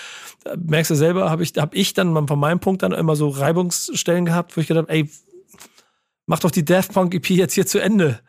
äh, 0.44 0.56
merkst 0.56 0.90
du 0.90 0.94
selber, 0.94 1.30
habe 1.30 1.42
ich, 1.42 1.54
habe 1.56 1.76
ich 1.76 1.94
dann 1.94 2.28
von 2.28 2.38
meinem 2.38 2.60
Punkt 2.60 2.82
dann 2.82 2.92
immer 2.92 3.16
so 3.16 3.28
Reibungsstellen 3.28 4.26
gehabt, 4.26 4.56
wo 4.56 4.60
ich 4.60 4.66
gedacht, 4.68 4.86
ey, 4.88 5.08
mach 6.30 6.38
doch 6.38 6.52
die 6.52 6.64
Daft 6.64 6.92
Punk 6.92 7.12
EP 7.12 7.28
jetzt 7.30 7.54
hier 7.54 7.66
zu 7.66 7.80
Ende. 7.80 8.20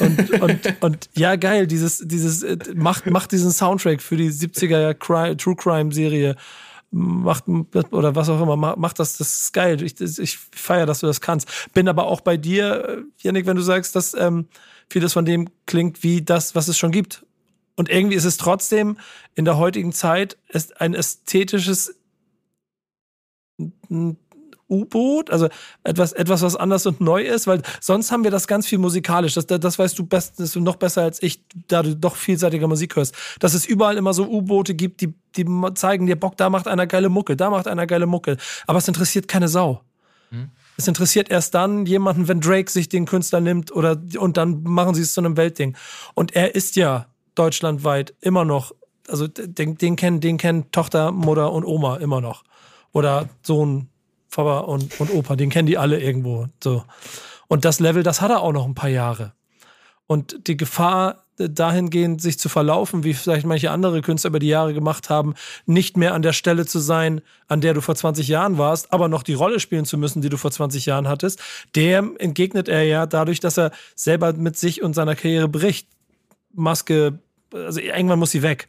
Und, 0.00 0.30
und, 0.42 0.82
und 0.82 1.08
ja, 1.16 1.34
geil, 1.36 1.66
dieses, 1.66 2.02
dieses, 2.04 2.42
äh, 2.42 2.58
macht, 2.74 3.06
macht 3.06 3.32
diesen 3.32 3.50
Soundtrack 3.50 4.02
für 4.02 4.18
die 4.18 4.30
70er 4.30 4.92
Crime, 4.92 5.34
True 5.38 5.56
Crime 5.56 5.90
Serie. 5.90 6.36
Macht, 6.90 7.44
oder 7.48 8.14
was 8.14 8.28
auch 8.28 8.42
immer, 8.42 8.76
macht 8.76 8.98
das, 8.98 9.16
das 9.16 9.44
ist 9.44 9.52
geil. 9.54 9.82
Ich, 9.82 9.98
ich 9.98 10.38
feiere, 10.52 10.84
dass 10.84 11.00
du 11.00 11.06
das 11.06 11.22
kannst. 11.22 11.72
Bin 11.72 11.88
aber 11.88 12.06
auch 12.06 12.20
bei 12.20 12.36
dir, 12.36 12.86
äh, 12.86 13.02
Yannick, 13.22 13.46
wenn 13.46 13.56
du 13.56 13.62
sagst, 13.62 13.96
dass 13.96 14.12
ähm, 14.12 14.48
vieles 14.90 15.14
von 15.14 15.24
dem 15.24 15.48
klingt 15.64 16.02
wie 16.02 16.20
das, 16.20 16.54
was 16.54 16.68
es 16.68 16.76
schon 16.76 16.92
gibt. 16.92 17.24
Und 17.76 17.88
irgendwie 17.88 18.16
ist 18.16 18.26
es 18.26 18.36
trotzdem 18.36 18.98
in 19.36 19.46
der 19.46 19.56
heutigen 19.56 19.92
Zeit 19.92 20.36
ein 20.78 20.92
ästhetisches 20.92 21.94
U-Boot, 24.68 25.30
also 25.30 25.48
etwas, 25.84 26.12
etwas, 26.12 26.42
was 26.42 26.56
anders 26.56 26.86
und 26.86 27.00
neu 27.00 27.22
ist, 27.22 27.46
weil 27.46 27.62
sonst 27.80 28.12
haben 28.12 28.24
wir 28.24 28.30
das 28.30 28.46
ganz 28.46 28.66
viel 28.66 28.78
musikalisch. 28.78 29.34
Das, 29.34 29.46
das 29.46 29.78
weißt 29.78 29.98
du 29.98 30.04
best, 30.04 30.38
das 30.38 30.52
du 30.52 30.60
noch 30.60 30.76
besser 30.76 31.02
als 31.02 31.22
ich, 31.22 31.42
da 31.68 31.82
du 31.82 31.96
doch 31.96 32.16
vielseitiger 32.16 32.68
Musik 32.68 32.96
hörst. 32.96 33.14
Dass 33.40 33.54
es 33.54 33.66
überall 33.66 33.96
immer 33.96 34.12
so 34.14 34.28
U-Boote 34.28 34.74
gibt, 34.74 35.00
die, 35.00 35.14
die 35.36 35.46
zeigen 35.74 36.06
dir 36.06 36.16
Bock, 36.16 36.36
da 36.36 36.50
macht 36.50 36.68
einer 36.68 36.86
geile 36.86 37.08
Mucke, 37.08 37.36
da 37.36 37.50
macht 37.50 37.66
einer 37.66 37.86
geile 37.86 38.06
Mucke. 38.06 38.36
Aber 38.66 38.78
es 38.78 38.88
interessiert 38.88 39.28
keine 39.28 39.48
Sau. 39.48 39.82
Hm? 40.30 40.50
Es 40.76 40.86
interessiert 40.86 41.28
erst 41.28 41.54
dann 41.54 41.86
jemanden, 41.86 42.28
wenn 42.28 42.40
Drake 42.40 42.70
sich 42.70 42.88
den 42.88 43.04
Künstler 43.04 43.40
nimmt 43.40 43.72
oder 43.72 44.00
und 44.18 44.36
dann 44.36 44.62
machen 44.62 44.94
sie 44.94 45.02
es 45.02 45.12
zu 45.12 45.20
einem 45.20 45.36
Weltding. 45.36 45.76
Und 46.14 46.36
er 46.36 46.54
ist 46.54 46.76
ja 46.76 47.06
deutschlandweit 47.34 48.14
immer 48.20 48.44
noch, 48.44 48.72
also 49.08 49.26
den, 49.26 49.76
den 49.76 49.96
kennen, 49.96 50.20
den 50.20 50.38
kennen 50.38 50.70
Tochter, 50.70 51.10
Mutter 51.10 51.52
und 51.52 51.64
Oma 51.64 51.96
immer 51.96 52.20
noch. 52.20 52.44
Oder 52.92 53.28
Sohn, 53.42 53.88
Papa 54.30 54.60
und, 54.60 55.00
und 55.00 55.10
Opa, 55.10 55.36
den 55.36 55.50
kennen 55.50 55.66
die 55.66 55.78
alle 55.78 56.00
irgendwo. 56.00 56.46
So. 56.62 56.84
Und 57.48 57.64
das 57.64 57.80
Level, 57.80 58.02
das 58.02 58.20
hat 58.20 58.30
er 58.30 58.42
auch 58.42 58.52
noch 58.52 58.66
ein 58.66 58.74
paar 58.74 58.90
Jahre. 58.90 59.32
Und 60.06 60.46
die 60.46 60.56
Gefahr, 60.56 61.24
dahingehend 61.38 62.20
sich 62.20 62.38
zu 62.38 62.48
verlaufen, 62.48 63.04
wie 63.04 63.14
vielleicht 63.14 63.46
manche 63.46 63.70
andere 63.70 64.02
Künstler 64.02 64.28
über 64.28 64.38
die 64.38 64.48
Jahre 64.48 64.74
gemacht 64.74 65.08
haben, 65.08 65.34
nicht 65.66 65.96
mehr 65.96 66.14
an 66.14 66.22
der 66.22 66.32
Stelle 66.32 66.66
zu 66.66 66.80
sein, 66.80 67.20
an 67.46 67.60
der 67.60 67.74
du 67.74 67.80
vor 67.80 67.94
20 67.94 68.26
Jahren 68.26 68.58
warst, 68.58 68.92
aber 68.92 69.08
noch 69.08 69.22
die 69.22 69.34
Rolle 69.34 69.60
spielen 69.60 69.84
zu 69.84 69.98
müssen, 69.98 70.20
die 70.20 70.30
du 70.30 70.36
vor 70.36 70.50
20 70.50 70.86
Jahren 70.86 71.08
hattest, 71.08 71.40
dem 71.76 72.16
entgegnet 72.16 72.68
er 72.68 72.82
ja 72.82 73.06
dadurch, 73.06 73.38
dass 73.38 73.56
er 73.56 73.70
selber 73.94 74.32
mit 74.32 74.56
sich 74.56 74.82
und 74.82 74.94
seiner 74.94 75.14
Karriere 75.14 75.48
bricht. 75.48 75.88
Maske, 76.52 77.20
also 77.52 77.78
irgendwann 77.78 78.18
muss 78.18 78.32
sie 78.32 78.42
weg 78.42 78.66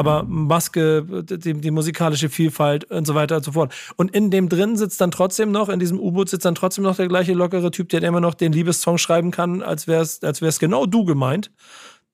aber 0.00 0.24
Maske, 0.24 1.04
die, 1.24 1.54
die, 1.54 1.70
musikalische 1.70 2.30
Vielfalt 2.30 2.84
und 2.90 3.06
so 3.06 3.14
weiter 3.14 3.36
und 3.36 3.44
so 3.44 3.52
fort. 3.52 3.72
Und 3.96 4.10
in 4.14 4.30
dem 4.30 4.48
drin 4.48 4.76
sitzt 4.76 5.00
dann 5.00 5.10
trotzdem 5.10 5.52
noch, 5.52 5.68
in 5.68 5.78
diesem 5.78 6.00
U-Boot 6.00 6.30
sitzt 6.30 6.46
dann 6.46 6.54
trotzdem 6.54 6.84
noch 6.84 6.96
der 6.96 7.08
gleiche 7.08 7.34
lockere 7.34 7.70
Typ, 7.70 7.90
der 7.90 8.02
immer 8.02 8.20
noch 8.20 8.34
den 8.34 8.52
Liebessong 8.52 8.98
schreiben 8.98 9.30
kann, 9.30 9.62
als 9.62 9.86
wäre 9.86 10.02
es 10.02 10.22
als 10.22 10.40
wär's 10.40 10.58
genau 10.58 10.86
du 10.86 11.04
gemeint. 11.04 11.50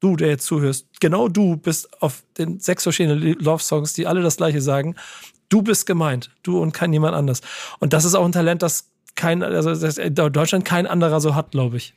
Du, 0.00 0.16
der 0.16 0.28
jetzt 0.28 0.44
zuhörst, 0.44 0.88
genau 1.00 1.28
du 1.28 1.56
bist 1.56 2.02
auf 2.02 2.22
den 2.36 2.60
sechs 2.60 2.82
verschiedenen 2.82 3.34
Love-Songs, 3.38 3.94
die 3.94 4.06
alle 4.06 4.20
das 4.20 4.36
gleiche 4.36 4.60
sagen. 4.60 4.96
Du 5.48 5.62
bist 5.62 5.86
gemeint, 5.86 6.30
du 6.42 6.60
und 6.60 6.72
kein 6.72 6.92
jemand 6.92 7.14
anders. 7.14 7.40
Und 7.78 7.92
das 7.92 8.04
ist 8.04 8.14
auch 8.14 8.24
ein 8.24 8.32
Talent, 8.32 8.62
das 8.62 8.90
kein, 9.14 9.42
also 9.42 9.74
das 9.74 9.98
Deutschland 10.12 10.64
kein 10.64 10.86
anderer 10.86 11.20
so 11.20 11.34
hat, 11.34 11.52
glaube 11.52 11.78
ich 11.78 11.94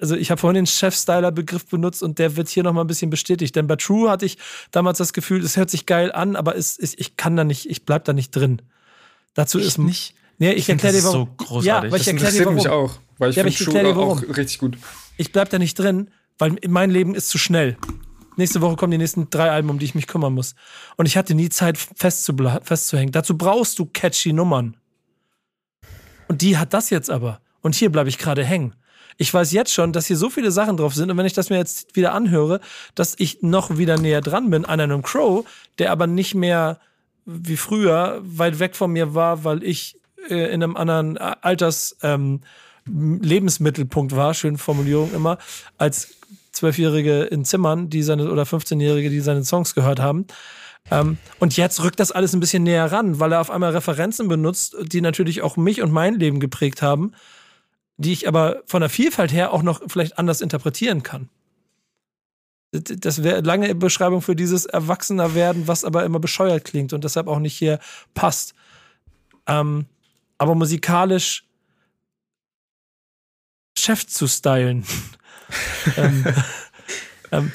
also 0.00 0.16
ich 0.16 0.30
habe 0.30 0.40
vorhin 0.40 0.56
den 0.56 0.66
Chef-Styler-Begriff 0.66 1.66
benutzt 1.66 2.02
und 2.02 2.18
der 2.18 2.36
wird 2.36 2.48
hier 2.48 2.62
nochmal 2.62 2.84
ein 2.84 2.86
bisschen 2.86 3.10
bestätigt. 3.10 3.56
Denn 3.56 3.66
bei 3.66 3.76
True 3.76 4.10
hatte 4.10 4.26
ich 4.26 4.38
damals 4.70 4.98
das 4.98 5.12
Gefühl, 5.12 5.42
es 5.42 5.56
hört 5.56 5.70
sich 5.70 5.86
geil 5.86 6.12
an, 6.12 6.36
aber 6.36 6.56
es, 6.56 6.78
es, 6.78 6.94
ich 6.98 7.16
kann 7.16 7.36
da 7.36 7.44
nicht, 7.44 7.68
ich 7.68 7.84
bleib 7.84 8.04
da 8.04 8.12
nicht 8.12 8.30
drin. 8.30 8.62
Dazu 9.34 9.58
ich 9.58 9.66
ist 9.66 9.78
nicht. 9.78 10.14
Nee, 10.38 10.52
ich, 10.52 10.58
ich 10.58 10.68
erkläre 10.68 10.94
dir 10.94 11.04
warum. 11.04 11.28
So 11.38 11.44
großartig. 11.44 11.66
Ja, 11.66 11.90
weil 11.90 12.00
ich 12.00 12.08
erkläre 12.08 12.32
dir 12.32 12.40
warum. 12.40 12.54
mich 12.54 12.68
auch, 12.68 12.94
weil 13.18 13.30
ich 13.30 13.36
ja, 13.36 13.44
finde 13.44 13.92
True 13.92 13.96
auch 13.96 14.22
richtig 14.36 14.58
gut. 14.58 14.76
Ich 15.16 15.32
bleib 15.32 15.50
da 15.50 15.58
nicht 15.58 15.78
drin, 15.78 16.10
weil 16.38 16.56
mein 16.68 16.90
Leben 16.90 17.14
ist 17.14 17.28
zu 17.28 17.38
schnell. 17.38 17.76
Nächste 18.38 18.60
Woche 18.60 18.76
kommen 18.76 18.90
die 18.90 18.98
nächsten 18.98 19.30
drei 19.30 19.50
Alben, 19.50 19.70
um 19.70 19.78
die 19.78 19.86
ich 19.86 19.94
mich 19.94 20.06
kümmern 20.06 20.34
muss. 20.34 20.54
Und 20.96 21.06
ich 21.06 21.16
hatte 21.16 21.34
nie 21.34 21.48
Zeit 21.48 21.78
festzuhängen. 21.78 23.12
Dazu 23.12 23.38
brauchst 23.38 23.78
du 23.78 23.86
catchy 23.86 24.34
Nummern. 24.34 24.76
Und 26.28 26.42
die 26.42 26.58
hat 26.58 26.74
das 26.74 26.90
jetzt 26.90 27.08
aber. 27.08 27.40
Und 27.62 27.74
hier 27.74 27.90
bleibe 27.90 28.10
ich 28.10 28.18
gerade 28.18 28.44
hängen 28.44 28.74
ich 29.16 29.32
weiß 29.32 29.52
jetzt 29.52 29.72
schon, 29.72 29.92
dass 29.92 30.06
hier 30.06 30.16
so 30.16 30.30
viele 30.30 30.50
Sachen 30.50 30.76
drauf 30.76 30.94
sind 30.94 31.10
und 31.10 31.16
wenn 31.16 31.26
ich 31.26 31.32
das 31.32 31.50
mir 31.50 31.56
jetzt 31.56 31.96
wieder 31.96 32.12
anhöre, 32.12 32.60
dass 32.94 33.14
ich 33.18 33.42
noch 33.42 33.78
wieder 33.78 33.98
näher 33.98 34.20
dran 34.20 34.50
bin 34.50 34.64
an 34.64 34.80
einem 34.80 35.02
Crow, 35.02 35.46
der 35.78 35.90
aber 35.90 36.06
nicht 36.06 36.34
mehr 36.34 36.78
wie 37.24 37.56
früher 37.56 38.20
weit 38.22 38.58
weg 38.58 38.76
von 38.76 38.92
mir 38.92 39.14
war, 39.14 39.44
weil 39.44 39.62
ich 39.62 39.98
äh, 40.28 40.52
in 40.52 40.62
einem 40.62 40.76
anderen 40.76 41.18
Alters 41.18 41.96
ähm, 42.02 42.40
Lebensmittelpunkt 42.86 44.14
war, 44.14 44.32
schöne 44.34 44.58
Formulierung 44.58 45.12
immer, 45.12 45.38
als 45.76 46.14
Zwölfjährige 46.52 47.22
in 47.22 47.44
Zimmern, 47.44 47.90
die 47.90 48.02
seine 48.02 48.30
oder 48.30 48.44
15-Jährige, 48.44 49.10
die 49.10 49.20
seine 49.20 49.44
Songs 49.44 49.74
gehört 49.74 49.98
haben. 49.98 50.26
Ähm, 50.90 51.18
und 51.40 51.56
jetzt 51.56 51.82
rückt 51.82 51.98
das 51.98 52.12
alles 52.12 52.32
ein 52.32 52.40
bisschen 52.40 52.62
näher 52.62 52.92
ran, 52.92 53.18
weil 53.18 53.32
er 53.32 53.40
auf 53.40 53.50
einmal 53.50 53.72
Referenzen 53.72 54.28
benutzt, 54.28 54.76
die 54.80 55.00
natürlich 55.00 55.42
auch 55.42 55.56
mich 55.56 55.82
und 55.82 55.90
mein 55.90 56.14
Leben 56.14 56.38
geprägt 56.38 56.80
haben 56.80 57.12
die 57.98 58.12
ich 58.12 58.28
aber 58.28 58.62
von 58.66 58.80
der 58.80 58.90
Vielfalt 58.90 59.32
her 59.32 59.52
auch 59.52 59.62
noch 59.62 59.80
vielleicht 59.86 60.18
anders 60.18 60.40
interpretieren 60.40 61.02
kann. 61.02 61.28
Das 62.72 63.22
wäre 63.22 63.40
lange 63.40 63.74
Beschreibung 63.74 64.20
für 64.20 64.36
dieses 64.36 64.66
Erwachsener-Werden, 64.66 65.66
was 65.66 65.84
aber 65.84 66.04
immer 66.04 66.18
bescheuert 66.18 66.64
klingt 66.64 66.92
und 66.92 67.04
deshalb 67.04 67.26
auch 67.26 67.38
nicht 67.38 67.56
hier 67.56 67.78
passt. 68.12 68.54
Ähm, 69.46 69.86
aber 70.36 70.54
musikalisch 70.54 71.44
Chef 73.78 74.06
zu 74.06 74.26
stylen. 74.26 74.84
ähm, 75.96 76.26
ähm, 77.32 77.52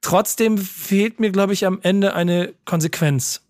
trotzdem 0.00 0.56
fehlt 0.56 1.20
mir, 1.20 1.30
glaube 1.30 1.52
ich, 1.52 1.66
am 1.66 1.80
Ende 1.82 2.14
eine 2.14 2.54
Konsequenz. 2.64 3.42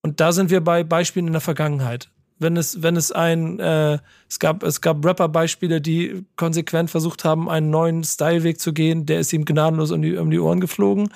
Und 0.00 0.20
da 0.20 0.32
sind 0.32 0.50
wir 0.50 0.60
bei 0.62 0.84
Beispielen 0.84 1.26
in 1.26 1.32
der 1.32 1.42
Vergangenheit 1.42 2.08
wenn 2.42 2.56
es, 2.56 2.82
wenn 2.82 2.96
es 2.96 3.12
ein, 3.12 3.58
äh, 3.58 3.98
es 4.28 4.38
gab, 4.38 4.62
es 4.62 4.80
gab 4.80 5.04
Rapper-Beispiele, 5.04 5.80
die 5.80 6.24
konsequent 6.36 6.90
versucht 6.90 7.24
haben, 7.24 7.48
einen 7.48 7.70
neuen 7.70 8.04
Styleweg 8.04 8.60
zu 8.60 8.72
gehen, 8.72 9.06
der 9.06 9.20
ist 9.20 9.32
ihm 9.32 9.44
gnadenlos 9.44 9.90
um 9.90 10.02
die, 10.02 10.16
um 10.16 10.30
die 10.30 10.38
Ohren 10.38 10.60
geflogen. 10.60 11.12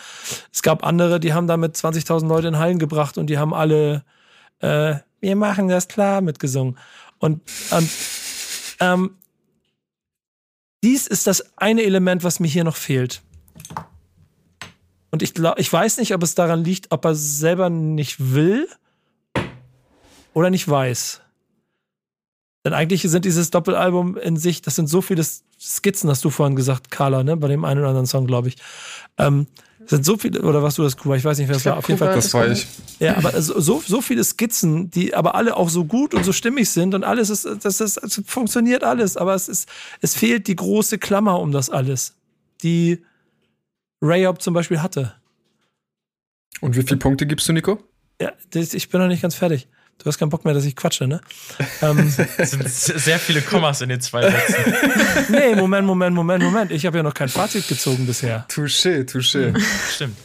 Es 0.53 0.63
gab 0.63 0.85
andere, 0.85 1.21
die 1.21 1.35
haben 1.35 1.47
damit 1.47 1.77
20.000 1.77 2.27
Leute 2.27 2.49
in 2.49 2.59
Hallen 2.59 2.79
gebracht 2.79 3.19
und 3.19 3.29
die 3.29 3.39
haben 3.39 3.53
alle, 3.53 4.05
äh, 4.61 4.97
wir 5.21 5.37
machen 5.37 5.69
das 5.69 5.89
klar 5.89 6.21
mitgesungen. 6.21 6.79
Und, 7.19 7.43
und 7.71 7.91
ähm, 8.81 9.11
dies 10.83 11.07
ist 11.07 11.27
das 11.27 11.57
eine 11.57 11.83
Element, 11.83 12.25
was 12.25 12.41
mir 12.41 12.49
hier 12.49 12.65
noch 12.65 12.77
fehlt. 12.77 13.23
Und 15.11 15.23
ich, 15.23 15.35
glaub, 15.35 15.59
ich 15.59 15.73
weiß 15.73 15.97
nicht, 15.99 16.15
ob 16.15 16.23
es 16.23 16.35
daran 16.35 16.63
liegt, 16.63 16.93
ob 16.93 17.05
er 17.05 17.15
selber 17.15 17.71
nicht 17.71 18.35
will 18.35 18.69
oder 20.37 20.51
nicht 20.51 20.69
weiß. 20.69 21.23
Denn 22.63 22.75
eigentlich 22.75 23.01
sind 23.01 23.25
dieses 23.25 23.49
Doppelalbum 23.49 24.19
in 24.19 24.37
sich, 24.37 24.61
das 24.61 24.77
sind 24.77 24.87
so 24.87 25.01
viele 25.01 25.25
Skizzen, 25.59 26.11
hast 26.11 26.23
du 26.27 26.31
vorhin 26.31 26.57
gesagt, 26.57 26.91
Carla, 26.91 27.25
ne? 27.25 27.39
Bei 27.39 27.49
dem 27.49 27.65
einen 27.65 27.81
oder 27.81 27.89
anderen 27.89 28.07
Song, 28.07 28.27
glaube 28.27 28.49
ich. 28.49 28.57
Ähm, 29.17 29.47
sind 29.87 30.05
so 30.05 30.19
viele, 30.19 30.43
oder 30.43 30.63
was 30.63 30.75
du 30.75 30.83
das, 30.83 30.99
Kuba? 30.99 31.17
Ich 31.17 31.25
weiß 31.25 31.39
nicht, 31.39 31.49
wer 31.49 31.57
es 31.57 31.65
war. 31.65 31.79
Auf 31.79 31.89
jeden 31.89 31.99
Fall. 31.99 32.15
Das 32.15 32.35
war 32.35 32.47
ich. 32.49 32.67
Ja, 32.99 33.17
aber 33.17 33.41
so, 33.41 33.81
so 33.81 34.03
viele 34.03 34.23
Skizzen, 34.25 34.91
die 34.91 35.15
aber 35.15 35.37
alle 35.37 35.57
auch 35.57 35.71
so 35.71 35.87
gut 35.87 36.13
und 36.13 36.23
so 36.23 36.33
stimmig 36.33 36.69
sind 36.69 36.95
und 36.95 37.03
alles 37.03 37.31
ist, 37.31 37.47
das, 37.47 37.79
das, 37.79 37.95
das 37.95 38.23
funktioniert 38.27 38.85
alles, 38.85 39.17
aber 39.17 39.35
es 39.35 39.49
ist, 39.49 39.71
es 40.03 40.15
fehlt 40.15 40.49
die 40.49 40.57
große 40.57 40.99
Klammer 40.99 41.41
um 41.41 41.51
das 41.51 41.71
alles, 41.71 42.15
die 42.63 43.03
Rayop 44.03 44.43
zum 44.43 44.53
Beispiel 44.53 44.83
hatte. 44.83 45.15
Und 46.61 46.77
wie 46.77 46.83
viele 46.83 46.99
Punkte 46.99 47.27
gibst 47.27 47.49
du, 47.49 47.55
Nico? 47.55 47.79
Ja, 48.21 48.33
das, 48.51 48.75
ich 48.75 48.91
bin 48.91 49.01
noch 49.01 49.09
nicht 49.09 49.23
ganz 49.23 49.35
fertig. 49.35 49.69
Du 49.99 50.07
hast 50.07 50.19
keinen 50.19 50.29
Bock 50.29 50.45
mehr, 50.45 50.55
dass 50.55 50.65
ich 50.65 50.77
quatsche, 50.77 51.07
ne? 51.07 51.21
ähm, 51.83 52.15
es 52.37 52.51
sind 52.51 52.69
sehr 52.69 53.19
viele 53.19 53.43
Kommas 53.43 53.81
in 53.81 53.89
den 53.89 54.01
zwei 54.01 54.31
Sätzen. 54.31 54.75
nee, 55.31 55.55
Moment, 55.55 55.87
Moment, 55.87 56.15
Moment, 56.15 56.45
Moment. 56.45 56.71
Ich 56.71 56.87
habe 56.87 56.99
ja 56.99 57.03
noch 57.03 57.15
kein 57.15 57.29
Fazit 57.29 57.67
gezogen 57.67 58.07
bisher. 58.07 58.47
Touché, 58.49 59.05
touché. 59.05 59.59
Stimmt. 59.93 60.17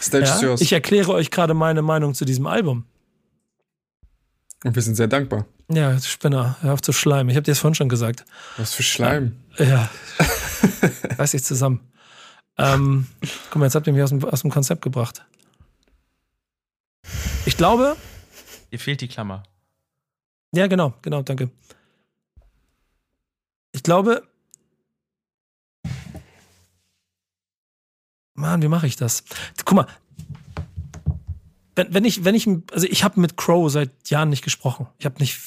Stage 0.00 0.24
ja? 0.24 0.40
yours. 0.40 0.60
Ich 0.60 0.72
erkläre 0.72 1.12
euch 1.12 1.30
gerade 1.30 1.54
meine 1.54 1.82
Meinung 1.82 2.14
zu 2.14 2.24
diesem 2.24 2.46
Album. 2.46 2.84
Und 4.64 4.74
wir 4.74 4.82
sind 4.82 4.94
sehr 4.94 5.08
dankbar. 5.08 5.46
Ja, 5.68 5.98
Spinner, 6.00 6.56
hör 6.60 6.74
auf 6.74 6.82
zu 6.82 6.92
schleimen. 6.92 7.30
Ich 7.30 7.36
habe 7.36 7.44
dir 7.44 7.52
das 7.52 7.60
vorhin 7.60 7.74
schon 7.74 7.88
gesagt. 7.88 8.24
Was 8.56 8.74
für 8.74 8.82
Schleim? 8.82 9.36
Ja. 9.56 9.88
Reiß 11.18 11.30
dich 11.30 11.44
zusammen. 11.44 11.80
Ähm, 12.58 13.06
guck 13.50 13.60
mal, 13.60 13.66
jetzt 13.66 13.74
habt 13.74 13.86
ihr 13.86 13.92
mich 13.92 14.02
aus 14.02 14.10
dem, 14.10 14.22
aus 14.24 14.42
dem 14.42 14.50
Konzept 14.50 14.82
gebracht. 14.82 15.24
Ich 17.46 17.56
glaube, 17.56 17.96
Dir 18.72 18.78
fehlt 18.78 19.00
die 19.00 19.08
Klammer. 19.08 19.42
Ja, 20.52 20.66
genau, 20.66 20.94
genau, 21.02 21.22
danke. 21.22 21.50
Ich 23.72 23.82
glaube. 23.82 24.22
Mann, 28.34 28.62
wie 28.62 28.68
mache 28.68 28.86
ich 28.86 28.96
das? 28.96 29.24
Guck 29.64 29.76
mal. 29.76 29.86
Wenn, 31.76 31.94
wenn 31.94 32.04
ich, 32.04 32.24
wenn 32.24 32.34
ich, 32.34 32.48
also 32.72 32.86
ich 32.86 33.04
habe 33.04 33.20
mit 33.20 33.36
Crow 33.36 33.70
seit 33.70 33.90
Jahren 34.08 34.30
nicht 34.30 34.42
gesprochen. 34.42 34.86
Ich 34.98 35.04
habe 35.04 35.18
nicht, 35.18 35.38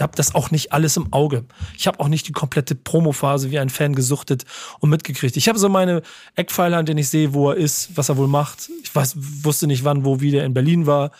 habe 0.00 0.16
das 0.16 0.34
auch 0.34 0.50
nicht 0.50 0.72
alles 0.72 0.96
im 0.96 1.12
Auge. 1.12 1.44
Ich 1.76 1.86
habe 1.86 2.00
auch 2.00 2.08
nicht 2.08 2.28
die 2.28 2.32
komplette 2.32 2.74
Promophase 2.74 3.50
wie 3.50 3.58
ein 3.58 3.70
Fan 3.70 3.94
gesuchtet 3.94 4.44
und 4.80 4.90
mitgekriegt. 4.90 5.36
Ich 5.36 5.48
habe 5.48 5.58
so 5.58 5.68
meine 5.68 6.02
Eckpfeiler, 6.34 6.78
an 6.78 6.86
denen 6.86 6.98
ich 6.98 7.08
sehe, 7.08 7.32
wo 7.32 7.50
er 7.50 7.56
ist, 7.56 7.96
was 7.96 8.08
er 8.08 8.16
wohl 8.16 8.28
macht. 8.28 8.70
Ich 8.82 8.94
weiß, 8.94 9.14
wusste 9.44 9.66
nicht, 9.66 9.84
wann, 9.84 10.04
wo, 10.04 10.20
wie 10.20 10.30
der 10.30 10.44
in 10.44 10.54
Berlin 10.54 10.86
war. 10.86 11.10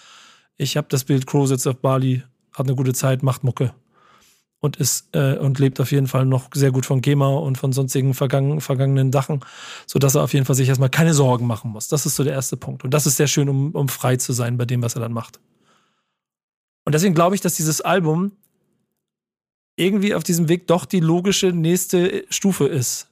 Ich 0.62 0.76
habe 0.76 0.86
das 0.88 1.04
Bild, 1.04 1.26
Crow 1.26 1.48
sitzt 1.48 1.66
auf 1.66 1.76
Bali, 1.76 2.22
hat 2.52 2.66
eine 2.66 2.76
gute 2.76 2.94
Zeit, 2.94 3.22
macht 3.24 3.42
Mucke 3.42 3.74
und 4.60 4.76
ist 4.76 5.08
äh, 5.12 5.36
und 5.36 5.58
lebt 5.58 5.80
auf 5.80 5.90
jeden 5.90 6.06
Fall 6.06 6.24
noch 6.24 6.48
sehr 6.54 6.70
gut 6.70 6.86
von 6.86 7.00
GEMA 7.00 7.26
und 7.26 7.58
von 7.58 7.72
sonstigen 7.72 8.14
vergangen, 8.14 8.60
vergangenen 8.60 9.10
Sachen, 9.12 9.40
sodass 9.86 10.14
er 10.14 10.22
auf 10.22 10.32
jeden 10.32 10.46
Fall 10.46 10.54
sich 10.54 10.68
erstmal 10.68 10.88
keine 10.88 11.14
Sorgen 11.14 11.48
machen 11.48 11.72
muss. 11.72 11.88
Das 11.88 12.06
ist 12.06 12.14
so 12.14 12.22
der 12.22 12.34
erste 12.34 12.56
Punkt. 12.56 12.84
Und 12.84 12.94
das 12.94 13.06
ist 13.06 13.16
sehr 13.16 13.26
schön, 13.26 13.48
um, 13.48 13.72
um 13.72 13.88
frei 13.88 14.16
zu 14.16 14.32
sein 14.32 14.56
bei 14.56 14.64
dem, 14.64 14.82
was 14.82 14.94
er 14.94 15.00
dann 15.00 15.12
macht. 15.12 15.40
Und 16.84 16.94
deswegen 16.94 17.14
glaube 17.14 17.34
ich, 17.34 17.40
dass 17.40 17.56
dieses 17.56 17.80
Album 17.80 18.32
irgendwie 19.74 20.14
auf 20.14 20.22
diesem 20.22 20.48
Weg 20.48 20.68
doch 20.68 20.84
die 20.84 21.00
logische 21.00 21.48
nächste 21.48 22.24
Stufe 22.30 22.66
ist. 22.66 23.08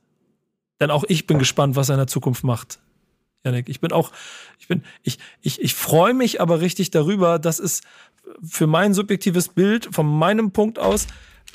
Denn 0.79 0.93
auch 0.93 1.05
ich 1.09 1.27
bin 1.27 1.41
gespannt, 1.41 1.75
was 1.75 1.89
er 1.89 1.97
in 1.97 2.01
der 2.01 2.07
Zukunft 2.07 2.45
macht. 2.45 2.79
Janik, 3.45 3.69
ich 3.69 3.81
bin 3.81 3.93
auch, 3.93 4.13
ich 4.59 4.69
bin, 4.69 4.83
ich, 5.03 5.19
ich, 5.41 5.61
ich 5.61 5.75
freue 5.75 6.13
mich 6.13 6.41
aber 6.41 6.61
richtig 6.61 6.91
darüber, 6.91 7.39
dass 7.39 7.59
es 7.59 7.81
für 8.43 8.67
mein 8.67 8.93
subjektives 8.95 9.49
Bild 9.49 9.89
von 9.93 10.07
meinem 10.07 10.51
Punkt 10.51 10.79
aus 10.79 11.07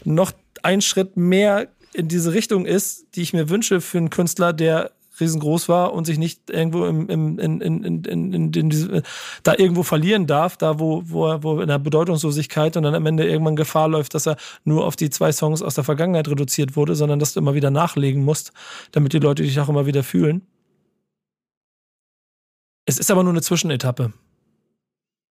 noch 0.03 0.31
ein 0.63 0.81
Schritt 0.81 1.15
mehr 1.15 1.67
in 1.93 2.07
diese 2.07 2.33
Richtung 2.33 2.65
ist, 2.65 3.05
die 3.15 3.21
ich 3.21 3.33
mir 3.33 3.49
wünsche 3.49 3.81
für 3.81 3.99
einen 3.99 4.09
Künstler, 4.09 4.51
der 4.51 4.91
riesengroß 5.19 5.69
war 5.69 5.93
und 5.93 6.05
sich 6.05 6.17
nicht 6.17 6.49
irgendwo 6.49 6.85
im, 6.85 7.07
im, 7.07 7.39
in, 7.39 7.61
in, 7.61 8.03
in, 8.03 8.53
in, 8.53 8.69
diese, 8.69 9.01
da 9.43 9.53
irgendwo 9.57 9.83
verlieren 9.83 10.27
darf, 10.27 10.57
da 10.57 10.79
wo, 10.79 11.03
wo 11.05 11.27
er 11.27 11.43
wo 11.43 11.61
in 11.61 11.67
der 11.67 11.79
Bedeutungslosigkeit 11.79 12.75
und 12.75 12.83
dann 12.83 12.95
am 12.95 13.05
Ende 13.05 13.25
irgendwann 13.25 13.55
Gefahr 13.55 13.87
läuft, 13.87 14.13
dass 14.13 14.27
er 14.27 14.35
nur 14.65 14.85
auf 14.85 14.97
die 14.97 15.09
zwei 15.09 15.31
Songs 15.31 15.61
aus 15.61 15.75
der 15.75 15.85
Vergangenheit 15.85 16.27
reduziert 16.27 16.75
wurde, 16.75 16.95
sondern 16.95 17.19
dass 17.19 17.33
du 17.33 17.39
immer 17.39 17.53
wieder 17.53 17.71
nachlegen 17.71 18.25
musst, 18.25 18.51
damit 18.91 19.13
die 19.13 19.19
Leute 19.19 19.43
dich 19.43 19.57
auch 19.59 19.69
immer 19.69 19.85
wieder 19.85 20.03
fühlen. 20.03 20.45
Es 22.85 22.97
ist 22.97 23.11
aber 23.11 23.23
nur 23.23 23.33
eine 23.33 23.41
Zwischenetappe. 23.41 24.13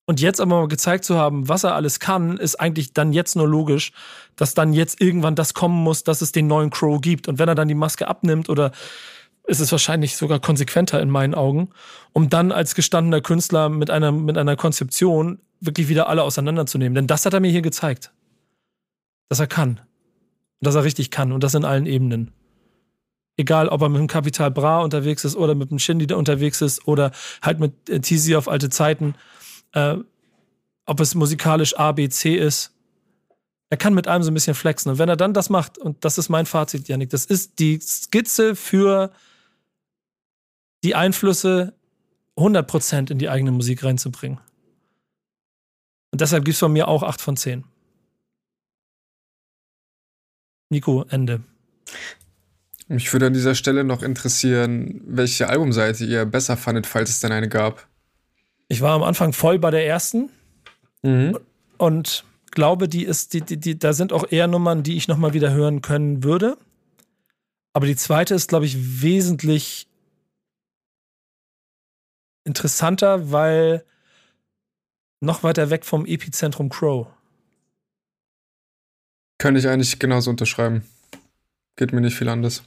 Und 0.07 0.21
jetzt 0.21 0.39
aber 0.39 0.61
mal 0.61 0.67
gezeigt 0.67 1.03
zu 1.03 1.17
haben, 1.17 1.49
was 1.49 1.63
er 1.63 1.73
alles 1.73 1.99
kann, 1.99 2.37
ist 2.37 2.59
eigentlich 2.59 2.93
dann 2.93 3.11
jetzt 3.11 3.35
nur 3.35 3.47
logisch, 3.47 3.91
dass 4.35 4.53
dann 4.53 4.73
jetzt 4.73 5.01
irgendwann 5.01 5.35
das 5.35 5.55
kommen 5.55 5.81
muss, 5.83 6.03
dass 6.03 6.21
es 6.21 6.31
den 6.31 6.45
neuen 6.47 6.69
Crow 6.69 7.01
gibt. 7.01 7.27
Und 7.27 7.39
wenn 7.39 7.49
er 7.49 7.55
dann 7.55 7.67
die 7.67 7.73
Maske 7.73 8.07
abnimmt 8.07 8.49
oder 8.49 8.71
ist 9.47 9.59
es 9.59 9.71
wahrscheinlich 9.71 10.15
sogar 10.15 10.39
konsequenter 10.39 11.01
in 11.01 11.09
meinen 11.09 11.33
Augen, 11.33 11.69
um 12.13 12.29
dann 12.29 12.51
als 12.51 12.75
gestandener 12.75 13.21
Künstler 13.21 13.69
mit 13.69 13.89
einer, 13.89 14.11
mit 14.11 14.37
einer 14.37 14.55
Konzeption 14.55 15.39
wirklich 15.59 15.87
wieder 15.87 16.07
alle 16.07 16.23
auseinanderzunehmen. 16.23 16.95
Denn 16.95 17.07
das 17.07 17.25
hat 17.25 17.33
er 17.33 17.39
mir 17.39 17.51
hier 17.51 17.61
gezeigt. 17.61 18.11
Dass 19.29 19.39
er 19.39 19.47
kann. 19.47 19.81
Dass 20.61 20.75
er 20.75 20.83
richtig 20.83 21.09
kann. 21.09 21.31
Und 21.31 21.43
das 21.43 21.55
in 21.55 21.65
allen 21.65 21.87
Ebenen. 21.87 22.31
Egal, 23.37 23.67
ob 23.67 23.81
er 23.81 23.89
mit 23.89 23.99
dem 23.99 24.07
Kapital 24.07 24.51
Bra 24.51 24.81
unterwegs 24.81 25.25
ist 25.25 25.35
oder 25.35 25.55
mit 25.55 25.71
dem 25.71 25.79
Shindy 25.79 26.13
unterwegs 26.13 26.61
ist 26.61 26.87
oder 26.87 27.11
halt 27.41 27.59
mit 27.59 27.73
Tizi 28.03 28.35
auf 28.35 28.47
alte 28.47 28.69
Zeiten 28.69 29.15
äh, 29.75 29.97
ob 30.85 30.99
es 30.99 31.13
musikalisch 31.13 31.77
A, 31.77 31.91
B, 31.91 32.09
C 32.09 32.35
ist. 32.35 32.71
Er 33.69 33.77
kann 33.77 33.93
mit 33.93 34.07
allem 34.07 34.23
so 34.23 34.31
ein 34.31 34.33
bisschen 34.33 34.55
flexen. 34.55 34.91
Und 34.91 34.97
wenn 34.99 35.09
er 35.09 35.17
dann 35.17 35.33
das 35.33 35.49
macht, 35.49 35.77
und 35.77 36.03
das 36.05 36.17
ist 36.17 36.29
mein 36.29 36.45
Fazit, 36.45 36.87
Janik, 36.87 37.09
das 37.09 37.25
ist 37.25 37.59
die 37.59 37.79
Skizze 37.79 38.55
für 38.55 39.11
die 40.83 40.95
Einflüsse 40.95 41.73
100% 42.37 43.11
in 43.11 43.17
die 43.17 43.29
eigene 43.29 43.51
Musik 43.51 43.83
reinzubringen. 43.83 44.39
Und 46.11 46.21
deshalb 46.21 46.45
gibt 46.45 46.53
es 46.53 46.59
von 46.59 46.71
mir 46.71 46.87
auch 46.87 47.03
8 47.03 47.19
von 47.19 47.35
10. 47.35 47.65
Nico, 50.69 51.03
Ende. 51.09 51.43
Mich 52.87 53.11
würde 53.11 53.27
an 53.27 53.33
dieser 53.33 53.55
Stelle 53.55 53.83
noch 53.83 54.03
interessieren, 54.03 55.01
welche 55.05 55.49
Albumseite 55.49 56.05
ihr 56.05 56.25
besser 56.25 56.55
fandet, 56.55 56.85
falls 56.85 57.09
es 57.09 57.19
denn 57.19 57.31
eine 57.31 57.49
gab. 57.49 57.87
Ich 58.67 58.81
war 58.81 58.93
am 58.93 59.03
Anfang 59.03 59.33
voll 59.33 59.57
bei 59.57 59.71
der 59.71 59.87
ersten 59.87 60.29
mhm. 61.01 61.37
und 61.77 62.25
glaube, 62.51 62.87
die 62.87 63.03
ist, 63.03 63.33
die, 63.33 63.41
die, 63.41 63.57
die, 63.57 63.77
da 63.77 63.93
sind 63.93 64.13
auch 64.13 64.31
eher 64.31 64.47
Nummern, 64.47 64.83
die 64.83 64.97
ich 64.97 65.07
nochmal 65.07 65.33
wieder 65.33 65.51
hören 65.51 65.81
können 65.81 66.23
würde. 66.23 66.57
Aber 67.73 67.87
die 67.87 67.95
zweite 67.95 68.33
ist, 68.33 68.47
glaube 68.47 68.65
ich, 68.65 69.01
wesentlich 69.01 69.87
interessanter, 72.45 73.31
weil 73.31 73.83
noch 75.19 75.43
weiter 75.43 75.69
weg 75.69 75.85
vom 75.85 76.05
Epizentrum 76.05 76.69
Crow. 76.69 77.07
Könnte 79.37 79.59
ich 79.59 79.67
eigentlich 79.67 79.99
genauso 79.99 80.29
unterschreiben. 80.29 80.85
Geht 81.75 81.91
mir 81.91 82.01
nicht 82.01 82.15
viel 82.15 82.29
anders. 82.29 82.63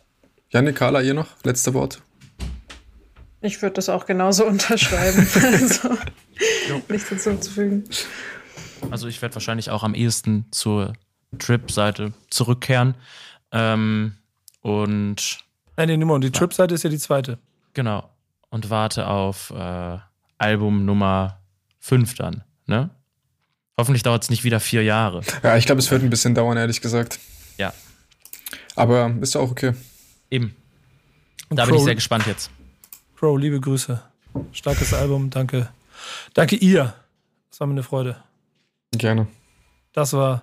Janik, 0.51 0.77
Carla, 0.77 1.03
ihr 1.03 1.15
noch? 1.15 1.29
Letzte 1.45 1.75
Wort. 1.75 2.01
Ich 3.41 3.61
würde 3.61 3.75
das 3.75 3.89
auch 3.89 4.07
genauso 4.07 4.47
unterschreiben. 4.47 5.27
also, 5.35 5.97
nichts 6.89 7.09
hinzuzufügen. 7.09 7.85
Also 8.91 9.09
ich 9.09 9.21
werde 9.21 9.35
wahrscheinlich 9.35 9.71
auch 9.71 9.83
am 9.83 9.95
ehesten 9.95 10.47
zur 10.51 10.95
Trip-Seite 11.39 12.13
zurückkehren. 12.31 12.95
Ähm, 13.53 14.15
und. 14.63 15.39
Nein, 15.77 15.89
nee, 15.89 15.97
Nummer. 15.97 16.19
die 16.19 16.33
Trip-Seite 16.33 16.75
ist 16.75 16.83
ja 16.83 16.91
die 16.91 16.99
zweite. 16.99 17.39
Genau. 17.75 18.09
Und 18.51 18.71
warte 18.71 19.07
auf 19.07 19.51
äh, 19.51 19.99
Album 20.39 20.85
Nummer 20.85 21.41
5 21.81 22.15
dann, 22.15 22.45
ne? 22.67 22.91
Hoffentlich 23.77 24.03
dauert 24.03 24.25
es 24.25 24.31
nicht 24.31 24.43
wieder 24.43 24.59
vier 24.59 24.83
Jahre. 24.83 25.21
Ja, 25.45 25.57
ich 25.57 25.67
glaube, 25.67 25.81
es 25.81 25.91
wird 25.91 26.03
ein 26.03 26.11
bisschen 26.11 26.35
dauern, 26.35 26.57
ehrlich 26.57 26.81
gesagt. 26.81 27.21
Ja. 27.59 27.73
Aber 28.75 29.15
ist 29.21 29.35
ja 29.35 29.41
auch 29.41 29.53
okay. 29.53 29.75
Eben. 30.31 30.55
Da 31.51 31.65
bin 31.65 31.77
ich 31.77 31.83
sehr 31.83 31.95
gespannt 31.95 32.27
jetzt. 32.27 32.51
Crow, 33.17 33.39
liebe 33.39 33.61
Grüße. 33.61 34.03
Starkes 34.53 34.93
Album, 34.93 35.31
danke. 35.31 35.69
Danke 36.35 36.57
ihr. 36.57 36.95
Das 37.51 37.61
war 37.61 37.67
mir 37.67 37.75
eine 37.75 37.83
Freude. 37.83 38.17
Gerne. 38.93 39.27
Das 39.93 40.13
war. 40.13 40.43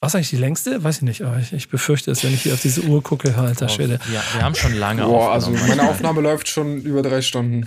Was 0.00 0.14
eigentlich 0.14 0.30
die 0.30 0.36
längste? 0.36 0.84
Weiß 0.84 0.98
ich 0.98 1.02
nicht, 1.02 1.22
aber 1.22 1.38
ich, 1.38 1.52
ich 1.52 1.68
befürchte 1.68 2.10
es, 2.10 2.22
wenn 2.22 2.32
ich 2.32 2.42
hier 2.42 2.54
auf 2.54 2.60
diese 2.60 2.82
Uhr 2.82 3.02
gucke, 3.02 3.36
alter 3.36 3.68
Schwede. 3.68 3.98
Ja, 4.12 4.22
wir 4.34 4.42
haben 4.42 4.54
schon 4.54 4.74
lange 4.74 5.02
Boah, 5.04 5.32
also 5.32 5.50
meine 5.50 5.88
Aufnahme 5.88 6.20
läuft 6.20 6.48
schon 6.48 6.80
über 6.82 7.02
drei 7.02 7.22
Stunden. 7.22 7.66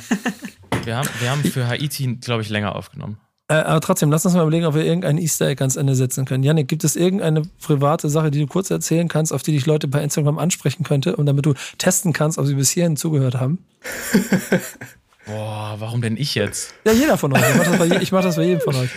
Wir 0.85 0.95
haben, 0.95 1.09
wir 1.19 1.31
haben 1.31 1.43
für 1.43 1.67
Haiti, 1.67 2.15
glaube 2.15 2.41
ich, 2.41 2.49
länger 2.49 2.75
aufgenommen. 2.75 3.17
Äh, 3.50 3.56
aber 3.56 3.82
trotzdem, 3.82 4.11
lass 4.11 4.26
uns 4.26 4.36
mal 4.36 4.44
überlegen, 4.44 4.66
ob 4.66 4.76
wir 4.76 4.86
irgendein 4.86 5.18
Easter 5.18 5.48
Egg 5.48 5.61
ans 5.61 5.76
Ende 5.76 5.95
setzen 5.95 6.26
können. 6.26 6.44
Janik, 6.44 6.68
gibt 6.68 6.84
es 6.84 6.95
irgendeine 6.95 7.42
private 7.61 8.08
Sache, 8.08 8.30
die 8.30 8.40
du 8.40 8.48
kurz 8.48 8.69
erzählen 8.69 9.08
kannst, 9.08 9.34
auf 9.34 9.42
die 9.42 9.52
dich 9.52 9.66
Leute 9.66 9.88
bei 9.88 10.03
Instagram 10.03 10.38
ansprechen 10.38 10.84
könnte 10.84 11.16
und 11.16 11.26
damit 11.26 11.48
du 11.48 11.56
testen 11.80 12.14
kannst, 12.14 12.38
ob 12.38 12.45
sie 12.45 12.53
bis 12.53 12.69
hierhin 12.69 12.95
zugehört 12.95 13.36
haben? 13.36 13.66
Boah, 15.26 15.76
warum 15.80 16.02
denn 16.02 16.16
ich 16.16 16.36
jetzt? 16.36 16.76
Ja, 16.86 16.92
jeder 16.92 17.18
von 17.18 17.34
euch. 17.34 17.42
Ich 17.42 17.56
mach 17.58 17.66
das 17.66 17.78
bei, 17.78 17.86
je, 17.86 18.08
mach 18.11 18.24
das 18.24 18.36
bei 18.36 18.44
jedem 18.44 18.61
von 18.61 18.76
euch. 18.76 18.90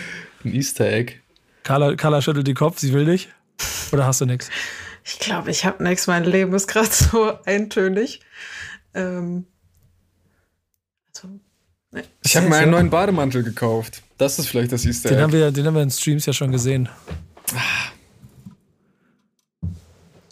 Ein 0.45 0.53
Easter 0.53 0.85
Egg. 0.85 1.15
Carla, 1.63 1.95
Carla 1.95 2.21
schüttelt 2.21 2.45
den 2.45 2.55
Kopf, 2.55 2.77
sie 2.77 2.93
will 2.93 3.05
dich. 3.05 3.29
Oder 3.91 4.05
hast 4.05 4.21
du 4.21 4.25
nichts? 4.25 4.49
Ich 5.03 5.17
glaube, 5.17 5.49
ich 5.49 5.65
habe 5.65 5.83
nichts. 5.83 6.05
Mein 6.05 6.25
Leben 6.25 6.53
ist 6.53 6.67
gerade 6.67 6.89
so 6.91 7.33
eintönig. 7.45 8.21
Ähm, 8.93 9.47
Ich 12.23 12.35
habe 12.35 12.49
mir 12.49 12.57
einen 12.57 12.71
neuen 12.71 12.89
Bademantel 12.89 13.43
gekauft. 13.43 14.01
Das 14.17 14.39
ist 14.39 14.47
vielleicht 14.47 14.71
das 14.71 14.85
Easter 14.85 15.09
Egg. 15.09 15.15
Den 15.15 15.23
haben 15.23 15.33
wir, 15.33 15.51
den 15.51 15.65
haben 15.65 15.75
wir 15.75 15.83
in 15.83 15.91
Streams 15.91 16.25
ja 16.25 16.33
schon 16.33 16.51
gesehen. 16.51 16.89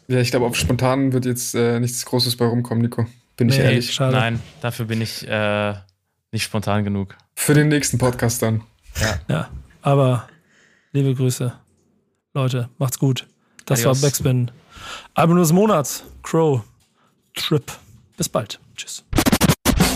Ja, 0.08 0.20
ich 0.20 0.32
glaube, 0.32 0.46
auf 0.46 0.56
spontan 0.56 1.14
wird 1.14 1.26
jetzt 1.26 1.56
äh, 1.56 1.80
nichts 1.80 2.06
Großes 2.06 2.36
bei 2.36 2.46
rumkommen, 2.46 2.82
Nico. 2.82 3.06
Bin 3.38 3.48
nee, 3.48 3.54
ich 3.54 3.60
ehrlich. 3.60 3.94
Schade. 3.94 4.16
Nein, 4.16 4.40
dafür 4.62 4.86
bin 4.86 5.02
ich 5.02 5.28
äh, 5.28 5.74
nicht 6.32 6.44
spontan 6.44 6.84
genug. 6.84 7.16
Für 7.36 7.54
den 7.54 7.70
nächsten 7.70 7.98
Podcast 7.98 8.42
dann. 8.42 8.64
Ja. 9.00 9.20
ja. 9.30 9.50
Aber 9.82 10.28
liebe 10.92 11.16
Grüße. 11.16 11.54
Leute, 12.34 12.70
macht's 12.78 13.00
gut. 13.00 13.28
Das 13.66 13.82
Adios. 13.82 14.02
war 14.02 14.08
Backspin. 14.08 14.52
Album 15.14 15.38
des 15.38 15.52
Monats. 15.54 16.04
Crow. 16.24 16.62
Trip. 17.34 17.72
Bis 18.18 18.28
bald. 18.28 18.60
Tschüss. 18.76 19.04